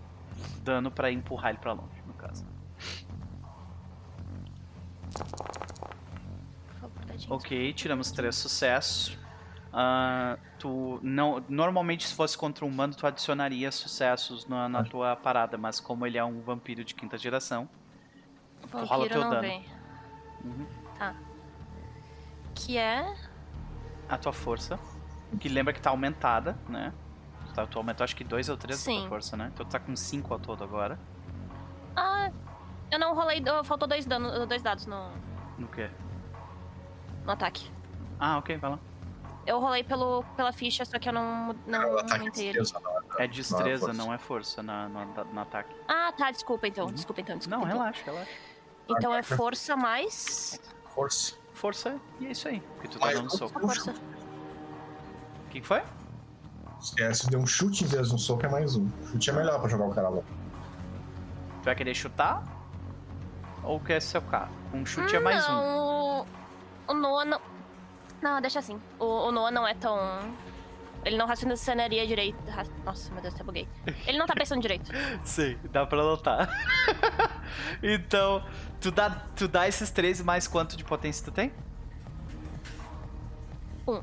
dano 0.63 0.91
pra 0.91 1.11
empurrar 1.11 1.51
ele 1.51 1.59
pra 1.59 1.73
longe, 1.73 2.03
no 2.07 2.15
caso. 2.15 2.45
Ok, 7.29 7.73
tiramos 7.75 8.11
três 8.11 8.37
sucessos. 8.37 9.18
Ah, 9.73 10.39
tu 10.59 10.99
não, 11.03 11.45
normalmente 11.49 12.07
se 12.07 12.15
fosse 12.15 12.37
contra 12.39 12.65
um 12.65 12.69
humano 12.69 12.95
tu 12.95 13.07
adicionaria 13.07 13.71
sucessos 13.71 14.47
na, 14.47 14.69
na 14.69 14.83
tua 14.83 15.15
parada, 15.15 15.59
mas 15.59 15.79
como 15.79 16.07
ele 16.07 16.17
é 16.17 16.25
um 16.25 16.41
vampiro 16.41 16.83
de 16.85 16.95
quinta 16.95 17.19
geração, 17.19 17.69
Vampiro 18.63 18.87
rola 18.87 19.09
teu 19.09 19.21
não 19.21 19.31
dano. 19.31 19.43
vem. 19.43 19.65
Uhum. 20.45 20.67
Tá. 20.99 21.15
Que 22.55 22.79
é. 22.79 23.15
a 24.09 24.17
tua 24.17 24.33
força, 24.33 24.79
que 25.39 25.49
lembra 25.49 25.73
que 25.75 25.81
tá 25.83 25.91
aumentada, 25.91 26.57
né? 26.69 26.93
Tá, 27.55 27.67
tu 27.67 27.79
aumentou 27.79 28.05
acho 28.05 28.17
que 28.17 28.25
dois 28.25 28.49
ou 28.49 28.57
três 28.57 28.79
da 28.79 28.85
Sim. 28.85 29.01
tua 29.01 29.09
força, 29.11 29.37
né? 29.37 29.51
Então 29.53 29.67
tu 29.67 29.71
tá 29.71 29.79
com 29.79 29.95
cinco 29.95 30.33
ao 30.33 30.41
todo 30.41 30.65
agora. 30.65 30.99
Ah, 31.95 32.31
eu 32.91 32.99
não 32.99 33.15
rolei. 33.15 33.43
oh, 33.49 33.63
Faltou 33.65 33.87
dois, 33.87 34.07
dano, 34.07 34.47
dois 34.47 34.63
dados 34.63 34.87
no, 34.87 35.11
No 35.59 35.69
quê? 35.69 35.91
no 37.25 37.33
ataque. 37.33 37.71
Ah, 38.19 38.39
ok, 38.39 38.57
vai 38.57 38.71
lá. 38.71 38.79
Eu 39.49 39.61
rolei 39.61 39.83
pelo, 39.83 40.23
pela 40.37 40.53
ficha, 40.53 40.85
só 40.85 40.99
que 40.99 41.09
eu 41.09 41.13
não, 41.15 41.57
não 41.67 41.99
ele. 42.17 42.31
destreza, 42.31 42.79
não 42.79 42.93
É 43.19 43.27
destreza, 43.27 43.87
força. 43.87 43.93
não 44.05 44.13
é 44.13 44.19
força 44.19 44.63
na, 44.63 44.91
no, 44.91 45.25
no 45.25 45.41
ataque. 45.41 45.75
Ah, 45.89 46.13
tá, 46.15 46.31
desculpa 46.31 46.69
então. 46.69 46.93
Desculpa 46.93 47.23
então, 47.23 47.39
desculpa. 47.39 47.57
Não, 47.59 47.67
então. 47.67 47.79
relaxa, 47.79 48.05
relaxa. 48.05 48.31
Então 48.91 49.15
é 49.15 49.23
força 49.23 49.75
mais. 49.75 50.61
Força. 50.95 51.35
Força 51.55 51.99
e 52.21 52.27
é 52.27 52.33
isso 52.33 52.47
aí, 52.47 52.63
que 52.83 52.89
tu 52.89 52.99
tá 52.99 53.11
dando 53.11 53.31
soco. 53.35 53.59
Força. 53.59 53.91
O 53.91 55.49
que 55.49 55.63
que 55.63 55.67
foi? 55.67 55.83
É, 56.99 57.15
se 57.15 57.27
der 57.31 57.39
um 57.39 57.47
chute 57.47 57.85
em 57.85 57.87
vez 57.87 58.09
de 58.11 58.15
um 58.15 58.19
soco 58.19 58.45
é 58.45 58.51
mais 58.51 58.77
um. 58.77 58.87
Chute 59.07 59.31
é 59.31 59.33
melhor 59.33 59.59
pra 59.61 59.69
jogar 59.71 59.87
o 59.87 59.95
cara 59.95 60.11
lá. 60.11 60.21
Tu 60.21 61.65
vai 61.65 61.75
querer 61.75 61.95
chutar? 61.95 62.45
Ou 63.63 63.81
quer 63.81 64.03
socar? 64.03 64.51
Um 64.75 64.85
chute 64.85 65.17
é 65.17 65.21
mais 65.21 65.49
um. 65.49 65.53
não, 65.53 66.27
o 66.87 66.93
Noah 66.93 67.25
não. 67.25 67.41
Não, 68.21 68.41
deixa 68.41 68.59
assim. 68.59 68.81
O, 68.99 69.05
o 69.05 69.33
Noah 69.33 69.51
não 69.51 69.67
é 69.67 69.75
tão. 69.75 69.97
Ele 71.05 71.17
não 71.17 71.27
raciocinaria 71.27 72.07
direito. 72.07 72.39
Nossa, 72.85 73.13
meu 73.13 73.23
Deus, 73.23 73.35
até 73.35 73.45
buguei. 73.45 73.69
Ele 74.07 74.19
não 74.19 74.27
tá 74.27 74.35
pensando 74.35 74.61
direito. 74.61 74.91
Sim, 75.25 75.57
dá 75.71 75.87
pra 75.87 76.03
notar. 76.03 76.49
então, 77.83 78.45
tu 78.81 78.91
dá, 78.91 79.11
tu 79.37 79.47
dá 79.47 79.69
esses 79.69 79.91
três 79.91 80.21
mais 80.21 80.49
quanto 80.49 80.77
de 80.77 80.85
potência 80.85 81.25
tu 81.25 81.31
tem? 81.31 81.53
Um. 83.87 84.03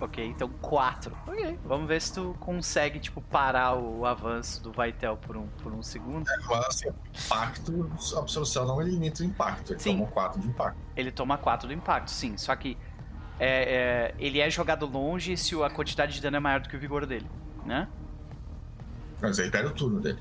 Ok, 0.00 0.26
então 0.26 0.48
quatro. 0.60 1.16
Ok. 1.28 1.60
Vamos 1.64 1.86
ver 1.86 2.02
se 2.02 2.12
tu 2.12 2.36
consegue, 2.40 2.98
tipo, 2.98 3.20
parar 3.20 3.76
o 3.76 4.04
avanço 4.04 4.60
do 4.60 4.72
Vaitel 4.72 5.16
por 5.16 5.36
um, 5.36 5.46
por 5.62 5.72
um 5.72 5.80
segundo. 5.80 6.28
Mas 6.48 6.66
assim, 6.66 6.88
impacto, 7.24 7.90
a 8.16 8.18
absorção 8.18 8.66
não 8.66 8.80
limita 8.80 9.22
o 9.22 9.26
impacto. 9.26 9.72
Ele 9.72 9.78
Sim. 9.80 9.98
toma 9.98 10.10
4 10.10 10.40
de 10.40 10.48
impacto. 10.48 10.78
Ele 10.96 11.12
toma 11.12 11.38
quatro 11.38 11.68
do 11.68 11.72
impacto, 11.72 12.10
sim. 12.10 12.36
Só 12.36 12.56
que 12.56 12.76
é, 13.44 13.74
é, 13.74 14.14
ele 14.18 14.38
é 14.40 14.48
jogado 14.50 14.86
longe 14.86 15.36
se 15.36 15.60
a 15.62 15.68
quantidade 15.70 16.12
de 16.14 16.20
dano 16.20 16.36
é 16.36 16.40
maior 16.40 16.60
do 16.60 16.68
que 16.68 16.76
o 16.76 16.78
vigor 16.80 17.04
dele, 17.06 17.26
né? 17.66 17.88
Mas 19.20 19.38
aí 19.38 19.50
perde 19.50 19.68
o 19.68 19.74
turno 19.74 20.00
dele. 20.00 20.18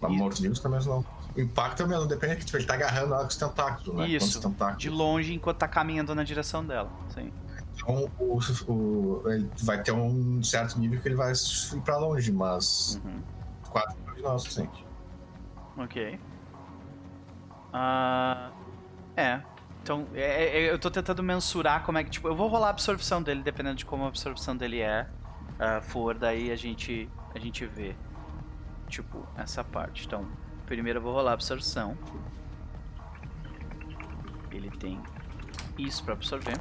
Mas 0.00 0.12
morto-vivos 0.12 0.60
também 0.60 0.80
não. 0.84 1.04
O 1.36 1.40
impacto 1.40 1.82
é 1.82 1.86
o 1.86 1.88
mesmo, 1.88 2.06
depende 2.06 2.36
que 2.36 2.44
tipo, 2.44 2.56
ele 2.58 2.66
tá 2.66 2.74
agarrando 2.74 3.14
ela 3.14 3.22
com 3.22 3.28
os 3.28 3.36
tentáculos, 3.36 3.96
né? 3.96 4.08
Isso, 4.08 4.40
tentáculos. 4.40 4.82
De 4.82 4.90
longe 4.90 5.34
enquanto 5.34 5.58
tá 5.58 5.68
caminhando 5.68 6.14
na 6.14 6.24
direção 6.24 6.64
dela. 6.64 6.90
Sim. 7.14 7.32
Então, 7.74 8.10
o, 8.18 8.40
o- 8.72 9.22
ele 9.30 9.48
vai 9.62 9.82
ter 9.82 9.92
um 9.92 10.42
certo 10.42 10.78
nível 10.78 11.00
que 11.00 11.08
ele 11.08 11.14
vai 11.14 11.32
ir 11.32 11.80
pra 11.84 11.96
longe, 11.96 12.32
mas 12.32 13.00
Uhum. 13.04 13.20
quatro 13.70 13.96
de 14.14 14.22
nós, 14.22 14.34
o 14.42 14.44
suficiente. 14.44 14.84
Ok. 15.76 16.18
Ah, 17.72 18.50
é. 19.16 19.40
Então, 19.88 20.06
é- 20.14 20.66
é- 20.66 20.70
eu 20.70 20.78
tô 20.78 20.90
tentando 20.90 21.22
mensurar 21.22 21.82
como 21.82 21.96
é 21.96 22.04
que, 22.04 22.10
tipo, 22.10 22.28
eu 22.28 22.36
vou 22.36 22.46
rolar 22.46 22.66
a 22.66 22.70
absorção 22.70 23.22
dele, 23.22 23.42
dependendo 23.42 23.76
de 23.76 23.86
como 23.86 24.04
a 24.04 24.08
absorção 24.08 24.54
dele 24.54 24.80
é. 24.82 25.08
ah, 25.58 25.80
for, 25.80 26.14
daí 26.14 26.52
a 26.52 26.56
gente, 26.56 27.08
a 27.34 27.38
gente 27.38 27.64
vê, 27.64 27.96
tipo, 28.86 29.26
essa 29.34 29.64
parte. 29.64 30.04
Então, 30.06 30.28
primeiro 30.66 30.98
eu 30.98 31.02
vou 31.02 31.14
rolar 31.14 31.30
a 31.30 31.34
absorção. 31.34 31.96
Ele 34.52 34.70
tem 34.70 35.00
isso 35.78 36.04
pra 36.04 36.12
absorver. 36.12 36.58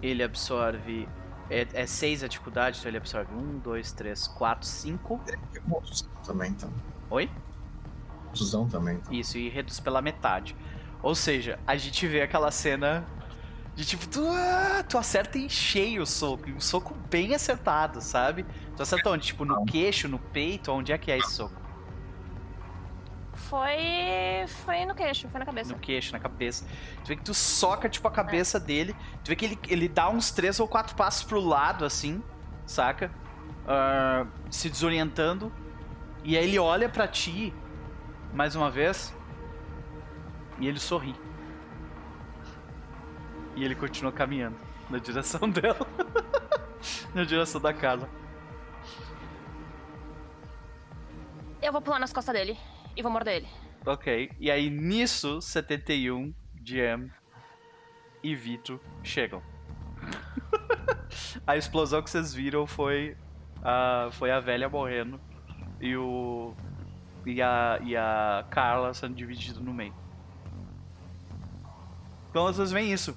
Ele 0.00 0.22
absorve. 0.22 1.08
É 1.50 1.84
6 1.86 2.22
a 2.22 2.28
dificuldade, 2.28 2.78
então 2.78 2.88
ele 2.88 2.98
absorve 2.98 3.34
1, 3.34 3.58
2, 3.58 3.90
3, 3.90 4.28
4, 4.28 4.64
5. 4.64 5.20
E 5.52 5.58
contusão 5.58 6.08
também, 6.24 6.52
então. 6.52 6.72
Oi? 7.10 7.28
Também, 8.70 8.96
então. 8.96 9.12
Isso, 9.12 9.38
e 9.38 9.48
reduz 9.48 9.80
pela 9.80 10.00
metade. 10.00 10.56
Ou 11.02 11.14
seja, 11.14 11.58
a 11.66 11.76
gente 11.76 12.06
vê 12.06 12.22
aquela 12.22 12.50
cena 12.50 13.06
de 13.74 13.84
tipo, 13.84 14.06
tu, 14.06 14.26
ah, 14.28 14.84
tu 14.86 14.98
acerta 14.98 15.38
em 15.38 15.48
cheio 15.48 16.02
o 16.02 16.06
soco, 16.06 16.48
e 16.48 16.52
um 16.52 16.60
soco 16.60 16.94
bem 17.08 17.34
acertado, 17.34 18.00
sabe? 18.00 18.44
Tu 18.76 18.82
acerta 18.82 19.10
onde? 19.10 19.26
Tipo, 19.26 19.44
no 19.44 19.64
queixo, 19.64 20.08
no 20.08 20.18
peito, 20.18 20.70
onde 20.72 20.92
é 20.92 20.98
que 20.98 21.10
é 21.10 21.18
esse 21.18 21.32
soco? 21.32 21.60
Foi. 23.32 24.46
Foi 24.64 24.84
no 24.84 24.94
queixo, 24.94 25.28
foi 25.28 25.40
na 25.40 25.46
cabeça. 25.46 25.72
No 25.72 25.78
queixo, 25.78 26.12
na 26.12 26.20
cabeça. 26.20 26.66
Tu 27.04 27.08
vê 27.08 27.16
que 27.16 27.22
tu 27.22 27.34
soca, 27.34 27.88
tipo, 27.88 28.06
a 28.06 28.10
cabeça 28.10 28.60
dele. 28.60 28.94
Tu 29.24 29.28
vê 29.28 29.36
que 29.36 29.44
ele, 29.44 29.58
ele 29.68 29.88
dá 29.88 30.08
uns 30.08 30.30
três 30.30 30.60
ou 30.60 30.68
quatro 30.68 30.94
passos 30.94 31.24
pro 31.24 31.40
lado, 31.40 31.84
assim, 31.84 32.22
saca? 32.66 33.10
Ah, 33.66 34.26
se 34.50 34.68
desorientando. 34.68 35.52
E 36.22 36.36
aí 36.36 36.44
ele 36.44 36.58
olha 36.58 36.88
pra 36.88 37.08
ti, 37.08 37.52
mais 38.32 38.54
uma 38.54 38.70
vez, 38.70 39.14
e 40.58 40.66
ele 40.68 40.78
sorri. 40.78 41.14
E 43.56 43.64
ele 43.64 43.74
continua 43.74 44.12
caminhando 44.12 44.56
na 44.88 44.98
direção 44.98 45.48
dela. 45.50 45.86
na 47.14 47.24
direção 47.24 47.60
da 47.60 47.72
Carla. 47.72 48.08
Eu 51.62 51.72
vou 51.72 51.82
pular 51.82 51.98
nas 51.98 52.12
costas 52.12 52.34
dele 52.34 52.58
e 52.96 53.02
vou 53.02 53.10
morder 53.12 53.36
ele. 53.36 53.48
Ok. 53.84 54.30
E 54.38 54.50
aí 54.50 54.70
nisso, 54.70 55.40
71, 55.40 56.34
Jam 56.64 57.10
e 58.22 58.34
Vito 58.34 58.80
chegam. 59.02 59.42
a 61.46 61.56
explosão 61.56 62.02
que 62.02 62.10
vocês 62.10 62.32
viram 62.32 62.66
foi 62.66 63.16
a, 63.62 64.08
foi 64.12 64.30
a 64.30 64.40
velha 64.40 64.68
morrendo 64.68 65.20
e 65.80 65.96
o. 65.96 66.54
E 67.26 67.40
a, 67.42 67.78
e 67.82 67.96
a 67.96 68.44
Carla 68.50 68.94
sendo 68.94 69.14
dividido 69.14 69.60
no 69.60 69.72
meio. 69.74 69.94
Então 72.30 72.44
vocês 72.44 72.70
veem 72.70 72.92
isso. 72.92 73.16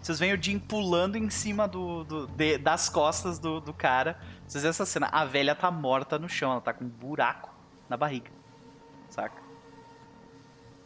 Vocês 0.00 0.18
veem 0.18 0.32
o 0.34 0.42
Jim 0.42 0.58
pulando 0.58 1.16
em 1.16 1.30
cima 1.30 1.68
do, 1.68 2.02
do- 2.04 2.26
de- 2.26 2.58
das 2.58 2.88
costas 2.88 3.38
do, 3.38 3.60
do 3.60 3.72
cara. 3.72 4.18
Vocês 4.46 4.62
veem 4.62 4.70
essa 4.70 4.84
cena. 4.86 5.08
A 5.12 5.24
velha 5.24 5.54
tá 5.54 5.70
morta 5.70 6.18
no 6.18 6.28
chão, 6.28 6.50
ela 6.50 6.60
tá 6.60 6.72
com 6.72 6.84
um 6.84 6.88
buraco 6.88 7.50
na 7.88 7.96
barriga. 7.96 8.30
Saca? 9.08 9.40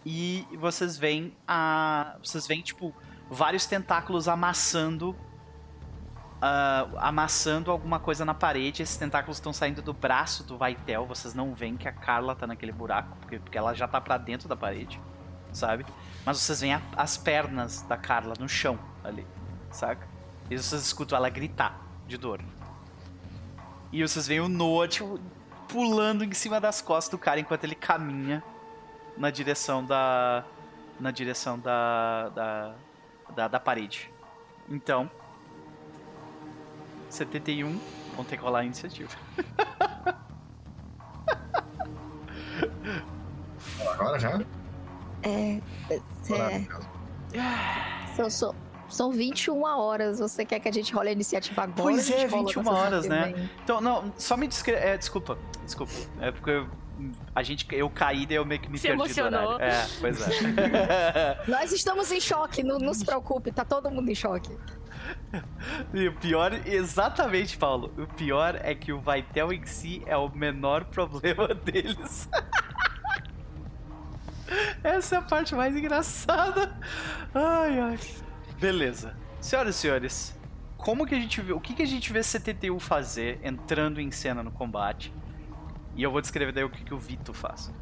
E 0.05 0.47
vocês 0.59 0.99
veem 0.99 1.35
a. 1.49 2.17
Vocês 2.23 2.47
veem, 2.47 2.61
tipo, 2.63 2.95
vários 3.31 3.65
tentáculos 3.67 4.29
amassando. 4.29 5.17
Ah, 6.41 6.87
amassando 6.99 7.71
alguma 7.71 7.99
coisa 7.99 8.25
na 8.25 8.35
parede. 8.35 8.83
Esses 8.83 8.97
tentáculos 8.97 9.37
estão 9.39 9.53
saindo 9.53 9.81
do 9.83 9.93
braço 9.93 10.45
do 10.45 10.57
Vaitel. 10.57 11.07
Vocês 11.07 11.35
não 11.35 11.55
veem 11.55 11.77
que 11.77 11.89
a 11.89 11.93
Carla 11.93 12.35
tá 12.35 12.47
naquele 12.47 12.73
buraco, 12.73 13.17
porque, 13.21 13.39
porque 13.39 13.57
ela 13.59 13.75
já 13.75 13.87
tá 13.89 14.01
pra 14.01 14.19
dentro 14.19 14.49
da 14.49 14.57
parede, 14.57 15.01
sabe? 15.53 15.87
Mas 16.25 16.39
vocês 16.39 16.61
veem 16.61 16.75
a- 16.75 16.83
as 16.97 17.17
pernas 17.17 17.83
da 17.83 17.97
Carla 17.97 18.35
no 18.39 18.49
chão 18.49 18.79
ali, 19.05 19.27
saca? 19.71 20.07
E 20.51 20.57
vocês 20.59 20.83
escutam 20.83 21.17
ela 21.17 21.29
gritar 21.29 21.81
de 22.07 22.17
dor. 22.17 22.41
E 23.93 24.03
vocês 24.03 24.27
veem 24.27 24.41
o 24.41 24.49
Noah, 24.49 24.89
tipo, 24.89 25.19
pulando 25.69 26.25
em 26.25 26.33
cima 26.33 26.61
das 26.61 26.81
costas 26.83 27.11
do 27.11 27.19
cara 27.19 27.41
enquanto 27.41 27.65
ele 27.65 27.75
caminha 27.75 28.43
na 29.17 29.31
direção 29.31 29.85
da. 29.85 30.45
Na 31.01 31.11
direção 31.11 31.59
da. 31.59 32.29
da, 32.31 32.75
da, 33.35 33.49
da 33.49 33.61
parede. 33.61 34.11
Então. 34.69 35.11
71. 37.09 37.79
Vão 38.15 38.25
ter 38.25 38.37
que 38.37 38.43
rolar 38.43 38.61
a 38.61 38.65
iniciativa. 38.65 39.11
Agora 43.93 44.19
já? 44.19 44.41
É, 45.23 45.61
Maravilhoso. 46.29 46.89
são, 48.15 48.31
são, 48.31 48.55
são 48.89 49.13
21 49.13 49.63
horas. 49.63 50.19
Você 50.19 50.45
quer 50.45 50.61
que 50.61 50.69
a 50.69 50.73
gente 50.73 50.93
role 50.95 51.09
a 51.09 51.13
iniciativa 51.13 51.63
agora? 51.63 51.83
Pois 51.83 52.11
é, 52.11 52.21
gente 52.21 52.31
rola 52.31 52.47
21 52.47 52.63
na 52.63 52.71
sessão 52.71 52.85
horas, 52.85 53.07
né? 53.07 53.33
vem? 53.33 53.51
Então, 53.65 53.81
não, 53.81 54.13
só 54.17 54.37
me 54.37 54.47
descreve. 54.47 54.85
É, 54.85 54.97
desculpa, 54.97 55.39
desculpa. 55.65 55.93
É 56.21 56.31
porque 56.31 56.51
eu, 56.51 56.69
a 57.35 57.43
gente, 57.43 57.67
eu 57.73 57.89
caí 57.91 58.27
daí 58.27 58.37
eu 58.37 58.45
meio 58.45 58.61
que 58.61 58.69
me 58.71 58.79
Se 58.79 58.89
perdi 58.89 59.03
emocionou. 59.03 59.55
horário. 59.55 59.65
É, 59.65 59.87
pois 60.01 60.21
é. 60.21 61.45
Nós 61.49 61.73
estamos 61.73 62.11
em 62.11 62.21
choque, 62.21 62.63
não, 62.63 62.79
não 62.79 62.95
se 62.95 63.05
preocupe, 63.05 63.53
tá 63.53 63.65
todo 63.65 63.91
mundo 63.91 64.11
em 64.11 64.15
choque. 64.15 64.57
E 65.95 66.09
o 66.09 66.13
pior, 66.15 66.53
exatamente, 66.67 67.57
Paulo. 67.57 67.93
O 67.99 68.07
pior 68.15 68.59
é 68.63 68.75
que 68.75 68.93
o 68.93 69.01
Vaitel 69.01 69.53
em 69.53 69.65
si 69.67 70.03
é 70.07 70.17
o 70.17 70.29
menor 70.29 70.85
problema 70.87 71.49
deles. 71.55 72.29
Essa 74.83 75.17
é 75.17 75.19
a 75.19 75.23
parte 75.23 75.55
mais 75.55 75.77
engraçada. 75.77 76.73
Ai, 77.35 77.79
ai. 77.79 77.99
Beleza. 78.59 79.17
Senhoras 79.41 79.77
e 79.77 79.79
senhores, 79.79 80.37
como 80.77 81.07
que 81.07 81.15
a 81.15 81.19
gente 81.19 81.41
vê. 81.41 81.53
O 81.53 81.61
que, 81.61 81.75
que 81.75 81.83
a 81.83 81.87
gente 81.87 82.13
vê 82.13 82.23
71 82.23 82.79
fazer 82.79 83.39
entrando 83.43 84.01
em 84.01 84.11
cena 84.11 84.43
no 84.43 84.51
combate? 84.51 85.13
E 85.97 86.03
eu 86.03 86.11
vou 86.13 86.21
descrever 86.21 86.53
daí 86.53 86.63
o 86.65 86.71
que, 86.71 86.85
que 86.85 86.95
o 86.95 86.99
Vito 86.99 87.33
faz. 87.33 87.73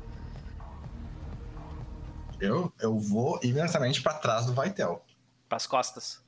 Eu, 2.41 2.73
eu 2.81 2.99
vou 2.99 3.39
imediatamente 3.43 4.03
pra 4.03 4.15
trás 4.15 4.47
do 4.47 4.53
Vaitel. 4.55 5.05
Pras 5.49 5.67
costas. 5.67 6.23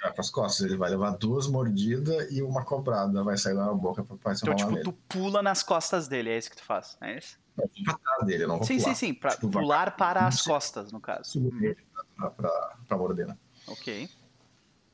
Para 0.00 0.14
as 0.18 0.30
costas. 0.30 0.64
Ele 0.66 0.76
vai 0.76 0.90
levar 0.90 1.10
duas 1.12 1.46
mordidas 1.48 2.30
e 2.30 2.42
uma 2.42 2.64
cobrada 2.64 3.22
vai 3.24 3.36
sair 3.36 3.54
da 3.54 3.72
boca 3.72 4.04
pra 4.04 4.16
parecer 4.16 4.44
Então, 4.44 4.56
tipo, 4.56 4.70
nele. 4.70 4.84
tu 4.84 4.92
pula 5.08 5.42
nas 5.42 5.62
costas 5.62 6.06
dele, 6.08 6.30
é 6.30 6.38
isso 6.38 6.50
que 6.50 6.56
tu 6.56 6.64
faz, 6.64 6.96
é 7.00 7.18
isso? 7.18 7.38
Eu 7.56 7.68
vou 7.68 7.84
pra 7.84 7.98
trás 7.98 8.26
dele, 8.26 8.44
eu 8.44 8.48
não 8.48 8.56
vou 8.58 8.66
Sim, 8.66 8.78
pular. 8.78 8.88
sim, 8.88 8.94
sim. 9.06 9.14
Pra 9.14 9.30
Tipo, 9.30 9.50
pular 9.50 9.96
para 9.96 10.26
as 10.26 10.40
Sim. 10.40 10.50
costas, 10.50 10.92
no 10.92 11.00
caso. 11.00 11.24
Subir 11.30 11.76
pra, 12.16 12.30
pra, 12.30 12.76
pra 12.86 12.96
morder, 12.96 13.26
né? 13.26 13.36
Ok. 13.66 14.08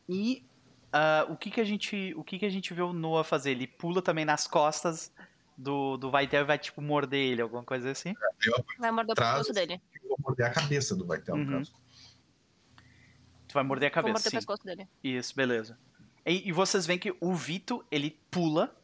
E 0.08 0.46
ah, 0.92 1.26
o 1.28 1.36
que 1.36 1.50
que 1.50 1.60
a 1.60 1.64
gente, 1.64 2.14
o 2.16 2.24
que 2.24 2.38
que 2.38 2.46
a 2.46 2.50
gente 2.50 2.72
vê 2.72 2.80
o 2.82 2.92
Noah 2.94 3.24
fazer? 3.24 3.50
Ele 3.50 3.66
pula 3.66 4.00
também 4.00 4.24
nas 4.24 4.46
costas 4.46 5.12
do, 5.56 5.96
do 5.96 6.10
Vaitel 6.10 6.42
e 6.42 6.44
vai 6.44 6.58
tipo 6.58 6.80
morder 6.82 7.20
ele, 7.32 7.42
alguma 7.42 7.62
coisa 7.64 7.90
assim? 7.90 8.14
Eu 8.44 8.64
Vai 8.78 8.90
morder 8.90 9.12
o 9.12 9.16
pescoço 9.16 9.52
dele. 9.52 9.80
vou 10.08 10.16
morder 10.20 10.46
a 10.46 10.50
cabeça 10.50 10.94
do 10.96 11.06
Vaitel, 11.06 11.34
Uhum. 11.36 11.44
no 11.44 11.58
caso. 11.58 11.72
Tu 13.48 13.54
vai 13.54 13.62
morder 13.62 13.86
a 13.86 13.90
Vou 13.90 13.94
cabeça, 13.94 14.12
morder 14.12 14.26
o 14.26 14.30
sim. 14.30 14.36
pescoço 14.36 14.64
dele. 14.64 14.88
Isso, 15.02 15.34
beleza. 15.34 15.78
E, 16.26 16.48
e 16.48 16.52
vocês 16.52 16.86
veem 16.86 16.98
que 16.98 17.14
o 17.20 17.34
Vito, 17.34 17.84
ele 17.90 18.18
pula, 18.30 18.74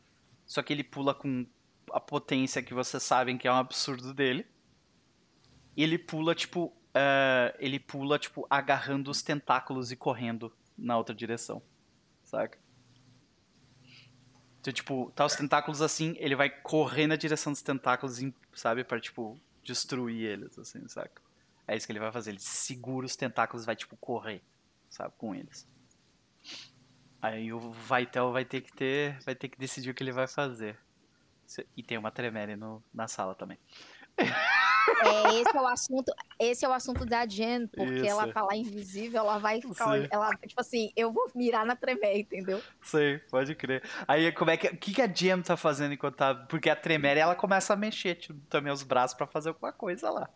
só 0.47 0.63
que 0.63 0.73
ele 0.73 0.85
pula 0.85 1.15
com 1.15 1.45
a 1.93 1.99
potência 2.01 2.63
que 2.63 2.73
vocês 2.75 3.03
sabem 3.03 3.37
que 3.37 3.49
é 3.49 3.53
um 3.53 3.57
absurdo 3.57 4.15
dele. 4.15 4.47
E 5.77 5.83
ele 5.83 5.99
pula, 5.99 6.35
tipo, 6.35 6.73
ah, 6.95 7.53
ele 7.59 7.81
pula, 7.81 8.19
tipo, 8.19 8.47
agarrando 8.49 9.11
os 9.11 9.23
tentáculos 9.23 9.91
e 9.91 9.97
correndo 9.97 10.53
na 10.79 10.97
outra 10.97 11.15
direção. 11.15 11.61
Saca? 12.23 12.59
Então, 14.61 14.73
tipo, 14.73 15.11
tá 15.15 15.25
os 15.25 15.35
tentáculos 15.35 15.81
assim, 15.81 16.15
ele 16.19 16.37
vai 16.37 16.51
correr 16.51 17.07
na 17.07 17.17
direção 17.17 17.53
dos 17.53 17.63
tentáculos, 17.63 18.21
sabe? 18.53 18.85
Pra, 18.85 19.01
tipo, 19.01 19.41
destruir 19.65 20.23
eles, 20.23 20.59
assim, 20.59 20.87
saca? 20.87 21.23
É 21.67 21.77
isso 21.77 21.87
que 21.87 21.93
ele 21.93 22.01
vai 22.01 22.13
fazer. 22.13 22.31
Ele 22.31 22.41
segura 22.41 23.07
os 23.07 23.17
tentáculos 23.17 23.63
e 23.63 23.67
vai, 23.67 23.75
tipo, 23.75 23.97
correr, 23.97 24.43
sabe? 24.91 25.15
Com 25.17 25.35
eles. 25.35 25.67
Aí 27.23 27.53
o 27.53 27.71
Vaitel 27.73 28.33
vai 28.33 28.45
ter 28.45 28.61
que 28.61 28.73
ter. 28.73 29.19
Vai 29.25 29.35
ter 29.35 29.49
que 29.49 29.59
decidir 29.59 29.91
o 29.91 29.95
que 29.95 30.03
ele 30.03 30.13
vai 30.13 30.27
fazer. 30.27 30.79
E 31.77 31.83
tem 31.83 31.97
uma 31.97 32.11
Tremere 32.11 32.55
no, 32.55 32.83
na 32.93 33.09
sala 33.09 33.35
também. 33.35 33.59
É, 35.05 35.41
esse 35.41 35.57
é 35.57 35.61
o 35.61 35.67
assunto, 35.67 36.13
esse 36.39 36.65
é 36.65 36.69
o 36.69 36.73
assunto 36.73 37.07
da 37.07 37.27
Jen, 37.27 37.67
porque 37.69 37.93
Isso. 37.95 38.07
ela 38.07 38.33
tá 38.33 38.43
lá 38.43 38.57
invisível, 38.57 39.21
ela 39.21 39.39
vai 39.39 39.61
ficar, 39.61 39.99
Sim. 40.01 40.09
ela, 40.11 40.31
tipo 40.47 40.61
assim, 40.61 40.93
eu 40.97 41.13
vou 41.13 41.31
mirar 41.35 41.65
na 41.65 41.75
Tremé, 41.77 42.19
entendeu? 42.19 42.61
Sei, 42.83 43.19
pode 43.31 43.55
crer. 43.55 43.83
Aí 44.07 44.31
como 44.33 44.51
é 44.51 44.57
que. 44.57 44.69
O 44.69 44.77
que, 44.77 44.93
que 44.95 45.03
a 45.03 45.13
Jam 45.13 45.43
tá 45.43 45.57
fazendo 45.57 45.95
enquanto 45.95 46.17
tá. 46.17 46.35
Porque 46.35 46.69
a 46.71 46.77
Tremere 46.77 47.21
ela 47.21 47.35
começa 47.35 47.73
a 47.73 47.77
mexer 47.77 48.15
tipo, 48.17 48.39
também 48.49 48.73
os 48.73 48.83
braços 48.83 49.17
pra 49.17 49.27
fazer 49.27 49.51
alguma 49.51 49.73
coisa 49.73 50.11
lá. 50.11 50.29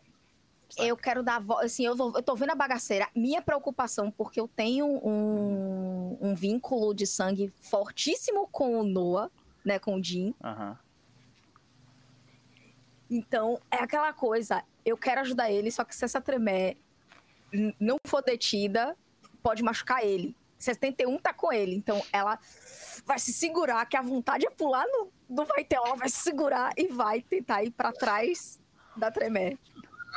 Eu 0.76 0.96
quero 0.96 1.22
dar 1.22 1.40
voz, 1.40 1.66
assim, 1.66 1.84
eu, 1.86 1.94
vou- 1.94 2.12
eu 2.16 2.22
tô 2.22 2.34
vendo 2.34 2.50
a 2.50 2.54
bagaceira. 2.54 3.08
Minha 3.14 3.40
preocupação, 3.40 4.10
porque 4.10 4.40
eu 4.40 4.48
tenho 4.48 4.86
um, 4.86 6.18
um 6.20 6.34
vínculo 6.34 6.92
de 6.94 7.06
sangue 7.06 7.52
fortíssimo 7.60 8.48
com 8.50 8.80
o 8.80 8.82
Noah, 8.82 9.30
né, 9.64 9.78
com 9.78 9.94
o 9.96 10.02
Jim. 10.02 10.34
Aham. 10.42 10.76
Então, 13.14 13.60
é 13.70 13.76
aquela 13.76 14.12
coisa, 14.12 14.64
eu 14.84 14.96
quero 14.96 15.20
ajudar 15.20 15.48
ele, 15.48 15.70
só 15.70 15.84
que 15.84 15.94
se 15.94 16.04
essa 16.04 16.20
Tremé 16.20 16.76
não 17.78 17.96
for 18.04 18.20
detida, 18.20 18.96
pode 19.40 19.62
machucar 19.62 20.04
ele. 20.04 20.36
71 20.58 21.18
tá 21.18 21.32
com 21.32 21.52
ele, 21.52 21.76
então 21.76 22.02
ela 22.12 22.36
vai 23.06 23.20
se 23.20 23.32
segurar, 23.32 23.86
que 23.86 23.96
a 23.96 24.02
vontade 24.02 24.44
é 24.44 24.50
pular 24.50 24.84
no, 24.88 25.12
no 25.28 25.44
vai 25.44 25.62
ter, 25.62 25.76
ela 25.76 25.94
vai 25.94 26.08
se 26.08 26.22
segurar 26.22 26.72
e 26.76 26.88
vai 26.88 27.22
tentar 27.22 27.62
ir 27.62 27.70
pra 27.70 27.92
trás 27.92 28.58
da 28.96 29.12
Tremé. 29.12 29.56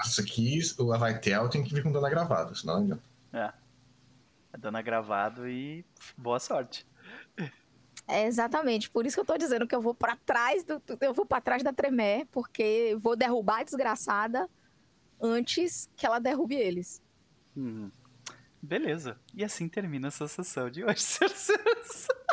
Isso 0.04 0.20
aqui, 0.20 0.60
o 0.80 0.92
Avaitel 0.92 1.50
tem 1.50 1.64
que 1.64 1.76
vir 1.76 1.84
com 1.84 1.92
dano 1.92 2.10
gravado, 2.10 2.56
senão 2.56 2.78
não 2.78 2.84
adianta. 2.84 3.04
É. 3.32 3.54
A 4.54 4.58
dona 4.58 4.82
gravado 4.82 5.48
e 5.48 5.86
boa 6.18 6.40
sorte. 6.40 6.84
É 8.08 8.26
exatamente, 8.26 8.90
por 8.90 9.06
isso 9.06 9.18
que 9.18 9.20
eu 9.20 9.26
tô 9.26 9.38
dizendo 9.38 9.68
que 9.68 9.76
eu 9.76 9.82
vou 9.82 9.94
pra 9.94 10.16
trás 10.16 10.64
do, 10.64 10.82
eu 11.02 11.14
vou 11.14 11.26
para 11.26 11.42
trás 11.42 11.62
da 11.62 11.74
Tremé, 11.74 12.26
porque 12.32 12.96
vou 13.00 13.18
derrubar 13.18 13.60
a 13.60 13.64
desgraçada 13.64 14.50
antes 15.22 15.90
que 15.96 16.06
ela 16.06 16.20
derrube 16.20 16.56
eles. 16.56 17.02
Hum. 17.56 17.92
Beleza. 18.62 19.20
E 19.34 19.44
assim 19.44 19.68
termina 19.68 20.08
essa 20.08 20.28
sessão 20.28 20.70
de 20.70 20.84
hoje. 20.84 21.04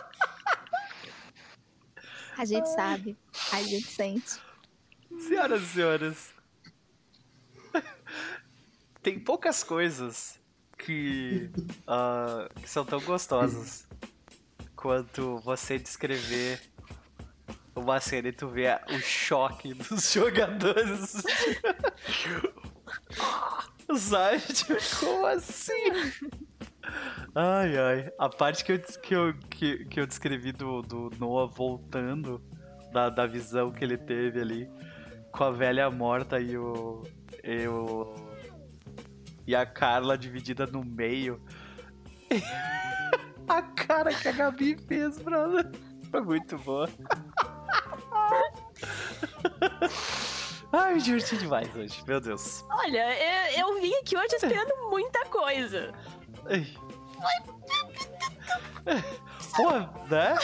A 2.36 2.44
gente 2.44 2.69
sabe, 2.70 3.17
a 3.53 3.62
gente 3.62 3.86
sente. 3.86 4.41
Senhoras 5.20 5.62
e 5.62 5.67
senhores. 5.67 6.35
Tem 9.01 9.20
poucas 9.20 9.62
coisas 9.62 10.41
que, 10.77 11.49
ah, 11.86 12.49
que 12.61 12.69
são 12.69 12.85
tão 12.85 13.01
gostosas 13.03 13.86
quanto 14.85 15.39
você 15.39 15.79
descrever 15.79 16.61
uma 17.75 17.99
cena 18.01 18.29
e 18.29 18.33
tu 18.33 18.49
ver 18.49 18.83
o 18.91 18.99
choque 19.01 19.73
dos 19.73 20.13
jogadores. 20.13 21.23
Sabe? 23.97 24.41
Tipo, 24.41 24.75
como 25.01 25.25
assim? 25.25 25.91
Ai, 27.35 27.79
ai. 27.79 28.13
A 28.19 28.29
parte 28.29 28.63
que 28.63 28.73
eu, 28.73 28.79
que 28.79 29.15
eu, 29.15 29.35
que, 29.49 29.85
que 29.87 30.01
eu 30.01 30.07
descrevi 30.07 30.53
do, 30.53 30.83
do 30.83 31.11
Noah 31.19 31.51
voltando 31.51 32.45
da, 32.93 33.09
da 33.09 33.27
visão 33.27 33.73
que 33.73 33.83
ele 33.83 33.97
teve 33.97 34.39
ali 34.39 34.69
com 35.33 35.45
a 35.45 35.51
velha 35.51 35.91
morta 35.91 36.39
e 36.39 36.59
o. 36.59 37.03
E, 37.43 37.67
o, 37.67 38.15
e 39.47 39.57
a 39.57 39.65
Carla 39.65 40.19
dividida 40.19 40.67
no 40.67 40.85
meio. 40.85 41.41
a 43.48 43.62
cara 43.62 44.12
que 44.14 44.28
a 44.28 44.32
Gabi 44.32 44.76
fez, 44.86 45.18
brother. 45.18 45.70
Foi 46.10 46.20
muito 46.20 46.58
boa. 46.58 46.89
Ai, 50.73 50.94
me 50.94 51.00
diverti 51.00 51.36
demais 51.36 51.74
hoje, 51.74 52.02
meu 52.06 52.20
Deus. 52.20 52.64
Olha, 52.68 53.52
eu, 53.52 53.68
eu 53.68 53.81
vim 53.81 53.94
aqui 53.94 54.16
hoje 54.16 54.34
esperando 54.34 54.90
muita 54.90 55.24
coisa. 55.26 55.92
Ai. 56.47 56.66
Pô, 59.55 59.70
né? 60.08 60.36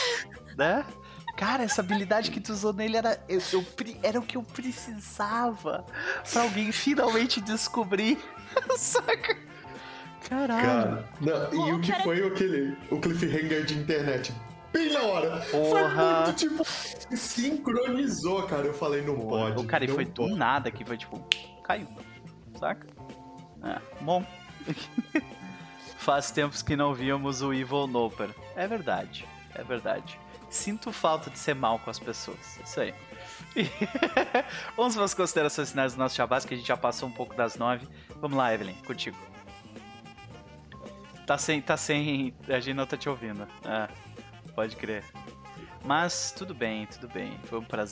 Né? 0.57 0.87
Cara, 1.37 1.65
essa 1.65 1.81
habilidade 1.81 2.31
que 2.31 2.41
tu 2.41 2.53
usou 2.53 2.73
nele 2.73 2.97
era, 2.97 3.23
eu, 3.29 3.41
eu 3.53 3.65
era 4.03 4.19
o 4.21 4.23
que 4.23 4.37
eu 4.37 4.43
precisava 4.43 5.85
pra 6.33 6.43
alguém 6.43 6.71
finalmente 6.71 7.41
descobrir. 7.41 8.19
Saca? 8.77 9.50
Caralho. 10.29 10.63
Cara, 10.67 11.09
não, 11.21 11.45
e 11.47 11.57
Pô, 11.57 11.75
o 11.77 11.81
que 11.81 11.91
cara- 11.91 12.05
foi 12.05 12.27
aquele, 12.27 12.77
o 12.91 13.01
cliffhanger 13.01 13.65
de 13.65 13.75
internet? 13.79 14.35
Bem 14.73 14.93
na 14.93 15.03
hora. 15.03 15.41
Foi 15.43 15.61
Porra. 15.61 16.23
muito, 16.27 16.37
tipo, 16.37 16.65
sincronizou, 17.17 18.43
cara. 18.45 18.67
Eu 18.67 18.75
falei, 18.75 19.03
não 19.03 19.19
pode. 19.19 19.61
O 19.61 19.67
cara, 19.67 19.85
e 19.85 19.89
foi 19.89 20.05
do 20.05 20.29
nada 20.29 20.71
que 20.71 20.85
foi 20.85 20.97
tipo, 20.97 21.19
caiu. 21.65 21.89
Saca? 22.59 22.87
É, 23.65 23.81
bom. 24.01 24.25
Faz 25.99 26.31
tempos 26.31 26.63
que 26.63 26.77
não 26.77 26.95
víamos 26.95 27.43
o 27.43 27.53
Evil 27.53 27.87
Noper. 27.87 28.31
É 28.57 28.67
verdade, 28.67 29.27
é 29.55 29.63
verdade. 29.63 30.19
Sinto 30.49 30.93
falta 30.93 31.31
de 31.31 31.39
ser 31.39 31.55
mal 31.55 31.79
com 31.79 31.91
as 31.91 31.99
pessoas. 31.99 32.59
Isso 32.65 32.81
aí. 32.81 32.95
Vamos 34.77 34.95
para 34.95 35.05
as 35.05 35.15
considerações 35.15 35.71
finais 35.71 35.95
do 35.95 35.99
nosso 35.99 36.15
chabás, 36.17 36.45
que 36.45 36.55
a 36.55 36.57
gente 36.57 36.67
já 36.67 36.77
passou 36.77 37.09
um 37.09 37.13
pouco 37.13 37.35
das 37.35 37.57
nove. 37.57 37.87
Vamos 38.21 38.37
lá, 38.37 38.53
Evelyn, 38.55 38.75
contigo. 38.87 39.17
Tá 41.27 41.39
sem. 41.39 41.61
Tá 41.61 41.77
sem. 41.77 42.35
A 42.49 42.61
gente 42.61 42.75
não 42.75 42.87
tá 42.87 42.97
te 42.97 43.09
ouvindo. 43.09 43.47
É, 43.65 43.89
pode 44.55 44.77
crer. 44.77 45.05
Mas 45.85 46.33
tudo 46.33 46.55
bem, 46.55 46.87
tudo 46.87 47.09
bem. 47.09 47.33
Foi 47.45 47.59
um 47.59 47.65
prazer. 47.65 47.89